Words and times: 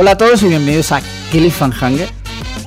Hola 0.00 0.12
a 0.12 0.16
todos 0.16 0.40
y 0.44 0.46
bienvenidos 0.46 0.92
a 0.92 1.00
Cliffhanger, 1.32 2.08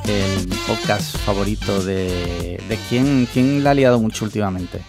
el 0.05 0.49
podcast 0.67 1.15
favorito 1.19 1.81
de, 1.81 2.59
de 2.67 2.77
quién, 2.89 3.25
quién 3.33 3.63
la 3.63 3.71
ha 3.71 3.73
liado 3.73 4.01
mucho 4.01 4.25
últimamente. 4.25 4.79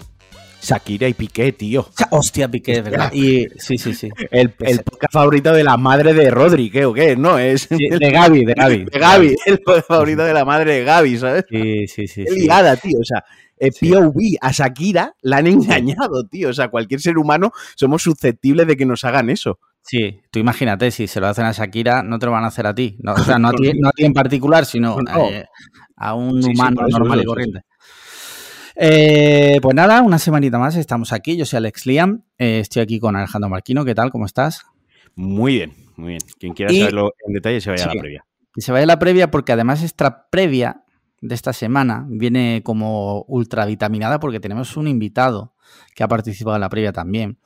Shakira 0.61 1.07
y 1.07 1.15
Piqué, 1.15 1.53
tío. 1.53 1.89
Hostia, 2.11 2.49
Piqué, 2.49 2.81
verdad. 2.83 3.13
Y, 3.13 3.47
sí, 3.59 3.79
sí, 3.79 3.95
sí. 3.95 4.09
El, 4.33 4.53
el 4.59 4.81
podcast 4.83 5.13
favorito 5.13 5.53
de 5.53 5.63
la 5.63 5.77
madre 5.77 6.15
de 6.15 6.33
Rodri, 6.33 6.69
¿qué 6.69 6.85
o 6.85 6.93
qué? 6.93 7.15
No, 7.15 7.39
es. 7.39 7.69
Sí, 7.71 7.89
de 7.89 8.11
Gaby, 8.11 8.45
de 8.45 8.55
Gaby. 8.55 8.87
De 8.87 8.99
Gaby, 8.99 9.37
el 9.47 9.61
podcast 9.61 9.87
favorito 9.87 10.25
de 10.25 10.35
la 10.35 10.45
madre 10.45 10.73
de 10.75 10.85
Gaby, 10.85 11.19
¿sabes? 11.19 11.45
Sí, 11.49 11.87
sí, 11.87 12.09
sí. 12.09 12.25
Qué 12.25 12.35
liada, 12.35 12.75
tío. 12.75 12.99
O 13.01 13.05
sea, 13.05 13.25
eh, 13.57 13.71
Sí. 13.71 13.89
POV 13.89 14.17
a 14.41 14.51
Shakira 14.51 15.15
la 15.23 15.37
han 15.37 15.47
engañado, 15.47 16.25
tío. 16.25 16.49
O 16.49 16.53
sea, 16.53 16.67
cualquier 16.67 17.01
ser 17.01 17.19
humano 17.19 17.53
somos 17.77 18.03
susceptibles 18.03 18.67
de 18.67 18.77
que 18.77 18.85
nos 18.85 19.05
hagan 19.05 19.31
eso. 19.31 19.61
Sí, 19.85 20.21
tú 20.31 20.39
imagínate, 20.39 20.91
si 20.91 21.07
se 21.09 21.21
lo 21.21 21.27
hacen 21.27 21.45
a 21.45 21.53
Shakira, 21.53 22.03
no 22.03 22.19
te 22.19 22.27
lo 22.27 22.33
van 22.33 22.45
a 22.45 22.49
hacer 22.49 22.67
a 22.67 22.75
ti. 22.75 22.97
No, 23.01 23.15
o 23.15 23.19
sea, 23.19 23.39
no 23.39 23.49
a 23.49 23.53
ti, 23.53 23.73
no 23.79 23.89
a 23.89 23.93
ti 23.93 24.05
en 24.05 24.13
particular, 24.13 24.65
sino 24.65 24.97
No. 25.01 25.29
eh, 25.29 25.47
a 25.97 26.15
un 26.15 26.43
Sí, 26.43 26.51
humano 26.51 26.83
normal 26.89 27.21
y 27.21 27.25
corriente. 27.25 27.61
Eh, 28.75 29.59
pues 29.61 29.75
nada, 29.75 30.03
una 30.03 30.19
semanita 30.19 30.59
más 30.59 30.77
estamos 30.77 31.13
aquí. 31.13 31.37
Yo 31.37 31.45
soy 31.45 31.59
Alex 31.59 31.87
Liam, 31.87 32.23
eh, 32.39 32.61
estoy 32.61 32.83
aquí 32.83 32.99
con 32.99 33.17
Alejandro 33.17 33.51
Marquino. 33.51 33.85
¿Qué 33.85 33.95
tal? 33.95 34.11
¿Cómo 34.11 34.25
estás? 34.27 34.63
Muy 35.15 35.55
bien, 35.57 35.73
muy 35.97 36.09
bien. 36.11 36.21
Quien 36.39 36.55
quiera 36.55 36.73
Y- 36.73 36.79
saberlo 36.79 37.13
en 37.27 37.35
detalle 37.35 37.61
se 37.61 37.71
vaya 37.71 37.85
a 37.85 37.95
la 37.95 38.01
previa. 38.01 38.25
Que 38.55 38.61
se 38.61 38.73
vaya 38.73 38.87
la 38.87 38.99
previa 38.99 39.31
porque 39.31 39.53
además 39.53 39.83
esta 39.83 40.29
previa 40.31 40.85
de 41.21 41.35
esta 41.35 41.53
semana 41.53 42.07
viene 42.09 42.63
como 42.65 43.23
ultravitaminada 43.29 44.19
porque 44.21 44.41
tenemos 44.41 44.77
un 44.77 44.89
invitado 44.89 45.55
que 45.95 46.03
ha 46.03 46.09
participado 46.09 46.57
en 46.57 46.61
la 46.63 46.69
previa 46.69 46.93
también, 46.93 47.39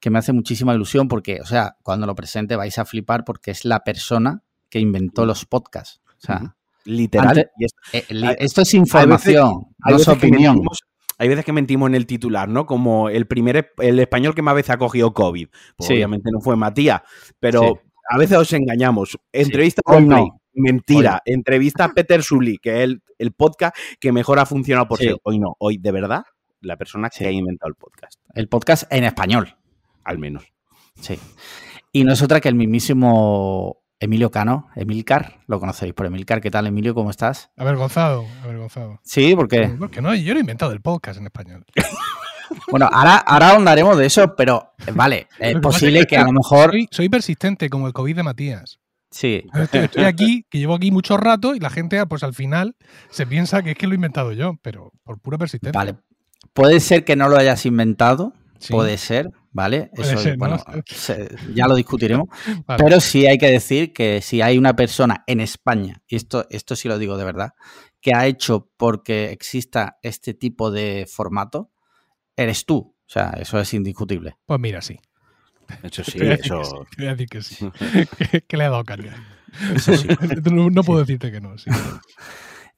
que 0.00 0.10
me 0.10 0.18
hace 0.18 0.32
muchísima 0.32 0.74
ilusión 0.74 1.08
porque, 1.08 1.40
o 1.40 1.46
sea, 1.46 1.76
cuando 1.82 2.06
lo 2.06 2.14
presente 2.14 2.56
vais 2.56 2.78
a 2.78 2.84
flipar 2.84 3.24
porque 3.24 3.50
es 3.50 3.64
la 3.64 3.84
persona 3.84 4.42
que 4.68 4.78
inventó 4.80 5.26
los 5.26 5.44
podcasts. 5.44 6.00
O 6.06 6.20
sea. 6.26 6.56
Literal. 6.86 7.28
Antes- 7.28 7.46
y 7.58 7.64
es- 7.66 7.72
eh, 7.92 8.36
esto 8.38 8.62
es 8.62 8.72
hay 8.74 8.80
información, 8.80 9.66
hay 9.82 9.92
no 9.92 9.98
es 10.00 10.06
veces 10.06 10.18
que 10.20 10.26
opinión. 10.28 10.54
mentimos- 10.56 10.78
hay 11.18 11.28
veces 11.28 11.44
que 11.44 11.52
mentimos 11.52 11.88
en 11.90 11.94
el 11.94 12.06
titular, 12.06 12.48
¿no? 12.48 12.64
Como 12.64 13.10
el 13.10 13.26
primer 13.26 13.72
el 13.78 13.98
español 14.00 14.34
que 14.34 14.40
más 14.40 14.54
veces 14.54 14.70
ha 14.70 14.78
cogido 14.78 15.12
COVID. 15.12 15.48
Pues 15.76 15.86
Sí. 15.88 15.92
obviamente 15.94 16.30
no 16.32 16.40
fue 16.40 16.56
Matías, 16.56 17.02
pero 17.38 17.60
Sí. 17.60 17.72
a 18.10 18.16
veces 18.16 18.38
os 18.38 18.52
engañamos. 18.54 19.18
Entrevista 19.30 19.82
Hoy 19.84 19.96
con 19.96 20.08
no. 20.08 20.16
Play, 20.16 20.28
mentira. 20.54 21.20
Entrevista 21.26 21.84
a 21.84 21.88
Peter 21.90 22.22
Sully, 22.22 22.56
que 22.56 22.78
es 22.78 22.80
el, 22.84 23.02
el 23.18 23.32
podcast 23.32 23.76
que 24.00 24.12
mejor 24.12 24.38
ha 24.38 24.46
funcionado 24.46 24.88
por 24.88 24.96
Sí. 24.98 25.08
ser. 25.08 25.16
Hoy 25.24 25.38
no, 25.38 25.54
hoy 25.58 25.76
de 25.76 25.92
verdad, 25.92 26.22
la 26.62 26.78
persona 26.78 27.10
Sí. 27.12 27.18
que 27.18 27.26
ha 27.26 27.32
inventado 27.32 27.68
el 27.68 27.74
podcast, 27.74 28.18
El 28.34 28.48
podcast 28.48 28.90
en 28.90 29.04
español. 29.04 29.54
Al 30.04 30.18
menos. 30.18 30.44
Sí. 31.00 31.18
Y 31.92 32.04
no 32.04 32.12
es 32.12 32.22
otra 32.22 32.40
que 32.40 32.48
el 32.48 32.54
mismísimo 32.54 33.82
Emilio 33.98 34.30
Cano, 34.30 34.68
Emilcar, 34.76 35.40
lo 35.46 35.60
conocéis 35.60 35.92
por 35.92 36.06
Emilcar. 36.06 36.40
¿Qué 36.40 36.50
tal, 36.50 36.66
Emilio? 36.66 36.94
¿Cómo 36.94 37.10
estás? 37.10 37.50
Avergonzado, 37.56 38.24
avergonzado. 38.42 39.00
Sí, 39.02 39.34
porque... 39.36 39.74
Porque 39.78 40.00
no, 40.00 40.14
yo 40.14 40.32
no 40.32 40.38
he 40.38 40.40
inventado 40.40 40.72
el 40.72 40.80
podcast 40.80 41.18
en 41.20 41.26
español. 41.26 41.64
Bueno, 42.68 42.88
ahora, 42.92 43.16
ahora 43.16 43.50
ahondaremos 43.50 43.96
de 43.96 44.06
eso, 44.06 44.34
pero 44.34 44.72
eh, 44.84 44.90
vale, 44.92 45.28
es 45.38 45.56
posible 45.60 46.04
que 46.06 46.16
a 46.16 46.24
lo 46.24 46.32
mejor. 46.32 46.70
Soy, 46.72 46.88
soy 46.90 47.08
persistente 47.08 47.68
como 47.68 47.86
el 47.86 47.92
COVID 47.92 48.16
de 48.16 48.22
Matías. 48.24 48.80
Sí, 49.10 49.44
Estoy, 49.54 49.80
estoy 49.80 50.04
aquí, 50.04 50.46
que 50.50 50.58
llevo 50.58 50.74
aquí 50.74 50.90
mucho 50.90 51.16
rato 51.16 51.54
y 51.54 51.60
la 51.60 51.70
gente, 51.70 52.04
pues 52.06 52.22
al 52.22 52.34
final, 52.34 52.76
se 53.10 53.26
piensa 53.26 53.62
que 53.62 53.72
es 53.72 53.76
que 53.76 53.86
lo 53.86 53.92
he 53.92 53.96
inventado 53.96 54.32
yo, 54.32 54.54
pero 54.62 54.92
por 55.04 55.20
pura 55.20 55.38
persistencia. 55.38 55.78
vale. 55.78 55.96
Puede 56.52 56.80
ser 56.80 57.04
que 57.04 57.16
no 57.16 57.28
lo 57.28 57.36
hayas 57.36 57.66
inventado, 57.66 58.32
Sí, 58.58 58.72
puede 58.72 58.98
ser, 58.98 59.30
¿vale? 59.50 59.90
Eso, 59.94 60.18
ser, 60.18 60.38
¿no? 60.38 60.38
bueno, 60.38 60.64
se- 60.86 61.28
ya 61.54 61.66
lo 61.66 61.74
discutiremos. 61.74 62.28
vale. 62.66 62.82
Pero 62.82 63.00
sí 63.00 63.26
hay 63.26 63.38
que 63.38 63.50
decir 63.50 63.92
que 63.92 64.20
si 64.22 64.42
hay 64.42 64.58
una 64.58 64.74
persona 64.76 65.24
en 65.26 65.40
España, 65.40 66.02
y 66.06 66.16
esto, 66.16 66.46
esto 66.50 66.76
sí 66.76 66.88
lo 66.88 66.98
digo 66.98 67.16
de 67.16 67.24
verdad, 67.24 67.50
que 68.00 68.14
ha 68.14 68.26
hecho 68.26 68.70
porque 68.76 69.30
exista 69.30 69.98
este 70.02 70.34
tipo 70.34 70.70
de 70.70 71.06
formato, 71.10 71.70
eres 72.36 72.64
tú. 72.64 72.76
O 73.06 73.12
sea, 73.12 73.30
eso 73.40 73.58
es 73.58 73.74
indiscutible. 73.74 74.36
Pues 74.46 74.60
mira, 74.60 74.80
sí. 74.80 74.98
Eso 75.82 76.02
sí, 76.04 76.12
Te 76.12 76.18
voy 76.18 76.26
a 76.28 76.36
decir 76.36 76.52
eso. 76.52 76.86
que 76.90 76.96
sí, 76.96 77.06
a 77.06 77.10
decir 77.14 77.28
que 77.28 77.42
sí. 77.42 77.70
que, 78.30 78.40
que 78.48 78.56
le 78.56 78.64
he 78.64 78.68
dado 78.68 78.84
caña. 78.84 79.16
Eso 79.74 79.96
sí. 79.96 80.08
no, 80.50 80.70
no 80.70 80.82
puedo 80.84 81.00
decirte 81.00 81.32
que 81.32 81.40
no. 81.40 81.58
sí. 81.58 81.70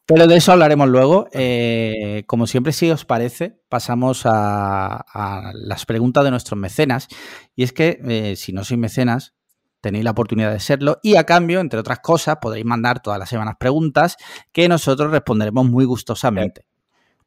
Pero 0.07 0.27
de 0.27 0.37
eso 0.37 0.53
hablaremos 0.53 0.89
luego. 0.89 1.29
Eh, 1.33 2.25
como 2.27 2.47
siempre, 2.47 2.73
si 2.73 2.91
os 2.91 3.05
parece, 3.05 3.61
pasamos 3.69 4.27
a, 4.27 4.97
a 4.97 5.53
las 5.55 5.87
preguntas 5.87 6.25
de 6.25 6.31
nuestros 6.31 6.59
mecenas. 6.59 7.09
Y 7.55 7.63
es 7.63 7.73
que 7.73 8.01
eh, 8.05 8.37
si 8.37 8.53
no 8.53 8.65
sois 8.65 8.81
mecenas, 8.81 9.35
tenéis 9.81 10.05
la 10.05 10.13
oportunidad 10.13 10.53
de 10.53 10.61
serlo. 10.61 10.99
Y 11.03 11.17
a 11.17 11.25
cambio, 11.25 11.61
entre 11.61 11.79
otras 11.79 12.01
cosas, 12.01 12.37
podréis 12.41 12.65
mandar 12.65 13.01
todas 13.01 13.19
las 13.19 13.29
semanas 13.29 13.57
preguntas 13.59 14.17
que 14.53 14.69
nosotros 14.69 15.11
responderemos 15.11 15.67
muy 15.67 15.85
gustosamente. 15.85 16.67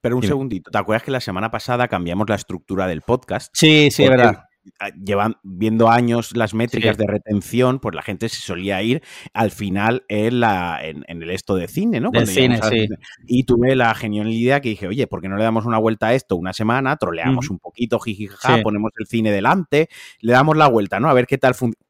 Pero 0.01 0.15
un 0.15 0.21
Dime. 0.21 0.31
segundito, 0.31 0.71
¿te 0.71 0.77
acuerdas 0.77 1.03
que 1.03 1.11
la 1.11 1.19
semana 1.19 1.51
pasada 1.51 1.87
cambiamos 1.87 2.29
la 2.29 2.35
estructura 2.35 2.87
del 2.87 3.01
podcast? 3.01 3.51
Sí, 3.53 3.89
sí, 3.91 4.03
es 4.03 4.09
verdad. 4.09 4.44
Llevan 5.03 5.35
viendo 5.43 5.89
años 5.89 6.35
las 6.35 6.53
métricas 6.53 6.95
Sí. 6.97 7.03
de 7.03 7.07
retención, 7.11 7.79
pues 7.79 7.95
la 7.95 8.01
gente 8.01 8.29
se 8.29 8.41
solía 8.41 8.81
ir 8.81 9.01
al 9.33 9.51
final 9.51 10.03
en, 10.07 10.39
la, 10.39 10.79
en, 10.83 11.03
en 11.07 11.21
el 11.21 11.29
esto 11.29 11.55
de 11.55 11.67
cine, 11.67 11.99
¿no? 11.99 12.09
Del 12.11 12.27
cine, 12.27 12.59
sí. 12.69 12.87
Y 13.27 13.43
tuve 13.43 13.75
la 13.75 13.93
genial 13.95 14.31
idea 14.31 14.61
que 14.61 14.69
dije, 14.69 14.87
oye, 14.87 15.07
¿por 15.07 15.21
qué 15.21 15.29
no 15.29 15.37
le 15.37 15.43
damos 15.43 15.65
una 15.65 15.77
vuelta 15.77 16.07
a 16.07 16.13
esto 16.13 16.35
una 16.35 16.53
semana? 16.53 16.95
Troleamos 16.97 17.49
un 17.49 17.59
poquito, 17.59 17.99
jijijaja, 17.99 18.57
Sí. 18.57 18.61
ponemos 18.63 18.91
el 18.99 19.05
cine 19.07 19.31
delante, 19.31 19.89
le 20.21 20.33
damos 20.33 20.57
la 20.57 20.67
vuelta, 20.67 20.99
¿no? 20.99 21.09
A 21.09 21.13
ver 21.13 21.27
qué 21.27 21.37
tal 21.37 21.53
funciona. 21.55 21.84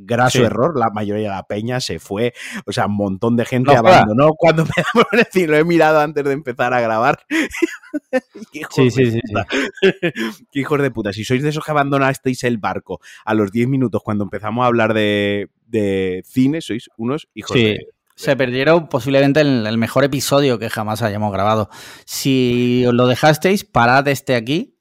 Graso 0.00 0.38
Sí. 0.38 0.44
error, 0.44 0.78
la 0.78 0.90
mayoría 0.90 1.24
de 1.24 1.34
la 1.34 1.42
peña 1.42 1.80
se 1.80 1.98
fue, 1.98 2.32
o 2.66 2.72
sea, 2.72 2.86
un 2.86 2.94
montón 2.96 3.36
de 3.36 3.44
gente 3.44 3.72
No 3.72 3.78
abandonó 3.80 4.30
cuando 4.36 4.62
empezamos 4.62 5.06
a 5.12 5.16
decir, 5.16 5.50
lo 5.50 5.56
he 5.56 5.64
mirado 5.64 5.98
antes 6.00 6.22
de 6.24 6.32
empezar 6.32 6.72
a 6.72 6.80
grabar. 6.80 7.18
Qué 8.52 8.60
hijos 8.60 8.74
Sí, 8.74 8.84
de 8.84 8.90
sí, 8.90 9.10
sí. 9.10 9.20
Qué 10.52 10.60
hijos 10.60 10.80
de 10.80 10.90
puta. 10.90 11.12
Si 11.12 11.24
sois 11.24 11.42
de 11.42 11.48
esos 11.48 11.64
que 11.64 11.70
abandonasteis 11.70 12.44
el 12.44 12.58
barco 12.58 13.00
a 13.24 13.34
los 13.34 13.50
10 13.50 13.68
minutos 13.68 14.02
cuando 14.04 14.24
empezamos 14.24 14.62
a 14.62 14.66
hablar 14.66 14.94
de, 14.94 15.48
de 15.66 16.22
cine, 16.24 16.60
sois 16.60 16.88
unos 16.96 17.28
hijos 17.34 17.56
Sí. 17.56 17.64
de. 17.64 17.78
Se 18.14 18.34
perdieron 18.36 18.88
posiblemente 18.88 19.40
el, 19.40 19.64
el 19.66 19.78
mejor 19.78 20.02
episodio 20.02 20.58
que 20.58 20.70
jamás 20.70 21.02
hayamos 21.02 21.32
grabado. 21.32 21.70
Si 22.04 22.84
os 22.86 22.92
lo 22.94 23.06
dejasteis, 23.06 23.64
parad 23.64 24.08
este 24.08 24.34
aquí 24.34 24.77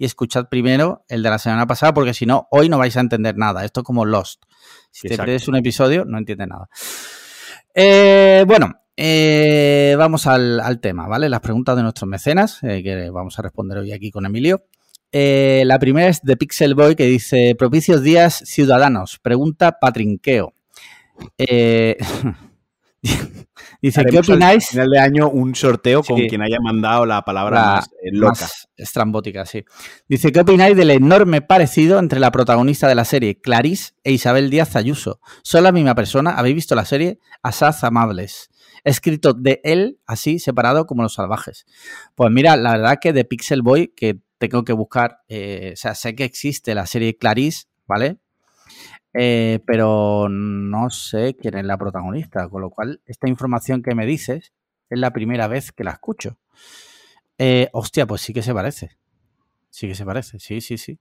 y 0.00 0.06
escuchad 0.06 0.48
primero 0.48 1.04
el 1.08 1.22
de 1.22 1.28
la 1.28 1.38
semana 1.38 1.66
pasada, 1.66 1.92
porque 1.92 2.14
si 2.14 2.24
no, 2.24 2.48
hoy 2.50 2.70
no 2.70 2.78
vais 2.78 2.96
a 2.96 3.00
entender 3.00 3.36
nada. 3.36 3.66
Esto 3.66 3.80
es 3.80 3.84
como 3.84 4.06
Lost. 4.06 4.44
Si 4.90 5.08
te 5.08 5.16
pierdes 5.18 5.46
un 5.46 5.56
episodio, 5.56 6.06
no 6.06 6.16
entiendes 6.16 6.48
nada. 6.48 6.70
Eh, 7.74 8.42
bueno, 8.46 8.72
eh, 8.96 9.94
vamos 9.98 10.26
al, 10.26 10.58
al 10.60 10.80
tema, 10.80 11.06
¿vale? 11.06 11.28
Las 11.28 11.40
preguntas 11.40 11.76
de 11.76 11.82
nuestros 11.82 12.08
mecenas, 12.08 12.62
eh, 12.62 12.82
que 12.82 13.10
vamos 13.10 13.38
a 13.38 13.42
responder 13.42 13.76
hoy 13.76 13.92
aquí 13.92 14.10
con 14.10 14.24
Emilio. 14.24 14.64
La 15.12 15.78
primera 15.78 16.08
es 16.08 16.22
de 16.22 16.38
Pixel 16.38 16.74
Boy 16.74 16.96
que 16.96 17.04
dice: 17.04 17.54
Propicios 17.54 18.02
días 18.02 18.42
ciudadanos. 18.46 19.18
Pregunta 19.18 19.76
Patrinqueo. 19.78 20.54
Dice: 23.82 24.02
¿Qué 24.02 24.08
Haremos 24.08 24.28
al 24.28 24.34
opináis? 24.34 24.66
final 24.68 24.88
de 24.90 24.98
año 24.98 25.30
un 25.30 25.54
sorteo 25.54 26.02
con 26.02 26.20
quien 26.26 26.42
haya 26.42 26.58
mandado 26.62 27.06
la 27.06 27.22
palabra 27.22 27.56
La 27.60 27.66
más 27.76 27.86
eh, 28.02 28.10
loca. 28.12 28.42
Más 28.42 28.68
estrambótica, 28.76 29.46
sí. 29.46 29.64
Dice, 30.08 30.32
¿qué 30.32 30.40
opináis 30.40 30.76
del 30.76 30.90
enorme 30.90 31.40
parecido 31.40 31.98
entre 31.98 32.20
la 32.20 32.30
protagonista 32.30 32.88
de 32.88 32.94
la 32.94 33.04
serie, 33.04 33.40
Clarice, 33.40 33.92
e 34.04 34.12
Isabel 34.12 34.50
Díaz 34.50 34.76
Ayuso? 34.76 35.20
Son 35.42 35.62
la 35.64 35.72
misma 35.72 35.94
persona, 35.94 36.32
¿habéis 36.32 36.54
visto 36.56 36.74
la 36.74 36.84
serie? 36.84 37.18
Asaz 37.42 37.84
Amables. 37.84 38.50
Escrito 38.84 39.34
de 39.34 39.60
él, 39.64 39.98
así, 40.06 40.38
separado 40.38 40.86
como 40.86 41.02
los 41.02 41.14
salvajes. 41.14 41.66
Pues 42.14 42.30
mira, 42.30 42.56
la 42.56 42.72
verdad 42.72 42.98
que 43.00 43.12
de 43.12 43.24
Pixel 43.24 43.62
Boy, 43.62 43.92
que 43.94 44.20
tengo 44.38 44.64
que 44.64 44.72
buscar, 44.72 45.20
eh, 45.28 45.72
o 45.74 45.76
sea, 45.76 45.94
sé 45.94 46.14
que 46.14 46.24
existe 46.24 46.74
la 46.74 46.86
serie 46.86 47.16
Clarice, 47.16 47.64
¿vale? 47.86 48.18
Eh, 49.14 49.58
pero 49.66 50.28
no 50.28 50.88
sé 50.90 51.34
quién 51.36 51.56
es 51.58 51.64
la 51.64 51.76
protagonista, 51.78 52.48
con 52.48 52.62
lo 52.62 52.70
cual 52.70 53.00
esta 53.06 53.28
información 53.28 53.82
que 53.82 53.94
me 53.94 54.06
dices 54.06 54.52
es 54.88 54.98
la 54.98 55.12
primera 55.12 55.48
vez 55.48 55.72
que 55.72 55.84
la 55.84 55.92
escucho. 55.92 56.38
Eh, 57.38 57.68
hostia, 57.72 58.06
pues 58.06 58.20
sí 58.20 58.32
que 58.32 58.42
se 58.42 58.54
parece. 58.54 58.96
Sí 59.70 59.88
que 59.88 59.94
se 59.94 60.04
parece, 60.04 60.38
sí, 60.38 60.60
sí, 60.60 60.78
sí. 60.78 60.98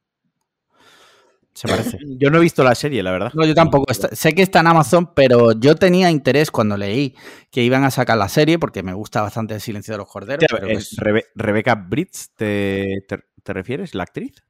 Se 1.54 1.68
parece. 1.68 1.98
Yo 2.20 2.30
no 2.30 2.38
he 2.38 2.42
visto 2.42 2.64
la 2.64 2.76
serie, 2.76 3.04
la 3.04 3.12
verdad. 3.12 3.32
No, 3.34 3.46
yo 3.46 3.54
tampoco. 3.54 3.92
Está- 3.92 4.16
sé 4.16 4.34
que 4.34 4.42
está 4.44 4.62
en 4.62 4.68
Amazon, 4.68 5.14
pero 5.14 5.52
yo 5.52 5.76
tenía 5.76 6.10
interés 6.10 6.52
cuando 6.52 6.78
leí 6.78 7.16
que 7.52 7.64
iban 7.64 7.84
a 7.84 7.92
sacar 7.92 8.18
la 8.18 8.30
serie, 8.30 8.58
porque 8.60 8.84
me 8.84 8.94
gusta 8.94 9.22
bastante 9.22 9.56
el 9.56 9.62
silencio 9.62 9.94
de 9.94 9.98
los 9.98 10.08
corderos. 10.08 10.46
Pero 10.50 10.68
Rebe- 10.68 11.26
Rebeca 11.36 11.76
Britz, 11.76 12.30
¿te, 12.36 13.04
te, 13.08 13.20
te 13.44 13.54
refieres? 13.54 13.94
¿La 13.96 14.04
actriz? 14.04 14.44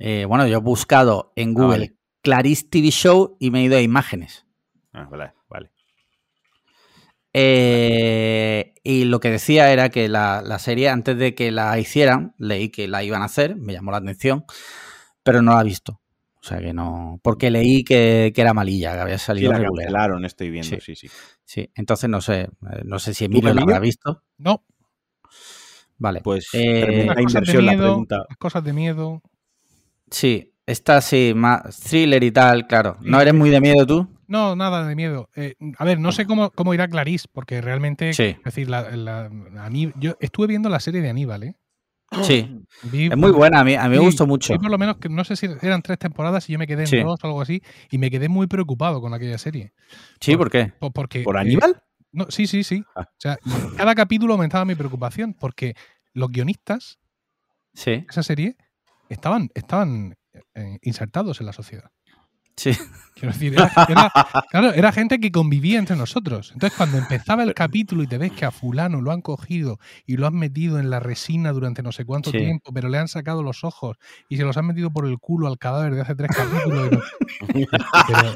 eh, 0.00 0.24
bueno, 0.26 0.46
yo 0.46 0.58
he 0.58 0.60
buscado 0.60 1.32
en 1.36 1.50
Ah, 1.50 1.52
Google 1.54 1.68
vale. 1.78 1.97
Clarice 2.28 2.66
TV 2.68 2.90
Show 2.90 3.38
y 3.40 3.50
me 3.50 3.60
he 3.60 3.64
ido 3.64 3.78
a 3.78 3.80
imágenes. 3.80 4.44
Ah, 4.92 5.08
vale, 5.10 5.32
vale. 5.48 5.70
Eh, 7.32 8.74
y 8.82 9.04
lo 9.06 9.18
que 9.20 9.30
decía 9.30 9.72
era 9.72 9.88
que 9.88 10.08
la, 10.10 10.42
la 10.44 10.58
serie, 10.58 10.90
antes 10.90 11.16
de 11.16 11.34
que 11.34 11.50
la 11.50 11.78
hicieran, 11.78 12.34
leí 12.36 12.68
que 12.68 12.86
la 12.86 13.02
iban 13.02 13.22
a 13.22 13.26
hacer, 13.26 13.56
me 13.56 13.72
llamó 13.72 13.92
la 13.92 13.96
atención, 13.98 14.44
pero 15.22 15.40
no 15.40 15.54
la 15.54 15.62
he 15.62 15.64
visto. 15.64 16.02
O 16.42 16.46
sea 16.46 16.58
que 16.58 16.74
no. 16.74 17.18
Porque 17.22 17.50
leí 17.50 17.82
que, 17.82 18.30
que 18.34 18.40
era 18.42 18.52
malilla, 18.52 18.92
que 18.92 19.00
había 19.00 19.16
Sí, 19.18 19.24
salido 19.24 19.52
la 19.52 19.58
regular. 19.58 19.86
cancelaron, 19.86 20.24
estoy 20.26 20.50
viendo, 20.50 20.76
Sí. 20.76 20.94
sí, 20.94 21.08
sí. 21.08 21.08
Sí, 21.46 21.70
entonces 21.76 22.10
no 22.10 22.20
sé. 22.20 22.40
eh, 22.42 22.48
No 22.84 22.98
sé 22.98 23.14
si 23.14 23.24
Emilio 23.24 23.46
lo 23.48 23.52
Emilio? 23.52 23.74
habrá 23.74 23.80
visto. 23.80 24.22
No, 24.36 24.64
Vale. 25.96 26.20
Pues 26.22 26.50
Eh, 26.52 27.10
de 27.16 27.22
inversión 27.22 27.64
la 27.64 27.74
pregunta. 27.76 28.26
las 28.28 28.36
cosas 28.38 28.62
de 28.64 28.72
miedo. 28.74 29.22
Sí, 30.10 30.54
está 30.72 30.98
así, 30.98 31.32
más 31.34 31.80
thriller 31.80 32.22
y 32.22 32.30
tal, 32.30 32.66
claro. 32.66 32.96
¿No 33.00 33.20
eres 33.20 33.34
muy 33.34 33.50
de 33.50 33.60
miedo 33.60 33.86
tú? 33.86 34.08
No, 34.26 34.54
nada 34.56 34.86
de 34.86 34.94
miedo. 34.94 35.28
Eh, 35.34 35.54
a 35.78 35.84
ver, 35.84 35.98
no 35.98 36.12
sé 36.12 36.26
cómo, 36.26 36.50
cómo 36.50 36.74
irá 36.74 36.86
Clarice, 36.86 37.26
porque 37.32 37.60
realmente, 37.60 38.12
Sí. 38.12 38.36
es 38.38 38.42
decir, 38.44 38.68
la, 38.68 38.90
la- 38.94 39.30
yo 39.96 40.16
estuve 40.20 40.46
viendo 40.48 40.68
la 40.68 40.80
serie 40.80 41.00
de 41.00 41.08
Aníbal, 41.10 41.42
¿eh? 41.44 41.54
Sí. 42.22 42.62
Vi- 42.84 43.06
Es 43.06 43.16
muy 43.16 43.30
buena, 43.32 43.60
a 43.60 43.64
mí, 43.64 43.74
a 43.74 43.84
mí 43.84 43.96
me 43.96 43.98
gustó 43.98 44.26
mucho. 44.26 44.54
por 44.56 44.70
lo 44.70 44.78
menos 44.78 44.96
que 44.96 45.08
no 45.10 45.24
sé 45.24 45.36
si 45.36 45.46
eran 45.62 45.82
tres 45.82 45.98
temporadas 45.98 46.48
y 46.48 46.52
yo 46.54 46.58
me 46.58 46.66
quedé 46.66 46.82
en 46.82 46.86
Sí. 46.86 46.98
dos 47.02 47.18
o 47.22 47.26
algo 47.26 47.40
así, 47.42 47.62
y 47.90 47.98
me 47.98 48.10
quedé 48.10 48.28
muy 48.28 48.46
preocupado 48.46 49.00
con 49.00 49.12
aquella 49.14 49.36
serie. 49.38 49.72
Sí, 50.20 50.36
¿por 50.36 50.50
qué? 50.50 50.72
Po- 50.78 50.90
Porque, 50.90 51.22
¿Por 51.22 51.36
eh, 51.36 51.40
Aníbal? 51.40 51.82
no, 52.12 52.26
sí, 52.30 52.46
sí, 52.46 52.64
sí. 52.64 52.82
Ah. 52.96 53.02
O 53.08 53.14
sea, 53.18 53.38
cada 53.76 53.94
capítulo 53.94 54.34
aumentaba 54.34 54.64
mi 54.64 54.74
preocupación, 54.74 55.34
porque 55.34 55.74
los 56.14 56.30
guionistas 56.30 56.98
Sí, 57.74 57.90
de 57.92 58.06
esa 58.08 58.22
serie 58.22 58.56
estaban, 59.10 59.50
estaban 59.54 60.14
eh, 60.54 60.78
insertados 60.82 61.40
en 61.40 61.46
la 61.46 61.52
sociedad. 61.52 61.90
sí. 62.56 62.72
Quiero 63.14 63.32
decir, 63.32 63.52
era, 63.54 63.72
era- 63.88 64.12
claro, 64.50 64.72
era 64.72 64.92
gente 64.92 65.18
que 65.18 65.32
convivía 65.32 65.80
entre 65.80 65.96
nosotros. 65.96 66.52
Entonces, 66.52 66.76
cuando 66.76 66.98
empezaba 66.98 67.42
el 67.42 67.52
capítulo 67.52 68.04
y 68.04 68.06
te 68.06 68.16
ves 68.16 68.30
que 68.30 68.44
a 68.44 68.52
fulano 68.52 69.00
lo 69.00 69.10
han 69.10 69.22
cogido 69.22 69.80
y 70.06 70.16
lo 70.18 70.28
han 70.28 70.36
metido 70.36 70.78
en 70.78 70.88
la 70.88 71.00
resina 71.00 71.50
durante 71.52 71.82
no 71.82 71.90
sé 71.90 72.04
cuánto 72.04 72.30
Sí. 72.30 72.38
tiempo, 72.38 72.70
pero 72.72 72.88
le 72.88 72.96
han 72.98 73.08
sacado 73.08 73.42
los 73.42 73.64
ojos 73.64 73.96
y 74.28 74.36
se 74.36 74.44
los 74.44 74.56
han 74.56 74.66
metido 74.68 74.92
por 74.92 75.04
el 75.04 75.18
culo 75.18 75.48
al 75.48 75.58
cadáver 75.58 75.96
de 75.96 76.02
hace 76.02 76.14
tres 76.14 76.30
capítulos. 76.30 76.90
y 76.92 76.94
no- 76.94 77.02
pero, 78.06 78.32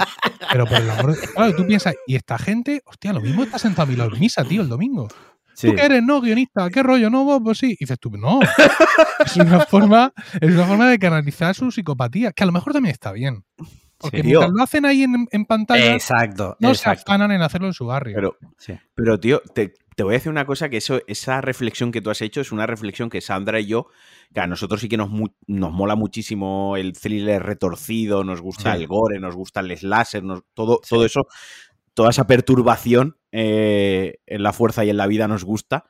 pero 0.51 0.67
por 0.67 0.79
el 0.81 0.91
amor 0.91 1.17
de- 1.17 1.29
Claro, 1.29 1.55
tú 1.55 1.65
piensas, 1.65 1.95
y 2.09 2.17
esta 2.17 2.37
gente, 2.39 2.83
hostia, 2.87 3.13
lo 3.13 3.21
mismo 3.21 3.45
está 3.45 3.61
sentado 3.61 3.83
a 4.03 4.09
mi 4.09 4.19
misa, 4.19 4.43
tío, 4.45 4.63
el 4.63 4.69
domingo. 4.69 5.07
Sí. 5.55 5.69
¿Tú 5.69 5.75
qué 5.75 5.83
eres? 5.83 6.03
No, 6.03 6.21
guionista, 6.21 6.69
¿qué 6.71 6.83
rollo? 6.83 7.11
No, 7.11 7.25
vos, 7.25 7.41
pues 7.43 7.59
sí. 7.59 7.73
Y 7.73 7.77
dices 7.85 7.99
tú, 7.99 8.11
no. 8.11 8.41
es 9.27 9.37
una 9.37 9.61
forma, 9.61 10.13
es 10.41 10.51
una 10.53 10.65
forma 10.65 10.89
de 10.89 10.99
canalizar 10.99 11.55
su 11.55 11.71
psicopatía, 11.71 12.33
que 12.33 12.43
a 12.43 12.47
lo 12.47 12.53
mejor 12.53 12.73
también 12.73 12.93
está 12.93 13.13
bien. 13.13 13.45
Porque 13.99 14.19
Sí. 14.19 14.23
mientras 14.25 14.51
lo 14.53 14.63
hacen 14.65 14.85
ahí 14.85 15.05
en, 15.05 15.29
en 15.31 15.45
pantalla, 15.47 15.95
Exacto, 15.95 16.57
no 16.59 16.75
se 16.75 16.91
afanan 16.91 17.31
en 17.31 17.41
hacerlo 17.43 17.69
en 17.69 17.73
su 17.73 17.87
barrio. 17.87 18.17
Pero, 18.17 18.37
Sí. 18.59 18.75
pero 18.97 19.21
tío, 19.21 19.41
te, 19.55 19.75
te 19.95 20.03
voy 20.03 20.15
a 20.15 20.19
decir 20.19 20.31
una 20.33 20.45
cosa, 20.45 20.69
que 20.69 20.79
eso, 20.79 21.01
esa 21.07 21.41
reflexión 21.41 21.93
que 21.93 22.01
tú 22.01 22.11
has 22.11 22.21
hecho 22.21 22.41
es 22.41 22.51
una 22.51 22.67
reflexión 22.67 23.09
que 23.11 23.21
Sandra 23.21 23.61
y 23.61 23.67
yo, 23.67 23.87
que 24.35 24.41
a 24.41 24.49
nosotros 24.49 24.81
sí 24.81 24.89
que 24.89 24.97
nos, 24.97 25.09
nos 25.47 25.73
mola 25.73 25.95
muchísimo 25.95 26.77
el 26.77 26.95
thriller 26.95 27.45
retorcido, 27.45 28.25
nos 28.25 28.41
gusta 28.41 28.75
Sí. 28.75 28.81
el 28.83 28.89
gore, 28.89 29.21
nos 29.21 29.37
gusta 29.37 29.61
el 29.61 29.77
slasher, 29.79 30.25
nos- 30.25 30.43
todo, 30.53 30.81
Sí. 30.83 30.89
todo 30.91 31.05
eso, 31.07 31.27
toda 31.95 32.11
esa 32.11 32.27
perturbación 32.27 33.19
eh, 33.32 34.19
en 34.26 34.43
la 34.43 34.52
fuerza 34.52 34.84
y 34.84 34.90
en 34.90 34.96
la 34.99 35.06
vida 35.06 35.26
nos 35.26 35.43
gusta. 35.44 35.84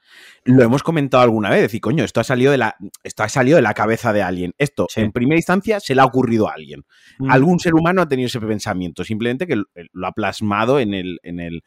Lo 0.44 0.62
hemos 0.62 0.82
comentado 0.82 1.22
alguna 1.22 1.50
vez, 1.50 1.60
decir, 1.60 1.80
coño, 1.80 2.04
esto 2.04 2.20
ha 2.20 2.24
salido 2.24 2.52
de 2.52 2.58
la, 2.58 2.76
esto 3.02 3.22
ha 3.24 3.28
salido 3.28 3.56
de 3.56 3.62
la 3.62 3.74
cabeza 3.74 4.12
de 4.12 4.22
alguien. 4.22 4.54
Esto, 4.58 4.86
Sí. 4.88 5.00
en 5.00 5.12
primera 5.12 5.36
instancia, 5.38 5.80
se 5.80 5.94
le 5.94 6.00
ha 6.00 6.04
ocurrido 6.04 6.48
a 6.48 6.54
alguien 6.54 6.84
Mm. 7.18 7.30
algún 7.30 7.58
ser 7.60 7.74
humano 7.74 8.00
ha 8.02 8.08
tenido 8.08 8.26
ese 8.28 8.40
pensamiento, 8.40 9.04
simplemente 9.04 9.46
que 9.46 9.56
lo- 9.56 9.64
lo 9.92 10.06
ha 10.06 10.12
plasmado 10.12 10.78
en 10.80 10.94
el, 10.94 11.18
en 11.22 11.40
el, 11.40 11.62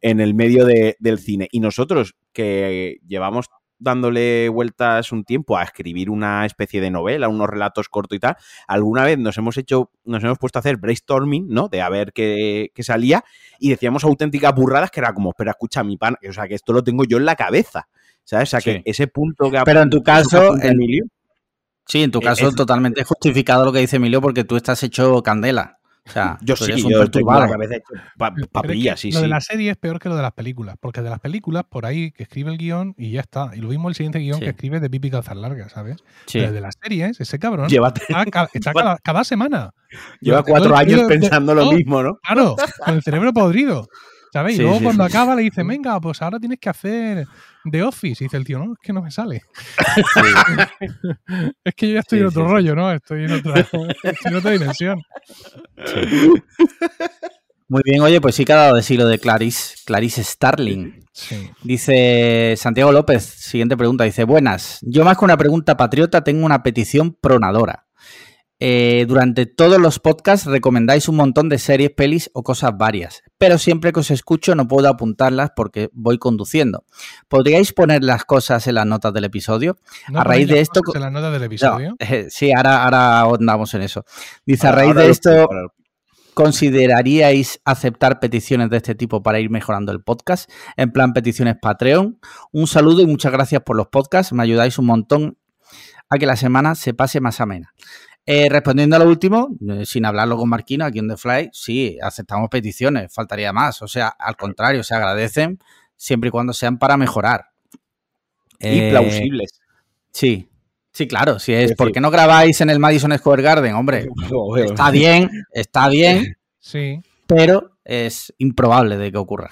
en 0.00 0.20
el 0.20 0.34
medio 0.34 0.64
de- 0.66 0.96
del 0.98 1.18
cine. 1.18 1.48
Y 1.50 1.60
nosotros 1.60 2.14
que 2.32 2.98
llevamos 3.06 3.46
dándole 3.80 4.48
vueltas 4.50 5.10
un 5.10 5.24
tiempo 5.24 5.56
a 5.58 5.64
escribir 5.64 6.10
una 6.10 6.46
especie 6.46 6.80
de 6.80 6.90
novela, 6.90 7.28
unos 7.28 7.48
relatos 7.48 7.88
cortos 7.88 8.14
y 8.16 8.20
tal, 8.20 8.36
alguna 8.68 9.04
vez 9.04 9.18
nos 9.18 9.36
hemos 9.38 9.56
hecho, 9.56 9.90
nos 10.04 10.22
hemos 10.22 10.38
puesto 10.38 10.58
a 10.58 10.60
hacer 10.60 10.76
brainstorming, 10.76 11.48
¿no? 11.48 11.68
De 11.68 11.80
a 11.82 11.88
ver 11.88 12.12
qué, 12.12 12.70
qué 12.74 12.82
salía 12.84 13.24
y 13.58 13.70
decíamos 13.70 14.04
auténticas 14.04 14.54
burradas 14.54 14.90
que 14.92 15.00
era 15.00 15.12
como, 15.12 15.30
espera, 15.30 15.50
escucha 15.50 15.82
mi 15.82 15.96
pan, 15.96 16.16
o 16.28 16.32
sea, 16.32 16.46
que 16.46 16.54
esto 16.54 16.72
lo 16.72 16.84
tengo 16.84 17.02
yo 17.04 17.16
en 17.16 17.24
la 17.24 17.34
cabeza. 17.34 17.88
¿Sabes? 18.22 18.48
O 18.48 18.50
sea, 18.50 18.60
que 18.60 18.74
Sí. 18.74 18.82
ese 18.84 19.08
punto 19.08 19.50
que 19.50 19.58
ha- 19.58 19.64
Pero 19.64 19.80
en 19.80 19.90
tu 19.90 20.02
caso, 20.02 20.54
Emilio, 20.62 21.04
Sí, 21.86 22.04
en 22.04 22.12
tu 22.12 22.20
Eh, 22.20 22.22
caso 22.22 22.48
es- 22.50 22.54
totalmente 22.54 23.02
justificado 23.02 23.64
lo 23.64 23.72
que 23.72 23.80
dice 23.80 23.96
Emilio 23.96 24.20
porque 24.20 24.44
tú 24.44 24.54
estás 24.54 24.80
hecho 24.84 25.20
candela. 25.24 25.79
O 26.06 26.10
sea, 26.10 26.38
yo 26.42 26.56
sí, 26.56 26.66
yo 26.72 26.76
tengo 26.76 26.90
la 26.90 26.98
perturbado. 27.04 27.48
cabeza 27.52 27.74
pa- 28.16 28.34
papilla, 28.50 28.96
sí, 28.96 29.12
lo 29.12 29.18
sí. 29.18 29.22
de 29.22 29.28
la 29.28 29.40
serie 29.40 29.70
es 29.70 29.76
peor 29.76 29.98
que 29.98 30.08
lo 30.08 30.16
de 30.16 30.22
las 30.22 30.32
películas, 30.32 30.76
porque 30.80 31.02
de 31.02 31.10
las 31.10 31.20
películas, 31.20 31.64
por 31.68 31.86
ahí 31.86 32.10
que 32.12 32.22
escribe 32.22 32.50
el 32.50 32.58
guion 32.58 32.94
y 32.98 33.12
ya 33.12 33.20
está. 33.20 33.50
Y 33.54 33.60
lo 33.60 33.68
mismo 33.68 33.88
el 33.88 33.94
siguiente 33.94 34.18
guion 34.18 34.38
Sí. 34.38 34.44
que 34.44 34.50
escribe 34.50 34.80
de 34.80 34.90
Pipi 34.90 35.10
Calzas 35.10 35.36
Largas, 35.36 35.72
¿sabes? 35.72 35.98
Sí. 36.26 36.38
Pero 36.40 36.52
de 36.52 36.60
las 36.60 36.74
series, 36.82 37.20
ese 37.20 37.38
cabrón 37.38 37.68
Llévate- 37.68 38.02
está, 38.08 38.24
ca- 38.26 38.48
está 38.54 38.72
cada, 38.72 38.98
cada 38.98 39.24
semana. 39.24 39.70
Lleva 40.20 40.42
cuatro 40.42 40.76
años 40.76 41.02
de- 41.02 41.06
pensando 41.08 41.54
lo 41.54 41.70
mismo, 41.72 42.02
¿no? 42.02 42.16
Claro, 42.22 42.56
con 42.84 42.94
el 42.94 43.02
cerebro 43.02 43.32
podrido. 43.32 43.86
¿Sabes? 44.32 44.54
Sí, 44.54 44.60
y 44.60 44.62
luego 44.62 44.78
sí, 44.78 44.84
cuando 44.84 45.02
acaba 45.02 45.34
le 45.34 45.42
dicen, 45.42 45.66
venga, 45.66 46.00
pues 46.00 46.22
ahora 46.22 46.38
tienes 46.38 46.60
que 46.60 46.68
hacer 46.70 47.26
The 47.70 47.82
Office. 47.82 48.22
Y 48.22 48.26
dice 48.26 48.36
el 48.36 48.44
tío, 48.44 48.58
no, 48.58 48.72
es 48.72 48.78
que 48.82 48.92
no 48.92 49.02
me 49.02 49.10
sale. 49.10 49.42
es 51.64 51.74
que 51.74 51.88
yo 51.88 51.94
ya 51.94 52.00
estoy 52.00 52.18
Sí, 52.18 52.22
en 52.22 52.26
otro 52.28 52.42
sí, 52.42 52.48
sí. 52.48 52.52
rollo, 52.52 52.74
¿no? 52.76 52.92
Estoy 52.92 53.24
en 53.24 53.32
otra, 53.32 53.60
estoy 53.60 53.88
en 54.24 54.34
otra 54.36 54.50
dimensión. 54.52 55.02
Muy 57.68 57.82
bien, 57.84 58.00
oye, 58.02 58.20
pues 58.20 58.34
sí 58.34 58.44
que 58.44 58.52
ha 58.52 58.56
dado 58.56 58.76
de 58.76 58.82
sí 58.82 58.96
lo 58.96 59.06
de 59.06 59.18
Clarice, 59.20 59.76
Clarice 59.86 60.24
Starling. 60.24 61.04
Sí. 61.12 61.50
Dice 61.62 62.54
Santiago 62.56 62.90
López, 62.90 63.22
siguiente 63.22 63.76
pregunta, 63.76 64.02
dice, 64.04 64.24
buenas, 64.24 64.78
yo 64.82 65.04
más 65.04 65.16
que 65.16 65.24
una 65.24 65.36
pregunta 65.36 65.76
patriota 65.76 66.24
tengo 66.24 66.44
una 66.44 66.64
petición 66.64 67.16
pronadora. 67.20 67.86
Eh, 68.62 69.06
durante 69.08 69.46
todos 69.46 69.80
los 69.80 69.98
podcasts 69.98 70.44
recomendáis 70.44 71.08
un 71.08 71.16
montón 71.16 71.48
de 71.48 71.58
series, 71.58 71.92
pelis 71.92 72.30
o 72.34 72.42
cosas 72.42 72.76
varias, 72.76 73.22
pero 73.38 73.56
siempre 73.56 73.90
que 73.90 74.00
os 74.00 74.10
escucho 74.10 74.54
no 74.54 74.68
puedo 74.68 74.86
apuntarlas 74.88 75.52
porque 75.56 75.88
voy 75.94 76.18
conduciendo. 76.18 76.84
¿Podríais 77.28 77.72
poner 77.72 78.04
las 78.04 78.26
cosas 78.26 78.66
en 78.66 78.74
las 78.74 78.84
notas 78.84 79.14
del 79.14 79.24
episodio? 79.24 79.78
No 80.10 80.20
A 80.20 80.24
raíz 80.24 80.46
de 80.46 80.56
las 80.56 80.62
esto 80.62 80.82
en 80.94 81.00
la 81.00 81.10
nota 81.10 81.30
del 81.30 81.40
No, 81.40 81.46
episodio. 81.46 81.96
eh, 81.98 82.26
sí, 82.28 82.52
ahora, 82.52 82.84
ahora 82.84 83.20
ahondamos 83.20 83.72
en 83.72 83.80
eso. 83.80 84.04
Dice, 84.44 84.68
a 84.68 84.72
raíz 84.72 84.94
de 84.94 85.08
esto, 85.08 85.48
¿consideraríais 86.34 87.62
aceptar 87.64 88.20
peticiones 88.20 88.68
de 88.68 88.76
este 88.76 88.94
tipo 88.94 89.22
para 89.22 89.40
ir 89.40 89.48
mejorando 89.48 89.90
el 89.90 90.02
podcast? 90.02 90.50
En 90.76 90.92
plan, 90.92 91.14
peticiones 91.14 91.56
Patreon. 91.62 92.18
Un 92.52 92.66
saludo 92.66 93.00
y 93.00 93.06
muchas 93.06 93.32
gracias 93.32 93.62
por 93.62 93.76
los 93.76 93.86
podcasts. 93.86 94.34
Me 94.34 94.42
ayudáis 94.42 94.78
un 94.78 94.84
montón 94.84 95.38
a 96.10 96.18
que 96.18 96.26
la 96.26 96.36
semana 96.36 96.74
se 96.74 96.92
pase 96.92 97.20
más 97.20 97.40
amena. 97.40 97.72
Eh, 98.32 98.48
respondiendo 98.48 98.94
a 98.94 99.00
lo 99.00 99.06
último, 99.08 99.48
eh, 99.68 99.84
sin 99.84 100.04
hablarlo 100.04 100.36
con 100.36 100.48
Marquino 100.48 100.84
aquí 100.84 101.00
en 101.00 101.08
The 101.08 101.16
Fly, 101.16 101.50
sí, 101.52 101.98
aceptamos 102.00 102.48
peticiones, 102.48 103.12
faltaría 103.12 103.52
más. 103.52 103.82
O 103.82 103.88
sea, 103.88 104.06
al 104.06 104.36
contrario, 104.36 104.84
se 104.84 104.94
agradecen 104.94 105.58
siempre 105.96 106.28
y 106.28 106.30
cuando 106.30 106.52
sean 106.52 106.78
para 106.78 106.96
mejorar. 106.96 107.46
Y 108.60 108.78
Eh, 108.78 108.90
plausibles. 108.90 109.60
Sí, 110.12 110.48
sí, 110.92 111.08
claro. 111.08 111.40
Si 111.40 111.52
es, 111.52 111.74
¿por 111.74 111.90
qué 111.90 112.00
no 112.00 112.12
grabáis 112.12 112.60
en 112.60 112.70
el 112.70 112.78
Madison 112.78 113.16
Square 113.18 113.42
Garden? 113.42 113.74
Hombre, 113.74 114.06
está 114.64 114.92
bien, 114.92 115.28
está 115.52 115.88
bien, 115.88 116.36
Sí. 116.60 117.02
pero 117.26 117.78
es 117.84 118.32
improbable 118.38 118.96
de 118.96 119.10
que 119.10 119.18
ocurra. 119.18 119.50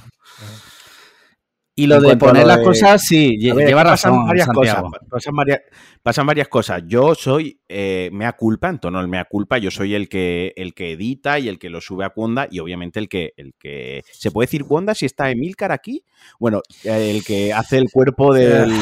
Y 1.80 1.86
lo 1.86 1.96
En 1.96 2.02
de 2.02 2.16
poner 2.16 2.42
lo 2.42 2.48
las 2.48 2.58
de- 2.58 2.64
cosas, 2.64 3.02
sí, 3.02 3.36
ver, 3.54 3.68
lleva 3.68 3.84
pasan 3.84 4.12
razón, 4.12 4.26
varias 4.26 4.46
Santiago. 4.46 4.82
cosas. 4.90 5.08
Pasan 5.08 5.34
varias, 5.36 5.60
pasan 6.02 6.26
varias 6.26 6.48
cosas. 6.48 6.82
Yo 6.86 7.14
soy 7.14 7.60
eh, 7.68 8.10
mea 8.12 8.32
culpa, 8.32 8.68
en 8.68 8.78
tono 8.80 8.98
del 8.98 9.08
mea 9.08 9.24
culpa, 9.26 9.58
yo 9.58 9.70
soy 9.70 9.94
el 9.94 10.08
que 10.08 10.52
el 10.56 10.74
que 10.74 10.92
edita 10.92 11.38
y 11.38 11.48
el 11.48 11.58
que 11.58 11.70
lo 11.70 11.80
sube 11.80 12.04
a 12.04 12.10
Cuonda 12.10 12.48
y 12.50 12.58
obviamente 12.58 12.98
el 12.98 13.08
que 13.08 13.32
el 13.36 13.54
que 13.58 14.02
se 14.10 14.30
puede 14.30 14.46
decir 14.46 14.64
Cuonda 14.64 14.94
si 14.94 15.06
está 15.06 15.30
Emilcar 15.30 15.70
aquí. 15.70 16.04
Bueno, 16.40 16.62
el 16.82 17.24
que 17.24 17.52
hace 17.52 17.78
el 17.78 17.90
cuerpo 17.92 18.34
del 18.34 18.72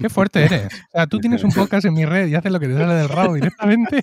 Qué 0.00 0.08
fuerte 0.08 0.44
eres. 0.44 0.66
O 0.72 0.90
sea, 0.92 1.06
tú 1.06 1.18
tienes 1.18 1.44
un 1.44 1.52
podcast 1.52 1.84
en 1.84 1.94
mi 1.94 2.04
red 2.04 2.26
y 2.28 2.34
haces 2.34 2.50
lo 2.50 2.58
que 2.58 2.66
te 2.68 2.74
sale 2.76 2.94
del 2.94 3.08
rabo 3.08 3.34
directamente. 3.34 4.00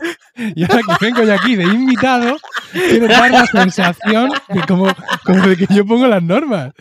Y 0.55 0.63
ahora 0.63 0.81
que 0.99 1.05
vengo 1.05 1.23
yo 1.23 1.33
aquí 1.33 1.55
de 1.55 1.63
invitado, 1.63 2.37
quiero 2.71 3.07
dar 3.07 3.31
la 3.31 3.45
sensación 3.47 4.29
de 4.49 4.61
como, 4.67 4.87
como 5.25 5.47
de 5.47 5.57
que 5.57 5.67
yo 5.73 5.85
pongo 5.85 6.07
las 6.07 6.21
normas. 6.21 6.71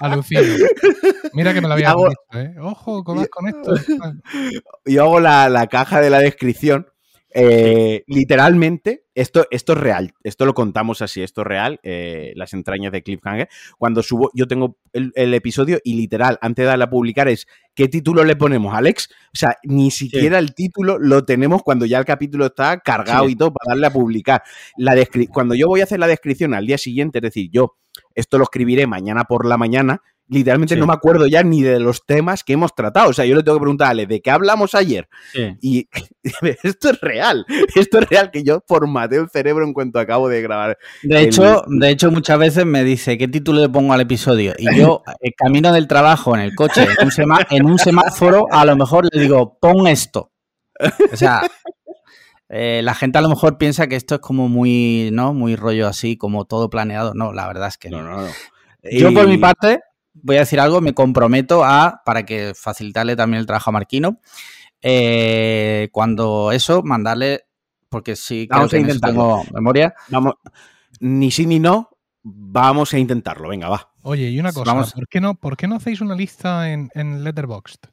Alucino. 0.00 0.42
Mira 1.32 1.54
que 1.54 1.60
me 1.60 1.68
lo 1.68 1.74
había 1.74 1.90
hago- 1.90 2.08
dicho, 2.08 2.38
¿eh? 2.38 2.54
Ojo, 2.60 3.02
comas 3.04 3.28
con 3.28 3.48
esto. 3.48 3.74
yo 4.84 5.02
hago 5.04 5.20
la, 5.20 5.48
la 5.48 5.66
caja 5.66 6.00
de 6.00 6.10
la 6.10 6.18
descripción. 6.18 6.86
Eh, 7.38 8.02
literalmente, 8.06 9.04
esto, 9.14 9.46
esto 9.50 9.74
es 9.74 9.78
real, 9.78 10.14
esto 10.24 10.46
lo 10.46 10.54
contamos 10.54 11.02
así, 11.02 11.22
esto 11.22 11.42
es 11.42 11.46
real, 11.46 11.80
eh, 11.82 12.32
las 12.34 12.54
entrañas 12.54 12.92
de 12.92 13.02
Cliffhanger. 13.02 13.48
Cuando 13.76 14.02
subo, 14.02 14.30
yo 14.32 14.46
tengo 14.48 14.78
el, 14.94 15.12
el 15.14 15.34
episodio 15.34 15.78
y 15.84 15.96
literal, 15.96 16.38
antes 16.40 16.62
de 16.62 16.68
darle 16.68 16.84
a 16.84 16.90
publicar 16.90 17.28
es, 17.28 17.46
¿qué 17.74 17.88
título 17.88 18.24
le 18.24 18.36
ponemos, 18.36 18.74
Alex? 18.74 19.10
O 19.10 19.36
sea, 19.36 19.56
ni 19.64 19.90
siquiera 19.90 20.38
el 20.38 20.54
título 20.54 20.98
lo 20.98 21.26
tenemos 21.26 21.62
cuando 21.62 21.84
ya 21.84 21.98
el 21.98 22.06
capítulo 22.06 22.46
está 22.46 22.80
cargado 22.80 23.26
Sí. 23.26 23.32
y 23.32 23.36
todo 23.36 23.52
para 23.52 23.74
darle 23.74 23.86
a 23.88 23.90
publicar. 23.90 24.42
La 24.78 24.96
cuando 25.30 25.54
yo 25.54 25.66
voy 25.66 25.82
a 25.82 25.84
hacer 25.84 26.00
la 26.00 26.06
descripción 26.06 26.54
al 26.54 26.66
día 26.66 26.78
siguiente, 26.78 27.18
es 27.18 27.22
decir, 27.22 27.50
yo 27.52 27.76
esto 28.14 28.38
lo 28.38 28.44
escribiré 28.44 28.86
mañana 28.86 29.24
por 29.24 29.44
la 29.46 29.58
mañana, 29.58 30.00
literalmente 30.28 30.74
Sí. 30.74 30.80
no 30.80 30.86
me 30.86 30.92
acuerdo 30.92 31.26
ya 31.26 31.42
ni 31.42 31.62
de 31.62 31.78
los 31.78 32.04
temas 32.04 32.42
que 32.44 32.54
hemos 32.54 32.74
tratado. 32.74 33.10
O 33.10 33.12
sea, 33.12 33.24
yo 33.26 33.36
le 33.36 33.42
tengo 33.42 33.58
que 33.58 33.62
preguntar 33.62 33.88
a 33.88 33.90
Ale, 33.90 34.06
¿de 34.06 34.20
qué 34.20 34.30
hablamos 34.30 34.74
ayer? 34.74 35.08
Sí. 35.32 35.56
Y 35.60 35.88
esto 36.62 36.90
es 36.90 37.00
real, 37.00 37.46
esto 37.74 37.98
es 37.98 38.08
real 38.08 38.30
que 38.30 38.42
yo 38.42 38.62
formateo 38.66 39.22
el 39.22 39.30
cerebro 39.30 39.64
en 39.64 39.72
cuanto 39.72 39.98
acabo 39.98 40.28
de 40.28 40.42
grabar. 40.42 40.78
De 41.02 41.16
El- 41.20 41.26
hecho, 41.26 41.62
de 41.66 41.90
hecho, 41.90 42.10
muchas 42.10 42.38
veces 42.38 42.66
me 42.66 42.82
dice 42.84 43.16
qué 43.18 43.28
título 43.28 43.60
le 43.60 43.68
pongo 43.68 43.92
al 43.92 44.00
episodio. 44.00 44.54
Y 44.58 44.76
yo, 44.78 45.02
eh, 45.20 45.32
camino 45.36 45.72
del 45.72 45.86
trabajo 45.86 46.34
en 46.34 46.40
el 46.42 46.54
coche, 46.54 46.82
en 46.84 47.04
un, 47.06 47.10
sema- 47.12 47.46
en 47.50 47.66
un 47.66 47.78
semáforo, 47.78 48.46
a 48.50 48.64
lo 48.64 48.76
mejor 48.76 49.08
le 49.12 49.20
digo, 49.20 49.58
pon 49.60 49.86
esto. 49.86 50.32
O 51.12 51.16
sea, 51.16 51.42
eh, 52.48 52.80
la 52.84 52.94
gente 52.94 53.18
a 53.18 53.20
lo 53.22 53.28
mejor 53.28 53.58
piensa 53.58 53.86
que 53.88 53.96
esto 53.96 54.16
es 54.16 54.20
como 54.20 54.48
muy, 54.48 55.10
¿no? 55.12 55.32
Muy 55.34 55.56
rollo 55.56 55.88
así, 55.88 56.16
como 56.16 56.44
todo 56.44 56.70
planeado. 56.70 57.12
No, 57.14 57.32
la 57.32 57.46
verdad 57.46 57.68
es 57.68 57.78
que 57.78 57.90
no. 57.90 58.02
No, 58.02 58.10
no, 58.16 58.22
no. 58.22 58.32
Yo, 58.90 59.12
por 59.12 59.26
mi 59.26 59.36
parte, 59.38 59.80
voy 60.22 60.36
a 60.36 60.40
decir 60.40 60.60
algo, 60.60 60.80
me 60.80 60.94
comprometo 60.94 61.64
a, 61.64 62.02
para 62.04 62.24
que 62.24 62.52
facilitarle 62.54 63.16
también 63.16 63.40
el 63.40 63.46
trabajo 63.46 63.70
a 63.70 63.72
Marquino, 63.72 64.20
eh, 64.82 65.88
cuando 65.92 66.52
eso, 66.52 66.82
mandarle, 66.82 67.46
porque 67.88 68.16
sí, 68.16 68.46
creo 68.48 68.58
Vamos 68.60 68.70
que 68.70 68.76
a 68.76 68.80
en 68.80 68.86
eso 68.86 68.94
intentarlo. 68.96 69.42
tengo 69.42 69.54
memoria. 69.54 69.94
Vamos, 70.08 70.34
ni 71.00 71.30
sí 71.30 71.46
ni 71.46 71.58
no, 71.58 71.90
vamos 72.22 72.92
a 72.94 72.98
intentarlo. 72.98 73.48
Venga, 73.48 73.68
va. 73.68 73.92
Oye, 74.02 74.28
y 74.30 74.38
una 74.38 74.52
cosa, 74.52 74.72
Vamos. 74.72 74.92
¿por, 74.92 75.08
qué 75.08 75.20
no, 75.20 75.34
¿por 75.34 75.56
qué 75.56 75.66
no 75.66 75.76
hacéis 75.76 76.00
una 76.00 76.14
lista 76.14 76.70
en, 76.70 76.88
en 76.94 77.24
Letterboxd? 77.24 77.86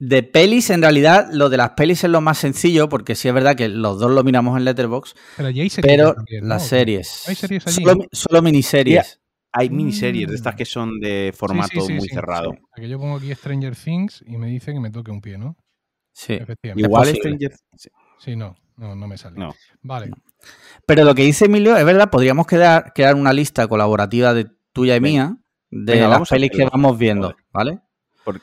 De 0.00 0.22
pelis, 0.22 0.70
en 0.70 0.82
realidad, 0.82 1.28
lo 1.32 1.48
de 1.48 1.56
las 1.56 1.70
pelis 1.70 2.04
es 2.04 2.10
lo 2.10 2.20
más 2.20 2.38
sencillo, 2.38 2.88
porque 2.88 3.16
sí 3.16 3.26
es 3.26 3.34
verdad 3.34 3.56
que 3.56 3.68
los 3.68 3.98
dos 3.98 4.12
lo 4.12 4.22
miramos 4.22 4.56
en 4.56 4.64
Letterboxd, 4.64 5.16
Pero 5.36 5.48
allí 5.48 5.60
hay 5.62 5.70
series 5.70 5.92
pero 5.96 6.14
también, 6.14 6.42
¿no? 6.42 6.48
las 6.50 6.66
series. 6.68 7.28
¿Hay 7.28 7.34
series 7.34 7.66
allí? 7.66 7.82
Solo, 7.84 8.04
solo 8.12 8.42
miniseries. 8.42 9.20
Hay 9.58 9.70
miniseries 9.70 10.26
de 10.26 10.32
Mm. 10.32 10.36
estas 10.36 10.54
que 10.54 10.64
son 10.64 11.00
de 11.00 11.32
formato 11.36 11.80
sí, 11.80 11.86
sí, 11.86 11.92
muy 11.94 12.08
sí, 12.08 12.14
cerrado. 12.14 12.52
sí. 12.52 12.58
Que 12.82 12.88
yo 12.88 12.98
pongo 12.98 13.16
aquí 13.16 13.34
Stranger 13.34 13.74
Things 13.74 14.22
y 14.26 14.36
me 14.36 14.46
dice 14.48 14.72
que 14.72 14.80
me 14.80 14.90
toque 14.90 15.10
un 15.10 15.20
pie, 15.20 15.36
¿no? 15.38 15.56
Sí. 16.12 16.34
Efectivamente. 16.34 16.86
Igual. 16.88 17.08
Stranger 17.08 17.52
sí. 17.76 17.88
Sí, 18.18 18.36
no, 18.36 18.56
no, 18.76 18.94
no 18.96 19.06
me 19.08 19.16
sale. 19.16 19.38
No. 19.38 19.54
Vale. 19.82 20.10
Pero 20.86 21.04
lo 21.04 21.14
que 21.14 21.22
dice 21.22 21.46
Emilio 21.46 21.76
es 21.76 21.84
verdad, 21.84 22.10
podríamos 22.10 22.46
quedar, 22.46 22.92
crear 22.94 23.14
una 23.14 23.32
lista 23.32 23.66
colaborativa 23.68 24.34
de 24.34 24.46
tuya 24.72 24.96
y 24.96 25.00
mía 25.00 25.36
de 25.70 25.94
Venga, 25.94 26.08
las 26.08 26.28
pelis 26.28 26.50
que 26.50 26.64
vamos 26.64 26.98
viendo. 26.98 27.34
¿vale? 27.52 27.80
¿Por, 28.24 28.40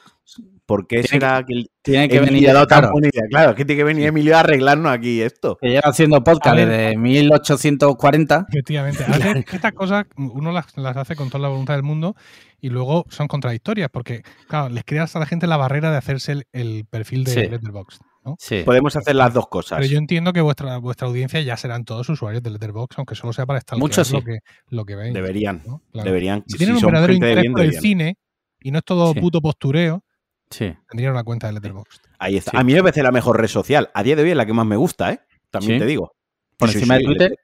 por 0.65 0.87
qué 0.87 0.97
Tiene 1.03 1.07
será 1.07 1.43
que, 1.45 1.65
Tiene 1.81 2.09
que 2.09 2.19
venir, 2.19 2.47
dado 2.47 2.65
tan 2.65 2.79
claro, 2.79 2.93
buena 2.93 3.07
idea? 3.07 3.23
Claro, 3.29 3.49
es 3.51 3.55
que 3.55 3.65
tiene 3.65 3.79
que 3.79 3.83
venir 3.83 4.05
Emilio 4.07 4.35
a 4.35 4.39
arreglarnos 4.39 4.91
aquí 4.91 5.21
esto. 5.21 5.57
que 5.61 5.69
lleva 5.69 5.81
haciendo 5.89 6.23
podcast 6.23 6.57
desde 6.57 6.97
1840. 6.97 8.45
Efectivamente. 8.49 9.03
A 9.07 9.17
veces 9.17 9.45
estas 9.53 9.73
cosas 9.73 10.05
uno 10.17 10.51
las, 10.51 10.75
las 10.77 10.97
hace 10.97 11.15
con 11.15 11.29
toda 11.29 11.41
la 11.41 11.49
voluntad 11.49 11.73
del 11.75 11.83
mundo 11.83 12.15
y 12.59 12.69
luego 12.69 13.05
son 13.09 13.27
contradictorias 13.27 13.89
porque, 13.91 14.23
claro, 14.47 14.69
les 14.69 14.83
creas 14.83 15.15
a 15.15 15.19
la 15.19 15.25
gente 15.25 15.45
la 15.47 15.57
barrera 15.57 15.91
de 15.91 15.97
hacerse 15.97 16.31
el, 16.31 16.43
el 16.51 16.85
perfil 16.89 17.23
de 17.25 17.31
Sí. 17.31 17.39
Letterboxd, 17.47 17.99
¿no? 18.23 18.35
Sí. 18.39 18.63
Podemos 18.65 18.95
hacer 18.95 19.15
las 19.15 19.33
dos 19.33 19.47
cosas. 19.47 19.77
Pero 19.77 19.91
yo 19.91 19.97
entiendo 19.99 20.33
que 20.33 20.41
vuestra, 20.41 20.77
vuestra 20.77 21.07
audiencia 21.07 21.41
ya 21.41 21.57
serán 21.57 21.85
todos 21.85 22.09
usuarios 22.09 22.41
de 22.41 22.49
Letterboxd, 22.49 22.97
aunque 22.97 23.13
solo 23.15 23.33
sea 23.33 23.45
para 23.45 23.59
estar 23.59 23.77
Muchos 23.77 24.11
lo 24.11 24.19
sí. 24.19 24.25
que, 24.25 24.39
lo 24.69 24.85
que 24.85 24.95
veis. 24.95 25.13
Deberían, 25.13 25.61
¿no? 25.67 25.81
Claro. 25.91 26.07
deberían. 26.07 26.43
Si 26.47 26.57
tienen 26.57 26.77
un 26.77 26.81
verdadero 26.81 27.13
interés 27.13 27.35
por 27.51 27.61
el 27.61 27.71
deberían. 27.71 27.81
cine 27.81 28.17
y 28.61 28.71
no 28.71 28.79
es 28.79 28.83
todo 28.83 29.13
Sí. 29.13 29.19
puto 29.19 29.41
postureo, 29.41 30.03
Sí. 30.49 30.73
tendrían 30.89 31.11
una 31.13 31.23
cuenta 31.23 31.47
de 31.47 31.53
Letterboxd. 31.53 32.01
Ahí 32.19 32.37
está. 32.37 32.51
Sí. 32.51 32.57
A 32.57 32.63
mí 32.63 32.73
me 32.73 32.81
parece 32.81 33.03
la 33.03 33.11
mejor 33.11 33.39
red 33.39 33.47
social. 33.47 33.89
A 33.93 34.03
día 34.03 34.15
de 34.15 34.23
hoy 34.23 34.31
es 34.31 34.37
la 34.37 34.45
que 34.45 34.53
más 34.53 34.65
me 34.65 34.75
gusta, 34.77 35.11
¿eh? 35.11 35.19
También 35.49 35.73
Sí. 35.75 35.79
te 35.79 35.85
digo. 35.85 36.13
Por 36.57 36.69
Sí, 36.69 36.75
encima 36.77 36.95
sí, 36.95 37.01
de 37.01 37.05
Twitter. 37.07 37.39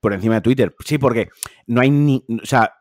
Por 0.00 0.12
encima 0.12 0.34
de 0.36 0.40
Twitter. 0.40 0.74
Sí, 0.84 0.98
porque 0.98 1.28
no 1.66 1.80
hay 1.80 1.90
ni. 1.90 2.24
O 2.42 2.46
sea, 2.46 2.72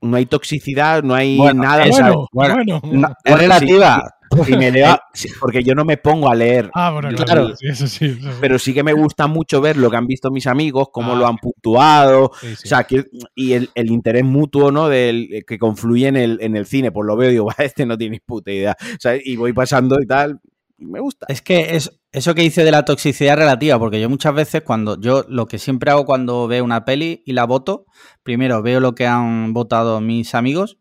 no 0.00 0.16
hay 0.16 0.26
toxicidad, 0.26 1.02
no 1.02 1.14
hay 1.14 1.36
Bueno, 1.38 1.62
nada. 1.62 1.84
bueno, 1.88 2.26
bueno. 2.32 2.80
No, 2.84 3.08
es 3.24 3.38
relativa. 3.38 4.02
si 4.46 4.56
me 4.56 4.70
leo- 4.70 4.98
porque 5.40 5.62
yo 5.62 5.74
no 5.74 5.84
me 5.84 5.96
pongo 5.96 6.30
a 6.30 6.34
leer. 6.34 6.70
Ah, 6.74 6.90
bueno, 6.92 7.08
claro. 7.10 7.24
Claro. 7.24 7.56
Sí, 7.56 7.66
eso 7.68 7.86
sí. 7.86 8.06
eso 8.06 8.30
sí. 8.32 8.36
Pero 8.40 8.58
sí 8.58 8.74
que 8.74 8.82
me 8.82 8.92
gusta 8.92 9.26
mucho 9.26 9.60
ver 9.60 9.76
lo 9.76 9.90
que 9.90 9.96
han 9.96 10.06
visto 10.06 10.30
mis 10.30 10.46
amigos, 10.46 10.88
cómo 10.92 11.12
Ah, 11.14 11.18
lo 11.18 11.26
han 11.26 11.36
puntuado. 11.38 12.30
Sí, 12.40 12.48
sí. 12.56 12.62
O 12.64 12.68
sea, 12.68 12.84
que- 12.84 13.06
y 13.34 13.52
el, 13.52 13.70
el 13.74 13.90
interés 13.90 14.24
mutuo, 14.24 14.70
¿no? 14.72 14.88
Del, 14.88 15.44
que 15.46 15.58
confluye 15.58 16.08
en 16.08 16.16
el, 16.16 16.38
en 16.40 16.56
el 16.56 16.66
cine. 16.66 16.92
Pues 16.92 17.06
lo 17.06 17.16
veo 17.16 17.28
y 17.30 17.32
digo, 17.32 17.46
"Va, 17.58 17.64
este 17.64 17.86
no 17.86 17.96
tiene 17.98 18.20
puta 18.24 18.50
idea. 18.50 18.76
O 18.80 19.00
sea, 19.00 19.16
y 19.22 19.36
voy 19.36 19.52
pasando 19.52 20.00
y 20.00 20.06
tal. 20.06 20.40
y 20.78 20.86
me 20.86 21.00
gusta. 21.00 21.26
Es 21.28 21.42
que 21.42 21.76
es, 21.76 21.98
eso 22.10 22.34
que 22.34 22.42
dice 22.42 22.64
de 22.64 22.70
la 22.72 22.84
toxicidad 22.84 23.36
relativa, 23.36 23.78
porque 23.78 24.00
yo 24.00 24.10
muchas 24.10 24.34
veces 24.34 24.62
cuando 24.62 25.00
yo 25.00 25.24
lo 25.28 25.46
que 25.46 25.58
siempre 25.58 25.90
hago 25.90 26.04
cuando 26.04 26.46
veo 26.48 26.64
una 26.64 26.84
peli 26.84 27.22
y 27.24 27.32
la 27.32 27.44
voto, 27.44 27.86
primero 28.22 28.62
veo 28.62 28.80
lo 28.80 28.94
que 28.94 29.06
han 29.06 29.52
votado 29.54 30.00
mis 30.00 30.34
amigos 30.34 30.78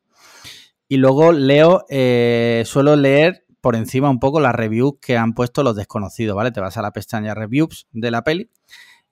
y 0.92 0.98
luego 0.98 1.32
leo, 1.32 1.86
eh, 1.88 2.64
suelo 2.66 2.98
leer 2.98 3.46
por 3.62 3.78
encima 3.78 4.10
un 4.10 4.20
poco 4.20 4.42
las 4.42 4.54
reviews 4.54 4.96
que 5.02 5.16
han 5.16 5.32
puesto 5.32 5.64
los 5.64 5.78
desconocidos, 5.78 6.36
¿vale? 6.36 6.52
Te 6.52 6.60
vas 6.60 6.76
a 6.76 6.82
la 6.82 6.92
pestaña 6.92 7.34
reviews 7.34 7.88
de 7.94 8.12
la 8.12 8.26
peli 8.26 8.50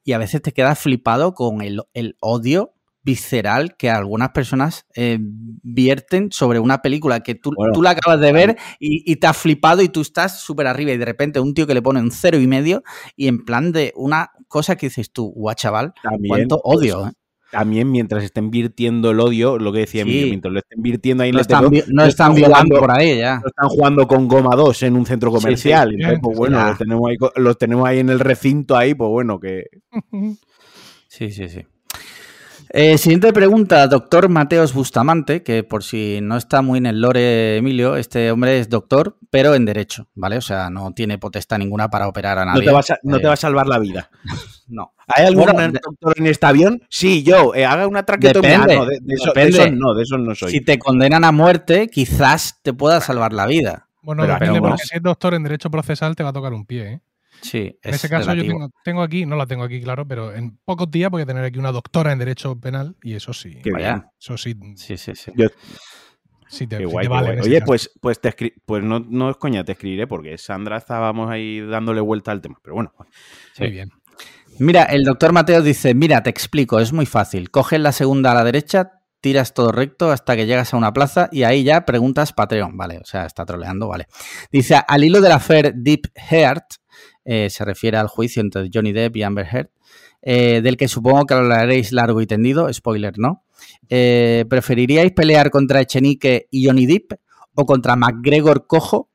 y 0.03 0.11
a 0.11 0.17
veces 0.17 0.41
te 0.41 0.51
quedas 0.51 0.77
flipado 0.77 1.33
con 1.33 1.61
el, 1.61 1.81
el 1.93 2.17
odio 2.19 2.73
visceral 3.01 3.77
que 3.77 3.89
algunas 3.89 4.31
personas 4.31 4.87
eh, 4.93 5.19
vierten 5.21 6.33
sobre 6.33 6.59
una 6.59 6.81
película 6.81 7.21
que 7.21 7.35
tú, 7.35 7.53
Bueno, 7.55 7.71
tú 7.71 7.81
la 7.81 7.91
acabas 7.91 8.19
de 8.19 8.33
ver 8.33 8.57
y, 8.77 9.09
y 9.09 9.15
te 9.15 9.27
has 9.27 9.37
flipado 9.37 9.81
y 9.81 9.87
tú 9.87 10.01
estás 10.01 10.41
súper 10.41 10.67
arriba 10.67 10.91
y 10.91 10.97
de 10.97 11.05
repente 11.05 11.39
un 11.39 11.53
tío 11.53 11.65
que 11.65 11.73
le 11.73 11.81
pone 11.81 12.01
un 12.01 12.11
cero 12.11 12.41
y 12.41 12.47
medio 12.47 12.83
y 13.15 13.29
en 13.29 13.45
plan 13.45 13.71
de 13.71 13.93
una 13.95 14.31
cosa 14.49 14.75
que 14.75 14.87
dices 14.87 15.13
tú, 15.13 15.31
guau 15.31 15.55
chaval, 15.55 15.93
cuánto 16.27 16.59
odio, 16.61 17.07
¿eh? 17.07 17.11
También 17.51 17.91
mientras 17.91 18.23
estén 18.23 18.51
virtiendo 18.51 19.11
el 19.11 19.19
odio, 19.19 19.57
lo 19.57 19.71
que 19.71 19.79
decía 19.79 20.03
Sí. 20.03 20.09
Emilio, 20.09 20.27
mientras 20.27 20.53
lo 20.53 20.59
estén 20.59 20.81
virtiendo 20.81 21.23
ahí 21.23 21.29
en 21.29 21.33
No 21.33 21.39
el 21.39 21.41
están, 21.41 21.69
terror, 21.69 21.71
no 21.87 21.93
no 21.93 22.07
están 22.07 22.07
están 22.09 22.35
violando 22.35 22.75
jugando- 22.75 22.79
por 22.79 22.91
ahí 22.99 23.17
ya. 23.17 23.39
no 23.39 23.47
están 23.47 23.69
jugando 23.69 24.07
con 24.07 24.27
goma 24.27 24.55
2 24.55 24.83
en 24.83 24.95
un 24.95 25.05
centro 25.05 25.29
sí, 25.31 25.35
comercial. 25.37 25.89
sí, 25.89 25.95
Entonces, 25.95 26.19
pues 26.21 26.37
bueno, 26.37 26.65
los 26.67 26.77
tenemos, 26.77 27.09
ahí, 27.09 27.17
los 27.35 27.57
tenemos 27.57 27.87
ahí 27.87 27.99
en 27.99 28.09
el 28.09 28.19
recinto 28.19 28.75
ahí, 28.77 28.93
pues 28.93 29.09
bueno, 29.09 29.39
que 29.39 29.65
Sí, 31.07 31.31
sí, 31.31 31.49
sí. 31.49 31.65
Eh, 32.71 32.99
siguiente 32.99 33.33
pregunta, 33.33 33.87
doctor 33.87 34.29
Mateos 34.29 34.73
Bustamante, 34.73 35.41
que 35.41 35.63
por 35.63 35.83
si 35.83 36.19
no 36.21 36.37
está 36.37 36.61
muy 36.61 36.77
en 36.77 36.85
el 36.85 37.01
lore, 37.01 37.57
Emilio, 37.57 37.95
este 37.95 38.29
hombre 38.29 38.59
es 38.59 38.69
doctor, 38.69 39.17
pero 39.31 39.55
en 39.55 39.65
derecho, 39.65 40.07
¿vale? 40.13 40.37
O 40.37 40.41
sea, 40.41 40.69
no 40.69 40.91
tiene 40.93 41.17
potestad 41.17 41.57
ninguna 41.57 41.89
para 41.89 42.07
operar 42.07 42.37
a 42.37 42.45
no 42.45 42.51
nadie. 42.53 42.65
te, 42.67 42.71
vas 42.71 42.91
a, 42.91 42.99
no 43.01 43.17
Eh, 43.17 43.21
te 43.21 43.27
va 43.27 43.33
a 43.33 43.37
salvar 43.37 43.65
la 43.67 43.79
vida. 43.79 44.11
no. 44.67 44.93
¿Hay 45.07 45.25
algún 45.25 45.45
Bueno, 45.51 45.79
doctor 45.83 46.13
en 46.17 46.27
este 46.27 46.45
avión? 46.45 46.83
Sí, 46.89 47.23
yo. 47.23 47.55
eh, 47.55 47.65
haga 47.65 47.87
una 47.87 48.03
traquetomía. 48.03 48.59
Depende, 48.59 48.73
Ah, 48.75 48.77
no, 48.77 48.85
de, 48.85 48.99
de 49.01 49.13
eso, 49.15 49.31
de 49.33 49.41
depende. 49.45 49.71
no, 49.71 49.93
de 49.95 50.03
esos 50.03 50.19
no 50.19 50.35
soy. 50.35 50.51
Si 50.51 50.61
te 50.61 50.77
condenan 50.77 51.23
a 51.23 51.31
muerte, 51.31 51.87
quizás 51.89 52.59
te 52.61 52.71
pueda 52.73 53.01
salvar 53.01 53.33
la 53.33 53.47
vida. 53.47 53.87
Bueno, 54.03 54.21
Pero- 54.23 54.33
depende, 54.35 54.51
pero 54.53 54.61
bueno. 54.61 54.75
porque 54.75 54.85
si 54.87 54.95
es 54.95 55.01
doctor 55.01 55.33
en 55.33 55.41
derecho 55.43 55.71
procesal 55.71 56.15
te 56.15 56.21
va 56.21 56.29
a 56.29 56.33
tocar 56.33 56.53
un 56.53 56.65
pie, 56.67 56.87
¿eh? 56.93 57.01
Sí, 57.41 57.77
En 57.83 57.89
es 57.91 57.95
ese 57.95 58.09
caso 58.09 58.29
relativo. 58.29 58.53
yo 58.53 58.59
tengo, 58.59 58.71
tengo 58.83 59.01
aquí, 59.01 59.25
no 59.25 59.35
la 59.35 59.45
tengo 59.45 59.63
aquí, 59.63 59.81
claro, 59.81 60.07
pero 60.07 60.33
en 60.33 60.57
pocos 60.65 60.89
días 60.91 61.09
voy 61.09 61.21
a 61.21 61.25
tener 61.25 61.43
aquí 61.43 61.57
una 61.59 61.71
doctora 61.71 62.11
en 62.11 62.19
derecho 62.19 62.59
penal 62.59 62.95
y 63.03 63.13
eso 63.15 63.33
sí, 63.33 63.59
Vaya. 63.71 64.09
eso 64.19 64.37
sí, 64.37 64.55
Sí, 64.75 64.97
sí, 64.97 65.13
sí. 65.15 65.31
Yo- 65.35 65.47
sí 66.47 66.67
te, 66.67 66.77
sí 66.79 66.83
guay, 66.85 67.05
te 67.05 67.09
vale. 67.09 67.41
Oye, 67.41 67.61
pues, 67.61 67.91
pues, 68.01 68.19
te 68.19 68.35
escri- 68.35 68.53
pues 68.65 68.83
no, 68.83 68.99
no 68.99 69.29
es 69.29 69.37
coña, 69.37 69.63
te 69.63 69.71
escribiré 69.73 70.07
porque 70.07 70.37
Sandra 70.37 70.77
estábamos 70.77 71.29
ahí 71.29 71.61
dándole 71.61 72.01
vuelta 72.01 72.31
al 72.31 72.41
tema. 72.41 72.57
Pero 72.63 72.75
bueno, 72.75 72.93
Muy 73.59 73.71
bien. 73.71 73.89
Mira, 74.57 74.83
el 74.83 75.03
doctor 75.03 75.31
Mateo 75.31 75.61
dice, 75.61 75.93
mira, 75.93 76.21
te 76.23 76.29
explico, 76.29 76.79
es 76.79 76.91
muy 76.91 77.05
fácil. 77.05 77.49
Coges 77.51 77.79
la 77.79 77.93
segunda 77.93 78.31
a 78.31 78.35
la 78.35 78.43
derecha, 78.43 78.91
tiras 79.21 79.53
todo 79.53 79.71
recto 79.71 80.11
hasta 80.11 80.35
que 80.35 80.45
llegas 80.45 80.73
a 80.73 80.77
una 80.77 80.91
plaza 80.91 81.29
y 81.31 81.43
ahí 81.43 81.63
ya 81.63 81.85
preguntas 81.85 82.33
Patreon, 82.33 82.75
vale, 82.75 82.97
o 82.97 83.05
sea, 83.05 83.25
está 83.25 83.45
troleando, 83.45 83.87
vale. 83.87 84.07
Dice, 84.51 84.75
al 84.85 85.03
hilo 85.03 85.21
del 85.21 85.31
affair 85.31 85.73
Deep 85.75 86.07
Heart, 86.15 86.65
eh, 87.25 87.49
se 87.49 87.65
refiere 87.65 87.97
al 87.97 88.07
juicio 88.07 88.41
entre 88.41 88.69
Johnny 88.73 88.91
Depp 88.91 89.15
y 89.17 89.23
Amber 89.23 89.47
Heard, 89.51 89.69
eh, 90.21 90.61
del 90.63 90.77
que 90.77 90.87
supongo 90.87 91.25
que 91.25 91.33
hablaréis 91.33 91.91
largo 91.91 92.21
y 92.21 92.27
tendido, 92.27 92.71
spoiler, 92.73 93.17
¿no? 93.17 93.43
Eh, 93.89 94.45
¿Preferiríais 94.49 95.11
pelear 95.11 95.49
contra 95.49 95.81
Echenique 95.81 96.47
y 96.51 96.65
Johnny 96.67 96.85
Depp 96.85 97.13
o 97.55 97.65
contra 97.65 97.95
McGregor 97.95 98.67
cojo 98.67 99.09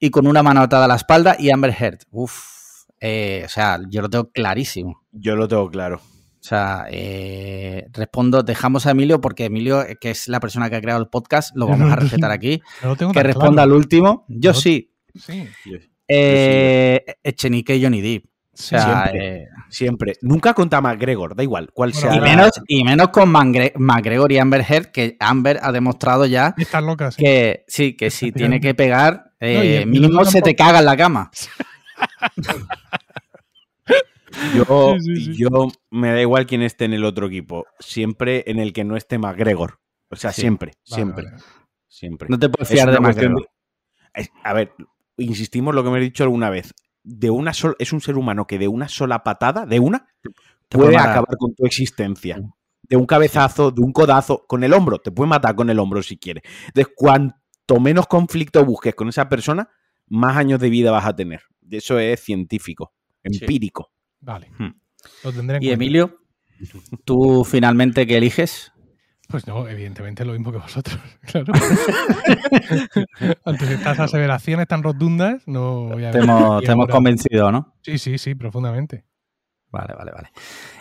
y 0.00 0.10
con 0.10 0.26
una 0.26 0.42
mano 0.42 0.60
atada 0.62 0.86
a 0.86 0.88
la 0.88 0.96
espalda 0.96 1.36
y 1.38 1.50
Amber 1.50 1.74
Heard? 1.78 2.00
Uf, 2.10 2.84
eh, 3.00 3.42
o 3.44 3.48
sea, 3.48 3.78
yo 3.88 4.02
lo 4.02 4.10
tengo 4.10 4.30
clarísimo. 4.30 5.02
yo 5.12 5.36
lo 5.36 5.46
tengo 5.48 5.70
claro. 5.70 6.00
O 6.40 6.44
sea, 6.48 6.86
eh, 6.90 7.88
respondo, 7.92 8.42
dejamos 8.42 8.86
a 8.86 8.92
Emilio 8.92 9.20
porque 9.20 9.46
Emilio, 9.46 9.84
que 10.00 10.10
es 10.10 10.28
la 10.28 10.40
persona 10.40 10.70
que 10.70 10.76
ha 10.76 10.80
creado 10.80 11.00
el 11.00 11.08
podcast, 11.08 11.54
lo 11.56 11.66
vamos 11.68 11.90
a 11.92 11.96
respetar 11.96 12.30
aquí. 12.30 12.60
No 12.82 12.90
lo 12.90 12.96
tengo 12.96 13.12
Que 13.12 13.22
responda 13.22 13.62
al 13.64 13.72
último. 13.72 14.24
Yo 14.28 14.52
No- 14.52 14.58
sí. 14.58 14.94
Sí, 15.14 15.48
Eh, 16.08 17.04
Echenique 17.22 17.76
y 17.76 17.82
Johnny 17.84 18.00
Depp. 18.00 18.24
O 18.26 18.60
sea, 18.60 18.80
siempre. 19.04 19.26
eh, 19.42 19.48
Siempre. 19.70 20.12
Nunca 20.22 20.52
contra 20.54 20.80
McGregor, 20.80 21.36
da 21.36 21.42
igual. 21.44 21.70
Cuál 21.72 21.92
Bueno, 21.92 22.08
sea 22.08 22.16
y, 22.16 22.20
la- 22.20 22.24
menos, 22.24 22.50
y 22.66 22.82
menos 22.82 23.08
con 23.10 23.30
Mangre- 23.30 23.72
McGregor 23.76 24.32
y 24.32 24.38
Amber 24.38 24.64
Heard, 24.68 24.86
que 24.90 25.16
Amber 25.20 25.60
ha 25.62 25.70
demostrado 25.70 26.26
ya 26.26 26.54
sí. 26.56 26.64
que 27.22 27.64
sí, 27.68 27.96
que 27.96 28.10
si 28.10 28.32
tiene 28.32 28.58
que 28.60 28.74
pegar, 28.74 29.32
eh, 29.38 29.54
No, 29.56 29.64
y 29.64 29.68
el 29.74 29.86
mínimo 29.86 30.24
se 30.24 30.40
te 30.42 30.56
caga 30.56 30.80
en 30.80 30.86
la 30.86 30.96
cama. 30.96 31.30
Yo, 34.54 34.94
Sí, 35.00 35.16
sí, 35.16 35.24
sí. 35.24 35.36
yo 35.42 35.48
me 35.90 36.12
da 36.12 36.20
igual 36.20 36.46
quién 36.46 36.62
esté 36.62 36.84
en 36.84 36.92
el 36.94 37.04
otro 37.04 37.26
equipo. 37.26 37.66
Siempre 37.80 38.44
en 38.46 38.58
el 38.58 38.72
que 38.72 38.84
no 38.84 38.96
esté 38.96 39.18
McGregor. 39.18 39.78
O 40.10 40.16
sea, 40.16 40.32
Sí. 40.32 40.42
siempre, 40.42 40.72
Vale, 40.90 40.94
siempre, 41.02 41.24
vale. 41.24 41.42
siempre. 41.88 42.28
No 42.28 42.38
te 42.38 42.48
puedes 42.48 42.68
Es 42.70 42.74
fiar 42.74 42.90
de 42.90 42.98
es- 44.14 44.30
a 44.44 44.52
ver, 44.52 44.72
insistimos 45.18 45.74
lo 45.74 45.84
que 45.84 45.90
me 45.90 45.98
he 45.98 46.02
dicho 46.02 46.24
alguna 46.24 46.50
vez. 46.50 46.74
De 47.04 47.30
una 47.30 47.52
sola, 47.54 47.74
es 47.78 47.92
un 47.92 48.00
ser 48.00 48.16
humano 48.16 48.46
que 48.46 48.58
de 48.58 48.68
una 48.68 48.88
sola 48.88 49.22
patada, 49.24 49.66
de 49.66 49.78
una, 49.80 50.08
puede 50.68 50.92
matar. 50.92 51.10
acabar 51.10 51.36
con 51.38 51.54
tu 51.54 51.64
existencia. 51.66 52.40
De 52.82 52.96
un 52.96 53.06
cabezazo, 53.06 53.70
de 53.70 53.82
un 53.82 53.92
codazo, 53.92 54.44
con 54.46 54.64
el 54.64 54.72
hombro. 54.72 54.98
Te 54.98 55.10
puede 55.10 55.28
matar 55.28 55.54
con 55.54 55.68
el 55.70 55.78
hombro 55.78 56.02
si 56.02 56.16
quiere. 56.16 56.42
Entonces, 56.66 56.92
cuanto 56.96 57.80
menos 57.80 58.06
conflicto 58.06 58.64
busques 58.64 58.94
con 58.94 59.08
esa 59.08 59.28
persona, 59.28 59.68
más 60.08 60.36
años 60.36 60.58
de 60.60 60.70
vida 60.70 60.90
vas 60.90 61.06
a 61.06 61.14
tener. 61.14 61.42
Eso 61.70 61.98
es 61.98 62.20
científico, 62.20 62.92
Sí. 63.24 63.40
empírico. 63.42 63.92
Vale. 64.20 64.50
Hmm. 64.58 64.70
Lo 65.24 65.32
tendré 65.32 65.58
en 65.58 65.62
Y 65.62 65.66
cuenta. 65.66 65.74
Emilio, 65.84 66.18
¿tú 67.04 67.44
finalmente 67.44 68.06
qué 68.06 68.16
eliges? 68.16 68.72
Pues 69.28 69.46
no, 69.46 69.68
evidentemente 69.68 70.24
lo 70.24 70.32
mismo 70.32 70.50
que 70.50 70.56
vosotros, 70.56 70.98
claro. 71.30 71.52
Ante 73.44 73.74
estas 73.74 74.00
aseveraciones 74.00 74.66
tan 74.66 74.82
rotundas, 74.82 75.42
no 75.46 75.90
voy 75.90 76.06
a 76.06 76.10
Te 76.12 76.18
hemos, 76.20 76.62
te 76.62 76.72
hemos 76.72 76.88
convencido, 76.88 77.52
¿no? 77.52 77.74
Sí, 77.82 77.98
sí, 77.98 78.16
sí, 78.16 78.34
profundamente. 78.34 79.04
Vale, 79.70 79.92
vale, 79.94 80.12
vale. 80.12 80.30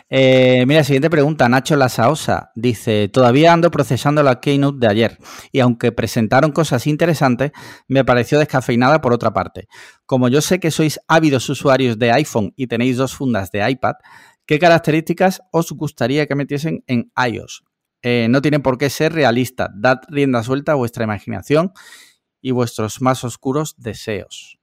Eh, 0.09 0.63
mira, 0.65 0.85
siguiente 0.85 1.09
pregunta. 1.09 1.49
Nacho 1.49 1.75
Lasaosa 1.75 2.53
dice: 2.55 3.09
Todavía 3.09 3.51
ando 3.51 3.69
procesando 3.69 4.23
la 4.23 4.39
keynote 4.39 4.77
de 4.79 4.87
ayer 4.87 5.17
y 5.51 5.59
aunque 5.59 5.91
presentaron 5.91 6.53
cosas 6.53 6.87
interesantes, 6.87 7.51
me 7.89 8.05
pareció 8.05 8.39
descafeinada 8.39 9.01
por 9.01 9.11
otra 9.11 9.33
parte. 9.33 9.67
Como 10.05 10.29
yo 10.29 10.39
sé 10.39 10.61
que 10.61 10.71
sois 10.71 11.01
ávidos 11.09 11.49
usuarios 11.49 11.99
de 11.99 12.13
iPhone 12.13 12.53
y 12.55 12.67
tenéis 12.67 12.95
dos 12.95 13.13
fundas 13.13 13.51
de 13.51 13.69
iPad, 13.69 13.95
¿qué 14.45 14.57
características 14.57 15.41
os 15.51 15.73
gustaría 15.73 16.25
que 16.27 16.35
metiesen 16.35 16.85
en 16.87 17.11
iOS? 17.17 17.65
Eh, 18.01 18.27
no 18.29 18.41
tienen 18.41 18.61
por 18.61 18.77
qué 18.77 18.89
ser 18.89 19.13
realistas. 19.13 19.69
Dad 19.73 20.01
rienda 20.07 20.43
suelta 20.43 20.73
a 20.73 20.75
vuestra 20.75 21.03
imaginación 21.03 21.73
y 22.41 22.51
vuestros 22.51 23.01
más 23.01 23.23
oscuros 23.23 23.75
deseos. 23.77 24.59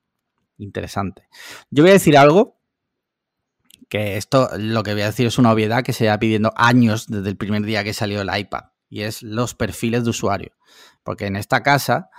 Interesante. 0.57 1.29
Yo 1.71 1.83
voy 1.83 1.91
a 1.91 1.95
decir 1.95 2.17
algo 2.17 2.61
que 3.89 4.17
esto, 4.17 4.49
lo 4.59 4.83
que 4.83 4.93
voy 4.93 5.03
a 5.03 5.07
decir 5.07 5.27
es 5.27 5.39
una 5.39 5.53
obviedad 5.53 5.83
que 5.83 5.93
se 5.93 6.09
va 6.09 6.19
pidiendo 6.19 6.53
años 6.57 7.07
desde 7.07 7.29
el 7.29 7.37
primer 7.37 7.63
día 7.63 7.85
que 7.85 7.93
salió 7.93 8.21
el 8.21 8.37
iPad, 8.37 8.65
y 8.89 9.03
es 9.03 9.23
los 9.23 9.55
perfiles 9.55 10.05
de 10.05 10.11
usuario. 10.11 10.53
Porque 11.03 11.27
en 11.27 11.37
esta 11.37 11.63
casa, 11.63 12.11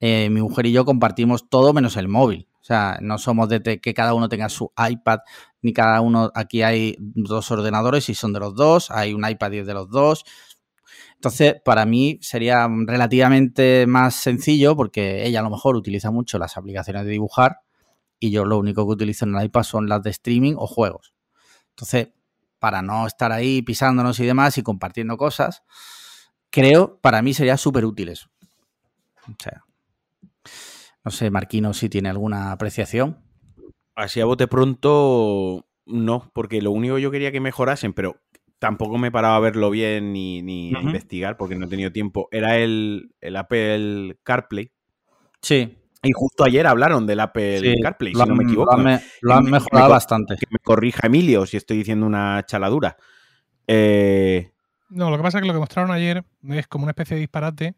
eh, 0.00 0.28
mi 0.30 0.42
mujer 0.42 0.66
y 0.66 0.72
yo 0.72 0.84
compartimos 0.84 1.48
todo 1.48 1.72
menos 1.72 1.96
el 1.96 2.08
móvil. 2.08 2.48
O 2.60 2.64
sea, 2.64 2.98
no 3.00 3.18
somos 3.18 3.48
de 3.48 3.80
que 3.80 3.94
cada 3.94 4.14
uno 4.14 4.28
tenga 4.28 4.48
su 4.48 4.72
iPad, 4.76 5.20
ni 5.62 5.72
cada 5.72 6.00
uno, 6.00 6.30
aquí 6.34 6.62
hay 6.62 6.96
dos 6.98 7.50
ordenadores 7.50 8.08
y 8.08 8.14
son 8.14 8.32
de 8.32 8.40
los 8.40 8.54
dos, 8.54 8.90
hay 8.90 9.14
un 9.14 9.28
iPad 9.28 9.52
y 9.52 9.58
es 9.58 9.66
de 9.66 9.74
los 9.74 9.90
dos. 9.90 10.24
Entonces, 11.22 11.62
para 11.64 11.86
mí 11.86 12.18
sería 12.20 12.68
relativamente 12.68 13.86
más 13.86 14.16
sencillo 14.16 14.74
porque 14.74 15.24
ella 15.24 15.38
a 15.38 15.44
lo 15.44 15.50
mejor 15.50 15.76
utiliza 15.76 16.10
mucho 16.10 16.36
las 16.36 16.56
aplicaciones 16.56 17.04
de 17.04 17.12
dibujar 17.12 17.60
y 18.18 18.32
yo 18.32 18.44
lo 18.44 18.58
único 18.58 18.84
que 18.84 18.94
utilizo 18.94 19.24
en 19.24 19.36
el 19.36 19.44
iPad 19.44 19.62
son 19.62 19.88
las 19.88 20.02
de 20.02 20.10
streaming 20.10 20.54
o 20.56 20.66
juegos. 20.66 21.14
Entonces, 21.68 22.08
para 22.58 22.82
no 22.82 23.06
estar 23.06 23.30
ahí 23.30 23.62
pisándonos 23.62 24.18
y 24.18 24.26
demás 24.26 24.58
y 24.58 24.64
compartiendo 24.64 25.16
cosas, 25.16 25.62
creo, 26.50 26.98
para 27.00 27.22
mí 27.22 27.34
sería 27.34 27.56
súper 27.56 27.84
útil 27.84 28.08
eso. 28.08 28.28
O 29.28 29.36
sea, 29.40 29.62
no 31.04 31.12
sé, 31.12 31.30
Marquino, 31.30 31.72
si 31.72 31.88
tiene 31.88 32.08
alguna 32.08 32.50
apreciación. 32.50 33.22
Así 33.94 34.20
a 34.20 34.24
bote 34.24 34.48
pronto, 34.48 35.68
no, 35.86 36.32
porque 36.34 36.60
lo 36.60 36.72
único 36.72 36.96
que 36.96 37.02
yo 37.02 37.12
quería 37.12 37.30
que 37.30 37.38
mejorasen, 37.38 37.92
pero 37.92 38.20
tampoco 38.62 38.96
me 38.96 39.08
he 39.08 39.10
parado 39.10 39.34
a 39.34 39.40
verlo 39.40 39.70
bien 39.70 40.12
ni, 40.12 40.40
ni 40.40 40.72
a 40.72 40.80
investigar 40.80 41.36
porque 41.36 41.56
no 41.56 41.66
he 41.66 41.68
tenido 41.68 41.90
tiempo, 41.90 42.28
era 42.30 42.58
el, 42.58 43.10
el 43.20 43.36
Apple 43.36 44.18
CarPlay. 44.22 44.70
Sí, 45.40 45.76
Y 46.04 46.12
justo 46.12 46.44
ayer 46.44 46.68
hablaron 46.68 47.04
del 47.04 47.18
Apple 47.18 47.58
sí, 47.58 47.82
CarPlay, 47.82 48.12
lo 48.12 48.22
si 48.22 48.28
no 48.28 48.36
me 48.36 48.44
equivoco. 48.44 48.70
Lo 48.76 48.78
han, 48.78 48.84
me- 48.84 49.00
lo 49.20 49.34
han 49.34 49.44
mejorado 49.46 49.88
me- 49.88 49.92
bastante. 49.94 50.36
Que 50.36 50.46
me 50.48 50.60
corrija 50.60 51.08
Emilio 51.08 51.44
si 51.44 51.56
estoy 51.56 51.78
diciendo 51.78 52.06
una 52.06 52.44
chaladura. 52.46 52.96
Eh, 53.66 54.52
No, 54.90 55.10
lo 55.10 55.16
que 55.16 55.22
pasa 55.24 55.38
es 55.38 55.42
que 55.42 55.48
lo 55.48 55.54
que 55.54 55.58
mostraron 55.58 55.90
ayer 55.90 56.22
es 56.50 56.68
como 56.68 56.84
una 56.84 56.92
especie 56.92 57.16
de 57.16 57.20
disparate 57.22 57.74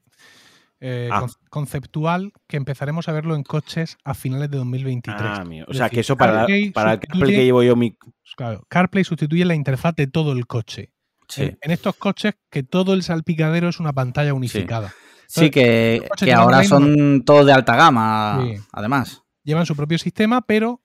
eh, 0.87 1.09
Ah. 1.11 1.20
con- 1.20 1.31
conceptual 1.49 2.33
que 2.47 2.59
empezaremos 2.59 3.09
a 3.09 3.12
verlo 3.12 3.35
en 3.37 3.42
coches 3.42 3.97
a 4.05 4.12
finales 4.12 4.51
de 4.51 4.59
2023. 4.59 5.18
ah, 5.38 5.44
mío. 5.44 5.64
O 5.66 5.73
sea, 5.73 5.85
decir, 5.85 5.94
que 5.97 6.01
eso 6.01 6.16
para, 6.16 6.33
CarPlay 6.40 6.70
para 6.73 6.92
el 6.92 6.99
sustituye- 7.01 7.09
CarPlay 7.20 7.37
que 7.37 7.44
llevo 7.44 7.62
yo 7.62 7.75
mi... 7.77 7.97
Claro, 8.37 8.66
CarPlay 8.68 9.05
sustituye 9.05 9.44
la 9.47 9.55
interfaz 9.55 9.94
de 9.97 10.07
todo 10.07 10.33
el 10.33 10.47
coche. 10.47 10.92
Sí, 11.29 11.42
En, 11.44 11.59
en 11.62 11.70
estos 11.70 11.97
coches 11.97 12.35
que 12.51 12.62
todo 12.64 12.92
el 12.92 13.03
salpicadero 13.03 13.68
es 13.70 13.81
una 13.81 13.92
pantalla 13.94 14.35
unificada. 14.35 14.92
sí 15.27 15.49
que, 15.51 16.07
que 16.18 16.33
ahora 16.35 16.62
son 16.64 17.23
todos 17.25 17.47
de 17.47 17.53
alta 17.53 17.77
gama, 17.77 18.40
Sí. 18.44 18.61
además. 18.73 19.23
Llevan 19.42 19.64
su 19.66 19.75
propio 19.77 19.99
sistema, 19.99 20.42
pero 20.42 20.83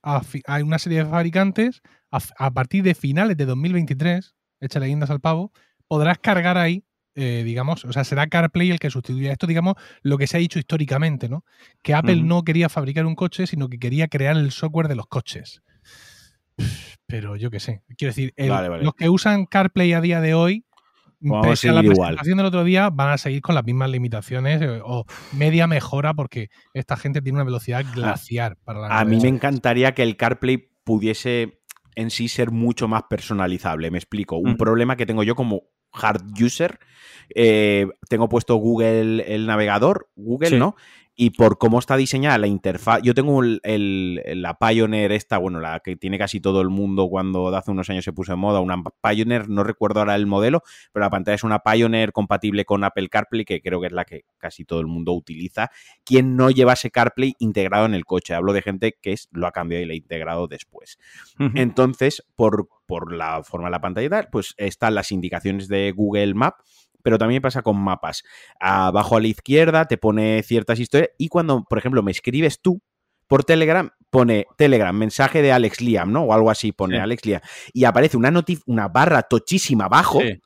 hay 0.47 0.63
una 0.63 0.79
serie 0.79 1.03
de 1.03 1.09
fabricantes 1.09 1.81
a, 2.11 2.51
partir 2.51 2.83
de 2.83 2.95
finales 2.95 3.35
de 3.37 3.45
2023, 3.45 4.33
échale 4.61 4.87
guindas 4.87 5.09
al 5.09 5.19
pavo, 5.19 5.51
podrás 5.87 6.19
cargar 6.19 6.57
ahí, 6.57 6.85
eh, 7.15 7.43
digamos, 7.43 7.85
o 7.85 7.91
sea, 7.93 8.03
será 8.03 8.27
CarPlay 8.27 8.71
el 8.71 8.79
que 8.79 8.89
sustituya 8.89 9.31
esto, 9.31 9.47
digamos, 9.47 9.75
lo 10.01 10.17
que 10.17 10.27
se 10.27 10.37
ha 10.37 10.39
dicho 10.39 10.59
históricamente, 10.59 11.27
¿no? 11.29 11.43
Que 11.81 11.93
Apple 11.93 12.21
no 12.23 12.43
quería 12.43 12.69
fabricar 12.69 13.05
un 13.05 13.15
coche, 13.15 13.47
sino 13.47 13.67
que 13.69 13.79
quería 13.79 14.07
crear 14.07 14.37
el 14.37 14.51
software 14.51 14.87
de 14.87 14.95
los 14.95 15.07
coches. 15.07 15.61
Pero 17.07 17.35
yo 17.35 17.49
qué 17.49 17.59
sé, 17.59 17.83
quiero 17.97 18.09
decir, 18.11 18.33
el- 18.35 18.49
Vale, 18.49 18.69
vale. 18.69 18.83
los 18.83 18.93
que 18.93 19.09
usan 19.09 19.45
CarPlay 19.45 19.93
a 19.93 20.01
día 20.01 20.21
de 20.21 20.33
hoy, 20.33 20.65
Vamos 21.21 21.47
pese 21.47 21.67
a 21.69 21.73
la 21.73 21.81
igual. 21.81 21.95
presentación 21.97 22.37
del 22.37 22.45
otro 22.45 22.63
día, 22.63 22.89
van 22.89 23.09
a 23.09 23.17
seguir 23.17 23.41
con 23.41 23.53
las 23.55 23.65
mismas 23.65 23.89
limitaciones 23.89 24.61
eh, 24.61 24.79
o 24.83 25.05
media 25.33 25.67
mejora 25.67 26.13
porque 26.13 26.49
esta 26.73 26.95
gente 26.95 27.21
tiene 27.21 27.37
una 27.37 27.43
velocidad 27.43 27.83
glaciar 27.93 28.55
para 28.63 28.79
la 28.79 28.99
A 28.99 29.03
mí 29.05 29.19
me 29.19 29.27
encantaría 29.27 29.93
que 29.93 30.03
el 30.03 30.15
CarPlay 30.15 30.69
pudiese 30.85 31.59
en 31.95 32.09
sí 32.09 32.29
ser 32.29 32.51
mucho 32.51 32.87
más 32.87 33.03
personalizable. 33.09 33.91
Me 33.91 33.97
explico. 33.97 34.37
Un 34.37 34.55
problema 34.55 34.95
que 34.95 35.05
tengo 35.05 35.23
yo 35.23 35.35
como 35.35 35.63
hard 35.93 36.21
user. 36.41 36.79
eh, 37.35 37.85
tengo 38.09 38.27
puesto 38.27 38.55
Google 38.55 39.21
el 39.35 39.45
navegador, 39.45 40.09
Google, 40.15 40.49
Sí. 40.49 40.57
¿no? 40.57 40.75
Y 41.21 41.31
por 41.31 41.57
cómo 41.57 41.79
está 41.79 41.97
diseñada 41.97 42.37
la 42.37 42.47
interfaz, 42.47 43.01
yo 43.03 43.13
tengo 43.13 43.43
el- 43.43 43.59
el- 43.65 44.21
la 44.41 44.57
Pioneer 44.57 45.11
esta, 45.11 45.37
bueno, 45.37 45.59
la 45.59 45.81
que 45.81 45.97
tiene 45.97 46.17
casi 46.17 46.39
todo 46.39 46.61
el 46.61 46.69
mundo 46.69 47.09
cuando 47.09 47.53
hace 47.53 47.71
unos 47.71 47.89
años 47.89 48.05
se 48.05 48.13
puso 48.13 48.31
en 48.31 48.39
moda, 48.39 48.61
una 48.61 48.81
Pioneer, 49.03 49.49
no 49.49 49.65
recuerdo 49.65 49.99
ahora 49.99 50.15
el 50.15 50.27
modelo, 50.27 50.63
pero 50.93 51.03
la 51.03 51.09
pantalla 51.09 51.35
es 51.35 51.43
una 51.43 51.59
Pioneer 51.59 52.13
compatible 52.13 52.63
con 52.63 52.85
Apple 52.85 53.09
CarPlay, 53.09 53.43
que 53.43 53.61
creo 53.61 53.81
que 53.81 53.87
es 53.87 53.91
la 53.91 54.05
que 54.05 54.23
casi 54.37 54.63
todo 54.63 54.79
el 54.79 54.87
mundo 54.87 55.11
utiliza. 55.11 55.71
¿Quién 56.05 56.37
no 56.37 56.51
llevase 56.51 56.89
CarPlay 56.89 57.33
integrado 57.39 57.85
en 57.85 57.95
el 57.95 58.05
coche? 58.05 58.33
Hablo 58.33 58.53
de 58.53 58.61
gente 58.61 58.97
que 59.01 59.11
es, 59.11 59.27
lo 59.33 59.45
ha 59.45 59.51
cambiado 59.51 59.83
y 59.83 59.87
lo 59.87 59.91
ha 59.91 59.97
integrado 59.97 60.47
después. 60.47 60.99
Entonces, 61.57 62.23
por, 62.37 62.69
por 62.85 63.11
la 63.13 63.43
forma 63.43 63.67
de 63.67 63.71
la 63.71 63.81
pantalla 63.81 64.29
pues 64.31 64.53
están 64.55 64.95
las 64.95 65.11
indicaciones 65.11 65.67
de 65.67 65.91
Google 65.91 66.33
Map, 66.33 66.55
pero 67.03 67.17
también 67.17 67.41
pasa 67.41 67.61
con 67.61 67.77
mapas. 67.77 68.23
Abajo 68.59 69.17
a 69.17 69.21
la 69.21 69.27
izquierda 69.27 69.85
te 69.85 69.97
pone 69.97 70.43
ciertas 70.43 70.79
historias 70.79 71.11
y 71.17 71.27
cuando, 71.29 71.63
por 71.63 71.77
ejemplo, 71.77 72.03
me 72.03 72.11
escribes 72.11 72.61
tú 72.61 72.81
por 73.27 73.43
Telegram, 73.43 73.91
pone 74.09 74.47
Telegram, 74.57 74.95
mensaje 74.95 75.41
de 75.41 75.51
Alex 75.51 75.81
Liam, 75.81 76.11
¿no? 76.11 76.23
O 76.23 76.33
algo 76.33 76.49
así, 76.49 76.71
pone 76.71 76.95
Sí. 76.97 77.01
Alex 77.01 77.25
Liam. 77.25 77.41
Y 77.73 77.83
aparece 77.83 78.17
una, 78.17 78.33
una 78.65 78.87
barra 78.87 79.21
tochísima 79.23 79.85
abajo 79.85 80.19
Sí. 80.19 80.39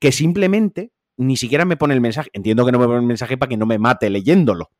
que 0.00 0.10
simplemente 0.12 0.90
ni 1.16 1.36
siquiera 1.36 1.64
me 1.64 1.76
pone 1.76 1.94
el 1.94 2.00
mensaje. 2.00 2.30
Entiendo 2.32 2.66
que 2.66 2.72
no 2.72 2.78
me 2.80 2.86
pone 2.86 2.98
el 2.98 3.06
mensaje 3.06 3.38
para 3.38 3.48
que 3.48 3.56
no 3.56 3.66
me 3.66 3.78
mate 3.78 4.10
leyéndolo. 4.10 4.70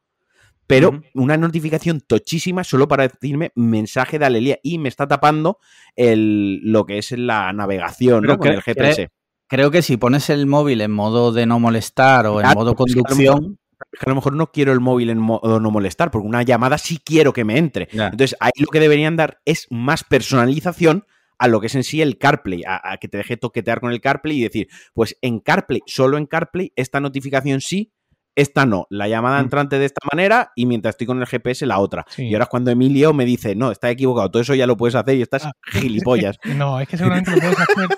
Pero 0.66 1.02
una 1.12 1.36
notificación 1.36 2.00
tochísima 2.00 2.64
solo 2.64 2.88
para 2.88 3.06
decirme 3.06 3.52
mensaje 3.54 4.18
de 4.18 4.24
Alelia 4.24 4.58
y 4.62 4.78
me 4.78 4.88
está 4.88 5.06
tapando 5.06 5.58
el, 5.94 6.60
lo 6.62 6.86
que 6.86 6.96
es 6.98 7.12
la 7.12 7.52
navegación 7.52 8.24
¿no? 8.24 8.38
con 8.38 8.48
el 8.48 8.62
GPS. 8.62 9.10
Creo 9.48 9.70
que 9.70 9.82
si 9.82 9.96
pones 9.96 10.30
el 10.30 10.46
móvil 10.46 10.80
en 10.80 10.90
modo 10.90 11.32
de 11.32 11.46
no 11.46 11.60
molestar 11.60 12.26
o 12.26 12.40
en 12.40 12.44
Claro, 12.46 12.58
modo 12.60 12.74
conducción, 12.74 13.58
Es 13.92 14.00
que 14.00 14.06
a 14.06 14.08
lo 14.10 14.14
mejor 14.16 14.34
no 14.34 14.50
quiero 14.50 14.72
el 14.72 14.80
móvil 14.80 15.10
en 15.10 15.18
modo 15.18 15.60
no 15.60 15.70
molestar, 15.70 16.10
porque 16.10 16.26
una 16.26 16.42
llamada 16.42 16.78
sí 16.78 16.98
quiero 17.04 17.32
que 17.32 17.44
me 17.44 17.58
entre. 17.58 17.88
Entonces 17.92 18.34
ahí 18.40 18.52
lo 18.58 18.66
que 18.68 18.80
deberían 18.80 19.16
dar 19.16 19.40
es 19.44 19.66
más 19.70 20.02
personalización 20.04 21.04
a 21.38 21.48
lo 21.48 21.60
que 21.60 21.66
es 21.66 21.74
en 21.74 21.84
sí 21.84 22.00
el 22.00 22.16
CarPlay, 22.16 22.62
a, 22.66 22.92
a 22.92 22.96
que 22.98 23.08
te 23.08 23.18
deje 23.18 23.36
toquetear 23.36 23.80
con 23.80 23.90
el 23.92 24.00
CarPlay 24.00 24.38
y 24.38 24.42
decir, 24.42 24.68
pues 24.94 25.16
en 25.20 25.40
CarPlay, 25.40 25.80
solo 25.86 26.16
en 26.16 26.26
CarPlay, 26.26 26.72
esta 26.76 27.00
notificación 27.00 27.60
sí, 27.60 27.92
esta 28.36 28.66
no. 28.66 28.86
La 28.90 29.06
llamada 29.08 29.38
Mm. 29.40 29.44
entrante 29.44 29.78
de 29.78 29.84
esta 29.84 30.00
manera 30.10 30.52
y 30.56 30.66
mientras 30.66 30.94
estoy 30.94 31.06
con 31.06 31.20
el 31.20 31.26
GPS 31.26 31.66
la 31.66 31.78
otra. 31.78 32.04
Sí. 32.08 32.24
Y 32.28 32.34
ahora 32.34 32.44
es 32.44 32.48
cuando 32.50 32.70
Emilio 32.70 33.12
me 33.12 33.24
dice, 33.24 33.54
no, 33.54 33.70
está 33.70 33.90
equivocado, 33.90 34.30
todo 34.30 34.42
eso 34.42 34.54
ya 34.54 34.66
lo 34.66 34.76
puedes 34.76 34.94
hacer 34.94 35.16
y 35.16 35.22
estás 35.22 35.44
Ah, 35.46 35.52
gilipollas. 35.72 36.38
No, 36.56 36.80
es 36.80 36.88
que 36.88 36.96
seguramente 36.96 37.30
lo 37.32 37.38
puedes 37.38 37.58
hacer, 37.60 37.88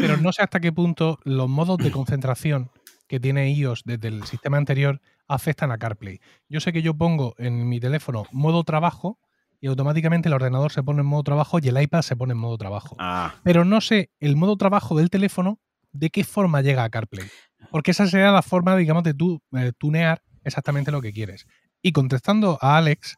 pero 0.00 0.16
no 0.16 0.32
sé 0.32 0.42
hasta 0.42 0.60
qué 0.60 0.72
punto 0.72 1.18
los 1.24 1.48
modos 1.48 1.78
de 1.78 1.90
concentración 1.90 2.70
que 3.06 3.20
tiene 3.20 3.50
iOS 3.50 3.82
desde 3.84 4.08
el 4.08 4.24
sistema 4.24 4.56
anterior 4.56 5.00
afectan 5.28 5.72
a 5.72 5.78
CarPlay. 5.78 6.20
Yo 6.48 6.60
sé 6.60 6.72
que 6.72 6.82
yo 6.82 6.94
pongo 6.94 7.34
en 7.38 7.68
mi 7.68 7.80
teléfono 7.80 8.24
modo 8.30 8.64
trabajo 8.64 9.18
y 9.60 9.66
automáticamente 9.66 10.28
el 10.28 10.34
ordenador 10.34 10.72
se 10.72 10.82
pone 10.82 11.00
en 11.00 11.06
modo 11.06 11.22
trabajo 11.22 11.58
y 11.60 11.68
el 11.68 11.80
iPad 11.80 12.02
se 12.02 12.16
pone 12.16 12.32
en 12.32 12.38
modo 12.38 12.56
trabajo. 12.56 12.96
Ah, 12.98 13.34
Pero 13.42 13.64
no 13.64 13.80
sé 13.80 14.10
el 14.20 14.36
modo 14.36 14.56
trabajo 14.56 14.96
del 14.96 15.10
teléfono 15.10 15.58
de 15.92 16.10
qué 16.10 16.24
forma 16.24 16.62
llega 16.62 16.84
a 16.84 16.90
CarPlay. 16.90 17.26
Porque 17.70 17.90
esa 17.90 18.06
sería 18.06 18.32
la 18.32 18.42
forma, 18.42 18.76
digamos, 18.76 19.02
de 19.02 19.12
tú 19.12 19.42
eh, 19.52 19.72
tunear 19.76 20.22
exactamente 20.44 20.90
lo 20.90 21.00
que 21.02 21.12
quieres. 21.12 21.46
Y 21.82 21.92
contestando 21.92 22.58
a 22.60 22.76
Alex, 22.76 23.16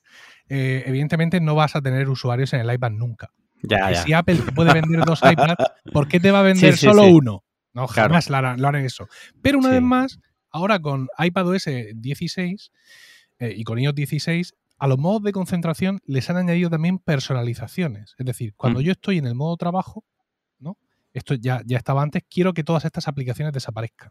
eh, 0.48 0.84
evidentemente 0.86 1.40
no 1.40 1.54
vas 1.54 1.76
a 1.76 1.82
tener 1.82 2.08
usuarios 2.08 2.52
en 2.52 2.60
el 2.60 2.72
iPad 2.72 2.90
nunca. 2.90 3.30
Ya, 3.62 3.90
ya. 3.92 4.02
Si 4.02 4.12
Apple 4.12 4.36
te 4.36 4.52
puede 4.52 4.72
vender 4.72 5.00
dos 5.04 5.20
iPads, 5.22 5.54
¿por 5.92 6.08
qué 6.08 6.20
te 6.20 6.30
va 6.30 6.40
a 6.40 6.42
vender 6.42 6.72
Sí, 6.74 6.78
sí, 6.80 6.86
solo 6.86 7.04
sí. 7.04 7.10
uno? 7.12 7.44
No, 7.74 7.86
jamás 7.86 8.28
lo 8.28 8.36
harán, 8.36 8.60
lo 8.60 8.68
harán 8.68 8.84
eso. 8.84 9.08
Pero 9.40 9.58
una 9.58 9.70
vez 9.70 9.80
más, 9.82 10.18
ahora 10.50 10.78
con 10.80 11.08
iPadOS 11.18 11.66
16 11.94 12.70
eh, 13.38 13.54
y 13.56 13.64
con 13.64 13.78
iOS 13.78 13.94
16, 13.94 14.54
a 14.78 14.86
los 14.88 14.98
modos 14.98 15.22
de 15.22 15.32
concentración 15.32 16.00
les 16.04 16.28
han 16.28 16.36
añadido 16.36 16.68
también 16.68 16.98
personalizaciones. 16.98 18.14
Es 18.18 18.26
decir, 18.26 18.54
cuando 18.56 18.80
Mm. 18.80 18.82
yo 18.82 18.92
estoy 18.92 19.18
en 19.18 19.26
el 19.26 19.34
modo 19.34 19.56
trabajo, 19.56 20.04
¿no? 20.58 20.76
Esto 21.14 21.34
ya, 21.34 21.62
ya 21.64 21.78
estaba 21.78 22.02
antes, 22.02 22.22
quiero 22.28 22.52
que 22.52 22.64
todas 22.64 22.84
estas 22.84 23.08
aplicaciones 23.08 23.52
desaparezcan. 23.54 24.10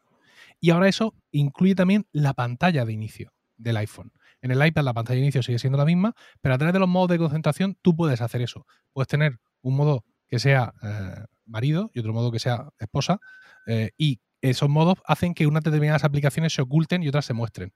Y 0.59 0.69
ahora 0.71 0.87
eso 0.87 1.13
incluye 1.31 1.75
también 1.75 2.07
la 2.11 2.33
pantalla 2.33 2.85
de 2.85 2.93
inicio 2.93 3.31
del 3.57 3.77
iPhone. 3.77 4.11
En 4.41 4.51
el 4.51 4.65
iPad 4.65 4.83
la 4.83 4.93
pantalla 4.93 5.15
de 5.17 5.21
inicio 5.23 5.43
sigue 5.43 5.59
siendo 5.59 5.77
la 5.77 5.85
misma, 5.85 6.15
pero 6.41 6.55
a 6.55 6.57
través 6.57 6.73
de 6.73 6.79
los 6.79 6.89
modos 6.89 7.09
de 7.09 7.17
concentración 7.17 7.77
tú 7.81 7.95
puedes 7.95 8.21
hacer 8.21 8.41
eso. 8.41 8.65
Puedes 8.93 9.07
tener 9.07 9.39
un 9.61 9.75
modo 9.75 10.03
que 10.27 10.39
sea 10.39 10.73
eh, 10.81 11.25
marido 11.45 11.91
y 11.93 11.99
otro 11.99 12.13
modo 12.13 12.31
que 12.31 12.39
sea 12.39 12.69
esposa, 12.79 13.19
eh, 13.67 13.91
y 13.97 14.19
esos 14.41 14.69
modos 14.69 14.95
hacen 15.05 15.33
que 15.35 15.45
unas 15.45 15.63
determinadas 15.63 16.03
aplicaciones 16.03 16.53
se 16.53 16.61
oculten 16.63 17.03
y 17.03 17.07
otras 17.09 17.25
se 17.25 17.33
muestren. 17.33 17.71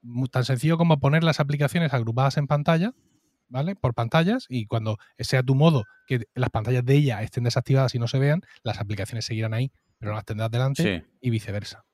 Mu- 0.00 0.28
Tan 0.28 0.44
sencillo 0.44 0.78
como 0.78 0.98
poner 1.00 1.22
las 1.24 1.40
aplicaciones 1.40 1.92
agrupadas 1.92 2.36
en 2.38 2.46
pantalla, 2.46 2.94
¿vale? 3.48 3.74
Por 3.76 3.92
pantallas, 3.94 4.46
y 4.48 4.66
cuando 4.66 4.96
sea 5.18 5.42
tu 5.42 5.54
modo 5.54 5.84
que 6.06 6.22
las 6.34 6.48
pantallas 6.50 6.84
de 6.84 6.94
ella 6.94 7.22
estén 7.22 7.44
desactivadas 7.44 7.94
y 7.94 7.98
no 7.98 8.06
se 8.08 8.18
vean, 8.18 8.40
las 8.62 8.78
aplicaciones 8.80 9.26
seguirán 9.26 9.52
ahí, 9.52 9.70
pero 9.98 10.12
no 10.12 10.16
las 10.16 10.24
tendrás 10.24 10.50
delante 10.50 10.82
Sí. 10.82 11.06
y 11.20 11.30
viceversa. 11.30 11.84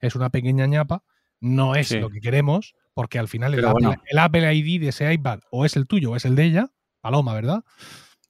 Es 0.00 0.14
una 0.14 0.30
pequeña 0.30 0.66
ñapa, 0.66 1.02
no 1.40 1.74
es 1.74 1.88
Sí. 1.88 1.98
lo 1.98 2.10
que 2.10 2.20
queremos, 2.20 2.74
porque 2.94 3.18
al 3.18 3.28
final 3.28 3.54
el 3.54 3.64
Apple, 3.64 3.86
bueno. 3.88 4.02
el 4.06 4.18
Apple 4.18 4.54
ID 4.54 4.80
de 4.80 4.88
ese 4.88 5.12
iPad 5.12 5.40
o 5.50 5.64
es 5.64 5.76
el 5.76 5.86
tuyo 5.86 6.12
o 6.12 6.16
es 6.16 6.24
el 6.24 6.36
de 6.36 6.44
ella, 6.44 6.70
Paloma, 7.00 7.34
¿verdad? 7.34 7.64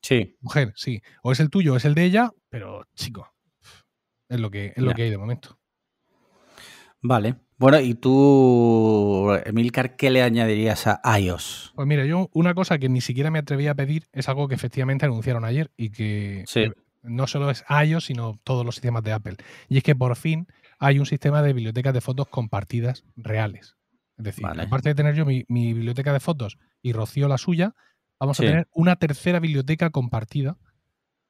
Sí. 0.02 0.36
Mujer, 0.40 0.72
sí. 0.76 1.00
O 1.22 1.32
es 1.32 1.40
el 1.40 1.50
tuyo 1.50 1.74
o 1.74 1.76
es 1.76 1.84
el 1.84 1.94
de 1.94 2.04
ella, 2.04 2.30
pero 2.50 2.84
chico, 2.94 3.32
es 4.28 4.40
lo 4.40 4.50
que, 4.50 4.72
es 4.76 4.82
lo 4.82 4.92
que 4.94 5.02
hay 5.02 5.10
de 5.10 5.18
momento. 5.18 5.58
Vale. 7.02 7.36
Bueno, 7.56 7.78
y 7.80 7.94
tú, 7.94 9.30
Emilcar, 9.44 9.94
¿qué 9.96 10.10
le 10.10 10.22
añadirías 10.22 10.86
a 10.86 11.18
iOS? 11.20 11.72
Pues 11.76 11.86
mira, 11.86 12.04
yo 12.04 12.28
una 12.32 12.52
cosa 12.54 12.78
que 12.78 12.88
ni 12.88 13.00
siquiera 13.00 13.30
me 13.30 13.38
atreví 13.38 13.68
a 13.68 13.74
pedir 13.74 14.06
es 14.12 14.28
algo 14.28 14.48
que 14.48 14.54
efectivamente 14.56 15.06
anunciaron 15.06 15.44
ayer 15.44 15.70
y 15.76 15.90
que 15.90 16.44
Sí. 16.48 16.64
no 17.02 17.26
solo 17.26 17.50
es 17.50 17.64
iOS, 17.68 18.06
sino 18.06 18.40
todos 18.42 18.66
los 18.66 18.74
sistemas 18.74 19.04
de 19.04 19.12
Apple. 19.12 19.36
Y 19.68 19.76
es 19.76 19.82
que 19.84 19.94
por 19.94 20.16
fin 20.16 20.48
hay 20.84 20.98
un 20.98 21.06
sistema 21.06 21.40
de 21.42 21.52
bibliotecas 21.52 21.94
de 21.94 22.00
fotos 22.00 22.28
compartidas 22.28 23.04
reales. 23.16 23.76
Es 24.18 24.24
decir, 24.24 24.44
Vale. 24.44 24.62
aparte 24.62 24.90
de 24.90 24.94
tener 24.94 25.14
yo 25.14 25.24
mi, 25.24 25.44
mi 25.48 25.72
biblioteca 25.72 26.12
de 26.12 26.20
fotos 26.20 26.58
y 26.82 26.92
Rocío 26.92 27.26
la 27.28 27.38
suya, 27.38 27.74
vamos 28.20 28.36
Sí. 28.36 28.44
a 28.44 28.48
tener 28.50 28.68
una 28.74 28.96
tercera 28.96 29.40
biblioteca 29.40 29.90
compartida. 29.90 30.56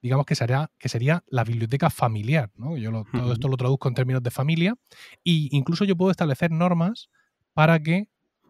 Digamos 0.02 0.26
que 0.26 0.34
sería, 0.34 0.70
que 0.78 0.88
sería 0.88 1.22
la 1.28 1.44
biblioteca 1.44 1.88
familiar. 1.88 2.50
¿no? 2.56 2.76
Yo 2.76 2.90
lo- 2.90 3.04
todo 3.10 3.32
esto 3.32 3.48
lo 3.48 3.56
traduzco 3.56 3.88
en 3.88 3.94
términos 3.94 4.22
de 4.22 4.30
familia. 4.30 4.74
Y 5.22 5.48
incluso 5.56 5.84
yo 5.84 5.96
puedo 5.96 6.10
establecer 6.10 6.50
normas 6.50 7.08
para 7.54 7.78
que 7.80 8.08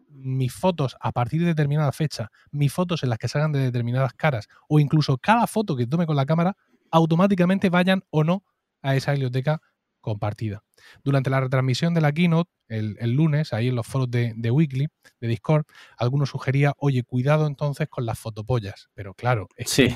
mis 0.08 0.52
fotos 0.52 0.96
a 1.00 1.12
partir 1.12 1.40
de 1.40 1.46
determinada 1.48 1.92
fecha, 1.92 2.30
mis 2.50 2.72
fotos 2.72 3.02
en 3.02 3.10
las 3.10 3.18
que 3.18 3.28
salgan 3.28 3.52
de 3.52 3.58
determinadas 3.60 4.14
caras, 4.14 4.48
o 4.68 4.80
incluso 4.80 5.18
cada 5.18 5.46
foto 5.46 5.76
que 5.76 5.86
tome 5.86 6.06
con 6.06 6.16
la 6.16 6.24
cámara, 6.26 6.56
automáticamente 6.90 7.68
vayan 7.68 8.02
o 8.10 8.24
no 8.24 8.44
a 8.82 8.94
esa 8.96 9.12
biblioteca 9.12 9.60
compartida. 10.00 10.62
Durante 11.02 11.30
la 11.30 11.40
retransmisión 11.40 11.94
de 11.94 12.00
la 12.00 12.12
keynote, 12.12 12.50
el, 12.68 12.96
el 12.98 13.12
lunes, 13.12 13.52
ahí 13.52 13.68
en 13.68 13.76
los 13.76 13.86
foros 13.86 14.10
de, 14.10 14.32
de 14.36 14.50
Weekly, 14.50 14.88
de 15.20 15.28
Discord, 15.28 15.64
algunos 15.98 16.30
sugería, 16.30 16.72
oye, 16.78 17.02
cuidado 17.04 17.46
entonces 17.46 17.88
con 17.88 18.06
las 18.06 18.18
fotopollas. 18.18 18.88
Pero 18.94 19.12
claro, 19.14 19.48
es 19.56 19.68
Sí. 19.70 19.88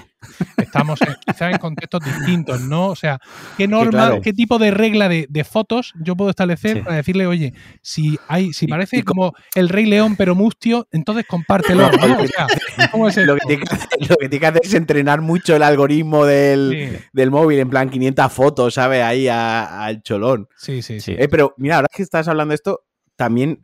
que 0.57 0.65
estamos 0.65 1.01
en- 1.01 1.17
quizás 1.27 1.53
en 1.53 1.59
contextos 1.59 2.05
distintos, 2.05 2.61
¿no? 2.61 2.89
O 2.89 2.97
sea, 2.97 3.19
¿qué 3.57 3.67
norma, 3.67 3.91
claro. 3.91 4.21
qué 4.21 4.33
tipo 4.35 4.59
de 4.59 4.71
regla 4.71 5.09
de, 5.09 5.27
de 5.31 5.45
fotos 5.45 5.95
yo 6.03 6.15
puedo 6.15 6.29
establecer 6.31 6.77
Sí. 6.79 6.83
para 6.83 6.97
decirle, 6.97 7.27
oye, 7.27 7.55
si 7.83 8.19
hay, 8.29 8.53
si 8.53 8.67
parece 8.67 9.03
como 9.03 9.33
el 9.55 9.71
Rey 9.71 9.87
León 9.87 10.17
pero 10.17 10.35
mustio, 10.35 10.87
entonces 10.93 11.25
compártelo, 11.27 11.91
¿no? 11.91 12.19
O 12.21 12.27
sea, 12.27 12.47
¿cómo 12.93 13.09
es 13.09 13.17
Lo 13.17 13.35
que, 13.37 13.47
tiene 13.47 13.65
que 13.65 13.75
hacer, 13.75 13.89
lo 14.09 14.17
que 14.17 14.29
tiene 14.29 14.41
que 14.41 14.47
hacer 14.47 14.61
es 14.65 14.75
entrenar 14.75 15.23
mucho 15.23 15.57
el 15.57 15.63
algoritmo 15.63 16.27
del, 16.27 16.91
Sí, 16.99 17.05
del 17.15 17.31
móvil, 17.31 17.59
en 17.61 17.71
plan 17.71 17.89
500 17.89 18.31
fotos, 18.33 18.75
¿sabes? 18.75 19.03
Ahí 19.03 19.27
al 19.29 20.03
cholón. 20.03 20.49
Sí, 20.69 20.83
sí. 20.83 21.01
sí. 21.01 21.17
Eh, 21.19 21.29
pero 21.29 21.55
mira, 21.57 21.77
ahora 21.77 21.89
que 21.95 22.03
estás 22.03 22.29
hablando 22.29 22.53
de 22.53 22.57
esto, 22.57 22.85
también 23.17 23.61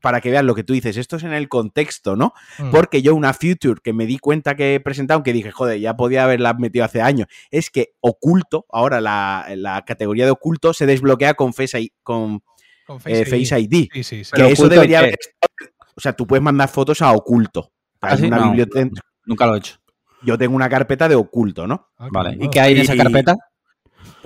para 0.00 0.20
que 0.20 0.30
veas 0.30 0.42
lo 0.44 0.54
que 0.56 0.64
tú 0.64 0.72
dices, 0.72 0.96
esto 0.96 1.16
es 1.16 1.22
en 1.22 1.32
el 1.32 1.48
contexto, 1.48 2.16
¿no? 2.16 2.32
Mm. 2.58 2.70
Porque 2.70 3.02
yo 3.02 3.14
una 3.14 3.32
feature 3.34 3.80
que 3.84 3.92
me 3.92 4.06
di 4.06 4.18
cuenta 4.18 4.56
que 4.56 4.74
he 4.74 4.80
presentado, 4.80 5.22
que 5.22 5.32
dije, 5.32 5.52
joder, 5.52 5.78
ya 5.78 5.96
podía 5.96 6.24
haberla 6.24 6.54
metido 6.54 6.84
hace 6.84 7.02
años, 7.02 7.28
es 7.52 7.70
que 7.70 7.92
oculto, 8.00 8.66
ahora 8.70 9.00
la, 9.00 9.46
la 9.56 9.84
categoría 9.84 10.24
de 10.24 10.32
oculto 10.32 10.72
se 10.74 10.86
desbloquea 10.86 11.34
con 11.34 11.52
Face 11.54 11.78
ID. 11.80 11.88
Con, 12.02 12.42
Con 12.86 12.96
eh, 13.04 13.24
Face 13.26 13.60
ID. 13.60 13.88
Sí, 13.92 14.02
sí, 14.02 14.24
sí. 14.24 14.30
que 14.32 14.36
Pero 14.36 14.46
eso 14.48 14.68
debería 14.68 14.98
haber 15.00 15.16
estado- 15.20 15.72
O 15.94 16.00
sea, 16.00 16.12
tú 16.14 16.26
puedes 16.26 16.42
mandar 16.42 16.68
fotos 16.68 17.00
a 17.02 17.12
oculto. 17.12 17.70
¿Ah, 18.00 18.08
Hay 18.12 18.18
sí? 18.18 18.26
una 18.26 18.38
No. 18.38 18.44
biblioteca- 18.50 18.90
Nunca 19.24 19.46
lo 19.46 19.54
he 19.54 19.58
hecho. 19.58 19.76
Yo 20.22 20.36
tengo 20.36 20.56
una 20.56 20.68
carpeta 20.68 21.08
de 21.08 21.14
oculto, 21.14 21.66
¿no? 21.68 21.90
Ah, 21.98 22.08
Vale. 22.10 22.36
¿Y 22.40 22.48
qué 22.50 22.58
hay 22.58 22.74
en 22.74 22.80
esa 22.80 22.94
Y- 22.94 22.98
carpeta? 22.98 23.36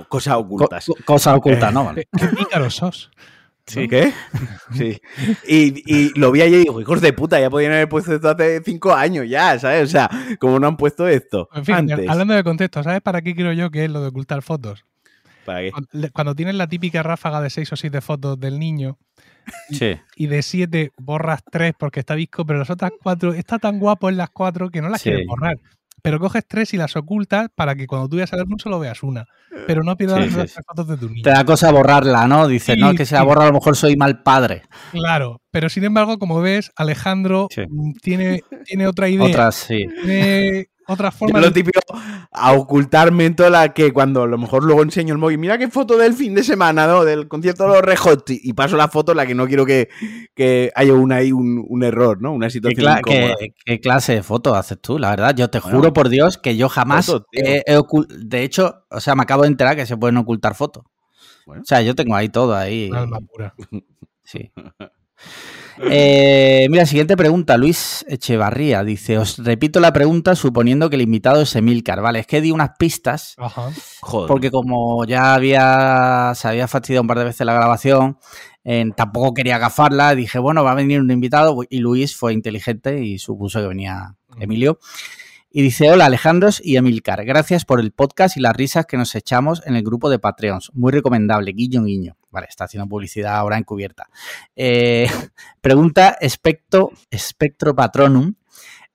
Cosas 0.09 0.35
Co- 0.35 0.41
ocultas. 0.41 0.87
co- 0.87 0.97
Cosas 1.05 1.37
ocultas, 1.37 1.73
¿no? 1.73 1.85
Vale. 1.85 2.09
Qué, 2.17 2.27
pícaros 2.29 2.75
sos. 2.77 3.11
Sí. 3.67 3.87
¿Qué? 3.87 4.13
Sí. 4.73 5.01
Y, 5.47 5.83
y 5.87 6.19
lo 6.19 6.33
vi 6.33 6.43
ayer 6.43 6.61
y 6.61 6.63
digo, 6.65 6.81
hijos 6.81 7.01
de 7.01 7.13
puta, 7.13 7.39
ya 7.39 7.51
podían 7.51 7.73
haber 7.73 7.89
puesto 7.89 8.13
esto 8.15 8.31
hace 8.31 8.63
cinco 8.65 8.93
años 8.93 9.29
ya, 9.29 9.59
¿sabes? 9.59 9.85
O 9.85 9.87
sea, 9.91 10.11
como 10.41 10.59
no 10.59 10.67
han 10.67 10.77
puesto 10.77 11.07
esto 11.07 11.49
En 11.55 11.65
fin, 11.65 11.75
antes. 11.77 12.09
hablando 12.09 12.35
de 12.35 12.43
contexto, 12.43 12.83
¿sabes 12.83 13.01
para 13.01 13.23
qué 13.23 13.35
creo 13.35 13.53
yo 13.53 13.71
que 13.71 13.85
es 13.85 13.91
lo 13.91 14.01
de 14.01 14.09
ocultar 14.09 14.43
fotos? 14.43 14.85
¿Para 15.45 15.61
qué? 15.61 15.71
Cuando, 15.71 16.09
cuando 16.13 16.35
tienes 16.35 16.55
la 16.57 16.67
típica 16.67 17.03
ráfaga 17.05 17.41
de 17.41 17.51
6 17.51 17.73
o 17.73 17.77
7 17.77 18.01
fotos 18.01 18.41
del 18.41 18.59
niño 18.59 18.99
Sí. 19.71 19.97
y 20.17 20.27
de 20.27 20.43
7 20.43 20.91
borras 20.99 21.41
3 21.51 21.73
porque 21.79 22.01
está 22.01 22.15
visco, 22.17 22.45
pero 22.45 22.59
las 22.59 22.71
otras 22.71 22.91
4 23.03 23.35
está 23.35 23.59
tan 23.61 23.79
guapo 23.79 24.09
en 24.09 24.17
las 24.17 24.31
4 24.31 24.71
que 24.71 24.83
no 24.83 24.89
las 24.89 25.01
Sí. 25.01 25.11
quieres 25.11 25.27
borrar. 25.29 25.59
Pero 26.03 26.19
coges 26.19 26.45
3 26.47 26.75
y 26.75 26.77
las 26.77 26.97
ocultas 26.97 27.49
para 27.55 27.75
que 27.75 27.87
cuando 27.87 28.09
tú 28.09 28.17
veas 28.17 28.33
el 28.33 28.41
álbum 28.41 28.59
solo 28.59 28.79
veas 28.79 29.03
una. 29.03 29.27
Pero 29.67 29.83
no 29.83 29.97
pierdas 29.97 30.19
Sí, 30.19 30.25
las 30.25 30.49
sí, 30.51 30.55
tres 30.55 30.67
fotos 30.67 30.89
de 30.89 30.97
tu 30.97 31.09
niño. 31.09 31.23
Te 31.23 31.31
da 31.31 31.45
cosa 31.45 31.71
borrarla, 31.73 32.27
¿no? 32.29 32.47
Dices, 32.49 32.75
Sí, 32.77 32.81
no, 32.81 32.91
es 32.91 32.97
que 32.97 33.05
se 33.07 33.15
la 33.15 33.23
borra, 33.23 33.45
a 33.45 33.47
lo 33.49 33.55
mejor 33.55 33.77
soy 33.77 33.97
mal 33.97 34.23
padre. 34.23 34.63
Claro, 34.93 35.41
pero 35.51 35.69
sin 35.69 35.85
embargo, 35.85 36.19
como 36.19 36.41
ves, 36.41 36.71
Alejandro 36.77 37.49
mm, 37.69 37.93
tiene, 38.03 38.43
tiene 38.65 38.87
otra 38.87 39.09
idea, 39.09 39.27
Otras, 39.27 39.57
sí. 39.57 39.87
tiene 40.03 40.69
otra 40.87 41.11
forma 41.13 41.41
lo 41.41 41.47
de... 41.47 41.53
típico 41.53 41.81
a 42.33 42.53
ocultarme 42.53 43.31
toda 43.31 43.51
la 43.51 43.73
que 43.73 43.93
cuando 43.93 44.23
a 44.23 44.27
lo 44.27 44.39
mejor 44.39 44.65
luego 44.65 44.83
enseño 44.83 45.13
el 45.13 45.19
móvil, 45.19 45.39
mira 45.39 45.59
qué 45.59 45.69
foto 45.69 45.97
del 45.99 46.15
fin 46.15 46.35
de 46.35 46.43
semana, 46.45 46.87
¿no? 46.87 47.05
Del 47.05 47.29
concierto 47.29 47.65
de 47.65 47.71
los 47.71 47.83
Red 47.83 47.99
Hot, 47.99 48.31
y 48.31 48.53
paso 48.53 48.77
la 48.77 48.89
foto 48.89 49.13
en 49.13 49.17
la 49.19 49.27
que 49.27 49.35
no 49.35 49.47
quiero 49.47 49.67
que, 49.67 49.89
que 50.35 50.71
haya 50.75 50.95
un, 50.95 51.13
ahí 51.13 51.33
un, 51.33 51.65
un 51.69 51.83
error, 51.83 52.21
¿no? 52.23 52.33
Una 52.33 52.47
¿Qué, 52.47 52.53
situación 52.53 52.99
incómoda. 52.99 53.35
qué- 53.39 53.55
qué 53.65 53.81
clase 53.81 54.15
de 54.15 54.23
fotos 54.23 54.57
haces 54.57 54.81
tú? 54.81 54.99
La 54.99 55.11
verdad, 55.11 55.35
yo 55.37 55.51
te 55.51 55.59
Bueno, 55.61 55.79
juro 55.79 55.93
por 55.93 56.09
Dios 56.09 56.39
que 56.39 56.57
yo 56.57 56.69
jamás 56.69 57.13
he, 57.33 57.63
he 57.67 57.81
De 58.19 58.43
hecho, 58.43 58.85
o 58.91 59.01
sea, 59.01 59.15
me 59.15 59.23
acabo 59.23 59.43
de 59.43 59.49
enterar 59.49 59.77
que 59.77 59.87
se 59.87 59.97
pueden 59.97 60.17
ocultar 60.17 60.55
fotos. 60.55 60.85
Bueno. 61.47 61.63
O 61.63 61.65
sea, 61.67 61.83
yo 61.83 61.95
tengo 61.95 62.15
ahí 62.15 62.29
todo 62.29 62.55
ahí. 62.55 62.91
Alma 62.95 63.19
pura. 63.21 63.55
Sí. 64.25 64.53
Eh, 65.79 66.67
mira, 66.71 66.87
siguiente 66.87 67.17
pregunta. 67.17 67.57
Luis 67.57 68.05
Echevarría 68.09 68.85
dice: 68.85 69.19
Os 69.19 69.39
repito 69.39 69.81
la 69.81 69.93
pregunta 69.93 70.35
suponiendo 70.35 70.91
que 70.91 70.97
el 70.97 71.03
invitado 71.03 71.43
es 71.43 71.55
Emilcar. 71.57 72.03
Vale, 72.03 72.21
es 72.21 72.27
que 72.27 72.41
di 72.41 72.51
unas 72.51 72.71
pistas 72.79 73.35
Ajá. 73.39 73.71
Joder. 74.01 74.29
porque 74.29 74.51
como 74.51 75.05
ya 75.05 75.35
había 75.35 76.33
se 76.35 76.49
había 76.49 76.69
fastidiado 76.69 77.03
un 77.03 77.09
par 77.09 77.19
de 77.19 77.25
veces 77.25 77.47
la 77.47 77.55
grabación, 77.55 78.19
eh, 78.65 78.85
tampoco 78.97 79.35
quería 79.35 79.59
gafarla. 79.59 80.15
Dije, 80.15 80.39
bueno, 80.39 80.65
va 80.65 80.73
a 80.73 80.75
venir 80.75 81.01
un 81.01 81.11
invitado 81.11 81.57
y 81.69 81.79
Luis 81.79 82.17
fue 82.17 82.33
inteligente 82.33 83.03
y 83.05 83.19
supuso 83.19 83.61
que 83.61 83.69
venía 83.69 84.15
Emilio. 84.39 84.79
Y 85.53 85.63
dice, 85.63 85.91
hola 85.91 86.07
Alejandros 86.07 86.63
y 86.65 86.77
Emilcar, 86.77 87.25
gracias 87.25 87.65
por 87.65 87.81
el 87.81 87.91
podcast 87.91 88.37
y 88.37 88.41
las 88.41 88.55
risas 88.55 88.87
que 88.87 88.97
nos 88.97 89.17
echamos 89.17 89.63
en 89.67 89.75
el 89.75 89.83
grupo 89.83 90.09
de 90.09 90.21
Patreons. 90.21 90.71
Muy 90.75 90.93
recomendable, 90.93 91.51
guiño, 91.51 91.83
guiño. 91.83 92.17
Vale, 92.31 92.47
está 92.49 92.67
haciendo 92.67 92.89
publicidad 92.89 93.35
ahora 93.35 93.59
encubierta. 93.59 94.09
Eh, 94.55 95.11
pregunta 95.61 96.17
Espectro, 96.21 96.93
Espectro 97.11 97.75
Patronum. 97.75 98.35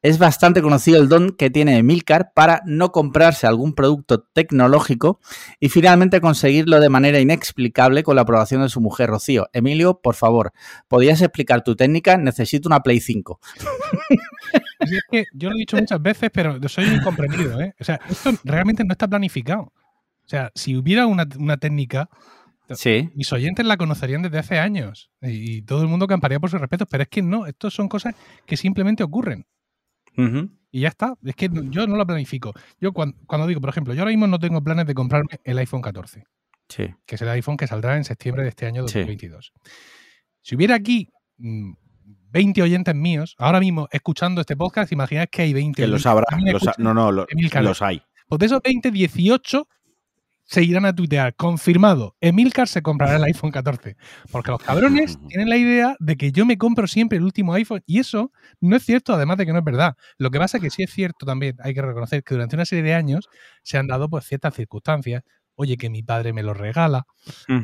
Es 0.01 0.17
bastante 0.17 0.61
conocido 0.61 1.01
el 1.01 1.09
don 1.09 1.31
que 1.31 1.49
tiene 1.49 1.77
Emilcar 1.77 2.31
para 2.33 2.61
no 2.65 2.93
comprarse 2.93 3.47
algún 3.47 3.73
producto 3.73 4.21
tecnológico 4.21 5.19
y 5.59 5.67
finalmente 5.67 6.21
conseguirlo 6.21 6.79
de 6.79 6.89
manera 6.89 7.19
inexplicable 7.19 8.03
con 8.03 8.15
la 8.15 8.21
aprobación 8.21 8.61
de 8.61 8.69
su 8.69 8.79
mujer 8.79 9.09
Rocío. 9.09 9.49
Emilio, 9.51 9.99
por 9.99 10.15
favor, 10.15 10.53
¿podrías 10.87 11.21
explicar 11.21 11.63
tu 11.63 11.75
técnica? 11.75 12.17
Necesito 12.17 12.69
una 12.69 12.81
Play 12.81 13.01
5. 13.01 13.39
Es 14.79 15.01
que 15.11 15.25
yo 15.33 15.49
lo 15.49 15.55
he 15.55 15.59
dicho 15.59 15.77
muchas 15.77 16.01
veces, 16.01 16.29
pero 16.33 16.57
soy 16.69 16.85
incomprendido, 16.85 17.59
¿eh? 17.61 17.73
O 17.79 17.83
sea, 17.83 17.99
esto 18.09 18.31
realmente 18.43 18.83
no 18.83 18.91
está 18.91 19.07
planificado. 19.07 19.63
O 19.63 20.27
sea, 20.27 20.51
si 20.55 20.75
hubiera 20.75 21.05
una, 21.07 21.25
una 21.37 21.57
técnica 21.57 22.09
Sí. 22.73 23.11
Mis 23.13 23.31
oyentes 23.31 23.63
la 23.63 23.77
conocerían 23.77 24.23
desde 24.23 24.39
hace 24.39 24.57
años 24.57 25.11
y, 25.21 25.57
y 25.57 25.61
todo 25.61 25.83
el 25.83 25.87
mundo 25.87 26.07
camparía 26.07 26.39
por 26.39 26.49
sus 26.49 26.59
respetos, 26.59 26.87
pero 26.89 27.03
es 27.03 27.09
que 27.09 27.21
no, 27.21 27.45
estos 27.45 27.75
son 27.75 27.87
cosas 27.87 28.15
que 28.47 28.57
simplemente 28.57 29.03
ocurren. 29.03 29.45
Y 30.71 30.79
ya 30.81 30.87
está. 30.87 31.13
Es 31.23 31.35
que 31.35 31.47
yo 31.69 31.85
no 31.85 31.95
lo 31.95 32.07
planifico. 32.07 32.53
Yo 32.81 32.91
cuando, 32.91 33.17
cuando 33.27 33.45
digo, 33.45 33.61
por 33.61 33.69
ejemplo, 33.69 33.93
yo 33.93 34.01
ahora 34.01 34.09
mismo 34.11 34.25
no 34.25 34.39
tengo 34.39 34.63
planes 34.63 34.87
de 34.87 34.95
comprarme 34.95 35.39
el 35.43 35.57
iPhone 35.59 35.81
14, 35.81 36.23
Sí. 36.67 36.87
que 37.05 37.15
es 37.15 37.21
el 37.21 37.29
iPhone 37.29 37.55
que 37.55 37.67
saldrá 37.67 37.97
en 37.97 38.03
septiembre 38.03 38.41
de 38.41 38.49
este 38.49 38.65
año 38.65 38.87
Sí. 38.87 38.99
2022. 38.99 39.53
Si 40.41 40.55
hubiera 40.55 40.73
aquí 40.73 41.09
mm, 41.37 41.73
20 42.35 42.61
oyentes 42.61 42.93
míos, 42.93 43.33
ahora 43.37 43.61
mismo 43.61 43.87
escuchando 43.91 44.41
este 44.41 44.57
podcast, 44.57 44.91
imaginad 44.91 45.29
que 45.31 45.43
hay 45.43 45.53
20 45.53 45.81
Que 45.81 45.87
los 45.87 46.05
habrá. 46.05 46.25
los 46.51 46.67
ha- 46.67 46.73
no, 46.77 46.93
no, 46.93 47.09
los 47.09 47.81
hay. 47.81 48.01
Pues 48.27 48.39
de 48.39 48.45
esos 48.47 48.61
20, 48.61 48.91
18 48.91 49.69
se 50.43 50.61
irán 50.61 50.85
a 50.85 50.93
tuitear. 50.93 51.33
Confirmado. 51.35 52.17
Emilcar 52.19 52.67
se 52.67 52.81
comprará 52.81 53.15
el 53.15 53.23
iPhone 53.23 53.51
14. 53.51 53.95
Porque 54.31 54.51
los 54.51 54.61
cabrones 54.61 55.17
tienen 55.29 55.47
la 55.47 55.55
idea 55.55 55.95
de 55.99 56.17
que 56.17 56.33
yo 56.33 56.45
me 56.45 56.57
compro 56.57 56.87
siempre 56.87 57.19
el 57.19 57.23
último 57.23 57.53
iPhone. 57.53 57.81
Y 57.85 57.99
eso 57.99 58.33
no 58.59 58.75
es 58.75 58.83
cierto, 58.83 59.13
además 59.13 59.37
de 59.37 59.45
que 59.45 59.53
no 59.53 59.59
es 59.59 59.65
verdad. 59.65 59.95
Lo 60.17 60.29
que 60.29 60.37
pasa 60.37 60.57
es 60.57 60.63
que 60.63 60.69
sí 60.71 60.83
es 60.83 60.91
cierto 60.91 61.25
también, 61.25 61.55
hay 61.63 61.73
que 61.73 61.81
reconocer 61.81 62.21
que 62.21 62.33
durante 62.35 62.57
una 62.57 62.65
serie 62.65 62.83
de 62.83 62.93
años 62.95 63.29
se 63.63 63.77
han 63.77 63.87
dado 63.87 64.09
pues 64.09 64.25
ciertas 64.25 64.53
circunstancias. 64.55 65.23
Oye, 65.55 65.77
que 65.77 65.89
mi 65.89 66.03
padre 66.03 66.33
me 66.33 66.43
lo 66.43 66.53
regala. 66.53 67.05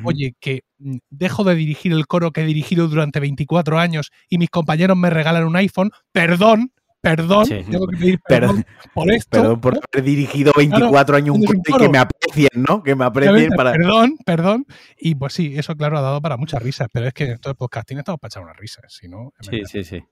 Oye, 0.04 0.36
que 0.40 0.64
mm, 0.80 0.98
dejo 1.10 1.44
de 1.44 1.56
dirigir 1.56 1.92
el 1.92 2.08
coro 2.08 2.32
que 2.32 2.42
he 2.42 2.46
dirigido 2.46 2.88
durante 2.88 3.20
24 3.20 3.80
años 3.80 4.12
y 4.30 4.38
mis 4.38 4.50
compañeros 4.50 4.98
me 4.98 5.10
regalan 5.10 5.46
un 5.46 5.56
iPhone. 5.56 5.92
Perdón, 6.12 6.72
perdón. 7.02 7.46
Sí. 7.46 7.62
Tengo 7.70 7.88
que 7.88 7.98
pedir 7.98 8.20
Perdón. 8.28 8.64
perdón 8.64 8.92
por 8.94 9.12
esto. 9.12 9.30
Perdón 9.30 9.62
por 9.62 9.74
haber 9.76 10.06
dirigido 10.06 10.54
24 10.56 11.18
años 11.18 11.36
un 11.36 11.44
corte 11.44 11.72
y 11.72 11.78
que 11.78 11.90
me 11.90 11.98
aprecien, 11.98 12.50
¿no? 12.56 12.84
Que 12.84 12.96
me 12.96 13.06
aprecien 13.06 13.52
para. 13.52 13.74
Perdón, 13.74 14.18
perdón. 14.26 14.66
Y 14.98 15.16
pues 15.16 15.34
sí, 15.34 15.54
eso 15.58 15.76
claro 15.76 15.98
ha 15.98 16.02
dado 16.02 16.22
para 16.22 16.38
muchas 16.38 16.62
risas, 16.62 16.88
pero 16.92 17.08
es 17.08 17.14
que 17.14 17.26
en 17.26 17.40
todo 17.40 17.52
el 17.52 17.58
podcasting 17.58 17.98
estamos 17.98 18.20
para 18.20 18.30
echar 18.30 18.44
unas 18.44 18.58
risas, 18.58 18.86
si 18.94 19.08
no... 19.08 19.34
Sí, 19.42 19.62
sí, 19.66 19.84
sí. 19.84 20.04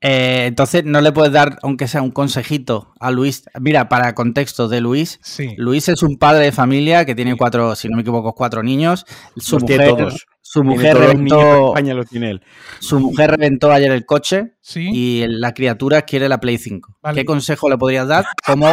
Eh, 0.00 0.44
entonces, 0.46 0.84
¿no 0.84 1.00
le 1.00 1.10
puedes 1.10 1.32
dar, 1.32 1.58
aunque 1.62 1.88
sea 1.88 2.02
un 2.02 2.12
consejito 2.12 2.92
a 3.00 3.10
Luis? 3.10 3.44
Mira, 3.60 3.88
para 3.88 4.14
contexto 4.14 4.68
de 4.68 4.80
Luis, 4.80 5.18
Sí. 5.22 5.54
Luis 5.56 5.88
es 5.88 6.02
un 6.04 6.16
padre 6.18 6.44
de 6.44 6.52
familia 6.52 7.04
que 7.04 7.14
tiene 7.16 7.36
cuatro, 7.36 7.74
si 7.74 7.88
no 7.88 7.96
me 7.96 8.02
equivoco, 8.02 8.32
cuatro 8.34 8.62
niños. 8.62 9.04
Su 9.36 9.56
Los 9.56 9.64
tiene 9.64 9.90
mujer, 9.90 10.06
todos. 10.06 10.26
su 10.40 10.62
mujer 10.62 10.96
reventó, 10.96 11.68
España 11.70 11.94
los 11.94 12.06
tiene 12.08 12.30
él. 12.30 12.42
su 12.78 13.00
mujer 13.00 13.32
reventó 13.32 13.72
ayer 13.72 13.90
el 13.90 14.06
coche 14.06 14.54
Sí. 14.60 14.88
y 14.92 15.24
la 15.26 15.52
criatura 15.52 16.02
quiere 16.02 16.28
la 16.28 16.38
Play 16.38 16.58
5. 16.58 16.96
Vale. 17.02 17.16
¿Qué 17.20 17.24
consejo 17.24 17.68
le 17.68 17.76
podrías 17.76 18.06
dar 18.06 18.24
como, 18.46 18.72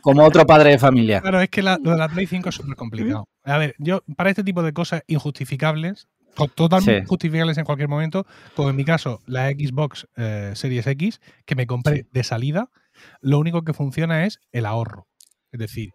como 0.00 0.24
otro 0.24 0.46
padre 0.46 0.70
de 0.70 0.78
familia? 0.78 1.20
Claro, 1.20 1.40
es 1.40 1.48
que 1.48 1.62
la- 1.62 1.78
lo 1.82 1.90
de 1.92 1.98
la 1.98 2.08
Play 2.08 2.26
5 2.26 2.48
es 2.50 2.54
súper 2.54 2.76
complicado. 2.76 3.26
A 3.44 3.58
ver, 3.58 3.74
yo 3.78 4.02
para 4.16 4.30
este 4.30 4.44
tipo 4.44 4.62
de 4.62 4.72
cosas 4.72 5.02
injustificables, 5.06 6.06
totalmente 6.46 7.02
Sí. 7.02 7.06
justificables 7.08 7.58
en 7.58 7.64
cualquier 7.64 7.88
momento, 7.88 8.26
como 8.54 8.70
en 8.70 8.76
mi 8.76 8.84
caso 8.84 9.20
la 9.26 9.48
Xbox 9.50 10.06
eh, 10.16 10.52
Series 10.54 10.86
X, 10.86 11.20
que 11.44 11.54
me 11.54 11.66
compré 11.66 12.06
de 12.12 12.24
salida, 12.24 12.70
lo 13.20 13.38
único 13.38 13.62
que 13.62 13.72
funciona 13.72 14.24
es 14.26 14.38
el 14.52 14.66
ahorro. 14.66 15.06
Es 15.50 15.58
decir, 15.60 15.90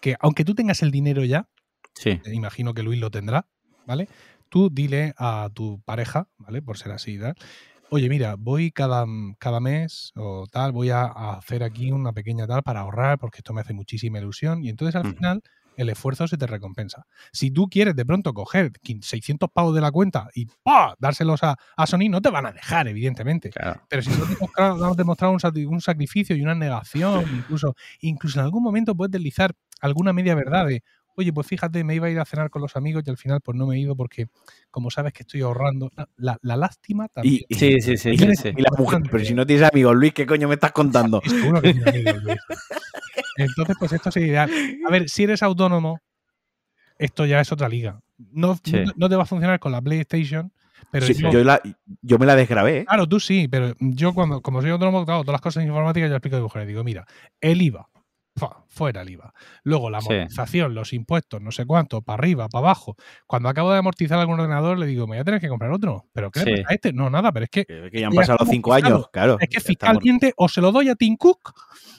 que 0.00 0.16
aunque 0.20 0.44
tú 0.44 0.54
tengas 0.54 0.82
el 0.82 0.90
dinero 0.90 1.24
ya, 1.24 1.48
Sí, 1.94 2.10
eh, 2.10 2.34
imagino 2.34 2.74
que 2.74 2.82
Luis 2.82 2.98
lo 3.00 3.10
tendrá, 3.10 3.46
¿vale? 3.86 4.08
Tú 4.48 4.68
dile 4.70 5.14
a 5.16 5.48
tu 5.54 5.80
pareja, 5.84 6.28
¿vale? 6.38 6.60
Por 6.60 6.76
ser 6.78 6.92
así, 6.92 7.18
tal. 7.18 7.34
Oye, 7.90 8.08
mira, 8.08 8.34
voy 8.38 8.72
cada, 8.72 9.06
cada 9.38 9.60
mes 9.60 10.10
o 10.16 10.46
tal, 10.50 10.72
voy 10.72 10.90
a, 10.90 11.02
a 11.02 11.34
hacer 11.38 11.62
aquí 11.62 11.92
una 11.92 12.12
pequeña 12.12 12.46
tal 12.46 12.62
para 12.62 12.80
ahorrar 12.80 13.18
porque 13.18 13.38
esto 13.38 13.52
me 13.52 13.60
hace 13.60 13.74
muchísima 13.74 14.18
ilusión 14.18 14.64
y 14.64 14.70
entonces 14.70 14.96
al 14.96 15.14
final 15.14 15.42
el 15.76 15.88
esfuerzo 15.88 16.28
se 16.28 16.36
te 16.36 16.46
recompensa. 16.46 17.06
Si 17.32 17.50
tú 17.50 17.68
quieres 17.68 17.96
de 17.96 18.04
pronto 18.04 18.32
coger 18.32 18.72
15 18.82 19.08
600 19.08 19.50
pavos 19.52 19.74
de 19.74 19.80
la 19.80 19.90
cuenta 19.90 20.28
y 20.34 20.46
¡pah! 20.62 20.94
dárselos 20.98 21.42
a, 21.42 21.56
a 21.76 21.86
Sony, 21.86 22.08
no 22.10 22.20
te 22.20 22.30
van 22.30 22.46
a 22.46 22.52
dejar, 22.52 22.88
evidentemente. 22.88 23.50
claro. 23.50 23.82
Pero 23.88 24.02
si 24.02 24.10
tú 24.10 24.22
has 24.56 24.96
demostrado, 24.96 25.32
un, 25.32 25.66
un 25.66 25.80
sacrificio 25.80 26.36
y 26.36 26.42
una 26.42 26.54
negación, 26.54 27.24
incluso, 27.34 27.74
incluso 28.00 28.40
en 28.40 28.46
algún 28.46 28.62
momento 28.62 28.94
puedes 28.94 29.12
deslizar 29.12 29.54
alguna 29.80 30.12
media 30.12 30.34
verdad 30.34 30.66
de, 30.66 30.82
oye, 31.16 31.32
pues 31.32 31.46
fíjate, 31.46 31.84
me 31.84 31.94
iba 31.94 32.06
a 32.06 32.10
ir 32.10 32.18
a 32.18 32.24
cenar 32.24 32.50
con 32.50 32.62
los 32.62 32.76
amigos 32.76 33.02
y 33.06 33.10
al 33.10 33.16
final 33.16 33.40
pues 33.40 33.56
no 33.56 33.66
me 33.66 33.76
he 33.76 33.80
ido 33.80 33.96
porque, 33.96 34.26
como 34.70 34.90
sabes 34.90 35.12
que 35.12 35.22
estoy 35.22 35.42
ahorrando, 35.42 35.90
la, 36.16 36.38
la 36.42 36.56
lástima 36.56 37.08
también. 37.08 37.42
Y, 37.48 37.54
Sí, 37.54 37.80
sí, 37.80 37.96
sí, 37.96 38.10
y- 38.10 38.18
sí, 38.18 38.36
sí. 38.36 38.48
y 38.56 38.62
la 38.62 38.70
mujer, 38.76 39.00
pero 39.10 39.24
si 39.24 39.34
no 39.34 39.46
tienes 39.46 39.68
amigos, 39.70 39.94
Luis, 39.96 40.12
¿qué 40.12 40.26
coño 40.26 40.48
me 40.48 40.54
estás 40.54 40.72
contando? 40.72 41.20
Seguro 41.26 41.60
que 41.60 41.68
amigos, 41.70 42.22
Luis. 42.22 42.38
Entonces, 43.36 43.76
pues 43.78 43.92
esto 43.92 44.10
sería 44.10 44.28
ideal. 44.28 44.50
A 44.86 44.90
ver, 44.90 45.08
si 45.08 45.24
eres 45.24 45.42
autónomo, 45.42 46.00
esto 46.98 47.26
ya 47.26 47.40
es 47.40 47.50
otra 47.52 47.68
liga. 47.68 48.00
No, 48.30 48.56
Sí. 48.62 48.72
no, 48.84 48.92
no 48.96 49.08
te 49.08 49.16
va 49.16 49.22
a 49.24 49.26
funcionar 49.26 49.58
con 49.58 49.72
la 49.72 49.82
PlayStation, 49.82 50.52
pero 50.90 51.06
Sí, 51.06 51.14
yo, 51.14 51.30
yo, 51.30 51.44
la- 51.44 51.60
yo 52.02 52.18
me 52.18 52.26
la 52.26 52.36
desgrabé. 52.36 52.78
¿eh? 52.80 52.84
Claro, 52.84 53.08
tú 53.08 53.18
sí, 53.18 53.48
pero 53.48 53.74
yo 53.80 54.14
cuando, 54.14 54.40
como 54.40 54.60
soy 54.60 54.70
autónomo, 54.70 55.04
claro, 55.04 55.22
todas 55.22 55.34
las 55.34 55.40
cosas 55.40 55.64
informáticas 55.64 56.08
yo 56.10 56.16
explico 56.16 56.36
a 56.36 56.38
mi 56.40 56.44
mujer. 56.44 56.66
Digo, 56.66 56.84
mira, 56.84 57.04
el 57.40 57.60
IVA, 57.62 57.88
fuera 58.68 59.02
el 59.02 59.10
IVA. 59.10 59.32
Luego 59.62 59.90
la 59.90 60.00
Sí. 60.00 60.12
amortización, 60.12 60.74
los 60.74 60.92
impuestos, 60.92 61.40
no 61.40 61.52
sé 61.52 61.64
cuánto, 61.66 62.02
para 62.02 62.18
arriba, 62.18 62.48
para 62.48 62.66
abajo. 62.66 62.96
Cuando 63.26 63.48
acabo 63.48 63.70
de 63.72 63.78
amortizar 63.78 64.18
algún 64.18 64.40
ordenador, 64.40 64.78
le 64.78 64.86
digo, 64.86 65.06
me 65.06 65.16
voy 65.16 65.18
a 65.20 65.24
tener 65.24 65.40
que 65.40 65.48
comprar 65.48 65.70
otro. 65.70 66.06
¿Pero 66.12 66.30
qué 66.30 66.40
le 66.40 66.44
Sí. 66.44 66.62
pasa 66.62 66.72
a 66.72 66.74
este? 66.74 66.92
No, 66.92 67.10
nada, 67.10 67.30
pero 67.32 67.44
es 67.44 67.50
que, 67.50 67.64
Que, 67.64 67.90
que 67.92 68.00
ya 68.00 68.06
han 68.08 68.12
Ya 68.12 68.20
pasado 68.20 68.38
los 68.40 68.48
cinco 68.48 68.72
años, 68.74 69.08
claro. 69.12 69.36
es 69.40 69.48
que 69.48 69.54
Ya 69.54 69.58
estamos- 69.58 69.66
fiscalmente 70.02 70.32
o 70.36 70.48
se 70.48 70.60
lo 70.60 70.72
doy 70.72 70.88
a 70.88 70.96
Tim 70.96 71.16
Cook 71.16 71.52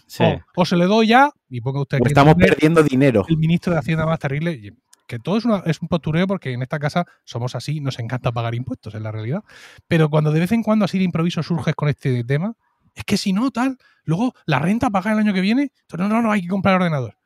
Sí. 0.08 0.24
o, 0.24 0.42
o 0.58 0.66
se 0.66 0.76
le 0.76 0.86
doy 0.86 1.14
a, 1.14 1.32
y 1.50 1.62
ponga 1.62 1.82
usted 1.82 2.00
que 2.00 2.10
estamos 2.10 2.36
es 2.38 2.46
perdiendo 2.48 2.84
dinero. 2.84 3.26
el 3.30 3.38
ministro 3.38 3.74
de 3.74 3.80
Hacienda 3.80 4.06
más 4.06 4.20
terrible. 4.20 4.52
y- 4.54 4.72
Que 5.08 5.20
todo 5.20 5.38
es, 5.38 5.46
una- 5.46 5.62
es 5.68 5.80
un 5.84 5.88
postureo 5.88 6.26
porque 6.26 6.52
en 6.52 6.64
esta 6.64 6.80
casa 6.80 7.06
somos 7.26 7.54
así, 7.54 7.80
nos 7.80 8.00
encanta 8.00 8.32
pagar 8.32 8.56
impuestos, 8.56 8.96
es 8.96 9.02
la 9.04 9.12
realidad. 9.12 9.44
Pero 9.88 10.10
cuando 10.10 10.32
de 10.32 10.40
vez 10.40 10.52
en 10.52 10.64
cuando 10.64 10.84
así 10.86 10.98
de 10.98 11.04
improviso 11.04 11.44
surges 11.44 11.76
con 11.76 11.90
este 11.90 12.24
tema, 12.24 12.56
es 12.96 13.04
que 13.04 13.18
si 13.18 13.34
no, 13.34 13.52
tal, 13.52 13.78
luego 14.06 14.34
la 14.46 14.60
renta 14.60 14.90
paga 14.90 15.12
el 15.12 15.20
año 15.20 15.34
que 15.34 15.42
viene, 15.42 15.72
entonces 15.82 16.08
no, 16.10 16.16
no, 16.16 16.22
no, 16.22 16.32
hay 16.32 16.42
que 16.42 16.48
comprar 16.48 16.76
el 16.76 16.82
ordenador. 16.82 17.18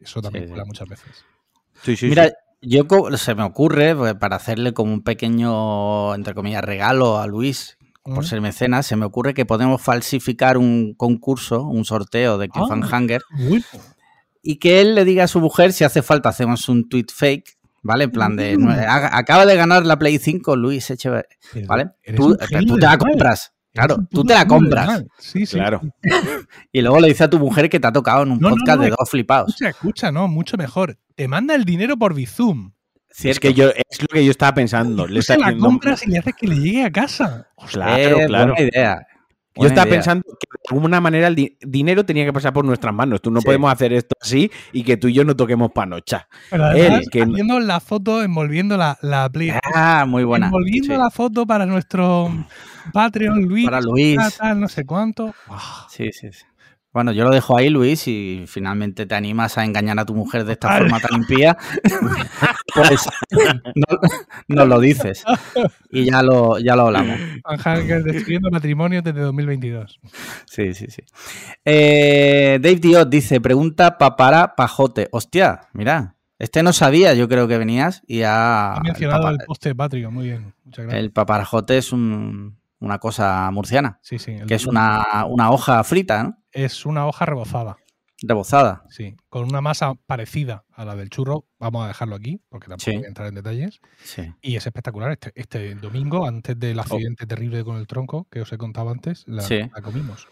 Eso 0.00 0.20
también 0.20 0.48
Sí, 0.48 0.54
muchas 0.66 0.88
veces. 0.88 1.24
Sí, 1.82 1.96
sí, 1.96 2.06
Mira, 2.08 2.26
sí. 2.26 2.32
yo 2.62 2.86
se 3.16 3.34
me 3.34 3.42
ocurre, 3.44 3.94
pues, 3.94 4.14
para 4.14 4.36
hacerle 4.36 4.72
como 4.74 4.92
un 4.92 5.02
pequeño, 5.02 6.14
entre 6.14 6.34
comillas, 6.34 6.62
regalo 6.64 7.18
a 7.18 7.26
Luis, 7.26 7.78
por 8.04 8.26
ser 8.26 8.40
mecenas, 8.40 8.84
se 8.86 8.96
me 8.96 9.04
ocurre 9.06 9.32
que 9.32 9.46
podemos 9.46 9.80
falsificar 9.80 10.58
un 10.58 10.94
concurso, 10.94 11.62
un 11.62 11.84
sorteo 11.84 12.36
de 12.36 12.48
Ah. 12.52 12.66
Cliffhanger 12.68 13.22
Muy- 13.30 13.64
y 14.42 14.56
que 14.56 14.80
él 14.80 14.96
le 14.96 15.04
diga 15.04 15.24
a 15.24 15.28
su 15.28 15.40
mujer 15.40 15.72
si 15.72 15.84
hace 15.84 16.02
falta, 16.02 16.28
hacemos 16.28 16.68
un 16.68 16.88
tweet 16.88 17.06
fake, 17.14 17.56
¿vale? 17.82 18.04
En 18.04 18.10
plan 18.10 18.34
de, 18.34 18.58
Mm. 18.58 18.68
"Haga- 18.70 19.16
acaba 19.16 19.46
de 19.46 19.54
ganar 19.54 19.86
la 19.86 20.00
Play 20.00 20.18
5 20.18 20.56
Luis 20.56 20.90
Echeverría, 20.90 21.28
¿vale? 21.68 21.90
Tú, 22.16 22.36
genio 22.48 22.66
tú 22.74 22.80
te 22.80 22.86
la 22.86 22.98
compras, 22.98 23.52
claro, 23.72 23.98
tú 24.10 24.24
te 24.24 24.34
la 24.34 24.46
compras. 24.46 25.04
Sí, 25.18 25.46
sí. 25.46 25.56
Claro. 25.56 25.80
Y 26.72 26.80
luego 26.82 27.00
le 27.00 27.08
dice 27.08 27.24
a 27.24 27.30
tu 27.30 27.38
mujer 27.38 27.68
que 27.68 27.78
te 27.80 27.86
ha 27.86 27.92
tocado 27.92 28.22
en 28.22 28.32
un 28.32 28.38
No, 28.40 28.50
podcast 28.50 28.78
no, 28.78 28.84
de 28.84 28.90
dos 28.90 29.08
flipados. 29.10 29.48
Escucha, 29.50 29.68
escucha, 29.70 30.12
no, 30.12 30.28
mucho 30.28 30.56
mejor. 30.56 30.98
Te 31.14 31.28
manda 31.28 31.54
el 31.54 31.64
dinero 31.64 31.96
por 31.96 32.14
Bizum. 32.14 32.72
Es 33.22 33.38
que 33.38 33.52
yo, 33.52 33.68
es 33.68 34.00
lo 34.00 34.06
que 34.08 34.24
yo 34.24 34.30
estaba 34.30 34.54
pensando. 34.54 35.06
Le 35.06 35.14
Tú 35.14 35.18
está 35.20 35.34
se 35.34 35.40
la 35.40 35.46
haciendo- 35.48 35.66
compras 35.66 36.06
y 36.06 36.10
le 36.10 36.18
haces 36.18 36.34
que 36.34 36.46
le 36.46 36.56
llegue 36.56 36.84
a 36.84 36.90
casa. 36.90 37.46
Claro, 37.70 38.20
Eh, 38.20 38.26
claro. 38.26 38.54
Buena 38.54 38.68
idea. 38.70 39.06
Yo 39.54 39.66
estaba 39.66 39.86
idea. 39.86 39.96
pensando 39.96 40.22
que 40.40 40.46
de 40.50 40.74
alguna 40.76 41.00
manera 41.00 41.26
el 41.28 41.34
di- 41.34 41.56
dinero 41.60 42.06
tenía 42.06 42.24
que 42.24 42.32
pasar 42.32 42.52
por 42.52 42.64
nuestras 42.64 42.94
manos. 42.94 43.20
Tú 43.20 43.30
no 43.30 43.40
Sí. 43.40 43.44
podemos 43.46 43.70
hacer 43.72 43.92
esto 43.92 44.14
así 44.20 44.50
y 44.72 44.82
que 44.82 44.96
tú 44.96 45.08
y 45.08 45.12
yo 45.12 45.24
no 45.24 45.36
toquemos 45.36 45.72
panocha. 45.72 46.26
Pero 46.50 46.64
además, 46.64 47.00
Él, 47.02 47.10
que- 47.10 47.22
haciendo 47.22 47.60
la 47.60 47.80
foto, 47.80 48.22
envolviendo 48.22 48.76
la, 48.76 48.96
la 49.02 49.28
Play. 49.28 49.52
Ah, 49.74 50.04
muy 50.08 50.24
buena. 50.24 50.46
envolviendo 50.46 50.94
sí. 50.94 50.98
la 51.00 51.10
foto 51.10 51.46
para 51.46 51.66
nuestro 51.66 52.30
Patreon, 52.92 53.42
Luis. 53.42 53.64
Para 53.66 53.80
Luis. 53.80 54.16
tal, 54.16 54.32
tal, 54.32 54.60
no 54.60 54.68
sé 54.68 54.84
cuánto. 54.86 55.34
Sí, 55.90 56.10
sí, 56.12 56.32
sí. 56.32 56.44
Bueno, 56.92 57.12
yo 57.12 57.24
lo 57.24 57.30
dejo 57.30 57.56
ahí, 57.56 57.70
Luis, 57.70 58.06
y 58.06 58.44
finalmente 58.46 59.06
te 59.06 59.14
animas 59.14 59.56
a 59.56 59.64
engañar 59.64 59.98
a 59.98 60.04
tu 60.04 60.14
mujer 60.14 60.44
de 60.44 60.52
esta 60.52 60.68
Vale. 60.68 60.80
forma 60.80 61.00
tan 61.00 61.14
impía, 61.20 61.56
pues 62.74 63.08
no, 63.74 63.98
no 64.48 64.66
lo 64.66 64.78
dices. 64.78 65.24
Y 65.90 66.10
ya 66.10 66.22
lo, 66.22 66.58
ya 66.58 66.76
lo 66.76 66.82
hablamos. 66.88 67.18
Van 67.44 67.56
Hacker 67.58 68.02
destruyendo 68.04 68.50
matrimonios 68.50 69.02
desde 69.04 69.20
2022. 69.20 70.00
Sí, 70.46 70.74
sí, 70.74 70.86
sí. 70.90 71.02
Eh, 71.64 72.58
Dave 72.60 72.76
Diot 72.76 73.08
dice, 73.08 73.40
pregunta 73.40 73.96
pa- 73.98 74.16
para 74.16 74.54
Pajote. 74.54 75.08
Hostia, 75.12 75.62
mira, 75.72 76.16
este 76.38 76.62
no 76.62 76.72
sabía, 76.72 77.14
yo 77.14 77.28
creo 77.28 77.48
que 77.48 77.56
venías 77.58 78.02
y 78.06 78.22
ha... 78.22 78.74
Ha 78.74 78.80
mencionado 78.80 79.28
el, 79.28 79.40
el 79.40 79.46
poste 79.46 79.70
de 79.70 79.74
Patreon, 79.74 80.12
muy 80.12 80.24
bien. 80.26 80.54
Muchas 80.64 80.84
gracias. 80.84 81.02
el 81.04 81.10
paparajote 81.12 81.78
es 81.78 81.92
un- 81.92 82.58
una 82.80 82.98
cosa 82.98 83.48
murciana, 83.52 83.98
sí, 84.02 84.18
sí. 84.18 84.32
el 84.32 84.46
que 84.46 84.56
es 84.56 84.66
una, 84.66 85.24
una 85.28 85.50
hoja 85.52 85.82
frita, 85.84 86.24
¿no? 86.24 86.38
Es 86.52 86.86
una 86.86 87.06
hoja 87.06 87.26
rebozada. 87.26 87.76
Rebozada. 88.24 88.84
Sí, 88.88 89.16
con 89.28 89.44
una 89.44 89.60
masa 89.60 89.94
parecida 90.06 90.64
a 90.72 90.84
la 90.84 90.94
del 90.94 91.10
churro. 91.10 91.46
Vamos 91.58 91.84
a 91.84 91.88
dejarlo 91.88 92.14
aquí, 92.14 92.40
porque 92.48 92.68
tampoco 92.68 92.90
Sí. 92.90 92.96
voy 92.96 93.04
a 93.04 93.08
entrar 93.08 93.26
en 93.28 93.34
detalles. 93.34 93.80
Sí. 94.04 94.32
Y 94.40 94.54
es 94.54 94.64
espectacular. 94.64 95.10
Este, 95.10 95.32
este 95.34 95.74
domingo, 95.74 96.24
antes 96.24 96.56
del 96.58 96.78
accidente 96.78 97.26
terrible 97.26 97.64
con 97.64 97.76
el 97.78 97.86
tronco 97.88 98.28
que 98.30 98.40
os 98.42 98.52
he 98.52 98.58
contado 98.58 98.90
antes, 98.90 99.24
la, 99.26 99.42
Sí. 99.42 99.58
la 99.74 99.82
comimos. 99.82 100.28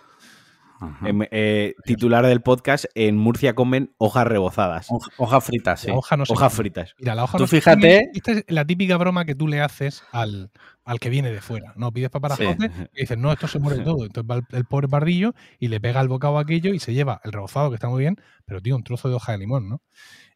Em, 1.04 1.22
eh, 1.30 1.74
titular 1.84 2.24
del 2.26 2.40
podcast, 2.40 2.86
en 2.94 3.16
Murcia 3.16 3.54
comen 3.54 3.94
hojas 3.98 4.26
rebozadas. 4.26 4.86
Hoja- 4.90 5.10
Hojas 5.18 5.44
fritas, 5.44 5.80
sí. 5.80 5.90
Hoja 5.90 6.16
no 6.16 6.22
Hojas 6.24 6.52
come. 6.52 6.56
fritas. 6.62 6.94
Mira, 6.98 7.14
la 7.14 7.24
hoja 7.24 7.36
Tú 7.38 7.44
no 7.44 7.48
fíjate-. 7.48 8.10
Esta 8.14 8.32
es 8.32 8.44
la 8.48 8.64
típica 8.64 8.96
broma 8.96 9.24
que 9.24 9.34
tú 9.34 9.46
le 9.48 9.60
haces 9.60 10.02
al, 10.12 10.50
al 10.84 10.98
que 11.00 11.10
viene 11.10 11.30
de 11.30 11.40
fuera. 11.40 11.72
No 11.76 11.92
pides 11.92 12.10
paparajote 12.10 12.70
y 12.94 13.00
dices, 13.02 13.18
no, 13.18 13.30
esto 13.32 13.46
se 13.48 13.58
muere 13.58 13.80
todo. 13.84 14.04
Entonces 14.06 14.30
va 14.30 14.36
el, 14.36 14.44
el 14.52 14.64
pobre 14.64 14.88
pardillo 14.88 15.34
y 15.58 15.68
le 15.68 15.80
pega 15.80 16.00
el 16.00 16.08
bocado 16.08 16.38
a 16.38 16.42
aquello 16.42 16.72
y 16.72 16.78
se 16.78 16.94
lleva 16.94 17.20
el 17.24 17.32
rebozado, 17.32 17.68
que 17.70 17.74
está 17.74 17.88
muy 17.88 18.00
bien, 18.00 18.16
pero 18.46 18.60
tío, 18.62 18.74
un 18.76 18.82
trozo 18.82 19.08
de 19.08 19.14
hoja 19.16 19.32
de 19.32 19.38
limón, 19.38 19.68
¿no? 19.68 19.82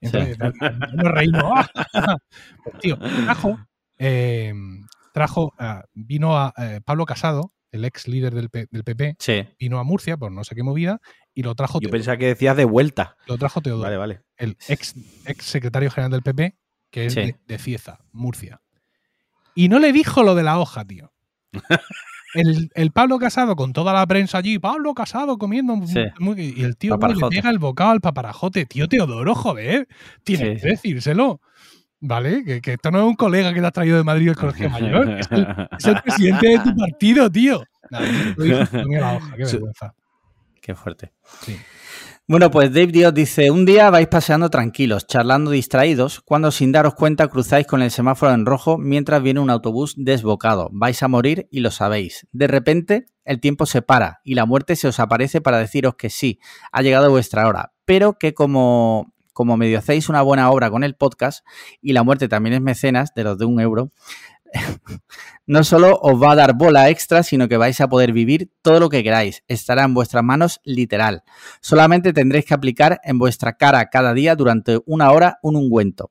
Entonces 0.00 0.36
nos 0.38 1.12
reímos. 1.12 1.42
¡ah! 1.94 2.16
Pues 2.64 2.78
tío, 2.80 2.98
trajo, 2.98 3.58
eh, 3.98 4.52
trajo, 5.12 5.54
ah, 5.58 5.84
vino 5.94 6.36
a 6.36 6.52
eh, 6.58 6.80
Pablo 6.84 7.06
Casado, 7.06 7.52
el 7.74 7.84
ex 7.84 8.08
líder 8.08 8.34
del, 8.34 8.50
P- 8.50 8.66
del 8.70 8.84
PP, 8.84 9.16
Sí. 9.18 9.44
vino 9.58 9.78
a 9.78 9.84
Murcia 9.84 10.16
por 10.16 10.30
no 10.32 10.44
sé 10.44 10.54
qué 10.54 10.62
movida 10.62 11.00
y 11.34 11.42
lo 11.42 11.54
trajo, 11.54 11.74
Yo 11.74 11.80
Teodoro, 11.88 11.98
pensaba 11.98 12.16
que 12.16 12.26
decías 12.26 12.56
de 12.56 12.64
vuelta. 12.64 13.16
lo 13.26 13.36
trajo 13.36 13.60
Teodoro 13.60 13.82
Vale, 13.84 13.96
vale. 13.96 14.20
el 14.36 14.56
ex, 14.68 14.94
ex 15.26 15.44
secretario 15.44 15.90
general 15.90 16.12
del 16.12 16.22
PP, 16.22 16.56
que 16.90 17.06
es 17.06 17.14
Sí. 17.14 17.20
de, 17.20 17.36
de 17.46 17.58
Cieza, 17.58 17.98
Murcia. 18.12 18.60
Y 19.54 19.68
no 19.68 19.78
le 19.78 19.92
dijo 19.92 20.22
lo 20.22 20.34
de 20.34 20.42
la 20.44 20.58
hoja, 20.58 20.84
tío. 20.84 21.12
El, 22.34 22.68
el 22.74 22.90
Pablo 22.90 23.20
Casado 23.20 23.54
con 23.54 23.72
toda 23.72 23.92
la 23.92 24.04
prensa 24.08 24.38
allí, 24.38 24.58
Pablo 24.58 24.92
Casado 24.92 25.38
comiendo. 25.38 25.76
Sí. 25.86 26.00
y 26.36 26.64
el 26.64 26.76
tío 26.76 26.96
le 26.96 27.28
pega 27.30 27.48
el 27.48 27.60
bocado 27.60 27.90
al 27.90 28.00
paparajote. 28.00 28.66
Tío 28.66 28.88
Teodoro, 28.88 29.36
joder. 29.36 29.86
Tienes 30.24 30.60
que 30.60 30.68
decírselo. 30.70 31.40
¿Vale? 32.06 32.44
Que, 32.44 32.60
que 32.60 32.74
esto 32.74 32.90
no 32.90 32.98
es 32.98 33.04
un 33.06 33.14
colega 33.14 33.54
que 33.54 33.60
te 33.60 33.66
has 33.66 33.72
traído 33.72 33.96
de 33.96 34.04
Madrid 34.04 34.26
del 34.26 34.36
Colegio 34.36 34.68
Mayor. 34.68 35.08
Es 35.18 35.26
el, 35.30 35.46
es 35.78 35.84
el 35.86 36.02
presidente 36.02 36.48
de 36.48 36.58
tu 36.58 36.76
partido, 36.76 37.30
tío. 37.30 37.64
Nada, 37.90 38.06
la 38.36 39.14
hoja, 39.14 39.36
qué 39.36 39.44
vergüenza. 39.44 39.94
Qué 40.60 40.74
fuerte. 40.74 41.12
Sí. 41.40 41.56
Bueno, 42.28 42.50
pues 42.50 42.70
Dave 42.74 42.88
Dios 42.88 43.14
dice, 43.14 43.50
un 43.50 43.64
día 43.64 43.88
vais 43.88 44.06
paseando 44.06 44.50
tranquilos, 44.50 45.06
charlando 45.06 45.50
distraídos, 45.50 46.20
cuando 46.20 46.50
sin 46.50 46.72
daros 46.72 46.94
cuenta 46.94 47.28
cruzáis 47.28 47.66
con 47.66 47.80
el 47.80 47.90
semáforo 47.90 48.34
en 48.34 48.44
rojo 48.44 48.76
mientras 48.76 49.22
viene 49.22 49.40
un 49.40 49.48
autobús 49.48 49.94
desbocado. 49.96 50.68
Vais 50.72 51.02
a 51.02 51.08
morir 51.08 51.48
y 51.50 51.60
lo 51.60 51.70
sabéis. 51.70 52.26
De 52.32 52.48
repente, 52.48 53.06
el 53.24 53.40
tiempo 53.40 53.64
se 53.64 53.80
para 53.80 54.20
y 54.24 54.34
la 54.34 54.44
muerte 54.44 54.76
se 54.76 54.88
os 54.88 55.00
aparece 55.00 55.40
para 55.40 55.56
deciros 55.56 55.94
que 55.94 56.10
sí, 56.10 56.38
ha 56.70 56.82
llegado 56.82 57.08
vuestra 57.08 57.48
hora, 57.48 57.72
pero 57.86 58.18
que 58.18 58.34
como, 58.34 59.13
como 59.34 59.58
medio 59.58 59.78
hacéis 59.78 60.08
una 60.08 60.22
buena 60.22 60.50
obra 60.50 60.70
con 60.70 60.82
el 60.82 60.94
podcast 60.94 61.44
y 61.82 61.92
la 61.92 62.02
muerte 62.02 62.28
también 62.28 62.54
es 62.54 62.62
mecenas 62.62 63.12
de 63.14 63.24
los 63.24 63.36
de 63.36 63.44
un 63.44 63.60
euro, 63.60 63.92
no 65.46 65.64
solo 65.64 65.98
os 66.00 66.20
va 66.20 66.32
a 66.32 66.36
dar 66.36 66.54
bola 66.54 66.88
extra, 66.88 67.22
sino 67.22 67.48
que 67.48 67.56
vais 67.56 67.80
a 67.80 67.88
poder 67.88 68.12
vivir 68.12 68.50
todo 68.62 68.80
lo 68.80 68.88
que 68.88 69.02
queráis. 69.02 69.42
Estará 69.48 69.84
en 69.84 69.94
vuestras 69.94 70.24
manos 70.24 70.60
literal. 70.64 71.22
Solamente 71.60 72.12
tendréis 72.12 72.46
que 72.46 72.54
aplicar 72.54 73.00
en 73.04 73.18
vuestra 73.18 73.56
cara 73.56 73.90
cada 73.90 74.14
día 74.14 74.36
durante 74.36 74.80
una 74.86 75.10
hora 75.12 75.38
un 75.42 75.56
ungüento. 75.56 76.10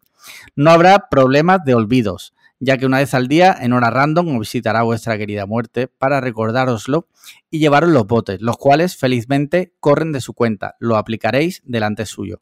No 0.55 0.71
habrá 0.71 1.09
problemas 1.09 1.63
de 1.65 1.75
olvidos, 1.75 2.33
ya 2.59 2.77
que 2.77 2.85
una 2.85 2.99
vez 2.99 3.13
al 3.13 3.27
día, 3.27 3.55
en 3.59 3.73
hora 3.73 3.89
random, 3.89 4.35
os 4.35 4.39
visitará 4.39 4.83
vuestra 4.83 5.17
querida 5.17 5.45
muerte 5.45 5.87
para 5.87 6.21
recordároslo 6.21 7.07
y 7.49 7.59
llevaros 7.59 7.89
los 7.89 8.07
botes, 8.07 8.41
los 8.41 8.57
cuales 8.57 8.95
felizmente 8.95 9.73
corren 9.79 10.13
de 10.13 10.21
su 10.21 10.33
cuenta. 10.33 10.75
Lo 10.79 10.95
aplicaréis 10.95 11.61
delante 11.65 12.05
suyo. 12.05 12.41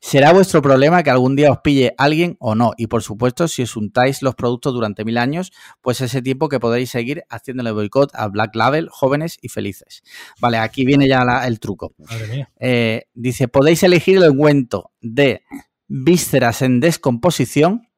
Será 0.00 0.32
vuestro 0.32 0.62
problema 0.62 1.02
que 1.02 1.10
algún 1.10 1.36
día 1.36 1.50
os 1.52 1.58
pille 1.58 1.94
alguien 1.98 2.36
o 2.38 2.54
no. 2.54 2.72
Y 2.76 2.86
por 2.86 3.02
supuesto, 3.02 3.48
si 3.48 3.62
os 3.62 3.76
untáis 3.76 4.22
los 4.22 4.34
productos 4.34 4.72
durante 4.74 5.04
mil 5.04 5.18
años, 5.18 5.52
pues 5.82 6.00
ese 6.00 6.22
tiempo 6.22 6.48
que 6.48 6.60
podéis 6.60 6.90
seguir 6.90 7.24
haciéndole 7.28 7.72
boicot 7.72 8.10
a 8.14 8.28
Black 8.28 8.54
Label, 8.54 8.88
jóvenes 8.90 9.38
y 9.42 9.48
felices. 9.48 10.02
Vale, 10.40 10.58
aquí 10.58 10.84
viene 10.84 11.08
ya 11.08 11.24
la- 11.24 11.46
el 11.46 11.60
truco. 11.60 11.94
Madre 11.98 12.26
mía. 12.28 12.50
Eh, 12.58 13.04
dice, 13.14 13.48
podéis 13.48 13.82
elegir 13.82 14.16
el 14.18 14.30
ungüento 14.30 14.92
de 15.00 15.42
vísceras 15.88 16.62
en 16.62 16.80
descomposición 16.80 17.88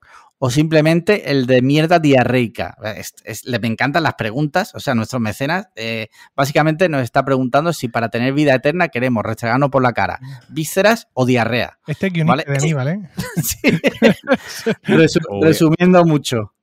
o 0.40 0.50
simplemente 0.50 1.30
el 1.30 1.46
de 1.46 1.62
mierda 1.62 1.98
diarreica. 1.98 2.76
Es- 2.96 3.14
es- 3.24 3.44
le 3.44 3.58
me 3.58 3.66
encantan 3.68 4.02
las 4.04 4.14
preguntas, 4.14 4.72
o 4.74 4.80
sea, 4.80 4.94
nuestros 4.94 5.20
mecenas 5.20 5.68
eh, 5.74 6.08
básicamente 6.36 6.88
nos 6.88 7.02
está 7.02 7.24
preguntando 7.24 7.72
si 7.72 7.88
para 7.88 8.08
tener 8.08 8.32
vida 8.32 8.54
eterna 8.54 8.88
queremos 8.88 9.24
restregarnos 9.24 9.70
por 9.70 9.82
la 9.82 9.92
cara 9.92 10.20
vísceras 10.48 11.08
o 11.12 11.26
diarrea. 11.26 11.78
Este 11.86 12.10
guionista 12.10 12.44
Vale. 12.44 12.44
de 12.46 12.56
Aníbal, 12.64 12.88
¿eh? 12.88 13.10
Sí. 13.42 13.58
Resu- 14.84 15.20
Uy. 15.28 15.42
resumiendo 15.42 16.04
mucho, 16.04 16.54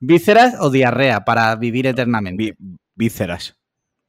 vísceras 0.00 0.54
o 0.60 0.70
diarrea 0.70 1.24
para 1.24 1.54
vivir 1.56 1.86
eternamente. 1.86 2.36
Vi- 2.42 2.56
vísceras. 2.94 3.56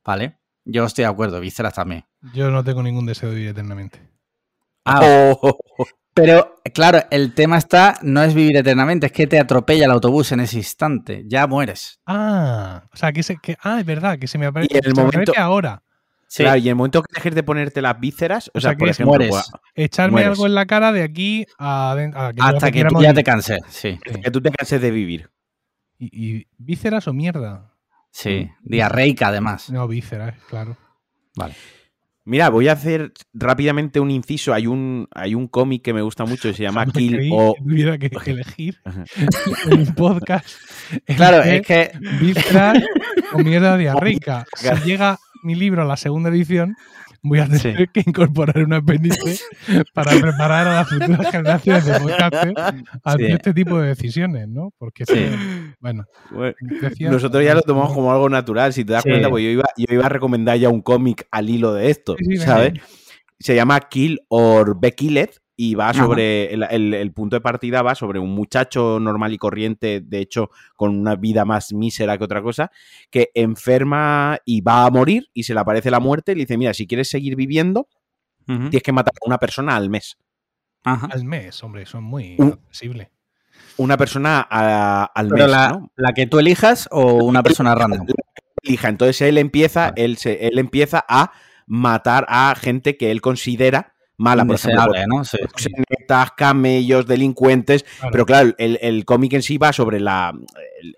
Vale, 0.04 0.38
yo 0.66 0.86
estoy 0.86 1.04
de 1.04 1.10
acuerdo, 1.12 1.40
vísceras 1.40 1.74
también. 1.76 2.06
Yo 2.34 2.50
no 2.52 2.64
tengo 2.64 2.82
ningún 2.84 3.06
deseo 3.06 3.30
de 3.30 3.36
vivir 3.36 3.50
eternamente. 3.52 4.00
Ah, 4.86 5.00
Oh, 5.04 5.58
Pero, 6.14 6.62
claro, 6.74 7.00
el 7.10 7.34
tema 7.34 7.58
está, 7.58 7.98
no 8.02 8.22
es 8.22 8.34
vivir 8.34 8.58
eternamente, 8.58 9.06
es 9.08 9.12
que 9.14 9.28
te 9.28 9.40
atropella 9.40 9.86
el 9.86 9.92
autobús 9.92 10.32
en 10.34 10.42
ese 10.42 10.58
instante, 10.58 11.24
ya 11.26 11.48
mueres. 11.48 12.00
Ah, 12.06 12.84
o 12.94 12.98
sea, 12.98 13.14
que, 13.14 13.24
se, 13.24 13.38
que 13.38 13.58
ah, 13.64 13.80
es 13.80 13.86
verdad, 13.86 14.20
que 14.20 14.28
se 14.28 14.38
me 14.38 14.46
aparece, 14.48 14.74
Y 14.74 14.78
en 14.78 14.86
el 14.86 14.94
momento- 14.94 15.20
aparece 15.32 15.40
ahora. 15.40 15.84
Sí, 16.28 16.44
Claro, 16.44 16.58
y 16.60 16.62
en 16.64 16.68
el 16.70 16.76
momento 16.76 17.02
que 17.04 17.14
dejes 17.16 17.36
de 17.36 17.44
ponerte 17.44 17.82
las 17.82 18.00
vísceras, 18.00 18.48
o, 18.54 18.58
O 18.58 18.62
sea, 18.62 18.72
sea, 18.72 18.78
por 18.78 18.88
que 18.88 18.92
ejemplo, 18.92 19.10
mueres. 19.18 19.30
pues, 19.32 19.52
Echarme 19.76 20.12
Mueres. 20.14 20.30
algo 20.30 20.46
en 20.46 20.56
la 20.56 20.66
cara 20.66 20.92
de 20.94 21.04
aquí 21.04 21.46
a, 21.60 21.92
a 21.92 22.34
que 22.34 22.42
hasta 22.42 22.72
que 22.72 22.86
tú 22.86 23.02
ya 23.02 23.14
te 23.14 23.24
canses, 23.24 23.60
sí. 23.70 24.00
Sí. 24.06 24.22
que 24.22 24.32
tú 24.32 24.42
te 24.42 24.50
canses 24.52 24.82
de 24.82 24.92
vivir. 24.92 25.30
Y, 26.00 26.10
y 26.40 26.48
vísceras 26.58 27.08
o 27.10 27.14
mierda. 27.14 27.74
Sí, 28.12 28.50
diarreica 28.64 29.28
además. 29.28 29.70
No, 29.72 29.88
vísceras, 29.90 30.36
claro. 30.50 30.78
Vale. 31.36 31.54
Mira, 32.24 32.50
voy 32.50 32.68
a 32.68 32.74
hacer 32.74 33.14
rápidamente 33.34 34.00
un 34.00 34.12
inciso. 34.12 34.54
Hay 34.54 34.68
un, 34.68 35.08
hay 35.12 35.34
un 35.34 35.48
cómic 35.48 35.82
que 35.82 35.94
me 35.94 36.04
gusta 36.04 36.24
mucho 36.26 36.50
y 36.50 36.54
se 36.54 36.64
llama 36.64 36.86
No 36.86 36.92
Kill 36.92 37.30
o. 37.34 37.56
que 37.56 37.62
tuviera 37.64 37.98
que 37.98 38.10
elegir 38.32 38.80
un 39.72 39.96
podcast. 39.96 40.48
Claro, 41.16 41.42
es 41.42 41.62
que 41.66 41.92
Vísceras 42.20 42.84
o 43.34 43.40
mierda 43.40 43.78
diarreica. 43.78 44.46
Si 44.56 44.70
llega 44.86 45.18
mi 45.44 45.56
libro 45.56 45.82
a 45.82 45.86
la 45.86 45.98
segunda 45.98 46.30
edición, 46.30 46.76
voy 47.24 47.40
a 47.40 47.46
tener 47.46 47.78
Sí. 47.78 47.86
que 47.94 48.04
incorporar 48.06 48.58
un 48.64 48.74
apéndice 48.74 49.40
para 49.94 50.12
preparar 50.12 50.68
a 50.68 50.76
las 50.76 50.90
futuras 50.90 51.32
generaciones 51.32 51.86
de 51.86 52.00
podcasters 52.00 52.54
ante 53.04 53.26
Sí. 53.28 53.32
este 53.32 53.54
tipo 53.54 53.80
de 53.80 53.88
decisiones, 53.90 54.48
¿no? 54.48 54.72
Porque, 54.78 55.06
Sí. 55.06 55.28
bueno, 55.80 56.06
Bueno, 56.32 56.56
decía- 56.82 57.10
Nosotros 57.12 57.44
ya 57.44 57.54
lo 57.56 57.62
tomamos 57.62 57.94
como 57.94 58.12
algo 58.12 58.30
natural. 58.30 58.74
Si 58.74 58.84
te 58.86 58.94
das 58.94 59.04
cuenta, 59.04 59.30
pues 59.30 59.44
yo 59.44 59.50
iba, 59.52 59.66
yo 59.78 59.86
iba 59.90 60.06
a 60.06 60.10
recomendar 60.10 60.58
ya 60.58 60.70
un 60.70 60.82
cómic 60.82 61.28
al 61.32 61.50
hilo 61.50 61.74
de 61.74 61.90
esto. 61.92 62.16
¿sabes? 62.40 62.74
Se 63.40 63.56
llama 63.56 63.80
Kill 63.80 64.20
or 64.30 64.80
Be 64.80 64.92
Killed 64.94 65.30
y 65.56 65.76
va 65.76 65.94
sobre. 65.94 66.54
El, 66.54 66.64
el- 66.64 66.94
el 66.94 67.12
punto 67.14 67.36
de 67.36 67.42
partida 67.42 67.82
va 67.82 67.94
sobre 67.96 68.20
un 68.20 68.32
muchacho 68.34 69.00
normal 69.00 69.34
y 69.34 69.38
corriente, 69.38 70.02
de 70.02 70.20
hecho, 70.20 70.50
con 70.76 70.98
una 70.98 71.16
vida 71.16 71.46
más 71.46 71.74
mísera 71.74 72.18
que 72.18 72.24
otra 72.24 72.42
cosa, 72.42 72.72
que 73.10 73.30
enferma 73.36 74.38
y 74.46 74.62
va 74.62 74.86
a 74.86 74.90
morir 74.90 75.28
y 75.34 75.44
se 75.44 75.54
le 75.54 75.60
aparece 75.60 75.92
la 75.92 76.00
muerte 76.00 76.32
y 76.32 76.36
le 76.36 76.42
dice: 76.42 76.58
Mira, 76.58 76.74
si 76.74 76.88
quieres 76.88 77.10
seguir 77.10 77.36
viviendo, 77.36 77.88
tienes 78.46 78.82
que 78.84 78.92
matar 78.92 79.14
a 79.22 79.26
una 79.28 79.38
persona 79.38 79.76
al 79.76 79.90
mes. 79.90 80.18
Ajá. 80.84 81.08
Al 81.12 81.24
mes, 81.26 81.64
hombre, 81.64 81.86
son 81.86 82.04
muy 82.04 82.36
Un- 82.40 82.54
accesibles. 82.54 83.10
Una 83.78 83.98
persona 83.98 84.46
a- 84.50 85.06
al 85.14 85.28
Pero 85.30 85.44
mes, 85.44 85.52
la, 85.52 85.70
¿no? 85.70 85.92
la 85.96 86.14
que 86.14 86.26
tú 86.28 86.40
elijas 86.40 86.88
o 86.92 87.24
una 87.24 87.44
persona 87.44 87.76
random. 87.76 88.08
elija. 88.64 88.90
Entonces 88.90 89.22
él 89.22 89.38
empieza, 89.38 89.90
Vale. 89.92 90.04
él, 90.06 90.18
se, 90.18 90.48
él 90.48 90.58
empieza 90.60 91.06
a 91.08 91.32
matar 91.68 92.26
a 92.30 92.54
gente 92.56 92.98
que 92.98 93.12
él 93.12 93.22
considera 93.22 93.94
mala, 94.18 94.46
por 94.46 94.56
ejemplo, 94.56 94.94
¿no? 95.08 95.24
Sí. 95.26 95.38
proxenetas, 95.40 96.32
camellos, 96.38 97.08
delincuentes. 97.08 97.84
Claro. 97.84 98.12
Pero 98.12 98.26
claro, 98.26 98.54
el, 98.58 98.78
el 98.82 99.06
cómic 99.06 99.34
en 99.34 99.42
sí 99.42 99.58
va 99.58 99.74
sobre 99.74 100.00
la, 100.00 100.34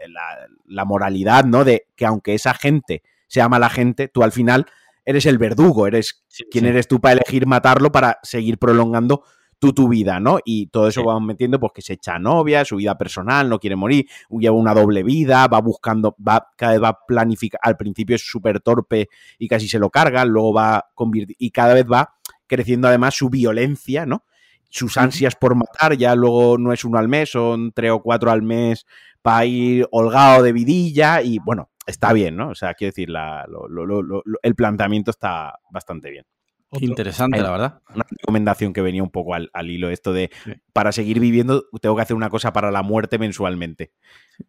la, 0.08 0.47
la 0.65 0.86
moralidad, 0.86 1.45
¿no? 1.45 1.63
De 1.63 1.88
que 1.95 2.06
aunque 2.06 2.33
esa 2.33 2.54
gente 2.54 3.04
sea 3.27 3.50
mala 3.50 3.69
gente, 3.69 4.08
tú 4.08 4.23
al 4.23 4.31
final 4.31 4.65
eres 5.06 5.25
el 5.25 5.38
verdugo, 5.38 5.88
eres 5.88 6.23
Sí, 6.27 6.44
quién 6.52 6.65
sí. 6.65 6.69
eres 6.69 6.88
tú 6.88 7.00
para 7.00 7.13
elegir 7.13 7.46
matarlo 7.48 7.92
para 7.92 8.19
seguir 8.23 8.58
prolongando 8.58 9.23
tú 9.60 9.71
tu 9.71 9.88
vida, 9.88 10.19
¿no? 10.19 10.40
Y 10.44 10.67
todo 10.67 10.90
eso 10.90 11.02
Sí. 11.02 11.08
va 11.08 11.17
metiendo 11.21 11.58
pues 11.60 11.71
que 11.73 11.81
se 11.81 11.94
echa 11.94 12.19
novia, 12.19 12.65
su 12.65 12.75
vida 12.75 12.98
personal, 12.98 13.48
no 13.48 13.60
quiere 13.60 13.77
morir, 13.77 14.06
lleva 14.29 14.56
una 14.58 14.73
doble 14.73 15.04
vida, 15.04 15.48
va 15.48 15.62
buscando, 15.62 16.15
va 16.25 16.50
cada 16.58 16.73
vez 16.73 16.83
va 16.83 17.00
planificar, 17.08 17.62
al 17.63 17.77
principio 17.77 18.17
es 18.17 18.21
súper 18.29 18.60
torpe 18.60 19.08
y 19.40 19.48
casi 19.48 19.69
se 19.69 19.79
lo 19.79 19.90
carga, 19.90 20.25
luego 20.25 20.54
va 20.54 20.90
convirti- 20.94 21.35
y 21.40 21.52
cada 21.52 21.73
vez 21.75 21.85
va 21.90 22.13
creciendo 22.54 22.87
además 22.87 23.15
su 23.15 23.29
violencia, 23.29 24.06
¿no? 24.06 24.25
Sus 24.69 24.97
ansias 24.97 25.35
por 25.35 25.56
matar, 25.56 25.95
ya 25.97 26.15
luego 26.15 26.58
no 26.58 26.73
es 26.73 26.83
uno 26.83 26.97
al 26.97 27.08
mes, 27.08 27.29
son 27.31 27.71
tres 27.73 27.91
o 27.91 28.01
cuatro 28.01 28.31
al 28.31 28.41
mes 28.41 28.85
para 29.21 29.45
ir 29.45 29.87
holgado 29.91 30.41
de 30.43 30.51
vidilla 30.54 31.21
y 31.21 31.37
bueno, 31.39 31.69
está 31.85 32.12
bien, 32.13 32.35
¿no? 32.35 32.49
O 32.49 32.56
sea, 32.56 32.73
quiero 32.73 32.89
decir, 32.89 33.10
la- 33.10 33.45
lo- 33.47 33.67
lo- 33.67 33.85
lo- 33.85 34.01
lo- 34.01 34.21
el 34.41 34.56
planteamiento 34.56 35.12
está 35.12 35.60
bastante 35.69 36.10
bien 36.10 36.25
Qué 36.71 36.85
interesante, 36.85 37.39
la 37.39 37.51
verdad. 37.51 37.81
una 37.93 38.04
recomendación 38.10 38.73
que 38.73 38.81
venía 38.81 39.04
un 39.04 39.12
poco 39.12 39.35
al, 39.35 39.51
al 39.54 39.69
hilo 39.69 39.91
esto 39.91 40.12
de 40.12 40.31
Sí. 40.43 40.54
para 40.73 40.91
seguir 40.91 41.19
viviendo 41.19 41.65
tengo 41.79 41.95
que 41.95 42.01
hacer 42.01 42.15
una 42.17 42.31
cosa 42.31 42.51
para 42.51 42.71
la 42.71 42.81
muerte 42.81 43.19
mensualmente. 43.19 43.91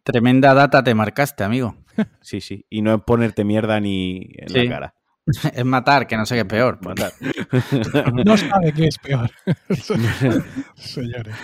Tremenda 0.05 0.55
data 0.55 0.83
te 0.83 0.95
marcaste, 0.95 1.45
amigo. 1.45 1.77
Sí, 2.23 2.41
sí. 2.41 2.65
Y 2.71 2.81
no 2.81 2.95
es 2.95 3.03
ponerte 3.03 3.45
mierda 3.45 3.79
ni 3.79 4.31
en 4.37 4.49
Sí. 4.49 4.65
la 4.65 4.71
cara. 4.75 4.95
Es 5.55 5.65
matar, 5.65 6.07
que 6.07 6.17
no 6.17 6.27
sé 6.27 6.35
qué 6.35 6.41
es 6.41 6.47
peor. 6.47 6.79
Matar. 6.83 7.13
No 8.25 8.37
sabe 8.37 8.73
qué 8.73 8.89
es 8.89 8.99
peor. 8.99 9.31
Señores. 10.77 11.35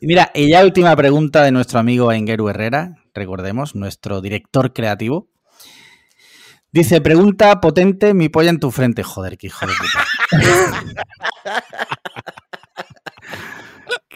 Mira, 0.00 0.30
y 0.34 0.50
ya 0.50 0.64
última 0.64 0.96
pregunta 0.96 1.42
de 1.42 1.52
nuestro 1.52 1.78
amigo 1.78 2.10
Engeru 2.12 2.48
Herrera, 2.48 2.96
recordemos, 3.14 3.74
nuestro 3.74 4.22
director 4.22 4.72
creativo. 4.72 5.28
Dice, 6.72 7.00
pregunta 7.00 7.60
potente, 7.60 8.14
mi 8.14 8.28
polla 8.28 8.50
en 8.50 8.60
tu 8.60 8.70
frente. 8.70 9.02
Joder, 9.02 9.36
qué 9.36 9.48
hijo 9.48 9.66
de 9.66 9.72
puta. 9.74 10.06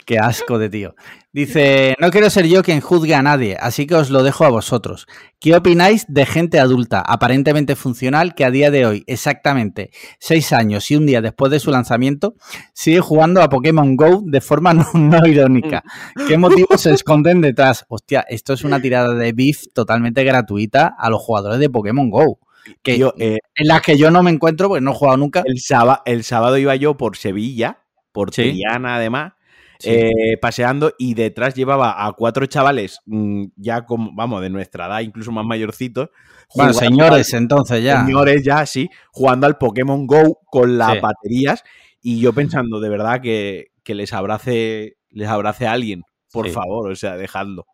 qué 0.07 0.19
asco 0.19 0.59
de 0.59 0.71
tío. 0.71 0.95
Dice, 1.35 1.97
no 1.99 2.13
quiero 2.13 2.31
ser 2.31 2.47
yo 2.47 2.63
quien 2.63 2.81
juzgue 2.81 3.13
a 3.13 3.21
nadie, 3.21 3.57
así 3.59 3.89
que 3.89 3.97
os 3.97 4.09
lo 4.09 4.23
dejo 4.23 4.45
a 4.45 4.51
vosotros. 4.51 5.09
¿Qué 5.41 5.57
opináis 5.57 6.07
de 6.07 6.27
gente 6.27 6.61
adulta, 6.61 7.01
aparentemente 7.01 7.75
funcional, 7.75 8.37
que 8.37 8.45
a 8.45 8.53
día 8.53 8.71
de 8.71 8.87
hoy, 8.87 9.03
exactamente 9.09 9.91
seis 10.21 10.53
años 10.53 10.89
y 10.93 10.95
un 10.95 11.07
día 11.07 11.21
después 11.21 11.51
de 11.51 11.59
su 11.59 11.73
lanzamiento, 11.73 12.37
sigue 12.73 13.01
jugando 13.01 13.43
a 13.43 13.49
Pokémon 13.49 13.97
Go 13.97 14.23
de 14.25 14.41
forma 14.41 14.75
no, 14.75 14.87
no 14.95 15.27
irónica? 15.27 15.83
¿Qué 16.29 16.39
motivos 16.39 16.81
se 16.81 16.93
esconden 16.93 17.41
detrás? 17.41 17.85
Hostia, 17.89 18.25
esto 18.29 18.53
es 18.53 18.63
una 18.63 18.81
tirada 18.81 19.13
de 19.13 19.33
beef 19.33 19.65
totalmente 19.75 20.23
gratuita 20.23 20.95
a 20.97 21.11
los 21.11 21.21
jugadores 21.21 21.59
de 21.59 21.69
Pokémon 21.69 22.11
Go. 22.11 22.39
Que, 22.81 22.97
Yo, 22.97 23.13
eh, 23.19 23.39
en 23.57 23.67
las 23.67 23.83
que 23.83 23.99
yo 23.99 24.13
no 24.13 24.23
me 24.23 24.31
encuentro 24.31 24.69
porque 24.69 24.83
no 24.83 24.93
he 24.93 24.95
jugado 24.95 25.17
nunca. 25.17 25.43
el, 25.45 25.59
sábado, 25.59 26.01
el 26.05 26.23
sábado 26.23 26.59
iba 26.59 26.77
yo 26.77 26.97
por 26.97 27.17
Sevilla, 27.17 27.81
por 28.13 28.33
Sí. 28.33 28.53
Triana 28.53 28.95
además, 28.95 29.33
Sí. 29.79 29.91
eh, 29.91 30.37
paseando 30.41 30.93
y 30.99 31.15
detrás 31.15 31.55
llevaba 31.55 32.07
a 32.07 32.13
cuatro 32.13 32.47
chavales 32.47 33.01
mm, 33.07 33.45
ya 33.57 33.85
como, 33.87 34.11
vamos, 34.15 34.41
de 34.43 34.51
nuestra 34.51 34.87
edad, 34.87 35.01
incluso 35.01 35.33
más 35.33 35.45
mayorcitos. 35.45 36.11
bueno, 36.55 36.73
señores, 36.73 37.33
entonces 37.35 37.83
ya. 37.83 38.05
señores 38.05 38.43
ya, 38.45 38.65
sí, 38.67 38.89
jugando 39.13 39.47
al 39.47 39.59
Pokémon 39.59 40.07
Go 40.07 40.41
con 40.47 40.79
las 40.79 40.93
Sí. 40.93 40.99
baterías 41.01 41.63
y 42.01 42.21
yo 42.21 42.33
pensando 42.33 42.81
de 42.81 42.89
verdad 42.89 43.21
que, 43.21 43.69
que 43.83 43.95
les 43.95 44.13
abrace 44.13 44.97
les 45.11 45.29
abrace 45.29 45.67
a 45.67 45.73
alguien, 45.73 46.03
por 46.33 46.47
Sí. 46.47 46.53
favor, 46.53 46.91
o 46.91 46.97
sea, 46.97 47.17
dejadlo. 47.17 47.67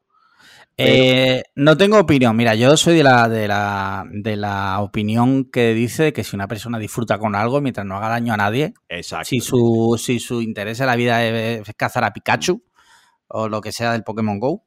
Eh, 0.83 1.43
no 1.57 1.77
tengo 1.77 1.99
opinión. 1.99 2.37
Mira, 2.37 2.55
yo 2.55 2.77
soy 2.77 2.97
de 2.97 3.03
la, 3.03 3.29
de, 3.29 3.49
la, 3.49 4.05
de 4.11 4.37
la 4.37 4.81
opinión 4.81 5.45
que 5.45 5.75
dice 5.75 6.13
que 6.13 6.25
si 6.25 6.37
una 6.37 6.49
persona 6.49 6.79
disfruta 6.79 7.19
con 7.19 7.35
algo 7.35 7.61
mientras 7.61 7.87
no 7.87 7.97
haga 7.97 8.09
daño 8.09 8.33
a 8.33 8.37
nadie, 8.37 8.75
Exacto. 8.89 9.27
si 9.27 9.41
su, 9.41 10.01
si 10.03 10.19
su 10.21 10.41
interés 10.43 10.81
en 10.81 10.87
la 10.87 10.97
vida 10.97 11.25
es, 11.25 11.63
cazar 11.77 12.05
a 12.05 12.13
Pikachu 12.13 12.63
o 13.29 13.49
lo 13.49 13.61
que 13.61 13.73
sea 13.73 13.93
del 13.93 14.03
Pokémon 14.05 14.39
Go, 14.41 14.65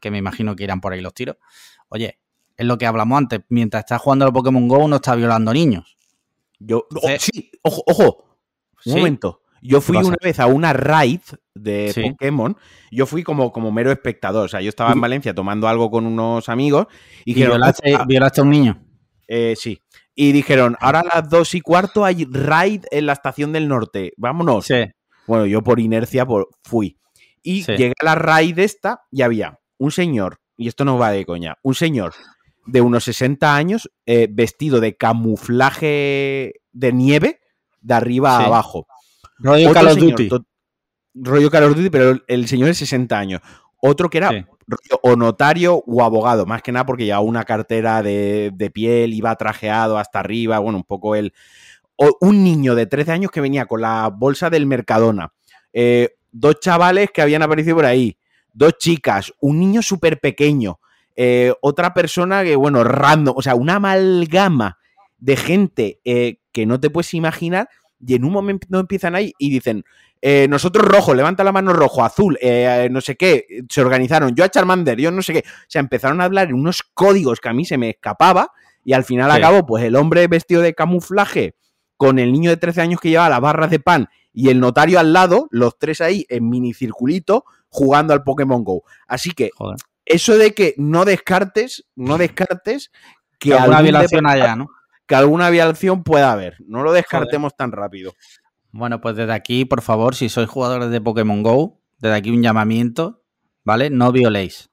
que 0.00 0.10
me 0.10 0.18
imagino 0.18 0.56
que 0.56 0.64
irán 0.64 0.80
por 0.80 0.92
ahí 0.92 1.00
los 1.00 1.14
tiros, 1.14 1.36
oye, 1.88 2.18
es 2.56 2.66
lo 2.66 2.78
que 2.78 2.86
hablamos 2.86 3.18
antes, 3.18 3.40
mientras 3.48 3.82
está 3.82 3.98
jugando 3.98 4.24
al 4.24 4.32
Pokémon 4.32 4.66
Go 4.68 4.88
no 4.88 4.96
está 4.96 5.14
violando 5.14 5.52
niños. 5.52 5.96
Yo, 6.58 6.86
oh, 6.94 7.08
Sí. 7.18 7.30
sí, 7.32 7.50
ojo, 7.62 7.82
ojo, 7.86 8.38
un 8.86 8.92
Sí. 8.92 8.98
momento. 8.98 9.41
Yo 9.64 9.80
fui 9.80 9.96
una 9.96 10.16
vez 10.20 10.40
a 10.40 10.46
una 10.46 10.72
raid 10.72 11.20
de 11.54 11.92
Sí. 11.94 12.02
Pokémon. 12.10 12.56
Yo 12.90 13.06
fui 13.06 13.22
como, 13.22 13.52
como 13.52 13.70
mero 13.72 13.92
espectador. 13.92 14.46
O 14.46 14.48
sea, 14.48 14.60
yo 14.60 14.68
estaba 14.68 14.92
en 14.92 15.00
Valencia 15.00 15.34
tomando 15.34 15.68
algo 15.68 15.90
con 15.90 16.04
unos 16.04 16.48
amigos 16.48 16.86
y, 17.24 17.30
Y 17.30 17.34
dijeron, 17.34 17.56
violaste, 17.58 17.94
"Ah, 17.94 18.04
violaste 18.06 18.40
a 18.40 18.44
un 18.44 18.50
niño. 18.50 18.84
eh, 19.28 19.54
sí. 19.56 19.80
Y 20.14 20.32
dijeron, 20.32 20.76
ahora 20.80 21.00
a 21.00 21.20
las 21.20 21.30
dos 21.30 21.54
y 21.54 21.60
cuarto 21.62 22.04
hay 22.04 22.26
raid 22.30 22.84
en 22.90 23.06
la 23.06 23.12
estación 23.14 23.52
del 23.52 23.68
norte. 23.68 24.12
Vámonos. 24.18 24.66
Sí. 24.66 24.84
Bueno, 25.26 25.46
yo 25.46 25.62
por 25.62 25.80
inercia 25.80 26.26
por, 26.26 26.48
fui. 26.64 26.98
Y 27.42 27.62
Sí. 27.62 27.72
llegué 27.76 27.94
a 28.00 28.04
la 28.04 28.14
raid 28.16 28.58
esta 28.58 29.00
y 29.10 29.22
había 29.22 29.58
un 29.78 29.90
señor, 29.92 30.38
y 30.56 30.68
esto 30.68 30.84
no 30.84 30.98
va 30.98 31.10
de 31.12 31.24
coña, 31.24 31.56
un 31.62 31.74
señor 31.74 32.12
de 32.66 32.80
unos 32.80 33.04
60 33.04 33.56
años 33.56 33.90
eh, 34.06 34.28
vestido 34.30 34.80
de 34.80 34.96
camuflaje 34.96 36.54
de 36.72 36.92
nieve 36.92 37.40
de 37.80 37.94
arriba 37.94 38.36
Sí. 38.38 38.42
a 38.44 38.46
abajo. 38.46 38.86
Rollo 39.42 39.72
Call 39.72 39.88
of 39.88 39.96
Duty. 39.96 40.28
rollo 41.14 41.50
Call 41.50 41.64
of 41.64 41.74
Duty, 41.76 41.90
pero 41.90 42.18
el- 42.26 42.48
señor 42.48 42.68
de 42.68 42.74
60 42.74 43.18
años. 43.18 43.40
Otro 43.80 44.08
que 44.08 44.18
era 44.18 44.30
Sí. 44.30 44.44
o 45.02 45.16
notario 45.16 45.82
o 45.86 46.02
abogado, 46.04 46.46
más 46.46 46.62
que 46.62 46.70
nada 46.72 46.86
porque 46.86 47.04
llevaba 47.04 47.24
una 47.24 47.44
cartera 47.44 48.02
de, 48.02 48.50
de 48.54 48.70
piel, 48.70 49.12
iba 49.12 49.34
trajeado 49.36 49.98
hasta 49.98 50.20
arriba, 50.20 50.58
bueno, 50.60 50.78
un 50.78 50.84
poco 50.84 51.16
el... 51.16 51.32
o 51.96 52.16
un 52.20 52.44
niño 52.44 52.74
de 52.74 52.86
13 52.86 53.12
años 53.12 53.30
que 53.30 53.40
venía 53.40 53.66
con 53.66 53.80
la 53.80 54.08
bolsa 54.08 54.48
del 54.50 54.66
Mercadona. 54.66 55.32
Eh, 55.72 56.10
dos 56.30 56.60
chavales 56.60 57.10
que 57.12 57.22
habían 57.22 57.42
aparecido 57.42 57.76
por 57.76 57.84
ahí. 57.86 58.16
Dos 58.54 58.78
chicas. 58.78 59.32
Un 59.40 59.58
niño 59.58 59.82
súper 59.82 60.20
pequeño. 60.20 60.78
eh, 61.14 61.52
otra 61.60 61.92
persona 61.92 62.42
que, 62.42 62.56
bueno, 62.56 62.84
random. 62.84 63.34
O 63.36 63.42
sea, 63.42 63.54
una 63.54 63.74
amalgama 63.76 64.78
de 65.18 65.36
gente 65.36 66.00
eh, 66.06 66.38
que 66.52 66.64
no 66.64 66.80
te 66.80 66.88
puedes 66.88 67.12
imaginar. 67.12 67.68
Y 68.04 68.14
en 68.14 68.24
un 68.24 68.32
momento 68.32 68.66
empiezan 68.78 69.14
ahí 69.14 69.32
y 69.38 69.50
dicen, 69.50 69.84
eh, 70.20 70.46
nosotros 70.48 70.84
rojo, 70.84 71.14
levanta 71.14 71.44
la 71.44 71.52
mano 71.52 71.72
rojo, 71.72 72.04
azul, 72.04 72.36
eh, 72.40 72.88
no 72.90 73.00
sé 73.00 73.16
qué, 73.16 73.46
se 73.68 73.80
organizaron, 73.80 74.34
yo 74.34 74.44
a 74.44 74.48
Charmander, 74.48 74.98
yo 74.98 75.10
no 75.10 75.22
sé 75.22 75.32
qué. 75.34 75.38
O 75.40 75.64
sea, 75.68 75.80
empezaron 75.80 76.20
a 76.20 76.24
hablar 76.24 76.48
en 76.48 76.54
unos 76.54 76.82
códigos 76.94 77.40
que 77.40 77.48
a 77.48 77.52
mí 77.52 77.64
se 77.64 77.78
me 77.78 77.90
escapaba 77.90 78.50
y 78.84 78.92
al 78.92 79.04
final 79.04 79.30
Sí. 79.30 79.38
acabó, 79.38 79.64
pues 79.66 79.84
el 79.84 79.94
hombre 79.96 80.26
vestido 80.26 80.62
de 80.62 80.74
camuflaje 80.74 81.54
con 81.96 82.18
el 82.18 82.32
niño 82.32 82.50
de 82.50 82.56
13 82.56 82.80
años 82.80 83.00
que 83.00 83.10
llevaba 83.10 83.28
las 83.30 83.40
barras 83.40 83.70
de 83.70 83.78
pan 83.78 84.08
y 84.32 84.48
el 84.48 84.58
notario 84.58 84.98
al 84.98 85.12
lado, 85.12 85.46
los 85.50 85.78
tres 85.78 86.00
ahí 86.00 86.26
en 86.28 86.48
minicirculito 86.48 87.44
jugando 87.68 88.12
al 88.12 88.24
Pokémon 88.24 88.64
Go. 88.64 88.82
Así 89.06 89.30
que 89.30 89.50
Joder. 89.56 89.76
eso 90.04 90.36
de 90.36 90.52
que 90.54 90.74
no 90.78 91.04
descartes, 91.04 91.84
no 91.94 92.18
descartes 92.18 92.90
que, 93.38 93.50
Que 93.50 93.54
alguna 93.54 93.82
violación 93.82 94.26
haya, 94.26 94.56
¿no? 94.56 94.68
Que 95.12 95.16
alguna 95.16 95.50
violación 95.50 96.02
pueda 96.04 96.32
haber. 96.32 96.56
No 96.66 96.82
lo 96.82 96.90
descartemos 96.92 97.54
tan 97.54 97.70
rápido. 97.70 98.14
Bueno, 98.70 99.02
pues 99.02 99.14
desde 99.14 99.34
aquí, 99.34 99.66
por 99.66 99.82
favor, 99.82 100.14
si 100.14 100.30
sois 100.30 100.48
jugadores 100.48 100.88
de 100.88 101.02
Pokémon 101.02 101.42
Go, 101.42 101.82
desde 101.98 102.16
aquí 102.16 102.30
un 102.30 102.42
llamamiento, 102.42 103.22
¿vale? 103.62 103.90
No 103.90 104.10
violéis. 104.10 104.70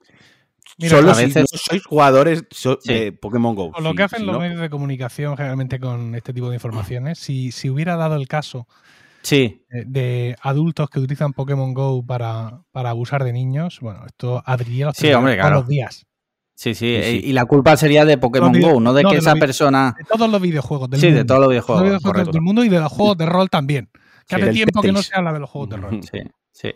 Mira, 0.77 0.95
Solo 0.95 1.11
a 1.11 1.15
si 1.15 1.25
veces- 1.25 1.45
no 1.51 1.57
sois 1.57 1.83
jugadores 1.83 2.45
so- 2.51 2.79
Sí. 2.81 2.93
de 2.93 3.11
Pokémon 3.11 3.53
Go. 3.53 3.73
Lo 3.81 3.89
Sí, 3.89 3.95
que 3.97 4.03
hacen 4.03 4.19
si 4.21 4.25
los 4.25 4.33
no- 4.35 4.39
medios 4.39 4.61
de 4.61 4.69
comunicación 4.69 5.35
generalmente 5.35 5.77
con 5.77 6.15
este 6.15 6.31
tipo 6.31 6.47
de 6.47 6.55
informaciones, 6.55 7.19
si, 7.19 7.51
si 7.51 7.69
hubiera 7.69 7.97
dado 7.97 8.15
el 8.15 8.29
caso 8.29 8.65
Sí, 9.21 9.65
de, 9.69 9.83
de 9.83 10.35
adultos 10.41 10.89
que 10.89 10.99
utilizan 11.01 11.33
Pokémon 11.33 11.73
Go 11.73 12.05
para, 12.05 12.61
para 12.71 12.91
abusar 12.91 13.25
de 13.25 13.33
niños, 13.33 13.79
bueno, 13.81 14.05
esto 14.05 14.41
abriría 14.45 14.85
los 14.85 15.03
hombre, 15.13 15.35
claro. 15.35 15.55
los 15.57 15.67
días. 15.67 16.05
Sí, 16.59 16.73
sí. 16.75 16.99
Sí, 17.01 17.01
sí. 17.21 17.21
Y 17.29 17.33
la 17.33 17.45
culpa 17.45 17.75
sería 17.77 18.05
de 18.05 18.17
Pokémon 18.17 18.51
Go, 18.59 18.79
no 18.79 18.93
de 18.93 19.03
no, 19.03 19.09
que 19.09 19.15
de 19.15 19.21
esa 19.21 19.35
persona. 19.35 19.95
De 19.97 20.03
todos 20.05 20.29
los 20.29 20.41
videojuegos 20.41 20.89
del 20.89 20.99
Sí, 20.99 21.05
mundo. 21.07 21.17
de 21.19 21.25
todos 21.25 21.39
los 21.39 21.45
Todos 21.45 21.51
videojuegos. 21.51 21.81
los 21.81 21.89
videojuegos 21.89 22.11
correcto. 22.13 22.31
del 22.33 22.41
mundo 22.41 22.63
y 22.65 22.69
de 22.69 22.79
los 22.79 22.91
juegos 22.91 23.17
de 23.17 23.25
rol 23.25 23.49
también. 23.49 23.89
Que 24.27 24.35
Sí. 24.35 24.41
hace 24.43 24.51
tiempo 24.51 24.81
que 24.81 24.91
no 24.91 25.01
se 25.01 25.15
habla 25.15 25.33
de 25.33 25.39
los 25.39 25.49
juegos 25.49 25.69
de 25.69 25.77
rol. 25.77 25.99
Sí, 26.11 26.19
sí. 26.51 26.71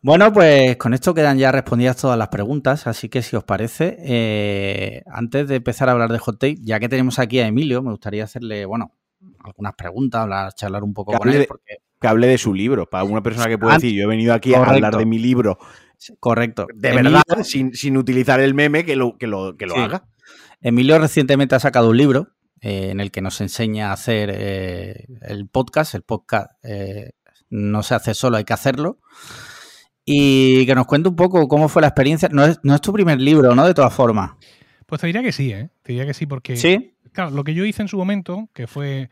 Bueno, 0.00 0.32
pues 0.32 0.76
con 0.76 0.94
esto 0.94 1.12
quedan 1.12 1.38
ya 1.38 1.50
respondidas 1.50 1.96
todas 1.96 2.16
las 2.16 2.28
preguntas, 2.28 2.86
así 2.86 3.08
que 3.08 3.20
si 3.22 3.34
os 3.34 3.42
parece, 3.42 3.96
eh, 4.00 5.02
antes 5.12 5.48
de 5.48 5.56
empezar 5.56 5.88
a 5.88 5.92
hablar 5.92 6.12
de 6.12 6.18
Hot 6.20 6.38
Take, 6.38 6.58
ya 6.60 6.78
que 6.78 6.88
tenemos 6.88 7.18
aquí 7.18 7.40
a 7.40 7.48
Emilio, 7.48 7.82
me 7.82 7.90
gustaría 7.90 8.22
hacerle, 8.22 8.64
bueno, 8.64 8.92
algunas 9.42 9.74
preguntas, 9.74 10.20
hablar, 10.22 10.52
charlar 10.54 10.84
un 10.84 10.94
poco 10.94 11.10
Que 11.12 11.18
con 11.18 11.26
hable 11.28 11.36
él, 11.38 11.42
de- 11.42 11.48
porque 11.48 11.78
Que 12.00 12.06
hable 12.06 12.28
de 12.28 12.38
su 12.38 12.54
libro. 12.54 12.88
Para 12.88 13.02
una 13.02 13.24
persona 13.24 13.48
que 13.48 13.58
puede 13.58 13.74
decir, 13.74 13.92
yo 13.92 14.04
he 14.04 14.06
venido 14.06 14.32
aquí 14.32 14.54
a 14.54 14.62
hablar 14.62 14.96
de 14.96 15.04
mi 15.04 15.18
libro. 15.18 15.58
Correcto. 16.20 16.66
De 16.74 16.90
Emilio- 16.90 17.20
verdad, 17.28 17.44
sin, 17.44 17.74
sin 17.74 17.96
utilizar 17.96 18.40
el 18.40 18.54
meme, 18.54 18.84
que 18.84 18.96
lo, 18.96 19.16
que 19.18 19.26
lo, 19.26 19.56
que 19.56 19.66
lo 19.66 19.74
Sí. 19.74 19.80
haga. 19.80 20.04
Emilio 20.60 20.98
recientemente 20.98 21.54
ha 21.54 21.60
sacado 21.60 21.90
un 21.90 21.96
libro 21.96 22.28
eh, 22.60 22.90
en 22.90 23.00
el 23.00 23.10
que 23.10 23.20
nos 23.22 23.40
enseña 23.40 23.90
a 23.90 23.92
hacer 23.92 24.30
eh, 24.32 25.06
el 25.22 25.48
podcast. 25.48 25.94
El 25.94 26.02
podcast 26.02 26.50
eh, 26.64 27.12
no 27.50 27.82
se 27.82 27.94
hace 27.94 28.14
solo, 28.14 28.36
hay 28.36 28.44
que 28.44 28.52
hacerlo. 28.52 28.98
Y 30.04 30.64
que 30.66 30.74
nos 30.74 30.86
cuente 30.86 31.08
un 31.08 31.16
poco 31.16 31.46
cómo 31.48 31.68
fue 31.68 31.82
la 31.82 31.88
experiencia. 31.88 32.28
No 32.32 32.44
es, 32.44 32.58
no 32.62 32.74
es 32.74 32.80
tu 32.80 32.92
primer 32.92 33.20
libro, 33.20 33.54
¿no? 33.54 33.66
De 33.66 33.74
todas 33.74 33.92
formas. 33.92 34.32
Pues 34.86 35.00
te 35.02 35.06
diría 35.06 35.22
que 35.22 35.32
sí, 35.32 35.52
¿eh? 35.52 35.68
Te 35.82 35.92
diría 35.92 36.06
que 36.06 36.14
sí, 36.14 36.24
porque 36.26 36.56
Sí. 36.56 36.94
claro, 37.12 37.30
lo 37.30 37.44
que 37.44 37.52
yo 37.54 37.64
hice 37.64 37.82
en 37.82 37.88
su 37.88 37.98
momento, 37.98 38.48
que 38.54 38.66
fue 38.66 39.10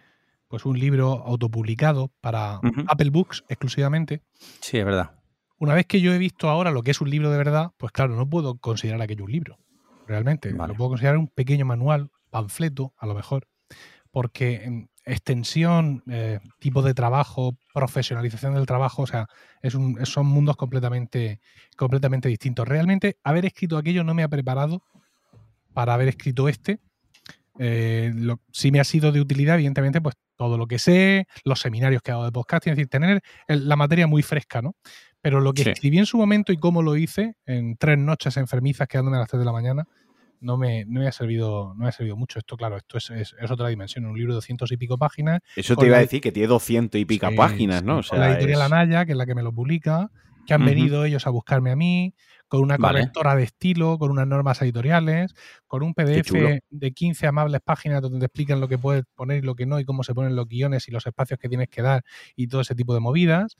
pues 0.49 0.65
un 0.65 0.79
libro 0.79 1.23
autopublicado 1.27 2.13
para. 2.21 2.61
Apple 2.87 3.11
Books 3.11 3.45
exclusivamente, 3.49 4.23
Sí, 4.61 4.79
es 4.79 4.85
verdad. 4.85 5.11
Una 5.59 5.75
vez 5.75 5.87
que 5.87 6.01
yo 6.01 6.13
he 6.13 6.19
visto 6.19 6.49
ahora 6.49 6.71
lo 6.71 6.83
que 6.83 6.91
es 6.91 7.01
un 7.01 7.11
libro 7.11 7.31
de 7.31 7.39
verdad, 7.39 7.71
pues 7.77 7.93
claro, 7.93 8.15
no 8.17 8.29
puedo 8.29 8.59
considerar 8.59 9.01
aquello 9.01 9.25
un 9.25 9.33
libro, 9.33 9.59
realmente. 10.07 10.53
Vale. 10.53 10.73
Lo 10.73 10.77
puedo 10.77 10.91
considerar 10.91 11.19
un 11.19 11.29
pequeño 11.29 11.65
manual, 11.65 12.11
panfleto, 12.31 12.93
a 12.99 13.07
lo 13.07 13.15
mejor, 13.15 13.49
porque 14.11 14.65
en 14.65 14.91
extensión, 15.05 16.03
eh, 16.11 16.41
tipo 16.59 16.83
de 16.83 16.93
trabajo, 16.93 17.57
profesionalización 17.73 18.55
del 18.55 18.67
trabajo, 18.67 19.03
o 19.03 19.07
sea, 19.07 19.29
es 19.63 19.75
un- 19.75 20.05
son 20.05 20.27
mundos 20.27 20.57
completamente, 20.57 21.41
completamente 21.77 22.29
distintos. 22.29 22.67
Realmente, 22.67 23.19
haber 23.23 23.47
escrito 23.47 23.79
aquello 23.79 24.03
no 24.05 24.15
me 24.15 24.25
ha 24.25 24.29
preparado 24.29 24.83
para 25.73 25.95
haber 25.95 26.09
escrito 26.09 26.49
este. 26.49 26.81
Eh, 27.59 28.13
lo- 28.15 28.41
sí 28.53 28.71
me 28.73 28.81
ha 28.81 28.85
sido 28.85 29.13
de 29.13 29.21
utilidad, 29.21 29.55
evidentemente, 29.55 30.01
pues 30.01 30.17
todo 30.37 30.59
lo 30.59 30.67
que 30.67 30.79
sé, 30.79 31.27
los 31.45 31.61
seminarios 31.61 32.03
que 32.03 32.13
hago 32.13 32.25
de 32.25 32.33
podcasting, 32.33 32.73
es 32.73 32.77
decir, 32.77 32.89
tener 32.89 33.23
el- 33.49 33.69
la 33.69 33.77
materia 33.77 34.07
muy 34.07 34.23
fresca, 34.23 34.63
¿no? 34.63 34.75
Pero 35.21 35.41
lo 35.41 35.53
que 35.53 35.65
Sí. 35.65 35.71
escribí 35.71 35.99
en 35.99 36.07
su 36.07 36.19
momento 36.19 36.53
y 36.53 36.57
cómo 36.57 36.83
lo 36.83 36.97
hice, 36.97 37.35
en 37.47 37.77
tres 37.77 37.99
noches 37.99 38.37
enfermizas 38.37 38.87
quedándome 38.87 39.17
a 39.17 39.21
las 39.21 39.29
3 39.29 39.41
de 39.41 39.47
la 39.47 39.53
mañana, 39.53 39.85
no 40.41 40.57
me, 40.59 40.85
no 40.85 41.01
me 41.01 41.09
ha 41.09 41.13
servido 41.13 41.73
no 41.75 41.83
me 41.85 41.89
ha 41.89 41.93
servido 41.93 42.15
mucho. 42.17 42.39
Esto, 42.39 42.57
claro, 42.57 42.77
esto 42.77 42.99
es, 42.99 43.09
es, 43.11 43.35
es 43.41 43.51
otra 43.51 43.69
dimensión. 43.69 44.05
Un 44.05 44.17
libro 44.19 44.35
de 44.35 44.37
doscientos 44.37 44.71
y 44.71 44.77
pico 44.77 44.99
páginas. 44.99 45.41
Eso 45.57 45.75
te 45.77 45.87
iba 45.87 45.97
a 45.97 46.01
decir 46.01 46.21
que 46.21 46.31
tiene 46.31 46.47
200 46.49 47.01
y 47.01 47.07
pica 47.07 47.31
Sí, 47.31 47.37
páginas, 47.37 47.83
¿no? 47.83 47.99
O 47.99 48.03
sea, 48.03 48.19
la 48.19 48.33
editorial 48.33 48.61
es- 48.61 48.67
Anaya, 48.67 49.07
que 49.07 49.13
es 49.13 49.19
la 49.19 49.25
que 49.27 49.35
me 49.35 49.43
lo 49.43 49.53
publica, 49.53 50.11
que 50.47 50.55
han 50.55 50.65
venido 50.65 51.05
ellos 51.05 51.27
a 51.27 51.31
buscarme 51.31 51.71
a 51.71 51.77
mí, 51.77 52.15
con 52.49 52.61
una 52.61 52.77
Vale. 52.79 53.01
correctora 53.01 53.35
de 53.37 53.43
estilo, 53.43 53.99
con 53.99 54.11
unas 54.11 54.27
normas 54.27 54.63
editoriales, 54.63 55.35
con 55.67 55.83
un. 55.83 55.93
PDF 55.95 56.31
de 56.71 56.93
15 56.93 57.27
amables 57.27 57.61
páginas 57.63 58.01
donde 58.03 58.21
te 58.21 58.27
explican 58.27 58.61
lo 58.61 58.69
que 58.69 58.79
puedes 58.79 59.05
poner 59.15 59.39
y 59.39 59.47
lo 59.47 59.55
que 59.55 59.67
no, 59.67 59.81
y 59.81 59.85
cómo 59.85 60.03
se 60.05 60.15
ponen 60.15 60.37
los 60.37 60.47
guiones 60.49 60.87
y 60.89 60.93
los 60.93 61.07
espacios 61.07 61.39
que 61.39 61.49
tienes 61.49 61.69
que 61.69 61.83
dar 61.83 62.05
y 62.37 62.47
todo 62.47 62.61
ese 62.61 62.75
tipo 62.75 62.95
de 62.95 63.01
movidas. 63.01 63.57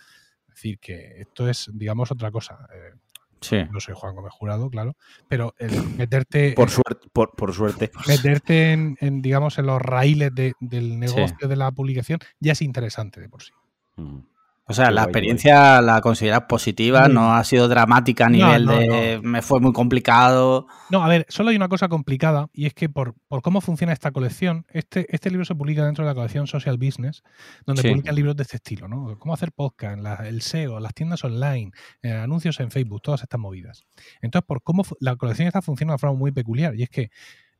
Es 0.49 0.55
decir, 0.55 0.79
que 0.79 1.21
esto 1.21 1.49
es, 1.51 1.69
digamos, 1.75 2.11
otra 2.13 2.31
cosa. 2.31 2.67
Eh, 2.75 2.95
Sí. 3.43 3.59
no 3.71 3.81
soy 3.81 3.95
Juan 3.95 4.15
Gómez 4.15 4.33
Jurado, 4.33 4.71
claro, 4.71 4.97
pero 5.29 5.55
el 5.59 5.71
meterte, 5.99 6.55
por, 6.55 6.71
suerte, 6.71 7.07
por, 7.13 7.33
por 7.37 7.53
suerte. 7.53 7.91
meterte 8.09 8.73
en, 8.73 8.97
en, 8.99 9.21
digamos, 9.21 9.59
en 9.59 9.67
los 9.67 9.81
raíles 9.81 10.35
de- 10.35 10.55
del 10.59 10.99
negocio 10.99 11.47
de 11.47 11.55
la 11.57 11.71
publicación 11.71 12.19
ya 12.41 12.53
es 12.53 12.63
interesante 12.63 13.21
de 13.21 13.29
por 13.29 13.43
sí. 13.43 13.53
Mm. 13.97 14.21
O 14.69 14.75
sea, 14.75 14.91
la 14.91 15.05
experiencia 15.05 15.81
la 15.81 16.01
consideras 16.01 16.43
positiva, 16.49 17.05
Muy 17.05 17.15
no 17.15 17.35
ha 17.35 17.45
sido 17.45 17.69
dramática 17.69 18.27
a 18.27 18.29
nivel 18.29 18.65
no, 18.65 18.73
de 18.77 19.21
me 19.23 19.41
fue 19.41 19.61
muy 19.61 19.73
complicado. 19.73 20.67
No, 20.91 21.05
a 21.05 21.09
ver, 21.09 21.25
solo 21.29 21.51
hay 21.51 21.57
una 21.57 21.69
cosa 21.69 21.89
complicada 21.89 22.49
y 22.53 22.67
es 22.67 22.75
que 22.75 22.89
por, 22.89 23.15
por 23.29 23.43
cómo 23.43 23.61
funciona 23.61 23.93
esta 23.93 24.11
colección, 24.11 24.67
este, 24.71 25.07
este 25.15 25.31
libro 25.31 25.45
se 25.45 25.55
publica 25.55 25.85
dentro 25.85 26.05
de 26.05 26.11
la 26.11 26.15
colección 26.17 26.49
Social 26.49 26.79
Business, 26.79 27.23
donde 27.65 27.83
Sí. 27.83 27.89
publican 27.91 28.15
libros 28.17 28.35
de 28.37 28.43
este 28.43 28.57
estilo, 28.57 28.89
¿no? 28.89 29.17
Cómo 29.21 29.35
hacer 29.35 29.53
podcast, 29.53 30.01
la- 30.01 30.27
el 30.27 30.43
SEO, 30.43 30.81
las 30.81 30.95
tiendas 30.95 31.23
online, 31.23 31.71
eh, 32.03 32.13
anuncios 32.13 32.59
en 32.59 32.71
Facebook, 32.73 33.03
todas 33.03 33.23
estas 33.23 33.39
movidas. 33.39 33.85
Entonces, 34.21 34.47
por 34.47 34.63
cómo 34.65 34.83
la 34.99 35.15
colección 35.15 35.47
esta 35.47 35.63
funciona 35.63 35.91
de 35.93 35.95
una 35.95 35.99
forma 35.99 36.19
muy 36.19 36.33
peculiar 36.33 36.75
y 36.75 36.83
es 36.83 36.91
que, 36.91 37.11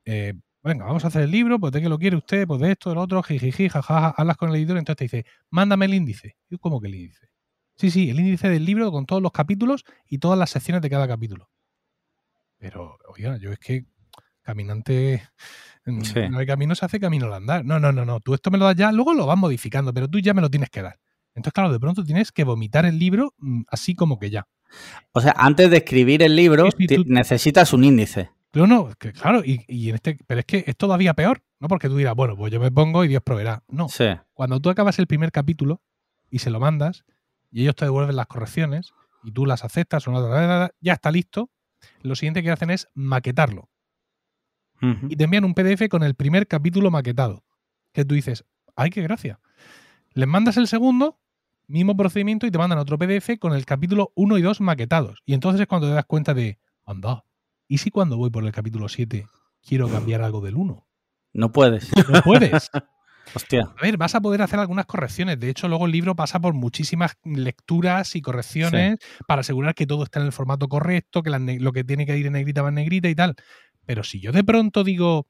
eh, 0.05 0.35
venga, 0.67 0.85
vamos 0.85 1.05
a 1.05 1.09
hacer 1.09 1.23
el 1.23 1.31
libro, 1.31 1.59
pues 1.59 1.73
de 1.73 1.81
qué 1.81 1.89
lo 1.89 1.99
quiere 1.99 2.17
usted, 2.17 2.47
pues 2.47 2.61
de 2.61 2.73
esto, 2.73 2.91
del 2.91 2.99
otro, 2.99 3.23
jijiji, 3.23 3.69
jajaja, 3.69 4.15
hablas 4.17 4.37
con 4.37 4.51
el 4.51 4.57
editor, 4.57 4.77
entonces 4.79 4.97
te 5.11 5.17
dice, 5.17 5.27
mándame 5.51 5.87
el 5.87 5.95
índice. 5.95 6.37
Y 6.49 6.55
yo, 6.55 6.59
¿cómo 6.59 6.81
que 6.81 6.89
el 6.89 6.95
índice? 6.97 7.29
Sí, 7.77 7.91
sí, 7.91 8.11
el 8.11 8.19
índice 8.21 8.49
del 8.49 8.65
libro 8.65 8.91
con 8.91 9.07
todos 9.07 9.23
los 9.23 9.33
capítulos 9.33 9.85
y 10.09 10.19
todas 10.19 10.39
las 10.39 10.51
secciones 10.51 10.83
de 10.83 10.91
cada 10.91 11.07
capítulo. 11.09 11.49
Pero, 12.59 12.97
oiga, 13.15 13.37
yo 13.39 13.53
es 13.53 13.59
que 13.59 13.85
caminante. 14.43 15.23
mm, 15.85 16.01
Sí. 16.03 16.29
No 16.31 16.39
hay 16.39 16.47
camino, 16.47 16.75
se 16.75 16.85
hace 16.87 16.99
camino 17.01 17.27
al 17.27 17.35
andar. 17.35 17.65
No, 17.65 17.79
no, 17.79 17.93
no, 17.93 18.05
no. 18.05 18.21
Tú 18.21 18.35
esto 18.35 18.51
me 18.51 18.59
lo 18.59 18.65
das 18.65 18.77
ya, 18.77 18.93
luego 18.93 19.13
lo 19.15 19.27
vas 19.27 19.37
modificando, 19.39 19.93
pero 19.93 20.09
tú 20.09 20.19
ya 20.21 20.35
me 20.35 20.41
lo 20.41 20.51
tienes 20.51 20.71
que 20.71 20.83
dar. 20.83 20.99
Entonces, 21.35 21.53
claro, 21.53 21.73
de 21.73 21.79
pronto 21.81 22.03
tienes 22.03 22.33
que 22.33 22.45
vomitar 22.45 22.87
el 22.87 22.99
libro 22.99 23.35
mm, 23.39 23.63
así 23.69 23.95
como 23.95 24.19
que 24.19 24.31
ya. 24.31 24.47
O 25.13 25.21
sea, 25.21 25.35
antes 25.37 25.71
de 25.71 25.77
escribir 25.79 26.23
el 26.23 26.35
libro, 26.35 26.71
Sí, 26.71 26.77
sí, 26.79 26.87
ti- 26.87 26.97
tú- 26.97 27.05
necesitas 27.07 27.73
un 27.73 27.85
índice. 27.85 28.31
Pero 28.57 28.67
no, 28.67 28.89
que 28.99 29.13
claro, 29.13 29.43
y, 29.45 29.67
y 29.69 29.91
en 29.91 29.97
este, 29.97 30.17
pero 30.27 30.41
es 30.41 30.47
que 30.47 30.65
es 30.67 30.75
todavía 30.79 31.13
peor, 31.13 31.43
¿no? 31.61 31.69
Porque 31.69 31.91
tú 31.91 31.97
dirás, 31.99 32.15
bueno, 32.15 32.37
pues 32.39 32.51
yo 32.51 32.59
me 32.59 32.71
pongo 32.71 33.05
y 33.05 33.09
Dios 33.09 33.23
proveerá. 33.23 33.63
No, 33.69 33.91
Sí. 33.91 34.07
cuando 34.33 34.61
tú 34.61 34.71
acabas 34.71 34.99
el 34.99 35.07
primer 35.07 35.31
capítulo 35.31 35.83
y 36.31 36.39
se 36.39 36.49
lo 36.49 36.59
mandas 36.59 37.05
y 37.51 37.61
ellos 37.61 37.77
te 37.77 37.85
devuelven 37.85 38.17
las 38.17 38.29
correcciones 38.29 38.95
y 39.25 39.33
tú 39.33 39.45
las 39.45 39.63
aceptas 39.63 40.09
o 40.09 40.11
no, 40.11 40.71
ya 40.81 40.93
está 40.95 41.11
listo. 41.11 41.51
Lo 42.01 42.15
siguiente 42.17 42.43
que 42.43 42.51
hacen 42.51 42.71
es 42.71 42.89
maquetarlo. 42.95 43.69
Y 44.81 45.17
te 45.17 45.25
envían 45.25 45.45
un 45.45 45.53
PDF 45.53 45.87
con 45.91 46.03
el 46.03 46.15
primer 46.15 46.47
capítulo 46.47 46.91
maquetado. 46.91 47.45
Que 47.93 48.07
tú 48.07 48.15
dices, 48.15 48.47
¡ay, 48.75 48.89
qué 48.89 49.03
gracia! 49.03 49.39
Les 50.15 50.27
mandas 50.27 50.57
el 50.57 50.67
segundo, 50.67 51.21
mismo 51.67 51.95
procedimiento, 51.95 52.47
y 52.47 52.51
te 52.51 52.57
mandan 52.57 52.79
otro 52.79 52.99
PDF 52.99 53.39
con 53.39 53.53
el 53.53 53.67
capítulo 53.67 54.13
1 54.15 54.39
y 54.39 54.41
2 54.41 54.63
maquetados. 54.63 55.23
Y 55.27 55.35
entonces 55.35 55.61
es 55.61 55.67
cuando 55.67 55.89
te 55.89 55.93
das 55.93 56.07
cuenta 56.07 56.33
de, 56.33 56.59
anda, 56.87 57.23
¿y 57.69 57.79
si 57.79 57.91
cuando 57.91 58.17
voy 58.17 58.31
por 58.31 58.45
el 58.45 58.53
capítulo 58.53 58.89
7 58.89 59.27
quiero 59.67 59.89
cambiar 59.89 60.23
algo 60.23 60.41
del 60.41 60.57
1? 60.57 60.87
No 61.35 61.53
puedes. 61.53 61.91
No 62.11 62.23
puedes. 62.23 62.71
Hostia. 63.35 63.69
A 63.77 63.83
ver, 63.83 63.97
vas 63.97 64.15
a 64.15 64.21
poder 64.21 64.41
hacer 64.41 64.61
algunas 64.61 64.87
correcciones. 64.87 65.41
De 65.41 65.51
hecho, 65.51 65.67
luego 65.67 65.87
el 65.87 65.93
libro 65.93 66.15
pasa 66.15 66.39
por 66.39 66.55
muchísimas 66.55 67.19
lecturas 67.25 68.15
y 68.15 68.23
correcciones 68.23 68.99
para 69.27 69.41
asegurar 69.41 69.75
que 69.75 69.85
todo 69.87 70.05
está 70.05 70.21
en 70.21 70.27
el 70.27 70.33
formato 70.33 70.69
correcto, 70.69 71.25
que 71.25 71.31
lo 71.31 71.73
que 71.73 71.83
tiene 71.83 72.07
que 72.07 72.17
ir 72.17 72.27
en 72.27 72.35
negrita 72.35 72.63
va 72.63 72.69
en 72.69 72.77
negrita 72.77 73.09
y 73.09 73.17
tal. 73.17 73.35
Pero 73.85 74.05
si 74.05 74.21
yo 74.21 74.31
de 74.31 74.45
pronto 74.45 74.85
digo, 74.85 75.27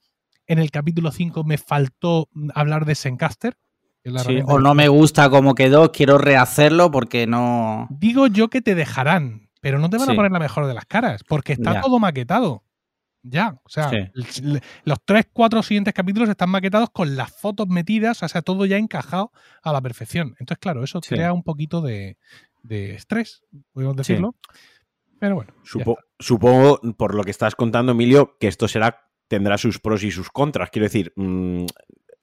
en 0.47 0.59
el 0.59 0.71
capítulo 0.71 1.11
5 1.11 1.45
me 1.45 1.59
faltó 1.59 2.29
mm, 2.33 2.51
hablar 2.55 2.85
de 2.85 2.95
la 4.05 4.21
Sí, 4.21 4.41
O 4.47 4.61
no 4.61 4.75
me 4.75 4.89
gusta 4.89 5.29
cómo 5.31 5.55
quedó, 5.55 5.91
quiero 5.91 6.19
rehacerlo 6.19 6.91
porque 6.91 7.27
no. 7.27 7.89
digo 7.91 8.27
yo 8.29 8.49
que 8.49 8.63
te 8.63 8.75
dejarán, 8.75 9.46
pero 9.61 9.79
no 9.79 9.89
te 9.91 9.99
van 9.99 10.11
a 10.11 10.15
poner 10.15 10.33
la 10.33 10.39
mejor 10.39 10.67
de 10.67 10.75
las 10.75 10.87
caras, 10.87 11.23
porque 11.25 11.53
está 11.55 11.75
Ya. 11.75 11.81
todo 11.81 11.99
maquetado. 11.99 12.63
Ya, 13.29 13.59
o 13.65 13.69
sea, 13.69 13.91
Sí. 13.91 14.61
los 14.85 14.99
tres, 15.05 15.27
cuatro 15.33 15.61
siguientes 15.63 15.93
capítulos 15.93 16.29
están 16.29 16.49
maquetados 16.49 16.91
con 16.91 17.17
las 17.17 17.33
fotos 17.37 17.67
metidas, 17.67 18.23
o 18.23 18.29
sea, 18.29 18.41
todo 18.43 18.67
ya 18.67 18.77
encajado 18.77 19.33
a 19.63 19.73
la 19.73 19.81
perfección. 19.81 20.37
Entonces, 20.39 20.59
claro, 20.61 20.85
eso 20.85 21.01
Sí. 21.03 21.15
crea 21.17 21.33
un 21.33 21.43
poquito 21.43 21.81
de, 21.81 22.19
de 22.63 22.95
estrés, 22.95 23.43
podemos 23.73 23.97
decirlo. 23.97 24.37
Pero 25.19 25.35
bueno, 25.35 25.53
Supo- 25.65 25.97
supongo, 26.21 26.79
por 26.97 27.15
lo 27.17 27.25
que 27.25 27.31
estás 27.33 27.55
contando, 27.57 27.93
Emilio, 27.93 28.37
que 28.39 28.47
esto 28.49 28.69
será 28.69 29.03
tendrá 29.29 29.59
sus 29.59 29.81
pros 29.81 30.05
y 30.05 30.13
sus 30.13 30.31
contras. 30.31 30.71
Quiero 30.71 30.85
decir, 30.85 31.13
mm, 31.17 31.65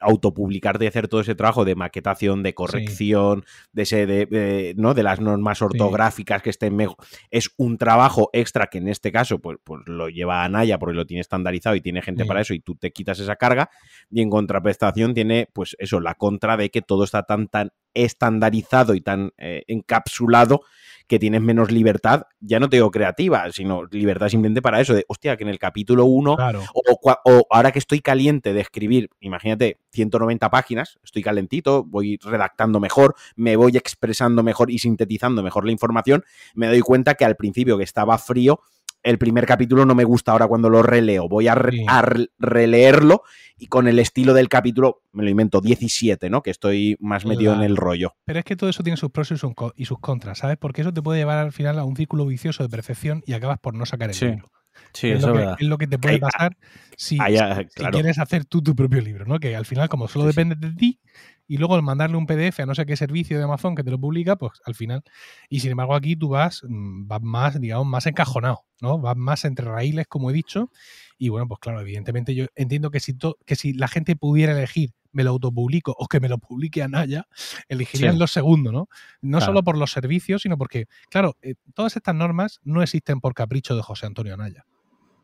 autopublicarte 0.04 0.86
y 0.86 0.88
hacer 0.88 1.08
todo 1.08 1.22
ese 1.22 1.36
trabajo 1.36 1.66
de 1.66 1.76
maquetación, 1.76 2.44
de 2.44 2.54
corrección, 2.54 3.46
de 3.72 3.82
ese, 3.84 4.06
de, 4.06 4.26
de- 4.26 4.74
¿no? 4.78 4.94
de 4.94 5.04
las 5.04 5.20
normas 5.20 5.62
ortográficas 5.62 6.42
que 6.42 6.50
estén 6.50 6.76
mejor. 6.76 6.98
Es 7.32 7.50
un 7.58 7.78
trabajo 7.78 8.30
extra 8.34 8.68
que 8.68 8.78
en 8.78 8.88
este 8.88 9.12
caso, 9.12 9.40
pues, 9.40 9.58
pues 9.64 9.82
lo 9.88 10.10
lleva 10.10 10.44
Anaya 10.44 10.78
porque 10.78 10.96
lo 10.96 11.06
tiene 11.06 11.22
estandarizado 11.22 11.76
y 11.76 11.82
tiene 11.82 12.02
gente 12.02 12.24
Sí. 12.24 12.28
para 12.28 12.42
eso 12.42 12.54
y 12.54 12.60
tú 12.60 12.76
te 12.76 12.92
quitas 12.92 13.20
esa 13.20 13.36
carga. 13.36 13.70
Y 14.12 14.22
en 14.22 14.30
contraprestación 14.30 15.14
tiene, 15.14 15.48
pues 15.54 15.76
eso, 15.80 16.00
la 16.00 16.16
contra 16.16 16.58
de 16.58 16.70
que 16.70 16.82
todo 16.82 17.04
está 17.04 17.24
tan, 17.24 17.48
tan 17.48 17.72
estandarizado 17.96 18.96
y 18.96 19.02
tan 19.02 19.32
eh, 19.38 19.64
encapsulado 19.68 20.62
que 21.08 21.20
tienes 21.20 21.42
menos 21.42 21.72
libertad, 21.72 22.24
ya 22.40 22.60
no 22.60 22.70
te 22.70 22.78
digo 22.78 22.92
creativa, 22.92 23.52
sino 23.52 23.84
libertad 23.86 24.30
simplemente 24.30 24.62
para 24.62 24.80
eso, 24.82 24.94
de, 24.94 25.06
hostia, 25.08 25.38
que 25.38 25.44
en 25.44 25.50
el 25.50 25.60
capítulo 25.60 26.06
1, 26.06 26.36
Claro. 26.36 26.62
o, 26.74 27.00
o 27.26 27.48
ahora 27.50 27.72
que 27.72 27.80
estoy 27.80 28.00
caliente 28.02 28.54
de 28.54 28.62
escribir, 28.62 29.10
imagínate, 29.20 29.80
190 29.92 30.50
páginas, 30.50 31.00
estoy 31.04 31.22
calentito, 31.22 31.84
voy 31.84 32.18
redactando 32.24 32.80
mejor, 32.80 33.16
me 33.36 33.56
voy 33.56 33.78
expresando 33.78 34.44
mejor 34.44 34.72
y 34.72 34.80
sintetizando 34.80 35.44
mejor 35.44 35.66
la 35.66 35.72
información, 35.72 36.24
me 36.56 36.68
doy 36.68 36.82
cuenta 36.82 37.16
que 37.16 37.26
al 37.26 37.36
principio 37.36 37.78
que 37.78 37.84
estaba 37.84 38.18
frío, 38.18 38.60
el 39.04 39.18
primer 39.18 39.46
capítulo 39.46 39.86
no 39.86 39.96
me 39.96 40.04
gusta 40.06 40.32
ahora 40.32 40.48
cuando 40.48 40.70
lo 40.70 40.82
releo, 40.82 41.28
voy 41.28 41.48
a, 41.48 41.56
re- 41.56 41.72
Sí. 41.72 41.86
a 41.88 42.02
re- 42.02 42.30
releerlo 42.40 43.24
y 43.58 43.68
con 43.68 43.88
el 43.88 44.00
estilo 44.00 44.34
del 44.34 44.50
capítulo, 44.50 45.02
me 45.12 45.24
lo 45.24 45.30
invento, 45.30 45.62
17, 45.62 46.30
¿no? 46.30 46.42
Que 46.42 46.52
estoy 46.52 46.98
más 47.00 47.26
metido 47.26 47.54
en 47.54 47.62
el 47.62 47.76
rollo. 47.78 48.16
Pero 48.26 48.40
es 48.40 48.46
que 48.46 48.56
todo 48.56 48.70
eso 48.70 48.82
tiene 48.84 48.98
sus 48.98 49.12
pros 49.12 49.32
y 49.32 49.38
sus, 49.38 49.54
co- 49.54 49.74
y 49.76 49.86
sus 49.86 50.00
contras, 50.00 50.40
¿sabes? 50.40 50.58
Porque 50.58 50.82
eso 50.82 50.94
te 50.94 51.02
puede 51.02 51.20
llevar 51.20 51.38
al 51.38 51.52
final 51.52 51.78
a 51.80 51.84
un 51.86 51.96
círculo 51.96 52.26
vicioso 52.26 52.64
de 52.64 52.70
perfección 52.70 53.24
y 53.26 53.34
acabas 53.34 53.60
por 53.60 53.74
no 53.76 53.86
sacar 53.86 54.10
el 54.10 54.16
Sí. 54.16 54.26
libro. 54.26 54.52
Sí, 54.92 55.10
es, 55.10 55.20
eso 55.20 55.28
lo 55.28 55.34
es 55.34 55.38
que, 55.40 55.46
verdad. 55.46 55.58
es 55.60 55.68
lo 55.68 55.78
que 55.78 55.88
te 55.88 56.00
puede 56.00 56.20
pasar 56.20 56.58
si, 56.98 57.18
si 57.18 57.84
quieres 57.92 58.18
hacer 58.18 58.46
tú 58.46 58.62
tu 58.64 58.76
propio 58.76 59.02
libro, 59.02 59.26
¿no? 59.26 59.40
Que 59.40 59.56
al 59.56 59.66
final, 59.66 59.88
como 59.88 60.08
solo 60.08 60.26
depende 60.26 60.56
de 60.56 60.72
ti, 60.76 61.00
y 61.48 61.58
luego 61.58 61.76
el 61.76 61.82
mandarle 61.84 62.18
un 62.18 62.26
PDF 62.26 62.62
a 62.62 62.66
no 62.66 62.74
sé 62.76 62.86
qué 62.86 62.96
servicio 62.96 63.38
de 63.38 63.44
Amazon 63.44 63.76
que 63.76 63.84
te 63.84 63.92
lo 63.92 64.00
publica, 64.00 64.36
pues 64.38 64.54
al 64.66 64.76
final. 64.76 65.04
Y 65.50 65.60
sin 65.60 65.72
embargo, 65.72 65.94
aquí 65.96 66.16
tú 66.16 66.30
vas, 66.30 66.62
mm, 66.68 67.08
vas 67.08 67.22
más, 67.22 67.60
digamos, 67.60 67.86
más 67.88 68.06
encajonado, 68.08 68.62
¿no? 68.82 68.98
Vas 69.00 69.18
más 69.18 69.44
entre 69.46 69.66
raíles, 69.66 70.08
como 70.08 70.30
he 70.30 70.34
dicho. 70.34 70.72
Y 71.18 71.30
bueno, 71.30 71.48
pues 71.48 71.60
claro, 71.60 71.82
evidentemente 71.82 72.34
yo 72.34 72.46
entiendo 72.56 72.92
que 72.92 73.00
si, 73.00 73.14
to- 73.14 73.38
que 73.46 73.56
si 73.56 73.74
la 73.74 73.88
gente 73.88 74.16
pudiera 74.16 74.54
elegir, 74.54 74.92
me 75.12 75.24
lo 75.24 75.30
autopublico 75.32 75.94
o 75.98 76.08
que 76.08 76.20
me 76.20 76.28
lo 76.30 76.40
publique 76.40 76.82
Anaya, 76.82 77.28
elegirían 77.70 78.14
Sí. 78.14 78.20
lo 78.20 78.26
segundo, 78.28 78.72
¿no? 78.72 78.88
No 79.22 79.38
Claro. 79.38 79.46
solo 79.52 79.64
por 79.64 79.78
los 79.78 79.92
servicios, 79.92 80.42
sino 80.42 80.58
porque, 80.58 80.88
claro, 81.10 81.36
eh, 81.42 81.56
todas 81.76 81.96
estas 81.96 82.16
normas 82.16 82.60
no 82.64 82.82
existen 82.82 83.20
por 83.22 83.34
capricho 83.36 83.76
de 83.76 83.84
José 83.84 84.06
Antonio 84.08 84.34
Anaya. 84.34 84.66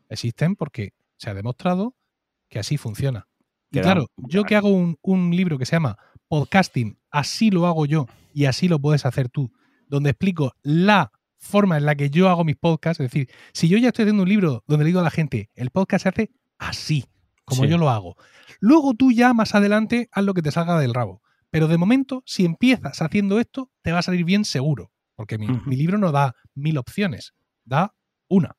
Existen 0.08 0.56
porque 0.56 0.92
se 1.16 1.30
ha 1.30 1.34
demostrado 1.34 1.94
que 2.48 2.58
así 2.58 2.76
funciona. 2.76 3.26
Y 3.72 3.80
claro, 3.80 4.06
yo 4.16 4.42
que 4.44 4.56
hago 4.56 4.68
un, 4.70 4.96
un 5.02 5.30
libro 5.30 5.56
que 5.56 5.64
se 5.66 5.76
llama 5.76 5.96
Podcasting, 6.30 6.96
así 7.10 7.50
lo 7.50 7.66
hago 7.66 7.86
yo 7.86 8.06
y 8.32 8.44
así 8.44 8.68
lo 8.68 8.78
puedes 8.78 9.04
hacer 9.04 9.28
tú, 9.28 9.50
donde 9.88 10.10
explico 10.10 10.52
la 10.62 11.10
forma 11.38 11.76
en 11.76 11.84
la 11.86 11.96
que 11.96 12.08
yo 12.08 12.28
hago 12.28 12.44
mis 12.44 12.54
podcasts. 12.56 13.00
Es 13.00 13.10
decir, 13.10 13.28
si 13.52 13.66
yo 13.68 13.76
ya 13.78 13.88
estoy 13.88 14.04
haciendo 14.04 14.22
un 14.22 14.28
libro 14.28 14.62
donde 14.68 14.84
le 14.84 14.88
digo 14.90 15.00
a 15.00 15.02
la 15.02 15.10
gente, 15.10 15.50
el 15.56 15.70
podcast 15.70 16.04
se 16.04 16.08
hace 16.08 16.30
así, 16.56 17.04
como 17.44 17.64
Sí. 17.64 17.68
yo 17.70 17.78
lo 17.78 17.90
hago. 17.90 18.14
Luego 18.60 18.94
tú 18.94 19.10
ya 19.10 19.34
más 19.34 19.56
adelante 19.56 20.08
haz 20.12 20.22
lo 20.24 20.32
que 20.32 20.40
te 20.42 20.52
salga 20.52 20.78
del 20.78 20.94
rabo. 20.94 21.20
Pero 21.50 21.66
de 21.66 21.78
momento, 21.78 22.22
si 22.26 22.44
empiezas 22.44 23.02
haciendo 23.02 23.40
esto, 23.40 23.72
te 23.82 23.90
va 23.90 23.98
a 23.98 24.02
salir 24.02 24.24
bien 24.24 24.44
seguro. 24.44 24.92
Porque 25.16 25.36
mi, 25.36 25.48
mi 25.66 25.74
libro 25.74 25.98
no 25.98 26.12
da 26.12 26.36
mil 26.54 26.78
opciones, 26.78 27.34
da 27.64 27.96
una. 28.28 28.56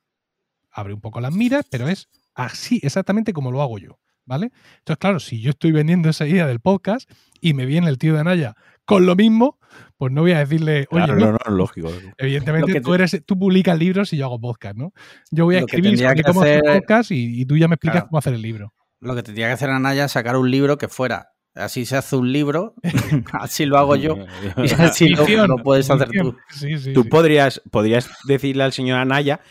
Abre 0.71 0.93
un 0.93 0.99
poco 0.99 1.21
las 1.21 1.33
miras, 1.33 1.65
pero 1.71 1.87
es 1.87 2.09
así, 2.33 2.81
exactamente 2.83 3.31
como 3.31 3.49
lo 3.49 3.61
hago 3.61 3.79
yo. 3.79 3.97
¿Vale? 4.31 4.49
Entonces, 4.77 4.97
claro, 4.97 5.19
si 5.19 5.41
yo 5.41 5.49
estoy 5.49 5.73
vendiendo 5.73 6.07
esa 6.09 6.25
idea 6.25 6.47
del 6.47 6.61
podcast 6.61 7.09
y 7.41 7.53
me 7.53 7.65
viene 7.65 7.89
el 7.89 7.97
tío 7.97 8.13
de 8.13 8.21
Anaya 8.21 8.53
con 8.85 9.05
lo 9.05 9.17
mismo, 9.17 9.59
pues 9.97 10.13
no 10.13 10.21
voy 10.21 10.31
a 10.31 10.39
decirle, 10.39 10.87
oye, 10.89 11.03
Claro, 11.03 11.15
no, 11.17 11.31
no, 11.33 11.37
no, 11.45 11.51
lógico. 11.53 11.91
evidentemente 12.17 12.79
tú, 12.79 12.93
eres, 12.93 13.21
tú 13.25 13.37
publicas 13.37 13.77
libros 13.77 14.13
y 14.13 14.17
yo 14.17 14.27
hago 14.27 14.39
podcast, 14.39 14.77
¿no? 14.77 14.93
Yo 15.31 15.43
voy 15.43 15.55
a 15.57 15.59
escribir 15.59 15.97
sobre 15.97 16.15
que 16.15 16.23
cómo 16.23 16.43
hacer 16.43 16.61
hacer- 16.65 16.79
podcast 16.79 17.11
y, 17.11 17.41
y 17.41 17.45
tú 17.45 17.57
ya 17.57 17.67
me 17.67 17.75
explicas 17.75 17.95
Claro. 18.03 18.07
cómo 18.07 18.19
hacer 18.19 18.33
el 18.35 18.41
libro. 18.41 18.73
Lo 19.01 19.15
que 19.15 19.23
tendría 19.23 19.47
que 19.47 19.53
hacer 19.53 19.69
Anaya 19.69 20.05
es 20.05 20.13
sacar 20.13 20.37
un 20.37 20.49
libro 20.49 20.77
que 20.77 20.87
fuera. 20.87 21.27
Así 21.53 21.85
se 21.85 21.97
hace 21.97 22.15
un 22.15 22.31
libro, 22.31 22.75
así 23.33 23.65
lo 23.65 23.77
hago 23.77 23.97
yo, 23.97 24.15
y 24.55 24.71
así 24.81 25.09
lo, 25.09 25.25
lo 25.47 25.57
puedes 25.57 25.89
hacer 25.89 26.07
tú. 26.09 26.37
Sí, 26.51 26.77
sí, 26.77 26.93
Tú 26.93 27.03
sí. 27.03 27.09
podrías, 27.09 27.61
podrías 27.69 28.09
decirle 28.25 28.63
al 28.63 28.71
señor 28.71 28.97
Anaya 28.99 29.41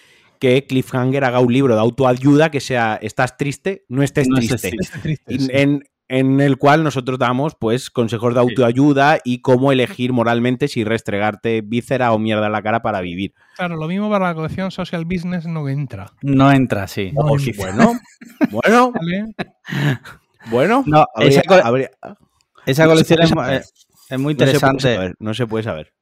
que 0.40 0.66
Cliffhanger 0.66 1.22
haga 1.24 1.38
un 1.38 1.52
libro 1.52 1.74
de 1.74 1.80
autoayuda 1.80 2.50
que 2.50 2.58
sea 2.60 2.98
estás 3.00 3.36
triste, 3.36 3.84
no 3.88 4.02
estés 4.02 4.26
No 4.28 4.36
triste. 4.38 4.72
sí. 5.04 5.16
En, 5.52 5.84
en 6.08 6.40
el 6.40 6.56
cual 6.56 6.82
nosotros 6.82 7.20
damos 7.20 7.54
pues 7.54 7.88
consejos 7.88 8.34
de 8.34 8.40
autoayuda 8.40 9.18
y 9.22 9.42
cómo 9.42 9.70
elegir 9.70 10.12
moralmente 10.12 10.66
si 10.66 10.82
restregarte 10.82 11.60
víscera 11.60 12.12
o 12.12 12.18
mierda 12.18 12.46
en 12.46 12.52
la 12.52 12.62
cara 12.62 12.82
para 12.82 13.00
vivir. 13.00 13.32
Claro, 13.56 13.76
lo 13.76 13.86
mismo 13.86 14.10
para 14.10 14.26
la 14.26 14.34
colección 14.34 14.72
Social 14.72 15.04
Business 15.04 15.46
no 15.46 15.68
entra. 15.68 16.10
No 16.22 16.50
entra 16.50 16.82
así. 16.82 17.12
No 17.12 17.32
entra, 17.38 17.52
bueno, 17.64 17.92
bueno, 18.50 18.92
bueno. 20.50 20.82
No, 20.86 21.04
habría- 21.14 21.42
esa 21.42 21.64
habría- 21.64 21.90
colección 22.88 23.20
es, 23.22 23.28
muy 23.32 23.36
no 23.36 24.18
se 24.18 24.18
puede 24.18 24.32
interesante. 24.32 24.94
saber, 24.94 25.14
no 25.20 25.34
se 25.34 25.46
puede 25.46 25.64
saber. 25.64 25.92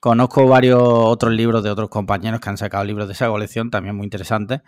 Conozco 0.00 0.46
varios 0.46 0.80
otros 0.82 1.32
libros 1.32 1.62
de 1.64 1.70
otros 1.70 1.88
compañeros 1.88 2.40
que 2.40 2.48
han 2.50 2.56
sacado 2.56 2.84
libros 2.84 3.08
de 3.08 3.14
esa 3.14 3.28
colección, 3.28 3.70
también 3.70 3.96
muy 3.96 4.04
interesantes. 4.04 4.60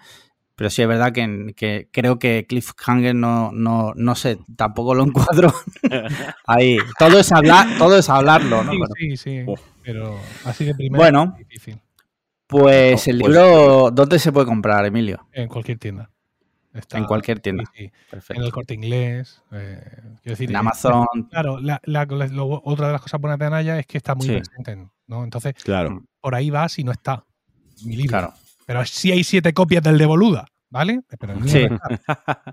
Pero 0.56 0.68
sí 0.68 0.82
es 0.82 0.88
verdad 0.88 1.12
que, 1.12 1.54
que 1.56 1.88
creo 1.90 2.18
que 2.18 2.44
Cliffhanger 2.46 3.14
no, 3.14 3.50
no, 3.52 3.92
no 3.96 4.14
sé, 4.14 4.38
tampoco 4.56 4.94
lo 4.94 5.04
encuadro 5.06 5.52
ahí. 6.46 6.76
Todo 6.98 7.18
es 7.20 7.32
hablar, 7.32 7.66
todo 7.78 7.96
es 7.96 8.08
hablarlo, 8.10 8.62
¿no? 8.64 8.72
Sí, 8.72 8.78
Pero- 8.78 8.94
sí, 8.98 9.16
sí. 9.16 9.44
Pero 9.82 10.18
así 10.44 10.64
de 10.66 10.74
primero 10.74 10.98
Bueno. 11.02 11.34
es 11.40 11.48
difícil. 11.48 11.80
pues 12.46 13.08
el 13.08 13.18
Pues- 13.20 13.32
libro, 13.32 13.90
¿dónde 13.92 14.18
se 14.18 14.32
puede 14.32 14.46
comprar, 14.46 14.84
Emilio? 14.84 15.26
En 15.32 15.48
cualquier 15.48 15.78
tienda. 15.78 16.10
Está- 16.72 16.98
En 16.98 17.04
cualquier 17.04 17.40
tienda. 17.40 17.64
sí, 17.76 17.90
sí. 18.12 18.32
En 18.34 18.42
el 18.42 18.52
corte 18.52 18.74
inglés. 18.74 19.42
eh, 19.52 19.80
quiero 20.22 20.36
decir, 20.36 20.50
En 20.50 20.56
eh, 20.56 20.58
Amazon. 20.58 21.06
Claro, 21.30 21.58
la- 21.60 21.80
la- 21.84 22.04
lo- 22.04 22.62
otra 22.64 22.86
de 22.86 22.92
las 22.92 23.02
cosas 23.02 23.20
buenas 23.20 23.38
de 23.38 23.46
Anaya 23.46 23.78
es 23.78 23.86
que 23.86 23.98
está 23.98 24.14
muy 24.14 24.26
Sí. 24.26 24.32
presente, 24.36 24.72
en- 24.72 24.90
¿no? 25.08 25.24
Entonces, 25.24 25.54
Claro. 25.64 26.04
por 26.20 26.34
ahí 26.34 26.50
vas 26.50 26.78
y 26.78 26.84
no 26.84 26.92
está 26.92 27.24
mi 27.84 27.96
libro. 27.96 28.10
Claro. 28.10 28.34
Pero 28.66 28.84
sí 28.84 29.10
hay 29.10 29.24
siete 29.24 29.52
copias 29.52 29.82
del 29.82 29.98
de 29.98 30.06
Boluda, 30.06 30.46
¿vale? 30.70 31.00
Pero 31.18 31.34
Sí. 31.46 31.66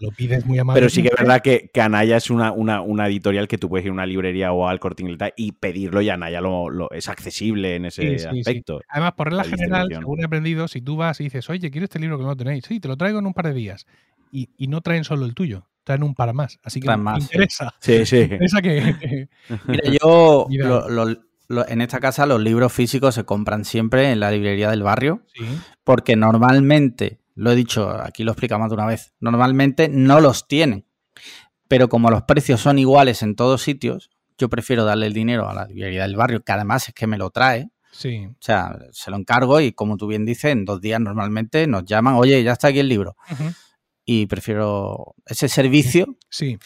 Lo 0.01 0.11
pides 0.11 0.45
muy 0.45 0.59
amablemente. 0.59 0.73
Pero 0.81 0.89
sí 0.89 1.01
que 1.01 1.09
es 1.09 1.15
verdad 1.17 1.41
que, 1.41 1.69
que 1.73 1.81
Anaya 1.81 2.17
es 2.17 2.29
una, 2.29 2.51
una, 2.51 2.81
una 2.81 3.07
editorial 3.07 3.47
que 3.47 3.57
tú 3.57 3.69
puedes 3.69 3.85
ir 3.85 3.91
a 3.91 3.93
una 3.93 4.05
librería 4.05 4.51
o 4.51 4.67
al 4.67 4.79
corte 4.79 5.03
inglés 5.03 5.33
y 5.37 5.51
pedirlo 5.53 6.01
y 6.01 6.09
Anaya 6.09 6.41
lo, 6.41 6.69
lo- 6.69 6.91
es 6.91 7.07
accesible 7.09 7.75
en 7.75 7.85
ese 7.85 8.01
Sí, 8.01 8.19
sí, 8.19 8.29
sí. 8.33 8.39
aspecto. 8.39 8.81
Además, 8.89 9.13
por 9.13 9.27
regla 9.27 9.43
la 9.43 9.49
general, 9.49 9.87
según 9.91 10.19
he 10.21 10.25
aprendido, 10.25 10.67
si 10.67 10.81
tú 10.81 10.95
vas 10.97 11.19
y 11.21 11.25
dices, 11.25 11.49
oye, 11.49 11.69
quiero 11.71 11.85
este 11.85 11.99
libro 11.99 12.17
que 12.17 12.23
no 12.23 12.29
lo 12.29 12.35
tenéis, 12.37 12.65
sí, 12.67 12.79
te 12.79 12.87
lo 12.87 12.97
traigo 12.97 13.19
en 13.19 13.27
un 13.27 13.33
par 13.33 13.47
de 13.47 13.53
días. 13.53 13.85
Y, 14.31 14.49
y 14.57 14.67
no 14.67 14.81
traen 14.81 15.03
solo 15.05 15.25
el 15.25 15.33
tuyo, 15.35 15.67
traen 15.85 16.03
un 16.03 16.13
par 16.13 16.33
más. 16.33 16.59
Así 16.63 16.79
que 16.81 16.87
me 16.89 16.97
más, 16.97 17.21
interesa. 17.23 17.73
Sí, 17.79 18.05
sí. 18.05 18.15
Me 18.17 18.23
interesa 18.45 18.61
que. 18.61 19.29
Mira, 19.67 19.83
yo, 20.01 20.47
Mira. 20.49 20.67
lo- 20.67 20.89
lo- 20.89 21.21
lo- 21.49 21.67
en 21.69 21.79
esta 21.79 22.01
casa 22.01 22.25
los 22.25 22.41
libros 22.41 22.73
físicos 22.73 23.15
se 23.15 23.23
compran 23.23 23.63
siempre 23.63 24.11
en 24.11 24.19
la 24.19 24.31
librería 24.31 24.69
del 24.69 24.83
barrio, 24.83 25.21
sí, 25.33 25.45
porque 25.85 26.17
normalmente, 26.17 27.19
lo 27.37 27.51
he 27.51 27.55
dicho, 27.55 27.89
aquí 27.89 28.23
lo 28.23 28.31
explicamos 28.31 28.69
de 28.69 28.73
una 28.75 28.87
vez, 28.87 29.13
normalmente 29.19 29.89
no 29.89 30.19
los 30.19 30.47
tienen. 30.47 30.85
Pero 31.67 31.87
como 31.87 32.09
los 32.09 32.23
precios 32.23 32.61
son 32.61 32.79
iguales 32.79 33.21
en 33.21 33.35
todos 33.35 33.61
sitios, 33.61 34.09
yo 34.37 34.49
prefiero 34.49 34.85
darle 34.85 35.05
el 35.05 35.13
dinero 35.13 35.47
a 35.47 35.53
la 35.53 35.65
librería 35.65 36.01
del 36.03 36.15
barrio, 36.15 36.43
que 36.43 36.51
además 36.51 36.87
es 36.87 36.95
que 36.95 37.05
me 37.05 37.17
lo 37.17 37.29
trae. 37.29 37.69
sí. 37.91 38.25
O 38.25 38.35
sea, 38.39 38.75
se 38.91 39.11
lo 39.11 39.17
encargo 39.17 39.61
y 39.61 39.71
como 39.71 39.97
tú 39.97 40.07
bien 40.07 40.25
dices, 40.25 40.51
en 40.51 40.65
dos 40.65 40.81
días 40.81 40.99
normalmente 40.99 41.67
nos 41.67 41.85
llaman, 41.85 42.15
oye, 42.15 42.41
ya 42.43 42.53
está 42.53 42.69
aquí 42.69 42.79
el 42.79 42.89
libro. 42.89 43.15
Y 44.03 44.25
prefiero 44.25 45.15
ese 45.25 45.47
servicio 45.49 46.17
Sí, 46.29 46.57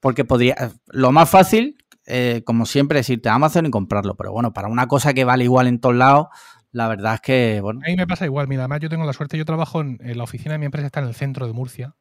porque 0.00 0.24
podría. 0.24 0.72
Lo 0.86 1.12
más 1.12 1.28
fácil, 1.30 1.76
eh, 2.06 2.42
como 2.44 2.66
siempre, 2.66 3.00
es 3.00 3.10
irte 3.10 3.28
a 3.28 3.34
Amazon 3.34 3.66
y 3.66 3.70
comprarlo. 3.70 4.16
Pero 4.16 4.32
bueno, 4.32 4.52
para 4.52 4.68
una 4.68 4.88
cosa 4.88 5.12
que 5.14 5.24
vale 5.24 5.44
igual 5.44 5.66
en 5.66 5.78
todos 5.78 5.94
lados, 5.94 6.28
la 6.76 6.88
verdad 6.88 7.14
es 7.14 7.20
que, 7.20 7.60
bueno, 7.60 7.80
a 7.84 7.88
mí 7.88 7.96
me 7.96 8.06
pasa 8.06 8.24
igual. 8.26 8.48
Mira, 8.48 8.62
además 8.62 8.80
yo 8.80 8.88
tengo 8.88 9.04
la 9.06 9.12
suerte, 9.12 9.38
yo 9.38 9.44
trabajo 9.44 9.80
en, 9.80 9.98
en 10.02 10.18
la 10.18 10.24
oficina 10.24 10.52
de 10.52 10.58
mi 10.58 10.66
empresa, 10.66 10.86
está 10.86 11.00
en 11.00 11.06
el 11.08 11.14
centro 11.14 11.46
de 11.46 11.52
Murcia, 11.52 11.96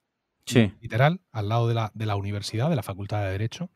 sí. 0.45 0.73
literal, 0.82 1.21
al 1.32 1.49
lado 1.49 1.67
de 1.67 1.73
la, 1.76 1.91
de 1.93 2.05
la 2.05 2.15
universidad, 2.15 2.69
de 2.69 2.76
la 2.76 2.84
Facultad 2.84 3.23
de 3.23 3.32
Derecho. 3.32 3.69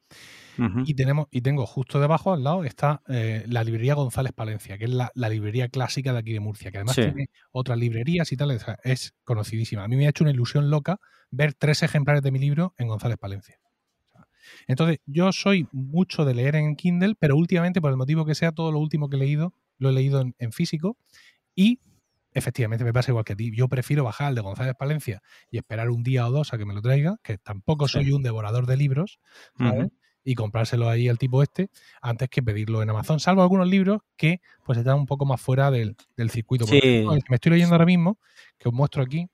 Y 0.85 0.93
tenemos, 0.93 1.27
y 1.31 1.39
tengo 1.39 1.65
justo 1.65 2.01
debajo, 2.01 2.33
al 2.33 2.43
lado, 2.43 2.65
está 2.65 3.01
eh, 3.07 3.45
la 3.47 3.63
librería 3.63 3.93
González 3.93 4.33
Palencia, 4.33 4.77
que 4.77 4.83
es 4.83 4.89
la, 4.89 5.09
la 5.15 5.29
librería 5.29 5.69
clásica 5.69 6.11
de 6.11 6.19
aquí 6.19 6.33
de 6.33 6.41
Murcia, 6.41 6.69
que 6.69 6.79
además 6.79 6.95
Sí. 6.95 7.03
tiene 7.03 7.29
otras 7.53 7.77
librerías 7.77 8.29
y 8.33 8.35
tal, 8.35 8.51
o 8.51 8.59
sea, 8.59 8.77
es 8.83 9.13
conocidísima. 9.23 9.85
A 9.85 9.87
mí 9.87 9.95
me 9.95 10.05
ha 10.05 10.09
hecho 10.09 10.25
una 10.25 10.31
ilusión 10.31 10.69
loca 10.69 10.99
ver 11.31 11.53
tres 11.53 11.81
ejemplares 11.81 12.23
de 12.23 12.31
mi 12.31 12.39
libro 12.39 12.73
en 12.77 12.89
González 12.89 13.17
Palencia. 13.17 13.57
O 14.09 14.11
sea, 14.11 14.27
Entonces, 14.67 14.99
yo 15.05 15.31
soy 15.31 15.65
mucho 15.71 16.25
de 16.25 16.33
leer 16.33 16.57
en 16.57 16.75
Kindle, 16.75 17.15
pero 17.17 17.37
últimamente, 17.37 17.79
por 17.79 17.91
el 17.91 17.95
motivo 17.97 18.25
que 18.25 18.35
sea, 18.35 18.51
todo 18.51 18.73
lo 18.73 18.79
último 18.79 19.07
que 19.09 19.15
he 19.15 19.19
leído, 19.19 19.53
lo 19.79 19.89
he 19.89 19.93
leído 19.93 20.21
en, 20.21 20.35
en 20.37 20.51
físico 20.51 20.97
y 21.55 21.79
efectivamente 22.31 22.85
me 22.85 22.93
pasa 22.93 23.11
igual 23.11 23.25
que 23.25 23.33
a 23.33 23.35
ti. 23.35 23.51
Yo 23.55 23.67
prefiero 23.67 24.03
bajar 24.03 24.27
al 24.27 24.35
de 24.35 24.41
González 24.41 24.75
Palencia 24.77 25.21
y 25.49 25.57
esperar 25.57 25.89
un 25.89 26.03
día 26.03 26.27
o 26.27 26.31
dos 26.31 26.53
a 26.53 26.57
que 26.59 26.65
me 26.65 26.73
lo 26.75 26.81
traiga, 26.81 27.17
que 27.23 27.37
tampoco 27.39 27.87
Sí. 27.87 27.93
soy 27.93 28.11
un 28.11 28.21
devorador 28.21 28.67
de 28.67 28.77
libros, 28.77 29.19
y 30.23 30.35
comprárselo 30.35 30.87
ahí 30.89 31.07
al 31.09 31.17
tipo 31.17 31.41
este 31.41 31.69
antes 32.01 32.29
que 32.29 32.43
pedirlo 32.43 32.83
en 32.83 32.89
Amazon, 32.91 33.19
salvo 33.19 33.41
algunos 33.41 33.67
libros 33.67 34.01
que 34.15 34.41
pues 34.63 34.77
están 34.77 34.97
un 34.97 35.05
poco 35.07 35.25
más 35.25 35.41
fuera 35.41 35.71
del, 35.71 35.95
del 36.17 36.29
circuito. 36.29 36.65
Por 36.65 36.73
Sí. 36.73 36.77
ejemplo, 36.83 37.15
el 37.15 37.23
que 37.23 37.29
me 37.31 37.35
estoy 37.35 37.51
leyendo 37.53 37.73
ahora 37.73 37.85
mismo, 37.85 38.19
que 38.59 38.69
os 38.69 38.75
muestro 38.75 39.01
aquí, 39.01 39.27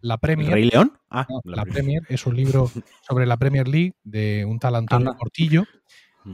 La 0.00 0.14
¿El 0.14 0.20
Premier. 0.20 0.52
Rey 0.52 0.70
León? 0.70 0.92
Ah, 1.10 1.26
no, 1.28 1.40
la 1.44 1.56
la 1.56 1.62
Premier. 1.64 2.02
Premier 2.02 2.02
es 2.08 2.24
un 2.24 2.36
libro 2.36 2.70
sobre 3.02 3.26
la 3.26 3.36
Premier 3.36 3.66
League 3.66 3.94
de 4.04 4.44
un 4.44 4.60
tal 4.60 4.76
Antonio. 4.76 5.16
Portillo. 5.18 5.64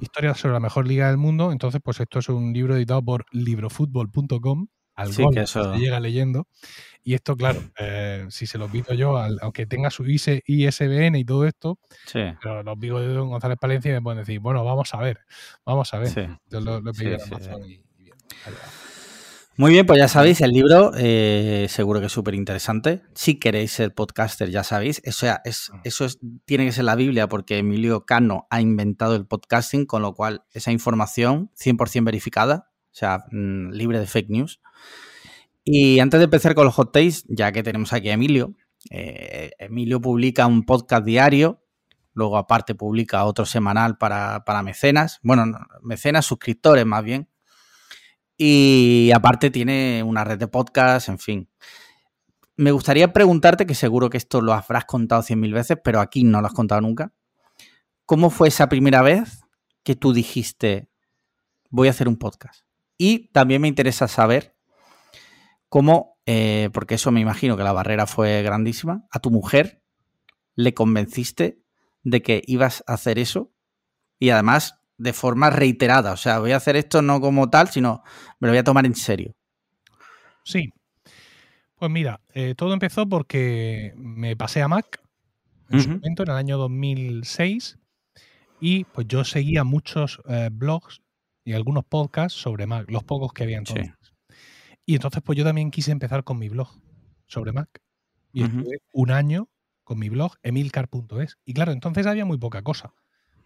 Historia 0.01 0.35
sobre 0.35 0.55
la 0.55 0.61
mejor 0.61 0.87
liga 0.89 1.09
del 1.09 1.16
mundo. 1.18 1.53
Entonces, 1.53 1.80
pues 1.85 2.01
esto 2.01 2.18
es 2.18 2.28
un 2.28 2.53
libro 2.53 2.76
editado 2.76 3.03
por 3.03 3.26
librofutbol.com. 3.32 4.66
Al 4.97 5.12
Sí, 5.12 5.22
gol 5.22 5.35
que 5.35 5.41
eso- 5.43 5.72
se 5.74 5.78
llega 5.80 5.99
leyendo. 6.01 6.47
Y 7.03 7.14
esto, 7.14 7.37
claro, 7.37 7.61
eh, 7.78 8.26
si 8.30 8.47
se 8.47 8.59
lo 8.59 8.68
pido 8.68 8.95
yo, 8.95 9.16
al- 9.16 9.39
aunque 9.43 9.66
tenga 9.66 9.91
su 9.91 10.05
IS 10.07 10.43
ISBN 10.47 11.18
y 11.18 11.24
todo 11.24 11.47
esto, 11.47 11.78
Sí, 12.07 12.20
pero 12.41 12.62
los 12.62 12.78
pido 12.78 13.01
de 13.01 13.09
Don 13.09 13.28
González 13.28 13.59
Palencia 13.61 13.91
y 13.91 13.95
me 13.95 14.03
pueden 14.03 14.20
decir, 14.20 14.39
bueno, 14.41 14.64
vamos 14.64 14.95
a 14.95 14.99
ver, 14.99 15.20
vamos 15.66 15.93
a 15.95 15.99
ver. 15.99 16.09
sí. 16.11 16.20
Yo 16.49 16.61
lo, 16.61 16.80
lo 16.80 16.91
he 16.91 16.95
pedido 16.95 17.18
Amazon 17.24 17.64
y, 17.64 17.72
y 17.74 18.05
bien. 18.05 18.16
Muy 19.57 19.70
bien, 19.70 19.86
pues 19.86 20.00
ya 20.00 20.09
sabéis, 20.09 20.40
el 20.40 20.50
libro 20.50 20.90
eh, 20.96 21.66
seguro 21.68 22.00
que 22.00 22.07
es 22.07 22.12
súper 22.12 22.34
interesante. 22.34 23.02
Si 23.14 23.36
queréis 23.38 23.70
ser 23.70 23.94
podcaster, 23.94 24.50
ya 24.50 24.64
sabéis. 24.64 25.00
O 25.07 25.12
sea, 25.12 25.42
es, 25.44 25.70
eso 25.84 26.05
es, 26.05 26.18
tiene 26.44 26.64
que 26.64 26.72
ser 26.72 26.84
la 26.84 26.96
Biblia 26.96 27.28
porque 27.28 27.59
Emilio 27.59 28.05
Cano 28.05 28.48
ha 28.50 28.61
inventado 28.61 29.14
el 29.14 29.26
podcasting, 29.26 29.86
con 29.86 30.02
lo 30.02 30.12
cual 30.12 30.42
esa 30.52 30.72
información 30.72 31.52
100% 31.57 32.05
verificada, 32.05 32.68
o 32.86 32.94
sea, 32.94 33.26
mm, 33.30 33.70
libre 33.70 34.00
de 34.00 34.07
fake 34.07 34.30
news. 34.30 34.61
Y 35.62 36.00
antes 36.00 36.18
de 36.18 36.24
empezar 36.24 36.57
con 36.57 36.64
los 36.64 36.74
hot 36.74 36.92
takes, 36.92 37.22
ya 37.28 37.52
que 37.52 37.62
tenemos 37.62 37.92
aquí 37.92 38.09
a 38.09 38.14
Emilio, 38.14 38.55
eh, 38.90 39.52
Emilio 39.61 40.00
publica 40.00 40.46
un 40.48 40.64
podcast 40.64 41.07
diario, 41.07 41.62
luego 42.12 42.38
aparte 42.38 42.74
publica 42.74 43.24
otro 43.24 43.46
semanal 43.46 43.98
para, 43.98 44.44
para 44.44 44.64
mecenas, 44.64 45.20
bueno, 45.22 45.46
no, 45.46 45.59
mecenas, 45.80 46.26
suscriptores 46.26 46.84
más 46.84 47.05
bien. 47.05 47.28
Y 48.37 49.11
aparte 49.14 49.51
tiene 49.51 50.03
una 50.03 50.24
red 50.24 50.39
de 50.39 50.49
podcasts, 50.49 51.09
en 51.09 51.18
fin. 51.18 51.49
Me 52.57 52.70
gustaría 52.70 53.12
preguntarte, 53.12 53.66
que 53.66 53.74
seguro 53.74 54.11
que 54.11 54.16
esto 54.16 54.41
lo 54.41 54.53
habrás 54.53 54.85
contado 54.85 55.22
cien 55.22 55.41
mil 55.41 55.53
veces, 55.53 55.78
pero 55.82 56.01
aquí 56.01 56.24
no 56.24 56.41
lo 56.41 56.47
has 56.47 56.53
contado 56.53 56.80
nunca. 56.80 57.12
¿Cómo 58.07 58.30
fue 58.30 58.49
esa 58.49 58.68
primera 58.68 59.03
vez 59.03 59.41
que 59.82 59.97
tú 59.97 60.12
dijiste, 60.12 60.89
voy 61.70 61.89
a 61.89 61.93
hacer 61.93 62.09
un 62.09 62.16
podcast? 62.16 62.64
Y 62.99 63.28
también 63.28 63.62
me 63.62 63.68
interesa 63.68 64.09
saber 64.09 64.57
cómo, 65.68 66.18
eh, 66.26 66.70
porque 66.72 66.95
eso 66.95 67.11
me 67.11 67.20
imagino 67.20 67.57
que 67.57 67.64
la 67.64 67.72
barrera 67.72 68.07
fue 68.07 68.43
grandísima, 68.43 69.07
a 69.11 69.18
tu 69.18 69.30
mujer 69.30 69.82
le 70.55 70.74
convenciste 70.74 71.61
de 72.03 72.22
que 72.22 72.43
ibas 72.47 72.85
a 72.87 72.95
hacer 72.95 73.18
eso 73.18 73.53
y 74.18 74.30
además 74.30 74.80
de 74.99 75.12
forma 75.12 75.51
reiterada. 75.51 76.12
O 76.12 76.16
sea, 76.16 76.38
voy 76.38 76.53
a 76.53 76.57
hacer 76.57 76.76
esto 76.76 77.03
no 77.03 77.20
como 77.20 77.51
tal, 77.51 77.68
sino 77.68 78.03
me 78.40 78.49
lo 78.49 78.53
voy 78.53 78.59
a 78.59 78.64
tomar 78.64 78.86
en 78.86 78.95
serio. 78.95 79.32
Sí. 80.45 80.70
Pues 81.76 81.90
mira, 81.90 82.20
eh, 82.32 82.55
todo 82.57 82.72
empezó 82.72 83.09
porque 83.09 83.92
me 83.97 84.36
pasé 84.36 84.62
a 84.62 84.68
Mac 84.68 85.01
en 85.70 85.80
su 85.80 85.88
momento, 85.90 86.22
en 86.22 86.30
el 86.30 86.36
año 86.36 86.59
2006, 86.59 87.78
y 88.61 88.84
pues 88.84 89.09
yo 89.09 89.24
seguía 89.24 89.64
muchos 89.64 90.20
eh, 90.28 90.51
blogs 90.53 91.01
y 91.45 91.53
algunos 91.55 91.84
podcasts 91.84 92.38
sobre 92.40 92.66
Mac, 92.66 92.88
los 92.90 93.03
pocos 93.05 93.32
que 93.32 93.42
había 93.42 93.59
Sí. 93.64 93.74
entonces. 93.76 94.12
Y 94.86 94.95
entonces 94.95 95.22
pues 95.24 95.36
yo 95.36 95.45
también 95.45 95.70
quise 95.70 95.90
empezar 95.92 96.24
con 96.24 96.38
mi 96.38 96.49
blog 96.49 96.68
sobre 97.26 97.53
Mac. 97.53 97.68
Y 98.32 98.42
estuve 98.45 98.78
un 98.92 99.11
año 99.11 99.49
con 99.84 99.99
mi 99.99 100.09
blog, 100.09 100.34
emilcar.es. 100.42 101.38
Y 101.45 101.55
claro, 101.55 101.72
entonces 101.72 102.07
había 102.07 102.24
muy 102.24 102.38
poca 102.38 102.62
cosa. 102.62 102.92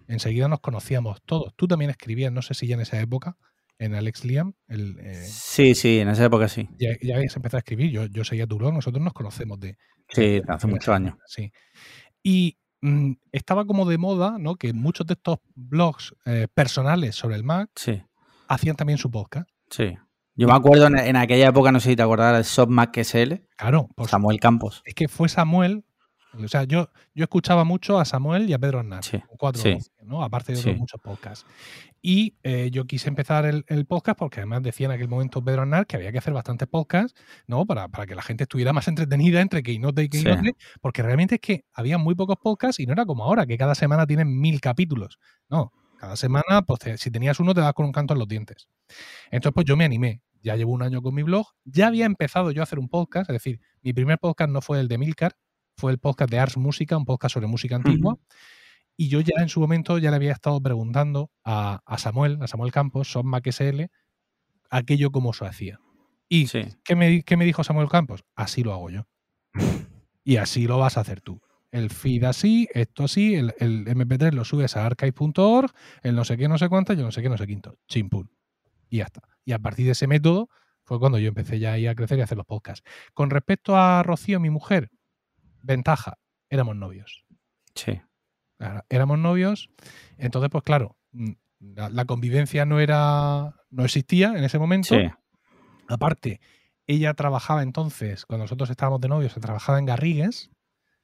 Enseguida 0.09 0.49
nos 0.49 0.61
conocíamos 0.61 1.23
todos. 1.25 1.53
Tú 1.55 1.69
también 1.69 1.91
escribías, 1.91 2.33
no 2.33 2.43
sé 2.43 2.55
si 2.55 2.67
ya 2.67 2.75
en 2.75 2.81
esa 2.81 3.01
época. 3.01 3.37
en 3.81 3.95
Alex 3.95 4.25
Liam. 4.25 4.55
El, 4.67 4.99
eh, 4.99 5.15
Sí, 5.25 5.77
sí, 5.77 6.01
en 6.01 6.09
esa 6.09 6.25
época 6.25 6.49
sí. 6.49 6.69
ya, 6.81 6.89
ya 7.01 7.15
habías 7.15 7.37
empezado 7.37 7.59
a 7.59 7.61
escribir. 7.61 7.93
Yo, 7.93 8.07
yo 8.07 8.25
seguía 8.25 8.45
tu 8.49 8.59
blog, 8.59 8.75
nosotros 8.75 9.01
nos 9.05 9.13
conocemos 9.13 9.61
de. 9.61 9.77
Sí, 10.09 10.41
de- 10.41 10.43
hace 10.49 10.67
de- 10.67 10.73
muchos 10.73 10.89
años. 10.93 11.15
Sí. 11.27 11.53
Y 12.23 12.59
mm, 12.81 13.13
estaba 13.31 13.65
como 13.67 13.87
de 13.89 13.97
moda, 13.99 14.37
¿no? 14.41 14.57
Que 14.57 14.73
muchos 14.73 15.07
de 15.07 15.15
estos 15.15 15.39
blogs 15.55 16.13
eh, 16.25 16.49
personales 16.53 17.15
sobre 17.15 17.37
el 17.37 17.45
Mac 17.45 17.71
Sí, 17.77 18.03
hacían 18.49 18.75
también 18.75 18.99
su 18.99 19.11
podcast. 19.13 19.49
sí. 19.71 19.97
Yo 20.35 20.47
me 20.47 20.55
acuerdo 20.55 20.87
en, 20.87 20.97
en 20.99 21.17
aquella 21.17 21.49
época, 21.49 21.73
no 21.73 21.81
sé 21.81 21.91
si 21.91 21.97
te 21.97 22.03
acordarás, 22.03 22.35
del 22.35 22.45
Shop 22.45 22.69
Mac 22.71 22.97
SL, 22.97 23.45
Claro, 23.57 23.89
pues 23.97 24.11
Samuel 24.11 24.39
Campos. 24.39 24.83
es 24.85 24.95
que 24.95 25.09
fue 25.09 25.29
Samuel. 25.29 25.85
O 26.35 26.47
sea, 26.49 26.65
yo, 26.65 26.91
yo 27.15 27.25
escuchaba 27.25 27.65
mucho 27.65 27.99
a 27.99 28.05
Samuel 28.05 28.49
y 28.49 28.53
a 28.53 28.59
Pedro 28.59 28.81
Aznar, 28.81 29.03
Sí, 29.05 29.19
cuatro 29.39 29.63
sí. 29.63 29.79
¿no? 30.03 30.23
Aparte 30.23 30.53
de 30.53 30.59
otros 30.59 30.75
Sí. 30.75 30.79
muchos 30.81 31.01
podcasts. 31.01 31.47
Y 32.03 32.37
eh, 32.43 32.71
yo 32.71 32.85
quise 32.87 33.09
empezar 33.09 33.45
el, 33.47 33.65
el 33.67 33.87
podcast 33.87 34.19
porque 34.19 34.41
además 34.41 34.63
decía 34.63 34.87
en 34.87 34.93
aquel 34.93 35.09
momento 35.09 35.43
Pedro 35.43 35.63
Aznar 35.63 35.87
que 35.87 35.97
había 35.97 36.13
que 36.13 36.19
hacer 36.19 36.33
bastantes 36.35 36.69
podcasts, 36.69 37.19
¿no? 37.47 37.67
Para, 37.67 37.89
para 37.89 38.07
que 38.07 38.15
la 38.15 38.23
gente 38.23 38.45
estuviera 38.45 38.73
más 38.73 38.87
entretenida 38.89 39.41
entre 39.41 39.63
Keynote 39.63 40.03
y. 40.05 40.09
Keynote, 40.09 40.57
porque 40.81 41.03
realmente 41.03 41.37
es 41.37 41.41
que 41.41 41.65
había 41.73 41.99
muy 41.99 42.15
pocos 42.15 42.37
podcasts 42.43 42.79
y 42.81 42.87
no 42.87 42.93
era 42.93 43.05
como 43.07 43.25
ahora, 43.25 43.47
que 43.47 43.57
cada 43.59 43.75
semana 43.75 44.07
tienen 44.07 44.39
mil 44.39 44.61
capítulos. 44.61 45.19
No, 45.49 45.73
cada 45.99 46.15
semana, 46.17 46.63
pues 46.67 46.79
te- 46.81 46.99
si 46.99 47.11
tenías 47.11 47.41
uno, 47.41 47.55
te 47.55 47.61
das 47.63 47.73
con 47.73 47.87
un 47.87 47.93
canto 47.93 48.13
en 48.15 48.19
los 48.21 48.29
dientes. 48.29 48.69
Entonces, 49.31 49.55
pues 49.55 49.67
yo 49.67 49.77
me 49.77 49.85
animé. 49.85 50.21
Ya 50.41 50.55
llevo 50.55 50.71
un 50.73 50.83
año 50.83 51.03
con 51.03 51.15
mi 51.15 51.25
blog. 51.25 51.47
Ya 51.65 51.89
había 51.89 52.07
empezado 52.07 52.53
yo 52.53 52.63
a 52.63 52.65
hacer 52.65 52.79
un 52.79 52.89
podcast, 52.89 53.29
es 53.29 53.35
decir, 53.35 53.61
mi 53.83 53.93
primer 53.93 54.19
podcast 54.21 54.51
no 54.51 54.61
fue 54.61 54.79
el 54.79 54.87
de 54.87 54.97
Milcar, 54.99 55.37
fue 55.79 55.93
el 55.93 55.99
podcast 55.99 56.31
de 56.31 56.39
Ars 56.41 56.57
Música, 56.57 56.97
un 56.97 57.05
podcast 57.05 57.35
sobre 57.35 57.47
música 57.47 57.77
antigua. 57.77 58.19
Y 58.97 59.09
yo 59.09 59.21
ya 59.21 59.41
en 59.41 59.49
su 59.49 59.61
momento 59.61 59.97
ya 59.99 60.11
le 60.11 60.17
había 60.17 60.33
estado 60.33 60.61
preguntando 60.61 61.31
a, 61.45 61.81
a 61.87 61.99
Samuel, 61.99 62.39
a 62.43 62.49
Samuel 62.49 62.73
Campos, 62.73 63.13
Son 63.13 63.25
Mac 63.27 63.47
SL, 63.47 63.85
aquello 64.71 65.13
cómo 65.13 65.33
se 65.33 65.47
hacía. 65.47 65.81
Y 66.29 66.49
Sí, 66.49 66.63
¿qué, 66.85 66.97
me, 66.97 67.23
qué 67.23 67.37
me 67.37 67.45
dijo 67.45 67.63
Samuel 67.63 67.89
Campos? 67.89 68.25
Así 68.35 68.65
lo 68.65 68.73
hago 68.73 68.91
yo. 68.91 69.07
y 70.25 70.37
así 70.37 70.67
lo 70.67 70.79
vas 70.79 70.99
a 70.99 71.03
hacer 71.03 71.21
tú. 71.21 71.41
El 71.71 71.91
feed 71.91 72.25
así, 72.25 72.69
esto 72.75 73.05
así, 73.05 73.37
el, 73.37 73.55
el 73.59 73.87
MP3 73.87 74.33
lo 74.33 74.45
subes 74.45 74.77
a 74.77 74.85
archive.org, 74.85 75.71
el 76.03 76.17
no 76.17 76.25
sé 76.25 76.37
qué, 76.37 76.49
no 76.49 76.59
sé 76.59 76.69
cuánto, 76.69 76.93
yo 76.95 77.05
no 77.05 77.13
sé 77.13 77.23
qué, 77.23 77.29
no 77.29 77.39
sé 77.39 77.47
quinto. 77.47 77.79
Chimpún. 77.87 78.31
Y 78.91 78.99
ya 78.99 79.05
está. 79.05 79.23
Y 79.45 79.53
a 79.53 79.61
partir 79.61 79.87
de 79.87 79.93
ese 79.93 80.09
método 80.09 80.49
fue 80.83 80.99
cuando 80.99 81.19
yo 81.19 81.29
empecé 81.29 81.61
ya 81.61 81.75
ahí 81.75 81.87
a 81.87 81.95
crecer 81.95 82.19
y 82.19 82.23
a 82.23 82.25
hacer 82.25 82.39
los 82.39 82.47
podcasts. 82.47 82.83
Con 83.15 83.31
respecto 83.31 83.77
a 83.77 84.03
Rocío, 84.03 84.41
mi 84.41 84.51
mujer, 84.51 84.91
ventaja, 85.69 86.19
éramos 86.51 86.75
novios. 86.77 87.25
sí. 87.75 88.01
Éramos 88.89 89.21
novios, 89.21 89.71
entonces, 90.17 90.51
pues 90.51 90.65
claro, 90.65 90.97
mm, 91.13 91.31
la, 91.61 91.91
la 91.91 92.07
convivencia 92.07 92.65
no 92.65 92.81
era. 92.81 93.55
no 93.71 93.85
existía 93.85 94.37
en 94.37 94.43
ese 94.43 94.59
momento. 94.59 94.97
Sí, 94.97 95.09
Aparte, 95.89 96.41
ella 96.89 97.15
trabajaba 97.15 97.63
entonces, 97.63 98.27
cuando 98.27 98.45
nosotros 98.45 98.69
estábamos 98.71 99.01
de 99.01 99.09
novios, 99.09 99.33
se 99.33 99.41
trabajaba 99.41 99.79
en 99.79 99.87
Garrigues 99.87 100.51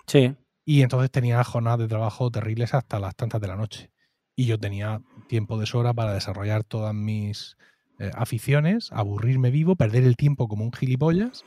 sí. 0.06 0.34
y 0.64 0.82
entonces 0.82 1.10
tenía 1.10 1.42
jornadas 1.44 1.78
de 1.78 1.88
trabajo 1.88 2.30
terribles 2.30 2.74
hasta 2.74 2.98
las 2.98 3.14
tantas 3.14 3.40
de 3.40 3.48
la 3.48 3.56
noche. 3.56 3.92
Y 4.34 4.46
yo 4.46 4.58
tenía 4.58 5.00
tiempo 5.28 5.58
de 5.58 5.66
sobra 5.66 5.94
para 5.94 6.12
desarrollar 6.12 6.64
todas 6.64 6.92
mis 6.92 7.56
eh, 7.98 8.10
aficiones, 8.14 8.90
aburrirme 8.92 9.50
vivo, 9.50 9.76
perder 9.76 10.02
el 10.04 10.16
tiempo 10.16 10.48
como 10.48 10.64
un 10.64 10.72
gilipollas 10.72 11.44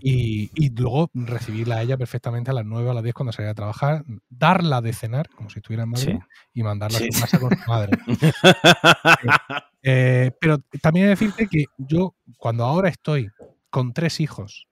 y, 0.00 0.50
y 0.54 0.70
luego 0.70 1.10
recibirla 1.14 1.76
a 1.76 1.82
ella 1.82 1.96
perfectamente 1.98 2.50
a 2.50 2.54
las 2.54 2.64
9 2.64 2.88
o 2.88 2.90
a 2.90 2.94
las 2.94 3.02
10 3.02 3.14
cuando 3.14 3.32
salía 3.32 3.50
a 3.50 3.54
trabajar, 3.54 4.04
darla 4.30 4.80
de 4.80 4.92
cenar, 4.94 5.28
como 5.30 5.50
si 5.50 5.58
estuviera 5.58 5.82
en 5.84 5.90
Madrid, 5.90 6.16
Sí. 6.18 6.26
y 6.54 6.62
mandarla 6.62 6.98
Sí, 6.98 7.08
a 7.08 7.12
su 7.12 7.20
casa 7.20 7.38
con 7.38 7.50
su 7.50 7.68
madre. 7.70 7.98
Eh, 9.86 10.30
pero 10.40 10.56
también 10.80 11.08
decirte 11.08 11.46
que 11.46 11.66
yo, 11.76 12.14
cuando 12.38 12.64
ahora 12.64 12.88
estoy 12.88 13.28
con 13.68 13.92
tres 13.92 14.18
hijos, 14.18 14.66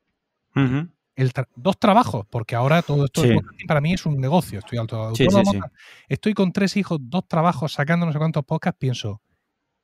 el 0.54 1.32
tra- 1.34 1.48
dos 1.54 1.78
trabajos, 1.78 2.24
porque 2.30 2.54
ahora 2.54 2.80
todo 2.80 3.04
esto 3.04 3.20
Sí. 3.22 3.36
para 3.68 3.82
mí 3.82 3.92
es 3.92 4.06
un 4.06 4.16
negocio, 4.18 4.60
estoy 4.60 4.78
Sí, 4.78 5.26
sí, 5.28 5.58
tal. 5.60 5.70
estoy 6.08 6.32
con 6.32 6.50
tres 6.52 6.78
hijos, 6.78 6.98
dos 7.02 7.28
trabajos, 7.28 7.74
sacando 7.74 8.06
no 8.06 8.12
sé 8.12 8.18
cuántos 8.18 8.42
podcasts, 8.46 8.78
pienso, 8.78 9.20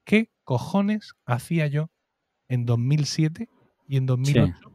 ¿qué 0.08 0.30
cojones 0.42 1.12
hacía 1.26 1.66
yo 1.66 1.90
en 2.48 2.64
2007 2.64 3.50
y 3.86 3.98
en 3.98 4.06
2008 4.06 4.72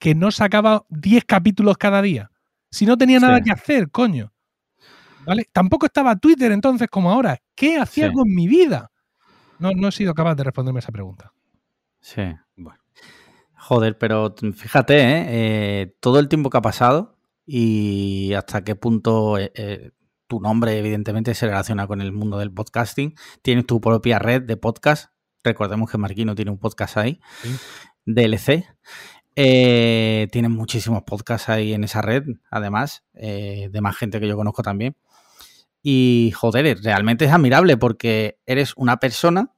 que 0.00 0.16
no 0.16 0.32
sacaba 0.32 0.84
10 0.88 1.24
capítulos 1.24 1.78
cada 1.78 2.02
día? 2.02 2.32
Si 2.72 2.84
no 2.84 2.98
tenía 2.98 3.20
nada 3.20 3.36
Sí. 3.38 3.44
que 3.44 3.52
hacer, 3.52 3.90
coño. 3.90 4.32
¿Vale? 5.24 5.46
Tampoco 5.52 5.86
estaba 5.86 6.16
Twitter 6.16 6.50
entonces 6.50 6.88
como 6.88 7.10
ahora. 7.12 7.38
¿Qué 7.54 7.78
hacía 7.78 8.08
Sí. 8.08 8.12
con 8.14 8.28
mi 8.34 8.48
vida? 8.48 8.90
No, 9.60 9.70
no 9.70 9.88
he 9.88 9.92
sido 9.92 10.14
capaz 10.14 10.34
de 10.34 10.42
responderme 10.44 10.80
esa 10.80 10.90
pregunta. 10.90 11.32
Sí. 12.00 12.22
Joder, 13.56 13.98
pero 13.98 14.34
fíjate, 14.54 14.98
¿eh? 14.98 15.24
Eh, 15.82 15.96
todo 16.00 16.18
el 16.18 16.28
tiempo 16.28 16.50
que 16.50 16.58
ha 16.58 16.62
pasado 16.62 17.18
y 17.46 18.32
hasta 18.32 18.64
qué 18.64 18.74
punto 18.74 19.38
eh, 19.38 19.52
eh, 19.54 19.90
tu 20.30 20.40
nombre, 20.40 20.78
evidentemente, 20.78 21.34
se 21.34 21.46
relaciona 21.46 21.88
con 21.88 22.00
el 22.00 22.12
mundo 22.12 22.38
del 22.38 22.52
podcasting. 22.52 23.16
Tienes 23.42 23.66
tu 23.66 23.80
propia 23.80 24.20
red 24.20 24.42
de 24.42 24.56
podcast. 24.56 25.12
Recordemos 25.42 25.90
que 25.90 25.98
Marquino 25.98 26.36
tiene 26.36 26.52
un 26.52 26.58
podcast 26.58 26.96
ahí, 26.96 27.20
Sí. 27.42 27.50
DLC. 28.06 28.64
Eh, 29.34 30.28
tienes 30.30 30.50
muchísimos 30.52 31.02
podcasts 31.02 31.48
ahí 31.48 31.72
en 31.74 31.82
esa 31.82 32.00
red, 32.00 32.22
además, 32.50 33.04
eh, 33.14 33.68
de 33.72 33.80
más 33.80 33.96
gente 33.96 34.20
que 34.20 34.28
yo 34.28 34.36
conozco 34.36 34.62
también. 34.62 34.96
Y 35.82 36.32
joder, 36.36 36.78
realmente 36.82 37.24
es 37.24 37.32
admirable 37.32 37.76
porque 37.76 38.38
eres 38.46 38.72
una 38.76 38.98
persona 38.98 39.52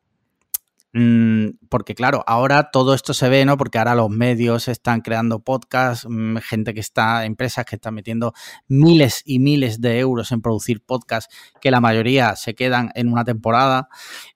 porque 1.71 1.95
claro, 1.95 2.23
ahora 2.27 2.71
todo 2.71 2.93
esto 2.93 3.15
se 3.15 3.31
ve, 3.31 3.47
¿no? 3.47 3.57
Porque 3.57 3.79
ahora 3.79 3.95
los 3.95 4.11
medios 4.11 4.69
están 4.69 5.01
creando 5.01 5.41
podcasts, 5.41 6.07
mm, 6.09 6.37
gente 6.39 6.75
que 6.75 6.81
está, 6.81 7.25
empresas 7.25 7.65
que 7.65 7.77
están 7.77 7.95
metiendo 7.95 8.35
miles 8.69 9.23
y 9.25 9.39
miles 9.39 9.81
de 9.81 9.99
euros 9.99 10.33
en 10.33 10.43
producir 10.43 10.85
podcasts, 10.85 11.35
que 11.63 11.71
la 11.71 11.81
mayoría 11.81 12.37
se 12.37 12.55
quedan 12.55 12.91
en 12.95 13.11
una 13.11 13.25
temporada 13.25 13.89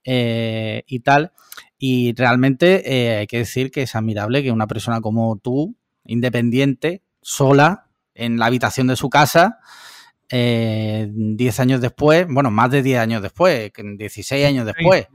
eh, 0.05 0.85
y 0.87 1.01
tal. 1.01 1.33
Y 1.79 2.15
realmente 2.15 2.91
eh, 2.91 3.19
hay 3.19 3.27
que 3.27 3.39
decir 3.39 3.71
que 3.71 3.83
es 3.83 3.95
admirable 3.95 4.43
que 4.43 4.51
una 4.51 4.67
persona 4.67 5.03
como 5.03 5.37
tú, 5.37 5.77
independiente, 6.05 7.03
sola, 7.21 7.91
en 8.15 8.39
la 8.39 8.47
habitación 8.47 8.87
de 8.87 8.97
su 8.97 9.11
casa, 9.11 9.59
eh, 10.31 11.09
10 11.13 11.61
años 11.61 11.81
después, 11.83 12.27
bueno, 12.29 12.51
más 12.51 12.71
de 12.71 12.83
10 12.83 12.99
años 12.99 13.21
después, 13.23 13.71
que 13.73 13.83
16 13.83 14.47
años 14.47 14.65
después, 14.65 15.07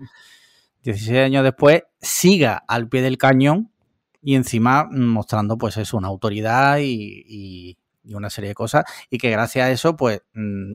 16 0.84 1.19
años 1.19 1.43
después, 1.43 1.84
siga 1.99 2.63
al 2.67 2.88
pie 2.89 3.01
del 3.01 3.17
cañón 3.17 3.71
y 4.21 4.36
encima 4.36 4.88
mostrando, 4.91 5.57
pues, 5.57 5.77
eso, 5.77 5.97
una 5.97 6.07
autoridad 6.07 6.77
y, 6.79 7.23
y- 7.27 7.77
y 8.03 8.13
una 8.15 8.29
serie 8.32 8.49
de 8.49 8.55
cosas. 8.55 8.84
Y 9.09 9.17
que 9.19 9.29
gracias 9.29 9.65
a 9.67 9.71
eso, 9.71 9.95
pues, 9.95 10.21
mm, 10.34 10.73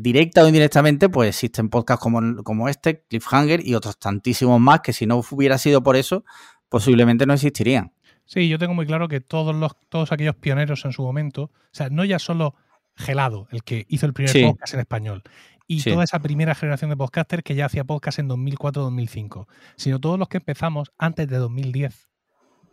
directa 0.00 0.42
o 0.42 0.48
indirectamente, 0.48 1.08
pues 1.08 1.28
existen 1.28 1.68
podcasts 1.68 2.02
como, 2.02 2.42
como 2.42 2.68
este, 2.68 3.04
Cliffhanger 3.08 3.64
y 3.64 3.74
otros 3.76 3.98
tantísimos 3.98 4.58
más 4.60 4.80
que 4.80 4.92
si 4.92 5.06
no 5.06 5.22
hubiera 5.30 5.58
sido 5.58 5.82
por 5.84 5.94
eso, 5.96 6.24
posiblemente 6.68 7.26
no 7.26 7.34
existirían. 7.34 7.92
Sí, 8.24 8.48
yo 8.48 8.58
tengo 8.58 8.74
muy 8.74 8.86
claro 8.86 9.06
que 9.06 9.20
todos 9.20 9.54
los 9.54 9.76
todos 9.88 10.10
aquellos 10.10 10.34
pioneros 10.34 10.84
en 10.84 10.92
su 10.92 11.02
momento, 11.02 11.42
o 11.44 11.50
sea, 11.70 11.90
no 11.90 12.04
ya 12.04 12.18
solo 12.18 12.54
Gelado, 12.96 13.48
el 13.50 13.62
que 13.64 13.86
hizo 13.88 14.06
el 14.06 14.12
primer 14.14 14.30
Sí. 14.32 14.42
podcast 14.44 14.74
en 14.74 14.80
español, 14.80 15.22
y 15.66 15.80
Sí. 15.80 15.90
toda 15.90 16.04
esa 16.04 16.18
primera 16.20 16.54
generación 16.54 16.90
de 16.90 16.96
podcasters 16.96 17.42
que 17.42 17.54
ya 17.54 17.66
hacía 17.66 17.84
podcast 17.84 18.18
en 18.18 18.28
2004-2005, 18.28 19.46
sino 19.76 20.00
todos 20.00 20.18
los 20.18 20.28
que 20.28 20.38
empezamos 20.38 20.92
antes 20.98 21.28
de 21.28 21.36
2010 21.38 22.08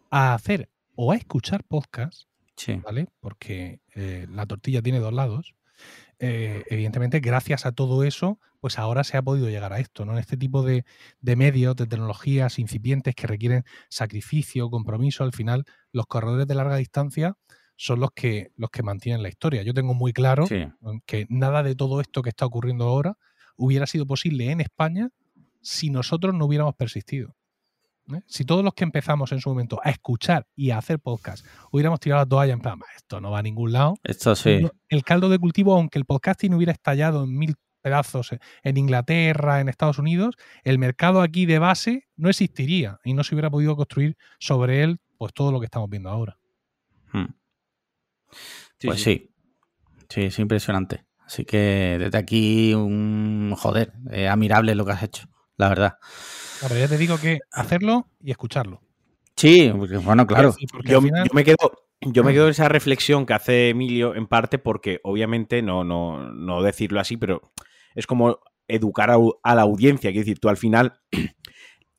a 0.09 0.33
hacer 0.33 0.69
o 0.95 1.11
a 1.11 1.15
escuchar 1.15 1.63
podcasts, 1.63 2.27
Sí. 2.57 2.75
¿vale? 2.83 3.07
Porque 3.21 3.81
eh, 3.95 4.27
la 4.29 4.45
tortilla 4.45 4.81
tiene 4.81 4.99
dos 4.99 5.13
lados. 5.13 5.55
eh, 6.19 6.63
evidentemente, 6.69 7.19
gracias 7.19 7.65
a 7.65 7.71
todo 7.71 8.03
eso, 8.03 8.39
pues 8.59 8.77
ahora 8.77 9.03
se 9.03 9.17
ha 9.17 9.23
podido 9.23 9.49
llegar 9.49 9.73
a 9.73 9.79
esto, 9.79 10.05
¿no? 10.05 10.11
En 10.13 10.19
este 10.19 10.37
tipo 10.37 10.61
de, 10.61 10.85
de 11.19 11.35
medios, 11.35 11.75
de 11.75 11.87
tecnologías 11.87 12.59
incipientes 12.59 13.15
que 13.15 13.25
requieren 13.25 13.63
sacrificio, 13.89 14.69
compromiso, 14.69 15.23
al 15.23 15.31
final, 15.33 15.65
los 15.91 16.05
corredores 16.05 16.45
de 16.45 16.53
larga 16.53 16.75
distancia 16.75 17.37
son 17.84 17.99
los 17.99 18.11
que, 18.11 18.51
los 18.57 18.69
que 18.69 18.84
mantienen 18.84 19.23
la 19.23 19.29
historia. 19.29 19.63
Yo 19.63 19.73
tengo 19.73 19.95
muy 19.95 20.13
claro 20.13 20.45
Sí. 20.45 20.65
que 21.07 21.25
nada 21.29 21.63
de 21.63 21.73
todo 21.75 21.99
esto 21.99 22.21
que 22.21 22.29
está 22.29 22.45
ocurriendo 22.45 22.86
ahora 22.86 23.17
hubiera 23.57 23.88
sido 23.88 24.05
posible 24.05 24.51
en 24.51 24.61
España 24.61 25.09
si 25.61 25.89
nosotros 25.89 26.36
no 26.36 26.45
hubiéramos 26.45 26.75
persistido. 26.75 27.36
¿eh? 28.13 28.21
Si 28.27 28.45
todos 28.45 28.63
los 28.63 28.75
que 28.75 28.84
empezamos 28.84 29.32
en 29.32 29.41
su 29.41 29.49
momento 29.49 29.79
a 29.84 29.89
escuchar 29.89 30.45
y 30.55 30.69
a 30.69 30.77
hacer 30.77 30.99
podcast 30.99 31.43
hubiéramos 31.71 31.99
tirado 31.99 32.21
la 32.21 32.27
toalla 32.29 32.53
en 32.53 32.59
plan, 32.59 32.77
"Bah, 32.77 32.86
esto 32.95 33.19
no 33.19 33.32
va 33.32 33.39
a 33.39 33.43
ningún 33.43 33.71
lado, 33.71 33.95
Esto 34.03 34.36
sí. 34.36 34.59
el 34.89 35.03
caldo 35.03 35.27
de 35.29 35.39
cultivo, 35.39 35.73
aunque 35.73 35.97
el 35.97 36.05
podcasting 36.05 36.53
hubiera 36.53 36.73
estallado 36.73 37.23
en 37.23 37.36
mil 37.36 37.55
pedazos 37.82 38.29
en 38.61 38.77
Inglaterra, 38.77 39.59
en 39.59 39.69
Estados 39.69 39.97
Unidos, 39.97 40.36
el 40.63 40.77
mercado 40.77 41.21
aquí 41.23 41.47
de 41.47 41.57
base 41.57 42.05
no 42.15 42.29
existiría 42.29 42.99
y 43.03 43.15
no 43.15 43.23
se 43.23 43.34
hubiera 43.34 43.49
podido 43.49 43.75
construir 43.75 44.17
sobre 44.38 44.84
él 44.84 44.99
pues 45.17 45.34
todo 45.34 45.51
lo 45.51 45.59
que 45.59 45.65
estamos 45.65 45.89
viendo 45.89 46.09
ahora. 46.09 46.38
Pues 48.82 49.01
sí. 49.03 49.32
sí. 50.09 50.21
es 50.23 50.39
impresionante. 50.39 51.05
Así 51.25 51.45
que 51.45 51.97
desde 51.99 52.17
aquí, 52.17 52.73
un 52.73 53.53
joder, 53.57 53.93
es 54.11 54.27
admirable 54.29 54.75
lo 54.75 54.86
que 54.86 54.91
has 54.91 55.03
hecho, 55.03 55.27
la 55.57 55.69
verdad. 55.69 55.97
Claro, 56.59 56.77
ya 56.77 56.88
te 56.88 56.97
digo 56.97 57.17
que 57.19 57.39
hacerlo 57.51 58.07
y 58.19 58.32
escucharlo. 58.32 58.82
Sí, 59.36 59.71
porque, 59.77 59.97
bueno, 59.97 60.27
claro. 60.27 60.51
Sí, 60.51 60.67
porque 60.67 60.89
Yo, 60.91 60.97
al 60.97 61.03
final- 61.03 61.27
yo 61.27 61.34
me 61.34 61.43
quedo. 61.43 61.57
Yo 62.03 62.23
me 62.23 62.34
quedo 62.34 62.45
en 62.45 62.49
esa 62.51 62.67
reflexión 62.67 63.27
que 63.27 63.34
hace 63.36 63.69
Emilio, 63.69 64.15
en 64.15 64.25
parte, 64.25 64.57
porque 64.57 64.99
obviamente 65.03 65.61
no, 65.61 65.84
no, 65.84 66.34
no 66.34 66.63
decirlo 66.63 66.99
así, 66.99 67.15
pero 67.15 67.53
es 67.93 68.07
como 68.07 68.39
educar 68.67 69.11
a, 69.11 69.17
a 69.43 69.53
la 69.55 69.61
audiencia. 69.61 70.09
Quiero 70.09 70.21
decir, 70.25 70.39
tú 70.39 70.49
al 70.49 70.57
final 70.57 70.99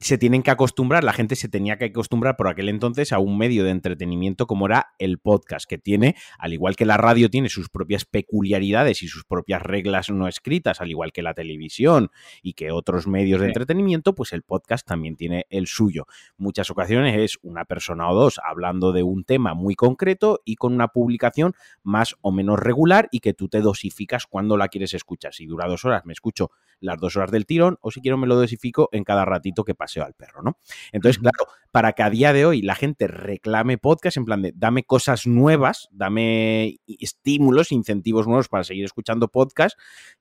se 0.03 0.19
tienen 0.19 0.43
que 0.43 0.51
acostumbrar, 0.51 1.05
la 1.05 1.13
gente 1.13 1.37
se 1.37 1.49
tenía 1.49 1.79
que 1.79 1.87
acostumbrar 1.87 2.37
por 2.37 2.49
aquel 2.49 2.69
entonces 2.69 3.13
a 3.13 3.19
un 3.19 3.39
medio 3.39 3.65
de 3.65 3.71
entretenimiento 3.71 4.47
como 4.47 4.67
era 4.67 4.95
el 4.99 5.19
podcast, 5.19 5.69
que 5.69 5.79
tiene, 5.79 6.17
al 6.39 6.53
igual 6.53 6.77
que 6.77 6.85
la 6.85 6.97
radio 6.97 7.31
tiene 7.31 7.49
sus 7.49 7.69
propias 7.69 8.05
peculiaridades 8.05 9.03
y 9.03 9.09
sus 9.09 9.25
propias 9.25 9.63
reglas 9.63 10.11
no 10.11 10.29
escritas, 10.29 10.81
al 10.81 10.91
igual 10.91 11.13
que 11.13 11.23
la 11.23 11.35
televisión 11.35 12.11
y 12.43 12.55
que 12.55 12.73
otros 12.73 13.07
medios 13.07 13.41
de 13.41 13.47
entretenimiento, 13.47 14.15
pues 14.15 14.33
el 14.33 14.43
podcast 14.43 14.87
también 14.87 15.17
tiene 15.17 15.47
el 15.51 15.67
suyo. 15.67 16.07
Muchas 16.37 16.71
ocasiones 16.71 17.17
es 17.19 17.39
una 17.43 17.65
persona 17.65 18.11
o 18.11 18.15
dos 18.15 18.41
hablando 18.45 18.93
de 18.93 19.03
un 19.03 19.25
tema 19.25 19.55
muy 19.55 19.75
concreto 19.75 20.41
y 20.45 20.57
con 20.57 20.75
una 20.75 20.89
publicación 20.89 21.55
más 21.83 22.17
o 22.21 22.33
menos 22.33 22.59
regular 22.59 23.09
y 23.13 23.21
que 23.21 23.35
tú 23.35 23.49
te 23.49 23.61
dosificas 23.61 24.27
cuando 24.27 24.57
la 24.57 24.69
quieres 24.69 24.95
escuchar. 24.95 25.33
Si 25.33 25.47
dura 25.47 25.69
dos 25.69 25.85
horas, 25.85 26.05
me 26.05 26.13
escucho 26.13 26.51
las 26.83 26.99
dos 26.99 27.17
horas 27.17 27.31
del 27.31 27.47
tirón 27.47 27.79
o 27.81 27.91
si 27.91 28.01
quiero 28.01 28.19
me 28.19 28.27
lo 28.27 28.37
dosifico 28.37 28.89
en 28.93 29.05
cada 29.05 29.25
ratito 29.25 29.65
que 29.65 29.75
paseo 29.75 30.05
al 30.05 30.15
perro, 30.15 30.43
¿no? 30.43 30.59
Entonces, 30.93 31.19
claro, 31.19 31.47
para 31.71 31.93
que 31.93 32.03
a 32.03 32.11
día 32.11 32.33
de 32.33 32.45
hoy 32.45 32.61
la 32.61 32.75
gente 32.75 33.07
reclame 33.07 33.79
podcast 33.79 34.17
en 34.17 34.25
plan 34.25 34.43
de 34.43 34.53
dame 34.55 34.85
cosas 34.85 35.27
nuevas, 35.27 35.89
dame 35.91 36.77
estímulos, 36.87 37.73
incentivos 37.73 38.27
nuevos 38.27 38.49
para 38.49 38.65
seguir 38.65 38.85
escuchando 38.85 39.29
podcast, 39.29 39.79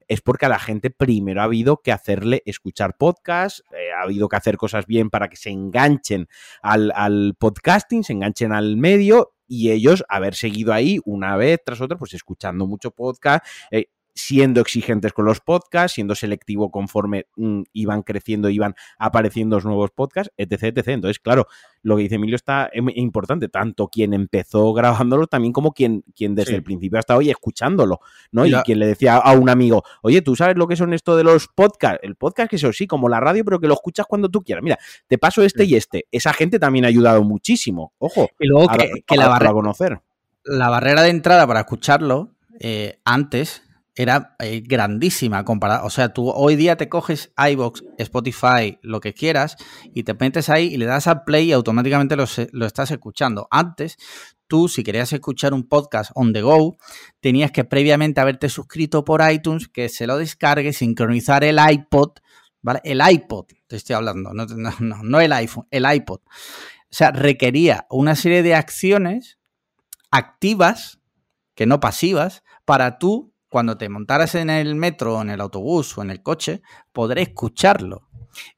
es 0.07 0.21
porque 0.21 0.45
a 0.45 0.49
la 0.49 0.59
gente 0.59 0.89
primero 0.89 1.41
ha 1.41 1.45
habido 1.45 1.77
que 1.77 1.91
hacerle 1.91 2.41
escuchar 2.45 2.95
podcast, 2.97 3.59
eh, 3.73 3.91
ha 3.91 4.03
habido 4.03 4.29
que 4.29 4.37
hacer 4.37 4.57
cosas 4.57 4.85
bien 4.85 5.09
para 5.09 5.27
que 5.27 5.35
se 5.35 5.49
enganchen 5.49 6.27
al, 6.61 6.91
al 6.95 7.35
podcasting, 7.37 8.03
se 8.03 8.13
enganchen 8.13 8.53
al 8.53 8.77
medio 8.77 9.33
y 9.51 9.71
ellos 9.71 10.05
haber 10.07 10.35
seguido 10.35 10.71
ahí 10.71 10.99
una 11.03 11.35
vez 11.35 11.59
tras 11.65 11.81
otra, 11.81 11.97
pues 11.97 12.13
escuchando 12.13 12.67
mucho 12.67 12.91
podcast, 12.91 13.45
eh, 13.69 13.87
siendo 14.13 14.61
exigentes 14.61 15.13
con 15.13 15.25
los 15.25 15.39
podcasts, 15.39 15.95
siendo 15.95 16.15
selectivo 16.15 16.69
conforme 16.71 17.27
mm, 17.35 17.61
iban 17.73 18.01
creciendo, 18.03 18.49
iban 18.49 18.75
apareciendo 18.97 19.55
los 19.57 19.65
nuevos 19.65 19.91
podcasts, 19.91 20.33
etc, 20.37 20.63
etc. 20.77 20.87
Entonces, 20.89 21.19
claro, 21.19 21.47
lo 21.83 21.95
que 21.95 22.03
dice 22.03 22.15
Emilio 22.15 22.35
está 22.35 22.69
em- 22.73 22.89
importante, 22.95 23.47
tanto 23.47 23.87
quien 23.87 24.13
empezó 24.13 24.73
grabándolo 24.73 25.27
también 25.27 25.53
como 25.53 25.73
quien, 25.73 26.03
quien 26.15 26.35
desde 26.35 26.51
Sí. 26.51 26.55
el 26.55 26.63
principio 26.63 26.99
hasta 26.99 27.15
hoy 27.15 27.29
escuchándolo, 27.29 27.99
¿no? 28.31 28.45
Y 28.45 28.53
quien 28.65 28.79
le 28.79 28.87
decía 28.87 29.15
a 29.17 29.31
un 29.33 29.49
amigo, 29.49 29.83
oye, 30.01 30.21
¿tú 30.21 30.35
sabes 30.35 30.57
lo 30.57 30.67
que 30.67 30.75
son 30.75 30.93
esto 30.93 31.15
de 31.15 31.23
los 31.23 31.47
podcasts? 31.47 31.99
El 32.03 32.15
podcast 32.15 32.49
que 32.49 32.57
eso 32.57 32.71
sí, 32.73 32.87
como 32.87 33.07
la 33.09 33.19
radio, 33.19 33.43
pero 33.45 33.59
que 33.59 33.67
lo 33.67 33.73
escuchas 33.73 34.05
cuando 34.07 34.29
tú 34.29 34.43
quieras. 34.43 34.63
Mira, 34.63 34.77
te 35.07 35.17
paso 35.17 35.41
este 35.43 35.63
y 35.65 35.75
este. 35.75 36.05
Esa 36.11 36.33
gente 36.33 36.59
también 36.59 36.85
ha 36.85 36.89
ayudado 36.89 37.23
muchísimo. 37.23 37.93
Ojo, 37.97 38.29
Y 38.39 38.47
luego 38.47 38.69
a, 38.69 38.77
que, 38.77 38.91
que 39.07 39.15
la, 39.17 39.25
a- 39.25 39.29
barre- 39.29 39.47
a 39.47 39.53
conocer. 39.53 40.01
la 40.43 40.69
barrera 40.69 41.01
de 41.03 41.09
entrada 41.09 41.47
para 41.47 41.61
escucharlo 41.61 42.31
eh, 42.59 42.99
antes 43.05 43.63
era 43.95 44.35
eh, 44.39 44.61
grandísima 44.65 45.43
comparada. 45.43 45.83
O 45.83 45.89
sea, 45.89 46.09
tú 46.13 46.29
hoy 46.29 46.55
día 46.55 46.77
te 46.77 46.89
coges 46.89 47.33
iBox, 47.37 47.83
Spotify, 47.97 48.79
lo 48.81 49.01
que 49.01 49.13
quieras, 49.13 49.57
y 49.93 50.03
te 50.03 50.13
metes 50.13 50.49
ahí 50.49 50.73
y 50.73 50.77
le 50.77 50.85
das 50.85 51.07
a 51.07 51.25
play 51.25 51.49
y 51.49 51.51
automáticamente 51.51 52.15
lo, 52.15 52.23
estás 52.65 52.91
escuchando. 52.91 53.47
Antes, 53.51 53.97
tú, 54.47 54.67
si 54.67 54.83
querías 54.83 55.11
escuchar 55.11 55.53
un 55.53 55.67
podcast 55.67 56.11
on 56.15 56.31
the 56.33 56.41
go, 56.41 56.77
tenías 57.19 57.51
que 57.51 57.63
previamente 57.63 58.21
haberte 58.21 58.49
suscrito 58.49 59.03
por 59.03 59.21
iTunes, 59.29 59.67
que 59.67 59.89
se 59.89 60.07
lo 60.07 60.17
descargue, 60.17 60.71
sincronizar 60.73 61.43
el 61.43 61.59
iPod, 61.59 62.11
¿vale? 62.61 62.79
El 62.83 63.01
iPod, 63.05 63.47
te 63.67 63.75
estoy 63.75 63.95
hablando, 63.95 64.33
no, 64.33 64.45
no, 64.45 64.71
no, 64.79 65.03
no 65.03 65.19
el 65.19 65.33
iPhone, 65.33 65.67
el 65.69 65.85
iPod. 65.91 66.19
O 66.19 66.93
sea, 66.93 67.11
requería 67.11 67.87
una 67.89 68.15
serie 68.15 68.43
de 68.43 68.55
acciones 68.55 69.37
activas, 70.11 70.99
que 71.55 71.65
no 71.65 71.79
pasivas, 71.79 72.43
para 72.65 72.97
tú, 72.99 73.30
cuando 73.51 73.77
te 73.77 73.89
montaras 73.89 74.33
en 74.35 74.49
el 74.49 74.75
metro, 74.75 75.17
o 75.17 75.21
en 75.21 75.29
el 75.29 75.41
autobús 75.41 75.97
o 75.97 76.01
en 76.01 76.09
el 76.09 76.23
coche, 76.23 76.61
poder 76.93 77.19
escucharlo. 77.19 78.07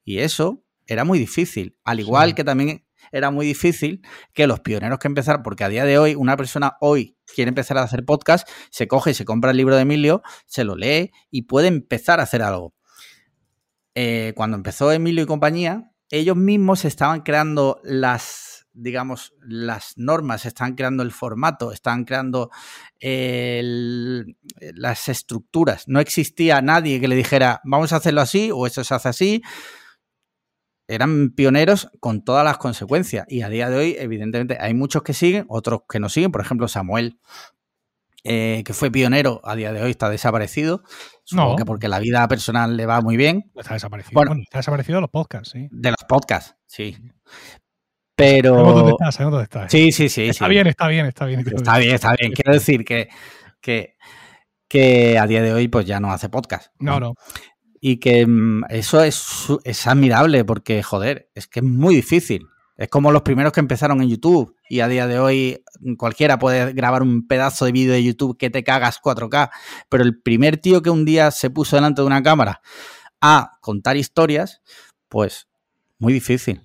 Y 0.04 0.18
eso 0.18 0.62
era 0.86 1.02
muy 1.02 1.18
difícil. 1.18 1.76
Al 1.82 1.98
igual 1.98 2.28
Sí. 2.28 2.34
que 2.36 2.44
también 2.44 2.86
era 3.10 3.32
muy 3.32 3.44
difícil 3.44 4.02
que 4.34 4.46
los 4.46 4.60
pioneros 4.60 5.00
que 5.00 5.08
empezaron, 5.08 5.42
porque 5.42 5.64
a 5.64 5.68
día 5.68 5.84
de 5.84 5.98
hoy 5.98 6.14
una 6.14 6.36
persona 6.36 6.76
hoy 6.80 7.18
quiere 7.34 7.48
empezar 7.48 7.76
a 7.76 7.82
hacer 7.82 8.04
podcast, 8.04 8.48
se 8.70 8.86
coge 8.86 9.10
y 9.10 9.14
se 9.14 9.24
compra 9.24 9.50
el 9.50 9.56
libro 9.56 9.74
de 9.74 9.82
Emilio, 9.82 10.22
se 10.46 10.62
lo 10.62 10.76
lee 10.76 11.10
y 11.28 11.42
puede 11.42 11.66
empezar 11.66 12.20
a 12.20 12.22
hacer 12.22 12.42
algo. 12.42 12.72
Eh, 13.96 14.32
cuando 14.36 14.56
empezó 14.56 14.92
Emilio 14.92 15.24
y 15.24 15.26
compañía, 15.26 15.90
ellos 16.08 16.36
mismos 16.36 16.84
estaban 16.84 17.22
creando 17.22 17.80
las, 17.82 18.53
digamos, 18.74 19.32
las 19.40 19.94
normas, 19.96 20.44
están 20.46 20.74
creando 20.74 21.02
el 21.02 21.12
formato, 21.12 21.72
están 21.72 22.04
creando 22.04 22.50
el- 23.00 24.36
las 24.74 25.08
estructuras. 25.08 25.88
No 25.88 26.00
existía 26.00 26.60
nadie 26.60 27.00
que 27.00 27.08
le 27.08 27.16
dijera, 27.16 27.60
vamos 27.64 27.92
a 27.92 27.96
hacerlo 27.96 28.20
así 28.20 28.50
o 28.52 28.66
eso 28.66 28.82
se 28.84 28.94
hace 28.94 29.08
así. 29.08 29.42
Eran 30.86 31.30
pioneros 31.30 31.88
con 32.00 32.24
todas 32.24 32.44
las 32.44 32.58
consecuencias. 32.58 33.24
Y 33.28 33.40
a 33.42 33.48
día 33.48 33.70
de 33.70 33.76
hoy, 33.78 33.96
evidentemente, 33.98 34.58
hay 34.60 34.74
muchos 34.74 35.02
que 35.02 35.14
siguen, 35.14 35.46
otros 35.48 35.80
que 35.88 35.98
no 35.98 36.08
siguen. 36.10 36.30
Por 36.30 36.42
ejemplo, 36.42 36.68
Samuel, 36.68 37.18
eh, 38.22 38.62
que 38.66 38.74
fue 38.74 38.90
pionero, 38.90 39.40
a 39.44 39.54
día 39.56 39.72
de 39.72 39.82
hoy 39.82 39.90
está 39.92 40.10
desaparecido. 40.10 40.82
Supongo 41.24 41.50
No. 41.52 41.56
que 41.56 41.64
porque 41.64 41.88
la 41.88 42.00
vida 42.00 42.26
personal 42.28 42.76
le 42.76 42.84
va 42.84 43.00
muy 43.00 43.16
bien. 43.16 43.50
Está 43.54 43.74
desaparecido. 43.74 44.12
Bueno. 44.14 44.30
Bueno, 44.32 44.42
está 44.42 44.58
desaparecido 44.58 44.96
de 44.96 45.00
los 45.02 45.10
podcasts, 45.10 45.50
sí. 45.52 45.68
De 45.70 45.90
los 45.90 46.04
podcasts, 46.06 46.54
sí. 46.66 46.96
Sabemos 48.16 48.42
Pero. 48.42 48.72
dónde 48.72 49.12
sabemos 49.12 49.32
dónde 49.32 49.44
está. 49.44 49.68
Sí, 49.68 49.90
sí, 49.90 50.08
sí. 50.08 50.28
está 50.28 50.44
sí. 50.44 50.50
bien, 50.50 50.66
está 50.66 50.88
bien, 50.88 51.06
está 51.06 51.26
bien. 51.26 51.40
Está 51.40 51.78
bien, 51.78 51.94
está 51.94 52.14
bien. 52.18 52.32
Quiero 52.32 52.52
decir 52.52 52.84
que, 52.84 53.08
que, 53.60 53.96
que 54.68 55.18
a 55.18 55.26
día 55.26 55.42
de 55.42 55.52
hoy 55.52 55.68
pues 55.68 55.84
ya 55.84 55.98
no 55.98 56.12
hace 56.12 56.28
podcast. 56.28 56.72
No, 56.78 57.00
no. 57.00 57.14
Y 57.80 57.98
que 57.98 58.24
mm, 58.26 58.64
eso 58.70 59.02
es, 59.02 59.48
es 59.64 59.86
admirable 59.86 60.44
porque, 60.44 60.82
joder, 60.82 61.28
es 61.34 61.48
que 61.48 61.60
es 61.60 61.64
muy 61.64 61.96
difícil. 61.96 62.46
Es 62.76 62.88
como 62.88 63.12
los 63.12 63.22
primeros 63.22 63.52
que 63.52 63.60
empezaron 63.60 64.02
en 64.02 64.08
YouTube 64.08 64.56
y 64.68 64.80
a 64.80 64.88
día 64.88 65.06
de 65.06 65.18
hoy 65.18 65.62
cualquiera 65.96 66.38
puede 66.38 66.72
grabar 66.72 67.02
un 67.02 67.26
pedazo 67.26 67.66
de 67.66 67.72
vídeo 67.72 67.92
de 67.92 68.02
YouTube 68.02 68.36
que 68.36 68.50
te 68.50 68.64
cagas 68.64 69.00
4K, 69.00 69.50
pero 69.88 70.02
el 70.02 70.20
primer 70.20 70.56
tío 70.56 70.82
que 70.82 70.90
un 70.90 71.04
día 71.04 71.30
se 71.30 71.50
puso 71.50 71.76
delante 71.76 72.02
de 72.02 72.06
una 72.06 72.22
cámara 72.22 72.60
a 73.20 73.58
contar 73.60 73.96
historias, 73.96 74.60
pues 75.08 75.46
muy 75.98 76.12
difícil. 76.12 76.62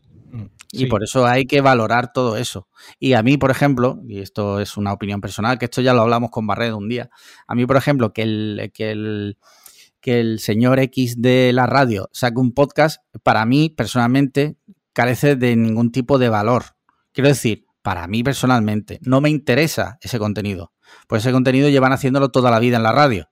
Y 0.71 0.85
por 0.85 1.03
eso 1.03 1.25
hay 1.25 1.45
que 1.47 1.61
valorar 1.61 2.13
todo 2.13 2.37
eso. 2.37 2.67
Y 2.99 3.13
a 3.13 3.23
mí, 3.23 3.37
por 3.37 3.49
ejemplo, 3.49 3.99
y 4.07 4.19
esto 4.19 4.59
es 4.59 4.77
una 4.77 4.93
opinión 4.93 5.19
personal, 5.19 5.57
que 5.57 5.65
esto 5.65 5.81
ya 5.81 5.93
lo 5.95 6.01
hablamos 6.01 6.29
con 6.29 6.45
Barredo 6.45 6.77
un 6.77 6.87
día, 6.89 7.09
a 7.47 7.55
mí, 7.55 7.65
por 7.65 7.75
ejemplo, 7.77 8.13
que 8.13 8.21
el, 8.21 8.71
que 8.73 8.91
el, 8.91 9.37
que 9.99 10.19
el 10.19 10.39
señor 10.39 10.79
X 10.79 11.21
de 11.21 11.51
la 11.53 11.65
radio 11.65 12.07
saque 12.13 12.37
un 12.39 12.53
podcast, 12.53 13.01
para 13.23 13.45
mí, 13.47 13.69
personalmente, 13.69 14.57
carece 14.93 15.35
de 15.35 15.55
ningún 15.55 15.91
tipo 15.91 16.19
de 16.19 16.29
valor. 16.29 16.63
Quiero 17.13 17.29
decir, 17.29 17.65
para 17.81 18.05
mí 18.07 18.21
personalmente, 18.23 18.99
no 19.01 19.21
me 19.21 19.29
interesa 19.31 19.97
ese 20.01 20.19
contenido. 20.19 20.73
Pues 21.07 21.23
ese 21.23 21.31
contenido 21.31 21.69
llevan 21.69 21.93
haciéndolo 21.93 22.29
toda 22.29 22.51
la 22.51 22.59
vida 22.59 22.77
en 22.77 22.83
la 22.83 22.91
radio. 22.91 23.29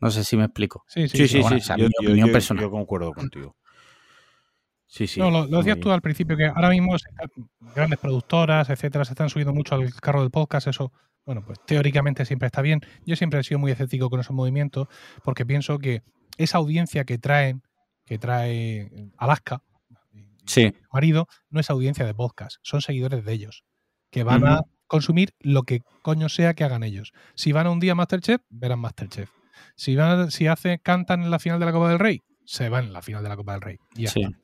No 0.00 0.10
sé 0.10 0.24
si 0.24 0.36
me 0.36 0.44
explico. 0.44 0.84
Sí, 0.88 1.08
sí, 1.08 1.18
Sí, 1.18 1.28
sí, 1.28 1.40
bueno, 1.40 1.56
sí. 1.58 1.62
o 1.62 1.64
sea, 1.66 1.76
yo, 1.76 1.84
mi 1.86 1.90
yo- 2.02 2.08
opinión 2.08 2.28
yo- 2.28 2.32
personal. 2.32 2.64
yo 2.64 2.70
concuerdo 2.70 3.12
contigo. 3.12 3.56
Sí, 4.96 5.06
sí. 5.06 5.20
no, 5.20 5.30
lo, 5.30 5.46
decías 5.46 5.78
tú 5.78 5.90
al 5.90 6.00
principio, 6.00 6.36
que 6.36 6.46
ahora 6.46 6.70
mismo 6.70 6.96
grandes 7.74 7.98
productoras, 7.98 8.70
etcétera, 8.70 9.04
se 9.04 9.12
están 9.12 9.28
subiendo 9.28 9.52
mucho 9.52 9.74
al 9.74 9.92
carro 9.94 10.22
del 10.22 10.30
podcast. 10.30 10.68
Eso, 10.68 10.90
bueno, 11.26 11.42
pues 11.44 11.58
teóricamente 11.66 12.24
siempre 12.24 12.46
está 12.46 12.62
bien. 12.62 12.80
Yo 13.04 13.14
siempre 13.16 13.40
he 13.40 13.44
sido 13.44 13.58
muy 13.58 13.70
escéptico 13.72 14.08
con 14.08 14.20
esos 14.20 14.34
movimientos 14.34 14.88
porque 15.22 15.44
pienso 15.44 15.78
que 15.78 16.02
esa 16.38 16.58
audiencia 16.58 17.04
que 17.04 17.18
traen, 17.18 17.62
que 18.06 18.18
trae 18.18 18.90
Alaska, 19.18 19.62
Sí. 20.46 20.72
marido, 20.92 21.26
no 21.50 21.60
es 21.60 21.68
audiencia 21.70 22.06
de 22.06 22.14
podcast, 22.14 22.56
son 22.62 22.80
seguidores 22.80 23.24
de 23.24 23.32
ellos, 23.32 23.64
que 24.10 24.22
van 24.22 24.46
a 24.46 24.60
consumir 24.86 25.34
lo 25.40 25.64
que 25.64 25.82
coño 26.02 26.28
sea 26.28 26.54
que 26.54 26.62
hagan 26.64 26.84
ellos. 26.84 27.12
Si 27.34 27.50
van 27.52 27.66
a 27.66 27.70
un 27.70 27.80
día 27.80 27.92
a 27.92 27.94
Masterchef, 27.96 28.40
verán 28.48 28.78
Masterchef. 28.78 29.28
Si 29.74 29.96
van, 29.96 30.30
si 30.30 30.46
hace, 30.46 30.78
cantan 30.78 31.22
en 31.22 31.30
la 31.30 31.38
final 31.40 31.58
de 31.58 31.66
la 31.66 31.72
Copa 31.72 31.88
del 31.90 31.98
Rey, 31.98 32.22
se 32.44 32.68
van 32.68 32.84
en 32.84 32.92
la 32.92 33.02
final 33.02 33.24
de 33.24 33.28
la 33.28 33.36
Copa 33.36 33.52
del 33.54 33.60
Rey. 33.62 33.78
Y 33.96 34.02
ya 34.04 34.10
Sí. 34.10 34.22
está. 34.22 34.38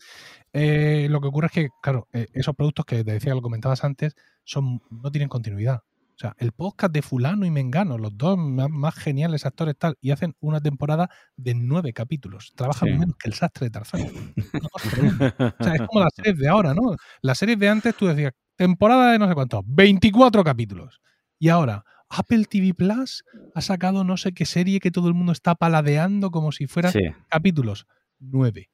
Eh, 0.52 1.06
lo 1.10 1.20
que 1.20 1.28
ocurre 1.28 1.46
es 1.46 1.52
que, 1.52 1.68
claro, 1.82 2.08
eh, 2.12 2.26
esos 2.34 2.54
productos 2.54 2.84
que 2.84 3.04
te 3.04 3.12
decía 3.12 3.34
lo 3.34 3.42
comentabas 3.42 3.84
antes, 3.84 4.14
son, 4.44 4.82
no 4.90 5.10
tienen 5.10 5.28
continuidad. 5.28 5.80
O 6.14 6.18
sea, 6.22 6.34
el 6.38 6.52
podcast 6.52 6.92
de 6.92 7.00
fulano 7.02 7.46
y 7.46 7.50
Mengano, 7.50 7.96
los 7.98 8.16
dos 8.16 8.36
más, 8.38 8.68
más 8.70 8.94
geniales 8.94 9.46
actores 9.46 9.76
tal, 9.78 9.96
y 10.00 10.10
hacen 10.10 10.34
una 10.40 10.60
temporada 10.60 11.08
de 11.36 11.54
nueve 11.54 11.92
capítulos. 11.92 12.52
Trabajan 12.54 12.90
Sí. 12.90 12.98
menos 12.98 13.16
que 13.16 13.28
el 13.28 13.34
sastre 13.34 13.66
de 13.66 13.70
Tarzán. 13.70 14.00
O 15.60 15.64
sea, 15.64 15.74
es 15.74 15.82
como 15.88 16.00
las 16.04 16.12
series 16.14 16.38
de 16.38 16.48
ahora, 16.48 16.74
¿no? 16.74 16.96
Las 17.22 17.38
series 17.38 17.58
de 17.58 17.68
antes 17.68 17.94
tú 17.96 18.06
decías, 18.06 18.32
temporada 18.56 19.12
de 19.12 19.18
no 19.18 19.28
sé 19.28 19.34
cuánto, 19.34 19.62
24 19.66 20.44
capítulos. 20.44 21.00
Y 21.38 21.48
ahora, 21.48 21.84
Apple 22.10 22.44
TV 22.44 22.74
Plus 22.74 23.24
ha 23.54 23.60
sacado 23.62 24.04
no 24.04 24.16
sé 24.18 24.32
qué 24.32 24.44
serie 24.44 24.80
que 24.80 24.90
todo 24.90 25.08
el 25.08 25.14
mundo 25.14 25.32
está 25.32 25.54
paladeando 25.54 26.30
como 26.30 26.52
si 26.52 26.66
fueran 26.66 26.92
Sí. 26.92 27.00
capítulos. 27.28 27.86
Nueve. 28.20 28.68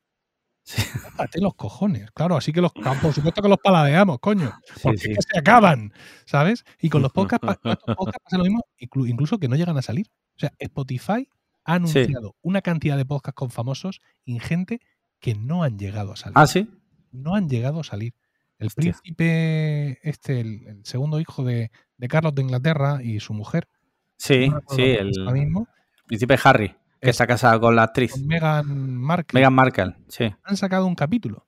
Tócate 1.02 1.40
los 1.40 1.54
cojones. 1.54 2.10
Claro, 2.12 2.36
así 2.36 2.52
que 2.52 2.60
los 2.60 2.72
por 2.72 3.12
supuesto 3.12 3.42
que 3.42 3.48
los 3.48 3.58
paladeamos, 3.58 4.18
coño. 4.20 4.52
Porque 4.82 4.98
sí. 4.98 5.10
es 5.10 5.16
que 5.16 5.22
se 5.32 5.38
acaban, 5.38 5.92
¿sabes? 6.26 6.64
Y 6.80 6.88
con 6.90 7.02
los 7.02 7.12
podcasts, 7.12 7.46
podcasts 7.46 8.20
pasa 8.24 8.38
lo 8.38 8.44
mismo, 8.44 8.64
inclu- 8.80 9.08
incluso 9.08 9.38
que 9.38 9.48
no 9.48 9.56
llegan 9.56 9.76
a 9.78 9.82
salir. 9.82 10.06
O 10.36 10.38
sea, 10.38 10.52
Spotify 10.58 11.28
ha 11.64 11.74
anunciado 11.74 12.36
una 12.42 12.62
cantidad 12.62 12.96
de 12.96 13.04
podcasts 13.04 13.36
con 13.36 13.50
famosos 13.50 14.00
ingente 14.24 14.80
que 15.20 15.34
no 15.34 15.62
han 15.62 15.78
llegado 15.78 16.12
a 16.12 16.16
salir. 16.16 16.34
Ah, 16.36 16.46
sí. 16.46 16.68
No 17.12 17.34
han 17.34 17.48
llegado 17.48 17.80
a 17.80 17.84
salir. 17.84 18.14
El 18.58 18.66
Hostia. 18.68 18.82
príncipe, 18.92 19.98
este, 20.08 20.40
el, 20.40 20.66
el 20.66 20.84
segundo 20.84 21.20
hijo 21.20 21.44
de, 21.44 21.70
de 21.96 22.08
Carlos 22.08 22.34
de 22.34 22.42
Inglaterra 22.42 23.00
y 23.02 23.20
su 23.20 23.32
mujer, 23.32 23.68
Sí, 24.16 24.48
no 24.48 24.60
sí, 24.68 24.82
el 24.82 25.12
mismo, 25.32 25.68
príncipe 26.06 26.36
Harry, 26.42 26.74
que 27.00 27.08
Es- 27.10 27.14
está 27.14 27.26
casado 27.26 27.60
con 27.60 27.76
la 27.76 27.84
actriz. 27.84 28.12
con 28.12 28.26
Meghan 28.26 28.96
Markle, 28.96 29.38
Meghan 29.38 29.54
Markle, 29.54 29.94
sí. 30.08 30.32
han 30.42 30.56
sacado 30.56 30.86
un 30.86 30.94
capítulo. 30.94 31.46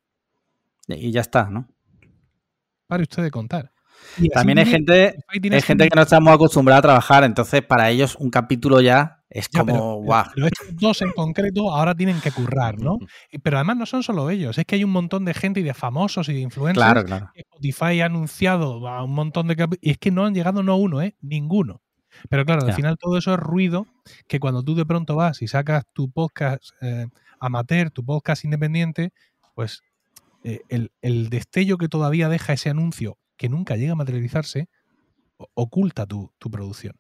Y 0.89 1.11
ya 1.13 1.21
está, 1.21 1.49
¿no? 1.51 1.69
Pare 2.87 3.03
usted 3.05 3.23
de 3.23 3.31
contar. 3.31 3.71
Y 4.17 4.29
También 4.31 4.59
hay 4.59 4.65
gente, 4.67 5.15
hay 5.29 5.61
gente 5.61 5.89
que 5.89 5.95
no 5.95 6.03
estamos 6.03 6.33
acostumbrada 6.35 6.79
a 6.79 6.83
trabajar, 6.83 7.23
entonces 7.23 7.63
para 7.63 7.91
ellos 7.91 8.17
un 8.19 8.31
capítulo 8.31 8.81
ya 8.81 9.19
es 9.29 9.49
Ya, 9.51 9.61
como, 9.61 9.73
pero, 9.73 9.85
guau. 10.03 10.25
pero 10.35 10.47
estos 10.47 10.67
dos 10.77 11.03
en 11.03 11.13
concreto 11.13 11.71
ahora 11.73 11.95
tienen 11.95 12.19
que 12.21 12.33
currar, 12.33 12.79
¿no? 12.81 12.99
Pero 13.43 13.59
además 13.59 13.77
no 13.77 13.87
son 13.87 14.03
solo 14.03 14.31
ellos, 14.31 14.57
es 14.57 14.65
que 14.65 14.77
hay 14.77 14.85
un 14.85 14.91
montón 14.91 15.25
de 15.27 15.35
gente 15.35 15.61
y 15.61 15.63
de 15.63 15.75
famosos 15.75 16.29
y 16.31 16.33
de 16.33 16.41
influencers 16.41 16.83
Claro, 16.83 17.05
claro. 17.05 17.31
que 17.35 17.43
Spotify 17.43 18.01
ha 18.01 18.07
anunciado 18.07 18.89
a 18.89 19.05
un 19.05 19.13
montón 19.15 19.47
de 19.49 19.57
capi- 19.57 19.79
y 19.83 19.91
es 19.91 19.99
que 19.99 20.11
no 20.11 20.25
han 20.25 20.35
llegado 20.35 20.63
no 20.63 20.77
uno, 20.77 21.03
¿eh? 21.03 21.15
Ninguno. 21.21 21.83
Pero 22.29 22.45
claro, 22.45 22.67
al 22.67 22.75
final 22.75 22.99
todo 22.99 23.17
eso 23.19 23.33
es 23.35 23.41
ruido 23.41 23.87
que 24.29 24.39
cuando 24.41 24.63
tú 24.63 24.75
de 24.75 24.85
pronto 24.87 25.17
vas 25.17 25.43
y 25.43 25.49
sacas 25.49 25.85
tu 25.93 26.11
podcast 26.11 26.63
eh, 26.81 27.07
amateur, 27.39 27.91
tu 27.91 28.05
podcast 28.05 28.45
independiente, 28.45 29.13
pues 29.55 29.83
eh, 30.45 30.61
el, 30.69 30.93
el 31.03 31.29
destello 31.31 31.79
que 31.79 31.89
todavía 31.89 32.29
deja 32.29 32.53
ese 32.53 32.71
anuncio 32.71 33.19
que 33.37 33.49
nunca 33.49 33.77
llega 33.77 33.93
a 33.93 33.97
materializarse 33.97 34.69
oculta 35.55 36.07
tu, 36.07 36.33
tu 36.39 36.51
producción. 36.51 36.97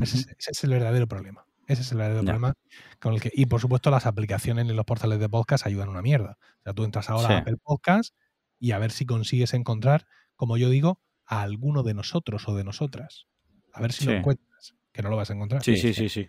Ese, 0.00 0.18
es- 0.18 0.26
ese 0.38 0.50
es 0.52 0.64
el 0.64 0.70
verdadero 0.70 1.06
problema. 1.08 1.44
Ese 1.66 1.82
es 1.82 1.92
el 1.92 1.98
verdadero 1.98 2.24
problema 2.24 2.54
con 3.00 3.14
el 3.14 3.20
que. 3.20 3.30
Y 3.34 3.46
por 3.46 3.60
supuesto, 3.60 3.90
las 3.90 4.06
aplicaciones 4.06 4.68
en 4.68 4.76
los 4.76 4.84
portales 4.84 5.18
de 5.20 5.28
podcast 5.28 5.66
ayudan 5.66 5.88
una 5.88 6.02
mierda. 6.02 6.36
O 6.60 6.62
sea, 6.64 6.72
tú 6.72 6.84
entras 6.84 7.08
ahora 7.10 7.28
Sí. 7.28 7.34
a 7.34 7.38
Apple 7.38 7.56
Podcast 7.62 8.14
y 8.58 8.72
a 8.72 8.78
ver 8.78 8.90
si 8.92 9.06
consigues 9.06 9.54
encontrar, 9.54 10.06
como 10.36 10.56
yo 10.56 10.68
digo, 10.70 11.00
a 11.26 11.42
alguno 11.42 11.82
de 11.82 11.94
nosotros 11.94 12.46
o 12.48 12.54
de 12.54 12.64
nosotras. 12.64 13.26
A 13.72 13.80
ver 13.80 13.92
si 13.92 14.04
lo 14.04 14.12
encuentras, 14.12 14.48
que 14.92 15.02
no 15.02 15.10
lo 15.10 15.16
vas 15.16 15.30
a 15.30 15.34
encontrar. 15.34 15.62
Sí, 15.62 15.76
sí, 15.76 15.94
sí, 15.94 16.08
sí. 16.08 16.28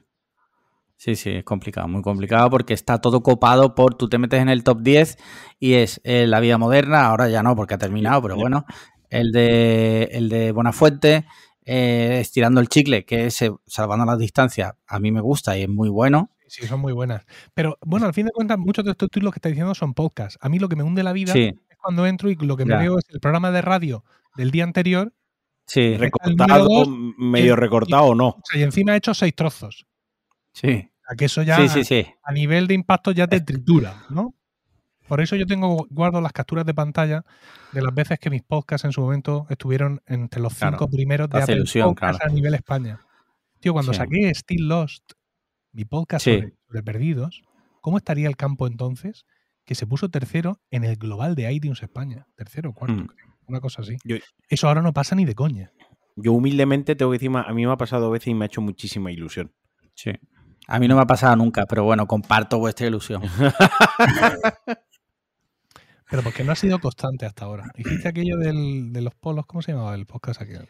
Sí, 0.95 1.15
sí, 1.15 1.31
es 1.31 1.43
complicado, 1.43 1.87
muy 1.87 2.01
complicado 2.01 2.49
porque 2.49 2.73
está 2.73 2.99
todo 3.01 3.21
copado 3.23 3.75
por, 3.75 3.95
tú 3.95 4.07
te 4.07 4.17
metes 4.17 4.39
en 4.41 4.47
el 4.47 4.63
top 4.63 4.81
10 4.81 5.17
y 5.59 5.73
es 5.73 5.99
eh, 6.05 6.27
La 6.27 6.39
Vida 6.39 6.57
Moderna, 6.57 7.07
ahora 7.07 7.27
ya 7.27 7.43
no 7.43 7.55
porque 7.55 7.73
ha 7.73 7.77
terminado, 7.77 8.21
pero 8.21 8.35
bueno, 8.37 8.65
el 9.09 9.31
de, 9.33 10.03
el 10.13 10.29
de 10.29 10.51
Buenafuente, 10.53 11.25
eh, 11.65 12.19
Estirando 12.21 12.61
el 12.61 12.69
Chicle, 12.69 13.03
que 13.05 13.25
es 13.25 13.41
eh, 13.41 13.51
Salvando 13.65 14.05
las 14.05 14.17
Distancias, 14.17 14.73
a 14.87 14.99
mí 14.99 15.11
me 15.11 15.19
gusta 15.19 15.57
y 15.57 15.63
es 15.63 15.69
muy 15.69 15.89
bueno. 15.89 16.29
Sí, 16.47 16.67
son 16.67 16.79
muy 16.79 16.93
buenas. 16.93 17.25
Pero 17.53 17.77
bueno, 17.81 18.05
al 18.05 18.13
fin 18.13 18.27
de 18.27 18.31
cuentas, 18.31 18.57
muchos 18.59 18.85
de 18.85 18.91
estos 18.91 19.09
títulos 19.09 19.33
que 19.33 19.39
está 19.39 19.49
diciendo 19.49 19.73
son 19.73 19.93
podcasts. 19.93 20.37
A 20.39 20.47
mí 20.49 20.59
lo 20.59 20.69
que 20.69 20.75
me 20.75 20.83
hunde 20.83 21.01
la 21.03 21.11
vida 21.11 21.33
Sí, 21.33 21.51
es 21.69 21.77
cuando 21.81 22.05
entro 22.05 22.29
y 22.29 22.35
lo 22.35 22.55
que 22.55 22.63
me 22.65 22.75
Ya. 22.75 22.79
veo 22.79 22.99
es 22.99 23.05
el 23.09 23.19
programa 23.19 23.51
de 23.51 23.61
radio 23.61 24.05
del 24.37 24.51
día 24.51 24.63
anterior 24.63 25.11
sí, 25.65 25.97
Recortado, 25.97 26.65
dos, 26.67 26.87
medio 27.17 27.53
y- 27.53 27.55
recortado 27.55 28.03
o 28.05 28.15
no. 28.15 28.27
o 28.29 28.41
sea, 28.49 28.59
y 28.59 28.63
encima 28.63 28.93
he 28.93 28.97
hecho 28.97 29.13
seis 29.13 29.35
trozos. 29.35 29.85
sí, 30.53 30.89
O 31.01 31.05
sea, 31.07 31.15
que 31.17 31.25
eso 31.25 31.41
ya 31.43 31.57
sí, 31.57 31.67
sí, 31.69 31.83
sí. 31.83 32.07
a 32.23 32.31
nivel 32.31 32.67
de 32.67 32.73
impacto 32.75 33.11
ya 33.11 33.27
te 33.27 33.41
tritura, 33.41 34.03
¿no? 34.09 34.33
Por 35.07 35.19
eso 35.19 35.35
yo 35.35 35.45
tengo 35.45 35.85
guardo 35.89 36.21
las 36.21 36.31
capturas 36.31 36.65
de 36.65 36.73
pantalla 36.73 37.25
de 37.73 37.81
las 37.81 37.93
veces 37.93 38.17
que 38.19 38.29
mis 38.29 38.41
podcasts 38.41 38.85
en 38.85 38.93
su 38.93 39.01
momento 39.01 39.45
estuvieron 39.49 40.01
entre 40.05 40.41
los 40.41 40.53
cinco 40.53 40.77
Claro, 40.77 40.87
primeros 40.89 41.29
de 41.29 41.41
Apple 41.41 41.55
ilusión, 41.55 41.89
Podcasts 41.89 42.19
claro. 42.19 42.31
a 42.31 42.35
nivel 42.35 42.53
España. 42.53 43.01
Tío, 43.59 43.73
cuando 43.73 43.91
Sí. 43.93 43.97
saqué 43.97 44.33
Still 44.33 44.67
Lost, 44.69 45.11
mi 45.73 45.83
podcast 45.85 46.23
Sí. 46.23 46.35
sobre, 46.35 46.53
sobre 46.67 46.83
perdidos, 46.83 47.41
¿cómo 47.81 47.97
estaría 47.97 48.27
el 48.29 48.37
campo 48.37 48.65
entonces 48.65 49.25
que 49.65 49.75
se 49.75 49.85
puso 49.85 50.09
tercero 50.09 50.61
en 50.71 50.85
el 50.85 50.95
global 50.95 51.35
de 51.35 51.51
iTunes 51.51 51.83
España? 51.83 52.25
Tercero 52.35 52.69
o 52.69 52.73
cuarto, 52.73 53.01
Mm. 53.03 53.07
creo. 53.07 53.32
Una 53.47 53.59
cosa 53.59 53.81
así. 53.81 53.97
Yo- 54.03 54.17
Eso 54.49 54.67
ahora 54.67 54.81
no 54.81 54.93
pasa 54.93 55.15
ni 55.15 55.25
de 55.25 55.35
coña. 55.35 55.71
Yo 56.15 56.33
humildemente 56.33 56.95
tengo 56.95 57.11
que 57.11 57.15
decir, 57.17 57.31
a 57.35 57.53
mí 57.53 57.65
me 57.65 57.71
ha 57.71 57.77
pasado 57.77 58.07
a 58.07 58.09
veces 58.11 58.27
y 58.27 58.33
me 58.33 58.45
ha 58.45 58.47
hecho 58.47 58.61
muchísima 58.61 59.11
ilusión. 59.11 59.51
sí. 59.95 60.11
A 60.65 60.79
mí 60.79 60.87
no 60.87 60.95
me 60.95 61.01
ha 61.01 61.05
pasado 61.05 61.35
nunca, 61.35 61.65
pero 61.65 61.83
bueno, 61.83 62.07
comparto 62.07 62.57
vuestra 62.57 62.87
ilusión. 62.87 63.21
Pero 66.09 66.21
porque 66.23 66.43
no 66.43 66.51
ha 66.51 66.55
sido 66.55 66.79
constante 66.79 67.25
hasta 67.25 67.45
ahora. 67.45 67.71
Hiciste 67.75 68.07
aquello 68.07 68.37
del, 68.37 68.93
de 68.93 69.01
los 69.01 69.15
polos, 69.15 69.45
¿cómo 69.45 69.61
se 69.61 69.71
llamaba 69.71 69.95
el 69.95 70.05
podcast 70.05 70.41
aquel? 70.41 70.67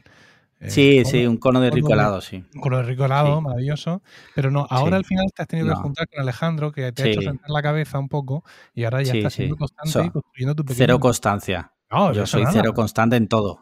Eh, 0.62 0.70
Sí, 0.70 1.04
sí, 1.06 1.26
un 1.28 1.36
cono 1.38 1.60
de 1.60 1.70
cono 1.70 1.76
rico 1.76 1.88
de- 1.90 1.94
helado, 1.96 2.22
sí. 2.22 2.46
Con 2.62 2.72
lo 2.72 2.78
de 2.78 2.84
rico 2.84 3.04
helado, 3.06 3.38
Sí. 3.38 3.44
maravilloso. 3.44 4.02
Pero 4.36 4.52
no, 4.52 4.66
ahora 4.70 4.92
Sí. 4.98 5.00
al 5.00 5.06
final 5.06 5.26
te 5.36 5.42
has 5.42 5.48
tenido 5.50 5.68
que 5.68 5.76
juntar 5.76 6.08
con 6.08 6.22
Alejandro, 6.22 6.72
que 6.72 6.92
te 6.94 7.04
ha 7.04 7.08
hecho 7.08 7.22
sentar 7.22 7.50
la 7.50 7.62
cabeza 7.62 8.00
un 8.00 8.08
poco 8.08 8.44
y 8.74 8.86
ahora 8.86 9.02
ya 9.04 9.12
Sí, 9.12 9.18
estás 9.18 9.34
sí. 9.34 9.38
siendo 9.44 9.58
constante 9.58 9.92
So- 9.92 10.04
y 10.06 10.10
construyendo 10.12 10.56
tu 10.56 10.64
pequeño. 10.64 10.78
Cero 10.78 11.00
constancia. 11.00 11.73
No, 11.94 12.12
Yo 12.14 12.26
soy 12.26 12.42
nada. 12.44 12.54
cero 12.54 12.74
constante 12.74 13.16
en 13.16 13.28
todo. 13.28 13.60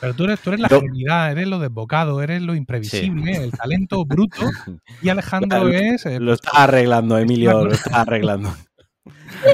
Pero 0.00 0.14
tú 0.14 0.24
eres, 0.24 0.40
tú 0.40 0.50
eres 0.50 0.60
la 0.60 0.68
genialidad, 0.68 1.30
eres 1.30 1.46
lo 1.46 1.60
desbocado, 1.60 2.20
eres 2.22 2.42
lo 2.42 2.56
imprevisible, 2.56 3.36
el 3.36 3.52
talento 3.52 4.04
bruto. 4.04 4.42
Y 5.00 5.08
Alejandro 5.08 5.64
Lo- 5.64 5.68
es. 5.68 6.04
eh, 6.06 6.18
Lo 6.18 6.32
está 6.32 6.50
arreglando, 6.64 7.16
Emilio, 7.18 7.64
lo 7.64 7.72
está 7.72 8.00
arreglando. 8.02 8.52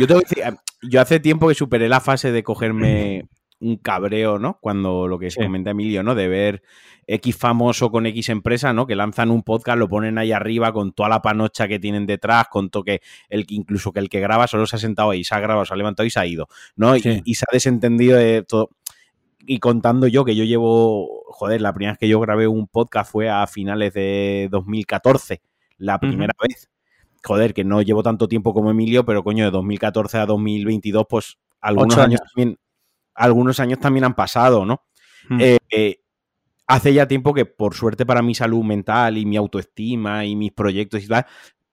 Yo 0.01 0.07
tengo 0.07 0.21
que 0.23 0.27
decir, 0.29 0.45
eh, 0.45 0.57
yo 0.83 1.01
hace 1.03 1.21
tiempo 1.21 1.49
que 1.49 1.55
superé 1.55 1.89
la 1.91 2.01
fase 2.01 2.33
de 2.33 2.43
cogerme 2.43 3.29
un 3.61 3.77
cabreo, 3.77 4.39
¿no? 4.39 4.59
Cuando 4.61 5.07
lo 5.07 5.19
que 5.19 5.31
Sí. 5.31 5.41
comenta 5.43 5.71
Emilio, 5.73 6.03
¿no? 6.03 6.15
De 6.15 6.29
ver 6.29 6.63
X 7.11 7.37
famoso 7.37 7.91
con 7.91 8.05
X 8.07 8.29
empresa, 8.29 8.73
¿no? 8.75 8.87
Que 8.87 8.95
lanzan 8.95 9.31
un 9.31 9.43
podcast, 9.43 9.79
lo 9.79 9.89
ponen 9.89 10.19
ahí 10.19 10.31
arriba 10.31 10.73
con 10.75 10.93
toda 10.93 11.09
la 11.09 11.23
panocha 11.23 11.67
que 11.67 11.79
tienen 11.79 12.05
detrás, 12.07 12.49
con 12.49 12.69
todo 12.69 12.85
que 12.85 13.01
el 13.31 13.47
que 13.47 13.55
incluso 13.55 13.93
que 13.93 14.01
el 14.01 14.11
que 14.11 14.21
graba 14.21 14.47
solo 14.47 14.67
se 14.67 14.77
ha 14.77 14.79
sentado 14.79 15.11
ahí, 15.11 15.25
se 15.25 15.35
ha 15.35 15.41
grabado, 15.41 15.65
se 15.65 15.73
ha 15.73 15.77
levantado 15.79 16.07
y 16.07 16.11
se 16.11 16.21
ha 16.21 16.27
ido, 16.27 16.49
¿no? 16.77 16.95
Y- 16.97 17.01
Sí. 17.01 17.23
Y, 17.25 17.35
se 17.35 17.45
ha 17.49 17.53
desentendido 17.53 18.19
de 18.19 18.43
todo. 18.43 18.71
Y 19.47 19.59
contando 19.59 20.07
yo 20.07 20.27
que 20.27 20.37
yo 20.37 20.45
llevo, 20.45 21.23
joder, 21.29 21.63
la 21.63 21.73
primera 21.73 21.93
vez 21.93 21.99
que 21.99 22.09
yo 22.09 22.21
grabé 22.21 22.47
un 22.47 22.67
podcast 22.67 23.11
fue 23.11 23.31
a 23.31 23.47
finales 23.47 23.95
de 23.95 24.49
2014, 24.51 25.41
la 25.79 25.99
primera 25.99 26.35
vez. 26.47 26.69
Joder, 27.25 27.55
que 27.55 27.65
no 27.65 27.81
llevo 27.81 28.03
tanto 28.03 28.29
tiempo 28.29 28.53
como 28.53 28.71
Emilio, 28.71 29.07
pero 29.07 29.25
coño, 29.25 29.47
de 29.47 29.51
2014 29.51 30.19
a 30.19 30.27
2022, 30.27 31.07
pues 31.09 31.39
algunos 31.63 31.97
años. 31.97 32.21
también, 32.21 32.59
algunos 33.15 33.59
años 33.61 33.81
también 33.81 34.05
han 34.05 34.15
pasado, 34.15 34.67
¿no? 34.67 34.83
Mm. 35.31 35.41
Eh, 35.41 35.59
eh, 35.71 36.01
hace 36.69 36.95
ya 36.95 37.09
tiempo 37.09 37.35
que, 37.35 37.47
por 37.47 37.75
suerte 37.75 38.07
para 38.07 38.23
mi 38.23 38.35
salud 38.35 38.63
mental 38.63 39.19
y 39.19 39.27
mi 39.27 39.37
autoestima 39.37 40.25
y 40.25 40.37
mis 40.37 40.53
proyectos 40.53 41.03
y 41.03 41.09
tal, 41.09 41.27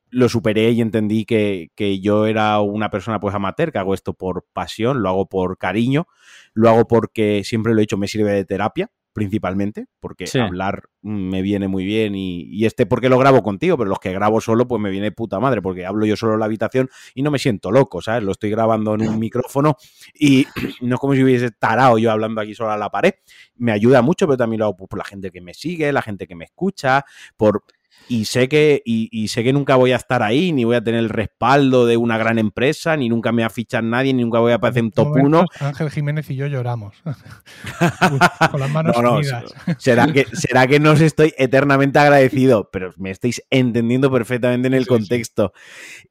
lo 0.10 0.30
superé 0.30 0.72
y 0.72 0.82
entendí 0.82 1.26
que, 1.26 1.72
que 1.76 2.00
yo 2.00 2.26
era 2.26 2.60
una 2.62 2.90
persona 2.90 3.20
pues 3.20 3.36
amateur, 3.36 3.72
que 3.72 3.78
hago 3.78 3.94
esto 3.94 4.14
por 4.14 4.46
pasión, 4.54 5.04
lo 5.04 5.10
hago 5.10 5.28
por 5.28 5.58
cariño, 5.58 6.08
lo 6.54 6.70
hago 6.70 6.88
porque 6.88 7.44
siempre 7.44 7.74
lo 7.74 7.80
he 7.80 7.82
dicho, 7.82 7.98
me 7.98 8.08
sirve 8.08 8.32
de 8.32 8.46
terapia 8.46 8.90
principalmente, 9.16 9.86
porque 10.02 10.28
Sí. 10.28 10.40
hablar 10.40 10.90
me 11.02 11.42
viene 11.42 11.70
muy 11.70 11.86
bien 11.86 12.16
y, 12.16 12.42
y 12.50 12.66
este 12.66 12.86
porque 12.86 13.08
lo 13.08 13.18
grabo 13.18 13.42
contigo, 13.44 13.78
pero 13.78 13.90
los 13.90 14.00
que 14.00 14.12
grabo 14.12 14.42
solo 14.42 14.68
pues 14.68 14.82
me 14.82 14.90
viene 14.90 15.12
puta 15.14 15.40
madre, 15.40 15.62
porque 15.62 15.86
hablo 15.86 16.06
yo 16.06 16.18
solo 16.18 16.34
en 16.34 16.40
la 16.40 16.46
habitación 16.48 16.90
y 17.14 17.24
no 17.24 17.32
me 17.32 17.40
siento 17.40 17.72
loco, 17.72 18.02
¿sabes? 18.02 18.24
Lo 18.24 18.34
estoy 18.34 18.50
grabando 18.50 18.94
en 18.94 19.02
un 19.08 19.18
micrófono 19.20 19.78
y 20.14 20.46
no 20.82 20.96
es 20.96 21.00
como 21.00 21.14
si 21.16 21.24
hubiese 21.24 21.50
tarado 21.52 21.98
yo 21.98 22.12
hablando 22.12 22.42
aquí 22.42 22.54
solo 22.54 22.72
a 22.72 22.78
la 22.78 22.90
pared. 22.90 23.14
Me 23.56 23.72
ayuda 23.72 24.02
mucho, 24.02 24.28
pero 24.28 24.36
también 24.36 24.60
lo 24.60 24.66
hago 24.66 24.76
por 24.76 24.98
la 24.98 25.06
gente 25.06 25.32
que 25.32 25.40
me 25.40 25.54
sigue, 25.54 25.94
la 25.94 26.02
gente 26.02 26.28
que 26.28 26.36
me 26.36 26.44
escucha, 26.44 27.06
por 27.38 27.64
y 28.08 28.26
sé 28.26 28.48
que 28.48 28.82
y, 28.86 29.10
y 29.12 29.30
sé 29.30 29.44
que 29.44 29.52
nunca 29.54 29.76
voy 29.76 29.92
a 29.92 29.96
estar 29.96 30.22
ahí, 30.24 30.52
ni 30.52 30.64
voy 30.64 30.76
a 30.76 30.84
tener 30.84 31.00
el 31.00 31.10
respaldo 31.10 31.86
de 31.86 31.98
una 31.98 32.18
gran 32.18 32.38
empresa, 32.40 32.96
ni 32.98 33.10
nunca 33.10 33.32
me 33.32 33.42
va 33.44 33.48
a 33.48 33.50
fichar 33.50 33.84
nadie, 33.84 34.14
ni 34.14 34.24
nunca 34.24 34.40
voy 34.40 34.52
a 34.52 34.56
aparecer 34.56 34.84
en 34.84 34.92
top 34.92 35.08
1. 35.16 35.18
momentos, 35.24 35.62
Ángel 35.62 35.90
Jiménez 35.90 36.30
y 36.30 36.36
yo 36.36 36.48
lloramos. 36.48 36.96
Con 38.52 38.60
las 38.60 38.70
manos 38.72 38.96
No, 39.02 39.02
no, 39.02 39.18
unidas. 39.18 39.54
será 39.78 40.08
que, 40.12 40.26
será 40.34 40.68
que 40.68 40.80
no 40.80 40.92
os 40.92 41.02
estoy 41.02 41.34
eternamente 41.38 42.00
agradecido, 42.00 42.70
pero 42.72 42.94
me 42.98 43.12
estáis 43.12 43.42
entendiendo 43.50 44.12
perfectamente 44.12 44.68
en 44.68 44.74
el 44.74 44.84
Sí, 44.84 44.86
sí. 44.86 44.90
contexto. 44.90 45.54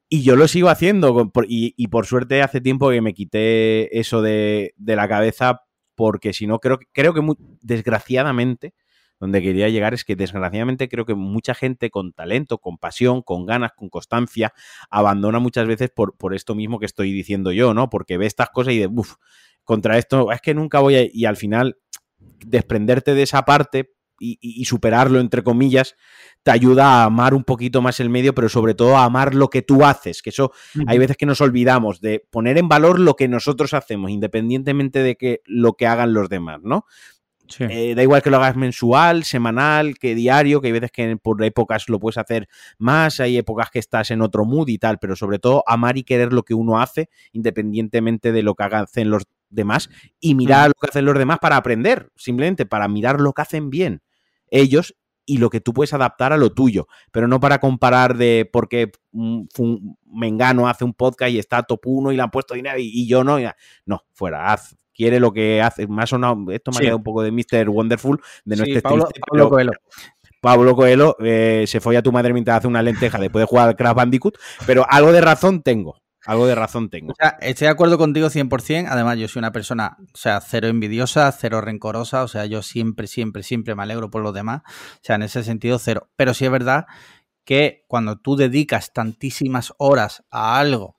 Y 0.09 0.23
yo 0.23 0.35
lo 0.35 0.47
sigo 0.47 0.69
haciendo, 0.69 1.31
y, 1.47 1.73
y 1.77 1.87
por 1.87 2.05
suerte 2.05 2.41
hace 2.41 2.61
tiempo 2.61 2.89
que 2.89 3.01
me 3.01 3.13
quité 3.13 3.97
eso 3.97 4.21
de, 4.21 4.73
de 4.77 4.95
la 4.95 5.07
cabeza, 5.07 5.61
porque 5.95 6.33
si 6.33 6.45
no, 6.47 6.59
creo, 6.59 6.77
que- 6.77 6.87
creo 6.91 7.13
que 7.13 7.21
muy, 7.21 7.35
desgraciadamente, 7.61 8.73
donde 9.19 9.41
quería 9.41 9.69
llegar 9.69 9.93
es 9.93 10.03
que 10.03 10.15
desgraciadamente 10.15 10.89
creo 10.89 11.05
que 11.05 11.15
mucha 11.15 11.53
gente 11.55 11.89
con 11.89 12.11
talento, 12.13 12.57
con 12.57 12.77
pasión, 12.77 13.21
con 13.21 13.45
ganas, 13.45 13.71
con 13.75 13.89
constancia, 13.89 14.53
abandona 14.89 15.39
muchas 15.39 15.67
veces 15.67 15.89
por, 15.95 16.17
por 16.17 16.33
esto 16.35 16.53
mismo 16.55 16.79
que 16.79 16.85
estoy 16.85 17.11
diciendo 17.13 17.51
yo, 17.51 17.73
¿no? 17.73 17.89
Porque 17.89 18.17
ve 18.17 18.25
estas 18.25 18.49
cosas 18.49 18.73
y 18.73 18.79
de, 18.79 18.87
uff, 18.87 19.15
contra 19.63 19.97
esto, 19.97 20.31
es 20.31 20.41
que 20.41 20.53
nunca 20.53 20.79
voy 20.79 20.95
a... 20.95 21.03
Y 21.11 21.25
al 21.25 21.37
final, 21.37 21.77
desprenderte 22.45 23.13
de 23.13 23.23
esa 23.23 23.43
parte 23.43 23.91
y, 24.19 24.37
y- 24.41 24.61
y 24.61 24.65
superarlo, 24.65 25.19
entre 25.19 25.43
comillas, 25.43 25.95
te 26.43 26.51
ayuda 26.51 26.85
a 27.01 27.03
amar 27.05 27.33
un 27.33 27.43
poquito 27.43 27.81
más 27.81 27.99
el 27.99 28.09
medio, 28.09 28.33
pero 28.33 28.47
sobre 28.47 28.73
todo 28.73 28.95
a 28.95 29.03
amar 29.03 29.35
lo 29.35 29.49
que 29.49 29.61
tú 29.61 29.83
haces, 29.83 30.21
que 30.21 30.29
eso 30.29 30.51
hay 30.87 30.97
veces 30.97 31.17
que 31.17 31.25
nos 31.25 31.41
olvidamos 31.41 31.99
de 31.99 32.25
poner 32.29 32.57
en 32.57 32.69
valor 32.69 32.99
lo 32.99 33.15
que 33.15 33.27
nosotros 33.27 33.73
hacemos, 33.73 34.11
independientemente 34.11 35.03
de 35.03 35.15
que 35.15 35.41
lo 35.45 35.73
que 35.73 35.87
hagan 35.87 36.13
los 36.13 36.29
demás, 36.29 36.61
¿no? 36.63 36.85
Sí. 37.47 37.63
Eh, 37.69 37.93
da 37.95 38.01
igual 38.03 38.21
que 38.21 38.29
lo 38.31 38.37
hagas 38.37 38.55
mensual, 38.55 39.23
semanal, 39.23 39.97
que 39.99 40.15
diario, 40.15 40.61
que 40.61 40.67
hay 40.67 40.73
veces 40.73 40.91
que 40.91 41.15
por 41.17 41.43
épocas 41.43 41.87
lo 41.89 41.99
puedes 41.99 42.17
hacer 42.17 42.47
más, 42.79 43.19
hay 43.19 43.37
épocas 43.37 43.69
que 43.69 43.79
estás 43.79 44.09
en 44.11 44.21
otro 44.21 44.45
mood 44.45 44.67
y 44.69 44.77
tal, 44.77 44.97
pero 44.99 45.15
sobre 45.15 45.37
todo 45.39 45.63
amar 45.67 45.97
y 45.97 46.03
querer 46.03 46.33
lo 46.33 46.43
que 46.43 46.53
uno 46.55 46.79
hace, 46.81 47.09
independientemente 47.33 48.31
de 48.31 48.41
lo 48.43 48.55
que 48.55 48.63
hagan- 48.63 48.83
hacen 48.85 49.09
los 49.09 49.23
demás, 49.49 49.89
y 50.19 50.33
mirar 50.35 50.69
Mm. 50.69 50.71
lo 50.71 50.73
que 50.81 50.87
hacen 50.89 51.05
los 51.05 51.17
demás 51.17 51.37
para 51.39 51.57
aprender, 51.57 52.09
simplemente 52.15 52.65
para 52.65 52.87
mirar 52.87 53.21
lo 53.21 53.31
que 53.33 53.41
hacen 53.43 53.69
bien 53.69 54.01
ellos 54.49 54.95
y 55.27 55.37
lo 55.39 55.49
que 55.49 55.59
tú 55.61 55.73
puedes 55.73 55.93
adaptar 55.93 56.33
a 56.33 56.37
lo 56.37 56.51
tuyo, 56.53 56.87
pero 57.11 57.27
no 57.27 57.39
para 57.39 57.59
comparar 57.59 58.15
de 58.17 58.47
porque 58.51 58.91
mm, 59.11 59.43
fu- 59.53 59.97
Mengano 60.05 60.67
hace 60.67 60.83
un 60.83 60.93
podcast 60.93 61.31
y 61.31 61.39
está 61.39 61.63
top 61.63 61.81
1 61.85 62.11
y 62.11 62.15
le 62.15 62.21
han 62.21 62.29
puesto 62.31 62.53
dinero 62.53 62.77
y, 62.79 62.89
y 62.93 63.07
yo 63.07 63.23
no. 63.23 63.39
y- 63.39 63.47
no, 63.85 64.03
fuera, 64.13 64.51
haz, 64.53 64.75
quiere 64.95 65.19
lo 65.19 65.31
que 65.33 65.61
hace. 65.61 65.85
Más 65.87 66.11
o 66.13 66.19
menos, 66.19 66.37
esto 66.53 66.71
me 66.71 66.77
Sí. 66.77 66.79
ha 66.79 66.81
quedado 66.83 66.97
un 66.97 67.03
poco 67.03 67.21
de 67.21 67.31
Mr. 67.31 67.69
Wonderful, 67.69 68.19
de 68.45 68.55
no 68.55 68.63
Sí, 68.63 68.71
estés 68.71 68.83
Pablo, 68.83 69.03
triste, 69.05 69.19
Pablo 69.27 69.43
pero 69.43 69.49
Coelho. 69.49 69.71
Pablo 70.41 70.75
Coelho 70.75 71.15
eh, 71.21 71.65
se 71.67 71.79
fue 71.79 71.97
a 71.97 72.03
tu 72.03 72.11
madre 72.11 72.31
mientras 72.33 72.57
hace 72.59 72.67
una 72.67 72.81
lenteja 72.83 73.17
después 73.19 73.41
de 73.41 73.47
jugar 73.47 73.69
al 73.69 73.75
Crash 73.75 73.95
Bandicoot, 73.95 74.37
pero 74.65 74.85
algo 74.89 75.11
de 75.11 75.21
razón 75.21 75.61
tengo. 75.63 76.01
Algo 76.27 76.47
de 76.47 76.55
razón 76.55 76.89
tengo. 76.89 77.11
O 77.11 77.15
sea, 77.15 77.37
estoy 77.39 77.65
de 77.65 77.71
acuerdo 77.71 77.99
contigo 77.99 78.29
100%. 78.31 78.87
Además, 78.89 79.19
yo 79.19 79.27
soy 79.27 79.41
una 79.41 79.51
persona, 79.51 79.95
o 80.11 80.17
sea, 80.17 80.41
cero 80.41 80.67
envidiosa, 80.67 81.31
cero 81.31 81.61
rencorosa. 81.61 82.23
O 82.23 82.27
sea, 82.27 82.47
yo 82.47 82.63
siempre, 82.63 83.05
siempre, 83.05 83.43
siempre 83.43 83.75
me 83.75 83.83
alegro 83.83 84.09
por 84.09 84.23
los 84.23 84.33
demás. 84.33 84.61
O 84.65 84.99
sea, 85.03 85.17
en 85.17 85.21
ese 85.21 85.43
sentido, 85.43 85.77
cero. 85.77 86.09
Pero 86.15 86.33
sí 86.33 86.45
es 86.45 86.49
verdad 86.51 86.87
que 87.43 87.83
cuando 87.87 88.17
tú 88.17 88.35
dedicas 88.35 88.91
tantísimas 88.91 89.73
horas 89.77 90.23
a 90.31 90.57
algo, 90.59 90.95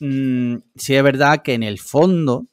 mm, 0.00 0.56
sí 0.74 0.96
es 0.96 1.02
verdad 1.04 1.42
que 1.42 1.54
en 1.54 1.62
el 1.62 1.78
fondo, 1.78 2.46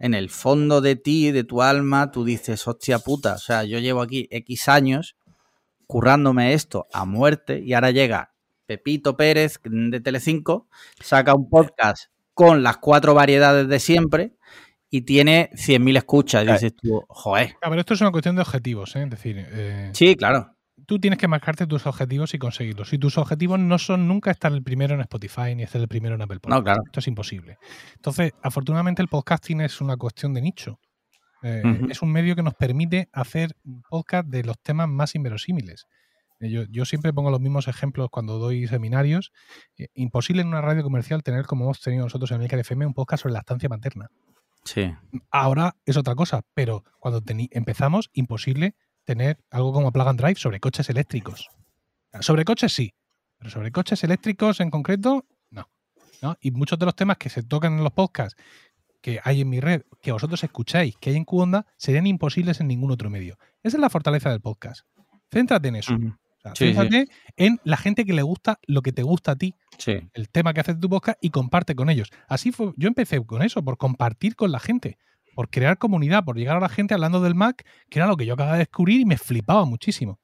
en 0.00 0.14
el 0.14 0.30
fondo 0.30 0.80
de 0.80 0.96
ti, 0.96 1.30
de 1.30 1.44
tu 1.44 1.62
alma, 1.62 2.10
tú 2.10 2.24
dices, 2.24 2.66
hostia 2.66 2.98
puta, 2.98 3.34
o 3.34 3.38
sea, 3.38 3.64
yo 3.64 3.78
llevo 3.78 4.00
aquí 4.00 4.26
X 4.30 4.68
años 4.68 5.16
currándome 5.86 6.54
esto 6.54 6.86
a 6.92 7.04
muerte 7.04 7.60
y 7.60 7.74
ahora 7.74 7.90
llega 7.90 8.32
Pepito 8.66 9.16
Pérez 9.16 9.60
de 9.62 10.00
Telecinco, 10.00 10.68
saca 11.00 11.34
un 11.34 11.50
podcast 11.50 12.06
con 12.32 12.62
las 12.62 12.78
cuatro 12.78 13.12
variedades 13.12 13.68
de 13.68 13.78
siempre 13.78 14.32
y 14.88 15.02
tiene 15.02 15.50
100.000 15.52 15.98
escuchas. 15.98 16.44
Y 16.44 16.52
dices 16.52 16.76
tú, 16.76 17.04
joder. 17.08 17.56
Ah, 17.60 17.68
pero 17.68 17.80
esto 17.80 17.94
es 17.94 18.00
una 18.00 18.10
cuestión 18.10 18.36
de 18.36 18.42
objetivos, 18.42 18.96
¿eh? 18.96 19.02
es 19.02 19.10
decir, 19.10 19.36
eh, 19.38 19.90
Sí, 19.92 20.16
claro. 20.16 20.56
Tú 20.90 20.98
tienes 20.98 21.20
que 21.20 21.28
marcarte 21.28 21.68
tus 21.68 21.86
objetivos 21.86 22.34
y 22.34 22.38
conseguirlos. 22.38 22.92
Y 22.92 22.98
tus 22.98 23.16
objetivos 23.16 23.60
no 23.60 23.78
son 23.78 24.08
nunca 24.08 24.32
estar 24.32 24.50
el 24.50 24.64
primero 24.64 24.92
en 24.92 25.00
Spotify 25.02 25.54
ni 25.54 25.62
estar 25.62 25.80
el 25.80 25.86
primero 25.86 26.16
en 26.16 26.22
Apple 26.22 26.40
Podcast. 26.40 26.58
No, 26.58 26.64
claro. 26.64 26.82
Esto 26.84 26.98
es 26.98 27.06
imposible. 27.06 27.58
Entonces, 27.94 28.32
afortunadamente 28.42 29.00
el 29.00 29.06
podcasting 29.06 29.60
es 29.60 29.80
una 29.80 29.96
cuestión 29.96 30.34
de 30.34 30.42
nicho. 30.42 30.80
Eh. 31.44 31.62
Es 31.88 32.02
un 32.02 32.10
medio 32.10 32.34
que 32.34 32.42
nos 32.42 32.54
permite 32.54 33.08
hacer 33.12 33.54
podcast 33.88 34.26
de 34.26 34.42
los 34.42 34.58
temas 34.58 34.88
más 34.88 35.14
inverosímiles. 35.14 35.86
Eh, 36.40 36.50
Yo, 36.50 36.64
yo 36.68 36.84
siempre 36.84 37.12
pongo 37.12 37.30
los 37.30 37.40
mismos 37.40 37.68
ejemplos 37.68 38.08
cuando 38.10 38.40
doy 38.40 38.66
seminarios. 38.66 39.30
Eh, 39.78 39.90
imposible 39.94 40.42
en 40.42 40.48
una 40.48 40.60
radio 40.60 40.82
comercial 40.82 41.22
tener, 41.22 41.46
como 41.46 41.66
hemos 41.66 41.80
tenido 41.80 42.02
nosotros 42.02 42.32
en 42.32 42.40
Milcar 42.40 42.58
FM, 42.58 42.84
un 42.84 42.94
podcast 42.94 43.22
sobre 43.22 43.34
la 43.34 43.38
estancia 43.38 43.68
materna. 43.68 44.08
Sí. 44.64 44.92
Ahora 45.30 45.76
es 45.86 45.96
otra 45.96 46.16
cosa, 46.16 46.42
pero 46.52 46.82
cuando 46.98 47.22
empezamos, 47.52 48.10
imposible 48.12 48.74
tener 49.10 49.38
algo 49.50 49.72
como 49.72 49.90
Plug 49.90 50.06
and 50.06 50.20
Drive 50.20 50.36
sobre 50.36 50.60
coches 50.60 50.88
eléctricos. 50.88 51.48
Sobre 52.20 52.44
coches 52.44 52.72
sí, 52.72 52.94
pero 53.38 53.50
sobre 53.50 53.72
coches 53.72 54.04
eléctricos 54.04 54.60
en 54.60 54.70
concreto, 54.70 55.24
no. 55.50 55.68
¿no? 56.22 56.36
Y 56.40 56.52
muchos 56.52 56.78
de 56.78 56.86
los 56.86 56.94
temas 56.94 57.16
que 57.18 57.28
se 57.28 57.42
tocan 57.42 57.72
en 57.78 57.82
los 57.82 57.92
podcasts 57.92 58.40
que 59.00 59.18
hay 59.24 59.40
en 59.40 59.48
mi 59.48 59.58
red, 59.58 59.82
que 60.00 60.12
vosotros 60.12 60.44
escucháis, 60.44 60.94
que 61.00 61.10
hay 61.10 61.16
en 61.16 61.24
Qonda, 61.24 61.66
serían 61.76 62.06
imposibles 62.06 62.60
en 62.60 62.68
ningún 62.68 62.92
otro 62.92 63.10
medio. 63.10 63.36
Esa 63.64 63.78
es 63.78 63.80
la 63.80 63.90
fortaleza 63.90 64.30
del 64.30 64.40
podcast. 64.40 64.82
Céntrate 65.32 65.68
en 65.68 65.76
eso. 65.76 65.94
Ujú. 65.94 66.08
O 66.08 66.40
sea, 66.42 66.52
Sí, 66.54 66.68
sí. 66.68 66.74
céntrate 66.74 67.08
en 67.36 67.58
la 67.64 67.76
gente 67.78 68.04
que 68.04 68.12
le 68.12 68.22
gusta 68.22 68.60
lo 68.66 68.82
que 68.82 68.92
te 68.92 69.02
gusta 69.02 69.32
a 69.32 69.36
ti 69.36 69.54
Sí. 69.78 69.94
el 70.14 70.28
tema 70.28 70.54
que 70.54 70.60
haces 70.60 70.78
tu 70.78 70.88
podcast 70.88 71.18
y 71.20 71.30
comparte 71.30 71.74
con 71.74 71.90
ellos. 71.90 72.10
Así 72.28 72.52
fue, 72.52 72.72
yo 72.76 72.86
empecé 72.86 73.24
con 73.26 73.42
eso, 73.42 73.64
por 73.64 73.76
compartir 73.76 74.36
con 74.36 74.52
la 74.52 74.60
gente, 74.60 74.98
por 75.34 75.48
crear 75.50 75.78
comunidad, 75.78 76.24
por 76.24 76.36
llegar 76.36 76.56
a 76.56 76.60
la 76.60 76.68
gente 76.68 76.94
hablando 76.94 77.20
del 77.20 77.34
Mac, 77.34 77.64
que 77.88 77.98
era 77.98 78.06
lo 78.06 78.16
que 78.16 78.26
yo 78.26 78.34
acababa 78.34 78.54
de 78.56 78.60
descubrir 78.60 79.00
y 79.00 79.04
me 79.04 79.16
flipaba 79.18 79.64
muchísimo. 79.64 80.18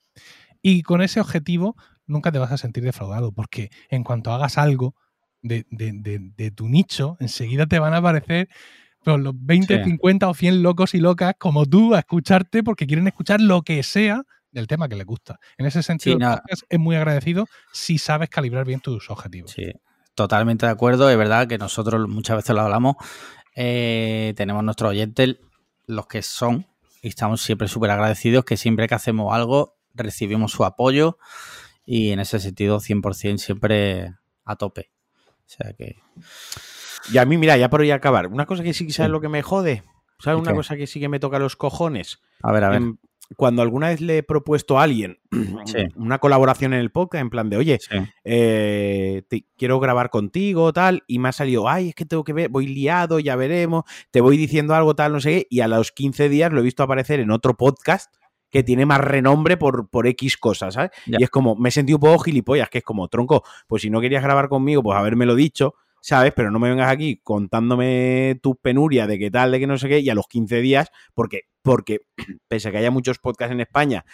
Y 0.62 0.82
con 0.82 1.02
ese 1.02 1.20
objetivo 1.20 1.76
nunca 2.06 2.32
te 2.32 2.38
vas 2.38 2.52
a 2.52 2.58
sentir 2.58 2.82
defraudado, 2.84 3.32
porque 3.32 3.70
en 3.88 4.04
cuanto 4.04 4.32
hagas 4.32 4.58
algo 4.58 4.94
de, 5.42 5.64
de- 5.70 5.92
de- 5.92 6.32
de 6.36 6.50
tu 6.50 6.68
nicho, 6.68 7.16
enseguida 7.20 7.66
te 7.66 7.78
van 7.78 7.94
a 7.94 7.98
aparecer 7.98 8.48
pues, 9.04 9.18
los 9.20 9.34
20, 9.36 9.78
Sí. 9.78 9.84
50 9.90 10.28
o 10.28 10.34
100 10.34 10.62
locos 10.62 10.94
y 10.94 10.98
locas 10.98 11.34
como 11.38 11.66
tú 11.66 11.94
a 11.94 12.00
escucharte 12.00 12.64
porque 12.64 12.86
quieren 12.86 13.06
escuchar 13.06 13.40
lo 13.40 13.62
que 13.62 13.82
sea 13.84 14.22
del 14.50 14.66
tema 14.66 14.88
que 14.88 14.96
les 14.96 15.06
gusta. 15.06 15.38
En 15.58 15.66
ese 15.66 15.82
sentido, 15.82 16.16
Sí, 16.16 16.24
no. 16.24 16.40
es 16.48 16.78
muy 16.80 16.96
agradecido 16.96 17.46
si 17.72 17.98
sabes 17.98 18.28
calibrar 18.30 18.64
bien 18.66 18.80
tus 18.80 19.08
objetivos. 19.10 19.52
Sí, 19.52 19.70
totalmente 20.16 20.66
de 20.66 20.72
acuerdo. 20.72 21.08
Es 21.10 21.16
verdad 21.18 21.46
que 21.46 21.58
nosotros 21.58 22.08
muchas 22.08 22.36
veces 22.36 22.56
lo 22.56 22.62
hablamos. 22.62 22.96
Eh, 23.56 24.34
tenemos 24.36 24.62
nuestros 24.62 24.90
oyentes, 24.90 25.38
los 25.86 26.06
que 26.06 26.22
son, 26.22 26.66
y 27.02 27.08
estamos 27.08 27.42
siempre 27.42 27.66
súper 27.66 27.90
agradecidos 27.90 28.44
que 28.44 28.56
siempre 28.56 28.86
que 28.86 28.94
hacemos 28.94 29.34
algo 29.34 29.76
recibimos 29.94 30.52
su 30.52 30.64
apoyo 30.64 31.18
y 31.84 32.10
en 32.10 32.20
ese 32.20 32.38
sentido 32.38 32.78
100% 32.78 33.38
siempre 33.38 34.14
a 34.44 34.56
tope. 34.56 34.90
O 35.24 35.48
sea 35.48 35.72
que... 35.72 35.96
Y 37.12 37.18
a 37.18 37.24
mí, 37.24 37.38
mira, 37.38 37.56
ya 37.56 37.70
por 37.70 37.80
hoy 37.80 37.90
acabar. 37.92 38.26
Una 38.26 38.46
cosa 38.46 38.62
que 38.62 38.74
sí 38.74 38.86
que 38.86 38.92
sabes 38.92 39.10
lo 39.10 39.20
que 39.20 39.28
me 39.28 39.42
jode. 39.42 39.84
¿Sabes? 40.18 40.38
¿Y 40.38 40.42
Una 40.42 40.50
qué? 40.50 40.56
cosa 40.56 40.76
que 40.76 40.86
sí 40.86 40.98
que 41.00 41.08
me 41.08 41.20
toca 41.20 41.38
los 41.38 41.56
cojones. 41.56 42.20
A 42.42 42.52
ver, 42.52 42.64
a 42.64 42.68
ver. 42.70 42.82
Cuando 43.36 43.62
alguna 43.62 43.88
vez 43.88 44.00
le 44.00 44.18
he 44.18 44.22
propuesto 44.22 44.78
a 44.78 44.84
alguien 44.84 45.18
Sí. 45.66 45.78
una 45.96 46.18
colaboración 46.18 46.72
en 46.74 46.80
el 46.80 46.90
podcast, 46.90 47.22
en 47.22 47.30
plan 47.30 47.50
de, 47.50 47.56
oye, 47.56 47.78
Sí. 47.80 47.96
eh, 48.24 49.22
te- 49.28 49.46
quiero 49.56 49.80
grabar 49.80 50.10
contigo, 50.10 50.72
tal, 50.72 51.02
y 51.06 51.18
me 51.18 51.28
ha 51.28 51.32
salido, 51.32 51.68
ay, 51.68 51.88
es 51.90 51.94
que 51.94 52.04
tengo 52.04 52.22
que 52.24 52.32
ver, 52.32 52.48
voy 52.50 52.66
liado, 52.66 53.18
ya 53.18 53.34
veremos, 53.36 53.84
te 54.10 54.20
voy 54.20 54.36
diciendo 54.36 54.74
algo, 54.74 54.94
tal, 54.94 55.12
no 55.12 55.20
sé 55.20 55.30
qué, 55.30 55.46
y 55.50 55.60
a 55.60 55.68
los 55.68 55.92
15 55.92 56.28
días 56.28 56.52
lo 56.52 56.60
he 56.60 56.62
visto 56.62 56.82
aparecer 56.82 57.20
en 57.20 57.30
otro 57.30 57.56
podcast 57.56 58.14
que 58.50 58.62
tiene 58.62 58.86
más 58.86 59.00
renombre 59.00 59.56
por, 59.56 59.88
por 59.90 60.06
X 60.06 60.36
cosas, 60.36 60.74
¿sabes? 60.74 60.90
Ya. 61.06 61.18
Y 61.20 61.24
es 61.24 61.30
como, 61.30 61.56
me 61.56 61.68
he 61.68 61.72
sentido 61.72 61.96
un 61.96 62.02
poco 62.02 62.18
gilipollas, 62.20 62.70
que 62.70 62.78
es 62.78 62.84
como, 62.84 63.08
tronco, 63.08 63.42
pues 63.66 63.82
si 63.82 63.90
no 63.90 64.00
querías 64.00 64.22
grabar 64.22 64.48
conmigo, 64.48 64.82
pues 64.82 64.96
habérmelo 64.96 65.34
dicho, 65.34 65.74
¿sabes? 66.00 66.32
Pero 66.36 66.50
no 66.50 66.58
me 66.58 66.68
vengas 66.68 66.90
aquí 66.90 67.20
contándome 67.22 68.38
tu 68.42 68.56
penuria 68.56 69.06
de 69.06 69.18
qué 69.18 69.30
tal, 69.30 69.52
de 69.52 69.58
qué 69.60 69.66
no 69.66 69.78
sé 69.78 69.88
qué, 69.88 70.00
y 70.00 70.10
a 70.10 70.14
los 70.14 70.26
15 70.28 70.60
días, 70.60 70.90
porque, 71.14 71.42
porque 71.62 72.00
pese 72.48 72.68
a 72.68 72.72
que 72.72 72.78
haya 72.78 72.90
muchos 72.90 73.18
podcasts 73.18 73.52
en 73.52 73.60
España, 73.60 74.04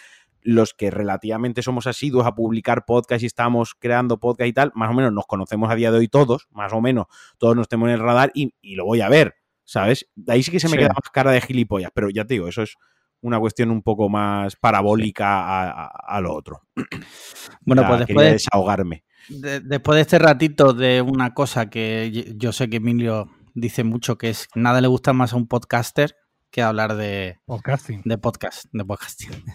los 0.41 0.73
que 0.73 0.91
relativamente 0.91 1.61
somos 1.61 1.87
asiduos 1.87 2.25
a 2.27 2.35
publicar 2.35 2.83
podcast 2.85 3.23
y 3.23 3.27
estamos 3.27 3.75
creando 3.79 4.19
podcast 4.19 4.47
y 4.49 4.53
tal, 4.53 4.71
más 4.75 4.89
o 4.89 4.93
menos 4.93 5.13
nos 5.13 5.25
conocemos 5.25 5.71
a 5.71 5.75
día 5.75 5.89
de 5.91 5.99
hoy 5.99 6.07
todos, 6.09 6.47
más 6.51 6.73
o 6.73 6.81
menos 6.81 7.05
todos 7.37 7.55
nos 7.55 7.69
tenemos 7.69 7.87
en 7.89 7.95
el 7.95 8.01
radar 8.01 8.29
y, 8.33 8.53
y 8.61 8.75
lo 8.75 8.83
voy 8.85 8.99
a 8.99 9.07
ver, 9.07 9.35
¿sabes? 9.63 10.09
De 10.15 10.33
ahí 10.33 10.43
sí 10.43 10.51
que 10.51 10.59
se 10.59 10.67
me 10.67 10.73
Sí. 10.73 10.79
queda 10.79 10.89
más 10.89 11.09
cara 11.13 11.31
de 11.31 11.39
gilipollas, 11.39 11.91
pero 11.93 12.09
ya 12.09 12.25
te 12.25 12.33
digo, 12.33 12.49
eso 12.49 12.61
es 12.63 12.75
una 13.21 13.39
cuestión 13.39 13.71
un 13.71 13.81
poco 13.83 14.09
más 14.09 14.57
parabólica 14.57 15.27
a, 15.45 15.69
a- 15.85 15.87
a 16.17 16.19
lo 16.19 16.33
otro. 16.33 16.63
Bueno, 17.61 17.85
pues 17.87 17.99
después 17.99 18.25
de, 18.27 18.33
desahogarme. 18.33 19.05
De- 19.29 19.59
después 19.61 19.95
de 19.95 20.01
este 20.01 20.19
ratito 20.19 20.73
de 20.73 21.01
una 21.01 21.33
cosa 21.33 21.69
que 21.69 22.33
yo 22.37 22.51
sé 22.51 22.69
que 22.69 22.77
Emilio 22.77 23.29
dice 23.53 23.83
mucho, 23.83 24.17
que 24.17 24.29
es 24.29 24.47
nada 24.55 24.81
le 24.81 24.87
gusta 24.87 25.13
más 25.13 25.33
a 25.33 25.35
un 25.37 25.47
podcaster 25.47 26.15
que 26.51 26.61
hablar 26.61 26.95
de, 26.95 27.39
Podcasting. 27.45 28.01
de 28.05 28.17
podcast, 28.17 28.65
de 28.71 28.85
podcasting. 28.85 29.29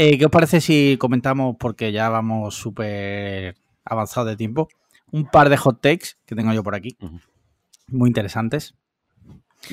Eh, 0.00 0.16
¿Qué 0.16 0.26
os 0.26 0.30
parece 0.30 0.60
si 0.60 0.96
comentamos, 1.00 1.56
porque 1.58 1.90
ya 1.90 2.08
vamos 2.08 2.54
súper 2.54 3.56
avanzados 3.84 4.28
de 4.28 4.36
tiempo, 4.36 4.68
un 5.10 5.26
par 5.28 5.48
de 5.48 5.56
hot 5.56 5.80
takes 5.80 6.10
que 6.24 6.36
tengo 6.36 6.52
yo 6.52 6.62
por 6.62 6.76
aquí, 6.76 6.96
muy 7.88 8.06
interesantes? 8.08 8.76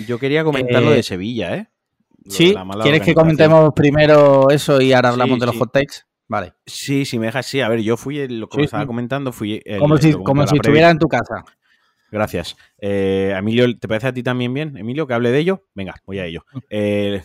Yo 0.08 0.18
quería 0.18 0.44
comentar 0.44 0.82
lo 0.82 0.94
Eh, 0.94 0.96
de 0.96 1.04
Sevilla, 1.04 1.56
¿eh? 1.56 1.70
Lo 2.24 2.32
de 2.32 2.36
Sí, 2.36 2.54
la 2.54 2.64
mala 2.66 2.82
¿quieres 2.82 3.04
que 3.04 3.14
comentemos 3.14 3.72
primero 3.76 4.50
eso 4.50 4.82
y 4.82 4.94
ahora 4.94 5.10
hablamos 5.10 5.36
Sí, 5.36 5.40
de 5.42 5.46
los 5.46 5.54
sí. 5.54 5.60
hot 5.60 5.72
takes? 5.72 5.96
Vale. 6.28 6.54
Sí, 6.66 7.06
si 7.06 7.20
me 7.20 7.28
dejas, 7.28 7.46
sí. 7.46 7.62
A 7.62 7.70
ver, 7.70 7.82
yo 7.82 7.98
fui, 7.98 8.20
el- 8.20 8.40
lo 8.40 8.48
que 8.50 8.58
Sí, 8.58 8.64
estaba 8.64 8.84
sí. 8.84 8.88
comentando, 8.88 9.32
fui... 9.32 9.62
el- 9.66 9.80
como 9.80 9.98
si, 9.98 10.12
como 10.14 10.46
si 10.48 10.56
estuviera 10.56 10.90
en 10.90 11.00
tu 11.00 11.08
casa. 11.08 11.44
Gracias. 12.12 12.56
Eh, 12.80 13.34
Emilio, 13.38 13.78
¿te 13.78 13.88
parece 13.88 14.08
a 14.08 14.14
ti 14.14 14.24
también 14.24 14.54
bien, 14.54 14.78
Emilio, 14.78 15.06
que 15.06 15.14
hable 15.14 15.32
de 15.32 15.40
ello? 15.40 15.66
Venga, 15.74 15.96
voy 16.06 16.20
a 16.20 16.26
ello. 16.26 16.46
Eh, 16.70 17.22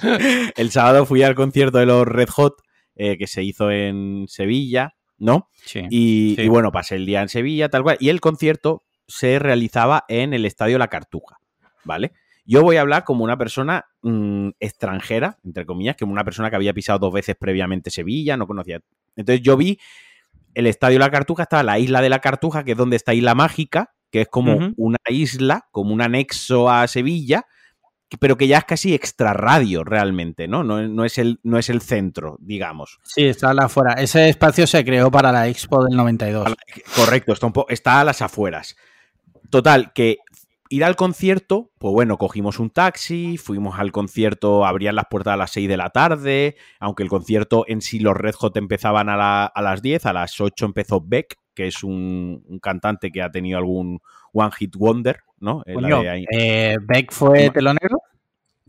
el 0.56 0.70
sábado 0.70 1.06
fui 1.06 1.22
al 1.22 1.34
concierto 1.34 1.78
de 1.78 1.86
los 1.86 2.06
Red 2.06 2.28
Hot 2.30 2.54
eh, 2.96 3.16
que 3.18 3.26
se 3.26 3.42
hizo 3.42 3.70
en 3.70 4.26
Sevilla, 4.28 4.94
¿no? 5.18 5.48
Sí. 5.64 5.80
Y, 5.90 6.34
Sí. 6.36 6.42
y 6.42 6.48
bueno, 6.48 6.72
pasé 6.72 6.96
el 6.96 7.06
día 7.06 7.22
en 7.22 7.28
Sevilla, 7.28 7.68
tal 7.68 7.82
cual. 7.82 7.96
Y 8.00 8.08
el 8.08 8.20
concierto 8.20 8.82
se 9.06 9.38
realizaba 9.38 10.04
en 10.08 10.32
el 10.34 10.44
Estadio 10.44 10.78
La 10.78 10.88
Cartuja, 10.88 11.36
¿vale? 11.84 12.12
Yo 12.46 12.62
voy 12.62 12.76
a 12.76 12.82
hablar 12.82 13.04
como 13.04 13.24
una 13.24 13.38
persona 13.38 13.86
mm, 14.04 14.50
extranjera, 14.60 15.38
entre 15.44 15.66
comillas, 15.66 15.96
que 15.96 16.04
una 16.04 16.24
persona 16.24 16.48
que 16.50 16.56
había 16.56 16.72
pisado 16.72 16.98
dos 17.00 17.12
veces 17.12 17.34
previamente 17.38 17.90
Sevilla, 17.90 18.36
no 18.36 18.46
conocía. 18.46 18.80
Entonces 19.16 19.42
yo 19.42 19.56
vi 19.56 19.78
el 20.54 20.66
Estadio 20.68 21.00
la 21.00 21.10
Cartuja, 21.10 21.42
estaba 21.42 21.64
la 21.64 21.78
isla 21.80 22.00
de 22.00 22.08
la 22.10 22.20
Cartuja, 22.20 22.62
que 22.64 22.72
es 22.72 22.78
donde 22.78 22.94
está 22.96 23.12
Isla 23.12 23.34
Mágica, 23.34 23.92
que 24.12 24.20
es 24.20 24.28
como 24.28 24.56
una 24.76 24.98
isla, 25.08 25.66
como 25.72 25.92
un 25.92 26.00
anexo 26.00 26.70
a 26.70 26.86
Sevilla, 26.86 27.46
pero 28.20 28.36
que 28.36 28.46
ya 28.46 28.58
es 28.58 28.64
casi 28.64 28.94
extrarradio 28.94 29.82
realmente, 29.82 30.46
¿no? 30.46 30.62
No, 30.62 30.86
no 30.86 31.04
es, 31.04 31.18
el, 31.18 31.40
no 31.42 31.58
es 31.58 31.68
el 31.68 31.80
centro, 31.80 32.36
digamos. 32.38 33.00
Sí, 33.02 33.24
está 33.24 33.50
a 33.50 33.54
la 33.54 33.64
afuera. 33.64 33.94
Ese 33.94 34.28
espacio 34.28 34.68
se 34.68 34.84
creó 34.84 35.10
para 35.10 35.32
la 35.32 35.48
Expo 35.48 35.84
del 35.84 35.96
92. 35.96 36.54
Correcto, 36.94 37.32
está, 37.32 37.46
un 37.46 37.52
po- 37.52 37.66
está 37.68 38.00
a 38.00 38.04
las 38.04 38.22
afueras. 38.22 38.76
Total, 39.50 39.92
que 39.92 40.18
ir 40.70 40.84
al 40.84 40.96
concierto, 40.96 41.70
pues 41.78 41.92
bueno, 41.92 42.16
cogimos 42.18 42.58
un 42.58 42.70
taxi, 42.70 43.36
fuimos 43.36 43.78
al 43.78 43.92
concierto, 43.92 44.64
abrían 44.64 44.94
las 44.96 45.06
puertas 45.10 45.34
a 45.34 45.36
las 45.36 45.50
6 45.52 45.68
de 45.68 45.76
la 45.76 45.90
tarde, 45.90 46.56
aunque 46.80 47.02
el 47.02 47.08
concierto 47.08 47.64
en 47.68 47.80
sí, 47.80 47.98
los 48.00 48.16
Red 48.16 48.34
Hot 48.34 48.56
empezaban 48.56 49.08
a, 49.08 49.16
la- 49.16 49.44
a 49.46 49.62
las 49.62 49.82
10, 49.82 50.06
a 50.06 50.12
las 50.12 50.40
8 50.40 50.64
empezó 50.66 51.00
Beck, 51.00 51.36
que 51.54 51.66
es 51.68 51.84
un, 51.84 52.42
un 52.48 52.58
cantante 52.58 53.12
que 53.12 53.22
ha 53.22 53.30
tenido 53.30 53.58
algún 53.58 54.00
One 54.32 54.50
Hit 54.58 54.74
Wonder, 54.76 55.20
¿no? 55.38 55.62
Eh, 55.66 55.74
de 56.02 56.26
eh, 56.30 56.76
Beck 56.80 57.12
fue 57.12 57.50
telonero. 57.50 57.98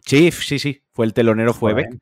Sí, 0.06 0.32
sí, 0.32 0.60
sí, 0.60 0.84
fue 0.92 1.06
el 1.06 1.14
telonero, 1.14 1.54
fue. 1.54 1.74
Beck. 1.74 1.98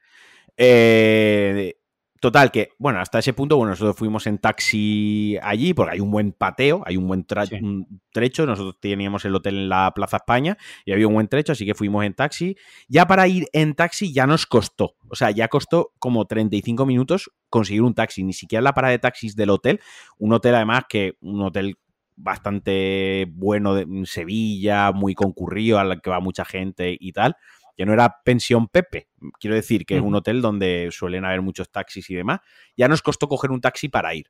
Eh, 0.57 1.76
total, 2.24 2.52
que, 2.52 2.70
bueno, 2.80 3.02
hasta 3.02 3.20
ese 3.20 3.34
punto, 3.34 3.58
bueno, 3.58 3.72
nosotros 3.72 3.98
fuimos 3.98 4.26
en 4.28 4.38
taxi 4.38 5.38
allí, 5.44 5.74
porque 5.74 5.95
hay 5.95 6.00
un 6.00 6.10
buen 6.10 6.32
pateo, 6.32 6.82
hay 6.86 6.95
un 6.95 7.06
buen 7.06 7.28
tra- 7.28 7.45
Sí. 7.45 7.56
un 7.56 8.00
trecho, 8.14 8.45
nosotros 8.45 8.78
teníamos 8.80 9.26
el 9.26 9.36
hotel 9.36 9.58
en 9.58 9.68
la 9.68 9.91
Plaza 9.94 10.16
España 10.16 10.58
y 10.86 10.94
había 10.94 11.06
un 11.06 11.16
buen 11.16 11.28
trecho, 11.28 11.52
así 11.52 11.66
que 11.66 11.74
fuimos 11.76 12.06
en 12.06 12.14
taxi. 12.14 12.56
Ya 12.88 13.06
para 13.08 13.28
ir 13.28 13.48
en 13.52 13.76
taxi 13.76 14.14
ya 14.14 14.26
nos 14.26 14.45
costó, 14.45 14.95
o 15.10 15.16
sea, 15.16 15.32
ya 15.32 15.50
costó 15.50 15.91
como 16.00 16.24
35 16.24 16.86
minutos 16.86 17.30
conseguir 17.50 17.82
un 17.82 17.94
taxi, 17.94 18.24
ni 18.24 18.32
siquiera 18.32 18.62
la 18.62 18.74
parada 18.74 18.94
de 18.94 19.00
taxis 19.00 19.36
del 19.36 19.50
hotel, 19.50 19.82
un 20.18 20.32
hotel 20.32 20.56
además 20.56 20.84
que, 20.88 21.18
un 21.20 21.41
hotel 21.41 21.76
bastante 22.16 23.28
bueno 23.34 23.76
de 23.76 23.86
Sevilla, 24.06 24.94
muy 24.94 25.14
concurrido, 25.14 25.78
al 25.78 26.00
que 26.02 26.10
va 26.10 26.22
mucha 26.22 26.45
gente 26.45 26.95
y 26.98 27.12
tal 27.12 27.36
que 27.76 27.86
no 27.86 27.94
era 27.94 28.22
pensión 28.24 28.68
Pepe. 28.68 29.10
Quiero 29.40 29.56
decir 29.56 29.86
que 29.86 29.95
es 29.95 30.02
un 30.02 30.16
hotel 30.16 30.41
donde 30.41 30.90
suelen 30.91 31.26
haber 31.26 31.41
muchos 31.41 31.72
taxis 31.72 32.10
y 32.10 32.16
demás. 32.16 32.40
Ya 32.78 32.88
nos 32.88 33.02
costó 33.02 33.28
coger 33.28 33.52
un 33.52 33.62
taxi 33.62 33.90
para 33.90 34.14
ir. 34.14 34.28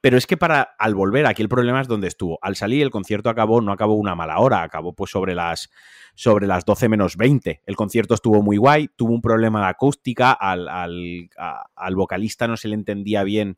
Pero 0.00 0.16
es 0.16 0.28
que 0.28 0.36
para 0.36 0.62
al 0.78 0.94
volver, 0.94 1.26
aquí 1.26 1.42
el 1.42 1.48
problema 1.48 1.80
es 1.80 1.88
donde 1.88 2.06
estuvo. 2.06 2.38
Al 2.40 2.54
salir 2.54 2.82
el 2.82 2.90
concierto 2.90 3.30
acabó, 3.30 3.60
no 3.60 3.72
acabó 3.72 3.94
una 3.94 4.14
mala 4.14 4.38
hora, 4.38 4.62
acabó 4.62 4.92
pues 4.94 5.10
sobre 5.10 5.34
las 5.34 5.70
sobre 6.14 6.46
las 6.46 6.64
12 6.64 6.88
menos 6.88 7.16
20. 7.16 7.62
El 7.66 7.74
concierto 7.76 8.14
estuvo 8.14 8.40
muy 8.40 8.56
guay, 8.58 8.88
tuvo 8.94 9.12
un 9.12 9.20
problema 9.20 9.60
de 9.62 9.66
acústica, 9.66 10.30
al, 10.30 10.68
al, 10.68 11.28
a- 11.36 11.64
al 11.74 11.96
vocalista 11.96 12.46
no 12.46 12.56
se 12.56 12.68
le 12.68 12.76
entendía 12.76 13.24
bien 13.24 13.56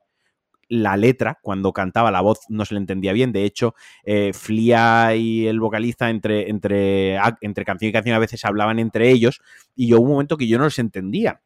la 0.71 0.97
letra, 0.97 1.39
cuando 1.43 1.73
cantaba 1.73 2.11
la 2.11 2.21
voz 2.21 2.41
no 2.49 2.65
se 2.65 2.75
le 2.75 2.81
entendía 2.81 3.13
bien. 3.13 3.33
De 3.33 3.45
hecho, 3.45 3.75
eh, 4.05 4.33
Flia 4.33 5.15
y 5.17 5.47
el 5.47 5.61
vocalista 5.61 6.09
entre, 6.09 6.49
entre, 6.49 7.19
entre 7.41 7.65
canción 7.65 7.91
y 7.91 7.93
canción 7.93 8.15
a 8.15 8.21
veces 8.21 8.45
hablaban 8.45 8.79
entre 8.79 9.11
ellos 9.11 9.43
y 9.75 9.89
yo 9.89 9.99
hubo 9.99 10.05
un 10.05 10.13
momento 10.13 10.37
que 10.37 10.47
yo 10.47 10.59
no 10.59 10.65
los 10.65 10.79
entendía. 10.79 11.43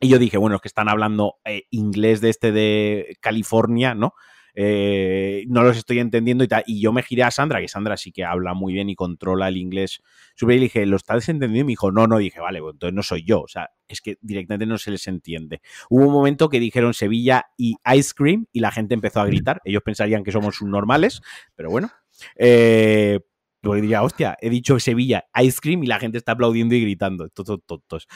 Y 0.00 0.08
yo 0.08 0.18
dije, 0.18 0.38
bueno, 0.38 0.56
es 0.56 0.62
que 0.62 0.68
están 0.68 0.88
hablando 0.88 1.36
eh, 1.44 1.64
inglés 1.70 2.20
de 2.20 2.30
este 2.30 2.52
de 2.52 3.16
California, 3.20 3.94
¿no? 3.94 4.14
Eh, 4.54 5.44
no 5.48 5.62
los 5.62 5.76
estoy 5.76 5.98
entendiendo 5.98 6.44
y 6.44 6.48
tal. 6.48 6.62
Y 6.66 6.80
yo 6.80 6.92
me 6.92 7.02
giré 7.02 7.24
a 7.24 7.30
Sandra, 7.30 7.60
que 7.60 7.68
Sandra 7.68 7.96
sí 7.96 8.12
que 8.12 8.24
habla 8.24 8.54
muy 8.54 8.72
bien 8.72 8.88
y 8.88 8.94
controla 8.94 9.48
el 9.48 9.56
inglés. 9.56 10.00
Sube 10.34 10.54
y 10.54 10.58
le 10.58 10.64
dije, 10.64 10.86
¿lo 10.86 10.96
estás 10.96 11.28
entendiendo? 11.28 11.60
Y 11.62 11.64
me 11.64 11.72
dijo, 11.72 11.90
no, 11.90 12.06
no. 12.06 12.18
Dije, 12.18 12.40
vale, 12.40 12.60
pues 12.60 12.74
entonces 12.74 12.94
no 12.94 13.02
soy 13.02 13.24
yo. 13.24 13.42
O 13.42 13.48
sea, 13.48 13.70
es 13.88 14.00
que 14.00 14.16
directamente 14.20 14.66
no 14.66 14.78
se 14.78 14.90
les 14.90 15.06
entiende. 15.08 15.60
Hubo 15.90 16.06
un 16.06 16.12
momento 16.12 16.48
que 16.48 16.60
dijeron 16.60 16.94
Sevilla 16.94 17.46
y 17.56 17.76
Ice 17.94 18.12
Cream 18.16 18.46
y 18.52 18.60
la 18.60 18.70
gente 18.70 18.94
empezó 18.94 19.20
a 19.20 19.26
gritar. 19.26 19.60
Ellos 19.64 19.82
pensarían 19.84 20.24
que 20.24 20.32
somos 20.32 20.56
subnormales, 20.56 21.20
pero 21.54 21.70
bueno. 21.70 21.90
Eh, 22.36 23.20
porque 23.64 23.82
diría, 23.82 24.02
hostia, 24.02 24.36
he 24.40 24.50
dicho 24.50 24.78
Sevilla 24.78 25.24
Ice 25.42 25.58
Cream 25.60 25.82
y 25.84 25.86
la 25.86 25.98
gente 25.98 26.18
está 26.18 26.32
aplaudiendo 26.32 26.74
y 26.74 26.80
gritando. 26.82 27.28
Todos 27.30 27.60
tontos. 27.66 28.06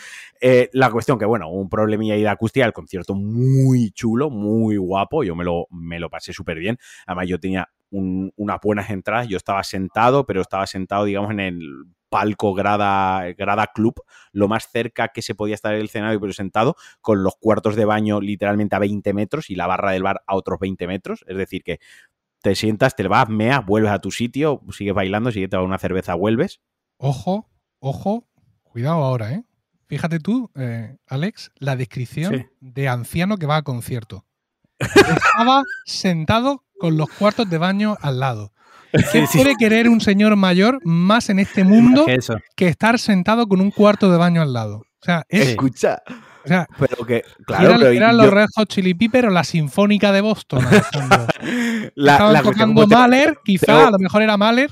Eh, 0.40 0.68
la 0.72 0.90
cuestión 0.90 1.18
que, 1.18 1.24
bueno, 1.24 1.48
un 1.50 1.68
problemilla 1.68 2.14
ahí 2.14 2.22
de 2.22 2.28
acústica, 2.28 2.64
el 2.66 2.72
concierto 2.72 3.14
muy 3.14 3.90
chulo, 3.90 4.30
muy 4.30 4.76
guapo. 4.76 5.24
Yo 5.24 5.34
me 5.34 5.44
lo, 5.44 5.66
me 5.70 5.98
lo 5.98 6.10
pasé 6.10 6.32
súper 6.32 6.58
bien. 6.58 6.78
Además, 7.06 7.26
yo 7.28 7.40
tenía 7.40 7.68
un- 7.90 8.32
unas 8.36 8.58
buenas 8.62 8.90
entradas. 8.90 9.28
Yo 9.28 9.36
estaba 9.36 9.62
sentado, 9.64 10.26
pero 10.26 10.40
estaba 10.42 10.66
sentado, 10.66 11.04
digamos, 11.04 11.30
en 11.30 11.40
el 11.40 11.84
palco 12.10 12.54
grada, 12.54 13.22
grada 13.36 13.66
club, 13.74 13.94
lo 14.32 14.48
más 14.48 14.70
cerca 14.70 15.08
que 15.08 15.20
se 15.20 15.34
podía 15.34 15.54
estar 15.54 15.74
el 15.74 15.84
escenario, 15.84 16.18
pero 16.18 16.32
sentado, 16.32 16.74
con 17.02 17.22
los 17.22 17.34
cuartos 17.38 17.76
de 17.76 17.84
baño 17.84 18.20
literalmente 18.22 18.74
a 18.76 18.78
20 18.78 19.12
metros 19.12 19.50
y 19.50 19.54
la 19.56 19.66
barra 19.66 19.90
del 19.92 20.02
bar 20.02 20.22
a 20.26 20.34
otros 20.34 20.58
20 20.58 20.86
metros. 20.86 21.22
Es 21.28 21.36
decir, 21.36 21.62
que 21.62 21.80
te 22.42 22.54
sientas, 22.54 22.94
te 22.96 23.06
vas, 23.08 23.28
meas, 23.28 23.64
vuelves 23.66 23.90
a 23.92 23.98
tu 24.00 24.10
sitio, 24.10 24.60
sigues 24.70 24.94
bailando, 24.94 25.30
sigues 25.32 25.50
te 25.50 25.56
vas 25.56 25.62
a 25.64 25.66
una 25.66 25.78
cerveza, 25.78 26.14
vuelves. 26.14 26.60
Ojo, 26.98 27.48
ojo, 27.80 28.26
cuidado 28.62 29.02
ahora, 29.04 29.32
¿eh? 29.32 29.44
Fíjate 29.86 30.20
tú, 30.20 30.50
eh, 30.54 30.96
Alex, 31.06 31.50
la 31.56 31.74
descripción 31.76 32.34
Sí. 32.34 32.46
de 32.60 32.88
anciano 32.88 33.38
que 33.38 33.46
va 33.46 33.56
a 33.56 33.62
concierto. 33.62 34.24
Estaba 34.78 35.62
sentado 35.86 36.64
con 36.78 36.96
los 36.96 37.08
cuartos 37.08 37.48
de 37.50 37.58
baño 37.58 37.96
al 38.00 38.20
lado. 38.20 38.52
¿Qué 38.92 39.02
Sí, 39.02 39.26
sí. 39.26 39.38
puede 39.38 39.56
querer 39.56 39.88
un 39.88 40.00
señor 40.00 40.36
mayor 40.36 40.80
más 40.84 41.28
en 41.28 41.38
este 41.38 41.62
mundo 41.64 42.06
Que 42.56 42.68
estar 42.68 42.98
sentado 42.98 43.46
con 43.46 43.60
un 43.60 43.70
cuarto 43.70 44.10
de 44.10 44.16
baño 44.16 44.40
al 44.40 44.52
lado? 44.54 44.78
O 44.78 45.04
sea, 45.04 45.24
es. 45.28 45.48
Escucha. 45.48 46.00
O 46.48 46.54
sea, 46.54 46.66
Pero 46.78 47.04
que, 47.06 47.22
claro, 47.46 47.66
eran, 47.66 47.78
pero 47.80 47.90
eran 47.92 48.10
yo- 48.16 48.22
los 48.22 48.30
Red 48.32 48.46
Hot 48.56 48.68
Chili 48.68 48.94
Peppers 48.94 49.28
o 49.28 49.30
la 49.30 49.44
Sinfónica 49.44 50.12
de 50.12 50.20
Boston. 50.20 50.60
La, 51.94 52.12
Estaban 52.12 52.32
la 52.32 52.42
tocando 52.42 52.86
Mahler, 52.86 53.38
quizá, 53.44 53.88
a 53.88 53.90
lo 53.90 53.98
mejor 53.98 54.22
era 54.22 54.36
Mahler. 54.36 54.70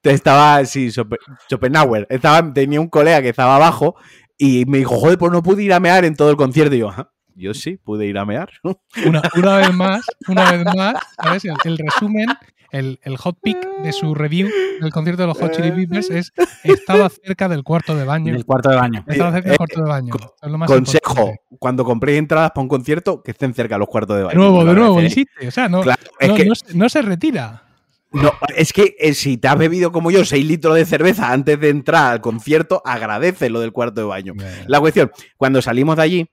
te 0.00 0.10
estaba, 0.12 0.64
sí, 0.64 0.88
Schopen- 0.88 1.18
Schopenhauer. 1.48 2.06
Estaba, 2.10 2.52
tenía 2.52 2.80
un 2.80 2.88
colega 2.88 3.22
que 3.22 3.30
estaba 3.30 3.56
abajo 3.56 3.96
y 4.38 4.64
me 4.66 4.78
dijo, 4.78 4.96
joder, 4.98 5.18
pues 5.18 5.32
no 5.32 5.42
pude 5.42 5.62
ir 5.62 5.72
a 5.72 5.80
mear 5.80 6.04
en 6.04 6.14
todo 6.16 6.30
el 6.30 6.36
concierto. 6.36 6.74
Y 6.74 6.78
yo, 6.80 6.90
"Ajá, 6.90 7.10
yo 7.34 7.54
sí, 7.54 7.76
pude 7.78 8.06
ir 8.06 8.18
a 8.18 8.24
mear. 8.24 8.50
Una, 9.06 9.22
una 9.34 9.56
vez 9.58 9.72
más, 9.74 10.04
una 10.28 10.52
vez 10.52 10.64
más, 10.76 10.94
¿sabes? 11.22 11.44
El, 11.44 11.54
el 11.64 11.78
resumen, 11.78 12.26
el, 12.78 13.00
el 13.02 13.16
hot 13.16 13.38
pick 13.42 13.56
de 13.82 13.92
su 13.92 14.14
review 14.14 14.48
del 14.80 14.92
concierto 14.92 15.22
de 15.22 15.28
los 15.28 15.38
Hot 15.38 15.52
Chili 15.52 15.70
Peppers 15.72 16.10
es 16.10 16.32
estaba 16.64 17.08
cerca 17.08 17.48
del 17.48 17.62
cuarto 17.64 17.96
de 17.96 18.04
baño. 18.04 18.34
el 18.34 18.44
cuarto 18.44 18.68
de 18.70 18.76
baño. 18.76 19.04
Estaba 19.06 19.32
cerca 19.32 19.48
Eh, 19.48 19.50
del 19.50 19.56
cuarto 19.58 19.82
de 19.82 19.88
baño. 19.88 20.10
co- 20.12 20.18
Eso 20.18 20.34
es 20.42 20.50
lo 20.52 20.58
más 20.58 20.70
Consejo, 20.70 21.10
importante. 21.10 21.40
cuando 21.58 21.84
compréis 21.84 22.18
entradas 22.18 22.50
para 22.50 22.62
un 22.62 22.68
concierto, 22.68 23.22
que 23.22 23.30
estén 23.32 23.54
cerca 23.54 23.78
los 23.78 23.88
cuartos 23.88 24.16
de 24.16 24.20
De 24.20 24.26
baño. 24.26 24.38
nuevo, 24.38 24.62
Lo 24.62 24.70
de 24.70 24.74
nuevo, 24.78 24.94
agradeceréis. 24.98 25.16
insiste. 25.28 25.48
O 25.48 25.50
sea, 25.50 25.68
no, 25.68 25.80
Claro, 25.82 26.02
es 26.20 26.28
no, 26.28 26.34
que 26.34 26.44
no 26.46 26.54
se, 26.54 26.74
no 26.76 26.88
se 26.88 27.02
retira. 27.02 27.62
No, 28.12 28.32
es 28.56 28.72
que 28.72 28.94
eh, 28.98 29.12
si 29.14 29.36
te 29.36 29.48
has 29.48 29.58
bebido 29.58 29.92
como 29.92 30.10
yo 30.10 30.24
6 30.24 30.46
litros 30.46 30.74
de 30.74 30.86
cerveza 30.86 31.32
antes 31.32 31.58
de 31.60 31.68
entrar 31.70 32.12
al 32.12 32.20
concierto, 32.20 32.80
agradece 32.84 33.50
lo 33.50 33.60
del 33.60 33.72
cuarto 33.72 34.00
de 34.00 34.06
baño. 34.06 34.32
La 34.68 34.80
cuestión, 34.80 35.10
cuando 35.36 35.60
salimos 35.60 35.96
de 35.96 36.02
allí, 36.02 36.30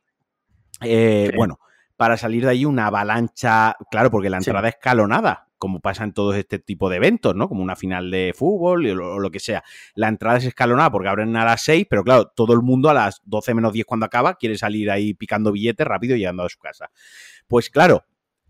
eh, 0.82 1.28
Sí. 1.32 1.36
bueno, 1.38 1.60
para 1.98 2.16
salir 2.18 2.44
de 2.46 2.52
allí 2.52 2.66
una 2.66 2.88
avalancha, 2.88 3.76
claro, 3.92 4.12
porque 4.12 4.30
la 4.30 4.40
Sí. 4.42 4.50
entrada 4.50 4.70
es 4.70 4.76
escalonada, 4.76 5.48
como 5.64 5.80
pasa 5.80 6.04
en 6.04 6.12
todos 6.12 6.36
este 6.36 6.60
tipo 6.60 6.90
de 6.90 6.98
eventos, 6.98 7.38
¿no? 7.38 7.48
Como 7.48 7.64
una 7.64 7.78
final 7.78 8.12
de 8.12 8.34
fútbol 8.36 8.86
o 8.86 8.96
lo, 8.96 9.14
o 9.14 9.20
lo 9.20 9.32
que 9.32 9.40
sea. 9.40 9.64
La 9.96 10.10
entrada 10.10 10.38
es 10.38 10.44
escalonada 10.44 10.92
porque 10.92 11.08
abren 11.08 11.34
a 11.38 11.46
las 11.46 11.62
6, 11.62 11.88
pero 11.90 12.04
claro, 12.04 12.34
todo 12.36 12.52
el 12.52 12.62
mundo 12.62 12.90
a 12.90 12.94
las 12.94 13.22
12 13.24 13.54
menos 13.54 13.72
10 13.72 13.86
cuando 13.86 14.06
acaba 14.06 14.36
quiere 14.36 14.58
salir 14.58 14.92
ahí 14.92 15.14
picando 15.14 15.54
billetes 15.54 15.88
rápido 15.88 16.18
y 16.18 16.20
llegando 16.20 16.44
a 16.44 16.50
su 16.50 16.60
casa. 16.60 16.92
Pues 17.48 17.70
claro, 17.70 18.04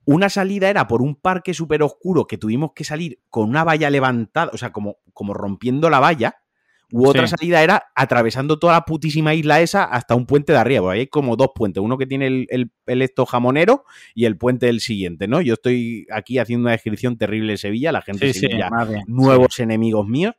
una 0.05 0.27
salida 0.27 0.71
era 0.71 0.87
por 0.87 1.03
un 1.03 1.13
parque 1.13 1.53
súper 1.53 1.83
oscuro 1.83 2.25
que 2.25 2.39
tuvimos 2.39 2.71
que 2.73 2.83
salir 2.83 3.19
con 3.29 3.47
una 3.47 3.63
valla 3.63 3.91
levantada, 3.91 4.49
o 4.51 4.57
sea, 4.57 4.71
como, 4.71 4.97
como 5.13 5.35
rompiendo 5.35 5.91
la 5.91 5.99
valla. 5.99 6.42
U 6.95 7.07
otra 7.07 7.25
Sí. 7.27 7.33
salida 7.37 7.63
era 7.63 7.85
atravesando 7.95 8.59
toda 8.59 8.73
la 8.73 8.85
putísima 8.85 9.33
isla 9.33 9.61
esa 9.61 9.83
hasta 9.83 10.13
un 10.13 10.27
puente 10.27 10.53
de 10.53 10.59
arriba. 10.59 10.81
Porque 10.83 10.99
hay 10.99 11.07
como 11.07 11.35
dos 11.35 11.47
puentes. 11.55 11.81
Uno 11.81 11.97
que 11.97 12.05
tiene 12.05 12.27
el, 12.27 12.47
el, 12.49 12.71
el 12.85 13.01
esto 13.01 13.25
jamonero 13.25 13.83
y 14.13 14.25
el 14.25 14.37
puente 14.37 14.67
del 14.67 14.79
siguiente, 14.79 15.27
¿no? 15.27 15.41
Yo 15.41 15.55
estoy 15.55 16.05
aquí 16.11 16.37
haciendo 16.37 16.65
una 16.65 16.71
descripción 16.73 17.17
terrible 17.17 17.53
de 17.53 17.57
Sevilla. 17.57 17.91
La 17.91 18.03
gente 18.03 18.27
de 18.27 18.33
sí, 18.33 18.41
Sevilla 18.41 18.69
nuevos 19.07 19.59
enemigos 19.59 20.07
míos. 20.07 20.35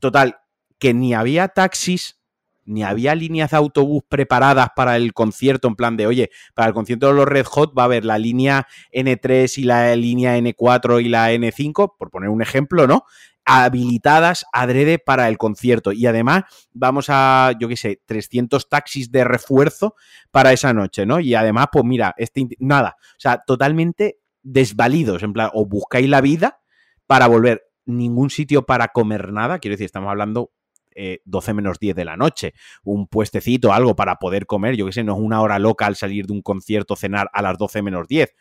Total, 0.00 0.38
que 0.78 0.92
ni 0.92 1.14
había 1.14 1.46
taxis, 1.48 2.18
ni 2.64 2.82
había 2.82 3.14
líneas 3.14 3.52
de 3.52 3.56
autobús 3.58 4.02
preparadas 4.08 4.70
para 4.74 4.96
el 4.96 5.12
concierto, 5.12 5.68
en 5.68 5.76
plan 5.76 5.96
de, 5.96 6.08
oye, 6.08 6.30
para 6.54 6.66
el 6.66 6.74
concierto 6.74 7.06
de 7.06 7.14
los 7.14 7.26
Red 7.26 7.46
Hot 7.46 7.78
va 7.78 7.82
a 7.82 7.84
haber 7.84 8.04
la 8.04 8.18
línea 8.18 8.66
N3 8.92 9.58
y 9.58 9.62
la 9.62 9.94
línea 9.94 10.36
N4 10.36 11.00
y 11.00 11.08
la 11.08 11.32
N5, 11.32 11.94
por 11.96 12.10
poner 12.10 12.28
un 12.28 12.42
ejemplo, 12.42 12.88
¿no? 12.88 13.04
Habilitadas 13.46 14.44
adrede 14.52 14.98
para 14.98 15.28
el 15.28 15.38
concierto. 15.38 15.92
Y 15.92 16.06
además 16.06 16.44
vamos 16.72 17.06
a, 17.08 17.52
yo 17.58 17.68
qué 17.68 17.76
sé, 17.76 18.02
300 18.04 18.68
taxis 18.68 19.10
de 19.10 19.24
refuerzo 19.24 19.94
para 20.30 20.52
esa 20.52 20.74
noche, 20.74 21.06
¿no? 21.06 21.20
Y 21.20 21.34
además, 21.34 21.68
pues 21.72 21.84
mira, 21.84 22.14
este, 22.18 22.46
nada, 22.58 22.96
o 23.00 23.20
sea, 23.20 23.42
totalmente 23.46 24.18
desvalidos, 24.42 25.22
en 25.22 25.32
plan, 25.32 25.50
o 25.54 25.64
buscáis 25.64 26.08
la 26.08 26.20
vida 26.20 26.60
para 27.06 27.28
volver 27.28 27.62
ningún 27.86 28.30
sitio 28.30 28.66
para 28.66 28.88
comer 28.88 29.32
nada, 29.32 29.60
quiero 29.60 29.74
decir, 29.74 29.86
estamos 29.86 30.10
hablando 30.10 30.50
eh, 30.98 31.20
12 31.26 31.52
menos 31.54 31.78
10 31.78 31.94
de 31.94 32.04
la 32.04 32.16
noche, 32.16 32.54
un 32.82 33.06
puestecito, 33.06 33.72
algo 33.72 33.94
para 33.94 34.16
poder 34.16 34.46
comer, 34.46 34.76
yo 34.76 34.86
qué 34.86 34.92
sé, 34.92 35.04
no 35.04 35.14
es 35.14 35.20
una 35.20 35.40
hora 35.42 35.58
loca 35.58 35.86
al 35.86 35.94
salir 35.94 36.26
de 36.26 36.32
un 36.32 36.42
concierto, 36.42 36.96
cenar 36.96 37.28
a 37.32 37.42
las 37.42 37.58
12 37.58 37.82
menos 37.82 38.08
10. 38.08 38.34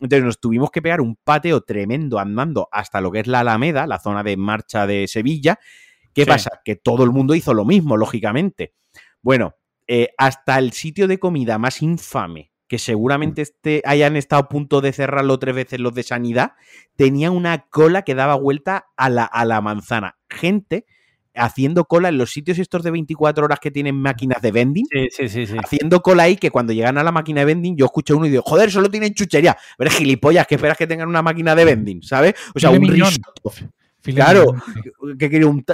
Entonces 0.00 0.24
nos 0.24 0.40
tuvimos 0.40 0.70
que 0.70 0.82
pegar 0.82 1.00
un 1.00 1.16
pateo 1.16 1.62
tremendo 1.62 2.18
andando 2.18 2.68
hasta 2.70 3.00
lo 3.00 3.10
que 3.10 3.20
es 3.20 3.26
la 3.26 3.40
Alameda, 3.40 3.86
la 3.86 3.98
zona 3.98 4.22
de 4.22 4.36
marcha 4.36 4.86
de 4.86 5.08
Sevilla. 5.08 5.58
¿Qué 6.14 6.24
Sí. 6.24 6.28
pasa? 6.28 6.50
Que 6.64 6.76
todo 6.76 7.04
el 7.04 7.10
mundo 7.10 7.34
hizo 7.34 7.54
lo 7.54 7.64
mismo, 7.64 7.96
lógicamente. 7.96 8.74
Bueno, 9.22 9.54
eh, 9.86 10.10
hasta 10.18 10.58
el 10.58 10.72
sitio 10.72 11.08
de 11.08 11.18
comida 11.18 11.58
más 11.58 11.80
infame, 11.82 12.52
que 12.68 12.78
seguramente 12.78 13.42
este, 13.42 13.82
hayan 13.84 14.16
estado 14.16 14.42
a 14.42 14.48
punto 14.48 14.80
de 14.80 14.92
cerrarlo 14.92 15.38
tres 15.38 15.54
veces 15.54 15.78
los 15.80 15.94
de 15.94 16.02
sanidad, 16.02 16.52
tenía 16.96 17.30
una 17.30 17.66
cola 17.68 18.02
que 18.02 18.14
daba 18.14 18.34
vuelta 18.34 18.86
a 18.96 19.08
la, 19.08 19.24
a 19.24 19.44
la 19.44 19.60
manzana. 19.60 20.16
Gente 20.28 20.84
haciendo 21.36 21.84
cola 21.84 22.08
en 22.08 22.18
los 22.18 22.32
sitios 22.32 22.58
estos 22.58 22.82
de 22.82 22.90
24 22.90 23.44
horas 23.44 23.60
que 23.60 23.70
tienen 23.70 23.94
máquinas 23.96 24.40
de 24.42 24.52
vending. 24.52 24.86
Sí, 24.90 25.08
sí, 25.10 25.28
sí, 25.28 25.46
sí. 25.46 25.56
Haciendo 25.62 26.00
cola 26.02 26.24
ahí 26.24 26.36
que 26.36 26.50
cuando 26.50 26.72
llegan 26.72 26.98
a 26.98 27.04
la 27.04 27.12
máquina 27.12 27.40
de 27.40 27.46
vending, 27.46 27.76
yo 27.76 27.84
escuché 27.86 28.14
uno 28.14 28.26
y 28.26 28.30
digo, 28.30 28.42
joder, 28.42 28.70
solo 28.70 28.90
tienen 28.90 29.14
chuchería. 29.14 29.56
Pero 29.78 29.90
gilipollas, 29.90 30.46
que 30.46 30.54
esperas 30.56 30.76
que 30.76 30.86
tengan 30.86 31.08
una 31.08 31.22
máquina 31.22 31.54
de 31.54 31.64
vending, 31.64 32.02
¿sabes? 32.02 32.34
O 32.54 32.58
sea, 32.58 32.70
un 32.70 32.86
risotto. 32.88 33.52
Claro. 34.02 34.54
Que 35.18 35.28
quería 35.28 35.48
un, 35.48 35.64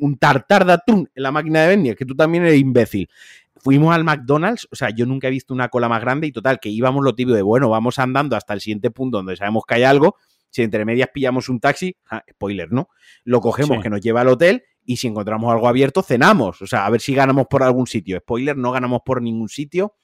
un- 0.00 0.16
tartar 0.18 0.64
de 0.64 0.72
atún 0.72 1.10
en 1.14 1.22
la 1.22 1.30
máquina 1.30 1.62
de 1.62 1.68
vending. 1.68 1.92
Es 1.92 1.96
que 1.98 2.06
tú 2.06 2.14
también 2.14 2.44
eres 2.44 2.58
imbécil. 2.58 3.08
Fuimos 3.56 3.94
al 3.94 4.04
McDonald's, 4.04 4.68
o 4.70 4.76
sea, 4.76 4.90
yo 4.90 5.06
nunca 5.06 5.26
he 5.28 5.30
visto 5.30 5.52
una 5.52 5.68
cola 5.68 5.88
más 5.88 6.00
grande 6.00 6.26
y 6.28 6.32
total, 6.32 6.58
que 6.60 6.68
íbamos 6.68 7.04
lo 7.04 7.14
tibio 7.14 7.34
de, 7.34 7.42
bueno, 7.42 7.68
vamos 7.68 7.98
andando 7.98 8.36
hasta 8.36 8.54
el 8.54 8.60
siguiente 8.60 8.90
punto 8.90 9.18
donde 9.18 9.36
sabemos 9.36 9.64
que 9.66 9.74
hay 9.74 9.82
algo. 9.82 10.16
Si 10.50 10.62
entre 10.62 10.84
medias 10.84 11.10
pillamos 11.12 11.48
un 11.48 11.60
taxi, 11.60 11.96
spoiler, 12.30 12.72
¿no? 12.72 12.88
Lo 13.24 13.40
cogemos 13.40 13.76
Sí. 13.78 13.82
que 13.82 13.90
nos 13.90 14.00
lleva 14.00 14.20
al 14.22 14.28
hotel 14.28 14.62
y 14.86 14.96
si 14.96 15.08
encontramos 15.08 15.52
algo 15.52 15.68
abierto, 15.68 16.02
cenamos. 16.02 16.62
O 16.62 16.66
sea, 16.66 16.86
a 16.86 16.90
ver 16.90 17.00
si 17.00 17.14
ganamos 17.14 17.46
por 17.48 17.62
algún 17.62 17.86
sitio. 17.86 18.18
Spoiler, 18.18 18.56
no 18.56 18.72
ganamos 18.72 19.00
por 19.04 19.20
ningún 19.20 19.48
sitio. 19.48 19.96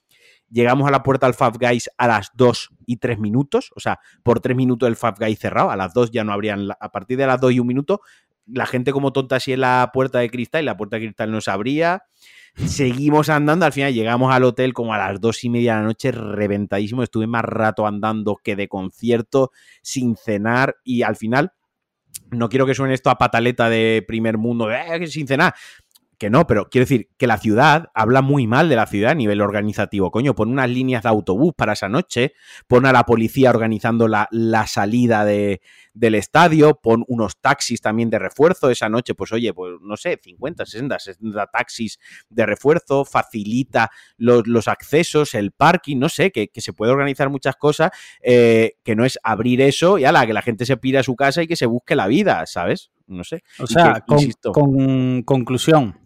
Llegamos 0.50 0.86
a 0.86 0.90
la 0.90 1.02
puerta 1.02 1.26
al 1.26 1.34
Five 1.34 1.52
Guys 1.58 1.90
a 1.96 2.08
las 2.08 2.30
2 2.34 2.70
y 2.84 2.96
3 2.98 3.18
minutos. 3.18 3.70
O 3.74 3.80
sea, 3.80 4.00
por 4.22 4.40
3 4.40 4.54
minutos 4.54 4.86
el 4.88 4.96
Five 4.96 5.14
Guys 5.18 5.38
cerrado. 5.38 5.70
A 5.70 5.76
las 5.76 5.94
2 5.94 6.10
ya 6.10 6.24
no 6.24 6.32
habrían. 6.32 6.68
A 6.78 6.92
partir 6.92 7.16
de 7.16 7.26
las 7.26 7.40
2 7.40 7.52
y 7.52 7.60
un 7.60 7.66
minuto, 7.68 8.02
la 8.46 8.66
gente 8.66 8.92
como 8.92 9.12
tonta 9.12 9.36
así 9.36 9.52
en 9.52 9.60
la 9.60 9.90
puerta 9.94 10.18
de 10.18 10.28
cristal 10.28 10.62
y 10.62 10.66
la 10.66 10.76
puerta 10.76 10.96
de 10.96 11.02
cristal 11.06 11.30
no 11.30 11.40
se 11.40 11.50
abría. 11.50 12.02
Seguimos 12.54 13.30
andando, 13.30 13.64
al 13.64 13.72
final 13.72 13.94
llegamos 13.94 14.32
al 14.34 14.44
hotel 14.44 14.74
como 14.74 14.92
a 14.92 14.98
las 14.98 15.20
dos 15.22 15.42
y 15.42 15.48
media 15.48 15.74
de 15.74 15.80
la 15.80 15.86
noche, 15.86 16.12
reventadísimo. 16.12 17.02
Estuve 17.02 17.26
más 17.26 17.44
rato 17.44 17.86
andando 17.86 18.36
que 18.42 18.56
de 18.56 18.68
concierto, 18.68 19.52
sin 19.80 20.16
cenar, 20.16 20.76
y 20.84 21.02
al 21.02 21.16
final, 21.16 21.52
no 22.30 22.48
quiero 22.48 22.66
que 22.66 22.74
suene 22.74 22.94
esto 22.94 23.10
a 23.10 23.18
pataleta 23.18 23.68
de 23.68 24.04
primer 24.06 24.38
mundo, 24.38 24.70
"Eh, 24.70 24.98
que 24.98 25.06
sin 25.06 25.26
cenar. 25.26 25.54
Que 26.18 26.30
no, 26.30 26.46
pero 26.46 26.68
quiero 26.70 26.84
decir 26.84 27.08
que 27.18 27.26
la 27.26 27.36
ciudad 27.36 27.90
habla 27.94 28.22
muy 28.22 28.46
mal 28.46 28.68
de 28.68 28.76
la 28.76 28.86
ciudad 28.86 29.10
a 29.10 29.14
nivel 29.14 29.40
organizativo. 29.40 30.12
Coño, 30.12 30.36
pon 30.36 30.50
unas 30.50 30.70
líneas 30.70 31.02
de 31.02 31.08
autobús 31.08 31.52
para 31.56 31.72
esa 31.72 31.88
noche, 31.88 32.34
pon 32.68 32.86
a 32.86 32.92
la 32.92 33.04
policía 33.04 33.50
organizando 33.50 34.06
la, 34.06 34.28
la 34.30 34.68
salida 34.68 35.24
de, 35.24 35.62
del 35.94 36.14
estadio, 36.14 36.78
pon 36.80 37.04
unos 37.08 37.38
taxis 37.40 37.80
también 37.80 38.10
de 38.10 38.18
refuerzo 38.18 38.70
esa 38.70 38.88
noche, 38.88 39.14
pues 39.14 39.32
oye, 39.32 39.52
pues 39.52 39.74
no 39.80 39.96
sé, 39.96 40.18
50, 40.22 40.64
60, 40.64 40.98
60 40.98 41.46
taxis 41.46 41.98
de 42.28 42.46
refuerzo, 42.46 43.04
facilita 43.04 43.90
los, 44.16 44.46
los 44.46 44.68
accesos, 44.68 45.34
el 45.34 45.52
parking, 45.52 45.98
no 45.98 46.08
sé, 46.08 46.30
que, 46.30 46.48
que 46.48 46.60
se 46.60 46.72
puede 46.72 46.92
organizar 46.92 47.28
muchas 47.30 47.56
cosas, 47.56 47.90
eh, 48.22 48.74
que 48.82 48.96
no 48.96 49.04
es 49.04 49.18
abrir 49.22 49.60
eso 49.60 49.98
y 49.98 50.04
ala, 50.04 50.26
que 50.26 50.32
la 50.32 50.42
gente 50.42 50.66
se 50.66 50.76
pira 50.76 51.00
a 51.00 51.04
su 51.04 51.16
casa 51.16 51.42
y 51.42 51.46
que 51.46 51.56
se 51.56 51.66
busque 51.66 51.94
la 51.94 52.06
vida, 52.06 52.44
¿sabes? 52.46 52.90
No 53.06 53.24
sé. 53.24 53.42
O 53.58 53.66
sea, 53.66 53.94
que, 53.94 54.00
con, 54.06 54.18
insisto, 54.18 54.52
con 54.52 55.22
conclusión. 55.22 55.98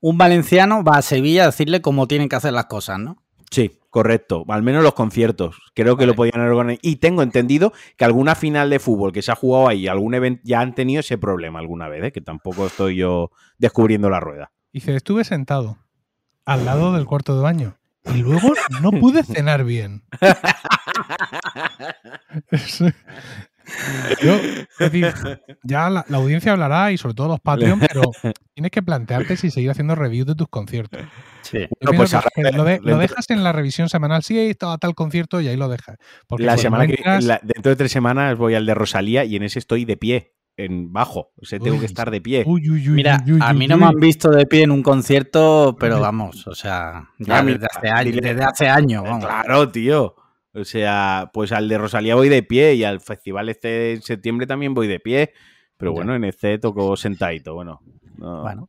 Un 0.00 0.18
valenciano 0.18 0.82
va 0.82 0.96
a 0.96 1.02
Sevilla 1.02 1.44
a 1.44 1.46
decirle 1.46 1.82
cómo 1.82 2.08
tienen 2.08 2.28
que 2.28 2.36
hacer 2.36 2.52
las 2.52 2.66
cosas, 2.66 2.98
¿no? 2.98 3.22
Sí, 3.50 3.78
correcto. 3.90 4.44
Al 4.48 4.62
menos 4.62 4.82
los 4.82 4.94
conciertos. 4.94 5.56
Creo 5.74 5.96
que 5.96 6.06
lo 6.06 6.14
podían 6.14 6.40
haber 6.40 6.52
organizado. 6.52 6.80
Y 6.82 6.96
tengo 6.96 7.22
entendido 7.22 7.72
que 7.96 8.04
alguna 8.04 8.34
final 8.34 8.70
de 8.70 8.78
fútbol 8.78 9.12
que 9.12 9.22
se 9.22 9.32
ha 9.32 9.36
jugado 9.36 9.68
ahí, 9.68 9.88
algún 9.88 10.14
evento, 10.14 10.42
ya 10.44 10.60
han 10.60 10.74
tenido 10.74 11.00
ese 11.00 11.18
problema 11.18 11.58
alguna 11.58 11.88
vez, 11.88 12.04
¿eh? 12.04 12.12
que 12.12 12.20
tampoco 12.20 12.66
estoy 12.66 12.96
yo 12.96 13.30
descubriendo 13.58 14.10
la 14.10 14.20
rueda. 14.20 14.52
Dice, 14.72 14.94
estuve 14.94 15.24
sentado 15.24 15.78
al 16.44 16.64
lado 16.64 16.92
del 16.92 17.06
cuarto 17.06 17.34
de 17.36 17.42
baño 17.42 17.76
y 18.14 18.18
luego 18.18 18.52
no 18.82 18.90
pude 18.92 19.22
cenar 19.24 19.64
bien. 19.64 20.02
Yo, 24.22 24.34
es 24.78 24.92
decir, 24.92 25.14
ya 25.62 25.90
la, 25.90 26.04
la 26.08 26.16
audiencia 26.18 26.52
hablará 26.52 26.92
y 26.92 26.98
sobre 26.98 27.14
todo 27.14 27.28
los 27.28 27.40
Patreon, 27.40 27.80
pero 27.80 28.02
tienes 28.54 28.70
que 28.70 28.82
plantearte 28.82 29.36
si 29.36 29.50
seguir 29.50 29.70
haciendo 29.70 29.94
reviews 29.94 30.26
de 30.26 30.34
tus 30.34 30.48
conciertos. 30.48 31.00
Sí. 31.42 31.66
Yo 31.80 31.92
pues 31.92 32.12
ahora 32.14 32.28
lo, 32.52 32.64
de- 32.64 32.80
dejas 32.98 33.28
en 33.30 33.42
la 33.44 33.52
revisión 33.52 33.88
semanal. 33.88 34.22
Sí, 34.22 34.38
he 34.38 34.50
estado 34.50 34.72
a 34.72 34.78
tal 34.78 34.94
concierto 34.94 35.40
y 35.40 35.48
ahí 35.48 35.56
lo 35.56 35.68
dejas. 35.68 35.96
Porque 36.26 36.44
La 36.44 36.56
semana 36.58 36.86
que 36.86 36.94
entras- 36.94 37.24
la- 37.24 37.40
dentro 37.42 37.70
de 37.70 37.76
tres 37.76 37.92
semanas 37.92 38.36
voy 38.36 38.54
al 38.54 38.66
de 38.66 38.74
Rosalía 38.74 39.24
y 39.24 39.36
en 39.36 39.42
ese 39.44 39.58
estoy 39.58 39.84
de 39.84 39.96
pie, 39.96 40.34
en 40.56 40.92
bajo. 40.92 41.32
O 41.40 41.44
sea, 41.46 41.58
tengo 41.58 41.74
Uy, 41.76 41.80
que 41.80 41.86
estar 41.86 42.10
de 42.10 42.20
pie. 42.20 42.42
Uy, 42.46 42.68
uy, 42.68 42.88
uy, 42.88 42.94
Mira, 42.96 43.22
uy, 43.24 43.32
uy, 43.34 43.38
a 43.42 43.52
mí 43.52 43.60
uy, 43.60 43.68
no 43.68 43.76
me 43.78 43.86
han 43.86 43.94
visto 44.00 44.28
de 44.30 44.44
pie 44.46 44.64
en 44.64 44.72
un 44.72 44.82
concierto, 44.82 45.76
pero 45.78 46.00
vamos, 46.00 46.46
o 46.48 46.54
sea, 46.54 47.10
ya 47.18 47.42
desde 47.42 47.66
hace 47.66 47.88
años, 47.88 48.14
dile- 48.14 48.20
desde 48.22 48.44
hace 48.44 48.68
años, 48.68 49.04
vamos. 49.04 49.24
Claro, 49.24 49.68
tío. 49.70 50.14
O 50.58 50.64
sea, 50.64 51.30
pues 51.32 51.52
al 51.52 51.68
de 51.68 51.78
Rosalía 51.78 52.14
voy 52.14 52.28
de 52.28 52.42
pie 52.42 52.74
y 52.74 52.84
al 52.84 53.00
festival 53.00 53.48
este 53.48 53.92
en 53.92 54.02
septiembre 54.02 54.46
también 54.46 54.74
voy 54.74 54.86
de 54.86 55.00
pie. 55.00 55.32
Pero 55.76 55.92
bueno, 55.92 56.14
en 56.14 56.24
este 56.24 56.58
tocó 56.58 56.96
sentadito. 56.96 57.54
Bueno, 57.54 57.80
no. 58.16 58.42
Bueno. 58.42 58.68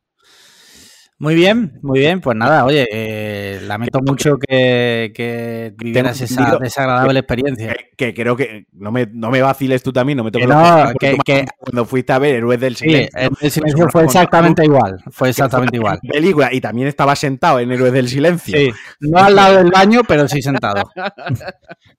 Muy 1.22 1.34
bien, 1.34 1.78
muy 1.82 1.98
bien. 1.98 2.22
Pues 2.22 2.34
nada, 2.34 2.64
oye, 2.64 2.88
eh, 2.90 3.60
lamento 3.66 4.00
mucho 4.00 4.38
que, 4.38 5.12
que 5.14 5.74
vivieras 5.76 6.18
esa 6.22 6.56
desagradable 6.58 7.18
experiencia. 7.18 7.74
Que, 7.74 8.14
que 8.14 8.14
creo 8.22 8.34
que 8.36 8.64
no 8.72 8.90
me, 8.90 9.06
no 9.12 9.30
me 9.30 9.42
vaciles 9.42 9.82
tú 9.82 9.92
también, 9.92 10.16
no 10.16 10.24
me 10.24 10.30
toques 10.30 10.48
Que 10.98 11.44
cuando 11.58 11.84
fuiste 11.84 12.14
a 12.14 12.18
ver 12.18 12.36
Héroes 12.36 12.58
del 12.58 12.74
Sí, 12.74 12.86
Silencio. 12.86 13.20
el 13.20 13.30
Pues 13.32 13.52
silencio 13.52 13.88
fue 13.90 14.04
exactamente 14.04 14.64
igual. 14.64 14.96
Fue 15.10 15.28
exactamente 15.28 15.76
igual. 15.76 15.98
Película, 16.10 16.54
y 16.54 16.60
también 16.62 16.88
estaba 16.88 17.14
sentado 17.14 17.60
en 17.60 17.70
Héroes 17.70 17.92
del 17.92 18.08
Silencio. 18.08 18.56
Sí, 18.56 18.72
no 19.00 19.18
al 19.18 19.36
lado 19.36 19.58
del 19.58 19.70
baño, 19.70 20.00
pero 20.08 20.26
sí 20.26 20.40
sentado. 20.40 20.90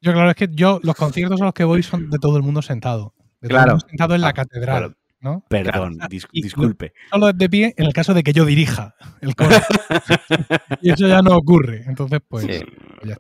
Yo, 0.02 0.14
claro, 0.14 0.32
es 0.32 0.36
que 0.36 0.48
yo, 0.52 0.80
los 0.82 0.96
conciertos 0.96 1.40
a 1.42 1.46
los 1.46 1.54
que 1.54 1.64
voy 1.64 1.84
son 1.84 2.10
de 2.10 2.18
todo 2.18 2.38
el 2.38 2.44
mundo 2.44 2.64
sentado. 2.64 3.14
De 3.40 3.50
todo 3.50 3.60
el 3.60 3.64
Claro. 3.66 3.72
mundo 3.74 3.86
sentado 3.88 4.16
en 4.16 4.22
la 4.22 4.30
Ah, 4.30 4.34
catedral. 4.34 4.78
claro. 4.80 4.96
¿No? 5.22 5.44
Perdón, 5.48 6.00
dis- 6.10 6.28
Y- 6.32 6.42
disculpe. 6.44 6.94
Solo 7.12 7.32
de 7.32 7.50
pie 7.50 7.74
en 7.78 7.86
el 7.86 7.94
caso 7.94 8.14
de 8.14 8.24
que 8.24 8.34
yo 8.34 8.46
dirija 8.46 8.96
el 9.22 9.36
coro. 9.36 9.50
y 10.82 10.92
eso 10.92 11.08
ya 11.08 11.22
no 11.22 11.36
ocurre. 11.36 11.84
Entonces, 11.88 12.20
pues. 12.28 12.46
Sí. 12.46 12.60
ya. 13.04 13.18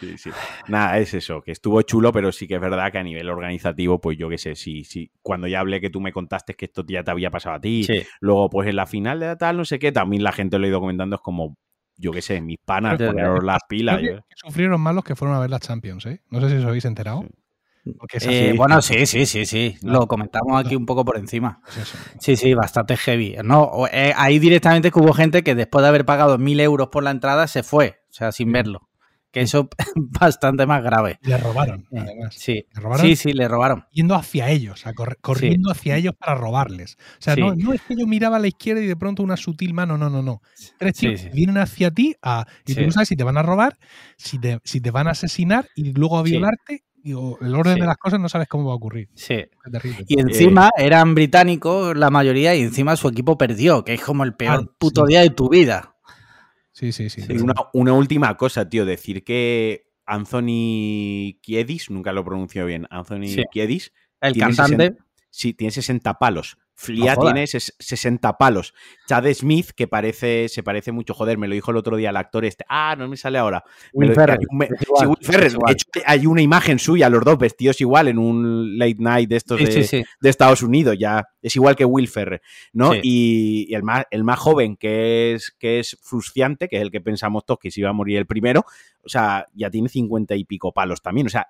Sí, 0.00 0.18
sí. 0.18 0.30
Nada, 0.68 0.98
es 0.98 1.14
eso, 1.14 1.42
que 1.42 1.52
estuvo 1.52 1.80
chulo, 1.82 2.12
pero 2.12 2.32
sí 2.32 2.46
que 2.46 2.56
es 2.56 2.60
verdad 2.60 2.90
que 2.92 2.98
a 2.98 3.02
nivel 3.02 3.28
organizativo, 3.28 4.00
pues 4.00 4.18
yo 4.18 4.28
qué 4.28 4.38
sé, 4.38 4.54
sí, 4.54 4.84
sí. 4.84 5.10
Cuando 5.22 5.46
ya 5.46 5.60
hablé 5.60 5.80
que 5.80 5.90
tú 5.90 6.00
me 6.00 6.12
contaste 6.12 6.54
que 6.54 6.66
esto 6.66 6.84
ya 6.86 7.02
te 7.04 7.10
había 7.10 7.30
pasado 7.30 7.56
a 7.56 7.60
ti, 7.60 7.84
Sí. 7.84 8.02
luego 8.20 8.50
pues 8.50 8.68
en 8.68 8.76
la 8.76 8.86
final 8.86 9.20
de 9.20 9.36
tal, 9.36 9.56
no 9.56 9.64
sé 9.64 9.78
qué, 9.78 9.92
también 9.92 10.22
la 10.22 10.32
gente 10.32 10.58
lo 10.58 10.64
ha 10.64 10.68
ido 10.68 10.80
comentando, 10.80 11.16
es 11.16 11.22
como, 11.22 11.56
yo 11.96 12.10
qué 12.10 12.22
sé, 12.22 12.40
mis 12.40 12.58
panas, 12.64 12.98
poneros 12.98 13.44
las 13.44 13.60
pilas. 13.68 13.98
Que, 14.00 14.06
que 14.08 14.20
sufrieron 14.34 14.80
más 14.80 14.94
los 14.94 15.04
que 15.04 15.14
fueron 15.14 15.36
a 15.36 15.40
ver 15.40 15.50
las 15.50 15.60
Champions, 15.60 16.06
¿eh? 16.06 16.20
No 16.30 16.40
sé 16.40 16.48
si 16.48 16.56
os 16.56 16.64
habéis 16.64 16.84
enterado. 16.84 17.24
Eh, 18.20 18.54
bueno, 18.56 18.80
sí, 18.80 19.06
sí, 19.06 19.26
sí, 19.26 19.44
sí. 19.44 19.76
Lo 19.82 20.06
comentamos 20.06 20.64
aquí 20.64 20.76
un 20.76 20.86
poco 20.86 21.04
por 21.04 21.16
encima. 21.16 21.60
es. 21.76 21.92
Sí, 22.20 22.36
sí, 22.36 22.54
bastante 22.54 22.96
heavy. 22.96 23.36
No, 23.44 23.86
eh, 23.90 24.12
ahí 24.16 24.38
directamente 24.38 24.90
que 24.90 24.98
hubo 25.00 25.12
gente 25.12 25.42
que 25.42 25.54
después 25.54 25.82
de 25.82 25.88
haber 25.88 26.04
pagado 26.04 26.38
mil 26.38 26.60
euros 26.60 26.88
por 26.88 27.02
la 27.02 27.10
entrada 27.10 27.46
se 27.48 27.62
fue, 27.62 28.00
o 28.10 28.12
sea, 28.12 28.30
sin 28.32 28.52
verlo. 28.52 28.88
Que 29.32 29.40
eso 29.40 29.68
bastante 29.96 30.66
más 30.66 30.82
grave. 30.84 31.18
Le 31.22 31.38
robaron, 31.38 31.88
Eh, 31.90 31.98
además. 31.98 32.34
Sí, 32.38 32.66
Le 32.74 32.80
robaron 32.82 33.06
sí, 33.06 33.16
sí, 33.16 33.32
le 33.32 33.48
robaron. 33.48 33.86
yendo 33.90 34.14
hacia 34.14 34.50
ellos, 34.50 34.74
o 34.74 34.76
sea, 34.76 34.92
corre- 34.92 35.16
corriendo 35.22 35.70
hacia 35.70 35.96
ellos 35.96 36.12
para 36.18 36.34
robarles. 36.34 36.98
O 37.18 37.22
sea, 37.22 37.34
Sí. 37.34 37.40
no, 37.40 37.54
no 37.54 37.72
es 37.72 37.80
que 37.80 37.96
yo 37.98 38.06
miraba 38.06 38.36
a 38.36 38.40
la 38.40 38.48
izquierda 38.48 38.82
y 38.82 38.86
de 38.86 38.94
pronto 38.94 39.22
una 39.22 39.38
sutil 39.38 39.72
mano, 39.72 39.96
no, 39.96 40.10
no, 40.10 40.22
no. 40.22 40.42
Tres 40.78 40.98
sí. 40.98 41.14
vienen 41.32 41.56
hacia 41.56 41.90
ti 41.90 42.14
a, 42.20 42.46
y 42.66 42.74
tú 42.74 42.82
no 42.82 42.92
sabes 42.92 43.08
si 43.08 43.16
te 43.16 43.24
van 43.24 43.38
a 43.38 43.42
robar, 43.42 43.78
si 44.18 44.38
te, 44.38 44.60
si 44.64 44.82
te 44.82 44.90
van 44.90 45.08
a 45.08 45.12
asesinar 45.12 45.66
y 45.74 45.92
luego 45.94 46.18
a 46.18 46.22
violarte. 46.22 46.84
Y, 47.02 47.10
el 47.12 47.54
orden 47.54 47.74
Sí. 47.74 47.80
de 47.80 47.86
las 47.86 47.96
cosas 47.96 48.20
no 48.20 48.28
sabes 48.28 48.48
cómo 48.48 48.66
va 48.66 48.72
a 48.72 48.76
ocurrir. 48.76 49.08
Sí. 49.14 49.44
Y 50.08 50.20
encima 50.20 50.70
eran 50.76 51.14
británicos 51.14 51.96
la 51.96 52.10
mayoría 52.10 52.54
y 52.54 52.62
encima 52.62 52.94
su 52.96 53.08
equipo 53.08 53.36
perdió, 53.36 53.84
que 53.84 53.94
es 53.94 54.00
como 54.02 54.24
el 54.24 54.34
peor 54.34 54.66
Ah, 54.68 54.72
puto 54.78 55.04
sí. 55.06 55.12
día 55.12 55.20
de 55.22 55.30
tu 55.30 55.48
vida. 55.48 55.96
Sí, 56.72 56.92
sí, 56.92 57.10
sí. 57.10 57.22
Una, 57.40 57.54
una 57.74 57.92
última 57.92 58.36
cosa, 58.36 58.68
tío, 58.68 58.84
decir 58.84 59.24
que 59.24 59.90
Anthony 60.06 61.38
Kiedis, 61.42 61.90
nunca 61.90 62.12
lo 62.12 62.24
pronuncio 62.24 62.66
bien, 62.66 62.86
Anthony 62.90 63.26
Sí. 63.28 63.42
Kiedis, 63.50 63.92
El 64.20 64.36
cantante, 64.36 64.76
60 64.84 65.04
sí, 65.30 65.54
tiene 65.54 65.70
60 65.70 66.14
palos 66.18 66.56
Flia 66.82 67.14
No 67.14 67.22
tiene 67.22 67.44
ses- 67.44 67.74
60 67.78 68.36
palos. 68.38 68.74
Chad 69.06 69.24
Smith, 69.34 69.70
que 69.76 69.86
parece, 69.86 70.48
se 70.48 70.62
parece 70.62 70.90
mucho, 70.92 71.14
joder, 71.14 71.38
me 71.38 71.46
lo 71.48 71.54
dijo 71.54 71.70
el 71.70 71.76
otro 71.76 71.96
día 71.96 72.10
el 72.10 72.16
actor 72.16 72.44
este. 72.44 72.64
Ah, 72.68 72.94
no 72.98 73.08
me 73.08 73.16
sale 73.16 73.38
ahora. 73.38 73.62
Will 73.92 74.12
Ferrell. 74.14 74.40
me- 74.50 74.66
sí, 74.66 75.06
Will 75.06 75.16
Ferrell. 75.20 75.52
De 75.66 75.72
hecho, 75.72 75.86
hay 76.06 76.26
una 76.26 76.42
imagen 76.42 76.78
suya, 76.78 77.08
los 77.08 77.24
dos 77.24 77.38
vestidos 77.38 77.80
igual 77.80 78.08
en 78.08 78.18
un 78.18 78.78
late 78.78 78.96
night 78.98 79.28
de 79.28 79.36
estos 79.36 79.58
Sí, 79.58 79.64
de, 79.66 79.72
sí, 79.72 79.84
sí. 79.84 80.04
de 80.20 80.28
Estados 80.30 80.62
Unidos. 80.62 80.96
Ya 80.98 81.24
es 81.40 81.54
igual 81.56 81.76
que 81.76 81.84
Will 81.84 82.08
Ferrell, 82.08 82.40
¿no? 82.72 82.94
Y, 82.94 83.66
y 83.68 83.74
el, 83.74 83.82
más, 83.82 84.04
el 84.10 84.24
más 84.24 84.38
joven, 84.38 84.76
que 84.76 85.34
es, 85.34 85.50
que 85.58 85.78
es 85.78 85.98
Frustiante, 86.02 86.68
que 86.68 86.76
es 86.76 86.82
el 86.82 86.90
que 86.90 87.00
pensamos 87.00 87.44
todos 87.46 87.60
que 87.60 87.70
se 87.70 87.80
iba 87.80 87.90
a 87.90 87.92
morir 87.92 88.18
el 88.18 88.26
primero, 88.26 88.64
o 89.04 89.08
sea, 89.08 89.46
ya 89.54 89.70
tiene 89.70 89.88
50 89.88 90.34
y 90.34 90.44
pico 90.44 90.72
palos 90.72 91.02
también. 91.02 91.26
O 91.26 91.30
sea, 91.30 91.48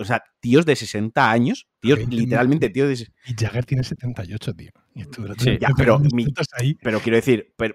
o 0.00 0.04
sea, 0.04 0.22
tíos 0.40 0.66
de 0.66 0.74
60 0.76 1.30
años, 1.30 1.68
tíos, 1.80 1.98
literalmente 2.08 2.70
tíos 2.70 2.88
de 2.88 3.06
Y 3.26 3.34
Jagger 3.34 3.64
tiene 3.64 3.84
78, 3.84 4.54
tío. 4.54 4.70
Y 4.94 5.02
Sí, 5.38 5.58
ya, 5.60 5.68
pero 5.76 5.98
mi- 6.12 6.26
ahí. 6.58 6.74
Pero 6.82 7.00
quiero 7.00 7.16
decir, 7.16 7.52
pero, 7.56 7.74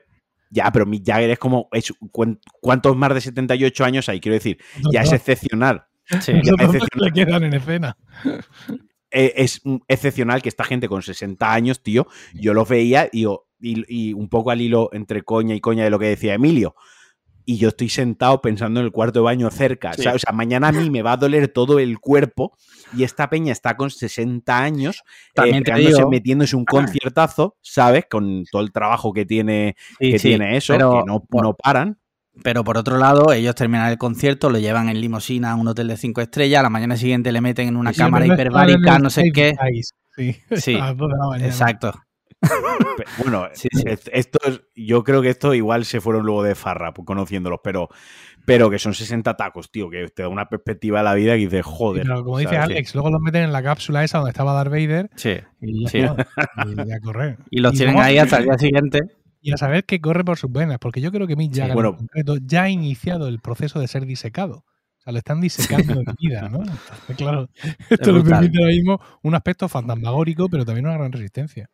ya, 0.49 0.71
pero 0.71 0.85
Mick 0.85 1.05
Jagger 1.05 1.29
es 1.31 1.39
como. 1.39 1.69
es- 1.71 1.93
¿cuán- 2.11 2.39
¿Cuántos 2.61 2.95
más 2.97 3.13
de 3.13 3.21
78 3.21 3.85
años 3.85 4.09
hay? 4.09 4.19
Quiero 4.19 4.33
decir, 4.35 4.57
ya 4.91 5.01
es 5.01 5.11
excepcional. 5.13 5.85
Sí. 6.21 6.33
ya 6.43 6.51
dos, 6.57 6.67
dos 6.67 6.75
excepcional. 6.75 7.13
quedan 7.13 7.43
en 7.45 7.53
escena. 7.55 7.97
Eh, 9.11 9.33
Es 9.37 9.61
excepcional 9.87 10.41
que 10.41 10.49
esta 10.49 10.63
gente 10.63 10.87
con 10.87 11.01
60 11.01 11.53
años, 11.53 11.81
tío, 11.81 12.07
yo 12.33 12.53
los 12.53 12.67
veía 12.67 13.09
y, 13.11 13.21
yo- 13.21 13.47
y, 13.61 13.83
y 14.09 14.13
un 14.13 14.27
poco 14.29 14.51
al 14.51 14.61
hilo 14.61 14.89
entre 14.93 15.23
coña 15.23 15.55
y 15.55 15.61
coña 15.61 15.83
de 15.83 15.89
lo 15.89 15.97
que 15.99 16.07
decía 16.07 16.33
Emilio. 16.33 16.75
Y 17.45 17.57
yo 17.57 17.69
estoy 17.69 17.89
sentado 17.89 18.41
pensando 18.41 18.79
en 18.79 18.87
el 18.87 18.91
cuarto 18.91 19.19
de 19.19 19.23
baño 19.23 19.49
cerca. 19.51 19.93
Sí. 19.93 20.01
O, 20.01 20.03
sea, 20.03 20.13
o 20.15 20.19
sea, 20.19 20.33
mañana 20.33 20.69
a 20.69 20.71
mí 20.71 20.89
me 20.89 21.01
va 21.03 21.11
a 21.13 21.17
doler 21.17 21.47
todo 21.47 21.77
el 21.79 21.99
cuerpo 21.99 22.51
y 22.97 23.03
esta 23.03 23.29
peña 23.29 23.51
está 23.51 23.77
con 23.77 23.91
60 23.91 24.57
años 24.57 24.97
eh, 24.97 25.31
También 25.35 25.63
pegándose, 25.63 25.95
digo- 25.97 26.09
metiéndose 26.09 26.55
un 26.55 26.65
conciertazo, 26.65 27.55
¿sabes? 27.61 28.05
Con 28.09 28.43
todo 28.51 28.61
el 28.63 28.71
trabajo 28.71 29.13
que 29.13 29.25
tiene, 29.25 29.75
Sí, 29.99 30.11
que 30.11 30.19
sí, 30.19 30.27
tiene 30.29 30.57
eso, 30.57 30.73
pero- 30.73 30.91
que 30.91 31.03
no, 31.05 31.23
no 31.41 31.53
paran. 31.53 31.99
Pero 32.43 32.65
por 32.65 32.77
otro 32.77 32.97
lado, 32.97 33.31
ellos 33.31 33.55
terminan 33.55 33.89
el 33.89 33.97
concierto, 33.97 34.49
lo 34.49 34.57
llevan 34.59 34.89
en 34.89 34.99
limusina 34.99 35.51
a 35.51 35.55
un 35.55 35.69
hotel 35.69 35.87
de 35.87 35.95
cinco 35.95 36.19
estrellas, 36.19 36.59
a 36.59 36.63
la 36.63 36.69
mañana 36.69 36.97
siguiente 36.97 37.31
le 37.31 37.39
meten 37.39 37.69
en 37.69 37.77
una 37.77 37.93
Sí, 37.93 37.99
cámara 37.99 38.25
hiperbárica, 38.27 38.99
no 38.99 39.09
sé 39.09 39.31
qué. 39.31 39.55
Sí, 40.17 40.35
Sí. 40.57 40.77
Exacto. 41.45 41.93
Bueno, 43.17 43.47
Sí, 43.53 43.67
sí. 43.71 43.83
est- 43.85 44.09
esto 44.11 44.39
es- 44.45 44.61
yo 44.75 45.03
creo 45.03 45.21
que 45.21 45.29
esto 45.29 45.53
igual 45.53 45.85
se 45.85 46.01
fueron 46.01 46.25
luego 46.25 46.43
de 46.43 46.55
farra, 46.55 46.93
pues, 46.93 47.05
conociéndolos, 47.05 47.59
pero, 47.63 47.89
pero 48.45 48.69
que 48.69 48.79
son 48.79 48.93
60 48.93 49.35
tacos, 49.35 49.71
tío, 49.71 49.89
que 49.89 50.07
te 50.09 50.23
da 50.23 50.29
una 50.29 50.47
perspectiva 50.47 50.99
de 50.99 51.03
la 51.05 51.13
vida 51.15 51.33
que 51.33 51.39
dices, 51.39 51.65
Sí, 51.65 51.71
joder. 51.73 52.03
pero 52.03 52.23
como 52.23 52.37
dice. 52.39 52.57
Alex, 52.57 52.93
luego 52.95 53.09
los 53.09 53.21
meten 53.21 53.43
en 53.43 53.51
la 53.53 53.63
cápsula 53.63 54.03
esa 54.03 54.19
donde 54.19 54.31
estaba 54.31 54.53
Darth 54.53 54.69
Vader 54.71 55.09
Sí. 55.15 55.37
y 55.61 55.83
ya, 55.83 55.89
Sí. 55.89 55.97
está, 55.99 56.15
y 56.87 56.91
a 56.91 56.99
correr. 56.99 57.37
Y 57.49 57.59
los 57.59 57.73
tienen 57.73 57.95
luego- 57.95 58.07
ahí 58.07 58.17
hasta 58.17 58.37
el 58.37 58.43
día 58.45 58.57
siguiente. 58.57 58.99
Y 59.41 59.51
a 59.53 59.57
saber 59.57 59.83
que 59.85 60.01
corre 60.01 60.23
por 60.23 60.37
sus 60.37 60.51
venas, 60.51 60.79
porque 60.79 61.01
yo 61.01 61.11
creo 61.11 61.27
que 61.27 61.35
Mick 61.35 61.53
Sí, 61.53 61.59
Jagger 61.59 61.75
bueno. 61.75 61.89
en 61.91 61.95
concreto 61.97 62.37
ya 62.41 62.63
ha 62.63 62.69
iniciado 62.69 63.27
el 63.27 63.39
proceso 63.39 63.79
de 63.79 63.87
ser 63.87 64.05
disecado. 64.07 64.65
O 64.97 65.01
sea, 65.05 65.11
lo 65.13 65.19
están 65.19 65.39
disecando 65.39 65.93
en 65.93 66.05
vida, 66.19 66.49
¿no? 66.49 66.57
Entonces, 67.09 67.15
claro, 67.15 67.49
esto 67.91 68.11
le 68.11 68.23
permite 68.23 68.57
ahora 68.57 68.71
mismo 68.73 68.99
un 69.21 69.35
aspecto 69.35 69.69
fantasmagórico, 69.69 70.49
pero 70.49 70.65
también 70.65 70.87
una 70.87 70.95
gran 70.97 71.11
resistencia. 71.11 71.69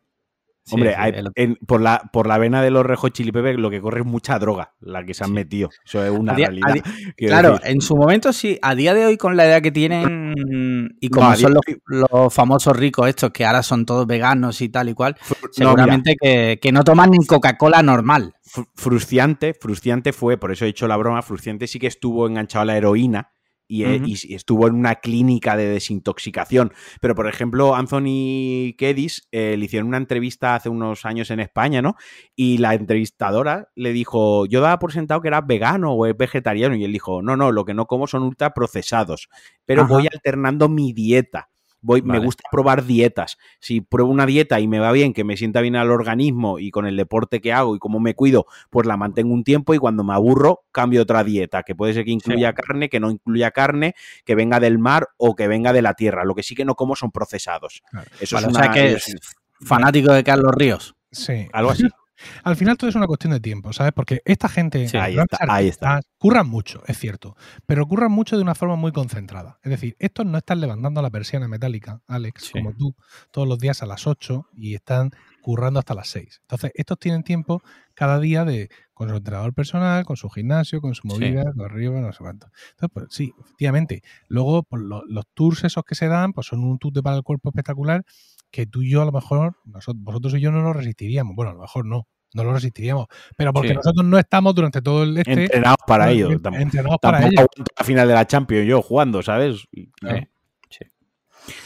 Sí, 0.64 0.74
Hombre, 0.76 0.90
sí, 0.90 0.96
hay- 0.96 1.12
el- 1.16 1.30
en- 1.34 1.56
por, 1.66 1.80
la, 1.80 2.08
por 2.12 2.28
la 2.28 2.38
vena 2.38 2.62
de 2.62 2.70
los 2.70 2.86
rejos 2.86 3.10
chili 3.12 3.32
peppers 3.32 3.58
lo 3.58 3.68
que 3.68 3.80
corre 3.80 4.00
es 4.00 4.06
mucha 4.06 4.38
droga, 4.38 4.74
la 4.80 5.04
que 5.04 5.12
se 5.12 5.24
han 5.24 5.30
Sí. 5.30 5.34
metido. 5.34 5.70
Eso 5.84 6.04
es 6.04 6.10
una 6.12 6.34
día- 6.34 6.46
realidad. 6.46 6.74
di- 6.74 6.82
Claro, 7.16 7.52
decir. 7.54 7.66
en 7.72 7.80
su 7.80 7.96
momento 7.96 8.32
sí, 8.32 8.58
a 8.62 8.76
día 8.76 8.94
de 8.94 9.04
hoy 9.06 9.16
con 9.16 9.36
la 9.36 9.44
edad 9.46 9.60
que 9.60 9.72
tienen 9.72 10.94
y 11.00 11.08
como 11.08 11.34
son 11.34 11.54
los, 11.54 11.62
los 12.10 12.32
famosos 12.32 12.76
ricos 12.76 13.08
estos 13.08 13.32
que 13.32 13.44
ahora 13.44 13.64
son 13.64 13.84
todos 13.84 14.06
veganos 14.06 14.60
y 14.60 14.68
tal 14.68 14.88
y 14.88 14.94
cual, 14.94 15.16
no, 15.28 15.36
seguramente 15.50 16.14
que, 16.20 16.60
que 16.62 16.70
no 16.70 16.84
toman 16.84 17.10
ni 17.10 17.26
Coca-Cola 17.26 17.82
normal. 17.82 18.34
Fru- 18.44 18.68
Frustiante, 18.76 19.54
Frustiante 19.54 20.12
fue, 20.12 20.36
por 20.36 20.52
eso 20.52 20.64
he 20.64 20.68
hecho 20.68 20.86
la 20.86 20.96
broma, 20.96 21.22
Frustiante 21.22 21.66
sí 21.66 21.80
que 21.80 21.88
estuvo 21.88 22.28
enganchado 22.28 22.62
a 22.62 22.66
la 22.66 22.76
heroína 22.76 23.31
y, 23.72 23.84
eh, 23.84 24.02
y 24.04 24.34
estuvo 24.34 24.66
en 24.66 24.74
una 24.74 24.96
clínica 24.96 25.56
de 25.56 25.66
desintoxicación. 25.66 26.74
Pero, 27.00 27.14
por 27.14 27.26
ejemplo, 27.26 27.74
Anthony 27.74 28.74
Kedis 28.76 29.26
eh, 29.32 29.56
le 29.56 29.64
hicieron 29.64 29.88
una 29.88 29.96
entrevista 29.96 30.54
hace 30.54 30.68
unos 30.68 31.06
años 31.06 31.30
en 31.30 31.40
España, 31.40 31.80
¿no? 31.80 31.96
Y 32.36 32.58
la 32.58 32.74
entrevistadora 32.74 33.70
le 33.74 33.94
dijo, 33.94 34.44
yo 34.44 34.60
daba 34.60 34.78
por 34.78 34.92
sentado 34.92 35.22
que 35.22 35.28
era 35.28 35.40
vegano 35.40 35.92
o 35.92 36.04
es 36.04 36.14
vegetariano. 36.14 36.76
Y 36.76 36.84
él 36.84 36.92
dijo, 36.92 37.22
no, 37.22 37.34
no, 37.34 37.50
lo 37.50 37.64
que 37.64 37.72
no 37.72 37.86
como 37.86 38.06
son 38.06 38.24
ultraprocesados, 38.24 39.30
pero 39.64 39.82
Ajá. 39.82 39.94
voy 39.94 40.08
alternando 40.12 40.68
mi 40.68 40.92
dieta. 40.92 41.48
Voy, 41.84 42.00
Me 42.02 42.20
gusta 42.20 42.44
probar 42.50 42.84
dietas. 42.84 43.38
Si 43.58 43.80
pruebo 43.80 44.10
una 44.10 44.24
dieta 44.24 44.60
y 44.60 44.68
me 44.68 44.78
va 44.78 44.92
bien, 44.92 45.12
que 45.12 45.24
me 45.24 45.36
sienta 45.36 45.60
bien 45.60 45.74
al 45.76 45.90
organismo 45.90 46.58
y 46.60 46.70
con 46.70 46.86
el 46.86 46.96
deporte 46.96 47.40
que 47.40 47.52
hago 47.52 47.74
y 47.74 47.80
cómo 47.80 47.98
me 47.98 48.14
cuido, 48.14 48.46
pues 48.70 48.86
la 48.86 48.96
mantengo 48.96 49.34
un 49.34 49.42
tiempo 49.42 49.74
y 49.74 49.78
cuando 49.78 50.04
me 50.04 50.14
aburro 50.14 50.60
cambio 50.70 51.02
otra 51.02 51.24
dieta, 51.24 51.64
que 51.64 51.74
puede 51.74 51.92
ser 51.92 52.04
que 52.04 52.12
incluya 52.12 52.52
carne, 52.52 52.88
que 52.88 53.00
no 53.00 53.10
incluya 53.10 53.50
carne, 53.50 53.94
que 54.24 54.34
venga 54.36 54.60
del 54.60 54.78
mar 54.78 55.08
o 55.16 55.34
que 55.34 55.48
venga 55.48 55.72
de 55.72 55.82
la 55.82 55.94
tierra. 55.94 56.24
Lo 56.24 56.34
que 56.34 56.42
sí 56.44 56.54
que 56.54 56.64
no 56.64 56.76
como 56.76 56.94
son 56.94 57.10
procesados. 57.10 57.82
Claro. 57.90 58.10
Eso 58.20 58.36
Vale, 58.36 58.46
es 58.46 58.54
o 58.54 58.56
una- 58.56 58.64
sea 58.64 58.72
que 58.72 58.92
es 58.92 59.08
es 59.08 59.20
fanático 59.60 60.12
de 60.12 60.22
Carlos 60.24 60.52
Ríos. 60.54 60.94
Sí. 61.10 61.48
algo 61.52 61.70
así. 61.70 61.82
Al 62.44 62.56
final 62.56 62.76
todo 62.76 62.88
es 62.90 62.96
una 62.96 63.06
cuestión 63.06 63.32
de 63.32 63.40
tiempo, 63.40 63.72
¿sabes? 63.72 63.92
Porque 63.92 64.20
esta 64.24 64.48
gente, 64.48 64.88
Sí, 64.88 64.96
los 64.96 65.04
ahí 65.06 65.18
está, 65.18 65.38
ahí 65.48 65.68
está. 65.68 65.94
artistas, 65.96 66.12
curran 66.18 66.48
mucho, 66.48 66.82
es 66.86 66.98
cierto, 66.98 67.36
pero 67.66 67.86
curran 67.86 68.12
mucho 68.12 68.36
de 68.36 68.42
una 68.42 68.54
forma 68.54 68.76
muy 68.76 68.92
concentrada. 68.92 69.58
Es 69.62 69.70
decir, 69.70 69.96
estos 69.98 70.26
no 70.26 70.38
están 70.38 70.60
levantando 70.60 71.02
la 71.02 71.10
persiana 71.10 71.48
metálica, 71.48 72.00
Alex, 72.06 72.44
Sí. 72.44 72.52
como 72.52 72.72
tú, 72.74 72.94
todos 73.30 73.48
los 73.48 73.58
días 73.58 73.82
a 73.82 73.86
las 73.86 74.06
8 74.06 74.46
y 74.54 74.74
están 74.74 75.10
currando 75.42 75.78
hasta 75.80 75.94
las 75.94 76.08
6. 76.08 76.38
Entonces, 76.42 76.70
estos 76.74 76.98
tienen 76.98 77.24
tiempo 77.24 77.62
cada 77.94 78.20
día 78.20 78.44
de 78.44 78.68
con 78.94 79.08
su 79.08 79.16
entrenador 79.16 79.52
personal, 79.52 80.04
con 80.04 80.16
su 80.16 80.28
gimnasio, 80.30 80.80
con 80.80 80.94
su 80.94 81.02
Sí. 81.02 81.08
movida, 81.08 81.42
con 81.56 81.62
arriba, 81.64 82.00
no 82.00 82.12
sé 82.12 82.18
cuánto. 82.20 82.46
Entonces, 82.70 82.90
pues 82.92 83.06
sí, 83.10 83.32
efectivamente. 83.40 84.02
Luego, 84.28 84.62
pues, 84.62 84.80
lo- 84.82 85.02
los 85.06 85.24
tours 85.34 85.64
esos 85.64 85.82
que 85.82 85.96
se 85.96 86.06
dan, 86.06 86.32
pues 86.32 86.46
son 86.46 86.62
un 86.62 86.78
tute 86.78 87.02
para 87.02 87.16
el 87.16 87.24
cuerpo 87.24 87.48
espectacular 87.48 88.04
que 88.52 88.66
tú 88.66 88.82
y 88.82 88.90
yo 88.90 89.02
a 89.02 89.06
lo 89.06 89.10
mejor, 89.12 89.56
nosotros, 89.64 90.00
vosotros 90.04 90.34
y 90.34 90.40
yo 90.40 90.52
no 90.52 90.62
lo 90.62 90.72
resistiríamos. 90.72 91.34
Bueno, 91.34 91.50
a 91.50 91.54
lo 91.54 91.60
mejor 91.62 91.84
no, 91.86 92.06
no 92.34 92.44
lo 92.44 92.52
resistiríamos. 92.52 93.06
Pero 93.36 93.52
porque 93.52 93.70
Sí. 93.70 93.74
nosotros 93.74 94.04
no 94.06 94.18
estamos 94.18 94.54
durante 94.54 94.80
todo 94.80 95.02
el 95.02 95.18
este 95.18 95.32
Entrenados 95.32 95.78
para 95.86 96.10
ello. 96.12 96.30
entrenados 96.30 96.98
para 97.02 97.18
Tampoco 97.18 97.32
ello. 97.32 97.48
aguanto 97.56 97.72
la 97.78 97.84
final 97.84 98.08
de 98.08 98.14
la 98.14 98.26
Champions 98.26 98.68
yo 98.68 98.80
jugando, 98.82 99.22
¿sabes? 99.22 99.64
Sí. 99.72 99.90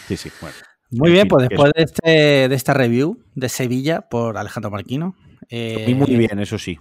Sí, 0.09 0.17
sí, 0.17 0.31
bueno. 0.41 0.57
Muy 0.91 1.09
En 1.11 1.15
bien, 1.15 1.29
pues 1.29 1.49
después 1.49 1.73
de, 1.75 1.83
este, 1.83 2.49
de 2.49 2.55
esta 2.55 2.73
review 2.73 3.23
de 3.35 3.49
Sevilla 3.49 4.09
por 4.09 4.39
Alejandro 4.39 4.71
Marquino. 4.71 5.15
eh, 5.51 5.85
Muy, 5.85 5.95
muy 5.95 6.17
bien, 6.17 6.39
eso 6.39 6.59
sí. 6.59 6.79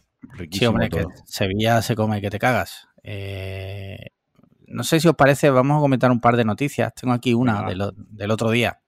Sí, 0.52 0.66
hombre, 0.66 0.90
que. 0.90 1.04
Sevilla 1.26 1.82
se 1.82 1.96
come 1.96 2.22
que 2.22 2.30
te 2.30 2.40
cagas. 2.40 2.88
Eh, 3.04 3.98
no 4.68 4.84
sé 4.84 5.00
si 5.00 5.08
os 5.08 5.16
parece, 5.16 5.50
vamos 5.50 5.78
a 5.78 5.82
comentar 5.82 6.10
un 6.12 6.22
par 6.22 6.38
de 6.38 6.46
noticias. 6.46 6.94
Tengo 6.94 7.14
aquí 7.14 7.34
una 7.34 7.66
del 7.68 8.32
otro 8.32 8.50
día, 8.52 8.80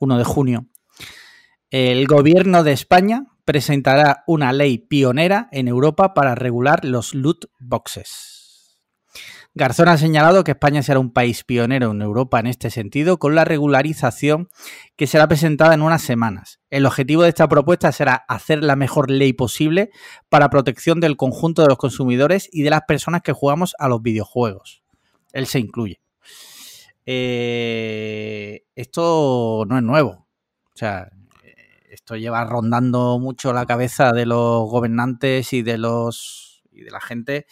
1 0.00 0.18
de 0.18 0.24
junio. 0.24 0.66
El 1.70 2.06
gobierno 2.06 2.62
de 2.62 2.72
España 2.72 3.26
presentará 3.44 4.24
una 4.26 4.52
ley 4.52 4.78
pionera 4.78 5.48
en 5.52 5.68
Europa 5.68 6.14
para 6.14 6.34
regular 6.34 6.84
los 6.84 7.14
loot 7.14 7.46
boxes. 7.58 8.34
Garzón 9.56 9.88
ha 9.88 9.96
señalado 9.96 10.42
que 10.42 10.50
España 10.50 10.82
será 10.82 10.98
un 10.98 11.12
país 11.12 11.44
pionero 11.44 11.92
en 11.92 12.02
Europa 12.02 12.40
en 12.40 12.48
este 12.48 12.70
sentido, 12.70 13.18
con 13.18 13.36
la 13.36 13.44
regularización 13.44 14.48
que 14.96 15.06
será 15.06 15.28
presentada 15.28 15.74
en 15.74 15.82
unas 15.82 16.02
semanas. 16.02 16.58
El 16.70 16.86
objetivo 16.86 17.22
de 17.22 17.28
esta 17.28 17.48
propuesta 17.48 17.92
será 17.92 18.24
hacer 18.26 18.64
la 18.64 18.74
mejor 18.74 19.12
ley 19.12 19.32
posible 19.32 19.90
para 20.28 20.50
protección 20.50 20.98
del 20.98 21.16
conjunto 21.16 21.62
de 21.62 21.68
los 21.68 21.78
consumidores 21.78 22.48
y 22.50 22.62
de 22.62 22.70
las 22.70 22.82
personas 22.82 23.22
que 23.22 23.32
jugamos 23.32 23.76
a 23.78 23.88
los 23.88 24.02
videojuegos. 24.02 24.82
Él 25.32 25.46
se 25.46 25.60
incluye. 25.60 26.03
Eh, 27.06 28.64
esto 28.74 29.64
no 29.68 29.76
es 29.76 29.82
nuevo. 29.82 30.10
O 30.10 30.76
sea, 30.76 31.10
esto 31.90 32.16
lleva 32.16 32.44
rondando 32.44 33.18
mucho 33.18 33.52
la 33.52 33.66
cabeza 33.66 34.12
de 34.12 34.26
los 34.26 34.68
gobernantes 34.68 35.52
y 35.52 35.62
de 35.62 35.78
los 35.78 36.62
y 36.72 36.82
de 36.82 36.90
la 36.90 37.00
gente 37.00 37.46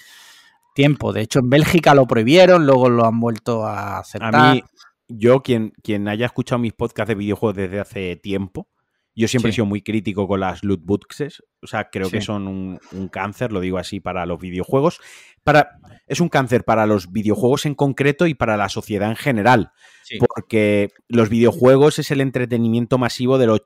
tiempo. 0.74 1.12
De 1.12 1.20
hecho, 1.20 1.40
en 1.40 1.50
Bélgica 1.50 1.94
lo 1.94 2.06
prohibieron, 2.06 2.66
luego 2.66 2.88
lo 2.88 3.06
han 3.06 3.20
vuelto 3.20 3.64
a 3.64 3.98
aceptar. 3.98 4.34
A 4.34 4.54
mí, 4.54 4.64
yo, 5.08 5.42
quien, 5.42 5.72
quien 5.82 6.08
haya 6.08 6.26
escuchado 6.26 6.58
mis 6.58 6.72
podcasts 6.72 7.08
de 7.08 7.14
videojuegos 7.14 7.56
desde 7.56 7.80
hace 7.80 8.16
tiempo, 8.16 8.68
yo 9.14 9.28
siempre 9.28 9.50
he 9.50 9.54
sido 9.54 9.66
muy 9.66 9.82
crítico 9.82 10.26
con 10.26 10.40
las 10.40 10.64
loot 10.64 10.82
boxes. 10.84 11.42
O 11.62 11.66
sea, 11.68 11.90
creo 11.90 12.10
que 12.10 12.20
son 12.20 12.48
un, 12.48 12.80
un 12.92 13.08
cáncer, 13.08 13.52
lo 13.52 13.60
digo 13.60 13.78
así, 13.78 14.00
para 14.00 14.26
los 14.26 14.38
videojuegos. 14.40 15.00
Para, 15.44 15.78
es 16.06 16.20
un 16.20 16.28
cáncer 16.28 16.64
para 16.64 16.86
los 16.86 17.12
videojuegos 17.12 17.66
en 17.66 17.74
concreto 17.74 18.26
y 18.26 18.34
para 18.34 18.56
la 18.56 18.68
sociedad 18.68 19.08
en 19.08 19.16
general. 19.16 19.72
Sí. 20.02 20.18
Porque 20.18 20.90
los 21.08 21.28
videojuegos 21.28 21.98
es 22.00 22.10
el 22.10 22.20
entretenimiento 22.20 22.98
masivo 22.98 23.38
de, 23.38 23.46
los, 23.46 23.62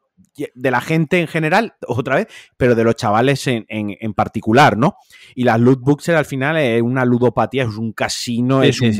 de 0.54 0.70
la 0.70 0.80
gente 0.82 1.20
en 1.20 1.26
general, 1.26 1.74
otra 1.86 2.16
vez, 2.16 2.28
pero 2.58 2.74
de 2.74 2.84
los 2.84 2.96
chavales 2.96 3.46
en, 3.46 3.64
en- 3.68 3.96
en 3.98 4.12
particular, 4.14 4.76
¿no? 4.76 4.96
Y 5.34 5.44
las 5.44 5.58
loot 5.58 5.80
boxes 5.80 6.14
al 6.14 6.26
final 6.26 6.58
es 6.58 6.82
una 6.82 7.04
ludopatía, 7.06 7.64
es 7.64 7.76
un 7.76 7.92
casino, 7.92 8.62
Sí, 8.62 8.68
es 8.68 8.80
un 8.82 8.96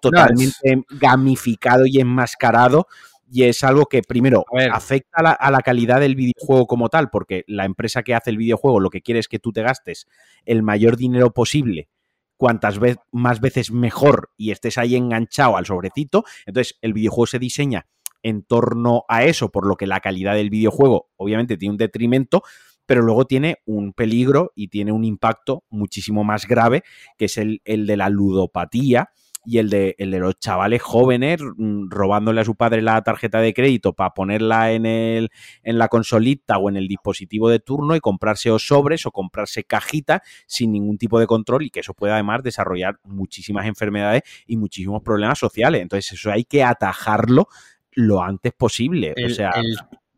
totalmente 0.00 0.84
gamificado 0.90 1.84
y 1.86 2.00
enmascarado 2.00 2.86
y 3.30 3.44
es 3.44 3.62
algo 3.62 3.86
que 3.86 4.02
primero 4.02 4.44
afecta 4.72 5.18
a 5.18 5.22
la, 5.22 5.30
a 5.32 5.50
la 5.50 5.60
calidad 5.60 6.00
del 6.00 6.16
videojuego 6.16 6.66
como 6.66 6.88
tal, 6.88 7.10
porque 7.10 7.44
la 7.46 7.64
empresa 7.64 8.02
que 8.02 8.14
hace 8.14 8.30
el 8.30 8.36
videojuego 8.36 8.80
lo 8.80 8.90
que 8.90 9.02
quiere 9.02 9.20
es 9.20 9.28
que 9.28 9.38
tú 9.38 9.52
te 9.52 9.62
gastes 9.62 10.06
el 10.44 10.62
mayor 10.62 10.96
dinero 10.96 11.32
posible, 11.32 11.88
cuantas 12.36 12.80
más 13.12 13.40
veces 13.40 13.70
mejor 13.70 14.30
y 14.36 14.50
estés 14.50 14.78
ahí 14.78 14.96
enganchado 14.96 15.56
al 15.56 15.66
sobrecito. 15.66 16.24
Entonces 16.46 16.78
el 16.80 16.92
videojuego 16.92 17.26
se 17.26 17.38
diseña 17.38 17.86
en 18.22 18.42
torno 18.42 19.04
a 19.08 19.24
eso, 19.24 19.50
por 19.50 19.66
lo 19.66 19.76
que 19.76 19.86
la 19.86 20.00
calidad 20.00 20.34
del 20.34 20.50
videojuego 20.50 21.10
obviamente 21.16 21.56
tiene 21.56 21.72
un 21.72 21.78
detrimento, 21.78 22.42
pero 22.84 23.02
luego 23.02 23.26
tiene 23.26 23.58
un 23.66 23.92
peligro 23.92 24.52
y 24.54 24.68
tiene 24.68 24.90
un 24.90 25.04
impacto 25.04 25.64
muchísimo 25.70 26.24
más 26.24 26.46
grave, 26.46 26.82
que 27.16 27.26
es 27.26 27.38
el, 27.38 27.62
el 27.64 27.86
de 27.86 27.96
la 27.96 28.08
ludopatía 28.08 29.10
y 29.44 29.58
el 29.58 29.70
de, 29.70 29.94
el 29.98 30.10
de 30.10 30.18
los 30.18 30.38
chavales 30.38 30.82
jóvenes 30.82 31.40
mm, 31.56 31.88
robándole 31.88 32.42
a 32.42 32.44
su 32.44 32.54
padre 32.56 32.82
la 32.82 33.00
tarjeta 33.02 33.40
de 33.40 33.54
crédito 33.54 33.94
para 33.94 34.10
ponerla 34.12 34.72
en, 34.72 34.84
el, 34.86 35.30
en 35.62 35.78
la 35.78 35.88
consolita 35.88 36.58
o 36.58 36.68
en 36.68 36.76
el 36.76 36.86
dispositivo 36.88 37.48
de 37.48 37.58
turno 37.58 37.96
y 37.96 38.00
comprarse 38.00 38.50
o 38.50 38.58
sobres 38.58 39.06
o 39.06 39.10
comprarse 39.12 39.64
cajita 39.64 40.22
sin 40.46 40.72
ningún 40.72 40.98
tipo 40.98 41.18
de 41.18 41.26
control 41.26 41.62
y 41.62 41.70
que 41.70 41.80
eso 41.80 41.94
puede 41.94 42.12
además 42.12 42.42
desarrollar 42.42 42.98
muchísimas 43.04 43.66
enfermedades 43.66 44.22
y 44.46 44.56
muchísimos 44.58 45.02
problemas 45.02 45.38
sociales. 45.38 45.80
Entonces 45.82 46.12
eso 46.12 46.30
hay 46.30 46.44
que 46.44 46.62
atajarlo 46.62 47.48
lo 47.92 48.22
antes 48.22 48.52
posible. 48.52 49.14
El, 49.16 49.32
o 49.32 49.34
sea, 49.34 49.50
el- 49.56 49.76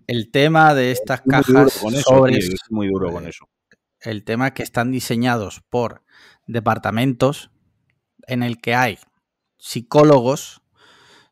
el 0.08 0.30
tema 0.30 0.74
de 0.74 0.90
estas 0.90 1.22
cajas 1.22 1.78
con 1.80 1.94
eso, 1.94 2.02
sobres, 2.02 2.44
tío, 2.46 2.54
es 2.54 2.70
muy 2.70 2.88
duro 2.88 3.12
con 3.12 3.26
eso. 3.26 3.48
el 4.00 4.24
tema 4.24 4.48
es 4.48 4.52
que 4.54 4.64
están 4.64 4.90
diseñados 4.90 5.62
por 5.70 6.02
departamentos 6.48 7.50
en 8.26 8.42
el 8.42 8.60
que 8.60 8.74
hay 8.74 8.98
psicólogos 9.62 10.60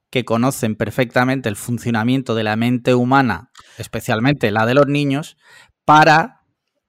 que 0.09 0.25
conocen 0.25 0.77
perfectamente 0.77 1.49
el 1.49 1.57
funcionamiento 1.57 2.37
de 2.37 2.45
la 2.45 2.55
mente 2.55 2.95
humana, 2.95 3.51
especialmente 3.77 4.53
la 4.53 4.67
de 4.67 4.75
los 4.75 4.87
niños, 4.87 5.37
para 5.85 6.43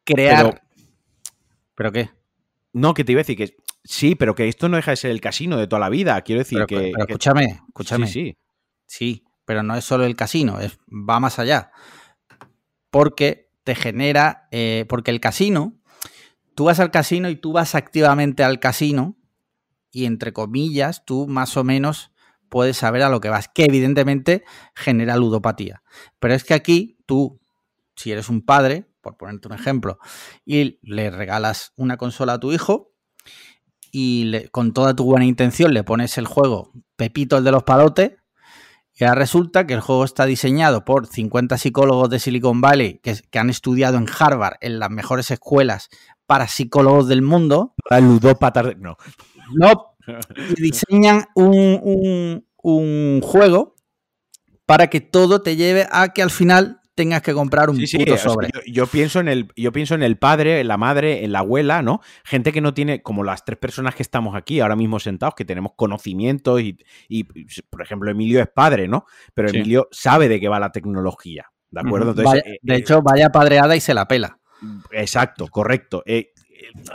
crear... 0.04 0.62
¿Pero, 1.74 1.92
qué? 1.92 2.12
No, 2.74 2.94
que 2.94 3.04
te 3.04 3.14
iba 3.14 3.20
a 3.22 3.24
decir 3.24 3.38
que 3.38 3.56
sí, 3.84 4.14
pero 4.14 4.36
que 4.36 4.48
esto 4.48 4.70
no 4.70 4.78
deja 4.78 4.92
de 4.92 4.98
ser 4.98 5.10
el 5.12 5.20
casino 5.20 5.58
de 5.58 5.66
toda 5.66 5.80
la 5.80 5.90
vida. 5.90 6.22
Quiero 6.22 6.42
decir 6.42 6.58
Pero, 6.58 6.68
que, 6.68 6.92
pero 6.94 7.08
que- 7.08 7.14
escúchame, 7.14 7.62
escúchame. 7.68 8.08
Sí, 8.08 8.14
sí. 8.14 8.38
Sí, 8.86 9.24
pero 9.46 9.64
no 9.64 9.76
es 9.76 9.84
solo 9.84 10.06
el 10.06 10.16
casino, 10.16 10.60
es, 10.60 10.78
va 10.92 11.20
más 11.20 11.40
allá. 11.40 11.72
Porque 12.92 13.50
te 13.64 13.74
genera, 13.74 14.48
eh, 14.52 14.86
porque 14.88 15.10
el 15.12 15.20
casino, 15.20 15.74
tú 16.54 16.66
vas 16.66 16.80
al 16.80 16.92
casino 16.92 17.30
y 17.30 17.36
tú 17.36 17.52
vas 17.52 17.74
activamente 17.74 18.44
al 18.44 18.60
casino 18.60 19.18
y 19.92 20.06
entre 20.06 20.34
comillas 20.34 21.04
tú 21.06 21.28
más 21.28 21.58
o 21.58 21.64
menos 21.64 22.12
puedes 22.50 22.78
saber 22.78 23.02
a 23.04 23.10
lo 23.10 23.22
que 23.22 23.30
vas, 23.30 23.48
que 23.48 23.66
evidentemente 23.66 24.44
genera 24.76 25.16
ludopatía. 25.18 25.84
Pero 26.20 26.34
es 26.34 26.44
que 26.44 26.54
aquí 26.54 26.98
tú, 27.06 27.40
si 27.96 28.12
eres 28.12 28.28
un 28.30 28.42
padre, 28.42 28.88
por 29.02 29.18
ponerte 29.18 29.48
un 29.48 29.54
ejemplo, 29.54 29.98
y 30.46 30.80
le 30.82 31.10
regalas 31.12 31.72
una 31.76 31.98
consola 31.98 32.34
a 32.34 32.40
tu 32.40 32.52
hijo 32.52 32.92
y 33.92 34.26
le- 34.26 34.50
con 34.50 34.74
toda 34.74 34.96
tu 34.96 35.04
buena 35.06 35.26
intención 35.26 35.74
le 35.74 35.84
pones 35.84 36.18
el 36.18 36.28
juego 36.28 36.72
Pepito 36.96 37.38
el 37.38 37.44
de 37.44 37.52
los 37.52 37.64
palotes, 37.64 38.14
y 38.94 39.06
ahora 39.06 39.16
resulta 39.16 39.66
que 39.66 39.74
el 39.74 39.80
juego 39.82 40.04
está 40.04 40.26
diseñado 40.26 40.84
por 40.86 41.08
50 41.08 41.58
psicólogos 41.58 42.10
de 42.10 42.20
Silicon 42.20 42.60
Valley 42.62 43.00
que, 43.02 43.40
han 43.40 43.50
estudiado 43.50 43.98
en 43.98 44.06
Harvard, 44.20 44.58
en 44.62 44.78
las 44.80 44.90
mejores 44.92 45.32
escuelas 45.32 45.90
para 46.28 46.48
psicólogos 46.48 47.08
del 47.08 47.22
mundo. 47.22 47.74
La 47.90 48.00
ludópata. 48.02 48.62
de- 48.64 48.76
No. 48.76 48.98
No, 49.56 49.96
y 50.58 50.62
diseñan 50.62 51.26
un, 51.36 51.80
un- 51.84 52.48
un 52.64 53.22
juego 53.24 53.76
para 54.66 54.88
que 54.88 55.02
todo 55.02 55.42
te 55.42 55.56
lleve 55.56 55.88
a 55.92 56.14
que 56.14 56.22
al 56.22 56.30
final 56.32 56.80
tengas 56.94 57.22
que 57.24 57.34
comprar 57.34 57.70
un 57.70 57.78
Sí, 57.78 57.88
sí, 57.88 57.98
puto 57.98 58.14
o 58.14 58.18
sea, 58.18 58.30
sobre. 58.30 58.50
yo, 58.54 58.60
yo 58.72 58.86
pienso 58.88 59.20
en 59.20 59.28
el, 59.30 59.48
yo 59.56 59.72
pienso 59.72 59.96
en 59.96 60.04
el 60.04 60.18
padre, 60.18 60.60
en 60.60 60.68
la 60.68 60.78
madre, 60.78 61.24
en 61.24 61.32
la 61.32 61.40
abuela, 61.40 61.82
¿no? 61.82 62.02
Gente 62.24 62.52
que 62.52 62.62
no 62.62 62.74
tiene, 62.74 63.02
como 63.02 63.24
las 63.24 63.44
tres 63.44 63.58
personas 63.58 63.96
que 63.96 64.04
estamos 64.04 64.36
aquí 64.36 64.60
ahora 64.60 64.76
mismo 64.76 65.00
sentados, 65.00 65.34
que 65.36 65.46
tenemos 65.46 65.72
conocimientos 65.76 66.62
y, 66.62 66.78
y, 67.08 67.24
por 67.70 67.82
ejemplo, 67.82 68.12
Emilio 68.12 68.40
es 68.42 68.50
padre, 68.54 68.88
¿no? 68.88 69.06
Pero 69.34 69.50
Sí. 69.50 69.58
Emilio 69.58 69.88
sabe 69.92 70.28
de 70.28 70.40
qué 70.40 70.48
va 70.50 70.60
la 70.60 70.72
tecnología, 70.72 71.48
¿de 71.72 71.80
acuerdo? 71.80 72.12
Ujú. 72.12 72.20
Entonces, 72.20 72.44
Vaya- 72.44 72.54
eh, 72.56 72.60
de 72.62 72.74
eh, 72.76 72.78
hecho, 72.78 73.02
vaya 73.02 73.30
padreada 73.30 73.76
y 73.76 73.80
se 73.80 73.94
la 73.96 74.08
pela. 74.08 74.38
Exacto, 74.92 75.48
correcto. 75.48 76.04
Eh, 76.06 76.34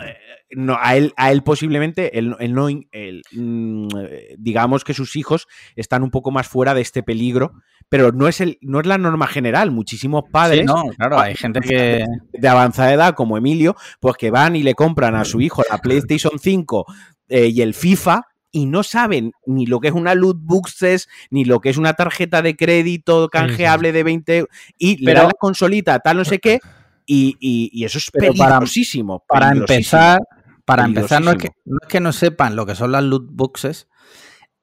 eh, 0.02 0.16
no, 0.50 0.76
a, 0.80 0.96
él, 0.96 1.12
a 1.16 1.32
él 1.32 1.42
posiblemente, 1.42 2.18
él, 2.18 2.36
él 2.38 2.52
no, 2.54 2.68
él, 2.68 3.22
mm, 3.32 3.88
eh, 3.98 4.34
digamos 4.38 4.84
que 4.84 4.94
sus 4.94 5.16
hijos 5.16 5.46
están 5.74 6.02
un 6.02 6.10
poco 6.10 6.30
más 6.30 6.46
fuera 6.46 6.72
de 6.74 6.80
este 6.82 7.02
peligro, 7.02 7.52
pero 7.88 8.12
no 8.12 8.28
es, 8.28 8.40
el, 8.40 8.58
no 8.60 8.80
es 8.80 8.86
la 8.86 8.98
norma 8.98 9.26
general. 9.26 9.70
Muchísimos 9.70 10.24
padres 10.30 10.60
Sí, 10.60 10.66
no, 10.66 10.84
claro, 10.96 11.18
hay 11.20 11.34
gente 11.36 11.60
que... 11.60 12.04
de 12.32 12.48
avanzada 12.48 12.92
edad 12.92 13.14
como 13.14 13.36
Emilio, 13.36 13.76
pues 14.00 14.16
que 14.16 14.30
van 14.30 14.56
y 14.56 14.62
le 14.62 14.74
compran 14.74 15.14
a 15.14 15.24
su 15.24 15.40
hijo 15.40 15.62
la 15.70 15.78
PlayStation 15.78 16.38
5 16.38 16.84
eh, 17.28 17.46
y 17.48 17.60
el 17.62 17.74
FIFA 17.74 18.22
y 18.52 18.66
no 18.66 18.82
saben 18.84 19.32
ni 19.44 19.66
lo 19.66 19.80
que 19.80 19.88
es 19.88 19.94
una 19.94 20.14
loot 20.14 20.38
boxes, 20.40 21.08
ni 21.30 21.44
lo 21.44 21.60
que 21.60 21.68
es 21.70 21.76
una 21.76 21.92
tarjeta 21.94 22.40
de 22.40 22.56
crédito 22.56 23.28
canjeable 23.28 23.92
de 23.92 24.02
20 24.02 24.36
euros, 24.38 24.56
y 24.78 25.04
le 25.04 25.12
dan 25.12 25.26
la 25.26 25.32
consolita, 25.38 25.98
tal 25.98 26.16
no 26.16 26.24
sé 26.24 26.38
qué, 26.38 26.60
y, 27.04 27.36
y- 27.38 27.68
y 27.72 27.84
eso 27.84 27.98
es 27.98 28.10
para- 28.10 28.28
peligrosísimo. 28.32 29.22
para 29.28 29.50
empezar, 29.50 30.20
para 30.66 30.84
empezar 30.84 31.22
no 31.22 31.30
es, 31.30 31.38
que, 31.38 31.48
no 31.64 31.78
es 31.80 31.88
que 31.88 32.00
no 32.00 32.12
sepan 32.12 32.54
lo 32.56 32.66
que 32.66 32.74
son 32.74 32.92
las 32.92 33.02
loot 33.02 33.28
boxes, 33.30 33.88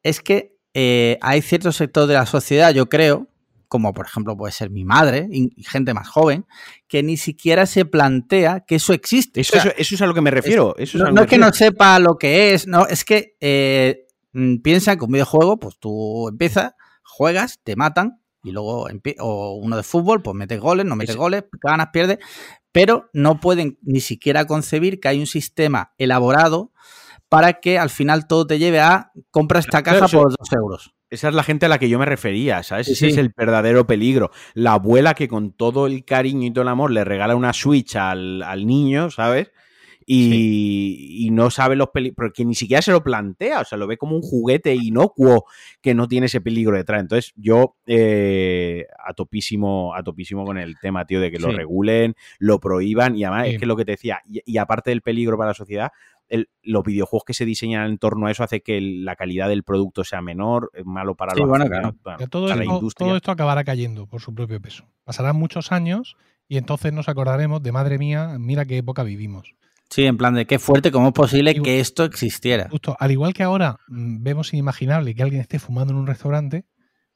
es 0.03 0.21
que 0.21 0.55
eh, 0.75 1.17
hay 1.21 1.41
cierto 1.41 1.71
sector 1.71 2.07
de 2.07 2.13
la 2.15 2.25
sociedad, 2.27 2.71
yo 2.73 2.87
creo, 2.89 3.27
como 3.67 3.93
por 3.93 4.05
ejemplo 4.05 4.37
puede 4.37 4.51
ser 4.51 4.69
mi 4.69 4.85
madre 4.85 5.27
y 5.31 5.49
gente 5.63 5.93
más 5.95 6.07
joven, 6.07 6.45
que 6.87 7.01
ni 7.01 7.17
siquiera 7.17 7.65
se 7.65 7.85
plantea 7.85 8.59
que 8.61 8.75
eso 8.75 8.93
existe. 8.93 9.41
Eso, 9.41 9.57
O 9.57 9.61
sea, 9.61 9.71
eso- 9.71 9.79
eso 9.81 9.95
es 9.95 10.01
a 10.01 10.05
lo 10.05 10.13
que 10.13 10.21
me 10.21 10.29
refiero. 10.31 10.75
eso 10.77 10.97
es 10.97 11.01
no, 11.01 11.07
a 11.07 11.09
lo 11.09 11.15
no 11.15 11.21
que 11.21 11.25
es 11.25 11.29
que 11.29 11.37
no 11.39 11.53
sepa 11.53 11.97
lo 11.99 12.17
que 12.17 12.53
es, 12.53 12.67
no, 12.67 12.85
es 12.85 13.03
que 13.05 13.35
eh, 13.41 14.05
mm, 14.33 14.57
piensa 14.57 14.95
que 14.97 15.05
un 15.05 15.11
videojuego, 15.11 15.57
pues 15.57 15.77
tú 15.79 16.27
empiezas, 16.27 16.73
juegas, 17.03 17.59
te 17.63 17.75
matan 17.75 18.19
y 18.43 18.51
luego 18.51 18.87
o 19.19 19.53
uno 19.55 19.77
de 19.77 19.83
fútbol, 19.83 20.21
pues 20.21 20.35
metes 20.35 20.59
goles, 20.59 20.85
no 20.85 20.95
metes 20.95 21.15
goles, 21.15 21.45
ganas, 21.61 21.87
pierdes, 21.93 22.19
pero 22.73 23.09
no 23.13 23.39
pueden 23.39 23.77
ni 23.81 24.01
siquiera 24.01 24.45
concebir 24.45 24.99
que 24.99 25.07
hay 25.07 25.19
un 25.21 25.27
sistema 25.27 25.93
elaborado 25.97 26.73
para 27.29 27.61
que 27.61 27.79
al 27.79 27.89
final 27.89 28.27
todo 28.27 28.45
te 28.45 28.59
lleve 28.59 28.81
a 28.81 29.11
compra 29.31 29.59
esta 29.59 29.81
caja 29.81 30.05
eso- 30.07 30.19
por 30.19 30.31
dos 30.31 30.51
euros. 30.51 30.93
Esa 31.09 31.29
es 31.29 31.35
la 31.35 31.43
gente 31.43 31.67
a 31.67 31.69
la 31.69 31.77
que 31.77 31.89
yo 31.89 31.99
me 31.99 32.07
refería, 32.07 32.63
¿sabes? 32.63 32.87
Sí, 32.87 32.93
Ese 32.93 33.07
es 33.09 33.17
el 33.17 33.31
verdadero 33.37 33.85
peligro. 33.85 34.31
La 34.55 34.73
abuela 34.73 35.13
que 35.13 35.27
con 35.27 35.51
todo 35.51 35.85
el 35.85 36.05
cariño 36.05 36.47
y 36.47 36.51
todo 36.51 36.63
el 36.63 36.69
amor 36.69 36.89
le 36.89 37.03
regala 37.03 37.35
una 37.35 37.53
Switch 37.53 37.95
al, 37.95 38.41
al 38.41 38.65
niño, 38.65 39.11
¿sabes? 39.11 39.51
Y, 40.05 41.25
y 41.27 41.31
no 41.31 41.49
sabe 41.49 41.75
los 41.75 41.89
peligros, 41.89 42.15
porque 42.15 42.45
ni 42.45 42.55
siquiera 42.55 42.81
se 42.81 42.91
lo 42.91 43.03
plantea, 43.03 43.61
o 43.61 43.65
sea, 43.65 43.77
lo 43.77 43.87
ve 43.87 43.97
como 43.97 44.15
un 44.15 44.21
juguete 44.21 44.75
inocuo 44.75 45.45
que 45.81 45.93
no 45.93 46.07
tiene 46.07 46.25
ese 46.27 46.41
peligro 46.41 46.75
detrás. 46.77 47.01
Entonces, 47.01 47.33
yo 47.35 47.75
eh, 47.87 48.85
a 49.05 49.13
topísimo, 49.13 49.93
a 49.95 50.03
topísimo 50.03 50.45
con 50.45 50.57
el 50.57 50.77
tema, 50.79 51.05
tío, 51.05 51.19
de 51.21 51.31
que 51.31 51.39
lo 51.39 51.51
regulen, 51.51 52.15
lo 52.39 52.59
prohíban, 52.59 53.15
y 53.17 53.23
además 53.23 53.47
Sí. 53.47 53.53
es 53.55 53.59
que 53.59 53.65
lo 53.65 53.75
que 53.75 53.85
te 53.85 53.91
decía, 53.91 54.19
y, 54.29 54.41
y 54.45 54.57
aparte 54.57 54.89
del 54.91 55.01
peligro 55.01 55.37
para 55.37 55.49
la 55.51 55.53
sociedad, 55.55 55.91
el- 56.29 56.49
los 56.63 56.83
videojuegos 56.83 57.25
que 57.25 57.33
se 57.33 57.45
diseñan 57.45 57.89
en 57.89 57.97
torno 57.97 58.27
a 58.27 58.31
eso 58.31 58.43
hace 58.43 58.61
que 58.61 58.77
el- 58.77 59.03
la 59.05 59.15
calidad 59.15 59.49
del 59.49 59.63
producto 59.63 60.03
sea 60.03 60.21
menor, 60.21 60.71
es 60.73 60.85
malo 60.85 61.15
para 61.15 61.33
Sí, 61.33 61.39
los 61.41 61.49
bueno, 61.49 61.65
aficionados, 61.65 61.95
bueno, 62.03 62.17
Que 62.17 62.27
todo, 62.27 62.47
para 62.47 62.55
la 62.55 62.65
industria. 62.65 63.07
todo 63.07 63.15
esto 63.17 63.31
acabará 63.31 63.63
cayendo 63.63 64.07
por 64.07 64.21
su 64.21 64.33
propio 64.33 64.59
peso. 64.61 64.85
Pasarán 65.03 65.35
muchos 65.35 65.71
años 65.71 66.15
y 66.47 66.57
entonces 66.57 66.93
nos 66.93 67.09
acordaremos 67.09 67.61
de 67.61 67.71
madre 67.71 67.97
mía, 67.97 68.37
mira 68.39 68.65
qué 68.65 68.77
época 68.77 69.03
vivimos. 69.03 69.53
Sí, 69.89 70.05
en 70.05 70.17
plan 70.17 70.33
de 70.33 70.45
qué 70.47 70.57
fuerte, 70.59 70.91
cómo 70.91 71.07
es 71.09 71.13
posible 71.13 71.51
Y- 71.51 71.61
que 71.61 71.79
esto 71.79 72.03
existiera. 72.03 72.67
Justo, 72.69 72.95
al 72.99 73.11
igual 73.11 73.33
que 73.33 73.43
ahora 73.43 73.77
mm, 73.87 74.23
vemos 74.23 74.51
inimaginable 74.53 75.13
que 75.13 75.23
alguien 75.23 75.41
esté 75.41 75.59
fumando 75.59 75.93
en 75.93 75.99
un 75.99 76.07
restaurante, 76.07 76.65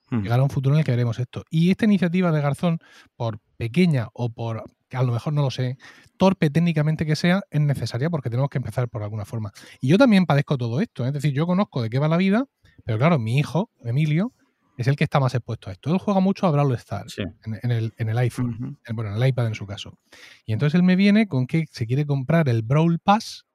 Hmm. 0.10 0.22
llegará 0.22 0.42
un 0.42 0.50
futuro 0.50 0.74
en 0.76 0.80
el 0.80 0.86
que 0.86 0.92
veremos 0.92 1.20
esto. 1.20 1.44
Y 1.50 1.70
esta 1.70 1.84
iniciativa 1.84 2.32
de 2.32 2.40
Garzón, 2.42 2.80
por 3.18 3.40
pequeña 3.58 4.08
o 4.14 4.30
por, 4.30 4.64
a 4.92 5.04
lo 5.04 5.12
mejor 5.12 5.34
no 5.34 5.42
lo 5.42 5.52
sé, 5.52 5.78
torpe 6.18 6.50
técnicamente 6.50 7.06
que 7.06 7.18
sea, 7.18 7.42
es 7.52 7.60
necesaria 7.60 8.10
porque 8.10 8.30
tenemos 8.30 8.50
que 8.50 8.58
empezar 8.58 8.88
por 8.88 9.04
alguna 9.04 9.26
forma. 9.26 9.52
Y 9.82 9.90
yo 9.90 9.98
también 9.98 10.26
padezco 10.26 10.58
todo 10.58 10.80
esto, 10.80 11.04
¿eh? 11.04 11.08
es 11.08 11.14
decir, 11.14 11.34
yo 11.34 11.46
conozco 11.46 11.82
de 11.82 11.90
qué 11.90 12.00
va 12.00 12.08
la 12.08 12.16
vida, 12.16 12.46
pero 12.86 12.98
claro, 12.98 13.20
mi 13.20 13.38
hijo, 13.38 13.70
Emilio, 13.84 14.32
es 14.78 14.88
el 14.88 14.96
que 14.96 15.04
está 15.04 15.20
más 15.20 15.34
expuesto 15.36 15.70
a 15.70 15.74
esto. 15.74 15.92
Él 15.92 15.98
juega 15.98 16.20
mucho 16.20 16.46
a 16.48 16.52
Brawl 16.52 16.74
Stars 16.76 17.14
Sí. 17.14 17.24
en, 17.46 17.60
en 17.64 17.72
el, 17.72 17.94
en 17.98 18.10
el 18.10 18.18
iPhone, 18.20 18.80
en- 18.86 18.96
bueno, 18.96 19.12
en 19.16 19.22
el 19.22 19.28
iPad 19.30 19.48
en 19.48 19.56
su 19.56 19.66
caso. 19.66 19.98
Y 20.46 20.54
entonces 20.54 20.76
él 20.76 20.84
me 20.84 20.96
viene 20.96 21.28
con 21.28 21.48
que 21.48 21.66
se 21.72 21.86
quiere 21.88 22.06
comprar 22.06 22.48
el 22.50 22.62
Brawl 22.62 23.00
Pass 23.00 23.46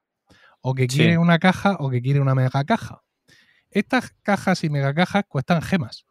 o 0.61 0.75
que 0.75 0.83
Sí. 0.91 0.99
quiere 0.99 1.19
una 1.19 1.39
caja 1.39 1.77
o 1.81 1.91
que 1.91 2.03
quiere 2.03 2.21
una 2.21 2.35
mega 2.35 2.65
caja. 2.65 3.03
Estas 3.71 4.15
cajas 4.23 4.65
y 4.65 4.71
mega 4.71 4.93
cajas 4.95 5.25
cuestan 5.29 5.63
gemas. 5.63 6.05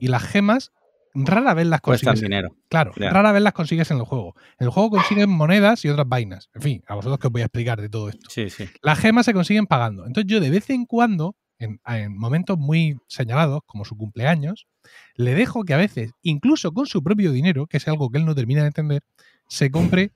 Y 0.00 0.08
las 0.08 0.22
gemas 0.24 0.72
rara 1.14 1.54
vez 1.54 1.66
las 1.66 1.80
Cuesta 1.80 2.10
consigues. 2.10 2.28
dinero. 2.28 2.56
Claro, 2.68 2.92
rara 2.96 3.30
vez 3.32 3.40
las 3.42 3.52
consigues 3.52 3.90
en 3.92 3.98
el 3.98 4.04
juego. 4.04 4.34
En 4.58 4.66
el 4.66 4.70
juego 4.70 4.90
consigues 4.90 5.28
monedas 5.28 5.84
y 5.84 5.88
otras 5.88 6.08
vainas. 6.08 6.50
En 6.54 6.60
fin, 6.62 6.84
a 6.88 6.96
vosotros 6.96 7.18
que 7.20 7.28
os 7.28 7.32
voy 7.32 7.42
a 7.42 7.44
explicar 7.46 7.80
de 7.80 7.88
todo 7.88 8.08
esto. 8.08 8.28
Sí, 8.28 8.50
sí. 8.50 8.68
Las 8.82 8.98
gemas 8.98 9.24
se 9.24 9.32
consiguen 9.32 9.66
pagando. 9.66 10.06
Entonces 10.06 10.28
yo 10.30 10.40
de 10.40 10.50
vez 10.50 10.68
en 10.70 10.84
cuando 10.86 11.36
en, 11.58 11.80
en 11.86 12.16
momentos 12.16 12.58
muy 12.58 12.96
señalados, 13.08 13.60
como 13.66 13.84
su 13.84 13.96
cumpleaños, 13.96 14.66
le 15.14 15.34
dejo 15.34 15.64
que 15.64 15.74
a 15.74 15.78
veces, 15.78 16.12
incluso 16.22 16.72
con 16.72 16.86
su 16.86 17.02
propio 17.02 17.32
dinero, 17.32 17.66
que 17.66 17.78
es 17.78 17.88
algo 17.88 18.10
que 18.10 18.18
él 18.18 18.24
no 18.24 18.34
termina 18.34 18.62
de 18.62 18.68
entender, 18.68 19.02
se 19.48 19.70
compre 19.70 20.12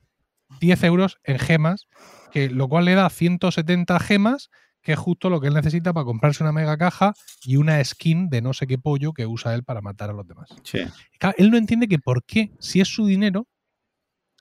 10 0.61 0.83
euros 0.85 1.19
en 1.25 1.39
gemas, 1.39 1.87
que, 2.33 2.49
lo 2.49 2.69
cual 2.69 2.85
le 2.85 2.95
da 2.95 3.09
170 3.11 3.99
gemas, 4.01 4.51
que 4.83 4.93
es 4.93 4.99
justo 4.99 5.29
lo 5.29 5.41
que 5.41 5.49
él 5.49 5.55
necesita 5.55 5.93
para 5.93 6.05
comprarse 6.05 6.43
una 6.43 6.53
mega 6.53 6.77
caja 6.77 7.15
y 7.43 7.57
una 7.57 7.83
skin 7.85 8.29
de 8.31 8.41
no 8.41 8.53
sé 8.53 8.67
qué 8.67 8.79
pollo 8.79 9.13
que 9.13 9.27
usa 9.27 9.55
él 9.55 9.65
para 9.65 9.81
matar 9.81 10.11
a 10.11 10.13
los 10.13 10.27
demás. 10.27 10.49
Sí. 10.63 10.81
Claro, 11.19 11.35
él 11.39 11.51
no 11.51 11.57
entiende 11.57 11.89
que 11.89 11.99
por 11.99 12.25
qué, 12.25 12.53
si 12.59 12.81
es 12.81 12.89
su 12.89 13.07
dinero, 13.07 13.47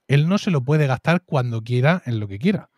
él 0.08 0.30
no 0.30 0.38
se 0.38 0.52
lo 0.52 0.64
puede 0.64 0.88
gastar 0.88 1.24
cuando 1.26 1.62
quiera 1.62 2.02
en 2.06 2.20
lo 2.20 2.28
que 2.28 2.40
quiera. 2.40 2.70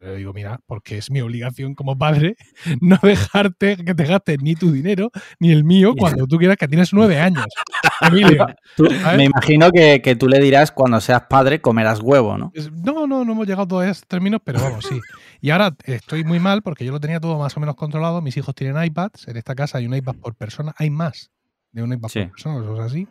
Le 0.00 0.16
digo, 0.16 0.32
mira, 0.32 0.58
porque 0.66 0.96
es 0.96 1.10
mi 1.10 1.20
obligación 1.20 1.74
como 1.74 1.96
padre 1.98 2.34
no 2.80 2.98
dejarte 3.02 3.76
que 3.76 3.94
te 3.94 4.04
gastes 4.04 4.38
ni 4.40 4.54
tu 4.54 4.72
dinero 4.72 5.10
ni 5.38 5.50
el 5.52 5.62
mío 5.62 5.92
cuando 5.98 6.26
tú 6.26 6.38
quieras 6.38 6.56
que 6.56 6.66
tienes 6.68 6.92
nueve 6.94 7.18
años. 7.20 7.44
Emilio. 8.00 8.46
Tú- 8.76 8.86
¿sabes? 8.86 9.18
me 9.18 9.24
imagino 9.24 9.70
que, 9.70 10.00
que 10.02 10.16
tú 10.16 10.26
le 10.26 10.38
dirás 10.40 10.72
cuando 10.72 11.00
seas 11.02 11.24
padre 11.28 11.60
comerás 11.60 12.00
huevo, 12.00 12.38
¿no? 12.38 12.50
No, 12.82 13.06
no, 13.06 13.24
no 13.26 13.32
hemos 13.32 13.46
llegado 13.46 13.68
todavía 13.68 13.90
a 13.90 13.92
esos 13.92 14.06
términos, 14.06 14.40
pero 14.42 14.58
vamos, 14.60 14.86
sí. 14.86 14.98
Y 15.42 15.50
ahora 15.50 15.76
estoy 15.84 16.24
muy 16.24 16.40
mal 16.40 16.62
porque 16.62 16.84
yo 16.86 16.92
lo 16.92 17.00
tenía 17.00 17.20
todo 17.20 17.38
más 17.38 17.54
o 17.56 17.60
menos 17.60 17.74
controlado. 17.74 18.22
Mis 18.22 18.36
hijos 18.38 18.54
tienen 18.54 18.82
iPads. 18.82 19.28
En 19.28 19.36
esta 19.36 19.54
casa 19.54 19.78
hay 19.78 19.86
un 19.86 19.94
iPad 19.94 20.14
por 20.16 20.34
persona. 20.34 20.74
Hay 20.78 20.88
más 20.90 21.30
de 21.72 21.82
un 21.82 21.92
iPad 21.92 22.08
Sí. 22.08 22.20
por 22.20 22.30
persona, 22.32 22.60
eso 22.62 22.74
es 22.74 22.80
así. 22.80 23.08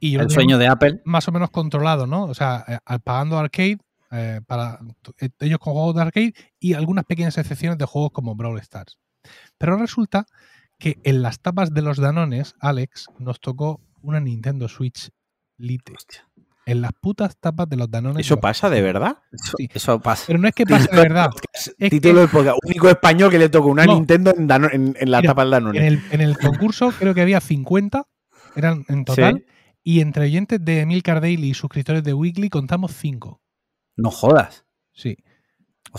Y 0.00 0.12
yo 0.12 0.20
El 0.20 0.30
sueño 0.30 0.58
de 0.58 0.66
Apple. 0.68 1.00
más 1.04 1.26
o 1.28 1.32
menos 1.32 1.50
controlado, 1.50 2.06
¿no? 2.08 2.24
O 2.24 2.34
sea, 2.34 2.64
eh, 2.68 2.98
pagando 3.04 3.38
arcade 3.38 3.78
eh, 4.10 4.40
para 4.46 4.78
eh, 5.20 5.28
ellos 5.40 5.58
con 5.58 5.72
juegos 5.74 5.94
de 5.94 6.02
arcade 6.02 6.34
y 6.58 6.74
algunas 6.74 7.04
pequeñas 7.04 7.36
excepciones 7.38 7.78
de 7.78 7.84
juegos 7.84 8.10
como 8.12 8.34
Brawl 8.34 8.58
Stars. 8.60 8.98
Pero 9.58 9.76
resulta 9.76 10.26
que 10.78 10.98
en 11.02 11.22
las 11.22 11.40
tapas 11.40 11.74
de 11.74 11.82
los 11.82 11.98
Danones, 11.98 12.54
Alex, 12.60 13.06
nos 13.18 13.40
tocó 13.40 13.80
una 14.02 14.20
Nintendo 14.20 14.68
Switch 14.68 15.10
Lite. 15.58 15.92
En 16.66 16.82
las 16.82 16.92
putas 16.92 17.36
tapas 17.38 17.68
de 17.68 17.76
los 17.76 17.90
Danones. 17.90 18.20
¿Eso 18.26 18.34
de 18.34 18.38
los- 18.38 18.42
pasa 18.42 18.70
de 18.70 18.82
verdad? 18.82 19.18
Eso, 19.32 19.54
Sí. 19.56 19.68
eso 19.72 20.00
pasa. 20.00 20.24
Pero 20.26 20.38
no 20.38 20.48
es 20.48 20.54
que 20.54 20.64
pase 20.66 20.88
de 20.90 20.96
verdad. 20.96 21.30
Es 21.52 21.74
Título 21.90 22.20
del 22.20 22.28
podcast. 22.28 22.58
Único 22.64 22.88
español 22.90 23.30
que 23.30 23.38
le 23.38 23.48
tocó 23.48 23.68
una 23.68 23.86
No. 23.86 23.94
Nintendo 23.94 24.32
en, 24.36 24.46
Dano- 24.46 24.68
en- 24.70 24.94
en 25.00 25.10
la 25.10 25.20
Mira, 25.20 25.30
tapa 25.32 25.42
del 25.42 25.50
Danone. 25.50 25.78
En 25.78 25.84
el, 25.84 26.02
en 26.10 26.20
el 26.20 26.38
concurso 26.38 26.92
creo 26.98 27.14
que 27.14 27.22
había 27.22 27.40
50, 27.40 28.04
eran 28.54 28.84
en 28.88 29.04
total, 29.04 29.46
y 29.82 30.00
entre 30.00 30.24
oyentes 30.24 30.62
de 30.62 30.80
Emilcar 30.82 31.20
Daily 31.22 31.48
y 31.50 31.54
suscriptores 31.54 32.04
de 32.04 32.12
Weekly 32.12 32.50
contamos 32.50 32.92
5. 32.94 33.40
No 33.98 34.10
jodas. 34.10 34.64
Sí. 34.94 35.18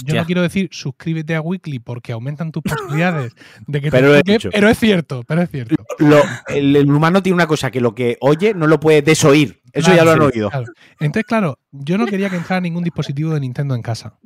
Yo 0.03 0.15
no 0.15 0.25
quiero 0.25 0.41
decir 0.43 0.69
suscríbete 0.71 1.35
a 1.35 1.41
Weekly 1.41 1.79
porque 1.79 2.11
aumentan 2.11 2.51
tus 2.51 2.61
posibilidades 2.63 3.33
de 3.67 3.81
que 3.81 3.89
te 3.89 3.97
Pero 3.97 4.15
he 4.15 4.23
toque, 4.23 4.49
pero 4.51 4.69
es 4.69 4.77
cierto, 4.79 5.23
pero 5.27 5.41
es 5.41 5.49
cierto. 5.49 5.75
Lo- 5.97 6.21
el, 6.47 6.75
el 6.75 6.91
humano 6.91 7.21
tiene 7.23 7.33
una 7.35 7.47
cosa 7.47 7.71
que 7.71 7.81
lo 7.81 7.93
que 7.95 8.15
oye 8.21 8.53
no 8.53 8.67
lo 8.67 8.79
puede 8.79 9.01
desoír. 9.01 9.61
Eso 9.73 9.85
Claro, 9.91 9.97
ya 9.97 10.05
lo 10.05 10.11
han 10.11 10.19
sí, 10.31 10.37
oído. 10.37 10.49
claro. 10.51 10.65
Entonces, 10.99 11.25
claro, 11.25 11.59
yo 11.71 11.97
no 11.97 12.05
quería 12.05 12.29
que 12.29 12.35
entrara 12.37 12.61
ningún 12.61 12.83
dispositivo 12.83 13.33
de 13.33 13.39
Nintendo 13.39 13.73
en 13.75 13.81
casa, 13.81 14.19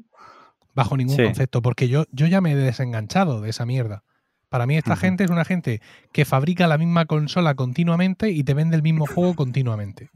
bajo 0.74 0.98
ningún 0.98 1.16
Sí. 1.16 1.24
concepto, 1.24 1.62
porque 1.62 1.88
yo, 1.88 2.06
yo 2.12 2.28
ya 2.28 2.42
me 2.42 2.52
he 2.52 2.56
desenganchado 2.56 3.40
de 3.42 3.50
esa 3.50 3.66
mierda. 3.66 4.04
Para 4.54 4.68
mí 4.68 4.78
esta 4.78 4.96
gente 4.96 5.24
es 5.24 5.32
una 5.32 5.46
gente 5.46 5.82
que 6.12 6.26
fabrica 6.26 6.68
la 6.68 6.78
misma 6.78 7.06
consola 7.08 7.56
continuamente 7.56 8.30
y 8.30 8.44
te 8.44 8.54
vende 8.54 8.76
el 8.76 8.84
mismo 8.84 9.08
juego 9.08 9.34
continuamente. 9.36 10.12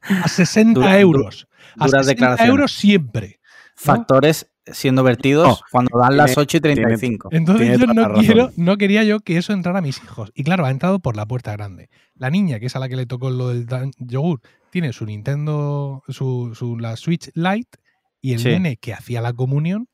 A 0.00 0.28
60 0.28 0.80
Dura- 0.80 0.92
du- 0.94 0.98
euros. 0.98 1.46
A 1.78 1.84
duras 1.88 2.06
60 2.06 2.08
declaraciones. 2.08 2.50
euros 2.50 2.72
siempre. 2.72 3.38
¿no? 3.42 3.72
Factores 3.76 4.50
siendo 4.64 5.02
vertidos 5.02 5.46
No, 5.46 5.58
cuando 5.70 5.98
dan 5.98 6.16
las 6.16 6.28
tiene- 6.30 6.40
8 6.42 6.56
y 6.56 6.60
35. 6.60 7.28
Entonces 7.32 7.68
Tiene 7.68 7.86
yo 7.86 7.92
no 7.92 8.14
quiero, 8.14 8.50
no 8.56 8.78
quería 8.78 9.04
yo 9.04 9.20
que 9.20 9.36
eso 9.36 9.52
entrara 9.52 9.80
a 9.80 9.82
mis 9.82 10.02
hijos. 10.02 10.32
Y 10.34 10.42
claro, 10.42 10.64
ha 10.64 10.70
entrado 10.70 10.98
por 10.98 11.14
la 11.14 11.26
puerta 11.26 11.52
grande. 11.52 11.90
La 12.14 12.30
niña, 12.30 12.60
que 12.60 12.66
es 12.66 12.76
a 12.76 12.78
la 12.78 12.88
que 12.88 12.96
le 12.96 13.04
tocó 13.04 13.28
lo 13.28 13.48
del 13.50 13.66
dan- 13.66 13.92
yogur, 13.98 14.40
tiene 14.70 14.94
su 14.94 15.04
Nintendo, 15.04 16.02
su, 16.08 16.54
su- 16.54 16.78
la 16.78 16.96
Switch 16.96 17.30
Lite, 17.34 17.78
y 18.22 18.32
el 18.32 18.38
Sí. 18.38 18.48
nene 18.48 18.78
que 18.78 18.94
hacía 18.94 19.20
la 19.20 19.34
comunión, 19.34 19.88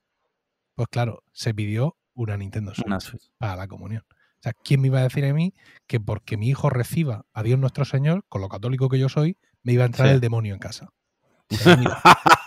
pues 0.76 0.86
claro, 0.88 1.24
se 1.32 1.52
pidió 1.52 1.96
una 2.23 2.36
Nintendo 2.36 2.74
Switch 2.74 2.86
Una 2.86 3.01
Switch. 3.01 3.31
para 3.39 3.57
la 3.57 3.66
comunión. 3.69 4.03
O 4.11 4.43
sea, 4.43 4.53
¿quién 4.65 4.81
me 4.81 4.86
iba 4.89 5.01
a 5.01 5.03
decir 5.03 5.24
a 5.24 5.32
mí 5.32 5.55
que 5.86 5.99
porque 6.01 6.36
mi 6.36 6.49
hijo 6.49 6.70
reciba 6.70 7.24
a 7.32 7.43
Dios 7.43 7.59
nuestro 7.59 7.85
Señor, 7.85 8.24
con 8.28 8.40
lo 8.40 8.49
católico 8.49 8.89
que 8.89 8.99
yo 8.99 9.09
soy, 9.09 9.36
me 9.62 9.73
iba 9.73 9.82
a 9.82 9.86
entrar 9.86 10.09
Sí. 10.09 10.15
el 10.15 10.20
demonio 10.20 10.55
en 10.55 10.61
casa? 10.61 10.89
O 11.51 11.55
sea, 11.57 11.77
mira, 11.77 12.01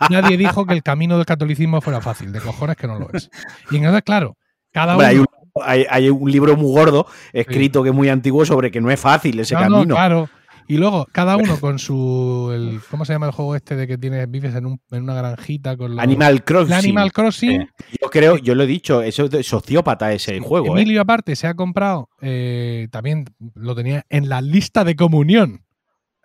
nadie 0.09 0.37
dijo 0.37 0.65
que 0.65 0.73
el 0.73 0.83
camino 0.83 1.17
del 1.17 1.25
catolicismo 1.25 1.81
fuera 1.81 2.01
fácil, 2.01 2.31
de 2.31 2.39
cojones 2.39 2.77
que 2.77 2.87
no 2.87 2.99
lo 2.99 3.09
es. 3.13 3.29
Y 3.71 3.77
entonces, 3.77 4.03
claro, 4.03 4.37
cada 4.71 4.93
Hombre, 4.93 5.07
hay, 5.07 5.17
uno. 5.17 5.27
un, 5.53 5.63
hay- 5.65 5.85
hay 5.89 6.09
un 6.09 6.31
libro 6.31 6.55
muy 6.55 6.71
gordo 6.71 7.07
escrito 7.33 7.81
que 7.83 7.89
es 7.89 7.95
muy 7.95 8.09
antiguo 8.09 8.45
sobre 8.45 8.71
que 8.71 8.79
no 8.79 8.91
es 8.91 8.99
fácil 8.99 9.39
ese 9.39 9.55
No, 9.55 9.61
no, 9.61 9.69
camino. 9.77 9.95
claro. 9.95 10.29
Y 10.71 10.77
luego, 10.77 11.05
cada 11.11 11.35
uno 11.35 11.59
con 11.59 11.79
su. 11.79 12.49
el- 12.53 12.79
¿Cómo 12.89 13.03
se 13.03 13.11
llama 13.11 13.25
el 13.25 13.33
juego 13.33 13.55
este 13.57 13.75
de 13.75 13.87
que 13.87 13.97
tienes, 13.97 14.29
vives 14.31 14.55
en, 14.55 14.65
un- 14.65 14.81
en 14.91 15.03
una 15.03 15.15
granjita 15.15 15.75
con 15.75 15.91
los. 15.95 15.99
Animal 15.99 16.43
Crossing. 16.45 16.71
el 16.73 16.79
Animal 16.79 17.11
Crossing. 17.11 17.67
Yo 18.01 18.09
creo, 18.09 18.37
yo 18.37 18.55
lo 18.55 18.63
he 18.63 18.67
dicho, 18.67 19.01
eso 19.01 19.25
es 19.25 19.31
de 19.31 19.43
sociópata 19.43 20.13
ese 20.13 20.39
juego. 20.39 20.67
¿eh? 20.67 20.81
Emilio, 20.81 21.01
aparte, 21.01 21.35
se 21.35 21.47
ha 21.47 21.55
comprado. 21.55 22.07
eh, 22.21 22.87
también 22.91 23.25
lo 23.55 23.75
tenía 23.75 24.05
en 24.09 24.29
la 24.29 24.39
lista 24.41 24.83
de 24.85 24.95
comunión. 24.95 25.65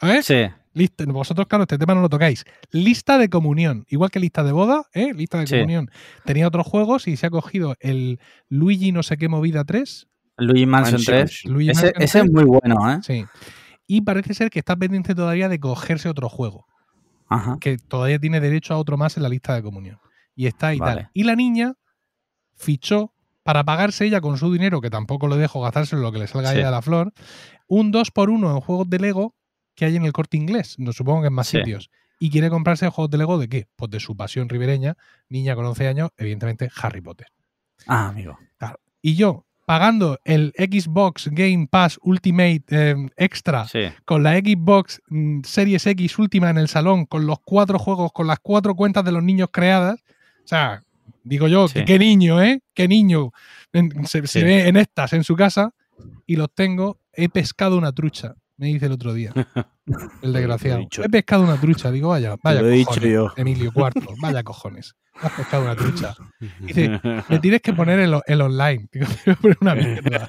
¿Eh? 0.01 0.23
Sí. 0.23 0.44
Lista- 0.74 1.05
vosotros, 1.06 1.47
claro, 1.48 1.64
este 1.64 1.78
tema 1.78 1.94
no 1.97 2.02
lo 2.02 2.09
tocáis. 2.09 2.44
Lista 2.70 3.18
de 3.18 3.28
comunión. 3.28 3.85
Igual 3.89 4.10
que 4.10 4.20
lista 4.20 4.44
de 4.44 4.52
boda, 4.52 4.85
¿eh? 4.93 5.12
Lista 5.14 5.39
de 5.40 5.47
Sí. 5.48 5.55
comunión. 5.56 5.90
Tenía 6.24 6.47
otros 6.47 6.66
juegos 6.66 7.09
y 7.09 7.16
se 7.16 7.27
ha 7.27 7.31
cogido 7.31 7.74
el 7.81 8.20
Luigi 8.48 8.93
no 8.93 9.02
sé 9.02 9.16
qué 9.16 9.28
movida 9.28 9.64
3. 9.64 10.06
Luigi 10.39 10.66
Mansion 10.66 10.97
Mansion. 10.97 11.16
3. 11.27 11.44
Luigi 11.47 11.70
Ese, 11.70 11.82
Mansion 11.86 12.02
ese 12.02 12.18
es 12.18 12.24
3. 12.24 12.32
muy 12.32 12.44
bueno, 12.44 12.93
¿eh? 12.93 12.98
Sí. 13.02 13.24
Y 13.86 14.00
parece 14.02 14.34
ser 14.34 14.50
que 14.50 14.58
está 14.58 14.76
pendiente 14.76 15.14
todavía 15.14 15.48
de 15.48 15.60
cogerse 15.60 16.08
otro 16.08 16.28
juego. 16.28 16.66
Ajá. 17.28 17.58
que 17.60 17.76
todavía 17.76 18.20
tiene 18.20 18.38
derecho 18.38 18.72
a 18.72 18.78
otro 18.78 18.96
más 18.96 19.16
en 19.16 19.24
la 19.24 19.28
lista 19.28 19.52
de 19.54 19.60
comunión. 19.62 19.98
Y 20.36 20.46
está 20.46 20.72
y 20.74 20.78
Vale. 20.78 21.02
tal. 21.02 21.10
Y 21.12 21.24
la 21.24 21.34
niña 21.34 21.74
fichó 22.54 23.12
para 23.42 23.64
pagarse 23.64 24.04
ella 24.06 24.20
con 24.20 24.38
su 24.38 24.52
dinero, 24.52 24.80
que 24.80 24.90
tampoco 24.90 25.26
le 25.28 25.36
dejo 25.36 25.60
gastarse 25.60 25.96
lo 25.96 26.12
que 26.12 26.18
le 26.20 26.26
salga 26.28 26.50
a 26.50 26.52
Sí. 26.52 26.58
ella 26.58 26.66
de 26.66 26.72
la 26.72 26.82
flor, 26.82 27.12
un 27.66 27.90
2x1 27.92 28.50
en 28.54 28.60
juegos 28.60 28.88
de 28.90 28.98
Lego 29.00 29.34
que 29.74 29.84
hay 29.84 29.96
en 29.96 30.04
el 30.04 30.12
corte 30.12 30.36
inglés. 30.36 30.76
No 30.78 30.92
supongo 30.92 31.22
que 31.22 31.26
en 31.28 31.32
más 31.34 31.48
Sí. 31.48 31.58
sitios. 31.58 31.90
Y 32.18 32.30
quiere 32.30 32.48
comprarse 32.48 32.88
juegos 32.88 33.10
de 33.10 33.18
Lego 33.18 33.38
de 33.38 33.48
qué? 33.48 33.68
Pues 33.76 33.90
de 33.90 33.98
su 34.00 34.16
pasión 34.16 34.48
ribereña, 34.48 34.96
niña 35.28 35.54
con 35.56 35.66
11 35.66 35.86
años, 35.88 36.10
evidentemente 36.16 36.70
Harry 36.80 37.00
Potter. 37.00 37.26
Ah, 37.88 38.08
amigo. 38.08 38.38
Y 39.02 39.16
yo, 39.16 39.44
pagando 39.66 40.18
el 40.24 40.55
Xbox 40.56 41.28
Game 41.32 41.66
Pass 41.70 41.98
Ultimate 42.02 42.62
eh, 42.70 42.94
Extra 43.16 43.66
Sí. 43.66 43.80
con 44.06 44.22
la 44.22 44.34
Xbox 44.38 45.02
mm, 45.09 45.40
Series 45.43 45.86
X 45.86 46.18
última 46.18 46.48
en 46.48 46.56
el 46.59 46.68
salón, 46.68 47.05
con 47.05 47.26
los 47.26 47.38
cuatro 47.44 47.78
juegos, 47.78 48.12
con 48.12 48.26
las 48.26 48.38
cuatro 48.40 48.74
cuentas 48.74 49.05
de 49.05 49.12
los 49.12 49.22
niños 49.22 49.48
creadas. 49.52 50.01
O 50.44 50.48
sea, 50.48 50.82
digo 51.24 51.48
yo, 51.48 51.68
Sí. 51.68 51.84
qué 51.84 51.98
niño, 51.98 52.40
¿eh? 52.43 52.60
Qué 52.72 52.88
niño 52.88 53.32
en- 53.72 54.06
se, 54.06 54.20
ve 54.20 54.68
en 54.68 54.76
estas 54.76 55.12
en 55.12 55.24
su 55.24 55.34
casa 55.36 55.74
y 56.26 56.36
los 56.36 56.48
tengo. 56.55 56.98
He 57.12 57.28
pescado 57.28 57.76
una 57.76 57.93
trucha, 57.93 58.34
me 58.58 58.66
dice 58.68 58.86
el 58.86 58.92
otro 58.92 59.12
día. 59.14 59.32
El 60.22 60.32
desgraciado. 60.32 60.80
He. 60.80 61.02
He 61.04 61.08
pescado 61.08 61.42
una 61.44 61.56
trucha. 61.60 61.90
Digo, 61.92 62.08
vaya, 62.08 62.34
vaya 62.42 62.60
lo 62.62 62.68
he 62.68 62.72
dicho. 62.72 63.32
Emilio 63.36 63.72
Cuarto, 63.72 64.00
vaya 64.20 64.42
cojones. 64.42 64.94
Has 65.22 65.32
pescado 65.32 65.62
una 65.64 65.76
trucha. 65.76 66.14
Dice, 66.60 67.00
le 67.28 67.38
tienes 67.38 67.62
que 67.62 67.72
poner 67.72 68.00
el, 68.00 68.14
el 68.26 68.40
online. 68.40 68.88
Digo, 68.92 69.06
te 69.24 69.30
voy 69.30 69.32
a 69.32 69.36
poner 69.36 69.56
una 69.60 69.74
mierda. 69.74 70.28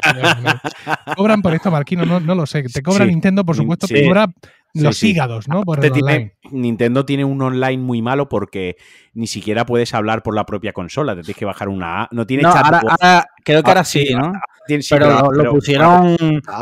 Cobran 1.16 1.42
por 1.42 1.54
esto, 1.54 1.72
Marquino, 1.72 2.06
no, 2.06 2.20
no 2.20 2.36
lo 2.36 2.46
sé. 2.46 2.64
Te 2.64 2.82
cobra 2.82 3.06
Sí. 3.06 3.12
Nintendo, 3.12 3.44
por 3.46 3.56
supuesto, 3.56 3.88
Sí. 3.88 3.96
te 3.96 4.06
cobra 4.06 4.28
los 4.76 4.96
Sí, 4.96 5.08
sí. 5.08 5.12
hígados, 5.14 5.48
¿no? 5.48 5.64
Por 5.64 5.84
el 5.84 5.92
tiene- 5.92 6.38
Nintendo 6.52 7.04
tiene 7.06 7.26
un 7.26 7.42
online 7.42 7.82
muy 7.82 8.02
malo 8.02 8.30
porque 8.30 8.76
ni 9.14 9.26
siquiera 9.28 9.66
puedes 9.66 9.94
hablar 9.94 10.22
por 10.24 10.36
la 10.36 10.46
propia 10.46 10.72
consola. 10.72 11.16
Te 11.16 11.22
tienes 11.24 11.38
que 11.38 11.46
bajar 11.46 11.68
una 11.70 12.04
A. 12.04 12.08
No 12.12 12.26
tiene 12.28 12.44
No, 12.44 12.54
chat 12.54 12.66
ahora, 12.74 13.26
creo 13.44 13.64
que 13.64 13.70
Ah, 13.70 13.72
ahora 13.72 13.84
sí, 13.84 14.06
sí, 14.06 14.14
¿no? 14.14 14.32
Tiene- 14.68 14.84
pero, 14.90 15.32
lo, 15.32 15.38
pero- 15.38 15.52
pusieron 15.54 16.16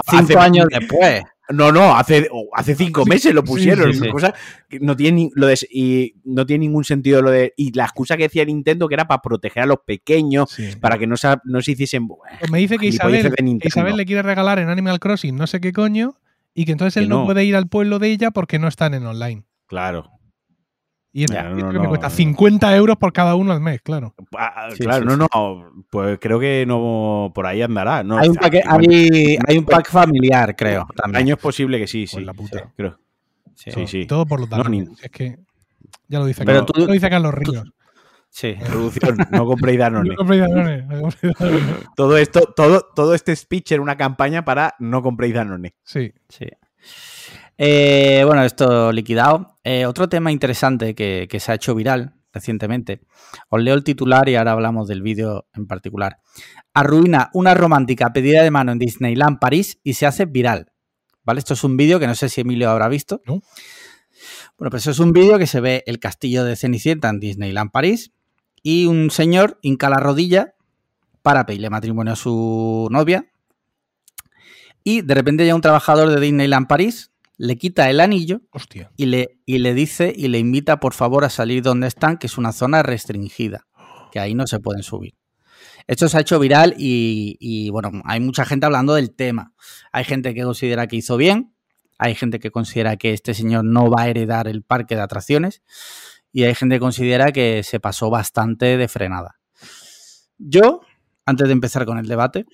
cinco 0.10 0.40
años 0.40 0.68
después. 0.70 1.24
No, 1.50 1.72
no, 1.72 1.96
hace, 1.96 2.28
hace 2.54 2.76
cinco 2.76 3.06
meses 3.06 3.34
lo 3.34 3.44
pusieron. 3.44 3.94
sí, 3.94 4.00
sí. 4.00 4.10
cosa 4.10 4.34
que 4.68 4.80
no 4.80 4.96
tiene 4.96 5.30
lo 5.36 5.48
de, 5.48 5.60
y 5.70 6.16
no 6.24 6.46
tiene 6.46 6.66
ningún 6.66 6.84
sentido 6.84 7.22
lo 7.22 7.30
de. 7.30 7.54
Y 7.56 7.72
la 7.74 7.84
excusa 7.84 8.18
que 8.18 8.24
decía 8.24 8.46
Nintendo 8.46 8.88
que 8.88 8.96
era 8.96 9.08
para 9.08 9.22
proteger 9.22 9.64
a 9.64 9.66
los 9.68 9.80
pequeños, 9.86 10.56
para 10.82 10.98
que 10.98 11.06
no 11.06 11.18
se, 11.18 11.36
no 11.44 11.62
se 11.62 11.74
hiciesen. 11.74 12.08
Pues 12.08 12.52
me 12.52 12.60
dice 12.60 12.78
que 12.78 12.88
Isabel, 12.88 13.32
Isabel 13.64 13.96
le 13.96 14.06
quiere 14.06 14.22
regalar 14.24 14.60
en 14.60 14.70
Animal 14.70 15.00
Crossing 15.00 15.36
no 15.36 15.48
sé 15.48 15.60
qué 15.60 15.72
coño 15.72 16.16
y 16.54 16.66
que 16.66 16.72
entonces 16.72 16.96
Que 16.96 17.00
él 17.02 17.10
no. 17.10 17.20
no. 17.20 17.26
puede 17.26 17.44
ir 17.46 17.56
al 17.56 17.68
pueblo 17.68 18.00
de 18.00 18.10
ella 18.10 18.32
porque 18.32 18.58
no 18.60 18.68
están 18.68 18.94
en 18.94 19.06
online. 19.06 19.44
Claro. 19.68 20.12
Y 21.18 21.24
es- 21.24 21.32
Ya, 21.32 21.44
no, 21.44 21.52
esto 21.56 21.66
no, 21.68 21.72
que 21.72 21.78
me 21.78 21.84
no. 21.86 21.90
cuesta 21.92 22.10
50 22.10 22.76
euros 22.76 22.98
por 22.98 23.14
cada 23.14 23.36
uno 23.36 23.54
al 23.54 23.62
mes, 23.62 23.80
claro. 23.82 24.14
Ah, 24.38 24.68
Sí, 24.76 24.84
claro, 24.84 25.10
sí, 25.10 25.18
no, 25.18 25.28
no. 25.34 25.84
Pues 25.90 26.20
creo 26.20 26.42
que 26.42 26.66
no 26.68 27.32
por 27.34 27.46
ahí 27.46 27.62
andará. 27.62 28.04
No, 28.04 28.18
Hay 28.18 28.28
un, 28.28 28.38
hay, 28.42 29.38
hay 29.48 29.62
pack 29.62 29.90
familiar, 29.90 30.58
creo. 30.58 30.86
También. 30.94 31.24
año 31.24 31.36
es 31.36 31.42
posible 31.42 31.80
que 31.80 31.88
sí, 31.88 32.06
sí. 32.06 32.18
Pues 32.18 32.26
la 32.26 32.34
puta. 32.34 32.60
sí, 32.60 32.66
creo. 32.76 33.00
Sí. 33.56 33.72
Sí, 33.72 33.88
sí. 33.88 34.06
Todo 34.06 34.26
por 34.26 34.42
No, 34.42 34.48
danones. 34.48 34.90
ni- 34.90 34.96
Es 35.02 35.10
que 35.10 35.38
ya 36.10 36.20
lo 36.20 36.26
dice, 36.26 36.44
Pero 36.44 36.66
Carlos, 36.66 36.74
tú- 36.74 36.86
lo 36.86 36.92
dice 36.92 37.10
Carlos 37.10 37.34
Ríos. 37.34 37.64
Sí. 38.30 38.54
Producción, 38.70 39.18
no 39.32 39.46
compréis 39.46 39.80
Danone. 39.80 40.10
No 40.10 40.16
compréis 40.18 40.42
Danone, 40.42 40.82
no 40.84 41.00
compréis 41.02 41.34
Danone. 41.40 41.62
Todo 41.96 42.18
esto, 42.18 42.42
todo, 42.54 42.82
todo 42.94 43.16
este 43.16 43.34
speech 43.34 43.72
era 43.72 43.82
una 43.82 43.96
campaña 43.96 44.44
para 44.44 44.76
no 44.80 45.02
compréis 45.02 45.34
Danone. 45.34 45.76
Sí. 45.86 46.12
Sí. 46.28 46.48
Eh, 47.58 48.24
bueno, 48.26 48.44
esto 48.44 48.92
liquidado. 48.92 49.56
Eh, 49.64 49.86
otro 49.86 50.10
tema 50.10 50.32
interesante 50.32 50.94
que, 50.94 51.28
que 51.30 51.40
se 51.40 51.52
ha 51.52 51.56
hecho 51.56 51.76
viral 51.76 52.16
recientemente. 52.34 53.02
Os 53.50 53.62
leo 53.62 53.74
el 53.76 53.84
titular 53.84 54.28
y 54.28 54.36
ahora 54.36 54.52
hablamos 54.52 54.88
del 54.88 55.02
vídeo 55.02 55.48
en 55.54 55.68
particular. 55.68 56.18
Arruina 56.74 57.30
una 57.34 57.54
romántica 57.54 58.12
pedida 58.12 58.44
de 58.44 58.52
mano 58.52 58.74
en 58.74 58.80
Disneyland 58.80 59.40
París 59.40 59.80
y 59.84 59.94
se 59.94 60.06
hace 60.06 60.26
viral. 60.26 60.72
¿Vale? 61.24 61.40
Esto 61.40 61.54
es 61.54 61.64
un 61.64 61.78
vídeo 61.78 62.00
que 62.00 62.08
no 62.08 62.14
sé 62.14 62.30
si 62.30 62.42
Emilio 62.42 62.70
habrá 62.70 62.90
visto. 62.90 63.22
No. 63.26 63.42
Bueno, 64.58 64.70
pues 64.70 64.86
es 64.88 65.00
un 65.00 65.14
vídeo 65.14 65.38
que 65.40 65.48
se 65.48 65.60
ve 65.60 65.84
el 65.88 66.00
castillo 66.00 66.44
de 66.44 66.56
Cenicienta 66.56 67.10
en 67.10 67.20
Disneyland 67.20 67.72
París 67.72 68.12
y 68.62 68.86
un 68.86 69.12
señor 69.12 69.58
hinca 69.62 69.90
la 69.90 69.98
rodilla 69.98 70.56
para 71.22 71.46
pedirle 71.46 71.70
matrimonio 71.70 72.14
a 72.14 72.16
su 72.16 72.88
novia. 72.92 73.26
Y 74.84 75.02
de 75.02 75.16
repente 75.16 75.46
ya 75.46 75.56
un 75.56 75.62
trabajador 75.62 76.10
de 76.10 76.20
Disneyland 76.20 76.68
París 76.68 77.12
le 77.38 77.58
quita 77.58 77.90
el 77.90 78.00
anillo 78.00 78.42
Hostia. 78.52 78.92
y 78.96 79.08
le, 79.08 79.40
y 79.46 79.60
le 79.60 79.74
dice 79.74 80.14
y 80.16 80.28
le 80.28 80.40
invita 80.40 80.80
por 80.80 80.94
favor 80.94 81.24
a 81.26 81.30
salir 81.30 81.64
donde 81.64 81.88
están, 81.88 82.18
que 82.18 82.28
es 82.28 82.38
una 82.38 82.52
zona 82.52 82.84
restringida, 82.84 83.68
que 84.12 84.20
ahí 84.20 84.34
no 84.34 84.48
se 84.48 84.60
pueden 84.60 84.84
subir. 84.84 85.16
Esto 85.88 86.10
se 86.10 86.18
ha 86.18 86.22
hecho 86.22 86.40
viral 86.40 86.74
y, 86.78 87.38
y, 87.40 87.70
bueno, 87.70 87.92
hay 88.06 88.20
mucha 88.20 88.44
gente 88.44 88.66
hablando 88.66 88.96
del 88.96 89.14
tema. 89.16 89.54
Hay 89.92 90.04
gente 90.04 90.34
que 90.34 90.44
considera 90.44 90.88
que 90.88 90.96
hizo 90.96 91.16
bien, 91.16 91.54
hay 91.98 92.16
gente 92.16 92.40
que 92.40 92.52
considera 92.52 92.98
que 92.98 93.14
este 93.14 93.34
señor 93.34 93.66
no 93.66 93.90
va 93.90 94.04
a 94.04 94.08
heredar 94.10 94.48
el 94.48 94.64
parque 94.64 94.96
de 94.96 95.02
atracciones 95.02 95.62
y 96.32 96.44
hay 96.44 96.56
gente 96.56 96.76
que 96.76 96.80
considera 96.80 97.32
que 97.32 97.64
se 97.64 97.80
pasó 97.80 98.10
bastante 98.10 98.78
de 98.78 98.88
frenada. 98.88 99.40
Yo, 100.38 100.82
antes 101.26 101.48
de 101.48 101.54
empezar 101.54 101.86
con 101.86 101.98
el 101.98 102.08
debate, 102.08 102.46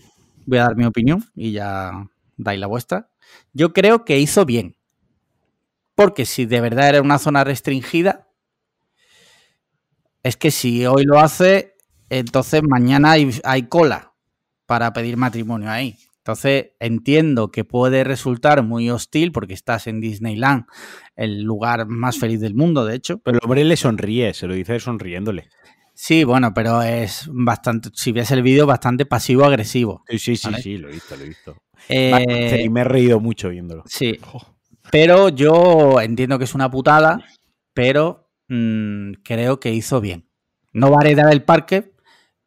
voy 0.45 0.59
a 0.59 0.63
dar 0.63 0.75
mi 0.75 0.85
opinión 0.85 1.23
y 1.35 1.51
ya 1.51 1.91
dais 2.37 2.59
la 2.59 2.67
vuestra. 2.67 3.10
Yo 3.53 3.73
creo 3.73 4.05
que 4.05 4.19
hizo 4.19 4.45
bien. 4.45 4.75
Porque 5.95 6.25
si 6.25 6.45
de 6.45 6.61
verdad 6.61 6.89
era 6.89 7.01
una 7.01 7.19
zona 7.19 7.43
restringida, 7.43 8.27
es 10.23 10.37
que 10.37 10.51
si 10.51 10.85
hoy 10.85 11.03
lo 11.03 11.19
hace, 11.19 11.75
entonces 12.09 12.61
mañana 12.63 13.11
hay, 13.11 13.29
hay 13.43 13.63
cola 13.63 14.13
para 14.65 14.93
pedir 14.93 15.17
matrimonio 15.17 15.69
ahí. 15.69 15.97
Entonces 16.17 16.71
entiendo 16.79 17.51
que 17.51 17.65
puede 17.65 18.03
resultar 18.03 18.61
muy 18.63 18.91
hostil 18.91 19.31
porque 19.31 19.55
estás 19.55 19.87
en 19.87 19.99
Disneyland, 19.99 20.65
el 21.15 21.41
lugar 21.41 21.87
más 21.87 22.19
feliz 22.19 22.39
del 22.39 22.53
mundo, 22.53 22.85
de 22.85 22.95
hecho. 22.95 23.17
Pero 23.19 23.37
el 23.39 23.43
hombre 23.43 23.63
le 23.63 23.75
sonríe, 23.75 24.33
se 24.35 24.45
lo 24.45 24.53
dice 24.53 24.79
sonriéndole. 24.79 25.49
Sí, 25.95 26.23
bueno, 26.23 26.53
pero 26.53 26.81
es 26.83 27.27
bastante, 27.31 27.89
si 27.93 28.11
ves 28.11 28.31
el 28.31 28.43
vídeo, 28.43 28.65
bastante 28.65 29.05
pasivo-agresivo. 29.05 30.03
Sí, 30.07 30.19
sí, 30.19 30.35
sí, 30.35 30.45
¿Vale? 30.47 30.61
sí, 30.61 30.77
lo 30.77 30.89
he 30.89 30.93
visto, 30.93 31.15
lo 31.15 31.23
he 31.23 31.27
visto. 31.27 31.57
Eh, 31.89 32.61
y 32.63 32.69
me 32.69 32.81
he 32.81 32.83
reído 32.85 33.19
mucho 33.19 33.49
viéndolo. 33.49 33.83
Sí, 33.87 34.19
pero 34.91 35.29
yo 35.29 35.99
entiendo 36.01 36.37
que 36.37 36.45
es 36.45 36.55
una 36.55 36.69
putada, 36.71 37.19
pero 37.73 38.29
mm, 38.49 39.13
creo 39.23 39.59
que 39.59 39.73
hizo 39.73 40.01
bien. 40.01 40.27
No 40.73 40.89
va 40.91 40.97
a 41.01 41.05
heredar 41.05 41.31
el 41.33 41.43
parque, 41.43 41.91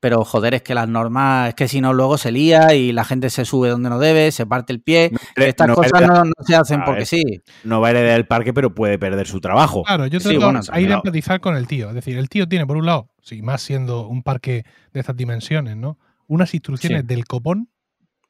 pero 0.01 0.25
joder, 0.25 0.55
es 0.55 0.63
que 0.63 0.75
las 0.75 0.89
normas, 0.89 1.49
es 1.51 1.55
que 1.55 1.69
si 1.69 1.81
no 1.81 1.93
luego 1.95 2.19
se 2.19 2.31
lía 2.33 2.75
y 2.75 2.93
la 2.93 3.05
gente 3.05 3.31
se 3.31 3.45
sube 3.45 3.69
donde 3.71 3.89
no 3.89 3.99
debe, 3.99 4.31
se 4.33 4.45
parte 4.47 4.73
el 4.73 4.83
pie. 4.83 5.11
No, 5.13 5.19
Estas 5.45 5.69
no 5.69 5.75
cosas 5.75 6.03
no, 6.03 6.25
no 6.25 6.33
se 6.47 6.57
hacen 6.57 6.81
A 6.83 6.85
porque 6.85 7.01
ver. 7.01 7.07
sí. 7.07 7.23
No 7.65 7.81
va 7.81 7.89
a 7.89 7.91
heredar 7.93 8.17
el 8.19 8.27
parque, 8.27 8.53
pero 8.53 8.75
puede 8.75 8.99
perder 8.99 9.27
su 9.27 9.41
trabajo. 9.41 9.83
Claro, 9.85 10.07
yo 10.07 10.21
Sí, 10.21 10.31
trato 10.31 10.45
bueno, 10.47 10.61
ahí 10.71 10.83
de 10.83 10.89
claro. 10.89 11.03
empatizar 11.05 11.41
con 11.41 11.57
el 11.57 11.67
tío. 11.67 11.89
Es 11.89 11.95
decir, 11.95 12.19
el 12.19 12.29
tío 12.29 12.47
tiene, 12.49 12.67
por 12.67 12.77
un 12.77 12.87
lado, 12.87 13.09
sí, 13.23 13.41
más 13.43 13.63
siendo 13.63 14.07
un 14.07 14.23
parque 14.23 14.65
de 14.93 15.01
estas 15.01 15.17
dimensiones, 15.17 15.77
¿no? 15.77 15.99
Unas 16.27 16.53
instrucciones 16.55 17.03
Sí. 17.03 17.07
del 17.07 17.25
copón. 17.27 17.69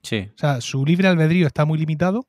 Sí. 0.04 0.28
O 0.34 0.38
sea, 0.38 0.60
su 0.60 0.86
libre 0.86 1.08
albedrío 1.08 1.48
está 1.48 1.64
muy 1.64 1.78
limitado. 1.78 2.28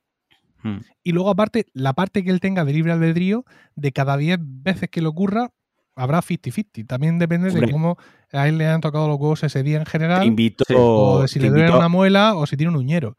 Mm. 0.63 0.77
Y 1.03 1.11
luego, 1.11 1.29
aparte, 1.29 1.67
la 1.73 1.93
parte 1.93 2.23
que 2.23 2.31
él 2.31 2.39
tenga 2.39 2.65
de 2.65 2.73
libre 2.73 2.91
albedrío, 2.93 3.45
de 3.75 3.91
cada 3.91 4.17
10 4.17 4.39
veces 4.41 4.89
que 4.89 5.01
le 5.01 5.07
ocurra, 5.07 5.51
habrá 5.95 6.21
50-50. 6.23 6.87
También 6.87 7.19
depende 7.19 7.51
de 7.51 7.71
cómo 7.71 7.97
a 8.33 8.47
él 8.47 8.57
le 8.57 8.65
han 8.67 8.81
tocado 8.81 9.07
los 9.07 9.17
huevos 9.19 9.43
ese 9.43 9.61
día 9.61 9.77
en 9.77 9.83
Te 9.83 9.91
general. 9.91 10.25
invito, 10.25 10.63
o 10.75 11.21
de 11.21 11.27
si 11.27 11.39
te 11.39 11.45
le 11.45 11.51
duele 11.51 11.71
una 11.71 11.87
muela 11.89 12.33
o 12.35 12.47
si 12.47 12.57
tiene 12.57 12.71
un 12.71 12.77
uñero. 12.77 13.15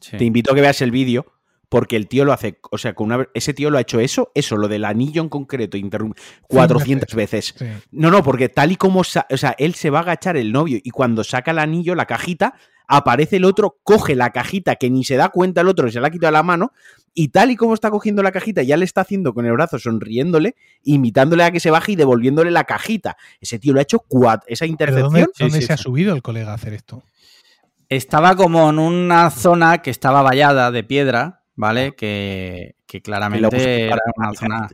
sí. 0.00 0.16
te 0.16 0.24
invito 0.24 0.52
a 0.52 0.54
que 0.54 0.60
veas 0.60 0.80
el 0.80 0.90
vídeo, 0.92 1.26
porque 1.68 1.96
el 1.96 2.08
tío 2.08 2.24
lo 2.24 2.32
hace, 2.32 2.58
o 2.70 2.78
sea, 2.78 2.94
con 2.94 3.12
una, 3.12 3.28
ese 3.34 3.52
tío 3.54 3.70
lo 3.70 3.78
ha 3.78 3.82
hecho 3.82 4.00
eso, 4.00 4.30
eso, 4.34 4.56
lo 4.56 4.66
del 4.68 4.84
anillo 4.84 5.22
en 5.22 5.28
concreto, 5.28 5.76
interrum- 5.76 6.14
400 6.48 7.14
veces. 7.14 7.54
Sí. 7.56 7.66
No, 7.92 8.10
no, 8.10 8.22
porque 8.22 8.48
tal 8.48 8.72
y 8.72 8.76
como, 8.76 9.04
sa- 9.04 9.26
o 9.30 9.36
sea, 9.36 9.54
él 9.58 9.74
se 9.74 9.90
va 9.90 9.98
a 9.98 10.02
agachar 10.02 10.36
el 10.36 10.52
novio 10.52 10.78
y 10.82 10.90
cuando 10.90 11.22
saca 11.22 11.50
el 11.52 11.58
anillo, 11.58 11.94
la 11.94 12.06
cajita, 12.06 12.54
aparece 12.92 13.36
el 13.36 13.44
otro, 13.44 13.78
coge 13.84 14.16
la 14.16 14.30
cajita 14.30 14.74
que 14.76 14.90
ni 14.90 15.04
se 15.04 15.16
da 15.16 15.28
cuenta 15.28 15.60
el 15.60 15.68
otro, 15.68 15.86
que 15.86 15.92
se 15.92 16.00
la 16.00 16.08
ha 16.08 16.10
quitado 16.10 16.32
de 16.32 16.38
la 16.38 16.42
mano, 16.42 16.72
y 17.14 17.28
tal 17.28 17.50
y 17.52 17.56
como 17.56 17.72
está 17.74 17.88
cogiendo 17.90 18.22
la 18.22 18.32
cajita, 18.32 18.62
ya 18.62 18.76
le 18.76 18.84
está 18.84 19.02
haciendo 19.02 19.32
con 19.32 19.46
el 19.46 19.52
brazo, 19.52 19.78
sonriéndole, 19.78 20.56
imitándole 20.82 21.44
a 21.44 21.50
que 21.52 21.60
se 21.60 21.70
baje 21.70 21.92
y 21.92 21.96
devolviéndole 21.96 22.50
la 22.50 22.64
cajita. 22.64 23.16
Ese 23.40 23.58
tío 23.58 23.72
lo 23.72 23.78
ha 23.78 23.82
hecho 23.82 24.00
cuat, 24.00 24.42
esa 24.48 24.64
¿Pero 24.64 24.70
intercepción. 24.72 25.12
dónde, 25.12 25.26
dónde 25.38 25.60
sí, 25.60 25.66
se 25.66 25.72
ha 25.72 25.76
subido 25.76 26.14
el 26.14 26.22
colega 26.22 26.50
a 26.50 26.54
hacer 26.54 26.74
esto? 26.74 27.02
Estaba 27.88 28.36
como 28.36 28.70
en 28.70 28.78
una 28.78 29.30
zona 29.30 29.78
que 29.82 29.90
estaba 29.90 30.22
vallada 30.22 30.70
de 30.70 30.84
piedra, 30.84 31.42
¿vale? 31.56 31.92
Que, 31.96 32.76
que 32.86 33.00
que 33.02 33.10
la 33.10 33.16
claramente 33.18 33.86
era 33.86 33.96
para- 33.96 34.02
una 34.28 34.34
zona. 34.38 34.68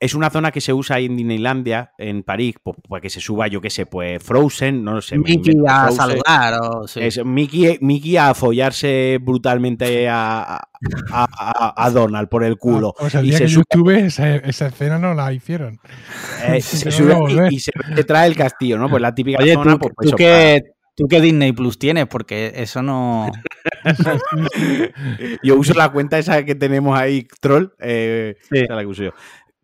Es 0.00 0.14
una 0.14 0.30
zona 0.30 0.52
que 0.52 0.60
se 0.60 0.72
usa 0.72 0.94
ahí 0.96 1.06
en 1.06 1.16
Disneylandia, 1.16 1.92
en 1.98 2.22
París, 2.22 2.54
pues, 2.62 2.76
para 2.88 3.00
que 3.00 3.10
se 3.10 3.20
suba, 3.20 3.48
yo 3.48 3.60
qué 3.60 3.68
sé, 3.68 3.84
pues 3.84 4.22
Frozen, 4.22 4.84
no 4.84 4.92
lo 4.94 5.02
sé. 5.02 5.18
Mickey 5.18 5.34
invento 5.52 5.64
a 5.68 5.86
Frozen. 5.88 5.96
saludar 5.96 6.60
o 6.62 6.86
sí. 6.86 7.00
Es 7.02 7.24
Mickey, 7.24 7.78
Mickey 7.80 8.16
a 8.16 8.32
follarse 8.34 9.18
brutalmente 9.20 10.08
a, 10.08 10.54
a- 10.54 10.60
a- 11.12 11.74
a 11.84 11.90
Donald 11.90 12.28
por 12.28 12.44
el 12.44 12.56
culo. 12.58 12.94
Ah, 12.96 13.00
pues 13.00 13.14
el 13.16 13.24
y 13.26 13.28
día 13.30 13.38
se 13.38 13.44
que 13.44 13.50
sube, 13.50 13.62
estuve, 13.68 14.06
esa, 14.06 14.36
esa 14.36 14.66
escena 14.68 14.98
no 15.00 15.14
la 15.14 15.32
hicieron. 15.32 15.80
eh, 16.46 16.60
se 16.60 16.92
sube 16.92 17.16
y, 17.50 17.56
y 17.56 17.58
se 17.58 17.72
detrás 17.96 18.22
del 18.22 18.36
castillo, 18.36 18.78
¿no? 18.78 18.88
Pues 18.88 19.02
la 19.02 19.12
típica 19.14 19.42
Oye, 19.42 19.54
zona, 19.54 19.72
¿tú, 19.72 19.78
pues, 19.80 19.92
tú 20.00 20.06
eso, 20.10 20.16
qué, 20.16 20.62
¿tú 20.96 21.06
qué 21.08 21.20
Disney 21.20 21.50
Plus 21.50 21.76
tienes? 21.76 22.06
Porque 22.06 22.52
eso 22.54 22.82
no. 22.82 23.32
Yo 25.42 25.56
uso 25.56 25.74
la 25.74 25.90
cuenta 25.90 26.18
esa 26.18 26.44
que 26.44 26.54
tenemos 26.54 26.98
ahí, 26.98 27.26
troll, 27.40 27.72
eh, 27.80 28.36
Sí. 28.42 28.58
esa 28.58 28.64
es 28.64 28.70
la 28.70 28.80
que 28.80 28.86
uso 28.86 29.02
yo. 29.04 29.10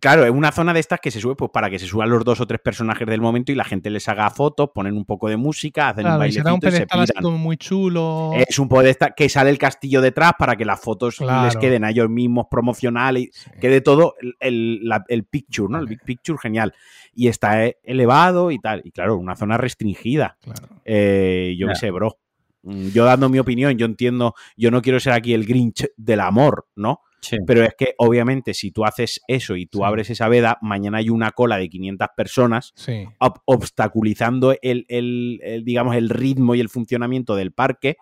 Claro, 0.04 0.26
es 0.26 0.30
una 0.30 0.52
zona 0.52 0.74
de 0.74 0.80
estas 0.80 1.00
que 1.00 1.10
se 1.10 1.18
sube 1.18 1.34
pues 1.34 1.50
para 1.50 1.70
que 1.70 1.78
se 1.78 1.86
suban 1.86 2.10
los 2.10 2.22
dos 2.26 2.38
o 2.38 2.46
tres 2.46 2.60
personajes 2.60 3.06
del 3.08 3.22
momento 3.22 3.52
y 3.52 3.54
la 3.54 3.64
gente 3.64 3.88
les 3.88 4.06
haga 4.06 4.28
fotos, 4.28 4.68
ponen 4.74 4.98
un 4.98 5.06
poco 5.06 5.30
de 5.30 5.38
música, 5.38 5.88
hacen 5.88 6.04
un 6.04 6.10
Claro, 6.12 6.26
y 6.26 6.32
será 6.32 6.52
un 6.52 6.60
bailecito 6.60 6.68
y 6.68 6.70
se 6.72 6.76
pedestal 6.76 7.00
así 7.00 7.12
piran. 7.12 7.22
como 7.22 7.38
muy 7.38 7.56
chulo. 7.56 8.30
Es 8.34 8.58
un 8.58 8.68
podesta 8.68 9.12
que 9.12 9.30
sale 9.30 9.48
el 9.48 9.56
castillo 9.56 10.02
detrás 10.02 10.32
para 10.38 10.56
que 10.56 10.66
las 10.66 10.78
fotos 10.78 11.20
les 11.20 11.56
queden 11.56 11.84
a 11.84 11.90
ellos 11.90 12.10
mismos 12.10 12.48
promocionales 12.50 13.30
Sí. 13.32 13.50
quede 13.60 13.80
todo 13.80 14.14
el, 14.20 14.34
el- 14.40 14.80
la- 14.86 15.04
el 15.08 15.24
picture, 15.24 15.68
¿no? 15.70 15.78
El 15.78 15.86
big 15.86 16.00
picture, 16.04 16.38
genial. 16.38 16.74
Y 17.14 17.28
está 17.28 17.64
eh, 17.64 17.78
elevado 17.82 18.50
y 18.50 18.58
tal. 18.58 18.82
Y 18.84 18.90
claro, 18.90 19.16
una 19.16 19.36
zona 19.36 19.56
restringida. 19.56 20.36
Claro. 20.42 20.68
Eh, 20.84 21.54
yo 21.58 21.66
qué 21.68 21.76
sé, 21.76 21.90
bro. 21.90 22.18
Mm, 22.62 22.88
Yo 22.88 23.04
dando 23.06 23.28
mi 23.30 23.38
opinión, 23.38 23.76
yo 23.78 23.86
entiendo, 23.86 24.34
yo 24.56 24.70
no 24.70 24.82
quiero 24.82 25.00
ser 25.00 25.14
aquí 25.14 25.32
el 25.32 25.46
Grinch 25.46 25.86
del 25.96 26.20
amor, 26.20 26.66
¿no? 26.76 27.00
Sí. 27.24 27.36
Pero 27.46 27.62
es 27.64 27.74
que 27.76 27.94
obviamente 27.98 28.54
si 28.54 28.70
tú 28.70 28.84
haces 28.84 29.20
eso 29.28 29.56
y 29.56 29.66
tú 29.66 29.78
Sí. 29.78 29.84
abres 29.84 30.10
esa 30.10 30.28
veda, 30.28 30.58
mañana 30.60 30.98
hay 30.98 31.10
una 31.10 31.30
cola 31.32 31.56
de 31.58 31.68
500 31.68 32.08
personas 32.16 32.72
Sí. 32.76 33.06
ob- 33.20 33.40
obstaculizando 33.46 34.54
el, 34.62 34.84
el- 34.88 35.40
el, 35.42 35.64
digamos, 35.64 35.96
el 35.96 36.08
ritmo 36.10 36.54
y 36.54 36.60
el 36.60 36.68
funcionamiento 36.68 37.34
del 37.36 37.52
parque 37.52 37.96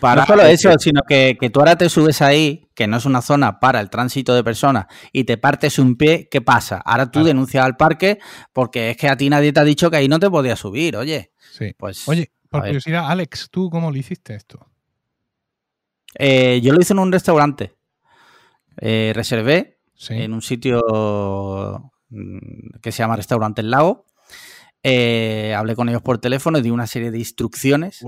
para 0.00 0.22
no 0.22 0.26
solo 0.26 0.42
que- 0.42 0.52
eso, 0.52 0.72
sino 0.78 1.02
que, 1.08 1.36
que 1.40 1.50
tú 1.50 1.60
ahora 1.60 1.76
te 1.76 1.88
subes 1.88 2.22
ahí, 2.22 2.68
que 2.74 2.86
no 2.86 2.96
es 2.96 3.04
una 3.04 3.20
zona 3.22 3.60
para 3.60 3.80
el 3.80 3.90
tránsito 3.90 4.34
de 4.34 4.42
personas, 4.44 4.86
y 5.12 5.24
te 5.24 5.36
partes 5.36 5.78
un 5.78 5.96
pie, 5.96 6.28
¿qué 6.30 6.40
pasa? 6.40 6.78
Ahora 6.84 7.06
tú 7.06 7.18
Claro. 7.18 7.26
denuncias 7.26 7.64
al 7.64 7.76
parque 7.76 8.18
porque 8.52 8.90
es 8.90 8.96
que 8.96 9.08
a 9.08 9.16
ti 9.16 9.28
nadie 9.28 9.52
te 9.52 9.60
ha 9.60 9.64
dicho 9.64 9.90
que 9.90 9.96
ahí 9.98 10.08
no 10.08 10.18
te 10.18 10.30
podías 10.30 10.58
subir, 10.58 10.96
oye. 10.96 11.32
Sí. 11.52 11.74
Pues, 11.76 12.08
Oye, 12.08 12.30
por 12.48 12.62
curiosidad, 12.62 13.10
Alex, 13.10 13.48
¿tú 13.50 13.68
cómo 13.70 13.90
lo 13.90 13.96
hiciste 13.98 14.34
esto? 14.34 14.66
eh, 16.18 16.60
yo 16.62 16.72
lo 16.72 16.80
hice 16.80 16.92
en 16.92 16.98
un 16.98 17.12
restaurante. 17.12 17.74
Eh, 18.78 19.12
reservé 19.14 19.78
Sí. 19.94 20.14
en 20.14 20.32
un 20.32 20.40
sitio 20.42 20.80
mm, 22.08 22.78
que 22.80 22.90
se 22.92 22.98
llama 23.02 23.16
Restaurante 23.16 23.60
El 23.60 23.70
Lago. 23.70 24.06
Eh, 24.82 25.54
hablé 25.54 25.76
con 25.76 25.88
ellos 25.90 26.00
por 26.02 26.18
teléfono 26.18 26.58
y 26.58 26.62
di 26.62 26.70
una 26.70 26.86
serie 26.86 27.10
de 27.10 27.18
instrucciones. 27.18 28.02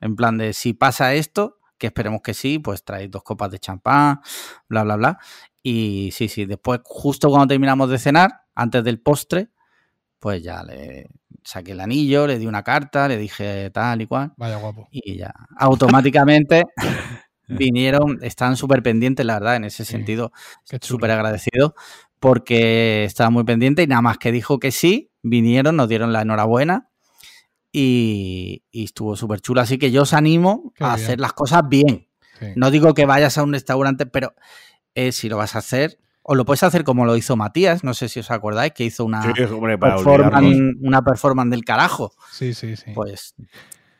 En 0.00 0.16
plan 0.16 0.38
de 0.38 0.52
si 0.54 0.72
pasa 0.72 1.12
esto, 1.14 1.58
que 1.76 1.88
esperemos 1.88 2.22
que 2.22 2.32
sí, 2.34 2.58
pues 2.58 2.84
traéis 2.84 3.10
dos 3.10 3.22
copas 3.22 3.50
de 3.50 3.58
champán, 3.58 4.20
bla, 4.68 4.82
bla, 4.84 4.96
bla. 4.96 5.18
Y 5.62 6.10
sí, 6.12 6.28
sí, 6.28 6.46
después, 6.46 6.80
justo 6.84 7.28
cuando 7.28 7.48
terminamos 7.48 7.90
de 7.90 7.98
cenar, 7.98 8.30
antes 8.54 8.82
del 8.82 9.00
postre, 9.00 9.50
pues 10.18 10.42
ya 10.42 10.62
le 10.64 11.08
saqué 11.44 11.72
el 11.72 11.80
anillo, 11.80 12.26
le 12.26 12.38
di 12.38 12.46
una 12.46 12.62
carta, 12.62 13.06
le 13.08 13.16
dije 13.18 13.70
tal 13.70 14.00
y 14.00 14.06
cual. 14.06 14.32
Vaya 14.36 14.56
guapo. 14.56 14.88
Y 14.90 15.18
ya, 15.18 15.34
automáticamente 15.58 16.64
vinieron, 17.72 18.18
estaban 18.22 18.56
súper 18.56 18.82
pendientes, 18.82 19.24
la 19.26 19.34
verdad, 19.34 19.56
en 19.56 19.64
ese 19.64 19.84
sentido, 19.84 20.32
súper 20.80 21.10
agradecido, 21.10 21.74
porque 22.20 23.04
estaba 23.04 23.30
muy 23.30 23.44
pendiente 23.44 23.82
y 23.82 23.86
nada 23.86 24.02
más 24.02 24.18
que 24.18 24.32
dijo 24.32 24.58
que 24.58 24.70
sí, 24.70 25.10
vinieron, 25.22 25.76
nos 25.76 25.88
dieron 25.88 26.12
la 26.12 26.22
enhorabuena 26.22 26.88
y, 27.72 28.64
y 28.70 28.84
estuvo 28.84 29.16
súper 29.16 29.40
chulo. 29.40 29.60
Así 29.60 29.78
que 29.78 29.90
yo 29.90 30.02
os 30.02 30.12
animo 30.14 30.72
Qué 30.76 30.84
a 30.84 30.94
bien. 30.94 31.04
hacer 31.04 31.20
las 31.20 31.32
cosas 31.32 31.62
bien. 31.68 32.08
Sí. 32.38 32.46
No 32.56 32.70
digo 32.70 32.94
que 32.94 33.04
vayas 33.06 33.36
a 33.38 33.42
un 33.42 33.52
restaurante, 33.52 34.06
pero 34.06 34.34
eh, 34.94 35.12
si 35.12 35.28
lo 35.28 35.36
vas 35.36 35.54
a 35.54 35.58
hacer, 35.58 35.98
o 36.22 36.34
lo 36.34 36.44
puedes 36.44 36.62
hacer 36.62 36.84
como 36.84 37.04
lo 37.04 37.16
hizo 37.16 37.36
Matías, 37.36 37.84
no 37.84 37.94
sé 37.94 38.08
si 38.08 38.20
os 38.20 38.30
acordáis, 38.30 38.72
que 38.72 38.84
hizo 38.84 39.04
una, 39.04 39.22
Sí, 39.22 39.42
hombre, 39.44 39.78
para 39.78 39.96
performance, 39.96 40.76
una 40.80 41.02
performance 41.02 41.50
del 41.50 41.64
carajo. 41.64 42.12
Sí, 42.32 42.54
sí, 42.54 42.76
sí. 42.76 42.92
Pues, 42.94 43.34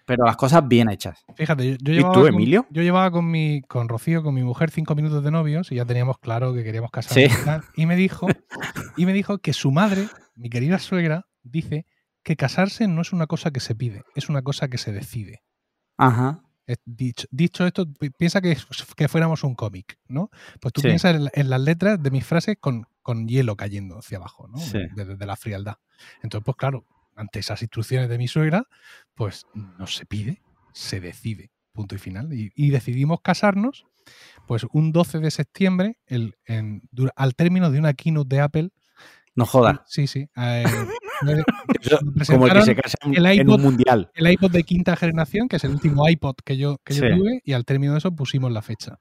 pero 0.08 0.24
las 0.24 0.36
cosas 0.36 0.66
bien 0.66 0.90
hechas. 0.90 1.24
Fíjate, 1.36 1.70
yo, 1.72 1.76
yo 1.80 1.92
¿Y 1.92 1.96
llevaba 1.96 2.14
tú, 2.14 2.20
con- 2.22 2.34
Emilio? 2.34 2.66
yo 2.70 2.82
llevaba 2.82 3.10
con 3.12 3.30
mi, 3.30 3.62
con 3.62 3.88
Rocío, 3.88 4.24
con 4.24 4.34
mi 4.34 4.42
mujer, 4.42 4.70
cinco 4.72 4.96
minutos 4.96 5.22
de 5.22 5.30
novios 5.30 5.70
y 5.70 5.76
ya 5.76 5.84
teníamos 5.84 6.18
claro 6.18 6.52
que 6.54 6.64
queríamos 6.64 6.90
casarnos. 6.90 7.32
Sí. 7.32 7.70
y 7.82 7.86
me 7.86 7.94
dijo, 7.94 8.26
y 8.96 9.06
me 9.06 9.12
dijo 9.12 9.38
que 9.38 9.52
su 9.52 9.70
madre, 9.70 10.08
mi 10.34 10.50
querida 10.50 10.80
suegra, 10.80 11.26
dice 11.44 11.86
que 12.24 12.34
casarse 12.36 12.88
no 12.88 13.02
es 13.02 13.12
una 13.12 13.26
cosa 13.28 13.50
que 13.52 13.60
se 13.60 13.74
pide, 13.76 14.02
es 14.16 14.28
una 14.28 14.42
cosa 14.42 14.66
que 14.68 14.78
se 14.78 14.90
decide. 14.92 15.42
Ajá. 15.96 16.42
Dicho, 16.84 17.26
dicho 17.30 17.66
esto, 17.66 17.86
pi- 17.90 18.10
piensa 18.10 18.42
que, 18.42 18.54
que 18.94 19.08
fuéramos 19.08 19.42
un 19.42 19.54
cómic, 19.54 19.98
¿no? 20.06 20.28
Pues 20.60 20.74
tú 20.74 20.82
Sí. 20.82 20.88
piensas 20.88 21.14
en, 21.16 21.28
en 21.32 21.48
las 21.48 21.60
letras 21.62 22.02
de 22.02 22.10
mis 22.10 22.26
frases 22.26 22.58
con, 22.60 22.84
con 23.00 23.26
hielo 23.26 23.56
cayendo 23.56 23.98
hacia 23.98 24.18
abajo, 24.18 24.48
¿no? 24.48 24.58
Sí. 24.58 24.78
Desde 24.94 25.16
de 25.16 25.26
la 25.26 25.36
frialdad. 25.36 25.76
Entonces, 26.22 26.44
pues 26.44 26.56
claro, 26.58 26.84
ante 27.18 27.40
esas 27.40 27.60
instrucciones 27.62 28.08
de 28.08 28.16
mi 28.18 28.28
suegra, 28.28 28.64
pues 29.14 29.46
no 29.54 29.86
se 29.86 30.06
pide, 30.06 30.40
se 30.72 31.00
decide. 31.00 31.50
Punto 31.72 31.94
y 31.94 31.98
final. 31.98 32.32
Y, 32.32 32.50
y 32.54 32.70
decidimos 32.70 33.20
casarnos, 33.22 33.84
pues 34.46 34.64
un 34.72 34.90
12 34.92 35.18
de 35.20 35.30
septiembre, 35.30 35.98
el, 36.06 36.34
en- 36.46 36.82
dura- 36.90 37.12
al 37.16 37.34
término 37.34 37.70
de 37.70 37.78
una 37.78 37.92
keynote 37.94 38.36
de 38.36 38.40
Apple. 38.42 38.70
No 39.34 39.46
jodas. 39.46 39.80
Sí, 39.86 40.06
sí. 40.06 40.28
eh, 40.36 40.64
Eso, 41.80 41.98
como 42.32 42.46
el 42.46 42.52
que 42.54 42.62
se 42.62 42.74
casa 42.76 42.96
en, 43.02 43.16
el 43.16 43.26
en 43.26 43.46
iPod- 43.46 43.54
un 43.56 43.62
mundial. 43.62 44.10
el 44.14 44.30
iPod 44.30 44.50
de 44.52 44.62
quinta 44.64 44.96
generación, 44.96 45.48
que 45.48 45.56
es 45.56 45.64
el 45.64 45.72
último 45.72 46.08
iPod 46.08 46.36
que 46.44 46.56
yo, 46.56 46.78
que 46.84 46.94
yo 46.94 47.00
tuve, 47.16 47.42
y 47.44 47.52
al 47.52 47.64
término 47.64 47.92
de 47.92 47.98
eso 47.98 48.14
pusimos 48.14 48.50
la 48.52 48.62
fecha. 48.62 48.98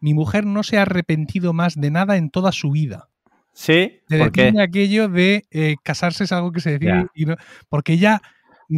Mi 0.00 0.14
mujer 0.14 0.44
no 0.44 0.62
se 0.64 0.78
ha 0.78 0.82
arrepentido 0.82 1.52
más 1.52 1.74
de 1.76 1.90
nada 1.90 2.16
en 2.16 2.30
toda 2.30 2.50
su 2.52 2.70
vida. 2.72 3.08
¿Sí? 3.52 4.00
Decirme 4.08 4.62
aquello 4.62 5.08
de 5.08 5.44
eh, 5.50 5.76
casarse 5.82 6.24
es 6.24 6.32
algo 6.32 6.52
que 6.52 6.60
se 6.60 6.70
decide, 6.72 6.90
Ya. 6.90 7.06
y 7.14 7.26
no- 7.26 7.36
porque 7.68 7.92
ella 7.94 8.20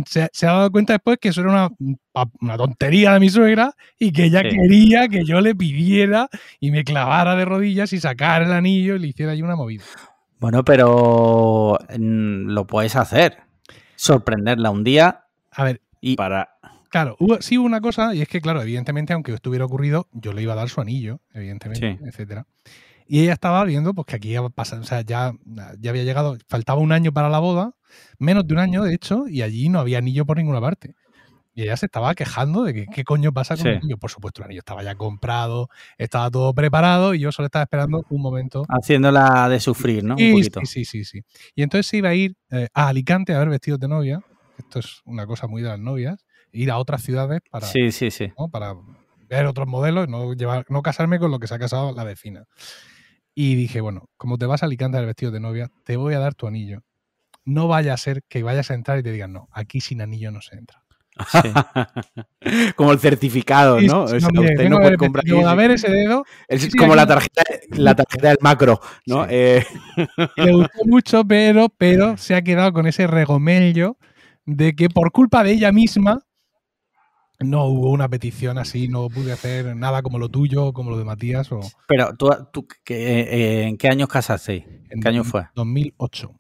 se, 0.07 0.29
se 0.33 0.47
ha 0.47 0.53
dado 0.53 0.71
cuenta 0.73 0.95
después 0.95 1.19
que 1.21 1.29
eso 1.29 1.41
era 1.43 1.71
una, 2.41 2.57
tontería 2.57 3.13
de 3.13 3.21
mi 3.21 3.29
suegra 3.31 3.73
y 3.99 4.11
que 4.13 4.25
ella 4.25 4.41
Sí. 4.43 4.49
quería 4.57 5.07
que 5.09 5.25
yo 5.25 5.41
le 5.41 5.55
pidiera 5.55 6.29
y 6.59 6.73
me 6.73 6.83
clavara 6.85 7.37
de 7.37 7.45
rodillas 7.45 7.93
y 7.93 8.01
sacara 8.01 8.45
el 8.45 8.53
anillo 8.53 8.97
y 8.97 8.99
le 8.99 9.07
hiciera 9.09 9.35
yo 9.37 9.45
una 9.45 9.55
movida. 9.57 9.85
Bueno, 10.41 10.65
pero 10.65 11.79
mm, 11.97 12.49
lo 12.51 12.67
puedes 12.67 12.97
hacer. 12.97 13.39
Sorprenderla 13.97 14.71
un 14.71 14.83
día 14.85 15.21
A 15.53 15.63
ver, 15.65 15.81
y 16.01 16.17
Para, 16.17 16.51
Claro, 16.91 17.17
hubo, 17.21 17.41
sí 17.41 17.59
hubo 17.59 17.67
una 17.67 17.81
cosa, 17.81 18.15
y 18.15 18.23
es 18.23 18.29
que, 18.29 18.41
claro, 18.41 18.61
evidentemente, 18.63 19.13
aunque 19.13 19.33
estuviera 19.33 19.65
ocurrido, 19.65 20.09
yo 20.13 20.33
le 20.33 20.43
iba 20.43 20.53
a 20.53 20.57
dar 20.57 20.69
su 20.69 20.81
anillo, 20.81 21.21
evidentemente, 21.33 21.99
Sí. 22.01 22.05
etcétera. 22.07 22.47
Y 23.07 23.21
ella 23.23 23.35
estaba 23.35 23.65
viendo 23.65 23.93
pues, 23.95 24.07
que 24.07 24.17
aquí 24.17 24.33
iba 24.33 24.47
a 24.47 24.51
pasar, 24.51 24.79
o 24.81 24.85
sea, 24.85 25.03
ya, 25.03 25.33
ya 25.79 25.91
había 25.91 26.05
llegado, 26.05 26.37
faltaba 26.49 26.81
un 26.81 26.91
año 26.93 27.13
para 27.13 27.29
la 27.29 27.39
boda, 27.39 27.75
menos 28.19 28.47
de 28.47 28.55
un 28.55 28.61
año, 28.61 28.83
de 28.83 28.95
hecho, 28.95 29.29
y 29.29 29.43
allí 29.43 29.69
no 29.69 29.79
había 29.79 29.99
anillo 29.99 30.25
por 30.25 30.39
ninguna 30.39 30.61
parte. 30.61 30.95
Y 31.57 31.63
ella 31.63 31.77
se 31.77 31.87
estaba 31.87 32.15
quejando 32.17 32.65
de 32.65 32.75
que 32.75 32.87
qué 32.87 33.05
coño 33.05 33.33
pasa 33.33 33.55
con 33.55 33.63
Sí. 33.63 33.69
el 33.69 33.77
anillo. 33.77 33.97
Por 33.99 34.11
supuesto, 34.11 34.41
el 34.43 34.47
anillo 34.47 34.59
estaba 34.61 34.83
ya 34.83 34.97
comprado, 34.97 35.69
estaba 35.99 36.29
todo 36.31 36.53
preparado, 36.55 37.15
y 37.15 37.21
yo 37.21 37.31
solo 37.31 37.47
estaba 37.47 37.63
esperando 37.63 38.05
un 38.11 38.21
momento 38.23 38.65
haciéndola 38.69 39.49
de 39.49 39.61
sufrir, 39.61 40.03
¿no? 40.03 40.17
Un 40.17 40.33
poquito. 40.33 40.61
Sí, 40.65 40.85
sí, 40.85 41.05
sí, 41.05 41.05
sí. 41.05 41.21
Y 41.55 41.63
entonces 41.63 41.87
se 41.87 41.99
iba 41.99 42.09
a 42.09 42.15
ir 42.15 42.35
eh, 42.51 42.69
a 42.75 42.89
Alicante 42.89 43.35
a 43.35 43.39
ver 43.39 43.51
vestidos 43.51 43.79
de 43.79 43.87
novia. 43.87 44.21
Esto 44.59 44.79
es 44.81 45.03
una 45.05 45.27
cosa 45.27 45.47
muy 45.47 45.63
de 45.63 45.69
las 45.69 45.79
novias. 45.79 46.25
e 46.53 46.61
Ir 46.61 46.71
a 46.73 46.79
otras 46.79 47.03
ciudades 47.03 47.41
para, 47.51 47.67
Sí, 47.67 47.93
sí, 47.93 48.11
sí. 48.11 48.33
¿no? 48.39 48.49
para 48.49 48.75
ver 49.29 49.47
otros 49.47 49.67
modelos, 49.69 50.09
no, 50.09 50.33
llevar, 50.35 50.65
no 50.69 50.83
casarme 50.83 51.19
con 51.21 51.31
lo 51.31 51.39
que 51.39 51.47
se 51.47 51.55
ha 51.55 51.59
casado 51.59 51.93
la 51.93 52.03
vecina. 52.05 52.45
Y 53.35 53.55
dije, 53.57 53.81
bueno, 53.81 54.09
como 54.17 54.39
te 54.39 54.47
vas 54.47 54.63
a 54.63 54.67
Alicante 54.67 54.97
a 54.97 55.01
ver 55.01 55.09
vestidos 55.09 55.33
de 55.35 55.41
novia, 55.41 55.71
te 55.85 55.97
voy 55.97 56.15
a 56.15 56.19
dar 56.21 56.35
tu 56.35 56.47
anillo. 56.47 56.83
No 57.45 57.69
vaya 57.69 57.93
a 57.95 57.97
ser 57.97 58.23
que 58.29 58.43
vayas 58.43 58.71
a 58.71 58.75
entrar 58.75 58.99
y 58.99 59.03
te 59.03 59.13
digan, 59.13 59.33
no, 59.33 59.49
aquí 59.53 59.81
sin 59.81 60.01
anillo 60.01 60.31
no 60.31 60.41
se 60.41 60.57
entra. 60.57 60.83
Sí. 61.31 61.39
como 62.77 62.93
el 62.93 62.99
certificado, 62.99 63.79
Sí, 63.79 63.87
¿no? 63.87 64.09
sí, 64.09 64.17
O 64.17 64.21
sea, 64.21 64.29
no, 64.33 64.41
usted 64.43 64.71
puede 64.71 64.97
comprar. 64.97 65.25
a 65.47 65.55
ver 65.55 65.71
ese 65.73 65.91
dedo. 65.91 66.25
Es 66.49 66.69
como 66.77 66.95
la 66.95 67.07
tarjeta, 67.07 67.43
la 67.71 67.95
tarjeta 67.95 68.29
del 68.29 68.39
macro, 68.41 68.81
¿no? 69.07 69.27
Eh, 69.29 69.65
Le 70.37 70.53
gustó 70.53 70.85
mucho, 70.87 71.25
pero, 71.25 71.69
pero 71.69 72.17
se 72.17 72.35
ha 72.35 72.43
quedado 72.43 72.73
con 72.73 72.87
ese 72.87 73.07
regomello 73.07 73.97
de 74.47 74.75
que 74.75 74.89
por 74.89 75.13
culpa 75.13 75.45
de 75.45 75.53
ella 75.53 75.71
misma 75.73 76.21
no 77.45 77.65
hubo 77.67 77.91
una 77.91 78.09
petición 78.09 78.59
así, 78.59 78.89
no 78.89 79.09
pude 79.09 79.33
hacer 79.33 79.77
nada 79.77 80.03
como 80.03 80.19
lo 80.19 80.29
tuyo, 80.29 80.73
como 80.73 80.91
lo 80.91 80.99
de 80.99 81.05
Matías. 81.05 81.51
O 81.53 81.61
Pero 81.87 82.15
tú, 82.17 82.31
tú 82.53 82.67
¿qué- 82.85 83.21
eh, 83.21 83.63
¿en 83.69 83.77
qué 83.77 83.89
años 83.89 84.09
casasteis? 84.09 84.65
en 84.91 85.01
¿Qué 85.01 85.09
año 85.09 85.23
dos- 85.23 85.31
fue? 85.31 85.47
2008. 85.55 86.33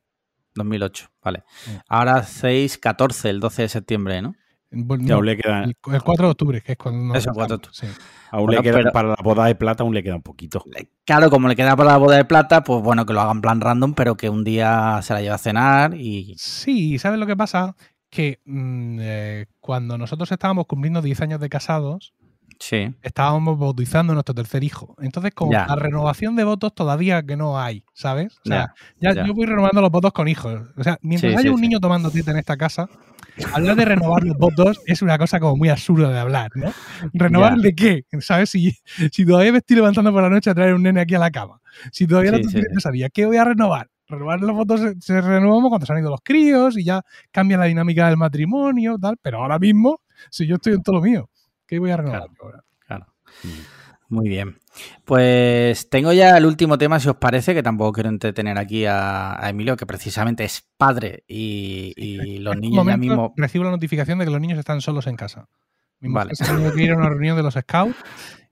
2008, 0.55 1.09
vale. 1.23 1.43
Sí. 1.65 1.71
Ahora 1.89 2.17
hacéis 2.17 2.79
14, 2.79 3.29
el 3.31 3.41
12 3.41 3.63
de 3.63 3.69
septiembre, 3.69 4.23
¿no? 4.23 4.35
Bueno, 4.77 5.23
le 5.23 5.37
quedan, 5.37 5.65
el, 5.65 5.77
el 5.93 6.03
4 6.03 6.27
de 6.27 6.31
octubre, 6.33 6.61
que 6.61 6.73
es 6.73 6.79
cuando 6.79 7.05
nos 7.05 7.17
Eso, 7.19 7.31
4 7.33 7.59
de 7.59 7.69
sí. 7.73 7.87
aún 8.33 8.47
Bueno, 8.47 8.61
le 8.61 8.65
queda- 8.69 8.79
pero- 8.79 8.93
para 8.93 9.09
la 9.11 9.17
boda 9.23 9.45
de 9.47 9.55
plata 9.55 9.85
aún 9.85 9.95
le 9.95 10.03
queda 10.03 10.17
un 10.17 10.23
poquito. 10.23 10.65
Claro, 11.05 11.31
como 11.31 11.47
le 11.47 11.55
queda 11.55 11.77
para 11.77 11.91
la 11.93 11.97
boda 11.97 12.17
de 12.17 12.25
plata, 12.25 12.65
pues 12.65 12.83
bueno, 12.83 13.07
que 13.07 13.13
lo 13.13 13.21
hagan 13.21 13.41
plan 13.41 13.61
random, 13.61 13.95
pero 13.95 14.17
que 14.17 14.29
un 14.29 14.43
día 14.43 14.99
se 15.03 15.13
la 15.15 15.21
lleve 15.21 15.35
a 15.35 15.39
cenar 15.39 15.95
y... 15.95 16.35
Sí, 16.39 16.99
¿sabes 16.99 17.21
lo 17.21 17.27
que 17.27 17.37
pasa? 17.37 17.77
Que 18.15 18.39
mm, 18.45 18.99
eh, 19.01 19.47
cuando 19.59 19.99
nosotros 19.99 20.31
estábamos 20.31 20.67
cumpliendo 20.67 21.03
10 21.03 21.21
años 21.21 21.41
de 21.41 21.49
casados, 21.49 22.15
Sí, 22.61 22.95
estábamos 23.03 23.59
bautizando 23.59 24.13
a 24.13 24.15
nuestro 24.15 24.33
tercer 24.33 24.63
hijo. 24.63 24.95
Entonces, 25.01 25.33
como 25.35 25.51
Ya. 25.51 25.67
la 25.67 25.75
renovación 25.75 26.37
de 26.37 26.45
votos 26.45 26.73
todavía 26.73 27.21
que 27.25 27.37
no 27.37 27.59
hay, 27.61 27.83
¿sabes? 27.95 28.39
O 28.45 28.49
sea, 28.49 28.73
ya, 29.01 29.13
ya. 29.13 29.27
yo 29.27 29.35
voy 29.35 29.47
renovando 29.47 29.81
los 29.81 29.91
votos 29.91 30.13
con 30.13 30.29
hijos. 30.29 30.63
O 30.77 30.85
sea, 30.85 30.97
mientras 31.03 31.33
Sí, 31.33 31.37
haya 31.37 31.49
sí, 31.49 31.55
un 31.55 31.61
niño 31.61 31.81
tomando 31.81 32.13
teta 32.13 32.31
en 32.31 32.37
esta 32.39 32.57
casa, 32.57 32.89
hablar 33.53 33.75
de 33.75 33.85
renovar 33.85 34.23
los 34.23 34.39
votos 34.39 34.81
es 34.87 35.03
una 35.03 35.19
cosa 35.19 35.41
como 35.41 35.57
muy 35.57 35.69
absurda 35.69 36.11
de 36.11 36.19
hablar, 36.21 36.53
¿no? 36.55 36.73
¿Renovar 37.13 37.57
de 37.57 37.75
qué? 37.75 38.05
¿Sabes? 38.21 38.51
Si, 38.51 38.73
si 39.11 39.27
todavía 39.27 39.51
me 39.51 39.59
estoy 39.59 39.75
levantando 39.75 40.13
por 40.13 40.23
la 40.23 40.31
noche 40.31 40.49
a 40.51 40.55
traer 40.55 40.75
un 40.75 40.85
nene 40.85 41.01
aquí 41.01 41.17
a 41.17 41.19
la 41.19 41.33
cama. 41.33 41.61
Si 41.91 42.07
todavía 42.07 42.31
no 42.31 42.39
pesadilla, 42.73 43.09
¿qué 43.09 43.27
voy 43.27 43.37
a 43.37 43.45
renovar? 43.45 43.91
Renovar 44.09 44.41
los 44.41 44.55
votos 44.55 44.81
se, 44.81 45.01
se 45.01 45.21
renovamos 45.21 45.71
cuando 45.71 45.87
se 45.87 45.93
han 45.93 45.99
ido 46.01 46.11
los 46.11 46.21
críos 46.23 46.77
y 46.77 46.85
ya 46.85 47.03
cambia 47.31 47.57
la 47.57 47.65
dinámica 47.65 48.07
del 48.09 48.17
matrimonio, 48.19 48.99
tal. 49.01 49.17
Pero 49.23 49.39
ahora 49.39 49.59
mismo, 49.59 50.01
si 50.31 50.47
yo 50.47 50.57
estoy 50.57 50.75
en 50.75 50.83
todo 50.83 50.97
lo 50.97 51.03
mío, 51.03 51.31
¿qué 51.67 51.79
voy 51.79 51.91
a 51.91 51.97
renovar 51.97 52.21
Claro. 52.21 52.35
ahora? 52.43 52.65
claro. 52.87 53.07
Muy 54.09 54.29
bien. 54.29 54.59
Pues 55.05 55.89
tengo 55.89 56.13
ya 56.13 56.37
el 56.37 56.45
último 56.47 56.77
tema, 56.79 57.01
si 57.01 57.09
os 57.09 57.17
parece, 57.17 57.55
que 57.55 57.63
tampoco 57.63 57.93
quiero 57.93 58.11
entretener 58.11 58.59
aquí 58.59 58.85
a, 58.85 59.43
a 59.43 59.49
Emilio, 59.51 59.77
que 59.77 59.87
precisamente 59.87 60.45
es 60.45 60.69
padre 60.77 61.25
y, 61.27 61.93
y 61.97 62.39
los 62.39 62.57
niños 62.57 62.87
ya 62.87 62.97
mismo... 62.97 63.33
Recibo 63.37 63.65
la 63.65 63.71
notificación 63.71 64.19
de 64.19 64.27
que 64.27 64.31
los 64.31 64.41
niños 64.41 64.59
están 64.59 64.81
solos 64.81 65.07
en 65.07 65.17
casa. 65.17 65.49
Mi 66.01 66.09
mujer 66.09 66.27
Vale. 66.27 66.35
se 66.37 66.45
ha 66.45 66.49
tenido 66.49 66.73
que 66.75 66.83
ir 66.83 66.93
a 66.93 66.97
una 66.97 67.09
reunión 67.09 67.37
de 67.37 67.43
los 67.43 67.55
scouts 67.55 67.97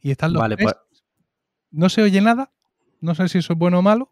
y 0.01 0.11
están 0.11 0.33
los 0.33 0.41
Vale, 0.41 0.57
tres. 0.57 0.73
pues 0.73 0.77
No 1.71 1.89
se 1.89 2.03
oye 2.03 2.21
nada. 2.21 2.51
No 3.01 3.15
sé 3.15 3.29
si 3.29 3.39
eso 3.39 3.53
es 3.53 3.59
bueno 3.59 3.81
o 3.81 3.83
malo. 3.83 4.12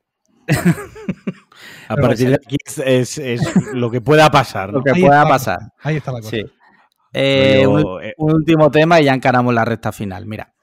A 1.88 1.94
Pero 1.96 2.06
partir 2.08 2.28
de 2.28 2.34
aquí 2.36 2.56
es, 2.64 2.78
es- 2.78 3.18
es 3.18 3.54
lo 3.72 3.90
que 3.90 4.00
pueda 4.00 4.30
pasar, 4.30 4.72
¿no? 4.72 4.78
lo 4.78 4.84
que 4.84 4.90
Ahí 4.92 5.00
pueda 5.02 5.18
está. 5.22 5.28
pasar. 5.28 5.58
Ahí 5.82 5.96
está 5.96 6.12
la 6.12 6.18
cosa. 6.20 6.30
Sí. 6.30 6.44
Eh, 7.12 7.66
un, 7.66 8.02
eh, 8.02 8.14
un 8.18 8.32
último 8.34 8.70
tema 8.70 9.00
y 9.00 9.04
ya 9.04 9.14
encaramos 9.14 9.52
la 9.52 9.64
recta 9.64 9.90
final. 9.90 10.26
Mira, 10.26 10.54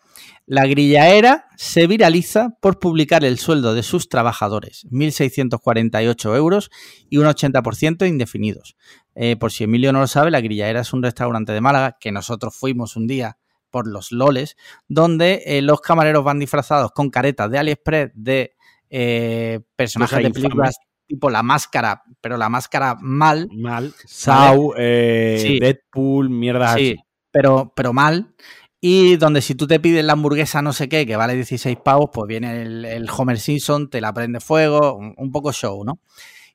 la 0.46 0.66
grillaera 0.66 1.48
se 1.58 1.88
viraliza 1.88 2.52
por 2.62 2.80
publicar 2.80 3.26
el 3.26 3.38
sueldo 3.38 3.74
de 3.74 3.84
sus 3.84 4.08
trabajadores, 4.08 4.86
1.648 4.90 6.36
euros 6.38 6.70
y 7.10 7.18
un 7.18 7.26
80% 7.26 8.08
indefinidos. 8.08 8.78
Eh, 9.14 9.36
por 9.36 9.52
si 9.52 9.66
Emilio 9.66 9.92
no 9.92 10.00
lo 10.00 10.08
sabe, 10.08 10.32
la 10.32 10.40
grillaera 10.40 10.80
es 10.82 10.94
un 10.94 11.04
restaurante 11.04 11.52
de 11.52 11.60
Málaga 11.60 11.98
que 12.00 12.14
nosotros 12.14 12.56
fuimos 12.56 12.96
un 12.96 13.08
día 13.08 13.38
por 13.70 13.86
los 13.86 14.14
loles, 14.14 14.56
donde 14.88 15.44
eh, 15.46 15.62
los 15.62 15.82
camareros 15.82 16.24
van 16.24 16.40
disfrazados 16.40 16.92
con 16.94 17.10
caretas 17.10 17.52
de 17.52 17.58
AliExpress 17.58 18.12
de 18.14 18.56
eh, 18.90 19.60
personajes 19.76 20.24
de 20.24 20.32
películas 20.32 20.76
tipo 21.06 21.30
la 21.30 21.42
máscara, 21.42 22.04
pero 22.20 22.36
la 22.38 22.50
máscara 22.50 22.96
mal, 23.00 23.48
mal. 23.54 23.94
Sau, 24.06 24.74
eh, 24.78 25.40
Sí. 25.42 25.60
Deadpool, 25.60 26.30
mierda 26.30 26.76
Sí, 26.76 26.92
así. 26.92 27.04
pero, 27.32 27.72
pero 27.76 27.94
mal. 27.94 28.34
Y 28.82 29.16
donde 29.16 29.42
si 29.42 29.56
tú 29.56 29.68
te 29.68 29.80
pides 29.80 30.04
la 30.04 30.14
hamburguesa 30.14 30.62
no 30.62 30.74
sé 30.74 30.90
qué, 30.90 31.06
que 31.06 31.16
vale 31.16 31.34
16 31.36 31.78
pavos, 31.84 32.10
pues 32.14 32.28
viene 32.28 32.62
el, 32.62 32.86
el 32.86 33.08
Homer 33.10 33.40
Simpson, 33.40 33.90
te 33.90 34.02
la 34.02 34.14
prende 34.14 34.40
fuego, 34.42 34.96
un, 34.96 35.14
un 35.18 35.32
poco 35.32 35.52
show, 35.54 35.84
¿no? 35.86 36.00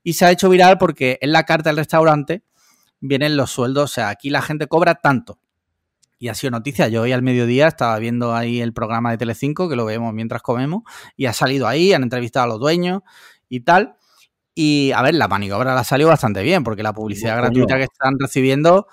Y 0.03 0.13
se 0.13 0.27
ha 0.27 0.31
hecho 0.31 0.49
viral 0.51 0.79
porque 0.79 1.19
en 1.23 1.33
la 1.33 1.45
carta 1.45 1.71
del 1.71 1.79
restaurante 1.79 2.43
vienen 3.01 3.37
los 3.37 3.51
sueldos, 3.51 3.85
o 3.91 3.95
sea, 3.95 4.09
aquí 4.11 4.29
la 4.31 4.43
gente 4.43 4.67
cobra 4.67 4.97
tanto. 4.97 5.39
Y 6.23 6.29
ha 6.29 6.37
sido 6.37 6.53
noticia. 6.53 6.87
Yo 6.87 7.03
hoy 7.03 7.11
al 7.11 7.21
mediodía 7.21 7.67
estaba 7.67 7.99
viendo 7.99 8.33
ahí 8.33 8.61
el 8.61 8.73
programa 8.73 9.11
de 9.11 9.19
Telecinco, 9.19 9.69
que 9.69 9.75
lo 9.75 9.85
vemos 9.85 10.15
mientras 10.15 10.41
comemos, 10.41 10.85
y 11.17 11.27
ha 11.27 11.33
salido 11.33 11.67
ahí, 11.67 11.93
han 11.93 12.05
entrevistado 12.05 12.45
a 12.45 12.47
los 12.47 12.61
dueños 12.61 13.01
y 13.49 13.63
tal. 13.63 13.97
Y 14.55 14.93
a 14.93 15.03
ver, 15.03 15.17
la 15.17 15.27
maniobra 15.27 15.75
la 15.75 15.83
salió 15.83 16.07
bastante 16.07 16.45
bien, 16.45 16.63
porque 16.63 16.85
la 16.85 16.93
publicidad 16.93 17.39
gratuita 17.39 17.77
que 17.77 17.83
están 17.83 18.21
recibiendo. 18.21 18.87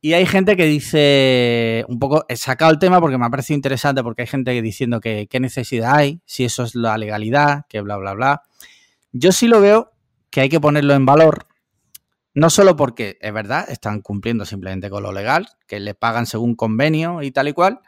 Y 0.00 0.14
hay 0.14 0.24
gente 0.24 0.56
que 0.56 0.64
dice, 0.64 1.84
un 1.88 1.98
poco, 1.98 2.24
he 2.26 2.36
sacado 2.36 2.70
el 2.70 2.78
tema 2.78 3.02
porque 3.02 3.18
me 3.18 3.26
ha 3.26 3.28
parecido 3.28 3.56
interesante, 3.56 4.02
porque 4.02 4.22
hay 4.22 4.28
gente 4.28 4.62
diciendo 4.62 4.98
que 4.98 5.26
qué 5.28 5.40
necesidad 5.40 5.96
hay, 5.96 6.22
si 6.24 6.46
eso 6.46 6.62
es 6.62 6.74
la 6.74 6.96
legalidad, 6.96 7.66
que 7.68 7.82
bla, 7.82 7.98
bla, 7.98 8.14
bla. 8.14 8.42
Yo 9.12 9.30
sí 9.30 9.46
lo 9.46 9.60
veo 9.60 9.92
que 10.30 10.40
hay 10.40 10.48
que 10.48 10.58
ponerlo 10.58 10.94
en 10.94 11.04
valor, 11.04 11.45
no 12.36 12.50
solo 12.50 12.76
porque 12.76 13.18
es 13.20 13.32
verdad, 13.32 13.68
están 13.68 14.00
cumpliendo 14.02 14.44
simplemente 14.46 14.88
con 14.90 15.02
lo 15.02 15.10
legal, 15.10 15.48
que 15.66 15.80
le 15.80 15.94
pagan 15.94 16.26
según 16.26 16.54
convenio 16.54 17.22
y 17.22 17.30
tal 17.32 17.48
y 17.48 17.52
cual, 17.52 17.80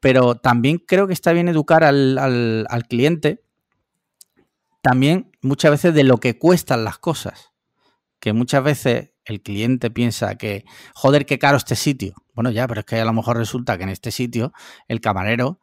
pero 0.00 0.36
también 0.36 0.78
creo 0.78 1.06
que 1.06 1.12
está 1.12 1.32
bien 1.32 1.48
educar 1.48 1.84
al, 1.84 2.16
al- 2.18 2.66
al 2.70 2.84
cliente 2.86 3.42
también 4.82 5.32
muchas 5.42 5.70
veces 5.70 5.94
de 5.94 6.04
lo 6.04 6.18
que 6.18 6.38
cuestan 6.38 6.84
las 6.84 6.98
cosas. 6.98 7.52
Que 8.20 8.32
muchas 8.32 8.62
veces 8.62 9.10
el 9.24 9.42
cliente 9.42 9.90
piensa 9.90 10.36
que, 10.36 10.64
joder, 10.94 11.26
qué 11.26 11.38
caro 11.38 11.56
este 11.56 11.74
sitio. 11.76 12.14
Bueno, 12.34 12.50
ya, 12.50 12.66
pero 12.68 12.80
es 12.80 12.86
que 12.86 13.00
a 13.00 13.04
lo 13.04 13.12
mejor 13.12 13.36
resulta 13.38 13.76
que 13.78 13.84
en 13.84 13.88
este 13.90 14.10
sitio 14.10 14.52
el 14.88 15.00
camarero 15.00 15.60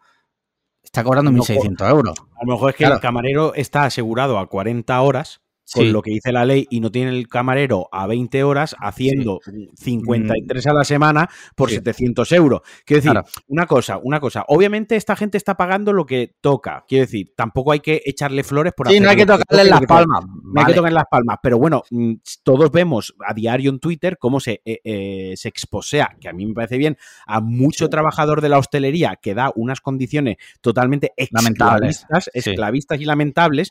está 0.84 1.04
cobrando 1.04 1.32
No 1.32 1.44
1.600 1.44 1.90
euros. 1.90 2.20
A 2.20 2.46
lo 2.46 2.54
mejor 2.54 2.72
es 2.72 2.76
que 2.76 2.84
Claro. 2.84 2.96
el 2.96 3.02
camarero 3.02 3.54
está 3.54 3.84
asegurado 3.84 4.40
a 4.40 4.48
40 4.48 5.00
horas 5.02 5.42
con 5.74 5.86
Sí. 5.86 5.92
lo 5.92 6.02
que 6.02 6.12
dice 6.12 6.32
la 6.32 6.46
ley 6.46 6.68
y 6.70 6.80
no 6.80 6.92
tiene 6.92 7.12
el 7.12 7.28
camarero 7.28 7.88
a 7.92 8.08
20 8.08 8.44
horas 8.44 8.76
haciendo 8.80 9.40
53 9.76 10.68
a 10.68 10.74
la 10.74 10.84
semana 10.84 11.30
por 11.56 11.70
Sí. 11.70 11.76
700 11.76 12.32
euros. 12.32 12.62
Quiero 12.86 13.00
decir, 13.00 13.12
Claro. 13.12 13.28
una 13.48 13.66
cosa, 13.66 14.00
una 14.04 14.20
cosa. 14.20 14.44
Obviamente 14.48 14.96
esta 14.96 15.16
gente 15.16 15.38
está 15.38 15.56
pagando 15.56 15.94
lo 15.94 16.06
que 16.06 16.36
toca. 16.42 16.84
Quiero 16.88 17.06
decir, 17.06 17.34
tampoco 17.36 17.72
hay 17.72 17.80
que 17.80 18.02
echarle 18.06 18.44
flores 18.44 18.74
por 18.76 18.90
Sí, 18.90 19.00
no 19.00 19.10
hay 19.10 19.16
que 19.16 19.26
tocarle 19.26 19.64
lo 19.66 19.70
las 19.70 19.82
palmas. 19.82 20.26
No 20.26 20.62
hay 20.62 20.66
que 20.68 20.74
tocar 20.74 20.94
las 20.94 21.06
palmas, 21.10 21.38
pero 21.42 21.58
bueno, 21.58 21.84
mm, 21.90 22.14
todos 22.44 22.72
vemos 22.72 23.14
a 23.26 23.34
diario 23.34 23.70
en 23.70 23.80
Twitter 23.80 24.18
cómo 24.20 24.40
se, 24.40 24.62
eh, 24.66 24.80
eh, 24.84 25.34
se 25.36 25.48
exposea, 25.50 26.16
que 26.20 26.30
a 26.30 26.34
mí 26.34 26.46
me 26.46 26.54
parece 26.54 26.78
bien, 26.78 26.98
a 27.26 27.40
mucho 27.42 27.90
trabajador 27.90 28.42
de 28.42 28.50
la 28.50 28.58
hostelería 28.58 29.18
que 29.22 29.34
da 29.34 29.52
unas 29.56 29.82
condiciones 29.82 30.38
totalmente 30.62 31.14
Lamentables, 31.32 32.00
esclavistas, 32.02 32.30
sí. 32.34 32.50
esclavistas 32.52 33.02
y 33.02 33.06
lamentables. 33.06 33.70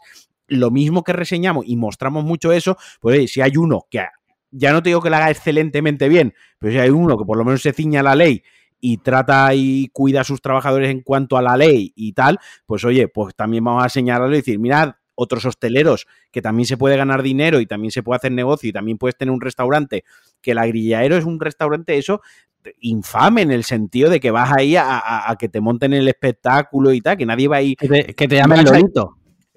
Lo 0.50 0.70
mismo 0.70 1.02
que 1.04 1.12
reseñamos 1.12 1.64
y 1.66 1.76
mostramos 1.76 2.24
mucho 2.24 2.52
eso, 2.52 2.76
pues 3.00 3.18
oye, 3.18 3.28
si 3.28 3.40
hay 3.40 3.56
uno 3.56 3.86
que 3.90 4.04
ya 4.50 4.72
no 4.72 4.82
te 4.82 4.90
digo 4.90 5.00
que 5.00 5.10
lo 5.10 5.16
haga 5.16 5.30
excelentemente 5.30 6.08
bien, 6.08 6.34
pero 6.58 6.72
si 6.72 6.78
hay 6.78 6.90
uno 6.90 7.16
que 7.16 7.24
por 7.24 7.38
lo 7.38 7.44
menos 7.44 7.62
se 7.62 7.72
ciña 7.72 8.00
a 8.00 8.02
la 8.02 8.14
ley 8.16 8.42
y 8.80 8.96
trata 8.98 9.54
y 9.54 9.88
cuida 9.92 10.22
a 10.22 10.24
sus 10.24 10.40
trabajadores 10.42 10.90
en 10.90 11.02
cuanto 11.02 11.36
a 11.36 11.42
la 11.42 11.56
ley 11.56 11.92
y 11.94 12.12
tal, 12.14 12.38
pues 12.66 12.84
oye, 12.84 13.08
pues 13.08 13.34
también 13.34 13.62
vamos 13.64 13.84
a 13.84 13.88
señalarlo 13.88 14.32
y 14.34 14.38
decir, 14.38 14.58
mirad, 14.58 14.94
otros 15.14 15.44
hosteleros 15.44 16.06
que 16.30 16.40
también 16.40 16.66
se 16.66 16.76
puede 16.78 16.96
ganar 16.96 17.22
dinero 17.22 17.60
y 17.60 17.66
también 17.66 17.90
se 17.90 18.02
puede 18.02 18.16
hacer 18.16 18.32
negocio 18.32 18.70
y 18.70 18.72
también 18.72 18.96
puedes 18.96 19.16
tener 19.18 19.32
un 19.32 19.40
restaurante, 19.42 20.04
que 20.40 20.54
la 20.54 20.66
Grillaero 20.66 21.16
es 21.16 21.24
un 21.26 21.38
restaurante 21.38 21.96
eso 21.98 22.20
infame 22.80 23.42
en 23.42 23.50
el 23.52 23.64
sentido 23.64 24.10
de 24.10 24.20
que 24.20 24.30
vas 24.30 24.50
ahí 24.54 24.76
a, 24.76 24.98
a- 24.98 25.30
a 25.30 25.36
que 25.36 25.48
te 25.48 25.60
monten 25.60 25.92
el 25.94 26.08
espectáculo 26.08 26.92
y 26.92 27.00
tal, 27.00 27.16
que 27.16 27.24
nadie 27.26 27.48
va 27.48 27.56
ahí 27.56 27.74
Que 27.76 27.88
te, 27.88 28.14
que 28.14 28.28
te 28.28 28.36
llamen 28.36 28.64
Vas 28.64 28.72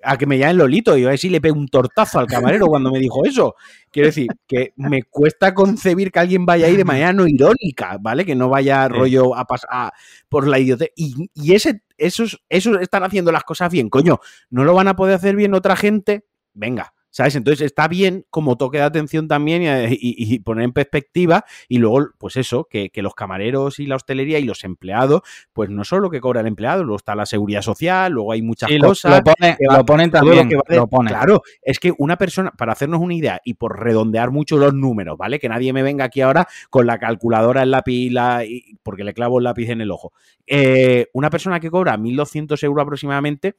a- 0.04 0.18
que 0.18 0.26
me 0.26 0.38
llamen 0.38 0.58
Lolito 0.58 0.98
y 0.98 1.06
a 1.06 1.10
ver 1.10 1.18
si 1.20 1.30
le 1.30 1.42
pego 1.42 1.58
un 1.58 1.68
tortazo 1.68 2.20
al 2.20 2.28
camarero 2.28 2.68
cuando 2.68 2.92
me 2.92 3.00
dijo 3.00 3.26
eso. 3.26 3.56
Quiero 3.92 4.08
decir, 4.08 4.28
que 4.48 4.74
me 4.76 5.04
cuesta 5.04 5.54
concebir 5.54 6.12
que 6.12 6.20
alguien 6.20 6.46
vaya 6.46 6.68
ahí 6.68 6.76
de 6.76 6.86
manera 6.86 7.14
no 7.14 7.28
irónica, 7.28 7.98
¿vale? 8.00 8.26
Que 8.26 8.36
no 8.36 8.50
vaya 8.50 8.88
rollo 8.88 9.36
a 9.36 9.46
pasar 9.46 9.92
por 10.30 10.48
la 10.48 10.60
idiotez. 10.60 10.90
Y, 10.96 11.30
y 11.34 11.54
ese, 11.54 11.82
esos, 11.98 12.42
esos 12.50 12.82
están 12.82 13.04
haciendo 13.04 13.32
las 13.32 13.44
cosas 13.44 13.72
bien, 13.72 13.90
coño. 13.90 14.20
¿No 14.50 14.64
lo 14.64 14.74
van 14.74 14.88
a 14.88 14.96
poder 14.96 15.16
hacer 15.16 15.36
bien 15.36 15.54
otra 15.54 15.76
gente? 15.76 16.26
Venga. 16.54 16.93
¿Sabes? 17.16 17.36
Entonces 17.36 17.62
está 17.68 17.88
bien 17.88 18.26
como 18.32 18.58
toque 18.58 18.80
de 18.80 18.86
atención 18.86 19.28
también 19.28 19.62
y, 19.62 19.68
y- 19.94 20.34
y 20.34 20.40
poner 20.40 20.64
en 20.66 20.74
perspectiva 20.74 21.46
y 21.68 21.78
luego, 21.78 22.08
pues 22.18 22.38
eso, 22.38 22.64
que, 22.68 22.90
que 22.90 23.04
los 23.04 23.14
camareros 23.14 23.78
y 23.78 23.86
la 23.86 23.98
hostelería 23.98 24.40
y 24.40 24.46
los 24.46 24.64
empleados, 24.64 25.22
pues 25.54 25.70
no 25.70 25.84
solo 25.84 26.02
lo 26.02 26.10
que 26.10 26.20
cobra 26.20 26.42
el 26.42 26.48
empleado, 26.48 26.84
luego 26.84 26.96
está 26.98 27.14
la 27.14 27.28
seguridad 27.28 27.62
social, 27.62 28.12
luego 28.14 28.32
hay 28.32 28.42
muchas 28.42 28.68
Sí, 28.68 28.80
cosas. 28.80 29.18
lo 29.20 29.24
pone- 29.24 29.56
que 29.60 29.68
va- 29.70 29.78
lo 29.78 29.86
ponen 29.86 30.08
lo 30.08 30.20
también. 30.20 30.50
que 30.50 30.56
va 30.56 30.64
de- 30.68 30.76
lo 30.76 30.88
ponen. 30.88 31.14
Claro, 31.14 31.44
es 31.62 31.78
que 31.80 31.94
una 32.00 32.18
persona, 32.18 32.50
para 32.50 32.72
hacernos 32.72 33.00
una 33.00 33.14
idea 33.14 33.40
y 33.46 33.54
por 33.54 33.80
redondear 33.80 34.32
mucho 34.32 34.58
los 34.58 34.74
números, 34.74 35.16
¿vale? 35.16 35.38
Que 35.38 35.50
nadie 35.50 35.72
me 35.72 35.84
venga 35.84 36.06
aquí 36.06 36.22
ahora 36.22 36.48
con 36.72 36.88
la 36.88 36.98
calculadora, 36.98 37.62
el 37.62 37.70
lápiz, 37.70 38.10
la, 38.10 38.44
y- 38.44 38.76
porque 38.82 39.04
le 39.04 39.14
clavo 39.14 39.38
el 39.38 39.44
lápiz 39.44 39.70
en 39.70 39.82
el 39.82 39.92
ojo. 39.92 40.14
Eh, 40.48 41.10
una 41.14 41.30
persona 41.30 41.60
que 41.60 41.70
cobra 41.70 41.96
1.200 41.96 42.64
euros 42.64 42.82
aproximadamente 42.82 43.54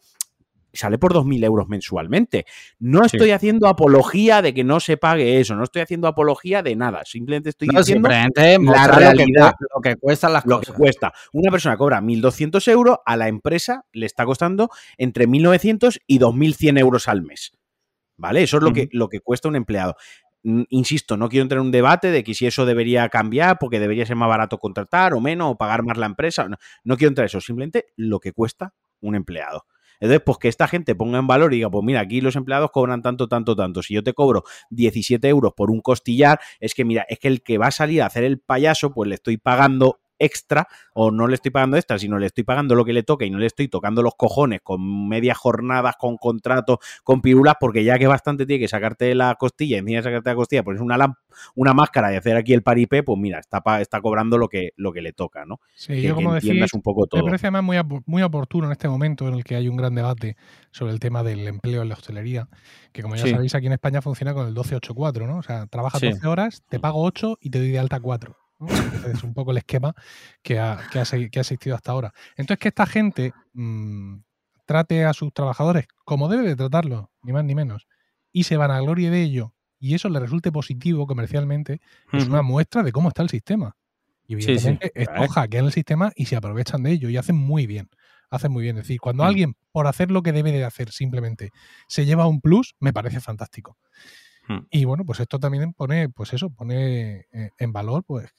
sale 0.74 0.98
por 0.98 1.14
2.000 1.14 1.42
euros 1.44 1.68
mensualmente. 1.68 2.44
No 2.78 3.00
Sí. 3.08 3.16
estoy 3.16 3.30
haciendo 3.30 3.68
apología 3.68 4.42
de 4.42 4.52
que 4.52 4.64
no 4.64 4.80
se 4.80 4.96
pague 4.96 5.40
eso, 5.40 5.54
no 5.56 5.64
estoy 5.64 5.82
haciendo 5.82 6.08
apología 6.08 6.62
de 6.62 6.76
nada, 6.76 7.02
simplemente 7.04 7.50
estoy 7.50 7.68
No, 7.68 7.78
diciendo 7.80 8.08
simplemente 8.10 8.52
la 8.52 8.58
mostrar 8.58 8.88
lo 8.88 8.94
que, 8.94 9.04
realidad. 9.16 9.54
lo 9.74 9.80
que 9.80 9.96
cuestan 9.96 10.32
las 10.34 10.44
lo 10.46 10.60
que 10.60 10.72
cuesta. 10.72 11.12
Una 11.32 11.50
persona 11.50 11.76
cobra 11.76 12.00
1.200 12.00 12.68
euros, 12.68 12.98
a 13.06 13.16
la 13.16 13.28
empresa 13.28 13.84
le 13.92 14.06
está 14.06 14.24
costando 14.26 14.68
entre 14.98 15.26
1.900 15.26 16.00
y 16.06 16.18
2.100 16.18 16.78
euros 16.78 17.08
al 17.08 17.22
mes. 17.22 17.52
¿Vale? 18.16 18.42
Eso 18.44 18.58
es 18.58 18.62
lo, 18.62 18.72
que, 18.72 18.88
lo 18.92 19.08
que 19.08 19.18
cuesta 19.20 19.48
un 19.48 19.56
empleado. 19.56 19.96
Insisto, 20.68 21.16
no 21.16 21.28
quiero 21.30 21.42
entrar 21.42 21.58
en 21.60 21.66
un 21.66 21.72
debate 21.72 22.10
de 22.10 22.22
que 22.22 22.34
si 22.34 22.46
eso 22.46 22.66
debería 22.66 23.08
cambiar 23.08 23.58
porque 23.58 23.80
debería 23.80 24.04
ser 24.04 24.14
más 24.16 24.28
barato 24.28 24.58
contratar 24.58 25.14
o 25.14 25.20
menos 25.20 25.52
o 25.52 25.56
pagar 25.56 25.82
más 25.82 25.96
la 25.96 26.06
empresa. 26.06 26.48
No, 26.48 26.56
no 26.84 26.96
quiero 26.96 27.08
entrar 27.08 27.24
en 27.24 27.28
eso, 27.28 27.40
simplemente 27.40 27.86
lo 27.96 28.20
que 28.20 28.32
cuesta 28.32 28.74
un 29.00 29.14
empleado. 29.14 29.64
Entonces, 30.04 30.22
pues 30.22 30.36
que 30.36 30.48
esta 30.48 30.68
gente 30.68 30.94
ponga 30.94 31.18
en 31.18 31.26
valor 31.26 31.54
y 31.54 31.56
diga, 31.56 31.70
pues 31.70 31.82
mira, 31.82 32.00
aquí 32.00 32.20
los 32.20 32.36
empleados 32.36 32.70
cobran 32.70 33.00
tanto, 33.00 33.26
tanto, 33.26 33.56
tanto. 33.56 33.82
Si 33.82 33.94
yo 33.94 34.02
te 34.02 34.12
cobro 34.12 34.44
17 34.68 35.26
euros 35.28 35.54
por 35.56 35.70
un 35.70 35.80
costillar, 35.80 36.38
es 36.60 36.74
que 36.74 36.84
mira, 36.84 37.06
es 37.08 37.18
que 37.18 37.28
el 37.28 37.42
que 37.42 37.56
va 37.56 37.68
a 37.68 37.70
salir 37.70 38.02
a 38.02 38.06
hacer 38.06 38.22
el 38.22 38.38
payaso, 38.38 38.92
pues 38.92 39.08
le 39.08 39.14
estoy 39.14 39.38
pagando 39.38 40.00
extra 40.18 40.66
o 40.94 41.10
no 41.10 41.26
le 41.26 41.34
estoy 41.34 41.50
pagando 41.50 41.76
extra, 41.76 41.98
sino 41.98 42.18
le 42.18 42.26
estoy 42.26 42.44
pagando 42.44 42.74
lo 42.74 42.84
que 42.84 42.92
le 42.92 43.02
toca 43.02 43.24
y 43.24 43.30
no 43.30 43.38
le 43.38 43.46
estoy 43.46 43.68
tocando 43.68 44.02
los 44.02 44.14
cojones 44.16 44.60
con 44.62 45.08
medias 45.08 45.36
jornadas, 45.36 45.96
con 45.98 46.16
contratos, 46.16 46.78
con 47.02 47.20
pirulas, 47.20 47.54
porque 47.60 47.84
ya 47.84 47.98
que 47.98 48.06
bastante 48.06 48.46
tiene 48.46 48.60
que 48.60 48.68
sacarte 48.68 49.14
la 49.14 49.34
costilla, 49.34 49.78
encima 49.78 49.98
de 49.98 50.02
sacarte 50.04 50.30
la 50.30 50.36
costilla, 50.36 50.62
pones 50.62 50.80
una, 50.80 51.16
una 51.54 51.74
máscara 51.74 52.12
y 52.12 52.16
hacer 52.16 52.36
aquí 52.36 52.52
el 52.52 52.62
paripé, 52.62 53.02
pues 53.02 53.18
mira, 53.18 53.38
está, 53.40 53.60
pa- 53.60 53.80
está 53.80 54.00
cobrando 54.00 54.38
lo 54.38 54.48
que, 54.48 54.70
lo 54.76 54.92
que 54.92 55.02
le 55.02 55.12
toca, 55.12 55.44
¿no? 55.44 55.60
Sí, 55.74 55.94
que, 55.94 56.02
yo 56.02 56.08
que 56.10 56.22
como 56.22 56.34
decía, 56.34 56.50
entiendas 56.50 56.74
un 56.74 56.82
poco 56.82 57.02
me 57.02 57.06
todo. 57.08 57.24
parece 57.24 57.46
además 57.48 57.64
muy, 57.64 58.02
muy 58.06 58.22
oportuno 58.22 58.66
en 58.66 58.72
este 58.72 58.88
momento 58.88 59.28
en 59.28 59.34
el 59.34 59.44
que 59.44 59.56
hay 59.56 59.68
un 59.68 59.76
gran 59.76 59.94
debate 59.94 60.36
sobre 60.70 60.92
el 60.92 61.00
tema 61.00 61.22
del 61.22 61.46
empleo 61.48 61.82
en 61.82 61.88
la 61.88 61.94
hostelería, 61.94 62.48
que 62.92 63.02
como 63.02 63.16
ya 63.16 63.24
Sí. 63.24 63.30
sabéis 63.30 63.54
aquí 63.54 63.66
en 63.66 63.72
España 63.72 64.00
funciona 64.02 64.34
con 64.34 64.46
el 64.46 64.54
12-8-4, 64.54 65.26
¿no? 65.26 65.38
O 65.38 65.42
sea, 65.42 65.66
trabajas 65.66 66.00
Sí. 66.00 66.08
12 66.10 66.26
horas, 66.26 66.62
te 66.68 66.78
pago 66.80 67.02
8 67.02 67.36
y 67.40 67.50
te 67.50 67.58
doy 67.58 67.70
de 67.70 67.78
alta 67.78 68.00
4. 68.00 68.36
Es 69.12 69.22
un 69.24 69.34
poco 69.34 69.50
el 69.52 69.58
esquema 69.58 69.94
que 70.42 70.58
ha, 70.58 70.86
que 70.90 71.00
ha, 71.00 71.04
que 71.04 71.38
ha 71.38 71.42
existido 71.42 71.76
hasta 71.76 71.92
ahora. 71.92 72.12
Entonces, 72.36 72.58
que 72.60 72.68
esta 72.68 72.86
gente 72.86 73.32
mm, 73.52 74.18
trate 74.66 75.04
a 75.04 75.12
sus 75.12 75.32
trabajadores 75.32 75.86
como 76.04 76.28
debe 76.28 76.44
de 76.48 76.56
tratarlo, 76.56 77.10
ni 77.22 77.32
más 77.32 77.44
ni 77.44 77.54
menos, 77.54 77.86
y 78.32 78.44
se 78.44 78.56
van 78.56 78.70
a 78.70 78.80
gloria 78.80 79.10
de 79.10 79.22
ello, 79.22 79.54
y 79.78 79.94
eso 79.94 80.08
le 80.08 80.20
resulte 80.20 80.50
positivo 80.52 81.06
comercialmente, 81.06 81.80
es 82.12 82.26
una 82.28 82.42
muestra 82.42 82.82
de 82.82 82.92
cómo 82.92 83.08
está 83.08 83.22
el 83.22 83.28
sistema. 83.30 83.76
Y 84.26 84.34
Sí, 84.38 84.58
sí. 84.58 84.78
evidentemente 84.78 84.90
estos 84.94 85.28
Claro. 85.28 85.32
hackean 85.32 85.66
el 85.66 85.72
sistema 85.72 86.12
y 86.16 86.26
se 86.26 86.36
aprovechan 86.36 86.82
de 86.82 86.92
ello 86.92 87.10
y 87.10 87.16
hacen 87.18 87.36
muy 87.36 87.66
bien. 87.66 87.88
Hacen 88.30 88.52
muy 88.52 88.62
bien. 88.62 88.78
Es 88.78 88.84
decir, 88.84 88.98
cuando 89.00 89.22
Mm. 89.22 89.26
alguien, 89.26 89.54
por 89.72 89.86
hacer 89.86 90.10
lo 90.10 90.22
que 90.22 90.32
debe 90.32 90.50
de 90.52 90.64
hacer 90.64 90.90
simplemente, 90.92 91.50
se 91.88 92.06
lleva 92.06 92.26
un 92.26 92.40
plus, 92.40 92.74
me 92.80 92.92
parece 92.92 93.20
fantástico. 93.20 93.76
Mm. 94.48 94.66
Y 94.70 94.84
bueno, 94.84 95.04
pues 95.04 95.20
esto 95.20 95.38
también 95.38 95.72
pone, 95.74 96.08
pues 96.08 96.32
eso, 96.32 96.50
pone 96.50 97.26
eh, 97.32 97.50
en 97.58 97.72
valor 97.72 98.04
pues 98.04 98.30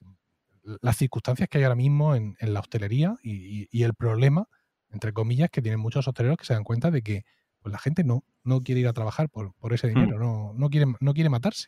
las 0.81 0.97
circunstancias 0.97 1.47
que 1.49 1.59
hay 1.59 1.63
ahora 1.63 1.75
mismo 1.75 2.15
en, 2.15 2.35
en 2.39 2.53
la 2.53 2.59
hostelería 2.59 3.15
y, 3.21 3.63
y- 3.63 3.67
y 3.71 3.83
el 3.83 3.93
problema, 3.93 4.47
entre 4.89 5.13
comillas, 5.13 5.49
que 5.51 5.61
tienen 5.61 5.79
muchos 5.79 6.07
hosteleros 6.07 6.37
que 6.37 6.45
se 6.45 6.53
dan 6.53 6.63
cuenta 6.63 6.91
de 6.91 7.01
que 7.03 7.23
pues, 7.59 7.71
la 7.71 7.79
gente 7.79 8.03
no, 8.03 8.23
no 8.43 8.61
quiere 8.63 8.81
ir 8.81 8.87
a 8.87 8.93
trabajar 8.93 9.29
por, 9.29 9.53
por 9.55 9.73
ese 9.73 9.87
dinero, 9.87 10.17
no, 10.19 10.53
no, 10.55 10.69
quiere, 10.69 10.87
no 10.99 11.13
quiere 11.13 11.29
matarse. 11.29 11.67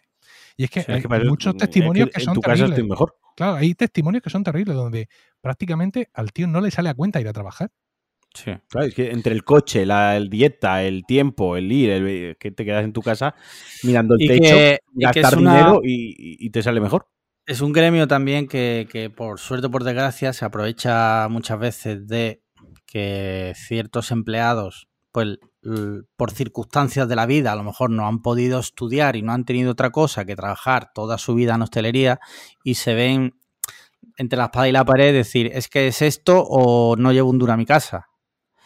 Y 0.58 0.64
es 0.66 0.70
que 0.72 0.82
Hmm. 0.82 0.94
Hay 0.94 1.02
que 1.02 1.08
muchos 1.08 1.54
es 1.54 1.60
testimonios 1.60 2.10
que 2.10 2.20
en 2.22 2.26
son 2.26 2.34
tu 2.36 2.42
terribles. 2.42 2.70
estoy 2.80 2.90
mejor. 2.90 3.16
Claro, 3.36 3.56
hay 3.56 3.74
testimonios 3.76 4.24
que 4.24 4.30
son 4.32 4.44
terribles, 4.44 4.76
donde 4.76 5.10
prácticamente 5.42 6.10
al 6.14 6.32
tío 6.34 6.48
no 6.48 6.60
le 6.62 6.72
sale 6.72 6.90
a 6.90 6.96
cuenta 6.96 7.22
ir 7.22 7.28
a 7.28 7.34
trabajar. 7.34 7.72
Sí. 8.44 8.52
Claro, 8.70 8.88
es 8.88 8.94
que 8.94 9.10
entre 9.12 9.34
el 9.34 9.44
coche, 9.44 9.86
la 9.86 10.16
el 10.16 10.30
dieta, 10.30 10.84
el 10.84 11.06
tiempo, 11.06 11.58
el 11.58 11.72
ir, 11.72 11.90
el, 11.90 12.38
que 12.38 12.52
te 12.52 12.66
quedas 12.66 12.84
en 12.84 12.94
tu 12.94 13.02
casa 13.02 13.34
mirando 13.84 14.14
el 14.16 14.22
Y 14.22 14.28
techo, 14.28 14.56
que, 14.56 14.80
y 14.96 15.00
que 15.00 15.22
gastar 15.22 15.38
una- 15.40 15.52
dinero 15.54 15.80
y, 15.84 16.10
y- 16.18 16.46
y 16.46 16.50
te 16.52 16.62
sale 16.62 16.80
mejor. 16.80 17.08
es 17.48 17.62
un 17.62 17.72
gremio 17.74 18.08
también 18.08 18.48
que, 18.48 18.88
que, 18.92 19.10
por 19.10 19.40
suerte 19.40 19.68
o 19.68 19.72
por 19.72 19.84
desgracia, 19.84 20.34
se 20.34 20.46
aprovecha 20.46 21.28
muchas 21.30 21.58
veces 21.60 22.08
de 22.08 22.42
que 22.86 23.54
ciertos 23.56 24.12
empleados, 24.12 24.88
pues 25.12 25.38
por 26.16 26.32
circunstancias 26.32 27.10
de 27.10 27.16
la 27.16 27.26
vida, 27.26 27.52
a 27.52 27.56
lo 27.56 27.64
mejor 27.64 27.90
no 27.90 28.08
han 28.08 28.22
podido 28.22 28.60
estudiar 28.60 29.16
y 29.16 29.22
no 29.22 29.34
han 29.34 29.44
tenido 29.46 29.72
otra 29.72 29.90
cosa 29.90 30.26
que 30.26 30.36
trabajar 30.36 30.92
toda 30.94 31.18
su 31.18 31.34
vida 31.36 31.56
en 31.56 31.62
hostelería 31.64 32.20
y 32.64 32.76
se 32.76 32.94
ven 32.94 33.34
entre 34.18 34.38
la 34.38 34.46
espada 34.46 34.70
y 34.70 34.72
la 34.72 34.86
pared 34.86 35.14
decir, 35.14 35.50
es 35.54 35.68
que 35.68 35.88
es 35.88 36.02
esto 36.02 36.44
o 36.48 36.96
no 36.98 37.12
llevo 37.12 37.30
un 37.30 37.38
duro 37.40 37.54
a 37.54 37.58
mi 37.58 37.66
casa. 37.66 38.06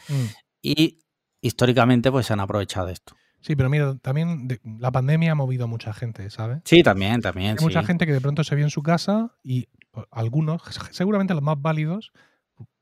Mm. 0.10 0.26
Y 0.62 1.00
históricamente 1.42 2.12
pues 2.12 2.26
se 2.28 2.34
han 2.34 2.40
aprovechado 2.40 2.88
de 2.88 2.94
esto. 2.94 3.16
Sí, 3.42 3.56
pero 3.56 3.70
mira, 3.70 3.96
también 3.98 4.48
de- 4.48 4.60
la 4.64 4.92
pandemia 4.92 5.32
ha 5.32 5.36
movido 5.36 5.64
a 5.64 5.68
mucha 5.68 5.94
gente, 5.94 6.30
¿sabes? 6.30 6.60
Sí, 6.66 6.84
también, 6.84 7.22
también. 7.22 7.58
Hay 7.58 7.64
mucha 7.64 7.82
gente 7.84 8.06
que 8.06 8.14
de 8.14 8.22
pronto 8.22 8.44
se 8.44 8.56
vio 8.56 8.66
en 8.66 8.70
su 8.70 8.84
casa 8.84 9.36
y 9.44 9.68
pues, 9.90 10.06
algunos, 10.12 10.62
seguramente 10.92 11.34
los 11.34 11.42
más 11.44 11.60
válidos, 11.60 12.12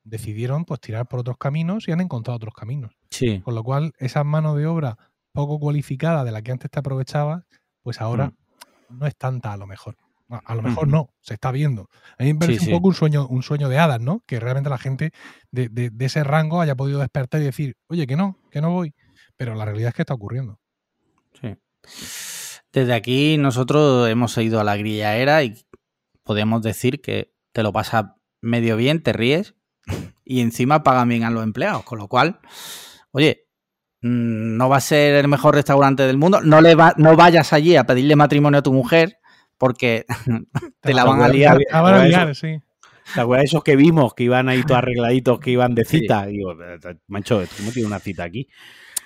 decidieron 0.04 0.66
pues 0.66 0.82
tirar 0.82 1.08
por 1.08 1.20
otros 1.22 1.38
caminos 1.38 1.88
y 1.88 1.92
han 1.92 2.02
encontrado 2.02 2.36
otros 2.38 2.54
caminos. 2.54 2.92
Sí, 3.10 3.40
Con 3.42 3.56
lo 3.56 3.64
cual, 3.64 3.94
esa 4.00 4.24
mano 4.24 4.56
de 4.56 4.66
obra 4.66 4.98
poco 5.32 5.60
cualificada 5.60 6.24
de 6.24 6.32
la 6.32 6.42
que 6.42 6.52
antes 6.52 6.70
te 6.72 6.80
aprovechabas, 6.80 7.46
pues 7.82 8.02
ahora 8.02 8.34
no 8.90 9.06
es 9.06 9.16
tanta 9.16 9.54
a 9.54 9.58
lo 9.58 9.68
mejor. 9.68 9.96
A, 10.30 10.38
a 10.46 10.56
lo 10.56 10.62
mejor 10.62 10.88
no, 10.88 11.10
se 11.22 11.34
está 11.34 11.52
viendo. 11.52 11.90
A 12.18 12.24
mí 12.24 12.34
me 12.34 12.40
parece 12.40 12.60
Sí, 12.60 12.66
sí. 12.66 12.72
un 12.72 12.78
poco 12.78 12.88
un 12.90 12.94
sueño, 12.94 13.28
un 13.28 13.42
sueño 13.44 13.68
de 13.70 13.78
hadas, 13.80 14.00
¿no? 14.00 14.24
Que 14.28 14.40
realmente 14.40 14.70
la 14.70 14.78
gente 14.78 15.12
de, 15.52 15.70
de- 15.70 15.90
de 15.90 16.06
ese 16.06 16.24
rango 16.24 16.62
haya 16.62 16.76
podido 16.76 17.00
despertar 17.00 17.42
y 17.42 17.46
decir, 17.46 17.76
oye, 17.88 18.06
que 18.08 18.16
no, 18.16 18.38
que 18.52 18.62
no 18.62 18.72
voy. 18.72 18.94
Pero 19.38 19.56
la 19.56 19.66
realidad 19.66 19.90
es 19.90 19.96
que 19.96 20.02
está 20.04 20.14
ocurriendo. 20.14 20.60
sí. 21.42 21.56
Desde 22.72 22.94
aquí 22.94 23.38
nosotros 23.38 24.08
hemos 24.10 24.38
ido 24.38 24.60
a 24.60 24.64
la 24.64 24.78
grillaera 24.78 25.42
y 25.44 25.56
podemos 26.24 26.62
decir 26.62 27.02
que 27.02 27.34
te 27.52 27.64
lo 27.64 27.74
pasas 27.74 28.06
medio 28.42 28.78
bien, 28.78 29.02
te 29.02 29.12
ríes 29.12 29.56
y 30.24 30.42
encima 30.42 30.84
pagan 30.84 31.10
bien 31.10 31.24
a 31.24 31.32
los 31.32 31.44
empleados. 31.44 31.84
Con 31.84 31.98
lo 31.98 32.08
cual, 32.08 32.40
oye, 33.12 33.48
mm, 34.02 34.56
no 34.58 34.70
va 34.70 34.78
a 34.78 34.82
ser 34.82 35.16
el 35.16 35.28
mejor 35.28 35.56
restaurante 35.56 36.04
del 36.04 36.18
mundo. 36.18 36.42
No, 36.42 36.62
le 36.62 36.76
va, 36.76 36.94
no 36.98 37.16
vayas 37.16 37.54
allí 37.54 37.76
a 37.76 37.86
pedirle 37.86 38.16
matrimonio 38.16 38.60
a 38.60 38.64
tu 38.64 38.72
mujer 38.72 39.19
porque 39.60 40.06
te 40.82 40.94
la 40.96 41.04
van 41.04 41.22
a 41.22 41.28
liar. 41.28 41.58
Te 41.60 41.66
la 41.72 41.82
van 41.82 41.94
a 41.94 42.06
liar, 42.06 42.34
sí. 42.36 42.60
¿Te 43.14 43.22
acuerdas 43.22 43.42
de 43.44 43.46
esos 43.46 43.64
que 43.64 43.76
vimos 43.76 44.14
que 44.14 44.24
iban 44.24 44.50
ahí 44.50 44.62
todos 44.64 44.80
arregladitos, 44.80 45.40
que 45.40 45.52
iban 45.52 45.76
de 45.76 45.86
Sí. 45.86 46.00
cita? 46.00 46.26
Digo, 46.26 46.56
mancho, 47.08 47.40
¿tú 47.42 47.64
no 47.64 47.72
tienes 47.72 47.86
una 47.86 48.00
cita 48.00 48.24
aquí? 48.24 48.48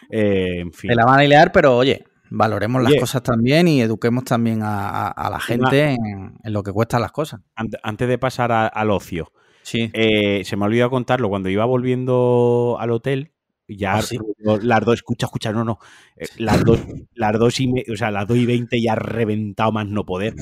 Eh, 0.10 0.60
en 0.60 0.74
fin. 0.74 0.90
Te 0.90 0.96
la 0.96 1.06
van 1.06 1.20
a 1.20 1.24
liar, 1.24 1.52
pero 1.52 1.78
oye, 1.78 2.04
valoremos 2.30 2.84
las 2.84 2.94
cosas 2.96 3.24
también 3.24 3.68
y 3.68 3.82
eduquemos 3.82 4.26
también 4.26 4.62
a, 4.62 4.90
a- 4.90 5.08
a 5.10 5.30
la 5.30 5.40
gente 5.40 5.92
en, 5.92 6.36
en 6.44 6.54
lo 6.54 6.64
que 6.64 6.72
cuestan 6.74 7.02
las 7.02 7.12
cosas. 7.12 7.42
Ante- 7.56 7.78
Antes 7.84 8.08
de 8.10 8.18
pasar 8.18 8.52
a- 8.52 8.68
al 8.68 8.92
ocio, 8.92 9.32
Sí. 9.62 9.90
eh, 9.94 10.42
se 10.44 10.58
me 10.58 10.64
ha 10.64 10.68
olvidado 10.68 10.90
contarlo. 10.90 11.30
Cuando 11.30 11.48
iba 11.50 11.64
volviendo 11.64 12.76
al 12.80 12.92
hotel, 12.92 13.32
ya 13.78 13.96
Ah, 13.96 14.02
sí. 14.02 14.18
las 14.62 14.82
dos, 14.86 14.96
escucha, 14.96 15.26
escucha, 15.28 15.52
no, 15.52 15.64
no. 15.64 15.80
eh, 16.18 16.26
las 16.38 16.64
dos, 16.64 16.80
las 17.16 17.38
dos 17.40 17.60
y 17.60 17.68
me- 17.68 17.84
o 17.92 17.96
sea, 17.96 18.12
las 18.12 18.28
dos 18.28 18.38
y 18.38 18.46
veinte 18.46 18.82
ya 18.82 18.96
reventado 18.96 19.72
más 19.72 19.88
no 19.88 20.06
poder. 20.06 20.34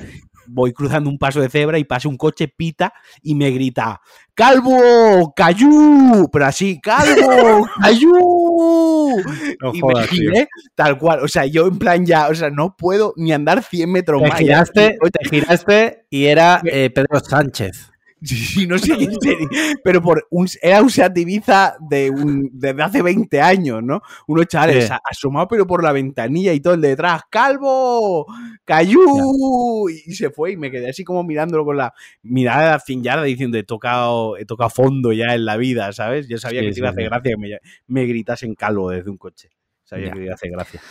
Voy 0.47 0.73
cruzando 0.73 1.09
un 1.09 1.17
paso 1.19 1.39
de 1.39 1.49
cebra 1.49 1.77
y 1.77 1.83
pasa 1.83 2.09
un 2.09 2.17
coche, 2.17 2.47
pita 2.47 2.91
y 3.21 3.35
me 3.35 3.51
grita, 3.51 4.01
¡Calvo! 4.33 5.31
¡Cayú! 5.35 6.27
Pero 6.33 6.45
así, 6.45 6.79
¡Calvo! 6.81 7.67
¡Cayú! 7.81 9.21
No 9.61 9.73
y 9.73 9.79
jodas, 9.79 10.11
me 10.11 10.17
giré 10.17 10.47
tal 10.75 10.97
cual. 10.97 11.19
O 11.23 11.27
sea, 11.27 11.45
yo 11.45 11.67
en 11.67 11.77
plan 11.77 12.05
ya, 12.05 12.27
o 12.29 12.35
sea, 12.35 12.49
no 12.49 12.75
puedo 12.75 13.13
ni 13.17 13.31
andar 13.31 13.63
100 13.63 13.91
metros 13.91 14.21
Te 14.21 14.29
más. 14.29 14.39
giraste, 14.39 14.97
te 15.11 15.29
giraste 15.29 16.05
y 16.09 16.25
era 16.25 16.61
eh, 16.65 16.89
Pedro 16.89 17.19
Sánchez. 17.19 17.90
Sí, 18.25 18.35
sí, 18.35 18.67
no 18.67 18.77
sé 18.77 18.95
quién 18.97 19.13
sería, 19.19 19.47
pero 19.83 19.99
por 20.01 20.27
un, 20.29 20.47
era 20.61 20.81
un 20.83 20.91
Seat 20.91 21.17
Ibiza 21.17 21.75
de 21.79 22.11
un, 22.11 22.51
desde 22.53 22.83
hace 22.83 23.01
20 23.01 23.41
años, 23.41 23.81
¿no? 23.83 24.01
Unos 24.27 24.45
chavales 24.47 24.85
Sí. 24.85 24.93
asomados 25.09 25.47
pero 25.49 25.65
por 25.65 25.83
la 25.83 25.91
ventanilla 25.91 26.53
y 26.53 26.59
todo 26.59 26.75
el 26.75 26.81
de 26.81 26.89
detrás, 26.89 27.23
¡Calvo! 27.31 28.27
¡Cayú! 28.63 29.89
Y 29.89 30.13
se 30.13 30.29
fue 30.29 30.51
y 30.51 30.57
me 30.57 30.69
quedé 30.69 30.89
así 30.91 31.03
como 31.03 31.23
mirándolo 31.23 31.65
con 31.65 31.77
la 31.77 31.93
mirada 32.21 32.73
de 32.73 32.79
100 32.79 33.03
yardas 33.03 33.25
diciendo, 33.25 33.57
he 33.57 33.63
tocado, 33.63 34.37
he 34.37 34.45
tocado 34.45 34.69
fondo 34.69 35.11
ya 35.13 35.33
en 35.33 35.45
la 35.45 35.57
vida, 35.57 35.91
¿sabes? 35.91 36.27
Yo 36.27 36.37
sabía 36.37 36.61
Sí, 36.61 36.67
que 36.67 36.73
te 36.73 36.79
iba 36.79 36.89
a 36.89 36.91
sí, 36.91 36.95
hacer 36.99 37.09
gracia 37.09 37.31
que 37.31 37.37
me, 37.37 37.57
me 37.87 38.05
gritasen 38.05 38.53
calvo 38.53 38.91
desde 38.91 39.09
un 39.09 39.17
coche. 39.17 39.49
Sabía 39.83 40.07
Ya. 40.07 40.13
que 40.13 40.19
te 40.19 40.23
iba 40.25 40.33
a 40.33 40.35
hacer 40.35 40.51
gracia. 40.51 40.81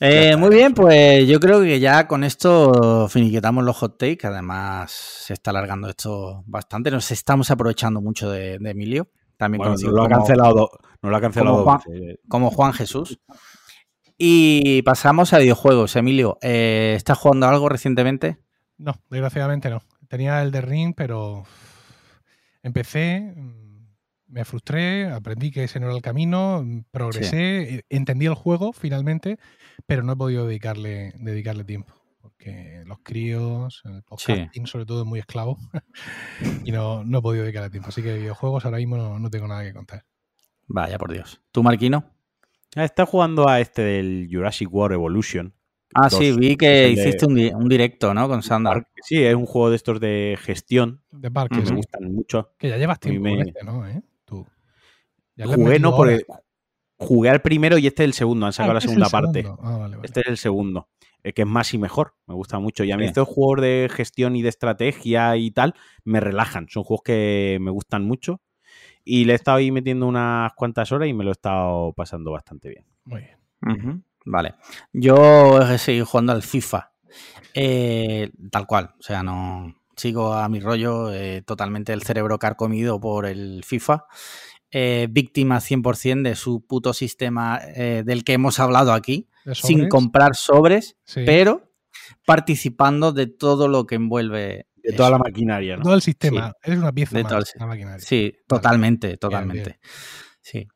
Eh, 0.00 0.36
muy 0.36 0.50
bien, 0.54 0.74
pues 0.74 1.26
yo 1.28 1.38
creo 1.40 1.60
que 1.62 1.78
ya 1.80 2.06
con 2.08 2.24
esto 2.24 3.08
finiquitamos 3.08 3.64
los 3.64 3.76
hot 3.76 3.96
takes. 3.98 4.26
Además, 4.26 4.90
se 4.92 5.32
está 5.34 5.50
alargando 5.50 5.88
esto 5.88 6.42
bastante. 6.46 6.90
Nos 6.90 7.10
estamos 7.10 7.50
aprovechando 7.50 8.00
mucho 8.00 8.30
de, 8.30 8.58
de 8.58 8.70
Emilio. 8.70 9.08
También 9.36 9.58
Bueno, 9.58 9.72
conocido 9.72 9.92
no 9.92 9.96
lo 9.98 10.02
ha 10.04 10.08
como- 10.08 10.18
cancelado, 10.18 10.70
no 11.02 11.10
lo 11.10 11.16
ha 11.16 11.20
cancelado 11.20 11.56
como 11.64 12.50
Juan- 12.50 12.50
como 12.58 12.72
Jesús. 12.72 13.18
Y 14.18 14.82
pasamos 14.82 15.32
a 15.32 15.38
videojuegos. 15.38 15.96
Emilio, 15.96 16.38
eh, 16.42 16.94
¿estás 16.96 17.18
jugando 17.18 17.46
algo 17.48 17.68
recientemente? 17.68 18.38
No, 18.78 18.94
desgraciadamente 19.10 19.70
no. 19.70 19.82
Tenía 20.08 20.42
el 20.42 20.50
de 20.50 20.60
Ring, 20.60 20.94
pero 20.96 21.44
empecé, 22.62 23.34
me 24.34 24.44
frustré, 24.44 25.06
aprendí 25.06 25.50
que 25.52 25.62
ese 25.64 25.78
no 25.78 25.86
era 25.86 25.94
el 25.94 26.02
camino, 26.02 26.64
progresé, 26.90 27.76
eh, 27.76 27.82
entendí 27.88 28.26
el 28.26 28.34
juego 28.34 28.72
finalmente, 28.72 29.38
pero 29.86 30.02
no 30.02 30.12
he 30.12 30.16
podido 30.16 30.46
dedicarle, 30.46 31.12
dedicarle 31.18 31.62
tiempo. 31.64 31.94
Porque 32.20 32.82
los 32.86 32.98
críos, 33.02 33.82
el 33.84 34.02
podcasting 34.02 34.66
sobre 34.66 34.86
todo 34.86 35.02
es 35.02 35.06
muy 35.06 35.20
esclavo 35.20 35.56
y 36.64 36.72
no, 36.72 37.04
no 37.04 37.18
he 37.18 37.22
podido 37.22 37.44
dedicarle 37.44 37.70
tiempo. 37.70 37.90
Así 37.90 38.02
que 38.02 38.08
de 38.10 38.18
videojuegos 38.18 38.64
ahora 38.64 38.78
mismo 38.78 38.96
no, 38.96 39.18
no 39.18 39.30
tengo 39.30 39.46
nada 39.46 39.62
que 39.62 39.72
contar. 39.72 40.04
Vaya, 40.66 40.98
por 40.98 41.12
Dios. 41.12 41.40
¿Tú, 41.52 41.62
Marquino? 41.62 42.10
Ah, 42.74 42.84
Está 42.84 43.06
jugando 43.06 43.48
a 43.48 43.60
este 43.60 43.82
del 43.82 44.28
Jurassic 44.30 44.72
World 44.72 44.94
Evolution. 44.94 45.54
Ah, 45.94 46.08
Dos. 46.08 46.18
sí, 46.18 46.32
vi 46.36 46.56
que 46.56 46.86
el 46.86 46.96
de- 46.96 47.02
hiciste 47.02 47.26
un, 47.26 47.34
di- 47.36 47.52
un 47.54 47.68
directo, 47.68 48.12
¿no? 48.14 48.26
Con 48.26 48.42
Sandra. 48.42 48.84
Sí, 49.02 49.22
es 49.22 49.34
un 49.36 49.46
juego 49.46 49.70
de 49.70 49.76
estos 49.76 50.00
de 50.00 50.36
gestión 50.40 51.02
De 51.12 51.30
Parque, 51.30 51.62
que 51.62 51.70
me 51.70 51.76
gustan 51.76 52.12
mucho. 52.12 52.50
que 52.58 52.68
ya 52.70 52.78
llevas 52.78 52.98
tiempo 52.98 53.28
con 53.28 53.40
este, 53.46 53.62
¿no? 53.64 53.86
¿Eh? 53.86 54.02
Tú. 54.24 54.44
Ya 54.44 54.44
le 54.44 55.20
has 55.22 55.23
Jugué, 55.38 55.78
no, 55.78 55.94
porque 55.96 56.24
jugué 56.96 57.30
al 57.30 57.42
primero 57.42 57.76
y 57.78 57.86
este 57.86 58.02
es 58.04 58.08
el 58.08 58.12
segundo. 58.14 58.46
Han 58.46 58.52
sacado 58.52 58.70
Ah, 58.70 58.74
la 58.74 58.78
este 58.78 58.86
es 58.88 58.94
segunda 58.94 59.10
parte. 59.10 59.44
Ah, 59.48 59.78
vale, 59.78 59.96
vale. 59.96 59.98
Este 60.06 60.20
es 60.20 60.26
el 60.26 60.36
segundo. 60.38 60.88
El 61.22 61.32
que 61.34 61.42
es 61.42 61.48
más 61.48 61.72
y 61.74 61.78
mejor. 61.78 62.14
Me 62.26 62.34
gusta 62.34 62.58
mucho. 62.58 62.84
Y 62.84 62.92
a 62.92 62.96
mí 62.96 63.04
Sí. 63.04 63.08
estos 63.08 63.26
juegos 63.28 63.62
de 63.62 63.88
gestión 63.90 64.36
y 64.36 64.42
de 64.42 64.48
estrategia 64.50 65.36
y 65.36 65.50
tal 65.50 65.74
me 66.04 66.20
relajan. 66.20 66.68
Son 66.68 66.84
juegos 66.84 67.02
que 67.04 67.58
me 67.60 67.70
gustan 67.70 68.04
mucho. 68.04 68.40
Y 69.04 69.24
le 69.24 69.32
he 69.32 69.36
estado 69.36 69.58
ahí 69.58 69.70
metiendo 69.70 70.06
unas 70.06 70.52
cuantas 70.54 70.92
horas 70.92 71.08
y 71.08 71.12
me 71.14 71.24
lo 71.24 71.30
he 71.30 71.32
estado 71.32 71.92
pasando 71.94 72.30
bastante 72.30 72.68
bien. 72.68 72.84
Muy 73.04 73.20
bien. 73.22 74.04
Vale. 74.26 74.54
Yo 74.92 75.60
he 75.62 75.78
seguido 75.78 76.06
jugando 76.06 76.32
al 76.32 76.42
FIFA. 76.42 76.92
Eh, 77.54 78.30
tal 78.50 78.66
cual. 78.66 78.94
O 78.98 79.02
sea, 79.02 79.22
no 79.22 79.74
sigo 79.96 80.32
a 80.34 80.48
mi 80.48 80.58
rollo 80.60 81.12
eh, 81.12 81.42
totalmente 81.42 81.92
el 81.92 82.02
cerebro 82.02 82.38
carcomido 82.38 83.00
por 83.00 83.26
el 83.26 83.62
FIFA. 83.64 84.04
Eh, 84.76 85.06
víctima 85.08 85.60
100% 85.60 86.22
de 86.22 86.34
su 86.34 86.66
puto 86.66 86.92
sistema 86.92 87.60
eh, 87.76 88.02
del 88.04 88.24
que 88.24 88.32
hemos 88.32 88.58
hablado 88.58 88.92
aquí, 88.92 89.28
¿De 89.44 89.54
sin 89.54 89.88
comprar 89.88 90.34
sobres, 90.34 90.96
Sí. 91.04 91.22
pero 91.24 91.70
participando 92.26 93.12
de 93.12 93.26
todo 93.28 93.68
lo 93.68 93.86
que 93.86 93.94
envuelve. 93.94 94.66
De 94.82 94.90
eso. 94.90 94.96
toda 94.98 95.10
la 95.10 95.18
maquinaria, 95.18 95.76
¿no? 95.76 95.82
Todo 95.84 95.94
el 95.94 96.02
sistema. 96.02 96.52
Eres 96.62 96.78
una 96.80 96.92
pieza 96.92 97.16
De 97.16 97.22
más 97.22 97.30
todo 97.30 97.38
el 97.38 97.44
de 97.44 97.50
la 97.60 97.66
maquinaria. 97.66 98.04
Sí, 98.04 98.34
totalmente, 98.46 99.16
totalmente. 99.16 99.62
bien. 99.64 99.78
Sí. 100.42 100.68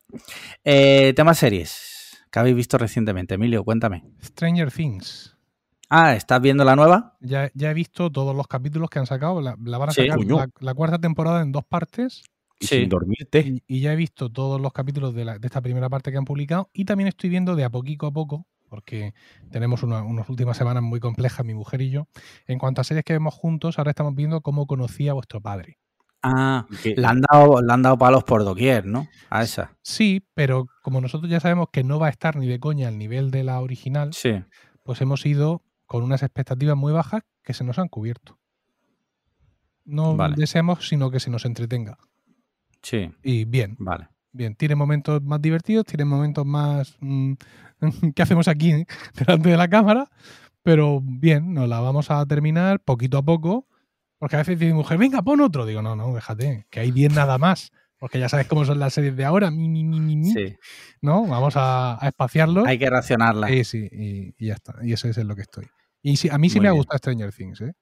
Eh, 0.65 1.13
tema 1.15 1.35
series 1.35 2.17
que 2.31 2.39
habéis 2.39 2.57
visto 2.57 2.79
recientemente. 2.79 3.35
Emilio, 3.35 3.65
cuéntame. 3.65 4.05
Stranger 4.23 4.71
Things. 4.73 5.37
Ah, 5.91 6.15
¿estás 6.15 6.41
viendo 6.41 6.65
la 6.65 6.77
nueva? 6.77 7.17
Ya, 7.21 7.51
ya 7.53 7.71
he 7.71 7.75
visto 7.75 8.11
todos 8.13 8.35
los 8.37 8.47
capítulos 8.47 8.89
que 8.91 8.99
han 8.99 9.07
sacado. 9.07 9.41
La, 9.43 9.57
la 9.63 9.77
van 9.79 9.89
a 9.89 9.93
Sí. 9.93 10.07
sacar 10.07 10.49
la 10.61 10.75
cuarta 10.75 10.99
temporada 10.99 11.43
en 11.43 11.51
dos 11.53 11.65
partes. 11.65 12.23
Y 12.61 12.67
Sí. 12.67 12.81
sin 12.81 12.89
dormirte. 12.89 13.41
Y, 13.41 13.63
y 13.67 13.81
ya 13.81 13.93
he 13.93 13.97
visto 13.97 14.31
todos 14.31 14.61
los 14.61 14.73
capítulos 14.73 15.15
de, 15.15 15.25
la- 15.25 15.39
de 15.39 15.47
esta 15.47 15.61
primera 15.61 15.89
parte 15.89 16.11
que 16.11 16.19
han 16.19 16.25
publicado. 16.25 16.71
Y 16.73 16.85
también 16.85 17.09
estoy 17.09 17.31
viendo 17.31 17.55
de 17.57 17.65
a 17.65 17.71
poquito 17.71 18.07
a 18.07 18.13
poco, 18.13 18.47
porque 18.69 19.15
tenemos 19.51 19.83
una- 19.83 20.03
unas 20.03 20.29
últimas 20.29 20.57
semanas 20.57 20.83
muy 20.83 21.01
complejas, 21.01 21.47
mi 21.47 21.55
mujer 21.55 21.81
y 21.83 21.91
yo. 21.91 22.09
En 22.47 22.59
cuanto 22.59 22.81
a 22.81 22.85
series 22.85 23.05
que 23.05 23.13
vemos 23.13 23.35
juntos, 23.35 23.79
ahora 23.79 23.91
estamos 23.91 24.15
viendo 24.15 24.41
cómo 24.41 24.67
conocí 24.67 25.09
a 25.09 25.13
vuestro 25.13 25.41
padre. 25.41 25.79
Ah, 26.21 26.67
Que- 26.83 26.97
le 26.97 27.07
han 27.07 27.21
dado, 27.21 27.63
le 27.63 27.73
han 27.73 27.83
dado 27.83 27.97
palos 27.97 28.25
por 28.25 28.43
doquier, 28.45 28.85
¿no? 28.87 29.07
A 29.31 29.45
esa. 29.45 29.77
Sí, 29.83 30.27
pero 30.35 30.67
como 30.83 31.01
nosotros 31.01 31.31
ya 31.31 31.39
sabemos 31.39 31.69
que 31.73 31.85
no 31.85 32.01
va 32.01 32.09
a 32.09 32.11
estar 32.11 32.35
ni 32.37 32.49
de 32.49 32.59
coña 32.59 32.89
al 32.89 32.99
nivel 32.99 33.31
de 33.31 33.45
la 33.45 33.61
original, 33.61 34.13
Sí. 34.13 34.43
pues 34.83 35.01
hemos 35.01 35.25
ido 35.27 35.63
con 35.87 36.03
unas 36.03 36.25
expectativas 36.25 36.77
muy 36.77 36.93
bajas 36.93 37.23
que 37.45 37.55
se 37.55 37.63
nos 37.63 37.79
han 37.79 37.87
cubierto. 37.89 38.37
No 39.85 40.17
Vale. 40.17 40.35
deseamos 40.37 40.89
sino 40.89 41.11
que 41.11 41.21
se 41.21 41.31
nos 41.31 41.45
entretenga. 41.45 41.97
Sí, 42.83 43.11
Y 43.23 43.45
bien, 43.45 43.77
vale. 43.79 44.09
bien. 44.33 44.55
Tiene 44.55 44.75
momentos 44.75 45.23
más 45.23 45.41
divertidos, 45.43 45.85
tiene 45.87 46.05
momentos 46.05 46.47
más... 46.47 46.97
mm, 47.01 47.33
¿Qué 48.15 48.23
hacemos 48.23 48.49
aquí 48.49 48.73
eh? 48.73 48.87
delante 49.27 49.49
de 49.51 49.57
la 49.57 49.69
cámara? 49.69 50.11
Pero 50.63 51.01
bien, 51.03 51.55
nos 51.55 51.69
la 51.69 51.81
vamos 51.81 52.11
a 52.11 52.25
terminar 52.27 52.81
poquito 52.81 53.19
a 53.19 53.23
poco. 53.23 53.67
Porque 54.19 54.35
a 54.37 54.41
veces 54.41 54.59
dice 54.59 54.73
mi 54.73 54.77
mujer, 54.79 54.99
venga, 54.99 55.23
pon 55.23 55.41
otro. 55.41 55.65
Digo, 55.65 55.81
no, 55.81 55.95
no, 55.95 56.13
déjate, 56.15 56.67
que 56.71 56.81
hay 56.81 56.91
10 56.91 57.15
nada 57.15 57.39
más. 57.39 57.71
Porque 58.01 58.19
ya 58.19 58.29
sabes 58.29 58.47
cómo 58.49 58.65
son 58.65 58.79
las 58.81 58.93
series 58.95 59.17
de 59.17 59.25
ahora. 59.25 59.51
Mi, 59.51 59.69
mi, 59.69 59.85
mi, 59.85 60.01
mi, 60.01 60.17
mi, 60.17 60.31
Sí. 60.33 60.57
¿No? 61.01 61.25
Vamos 61.27 61.57
a, 61.57 62.03
a 62.05 62.09
espaciarlo. 62.09 62.65
Hay 62.67 62.79
que 62.79 62.91
racionarla. 62.91 63.49
Sí, 63.49 63.65
sí, 63.65 63.89
y, 63.91 64.35
y 64.39 64.49
ya 64.49 64.55
está. 64.55 64.75
Y 64.83 64.93
eso 64.93 65.09
es 65.09 65.19
en 65.19 65.29
lo 65.29 65.35
que 65.37 65.43
estoy. 65.43 65.67
Y 66.03 66.17
sí, 66.17 66.29
a 66.31 66.39
mí 66.39 66.49
sí 66.51 66.57
Muy 66.59 66.63
me 66.65 66.69
ha 66.69 66.73
bien. 66.73 66.79
gustado 66.79 66.99
Stranger 66.99 67.33
Things, 67.33 67.61
¿eh? 67.61 67.73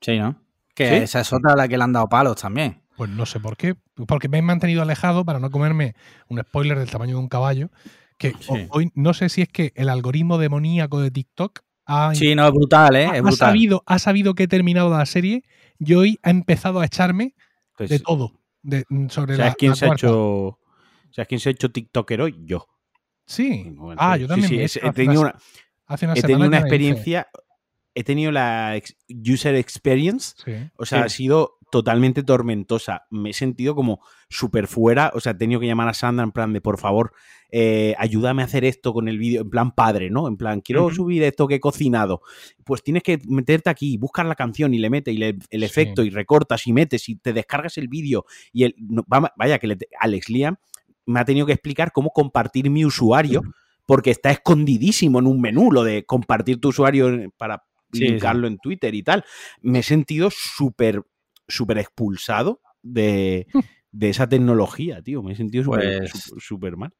Sí, 0.00 0.18
¿no? 0.18 0.40
Que 0.74 0.88
¿Sí? 0.88 0.94
esa 1.04 1.20
es 1.20 1.32
otra 1.32 1.52
a 1.54 1.56
la 1.56 1.68
que 1.68 1.76
le 1.76 1.84
han 1.84 1.92
dado 1.92 2.08
palos 2.08 2.36
también. 2.40 2.82
Pues 2.98 3.08
no 3.10 3.24
sé 3.24 3.40
por 3.40 3.56
qué. 3.56 3.76
Porque 4.06 4.28
me 4.28 4.38
he 4.38 4.42
mantenido 4.42 4.82
alejado 4.82 5.24
para 5.24 5.38
no 5.38 5.50
comerme 5.50 5.94
un 6.28 6.40
spoiler 6.40 6.78
del 6.78 6.90
tamaño 6.90 7.14
de 7.16 7.20
un 7.22 7.28
caballo 7.28 7.70
Que 8.18 8.32
Sí. 8.40 8.66
hoy 8.70 8.90
no 8.96 9.14
sé 9.14 9.28
si 9.28 9.42
es 9.42 9.48
que 9.48 9.72
el 9.76 9.88
algoritmo 9.88 10.36
demoníaco 10.38 11.00
de 11.00 11.12
TikTok 11.12 11.60
ha, 11.86 12.12
Sí, 12.16 12.34
no, 12.34 12.46
es 12.48 12.52
brutal, 12.52 12.96
¿eh? 12.96 13.06
ha- 13.06 13.12
Es 13.14 13.18
ha 13.20 13.22
brutal. 13.22 13.36
sabido, 13.38 13.82
ha 13.86 13.98
sabido 14.00 14.34
que 14.34 14.42
he 14.42 14.48
terminado 14.48 14.90
la 14.90 15.06
serie 15.06 15.44
y 15.78 15.94
hoy 15.94 16.18
ha 16.24 16.30
empezado 16.30 16.80
a 16.80 16.84
echarme 16.86 17.34
Pues, 17.76 17.88
de 17.90 18.00
todo. 18.00 18.32
de- 18.62 18.84
mm, 18.88 19.06
sobre 19.08 19.36
¿Sabes 19.36 19.52
la, 19.52 19.54
quién 19.54 19.70
la 19.70 19.76
se 19.76 19.86
ha 19.86 19.92
hecho? 19.92 20.58
¿Sabes 21.12 21.28
quién 21.28 21.38
se 21.40 21.48
ha 21.48 21.52
hecho 21.52 21.70
TikToker 21.70 22.20
hoy? 22.20 22.36
Yo. 22.44 22.66
Sí. 23.24 23.72
Ah, 23.96 24.16
yo 24.16 24.26
también. 24.26 24.48
sí, 24.48 24.58
he 24.58 24.64
hecho 24.64 24.92
tenido 24.92 25.20
una, 25.22 25.36
hace 25.86 26.06
una 26.06 26.14
he 26.14 26.22
tenido 26.22 26.48
una 26.48 26.58
experiencia. 26.58 27.28
He 27.94 28.02
tenido 28.04 28.32
la 28.32 28.80
user 29.08 29.54
experience 29.54 30.34
Sí. 30.44 30.52
O 30.76 30.84
sea, 30.86 31.04
ha 31.04 31.08
sido 31.08 31.57
totalmente 31.70 32.22
tormentosa. 32.22 33.02
Me 33.10 33.30
he 33.30 33.32
sentido 33.32 33.74
como 33.74 34.00
súper 34.28 34.66
fuera. 34.66 35.10
O 35.14 35.20
sea, 35.20 35.32
he 35.32 35.34
tenido 35.34 35.60
que 35.60 35.66
llamar 35.66 35.88
a 35.88 35.94
Sandra 35.94 36.24
en 36.24 36.32
plan 36.32 36.52
de, 36.52 36.60
por 36.60 36.78
favor, 36.78 37.12
eh, 37.50 37.94
ayúdame 37.98 38.42
a 38.42 38.44
hacer 38.46 38.64
esto 38.64 38.92
con 38.92 39.08
el 39.08 39.18
vídeo, 39.18 39.42
en 39.42 39.50
plan 39.50 39.72
padre, 39.74 40.10
¿no? 40.10 40.28
En 40.28 40.36
plan, 40.36 40.60
quiero 40.60 40.90
subir 40.90 41.22
esto 41.22 41.46
que 41.48 41.56
he 41.56 41.60
cocinado. 41.60 42.22
Pues 42.64 42.82
tienes 42.82 43.02
que 43.02 43.18
meterte 43.26 43.70
aquí, 43.70 43.96
buscar 43.98 44.26
la 44.26 44.34
canción 44.34 44.74
y 44.74 44.78
le 44.78 44.90
metes 44.90 45.14
y 45.14 45.18
le- 45.18 45.38
el 45.50 45.60
Sí. 45.60 45.64
efecto 45.64 46.02
y 46.04 46.10
recortas 46.10 46.66
y 46.66 46.72
metes 46.72 47.08
y 47.08 47.16
te 47.16 47.32
descargas 47.32 47.78
el 47.78 47.88
vídeo. 47.88 48.24
Y 48.52 48.64
el, 48.64 48.74
no, 48.78 49.04
va- 49.12 49.32
vaya, 49.36 49.58
que 49.58 49.66
le- 49.66 49.78
Alex 50.00 50.28
Liam 50.28 50.56
me 51.06 51.20
ha 51.20 51.24
tenido 51.24 51.46
que 51.46 51.52
explicar 51.52 51.92
cómo 51.92 52.10
compartir 52.10 52.68
mi 52.70 52.84
usuario 52.84 53.42
porque 53.86 54.10
está 54.10 54.30
escondidísimo 54.30 55.18
en 55.18 55.26
un 55.26 55.40
menú 55.40 55.72
lo 55.72 55.82
de 55.84 56.04
compartir 56.04 56.60
tu 56.60 56.68
usuario 56.68 57.30
para 57.38 57.62
Sí, 57.90 58.00
sí. 58.00 58.04
linkarlo 58.08 58.46
en 58.46 58.58
Twitter 58.58 58.94
y 58.94 59.02
tal. 59.02 59.24
Me 59.62 59.78
he 59.78 59.82
sentido 59.82 60.28
súper, 60.30 61.02
súper 61.48 61.78
expulsado 61.78 62.60
de, 62.82 63.46
de 63.90 64.08
esa 64.10 64.28
tecnología, 64.28 65.02
tío. 65.02 65.22
Me 65.22 65.32
he 65.32 65.36
sentido 65.36 65.64
súper 65.64 66.08
Pues- 66.38 66.76
mal. 66.76 66.92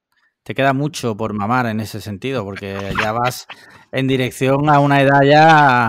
Te 0.44 0.54
queda 0.54 0.72
mucho 0.72 1.14
por 1.16 1.34
mamar 1.34 1.66
en 1.66 1.78
ese 1.80 2.00
sentido, 2.00 2.42
porque 2.42 2.78
ya 3.02 3.12
vas 3.12 3.46
en 3.92 4.06
dirección 4.06 4.70
a 4.70 4.80
una 4.80 5.02
edad 5.02 5.20
ya 5.22 5.88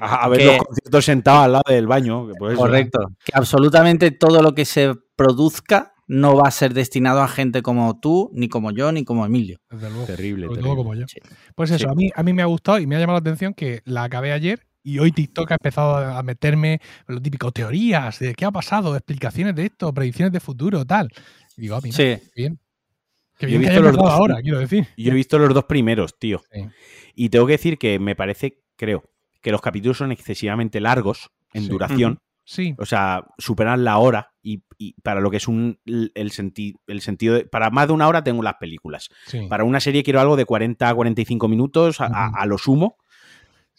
A, 0.00 0.24
a 0.24 0.28
ver 0.28 0.38
que- 0.40 0.46
los 0.46 0.58
conciertos 0.58 1.04
sentados 1.04 1.44
al 1.44 1.52
lado 1.52 1.62
del 1.68 1.86
baño. 1.86 2.26
que 2.26 2.34
correcto. 2.56 2.98
Que 3.24 3.32
absolutamente 3.34 4.10
todo 4.10 4.42
lo 4.42 4.52
que 4.54 4.64
se 4.64 4.94
produzca 5.14 5.92
no 6.08 6.34
va 6.34 6.48
a 6.48 6.50
ser 6.50 6.74
destinado 6.74 7.20
a 7.22 7.28
gente 7.28 7.62
como 7.62 8.00
tú, 8.00 8.30
ni 8.32 8.48
como 8.48 8.72
yo, 8.72 8.90
ni 8.90 9.04
como 9.04 9.24
Emilio. 9.24 9.58
Desde 9.70 9.90
luego. 9.90 10.06
Terrible, 10.06 10.46
Sobre 10.46 10.56
terrible. 10.56 10.62
todo 10.74 10.76
como 10.76 10.94
yo. 10.96 11.06
Sí. 11.06 11.20
Pues 11.54 11.70
eso, 11.70 11.86
Sí. 11.86 11.86
a, 11.88 11.94
mí, 11.94 12.10
a 12.12 12.22
mí 12.24 12.32
me 12.32 12.42
ha 12.42 12.46
gustado 12.46 12.78
y 12.80 12.86
me 12.88 12.96
ha 12.96 12.98
llamado 12.98 13.18
la 13.18 13.20
atención 13.20 13.54
que 13.54 13.80
la 13.84 14.02
acabé 14.02 14.32
ayer 14.32 14.66
y 14.82 14.98
hoy 14.98 15.12
TikTok 15.12 15.50
ha 15.50 15.54
empezado 15.54 15.96
a 15.96 16.18
a 16.18 16.22
meterme 16.22 16.80
lo 17.06 17.20
típico, 17.20 17.50
teorías 17.52 18.18
de 18.18 18.34
qué 18.34 18.44
ha 18.44 18.50
pasado, 18.50 18.94
explicaciones 18.96 19.54
de 19.54 19.66
esto, 19.66 19.92
predicciones 19.92 20.32
de 20.32 20.40
futuro, 20.40 20.84
tal. 20.84 21.08
Y 21.56 21.62
digo, 21.62 21.76
ah, 21.76 21.80
mira, 21.82 21.96
Sí, 21.96 22.16
bien. 22.34 22.58
Qué 23.38 23.46
Yo 23.50 23.56
he 23.56 23.58
bien 23.58 23.62
que 23.72 23.78
visto 23.78 23.82
los 23.82 23.96
dos. 23.96 24.10
ahora, 24.10 24.42
quiero 24.42 24.58
decir. 24.58 24.86
Yo 24.96 25.12
he 25.12 25.14
visto 25.14 25.38
los 25.38 25.54
dos 25.54 25.64
primeros, 25.64 26.18
tío. 26.18 26.42
Sí. 26.52 26.60
Y 27.14 27.28
tengo 27.30 27.46
que 27.46 27.52
decir 27.52 27.78
que 27.78 27.98
me 27.98 28.14
parece, 28.14 28.58
creo, 28.76 29.04
que 29.40 29.50
los 29.50 29.62
capítulos 29.62 29.96
son 29.98 30.12
excesivamente 30.12 30.78
largos 30.80 31.30
en 31.54 31.62
Sí. 31.64 31.68
duración. 31.70 32.18
Sí, 32.44 32.74
O 32.78 32.84
sea, 32.84 33.24
superan 33.38 33.84
la 33.84 33.98
hora 33.98 34.32
y, 34.42 34.64
y 34.76 34.94
para 35.02 35.20
lo 35.20 35.30
que 35.30 35.36
es 35.36 35.46
un, 35.46 35.78
el, 35.84 36.32
senti- 36.32 36.74
el 36.88 37.00
sentido 37.00 37.34
de, 37.36 37.44
Para 37.44 37.70
más 37.70 37.86
de 37.86 37.92
una 37.92 38.08
hora 38.08 38.24
tengo 38.24 38.42
las 38.42 38.54
películas. 38.54 39.08
sí. 39.26 39.46
Para 39.48 39.62
una 39.64 39.78
serie 39.78 40.02
quiero 40.02 40.20
algo 40.20 40.36
de 40.36 40.44
40 40.46 40.88
a 40.88 40.94
45 40.94 41.46
minutos 41.48 42.00
a, 42.00 42.06
a- 42.06 42.28
Ujú. 42.30 42.36
a 42.38 42.46
lo 42.46 42.58
sumo 42.58 42.96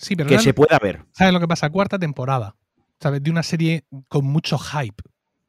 Sí, 0.01 0.15
pero 0.15 0.29
que 0.29 0.39
se 0.39 0.53
pueda 0.53 0.79
ver. 0.79 1.05
¿sabes 1.11 1.33
lo 1.33 1.39
que 1.39 1.47
pasa? 1.47 1.69
Cuarta 1.69 1.99
temporada, 1.99 2.55
¿sabes? 2.99 3.21
De 3.23 3.29
una 3.31 3.43
serie 3.43 3.85
con 4.07 4.25
mucho 4.25 4.57
hype, 4.57 5.03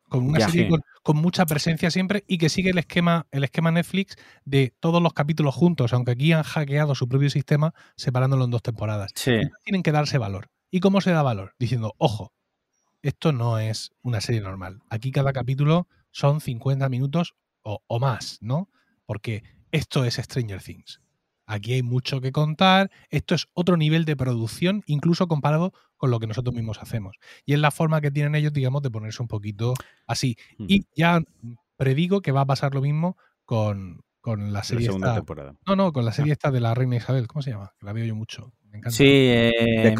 con 0.08 0.24
una 0.24 0.40
Ya, 0.40 0.48
serie 0.48 0.68
con, 0.68 0.82
con 1.02 1.16
mucha 1.16 1.46
presencia 1.46 1.90
siempre 1.90 2.24
y 2.26 2.38
que 2.38 2.48
sigue 2.48 2.70
el 2.70 2.78
esquema, 2.78 3.26
el 3.30 3.44
esquema 3.44 3.70
Netflix 3.70 4.16
de 4.44 4.74
todos 4.78 5.02
los 5.02 5.14
capítulos 5.14 5.54
juntos, 5.54 5.92
aunque 5.92 6.12
aquí 6.12 6.32
han 6.32 6.42
hackeado 6.42 6.94
su 6.94 7.08
propio 7.08 7.30
sistema 7.30 7.74
separándolo 7.96 8.44
en 8.44 8.50
dos 8.50 8.62
temporadas. 8.62 9.12
sí. 9.14 9.32
Tienen 9.64 9.82
que 9.82 9.92
darse 9.92 10.18
valor. 10.18 10.48
¿Y 10.70 10.80
cómo 10.80 11.00
se 11.02 11.10
da 11.10 11.22
valor? 11.22 11.54
Diciendo, 11.58 11.94
ojo, 11.98 12.32
esto 13.02 13.32
no 13.32 13.58
es 13.58 13.90
una 14.02 14.20
serie 14.20 14.40
normal. 14.40 14.80
Aquí 14.88 15.10
cada 15.10 15.32
capítulo 15.32 15.86
son 16.12 16.40
50 16.40 16.88
minutos 16.88 17.34
o, 17.62 17.82
o 17.86 17.98
más, 18.00 18.38
¿no? 18.40 18.70
Porque 19.04 19.42
esto 19.70 20.04
es 20.04 20.14
Stranger 20.14 20.62
Things. 20.62 21.01
Aquí 21.52 21.74
hay 21.74 21.82
mucho 21.82 22.20
que 22.22 22.32
contar. 22.32 22.90
Esto 23.10 23.34
es 23.34 23.46
otro 23.52 23.76
nivel 23.76 24.04
de 24.06 24.16
producción, 24.16 24.82
incluso 24.86 25.28
comparado 25.28 25.72
con 25.98 26.10
lo 26.10 26.18
que 26.18 26.26
nosotros 26.26 26.54
mismos 26.54 26.78
hacemos. 26.80 27.16
Y 27.44 27.52
es 27.52 27.58
la 27.60 27.70
forma 27.70 28.00
que 28.00 28.10
tienen 28.10 28.34
ellos, 28.34 28.52
digamos, 28.54 28.82
de 28.82 28.90
ponerse 28.90 29.20
un 29.22 29.28
poquito 29.28 29.74
así. 30.06 30.36
Y 30.58 30.86
ya 30.96 31.20
predigo 31.76 32.22
que 32.22 32.32
va 32.32 32.40
a 32.42 32.46
pasar 32.46 32.74
lo 32.74 32.80
mismo 32.80 33.16
con, 33.44 34.00
con 34.22 34.46
la 34.46 34.60
la 34.60 34.64
serie 34.64 34.86
segunda 34.86 35.08
esta. 35.08 35.20
temporada. 35.20 35.54
No, 35.66 35.76
no, 35.76 35.92
con 35.92 36.04
la 36.06 36.12
serie 36.12 36.32
esta 36.32 36.50
de 36.50 36.60
la 36.60 36.74
reina 36.74 36.96
Isabel. 36.96 37.26
¿Cómo 37.26 37.42
se 37.42 37.50
llama? 37.50 37.72
Que 37.78 37.84
la 37.86 37.92
veo 37.92 38.06
yo 38.06 38.14
mucho. 38.16 38.52
Me 38.70 38.78
encanta. 38.78 38.96
Sí, 38.96 39.04
eh, 39.06 39.94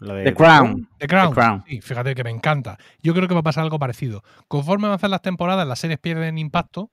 La 0.00 0.14
de 0.14 0.24
The 0.24 0.34
Crown. 0.34 0.88
The 0.98 1.06
Crown. 1.06 1.30
The 1.30 1.34
Crown. 1.34 1.64
Sí, 1.66 1.80
fíjate 1.80 2.14
que 2.14 2.24
me 2.24 2.30
encanta. 2.30 2.76
Yo 3.02 3.14
creo 3.14 3.26
que 3.26 3.32
va 3.34 3.40
a 3.40 3.44
pasar 3.44 3.64
algo 3.64 3.78
parecido. 3.78 4.22
Conforme 4.48 4.86
avanzan 4.86 5.10
las 5.10 5.22
temporadas, 5.22 5.66
las 5.66 5.78
series 5.78 5.98
pierden 5.98 6.36
impacto. 6.36 6.90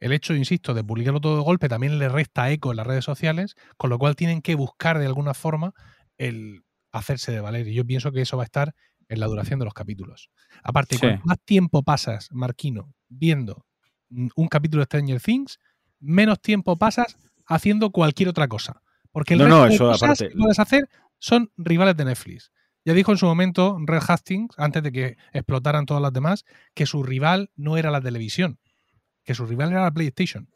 El 0.00 0.12
hecho, 0.12 0.34
insisto, 0.34 0.74
de 0.74 0.84
publicarlo 0.84 1.20
todo 1.20 1.36
de 1.38 1.42
golpe 1.42 1.68
también 1.68 1.98
le 1.98 2.08
resta 2.08 2.50
eco 2.50 2.70
en 2.70 2.76
las 2.76 2.86
redes 2.86 3.04
sociales, 3.04 3.54
con 3.76 3.90
lo 3.90 3.98
cual 3.98 4.16
tienen 4.16 4.42
que 4.42 4.54
buscar 4.54 4.98
de 4.98 5.06
alguna 5.06 5.34
forma 5.34 5.72
el 6.18 6.64
hacerse 6.92 7.32
de 7.32 7.40
valer. 7.40 7.66
Y 7.68 7.74
yo 7.74 7.84
pienso 7.86 8.12
que 8.12 8.22
eso 8.22 8.36
va 8.36 8.42
a 8.42 8.46
estar 8.46 8.74
en 9.08 9.20
la 9.20 9.26
duración 9.26 9.58
de 9.58 9.64
los 9.64 9.74
capítulos. 9.74 10.30
Aparte, 10.62 10.96
Sí. 10.96 11.00
cuanto 11.00 11.22
más 11.26 11.38
tiempo 11.44 11.82
pasas, 11.82 12.28
Marquino, 12.32 12.92
viendo 13.08 13.64
un 14.10 14.48
capítulo 14.48 14.80
de 14.82 14.86
Stranger 14.86 15.20
Things, 15.20 15.58
menos 16.00 16.40
tiempo 16.40 16.76
pasas 16.76 17.16
haciendo 17.46 17.90
cualquier 17.90 18.28
otra 18.28 18.48
cosa. 18.48 18.82
Porque 19.12 19.34
el 19.34 19.38
No, 19.40 19.44
resto 19.46 19.58
no, 19.60 19.68
de 19.68 19.74
eso 19.74 19.84
cosas 19.86 20.02
aparte. 20.02 20.28
que 20.28 20.36
puedes 20.38 20.58
hacer 20.58 20.88
son 21.18 21.50
rivales 21.56 21.96
de 21.96 22.04
Netflix. 22.04 22.50
Ya 22.84 22.92
dijo 22.92 23.10
en 23.12 23.18
su 23.18 23.26
momento 23.26 23.78
Red 23.84 24.02
Hastings, 24.06 24.54
antes 24.58 24.82
de 24.82 24.92
que 24.92 25.16
explotaran 25.32 25.86
todas 25.86 26.02
las 26.02 26.12
demás, 26.12 26.44
que 26.74 26.86
su 26.86 27.02
rival 27.02 27.50
no 27.56 27.76
era 27.76 27.90
la 27.90 28.00
televisión, 28.00 28.58
que 29.26 29.34
su 29.34 29.44
rival 29.44 29.72
era 29.72 29.82
la 29.82 29.90
PlayStation. 29.90 30.48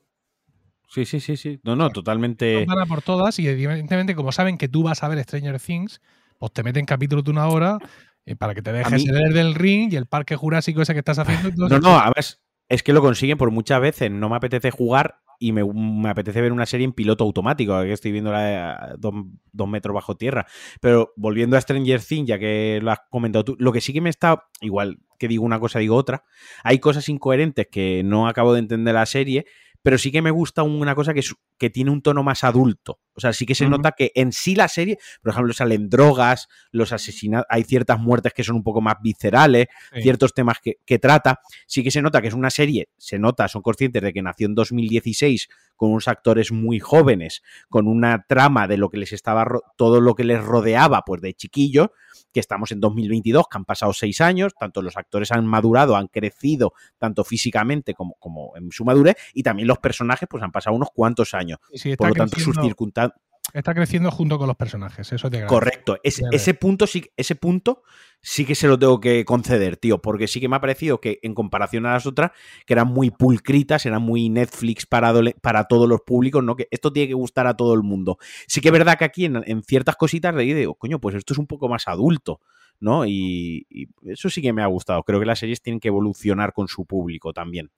Sí, 0.89 1.05
sí, 1.05 1.21
sí, 1.21 1.37
sí. 1.37 1.61
No, 1.63 1.77
no, 1.77 1.91
totalmente. 1.91 2.65
Van 2.67 2.79
a 2.79 2.87
por 2.87 3.03
todas 3.03 3.39
y 3.39 3.47
evidentemente 3.47 4.15
como 4.15 4.33
saben 4.33 4.57
que 4.59 4.69
tú 4.69 4.83
vas 4.83 5.03
a 5.03 5.09
ver 5.09 5.23
Stranger 5.23 5.61
Things, 5.61 6.01
pues 6.39 6.53
te 6.53 6.63
meten 6.63 6.85
capítulos 6.87 7.25
de 7.25 7.31
una 7.31 7.47
hora 7.49 7.79
eh, 8.27 8.35
para 8.35 8.55
que 8.55 8.63
te 8.63 8.73
dejes 8.73 9.05
mí- 9.05 9.09
el 9.09 9.33
del 9.35 9.55
ring 9.55 9.93
y 9.93 9.97
el 9.97 10.07
parque 10.07 10.35
jurásico 10.37 10.83
ese 10.83 10.93
que 10.95 11.01
estás 11.01 11.19
haciendo. 11.19 11.51
No, 11.69 11.79
no, 11.79 11.99
además 11.99 12.41
es 12.69 12.83
que 12.83 12.93
lo 12.93 13.03
consiguen 13.03 13.39
por 13.39 13.51
muchas 13.51 13.81
veces. 13.81 14.11
No 14.11 14.29
me 14.29 14.37
apetece 14.37 14.71
jugar 14.71 15.21
y 15.39 15.53
me, 15.53 15.65
me 15.65 16.11
apetece 16.11 16.41
ver 16.41 16.53
una 16.53 16.67
serie 16.67 16.85
en 16.85 16.93
piloto 16.93 17.25
automático, 17.25 17.81
que 17.83 17.93
estoy 17.93 18.13
viendo 18.13 18.31
la 18.33 18.95
dos, 18.99 19.15
dos 19.53 19.69
metros 19.69 19.95
bajo 19.95 20.17
tierra. 20.17 20.47
Pero 20.81 21.13
volviendo 21.17 21.57
a 21.57 21.61
Stranger 21.61 22.01
Things, 22.03 22.29
ya 22.29 22.39
que 22.39 22.79
lo 22.83 22.91
has 22.91 23.01
comentado 23.11 23.45
tú, 23.45 23.57
lo 23.59 23.73
que 23.73 23.81
sí 23.81 23.93
que 23.93 24.01
me 24.01 24.11
está, 24.11 24.45
igual 24.61 24.99
que 25.21 25.29
digo 25.29 25.45
una 25.45 25.61
cosa, 25.61 25.79
digo 25.79 25.95
otra, 25.95 26.25
hay 26.65 26.81
cosas 26.81 27.09
incoherentes 27.09 27.69
que 27.71 28.03
no 28.05 28.27
acabo 28.27 28.55
de 28.55 28.59
entender 28.61 28.95
la 28.95 29.07
serie, 29.07 29.45
pero 29.83 29.97
sí 29.97 30.11
que 30.13 30.21
me 30.21 30.31
gusta 30.31 30.63
una 30.63 30.95
cosa 30.95 31.15
que, 31.15 31.21
es- 31.21 31.35
que 31.59 31.71
tiene 31.71 31.91
un 31.91 32.03
tono 32.03 32.23
más 32.23 32.43
adulto. 32.45 33.01
O 33.15 33.21
sea, 33.21 33.33
sí 33.33 33.47
que 33.47 33.55
se 33.55 33.67
nota 33.69 33.93
que 33.93 34.13
en 34.15 34.31
sí 34.33 34.55
la 34.55 34.69
serie, 34.69 34.99
por 35.23 35.33
ejemplo, 35.33 35.53
salen 35.55 35.89
drogas, 35.89 36.49
los 36.71 36.93
asesinatos, 36.93 37.47
hay 37.49 37.65
ciertas 37.65 37.99
muertes 37.99 38.33
que 38.35 38.45
son 38.45 38.57
un 38.57 38.63
poco 38.63 38.81
más 38.83 38.97
viscerales, 39.03 39.69
Sí. 39.95 40.03
ciertos 40.03 40.35
temas 40.35 40.59
que, 40.63 40.77
que 40.85 40.99
trata. 40.99 41.41
Sí 41.67 41.83
que 41.83 41.91
se 41.91 42.03
nota 42.03 42.21
que 42.21 42.29
es 42.29 42.35
una 42.35 42.51
serie, 42.51 42.89
se 42.99 43.19
nota, 43.19 43.49
son 43.49 43.63
conscientes 43.63 44.03
de 44.03 44.13
que 44.13 44.21
nació 44.23 44.47
en 44.49 44.55
2016 44.55 45.49
con 45.81 45.93
unos 45.93 46.09
actores 46.09 46.53
muy 46.53 46.79
jóvenes, 46.79 47.43
con 47.71 47.89
una 47.89 48.27
trama 48.29 48.69
de 48.69 48.77
lo 48.77 48.91
que 48.91 48.99
les 48.99 49.15
estaba, 49.15 49.47
todo 49.79 50.03
lo 50.03 50.15
que 50.15 50.25
les 50.25 50.45
rodeaba, 50.45 51.05
pues 51.07 51.23
de 51.23 51.33
chiquillos, 51.33 51.89
que 52.35 52.41
estamos 52.41 52.71
en 52.71 52.81
2022, 52.81 53.47
que 53.51 53.57
han 53.57 53.65
pasado 53.65 53.95
seis 53.95 54.21
años, 54.21 54.53
tanto 54.61 54.83
los 54.83 54.99
actores 54.99 55.33
han 55.33 55.47
madurado, 55.47 55.97
han 55.97 56.09
crecido, 56.09 56.75
tanto 56.99 57.25
físicamente 57.25 57.95
como, 57.95 58.17
como 58.19 58.55
en 58.59 58.71
su 58.73 58.85
madurez, 58.85 59.17
y 59.33 59.43
también 59.43 59.69
los 59.69 59.79
personajes, 59.79 60.29
pues 60.31 60.43
han 60.43 60.53
pasado 60.53 60.77
unos 60.77 60.91
cuantos 60.95 61.33
años. 61.33 61.61
Sí, 61.73 61.97
Por 61.97 62.09
lo 62.09 62.15
tanto, 62.15 62.39
sus 62.39 62.57
circunstancias. 62.61 63.19
Está 63.53 63.75
creciendo 63.75 64.11
junto 64.11 64.39
con 64.39 64.47
los 64.47 64.57
personajes. 64.57 65.13
Eso 65.13 65.31
te. 65.31 65.45
Correcto. 65.47 65.99
Ves. 66.03 66.23
ese 66.33 66.55
punto 66.55 66.87
sí, 66.87 67.11
ese 67.17 67.35
punto 67.35 67.83
sí 68.23 68.45
que 68.45 68.55
se 68.55 68.69
lo 68.69 68.79
tengo 68.79 69.01
que 69.01 69.25
conceder, 69.25 69.77
tío, 69.77 70.01
porque 70.01 70.29
sí 70.29 70.41
que 70.41 70.49
me 70.49 70.57
ha 70.57 70.61
parecido 70.61 71.01
que 71.01 71.19
en 71.23 71.35
comparación 71.35 71.87
a 71.87 71.93
las 71.93 72.07
otras, 72.07 72.33
que 72.67 72.75
eran 72.75 72.89
muy 72.89 73.11
pulcritas, 73.11 73.87
eran 73.87 74.03
muy 74.03 74.29
Netflix 74.29 74.87
para, 74.87 75.13
para 75.41 75.65
todos 75.65 75.89
los 75.89 76.03
públicos, 76.03 76.45
¿no? 76.45 76.57
Que 76.57 76.69
esto 76.71 76.93
tiene 76.93 77.09
que 77.09 77.15
gustar 77.15 77.47
a 77.47 77.57
todo 77.57 77.75
el 77.75 77.83
mundo. 77.83 78.19
Sí 78.47 78.61
que 78.61 78.69
es 78.69 78.73
verdad 78.73 78.99
que 78.99 79.05
aquí 79.05 79.25
en, 79.25 79.43
en 79.47 79.63
ciertas 79.63 79.97
cositas 79.97 80.35
le 80.35 80.45
digo, 80.45 80.75
coño, 80.75 81.01
pues 81.01 81.15
esto 81.15 81.33
es 81.33 81.39
un 81.39 81.47
poco 81.47 81.69
más 81.69 81.89
adulto, 81.89 82.41
¿no? 82.79 83.07
Y, 83.07 83.67
y 83.71 83.89
eso 84.05 84.29
sí 84.29 84.43
que 84.43 84.53
me 84.53 84.63
ha 84.63 84.67
gustado. 84.67 85.03
Creo 85.03 85.21
que 85.21 85.27
las 85.27 85.39
series 85.39 85.63
tienen 85.63 85.81
que 85.81 85.89
evolucionar 85.89 86.53
con 86.53 86.69
su 86.69 86.85
público 86.85 87.33
también. 87.33 87.71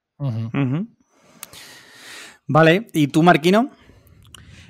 Vale, 2.46 2.88
¿y 2.92 3.08
tú, 3.08 3.22
Marquino? 3.22 3.70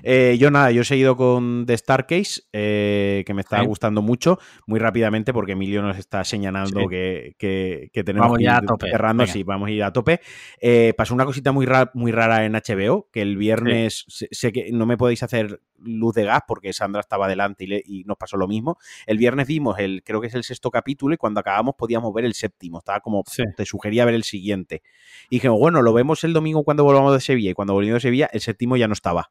Eh, 0.03 0.37
yo 0.39 0.51
nada, 0.51 0.71
yo 0.71 0.83
he 0.83 0.85
seguido 0.85 1.17
con 1.17 1.65
The 1.67 1.77
Starcase, 1.79 2.43
eh, 2.53 3.23
que 3.27 3.35
me 3.35 3.41
está 3.41 3.61
Sí. 3.61 3.67
gustando 3.67 4.03
mucho, 4.03 4.39
muy 4.67 4.79
rápidamente, 4.81 5.33
porque 5.33 5.53
Emilio 5.53 5.83
nos 5.83 5.99
está 5.99 6.25
señalando 6.25 6.81
Sí. 6.81 6.87
que, 6.89 7.35
que- 7.39 7.91
que 7.93 8.05
tenemos 8.05 8.27
Vamos 8.27 8.39
que 8.39 8.45
ir 8.45 8.51
a 8.51 8.61
tope, 8.61 8.91
cerrando, 8.91 9.23
venga. 9.23 9.33
sí, 9.33 9.43
vamos 9.43 9.69
a 9.69 9.71
ir 9.73 9.83
a 9.85 9.93
tope. 9.93 10.21
Eh, 10.61 10.95
pasó 10.97 11.15
una 11.15 11.25
cosita 11.25 11.53
muy, 11.53 11.67
ra- 11.67 11.91
muy 11.95 12.13
rara 12.13 12.45
en 12.45 12.55
HBO, 12.55 13.09
que 13.13 13.23
el 13.23 13.37
viernes 13.37 14.05
sé, 14.09 14.29
sé 14.31 14.53
que 14.53 14.71
no 14.73 14.87
me 14.87 14.97
podéis 14.97 15.23
hacer 15.23 15.61
luz 15.85 16.15
de 16.15 16.25
gas 16.25 16.43
porque 16.47 16.73
Sandra 16.73 17.01
estaba 17.01 17.27
delante 17.27 17.65
y, 17.65 17.67
le- 17.67 17.83
y 17.85 18.05
nos 18.05 18.17
pasó 18.17 18.37
lo 18.37 18.47
mismo. 18.47 18.79
El 19.07 19.19
viernes 19.19 19.49
vimos 19.49 19.79
el, 19.81 20.03
creo 20.05 20.21
que 20.21 20.29
es 20.29 20.35
el 20.35 20.45
sexto 20.45 20.71
capítulo, 20.71 21.15
y 21.15 21.17
cuando 21.17 21.41
acabamos 21.41 21.75
podíamos 21.77 22.13
ver 22.15 22.25
el 22.25 22.35
séptimo. 22.35 22.79
Estaba 22.79 23.01
como, 23.01 23.25
te 23.57 23.67
sugería 23.67 24.05
ver 24.05 24.15
el 24.15 24.23
siguiente. 24.23 24.83
Y 25.29 25.37
dijimos, 25.37 25.59
bueno, 25.59 25.83
lo 25.83 25.93
vemos 25.93 26.23
el 26.25 26.33
domingo 26.33 26.63
cuando 26.65 26.85
volvamos 26.85 27.13
de 27.15 27.21
Sevilla. 27.21 27.51
Y 27.51 27.55
cuando 27.55 27.75
volvimos 27.75 27.97
de 27.97 28.01
Sevilla, 28.09 28.31
el 28.33 28.41
séptimo 28.41 28.77
ya 28.77 28.87
no 28.87 28.93
estaba. 28.95 29.31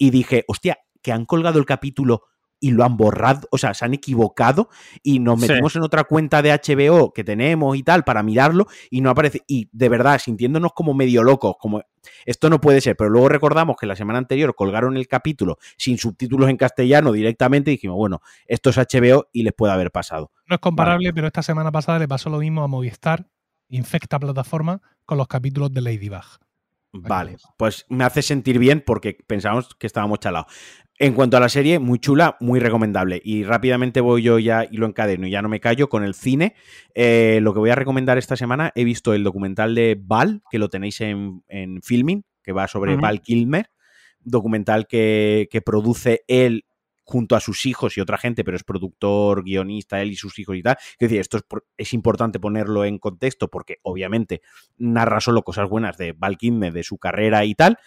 Y 0.00 0.08
dije, 0.10 0.44
hostia, 0.48 0.78
que 1.02 1.12
han 1.12 1.26
colgado 1.26 1.58
el 1.58 1.66
capítulo 1.66 2.22
y 2.62 2.70
lo 2.72 2.84
han 2.84 2.96
borrado, 2.96 3.48
o 3.50 3.56
sea, 3.58 3.72
se 3.74 3.84
han 3.86 3.94
equivocado 3.94 4.68
y 5.02 5.18
nos 5.18 5.40
Sí. 5.40 5.48
metimos 5.48 5.76
en 5.76 5.82
otra 5.82 6.04
cuenta 6.04 6.42
de 6.42 6.52
HBO 6.52 7.12
que 7.12 7.22
tenemos 7.24 7.74
y 7.76 7.82
tal 7.82 8.02
para 8.04 8.22
mirarlo 8.22 8.66
y 8.90 9.00
no 9.02 9.10
aparece. 9.10 9.42
Y 9.46 9.68
de 9.72 9.88
verdad, 9.88 10.18
sintiéndonos 10.18 10.72
como 10.74 10.92
medio 10.94 11.22
locos, 11.22 11.54
como 11.58 11.82
esto 12.26 12.48
no 12.50 12.60
puede 12.60 12.80
ser, 12.82 12.96
pero 12.96 13.08
luego 13.10 13.28
recordamos 13.30 13.76
que 13.78 13.86
la 13.86 13.96
semana 13.96 14.18
anterior 14.18 14.54
colgaron 14.54 14.96
el 14.96 15.06
capítulo 15.08 15.56
sin 15.76 15.96
subtítulos 15.98 16.48
en 16.50 16.56
castellano 16.58 17.12
directamente 17.12 17.70
y 17.70 17.74
dijimos, 17.74 17.96
bueno, 17.96 18.20
esto 18.46 18.70
es 18.70 18.76
HBO 18.78 19.28
y 19.32 19.42
les 19.42 19.52
puede 19.54 19.72
haber 19.72 19.90
pasado. 19.90 20.30
No 20.46 20.54
es 20.56 20.60
comparable, 20.60 21.12
pero 21.14 21.26
esta 21.26 21.42
semana 21.42 21.70
pasada 21.72 21.98
le 21.98 22.08
pasó 22.08 22.28
lo 22.30 22.38
mismo 22.38 22.62
a 22.62 22.68
Movistar, 22.68 23.26
infecta 23.70 24.18
plataforma, 24.18 24.82
con 25.06 25.16
los 25.16 25.28
capítulos 25.28 25.72
de 25.72 25.80
Ladybug. 25.80 26.24
Vale, 26.92 27.36
pues 27.56 27.86
me 27.88 28.04
hace 28.04 28.22
sentir 28.22 28.58
bien 28.58 28.82
porque 28.84 29.16
pensábamos 29.26 29.74
que 29.76 29.86
estábamos 29.86 30.18
chalados. 30.18 30.52
En 30.98 31.14
cuanto 31.14 31.38
a 31.38 31.40
la 31.40 31.48
serie, 31.48 31.78
muy 31.78 31.98
chula, 31.98 32.36
muy 32.40 32.60
recomendable. 32.60 33.22
Y 33.24 33.44
rápidamente 33.44 34.02
voy 34.02 34.22
yo 34.22 34.38
ya 34.38 34.66
y 34.70 34.76
lo 34.76 34.86
encadeno 34.86 35.26
y 35.26 35.30
ya 35.30 35.40
no 35.40 35.48
me 35.48 35.58
callo 35.58 35.88
con 35.88 36.04
el 36.04 36.14
cine. 36.14 36.54
Eh, 36.94 37.38
lo 37.40 37.54
que 37.54 37.58
voy 37.58 37.70
a 37.70 37.74
recomendar 37.74 38.18
esta 38.18 38.36
semana, 38.36 38.70
he 38.74 38.84
visto 38.84 39.14
el 39.14 39.24
documental 39.24 39.74
de 39.74 39.98
Val, 39.98 40.42
que 40.50 40.58
lo 40.58 40.68
tenéis 40.68 41.00
en, 41.00 41.42
en 41.48 41.80
Filming, 41.80 42.24
que 42.42 42.52
va 42.52 42.68
sobre. 42.68 42.96
Val 42.96 43.22
Kilmer. 43.22 43.70
Documental 44.22 44.86
que, 44.86 45.48
que 45.50 45.62
produce 45.62 46.24
él 46.28 46.66
junto 47.10 47.34
a 47.34 47.40
sus 47.40 47.66
hijos 47.66 47.96
y 47.96 48.00
otra 48.00 48.16
gente, 48.16 48.44
pero 48.44 48.56
es 48.56 48.62
productor, 48.62 49.42
guionista, 49.42 50.00
él 50.00 50.12
y 50.12 50.16
sus 50.16 50.38
hijos 50.38 50.56
y 50.56 50.62
tal. 50.62 50.76
Es 50.78 50.98
decir, 50.98 51.20
esto 51.20 51.38
es, 51.38 51.44
es 51.76 51.92
importante 51.92 52.38
ponerlo 52.38 52.84
en 52.84 52.98
contexto 52.98 53.48
porque 53.48 53.78
obviamente 53.82 54.42
narra 54.78 55.20
solo 55.20 55.42
cosas 55.42 55.68
buenas 55.68 55.98
de 55.98 56.12
Val 56.12 56.38
Kilmer, 56.38 56.72
de 56.72 56.84
su 56.84 56.98
carrera 56.98 57.44
y 57.44 57.54
tal, 57.56 57.78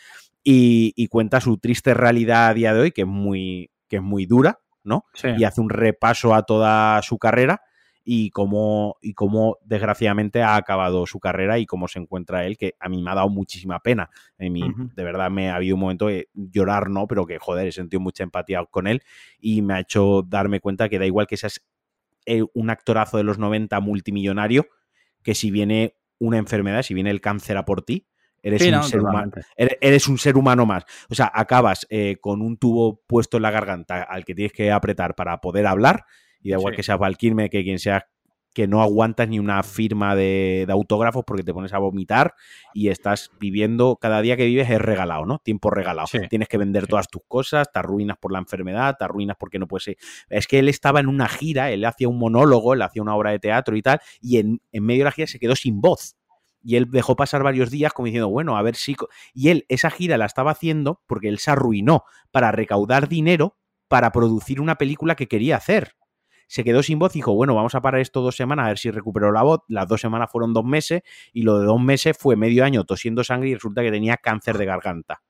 y, 0.43 0.93
y 0.97 1.07
cuenta 1.07 1.39
su 1.39 1.57
triste 1.57 1.93
realidad 1.93 2.47
a 2.47 2.53
día 2.53 2.73
de 2.73 2.81
hoy, 2.81 2.91
que 2.91 3.03
es 3.03 3.07
muy, 3.07 3.71
que 3.87 3.95
es 3.95 4.01
muy 4.01 4.25
dura, 4.25 4.59
¿no? 4.83 5.05
Sí. 5.13 5.29
Y 5.37 5.45
hace 5.45 5.61
un 5.61 5.69
repaso 5.69 6.35
a 6.35 6.43
toda 6.43 7.01
su 7.01 7.17
carrera 7.17 7.61
y 8.03 8.31
cómo, 8.31 8.97
y 9.01 9.13
cómo 9.13 9.57
desgraciadamente 9.63 10.41
ha 10.41 10.55
acabado 10.55 11.05
su 11.07 11.19
carrera 11.19 11.57
y 11.59 11.65
cómo 11.65 11.87
se 11.87 11.99
encuentra 11.99 12.45
él, 12.45 12.57
que 12.57 12.75
a 12.79 12.89
mí 12.89 13.01
me 13.01 13.11
ha 13.11 13.15
dado 13.15 13.29
muchísima 13.29 13.79
pena. 13.79 14.09
En 14.37 14.51
mí. 14.53 14.61
De 14.95 15.03
verdad, 15.03 15.31
me 15.31 15.49
ha 15.49 15.55
habido 15.55 15.75
un 15.75 15.81
momento 15.81 16.07
de 16.07 16.29
llorar, 16.33 16.89
no, 16.89 17.07
pero 17.07 17.25
que 17.25 17.39
joder, 17.39 17.67
he 17.67 17.71
sentido 17.71 18.01
mucha 18.01 18.23
empatía 18.23 18.63
con 18.69 18.87
él 18.87 19.01
y 19.39 19.61
me 19.61 19.75
ha 19.75 19.79
hecho 19.79 20.23
darme 20.27 20.59
cuenta 20.59 20.89
que 20.89 20.99
da 20.99 21.05
igual 21.05 21.27
que 21.27 21.37
seas 21.37 21.65
eh, 22.25 22.43
un 22.53 22.69
actorazo 22.69 23.17
de 23.17 23.23
los 23.23 23.37
90 23.39 23.79
multimillonario, 23.79 24.67
que 25.23 25.35
si 25.35 25.51
viene 25.51 25.95
una 26.19 26.37
enfermedad, 26.37 26.83
si 26.83 26.93
viene 26.93 27.09
el 27.09 27.21
cáncer 27.21 27.57
a 27.57 27.65
por 27.65 27.83
ti, 27.83 28.07
eres 28.41 28.61
Sí, 28.61 28.67
un 28.67 28.75
no, 28.75 28.83
ser 28.83 28.99
humano. 29.01 29.31
eres 29.55 30.07
un 30.09 30.17
ser 30.17 30.37
humano 30.37 30.65
más. 30.65 30.83
O 31.09 31.15
sea, 31.15 31.31
acabas 31.33 31.87
eh, 31.89 32.17
con 32.19 32.41
un 32.41 32.57
tubo 32.57 33.01
puesto 33.07 33.37
en 33.37 33.43
la 33.43 33.51
garganta 33.51 34.03
al 34.03 34.25
que 34.25 34.35
tienes 34.35 34.51
que 34.51 34.71
apretar 34.71 35.15
para 35.15 35.39
poder 35.39 35.65
hablar. 35.65 36.03
Y 36.43 36.51
da 36.51 36.57
igual 36.57 36.73
Sí. 36.73 36.77
que 36.77 36.83
sea 36.83 36.97
Valkyrie, 36.97 37.49
que 37.49 37.63
quien 37.63 37.79
sea, 37.79 38.05
que 38.53 38.67
no 38.67 38.83
aguantas 38.83 39.27
ni 39.27 39.39
una 39.39 39.63
firma 39.63 40.15
de, 40.15 40.65
de 40.67 40.71
autógrafos 40.73 41.23
porque 41.25 41.41
te 41.41 41.55
pones 41.55 41.73
a 41.73 41.79
vomitar 41.79 42.35
y 42.75 42.89
estás 42.89 43.31
viviendo, 43.39 43.97
cada 43.99 44.21
día 44.21 44.37
que 44.37 44.45
vives 44.45 44.69
es 44.69 44.79
regalado, 44.79 45.25
¿no? 45.25 45.39
Tiempo 45.39 45.71
regalado. 45.71 46.05
Sí. 46.07 46.19
Tienes 46.29 46.47
que 46.49 46.59
vender 46.59 46.83
Sí. 46.83 46.89
todas 46.89 47.07
tus 47.07 47.23
cosas, 47.27 47.71
te 47.71 47.79
arruinas 47.79 48.17
por 48.19 48.31
la 48.31 48.37
enfermedad, 48.37 48.95
te 48.99 49.05
arruinas 49.05 49.37
porque 49.39 49.57
no 49.57 49.67
puedes. 49.67 49.95
Es 50.29 50.45
que 50.45 50.59
él 50.59 50.69
estaba 50.69 50.99
en 50.99 51.07
una 51.07 51.27
gira, 51.27 51.71
él 51.71 51.83
hacía 51.85 52.07
un 52.07 52.19
monólogo, 52.19 52.75
él 52.75 52.83
hacía 52.83 53.01
una 53.01 53.15
obra 53.15 53.31
de 53.31 53.39
teatro 53.39 53.75
y 53.75 53.81
tal, 53.81 53.99
y 54.21 54.37
en, 54.37 54.61
en 54.71 54.83
medio 54.85 54.99
de 54.99 55.05
la 55.05 55.11
gira 55.13 55.25
se 55.25 55.39
quedó 55.39 55.55
sin 55.55 55.81
voz. 55.81 56.15
Y 56.65 56.75
él 56.75 56.91
dejó 56.91 57.15
pasar 57.15 57.41
varios 57.41 57.71
días 57.71 57.91
como 57.91 58.05
diciendo, 58.05 58.29
bueno, 58.29 58.55
a 58.55 58.61
ver 58.61 58.75
si... 58.75 58.93
co-". 58.93 59.09
Y 59.33 59.49
él 59.49 59.65
esa 59.67 59.89
gira 59.89 60.17
la 60.19 60.25
estaba 60.25 60.51
haciendo 60.51 61.01
porque 61.07 61.27
él 61.27 61.39
se 61.39 61.49
arruinó 61.49 62.03
para 62.31 62.51
recaudar 62.51 63.09
dinero 63.09 63.57
para 63.87 64.11
producir 64.11 64.61
una 64.61 64.75
película 64.75 65.15
que 65.15 65.27
quería 65.27 65.57
hacer. 65.57 65.95
Se 66.53 66.63
quedó 66.63 66.83
sin 66.83 66.99
voz 66.99 67.15
y 67.15 67.17
dijo, 67.17 67.33
bueno, 67.33 67.55
vamos 67.55 67.73
a 67.73 67.81
parar 67.81 67.99
esto 67.99 68.21
dos 68.21 68.35
semanas 68.35 68.65
a 68.65 68.67
ver 68.67 68.77
si 68.77 68.91
recupero 68.91 69.31
la 69.31 69.41
voz. 69.41 69.61
Las 69.69 69.87
dos 69.87 69.99
semanas 69.99 70.29
fueron 70.31 70.53
dos 70.53 70.63
meses 70.63 71.01
y 71.31 71.41
lo 71.41 71.57
de 71.57 71.65
dos 71.65 71.81
meses 71.81 72.15
fue 72.15 72.35
medio 72.35 72.63
año 72.63 72.83
tosiendo 72.83 73.23
sangre 73.23 73.49
y 73.49 73.53
resulta 73.55 73.81
que 73.81 73.89
tenía 73.89 74.17
cáncer 74.17 74.59
de 74.59 74.65
garganta. 74.67 75.23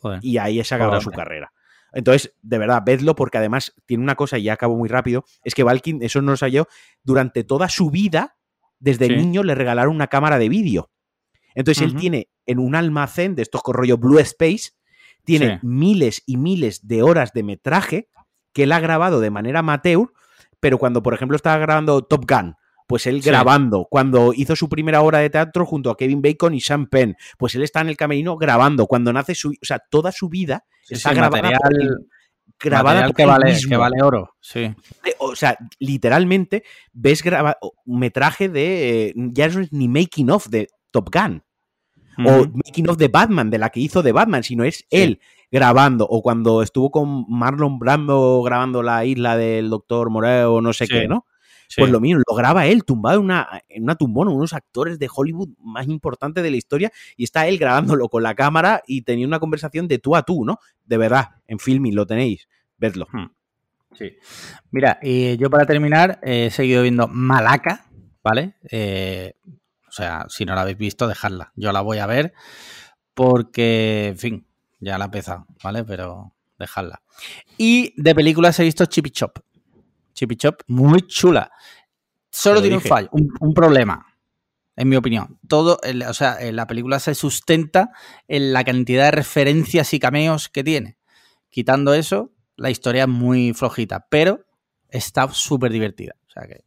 Joder. 0.00 0.20
Y 0.22 0.38
ahí 0.38 0.62
se 0.62 0.76
acabó 0.76 1.00
su 1.00 1.10
carrera. 1.10 1.52
Entonces, 1.92 2.32
de 2.42 2.58
verdad, 2.58 2.84
vedlo 2.86 3.16
porque 3.16 3.38
además 3.38 3.74
tiene 3.86 4.04
una 4.04 4.14
cosa 4.14 4.38
y 4.38 4.44
ya 4.44 4.52
acabo 4.52 4.76
muy 4.76 4.88
rápido, 4.88 5.24
es 5.42 5.56
que 5.56 5.64
Valkin, 5.64 6.00
eso 6.00 6.22
no 6.22 6.30
lo 6.30 6.36
sabía 6.36 6.58
yo, 6.60 6.66
durante 7.02 7.42
toda 7.42 7.68
su 7.68 7.90
vida, 7.90 8.36
desde 8.78 9.08
Sí. 9.08 9.16
niño 9.16 9.42
le 9.42 9.56
regalaron 9.56 9.96
una 9.96 10.06
cámara 10.06 10.38
de 10.38 10.48
vídeo. 10.48 10.92
Entonces 11.56 11.82
él 11.82 11.96
tiene 11.96 12.28
en 12.46 12.60
un 12.60 12.76
almacén 12.76 13.34
de 13.34 13.42
estos 13.42 13.64
con 13.64 13.74
rollo 13.74 13.98
Blue 13.98 14.20
Space, 14.20 14.74
tiene 15.24 15.58
Sí. 15.58 15.66
miles 15.66 16.22
y 16.24 16.36
miles 16.36 16.86
de 16.86 17.02
horas 17.02 17.32
de 17.32 17.42
metraje 17.42 18.08
que 18.52 18.62
él 18.62 18.70
ha 18.70 18.78
grabado 18.78 19.18
de 19.18 19.30
manera 19.30 19.58
amateur, 19.58 20.12
pero 20.60 20.78
cuando, 20.78 21.02
por 21.02 21.14
ejemplo, 21.14 21.36
estaba 21.36 21.58
grabando 21.58 22.02
Top 22.02 22.24
Gun, 22.28 22.54
pues 22.86 23.06
él 23.06 23.22
Sí. 23.22 23.28
grabando, 23.28 23.86
cuando 23.90 24.32
hizo 24.34 24.56
su 24.56 24.68
primera 24.68 25.02
obra 25.02 25.18
de 25.18 25.28
teatro 25.30 25.66
junto 25.66 25.90
a 25.90 25.96
Kevin 25.96 26.22
Bacon 26.22 26.54
y 26.54 26.60
Sean 26.60 26.86
Penn, 26.86 27.16
pues 27.36 27.54
él 27.54 27.62
está 27.62 27.80
en 27.82 27.88
el 27.90 27.96
camerino 27.96 28.36
grabando, 28.36 28.86
cuando 28.86 29.12
nace 29.12 29.34
su, 29.34 29.50
o 29.50 29.52
sea, 29.64 29.78
toda 29.90 30.10
su 30.12 30.28
vida 30.28 30.64
Sí, 30.84 30.94
está 30.94 31.10
sí, 31.10 31.16
grabada, 31.16 31.42
por 31.42 31.50
material, 31.52 31.82
él- 31.82 32.06
grabada 32.58 33.00
material 33.02 33.08
por 33.10 33.16
que 33.16 33.22
él 33.22 33.28
vale, 33.28 33.44
mismo. 33.52 33.70
que 33.70 33.76
vale 33.76 34.02
oro. 34.02 34.30
Sí. 34.40 34.60
De- 35.04 35.14
O 35.18 35.36
sea, 35.36 35.58
literalmente 35.78 36.62
ves 36.92 37.22
graba 37.22 37.58
un 37.84 37.98
metraje 37.98 38.48
de, 38.48 39.08
eh, 39.08 39.14
ya 39.16 39.48
no 39.48 39.60
es 39.60 39.72
ni 39.72 39.88
making 39.88 40.30
of 40.30 40.48
de 40.48 40.68
Top 40.90 41.10
Gun, 41.12 41.42
o 42.24 42.46
making 42.52 42.88
of 42.88 42.96
de 42.96 43.08
Batman, 43.08 43.50
de 43.50 43.58
la 43.58 43.68
que 43.70 43.80
hizo 43.80 44.02
de 44.02 44.12
Batman, 44.12 44.42
sino 44.42 44.64
es 44.64 44.84
él 44.90 45.20
grabando, 45.50 46.06
o 46.08 46.22
cuando 46.22 46.62
estuvo 46.62 46.90
con 46.90 47.24
Marlon 47.28 47.78
Brando 47.78 48.42
grabando 48.42 48.82
la 48.82 49.04
isla 49.04 49.36
del 49.36 49.70
Doctor 49.70 50.10
Moreo, 50.10 50.60
no 50.60 50.72
sé 50.72 50.86
Sí. 50.86 50.92
qué, 50.94 51.08
¿no? 51.08 51.26
Sí. 51.68 51.82
Pues 51.82 51.90
lo 51.92 52.00
mismo, 52.00 52.22
lo 52.26 52.34
graba 52.34 52.66
él, 52.66 52.84
tumbado 52.84 53.18
en 53.18 53.24
una, 53.24 53.62
en 53.68 53.82
una 53.82 53.94
tumbona, 53.94 54.30
unos 54.30 54.54
actores 54.54 54.98
de 54.98 55.08
Hollywood 55.14 55.50
más 55.58 55.86
importantes 55.86 56.42
de 56.42 56.50
la 56.50 56.56
historia, 56.56 56.90
y 57.16 57.24
está 57.24 57.46
él 57.46 57.58
grabándolo 57.58 58.08
con 58.08 58.22
la 58.22 58.34
cámara 58.34 58.82
y 58.86 59.02
teniendo 59.02 59.28
una 59.28 59.38
conversación 59.40 59.86
de 59.86 59.98
tú 59.98 60.16
a 60.16 60.22
tú, 60.22 60.44
¿no? 60.46 60.60
De 60.86 60.96
verdad, 60.96 61.26
en 61.46 61.58
filming 61.58 61.94
lo 61.94 62.06
tenéis, 62.06 62.48
vedlo. 62.78 63.06
Sí. 63.94 64.16
Mira, 64.70 64.98
y 65.02 65.36
yo 65.36 65.50
para 65.50 65.66
terminar 65.66 66.20
eh, 66.22 66.46
he 66.46 66.50
seguido 66.50 66.82
viendo 66.82 67.06
Malaca, 67.08 67.86
¿vale? 68.22 68.54
Eh, 68.70 69.34
o 69.88 69.92
sea, 69.92 70.24
si 70.28 70.44
no 70.46 70.54
la 70.54 70.62
habéis 70.62 70.78
visto, 70.78 71.06
dejadla. 71.06 71.52
Yo 71.56 71.72
la 71.72 71.80
voy 71.82 71.98
a 71.98 72.06
ver 72.06 72.32
porque, 73.14 74.08
en 74.08 74.18
fin, 74.18 74.46
ya 74.80 74.98
la 74.98 75.04
he 75.04 75.06
empezado, 75.06 75.46
¿vale? 75.62 75.84
Pero 75.84 76.34
dejadla. 76.58 77.02
Y 77.56 77.94
de 78.00 78.14
películas 78.14 78.58
he 78.60 78.64
visto 78.64 78.86
Chippy 78.86 79.10
Chop. 79.10 79.38
Chippy 80.14 80.36
Chop, 80.36 80.62
muy 80.66 81.02
chula. 81.02 81.50
Solo 82.30 82.60
tiene 82.60 82.76
un 82.76 82.82
fallo, 82.88 83.08
un, 83.12 83.32
un 83.40 83.54
problema, 83.54 84.06
en 84.76 84.88
mi 84.88 84.96
opinión. 84.96 85.38
Todo, 85.48 85.78
el- 85.82 86.02
o 86.02 86.14
sea, 86.14 86.34
eh, 86.40 86.52
la 86.52 86.66
película 86.66 86.98
se 87.00 87.14
sustenta 87.14 87.90
en 88.26 88.52
la 88.52 88.64
cantidad 88.64 89.04
de 89.06 89.10
referencias 89.12 89.94
y 89.94 89.98
cameos 90.00 90.48
que 90.48 90.62
tiene. 90.64 90.98
Quitando 91.50 91.94
eso, 91.94 92.32
la 92.56 92.70
historia 92.70 93.02
es 93.04 93.08
muy 93.08 93.54
flojita, 93.54 94.06
pero 94.10 94.44
está 94.88 95.28
súper 95.32 95.72
divertida. 95.72 96.14
O 96.26 96.30
sea 96.30 96.46
que 96.46 96.64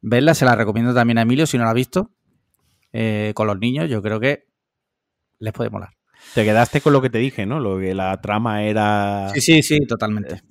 verla, 0.00 0.34
se 0.34 0.44
la 0.44 0.54
recomiendo 0.54 0.94
también 0.94 1.18
a 1.18 1.22
Emilio 1.22 1.46
si 1.46 1.58
no 1.58 1.64
la 1.64 1.70
ha 1.70 1.74
visto. 1.74 2.10
Eh, 2.92 3.32
con 3.34 3.46
los 3.46 3.58
niños, 3.58 3.88
yo 3.90 4.00
creo 4.02 4.18
que 4.20 4.46
les 5.38 5.52
puede 5.52 5.70
molar. 5.70 5.90
Te 6.34 6.44
quedaste 6.44 6.80
con 6.80 6.92
lo 6.92 7.00
que 7.02 7.10
te 7.10 7.18
dije, 7.18 7.46
¿no? 7.46 7.58
Lo 7.60 7.78
que 7.78 7.94
la 7.94 8.20
trama 8.20 8.62
era... 8.64 9.28
Sí, 9.34 9.40
sí, 9.40 9.62
sí, 9.62 9.80
totalmente. 9.86 10.42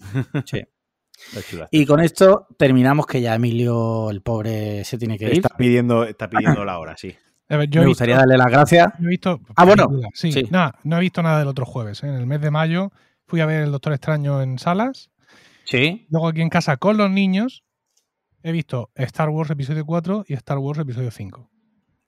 Sí. 0.45 0.61
Está 1.33 1.41
chula. 1.49 1.67
Y 1.71 1.85
con 1.85 1.99
esto 1.99 2.47
terminamos 2.57 3.05
que 3.07 3.21
ya 3.21 3.35
Emilio, 3.35 4.09
el 4.11 4.21
pobre, 4.21 4.83
se 4.83 4.97
tiene 4.97 5.17
que 5.17 5.25
ir. 5.25 5.31
Está 5.33 5.49
pidiendo, 5.57 6.03
está 6.03 6.29
pidiendo 6.29 6.63
la 6.63 6.77
hora, 6.79 6.95
sí. 6.95 7.15
A 7.49 7.57
ver, 7.57 7.69
yo 7.69 7.81
Me 7.81 7.87
visto- 7.87 7.91
gustaría 7.91 8.17
darle 8.17 8.37
las 8.37 8.47
gracias. 8.51 8.87
Yo 8.99 9.05
he 9.05 9.09
visto. 9.09 9.39
Ah, 9.55 9.65
bueno, 9.65 9.87
Sí, 10.13 10.31
sí. 10.31 10.43
nada, 10.51 10.75
no 10.83 10.97
he 10.97 11.01
visto 11.01 11.21
nada 11.23 11.39
del 11.39 11.47
otro 11.47 11.65
jueves. 11.65 12.03
¿eh? 12.03 12.07
En 12.07 12.13
el 12.15 12.27
mes 12.27 12.41
de 12.41 12.51
mayo 12.51 12.91
fui 13.25 13.39
a 13.41 13.45
ver 13.45 13.63
El 13.63 13.71
Doctor 13.71 13.93
Extraño 13.93 14.41
en 14.41 14.59
salas. 14.59 15.09
Sí. 15.65 16.05
Luego 16.09 16.27
aquí 16.27 16.41
en 16.41 16.49
casa 16.49 16.77
con 16.77 16.97
los 16.97 17.09
niños 17.09 17.63
he 18.43 18.51
visto 18.51 18.91
Star 18.95 19.29
Wars 19.29 19.49
Episodio 19.49 19.85
4 19.85 20.25
y 20.27 20.33
Star 20.33 20.57
Wars 20.59 20.79
Episodio 20.79 21.09
5. 21.11 21.49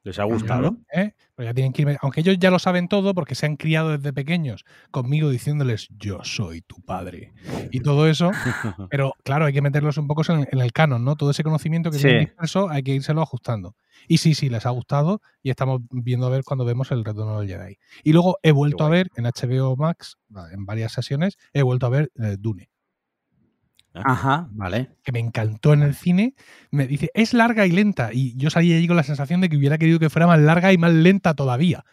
¿Les 0.04 0.20
ha 0.20 0.24
gustado? 0.26 0.78
¿eh? 0.94 1.14
Pero 1.40 1.52
ya 1.52 1.54
tienen 1.54 1.72
que 1.72 1.84
irme- 1.86 1.98
aunque 2.02 2.20
ellos 2.20 2.36
ya 2.38 2.52
lo 2.52 2.60
saben 2.60 2.90
todo 2.90 3.14
porque 3.14 3.34
se 3.34 3.46
han 3.46 3.56
criado 3.56 3.92
desde 3.98 4.12
pequeños 4.12 4.66
conmigo 4.92 5.30
diciéndoles 5.30 5.88
yo 5.98 6.20
soy 6.22 6.60
tu 6.60 6.82
padre 6.82 7.32
y 7.72 7.80
todo 7.80 8.08
eso, 8.10 8.32
pero 8.92 9.14
claro, 9.24 9.46
hay 9.46 9.54
que 9.54 9.62
meterlos 9.62 9.98
un 9.98 10.06
poco 10.08 10.22
en, 10.34 10.50
en 10.52 10.60
el 10.60 10.74
canon, 10.74 11.06
¿no? 11.06 11.16
Todo 11.16 11.32
ese 11.32 11.44
conocimiento 11.44 11.92
que 11.92 11.98
Sí. 11.98 12.04
tienen 12.04 12.26
disperso 12.26 12.70
hay 12.70 12.84
que 12.84 12.94
írselo 12.94 13.22
ajustando. 13.22 13.78
Y 14.10 14.18
sí, 14.18 14.36
sí, 14.36 14.50
les 14.50 14.66
ha 14.66 14.72
gustado 14.72 15.22
y 15.42 15.50
estamos 15.50 15.80
viendo 15.92 16.28
a 16.28 16.30
ver 16.30 16.44
cuando 16.44 16.66
vemos 16.66 16.92
el 16.92 17.06
retorno 17.06 17.40
del 17.40 17.48
Jedi. 17.48 17.78
Y 18.04 18.12
luego 18.12 18.38
he 18.44 18.52
vuelto 18.52 18.84
a 18.84 18.90
ver 18.90 19.08
en 19.16 19.24
HBO 19.26 19.78
Max, 19.78 20.18
en 20.52 20.66
varias 20.66 20.92
sesiones, 20.92 21.38
he 21.54 21.62
vuelto 21.62 21.86
a 21.86 21.90
ver 21.90 22.12
eh, 22.22 22.36
Dune 22.38 22.70
Ajá, 23.94 24.48
vale. 24.52 24.90
que 25.04 25.12
me 25.12 25.20
encantó 25.20 25.74
en 25.74 25.82
el 25.82 25.96
cine, 25.96 26.36
me 26.72 26.88
dice, 26.88 27.10
es 27.14 27.34
larga 27.34 27.66
y 27.66 27.72
lenta. 27.72 28.12
Y 28.14 28.36
yo 28.38 28.50
salí 28.50 28.72
allí 28.74 28.88
con 28.88 28.96
la 28.96 29.04
sensación 29.04 29.42
de 29.42 29.50
que 29.50 29.58
hubiera 29.58 29.78
querido 29.78 30.00
que 30.00 30.10
fuera 30.10 30.28
más 30.28 30.40
larga 30.40 30.72
y 30.72 30.78
más 30.78 30.94
lenta 30.94 31.34
todavía. 31.34 31.84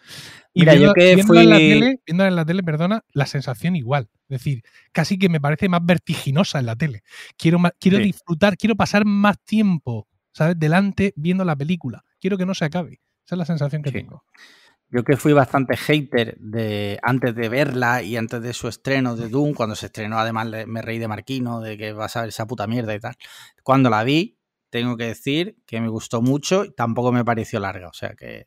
Y 0.52 0.60
Mira, 0.60 0.74
yo 0.74 0.92
que 0.92 1.14
viéndola 1.14 1.42
en 1.42 1.50
la 1.50 1.56
tele, 1.58 2.00
viéndola 2.06 2.28
en 2.28 2.36
la 2.36 2.44
tele, 2.44 2.62
perdona, 2.62 3.04
la 3.12 3.26
sensación 3.26 3.76
igual. 3.76 4.08
Es 4.28 4.40
decir, 4.40 4.62
casi 4.92 5.18
que 5.18 5.28
me 5.28 5.40
parece 5.40 5.68
más 5.68 5.80
vertiginosa 5.84 6.58
en 6.58 6.66
la 6.66 6.76
tele. 6.76 7.02
Quiero, 7.36 7.58
quiero 7.80 7.98
Sí. 7.98 8.04
disfrutar, 8.04 8.56
quiero 8.56 8.76
pasar 8.76 9.04
más 9.04 9.38
tiempo, 9.44 10.06
¿sabes? 10.32 10.58
Delante 10.58 11.12
viendo 11.16 11.44
la 11.44 11.56
película. 11.56 12.04
Quiero 12.20 12.36
que 12.38 12.46
no 12.46 12.54
se 12.54 12.64
acabe. 12.66 13.00
Esa 13.24 13.34
es 13.34 13.38
la 13.38 13.44
sensación 13.46 13.82
que 13.82 13.90
Sí. 13.90 13.96
tengo. 13.98 14.24
Yo 14.88 15.02
que 15.02 15.16
fui 15.16 15.32
bastante 15.32 15.76
hater 15.76 16.36
de 16.38 16.98
antes 17.02 17.34
de 17.34 17.48
verla 17.48 18.02
y 18.02 18.16
antes 18.16 18.40
de 18.40 18.52
su 18.52 18.68
estreno 18.68 19.16
de 19.16 19.28
Doom, 19.28 19.54
cuando 19.54 19.74
se 19.74 19.86
estrenó, 19.86 20.18
además 20.18 20.48
me 20.66 20.80
reí 20.80 20.98
de 20.98 21.08
Marquino, 21.08 21.60
de 21.60 21.76
que 21.76 21.92
vas 21.92 22.16
a 22.16 22.20
ver 22.20 22.28
esa 22.28 22.46
puta 22.46 22.66
mierda 22.66 22.94
y 22.94 23.00
tal. 23.00 23.16
Cuando 23.64 23.90
la 23.90 24.04
vi, 24.04 24.38
tengo 24.70 24.96
que 24.96 25.04
decir 25.04 25.56
que 25.66 25.80
me 25.80 25.88
gustó 25.88 26.22
mucho 26.22 26.64
y 26.64 26.72
tampoco 26.74 27.10
me 27.10 27.24
pareció 27.24 27.58
larga. 27.58 27.88
O 27.88 27.92
sea 27.92 28.14
que. 28.14 28.44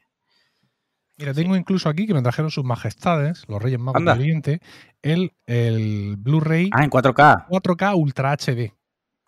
Mira, 1.18 1.34
tengo 1.34 1.58
incluso 1.58 1.90
aquí 1.90 2.08
que 2.08 2.14
me 2.14 2.22
trajeron 2.22 2.50
sus 2.50 2.64
majestades, 2.64 3.44
los 3.50 3.62
Reyes 3.62 3.80
Magos 3.80 4.00
del 4.02 4.10
Oriente, 4.10 4.62
el, 5.02 5.34
el 5.46 6.16
Blu-ray 6.18 6.70
Ah, 6.72 6.86
en 6.86 6.90
4K. 6.90 7.48
4K 7.50 7.96
Ultra 7.98 8.32
HD. 8.32 8.79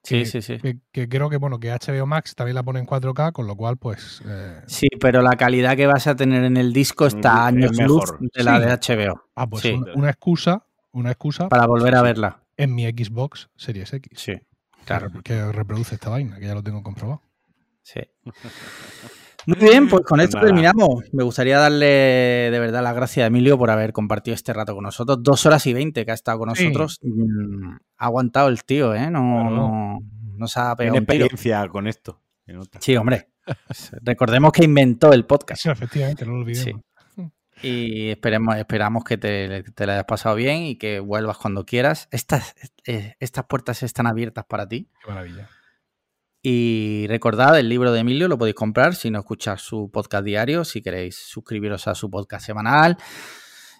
Sí, 0.03 0.19
que- 0.19 0.26
sí, 0.26 0.41
sí. 0.41 0.57
que, 0.57 0.80
que 0.91 1.07
creo 1.07 1.30
que 1.30 1.38
bueno 1.38 1.60
que 1.60 1.72
HBO 1.72 2.06
Max 2.07 2.34
también 2.36 2.56
la 2.56 2.64
pone 2.64 2.80
en 2.80 2.88
4K, 2.88 3.32
con 3.34 3.45
lo 3.45 3.56
cual 3.56 3.78
pues 3.78 4.22
eh, 4.26 4.61
Sí, 4.65 4.88
pero 4.99 5.22
la 5.22 5.36
calidad 5.36 5.76
que 5.78 5.86
vas 5.86 6.07
a 6.07 6.15
tener 6.15 6.44
en 6.44 6.57
el 6.57 6.73
disco 6.73 7.06
está 7.06 7.45
a 7.45 7.49
Es 7.49 7.56
años 7.56 7.72
luz 7.78 8.11
mejor. 8.11 8.19
de 8.34 8.44
la 8.44 8.56
Sí. 8.57 8.65
de 8.65 8.72
HBO. 9.07 9.23
ah, 9.36 9.48
pues 9.48 9.61
Sí. 9.64 9.72
un- 9.73 9.88
una 9.95 10.10
excusa, 10.10 10.65
una 10.91 11.11
excusa 11.11 11.49
Para 11.49 11.68
volver 11.68 11.94
a 11.95 12.02
verla. 12.02 12.41
en 12.57 12.73
mi 12.73 12.86
Xbox 12.90 13.49
Series 13.56 13.94
X. 13.94 14.11
Sí, 14.19 14.34
claro. 14.86 15.11
Que 15.23 15.52
reproduce 15.52 15.95
esta 15.95 16.10
vaina, 16.10 16.40
que 16.40 16.48
ya 16.48 16.56
lo 16.56 16.64
tengo 16.64 16.82
comprobado. 16.82 17.22
Sí. 17.84 18.02
Muy 19.45 19.57
bien, 19.59 19.88
pues 19.89 20.03
con 20.05 20.18
Pues 20.18 20.26
esto 20.30 20.38
nada. 20.38 20.47
terminamos. 20.47 21.03
Me 21.13 21.23
gustaría 21.23 21.57
darle 21.57 21.85
de 21.85 22.59
verdad 22.59 22.84
las 22.84 22.95
gracias 22.95 23.23
a 23.23 23.27
Emilio 23.27 23.57
por 23.57 23.69
haber 23.72 23.91
compartido 23.93 24.35
este 24.35 24.53
rato 24.53 24.73
con 24.76 24.84
nosotros. 24.84 25.19
Dos 25.22 25.45
horas 25.45 25.65
y 25.68 25.73
veinte 25.73 26.05
que 26.05 26.11
ha 26.11 26.15
estado 26.15 26.39
con 26.39 26.49
nosotros. 26.49 26.99
Mm, 27.01 27.76
Ha 27.97 28.05
aguantado 28.05 28.49
el 28.49 28.63
tío, 28.63 28.93
¿eh? 28.95 29.09
No, 29.09 29.19
Claro. 29.22 29.49
no, 29.55 29.99
no 30.38 30.47
se 30.47 30.59
ha 30.59 30.76
Tiene 30.76 31.01
pegado 31.01 31.05
tiro. 31.05 31.26
experiencia 31.26 31.68
con 31.69 31.88
esto. 31.88 32.22
Sí, 32.80 32.95
hombre. 32.97 33.30
Recordemos 34.03 34.51
que 34.51 34.63
inventó 34.65 35.13
el 35.13 35.26
podcast. 35.26 35.61
Sí, 35.63 35.69
efectivamente, 35.69 36.26
no 36.26 36.34
lo 36.34 36.39
olvidemos. 36.41 36.81
Y 37.63 38.09
esperemos, 38.09 38.55
esperamos 38.57 39.03
que 39.03 39.18
te, 39.19 39.63
te 39.76 39.85
la 39.85 39.93
hayas 39.93 40.05
pasado 40.05 40.35
bien 40.35 40.63
y 40.63 40.77
que 40.77 40.99
vuelvas 40.99 41.38
cuando 41.38 41.63
quieras. 41.63 42.07
Estas, 42.11 42.55
eh, 42.88 43.15
estas 43.19 43.45
puertas 43.45 43.84
están 43.84 44.07
abiertas 44.07 44.45
para 44.45 44.68
ti. 44.68 44.89
Qué 45.05 45.11
maravilla. 45.11 45.47
Y 46.43 47.05
recordad, 47.07 47.57
el 47.59 47.69
libro 47.69 47.91
de 47.91 47.99
Emilio 47.99 48.27
lo 48.27 48.38
podéis 48.38 48.55
comprar 48.55 48.95
si 48.95 49.11
no 49.11 49.19
escuchar 49.19 49.59
su 49.59 49.91
podcast 49.91 50.26
diario, 50.26 50.65
si 50.65 50.81
queréis 50.81 51.15
suscribiros 51.18 51.88
a 51.88 51.93
su 51.93 52.09
podcast 52.09 52.45
semanal, 52.45 52.97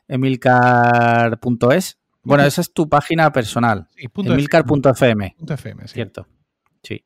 emilcar.es. 0.08 1.98
Bueno, 2.24 2.44
esa 2.44 2.62
es 2.62 2.72
tu 2.72 2.88
página 2.88 3.32
personal, 3.32 3.88
Sí, 3.96 4.08
emilcar.fm, 4.16 5.36
FM, 5.48 5.88
sí. 5.88 5.94
cierto. 5.96 6.28
Sí. 6.84 7.04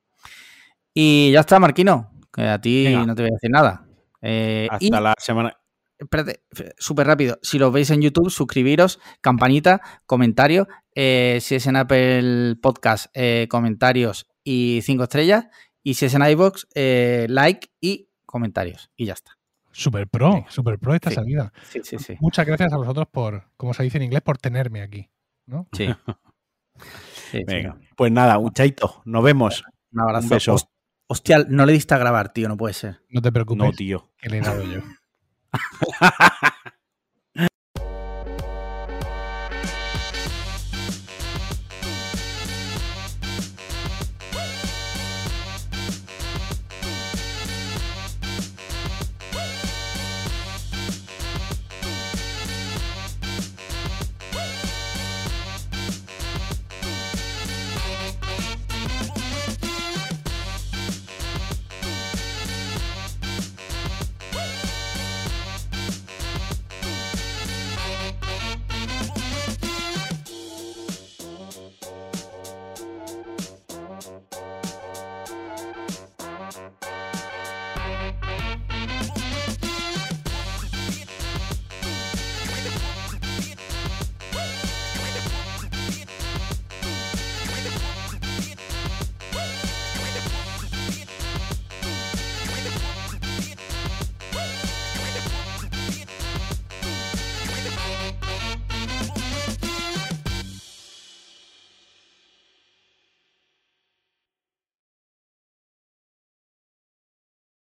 Y 0.94 1.32
ya 1.32 1.40
está, 1.40 1.57
Marquino, 1.60 2.11
que 2.34 2.41
a 2.49 2.60
ti 2.60 2.84
Venga. 2.86 3.06
no 3.06 3.15
te 3.15 3.22
voy 3.22 3.32
a 3.32 3.36
decir 3.36 3.49
nada. 3.49 3.88
Eh, 4.22 4.68
y- 4.82 4.88
Hasta 4.88 4.99
la 5.02 5.14
semana. 5.18 5.56
espérate, 5.98 6.44
súper 6.77 7.07
rápido. 7.07 7.40
Si 7.41 7.57
lo 7.60 7.72
veis 7.72 7.90
en 7.91 8.02
YouTube, 8.02 8.30
suscribiros, 8.30 8.99
campanita, 9.22 9.80
comentario. 10.06 10.68
eh, 10.98 11.40
si 11.41 11.56
es 11.56 11.68
en 11.68 11.76
Apple 11.77 12.56
Podcast, 12.61 13.06
eh, 13.14 13.48
comentarios 13.49 14.27
y 14.45 14.80
cinco 14.84 15.03
estrellas. 15.03 15.47
Y 15.84 15.95
si 15.95 16.05
es 16.05 16.13
en 16.13 16.26
iBox, 16.26 16.67
eh, 16.73 17.26
like 17.30 17.67
y 17.81 18.07
comentarios. 18.26 18.89
Y 18.95 19.05
ya 19.07 19.13
está. 19.13 19.38
Super 19.72 20.07
pro, 20.07 20.45
super 20.49 20.80
pro 20.80 20.93
esta 20.95 21.09
Sí. 21.09 21.15
salida. 21.15 21.51
Sí, 21.69 21.81
sí, 21.84 21.99
sí. 21.99 22.15
Muchas 22.22 22.45
gracias 22.45 22.72
a 22.72 22.77
vosotros 22.77 23.07
por, 23.11 23.51
como 23.57 23.73
se 23.73 23.84
dice 23.84 23.97
en 23.97 24.03
inglés, 24.03 24.22
por 24.22 24.38
tenerme 24.38 24.81
aquí. 24.81 25.09
¿no? 25.45 25.67
Sí. 25.73 25.88
Sí, 27.31 27.38
sí. 27.39 27.43
Venga. 27.47 27.77
Pues 27.95 28.11
nada, 28.11 28.38
un 28.38 28.51
chaito. 28.51 29.01
Nos 29.05 29.23
vemos. 29.23 29.63
Un 29.93 30.01
abrazo. 30.01 30.26
Un 30.26 30.30
beso. 30.30 30.53
Host- 30.55 30.69
Hostia, 31.07 31.45
no 31.47 31.65
le 31.65 31.72
diste 31.73 31.93
a 31.93 31.97
grabar, 31.97 32.34
tío, 32.34 32.49
no 32.49 32.57
puede 32.57 32.73
ser. 32.73 32.99
No 33.09 33.22
te 33.22 33.31
preocupes, 33.31 33.65
No, 33.65 33.72
tío. 33.72 34.11
que 34.17 34.27
le 34.30 34.39
he 34.39 34.41
dado 34.41 34.61
yo. 34.63 34.81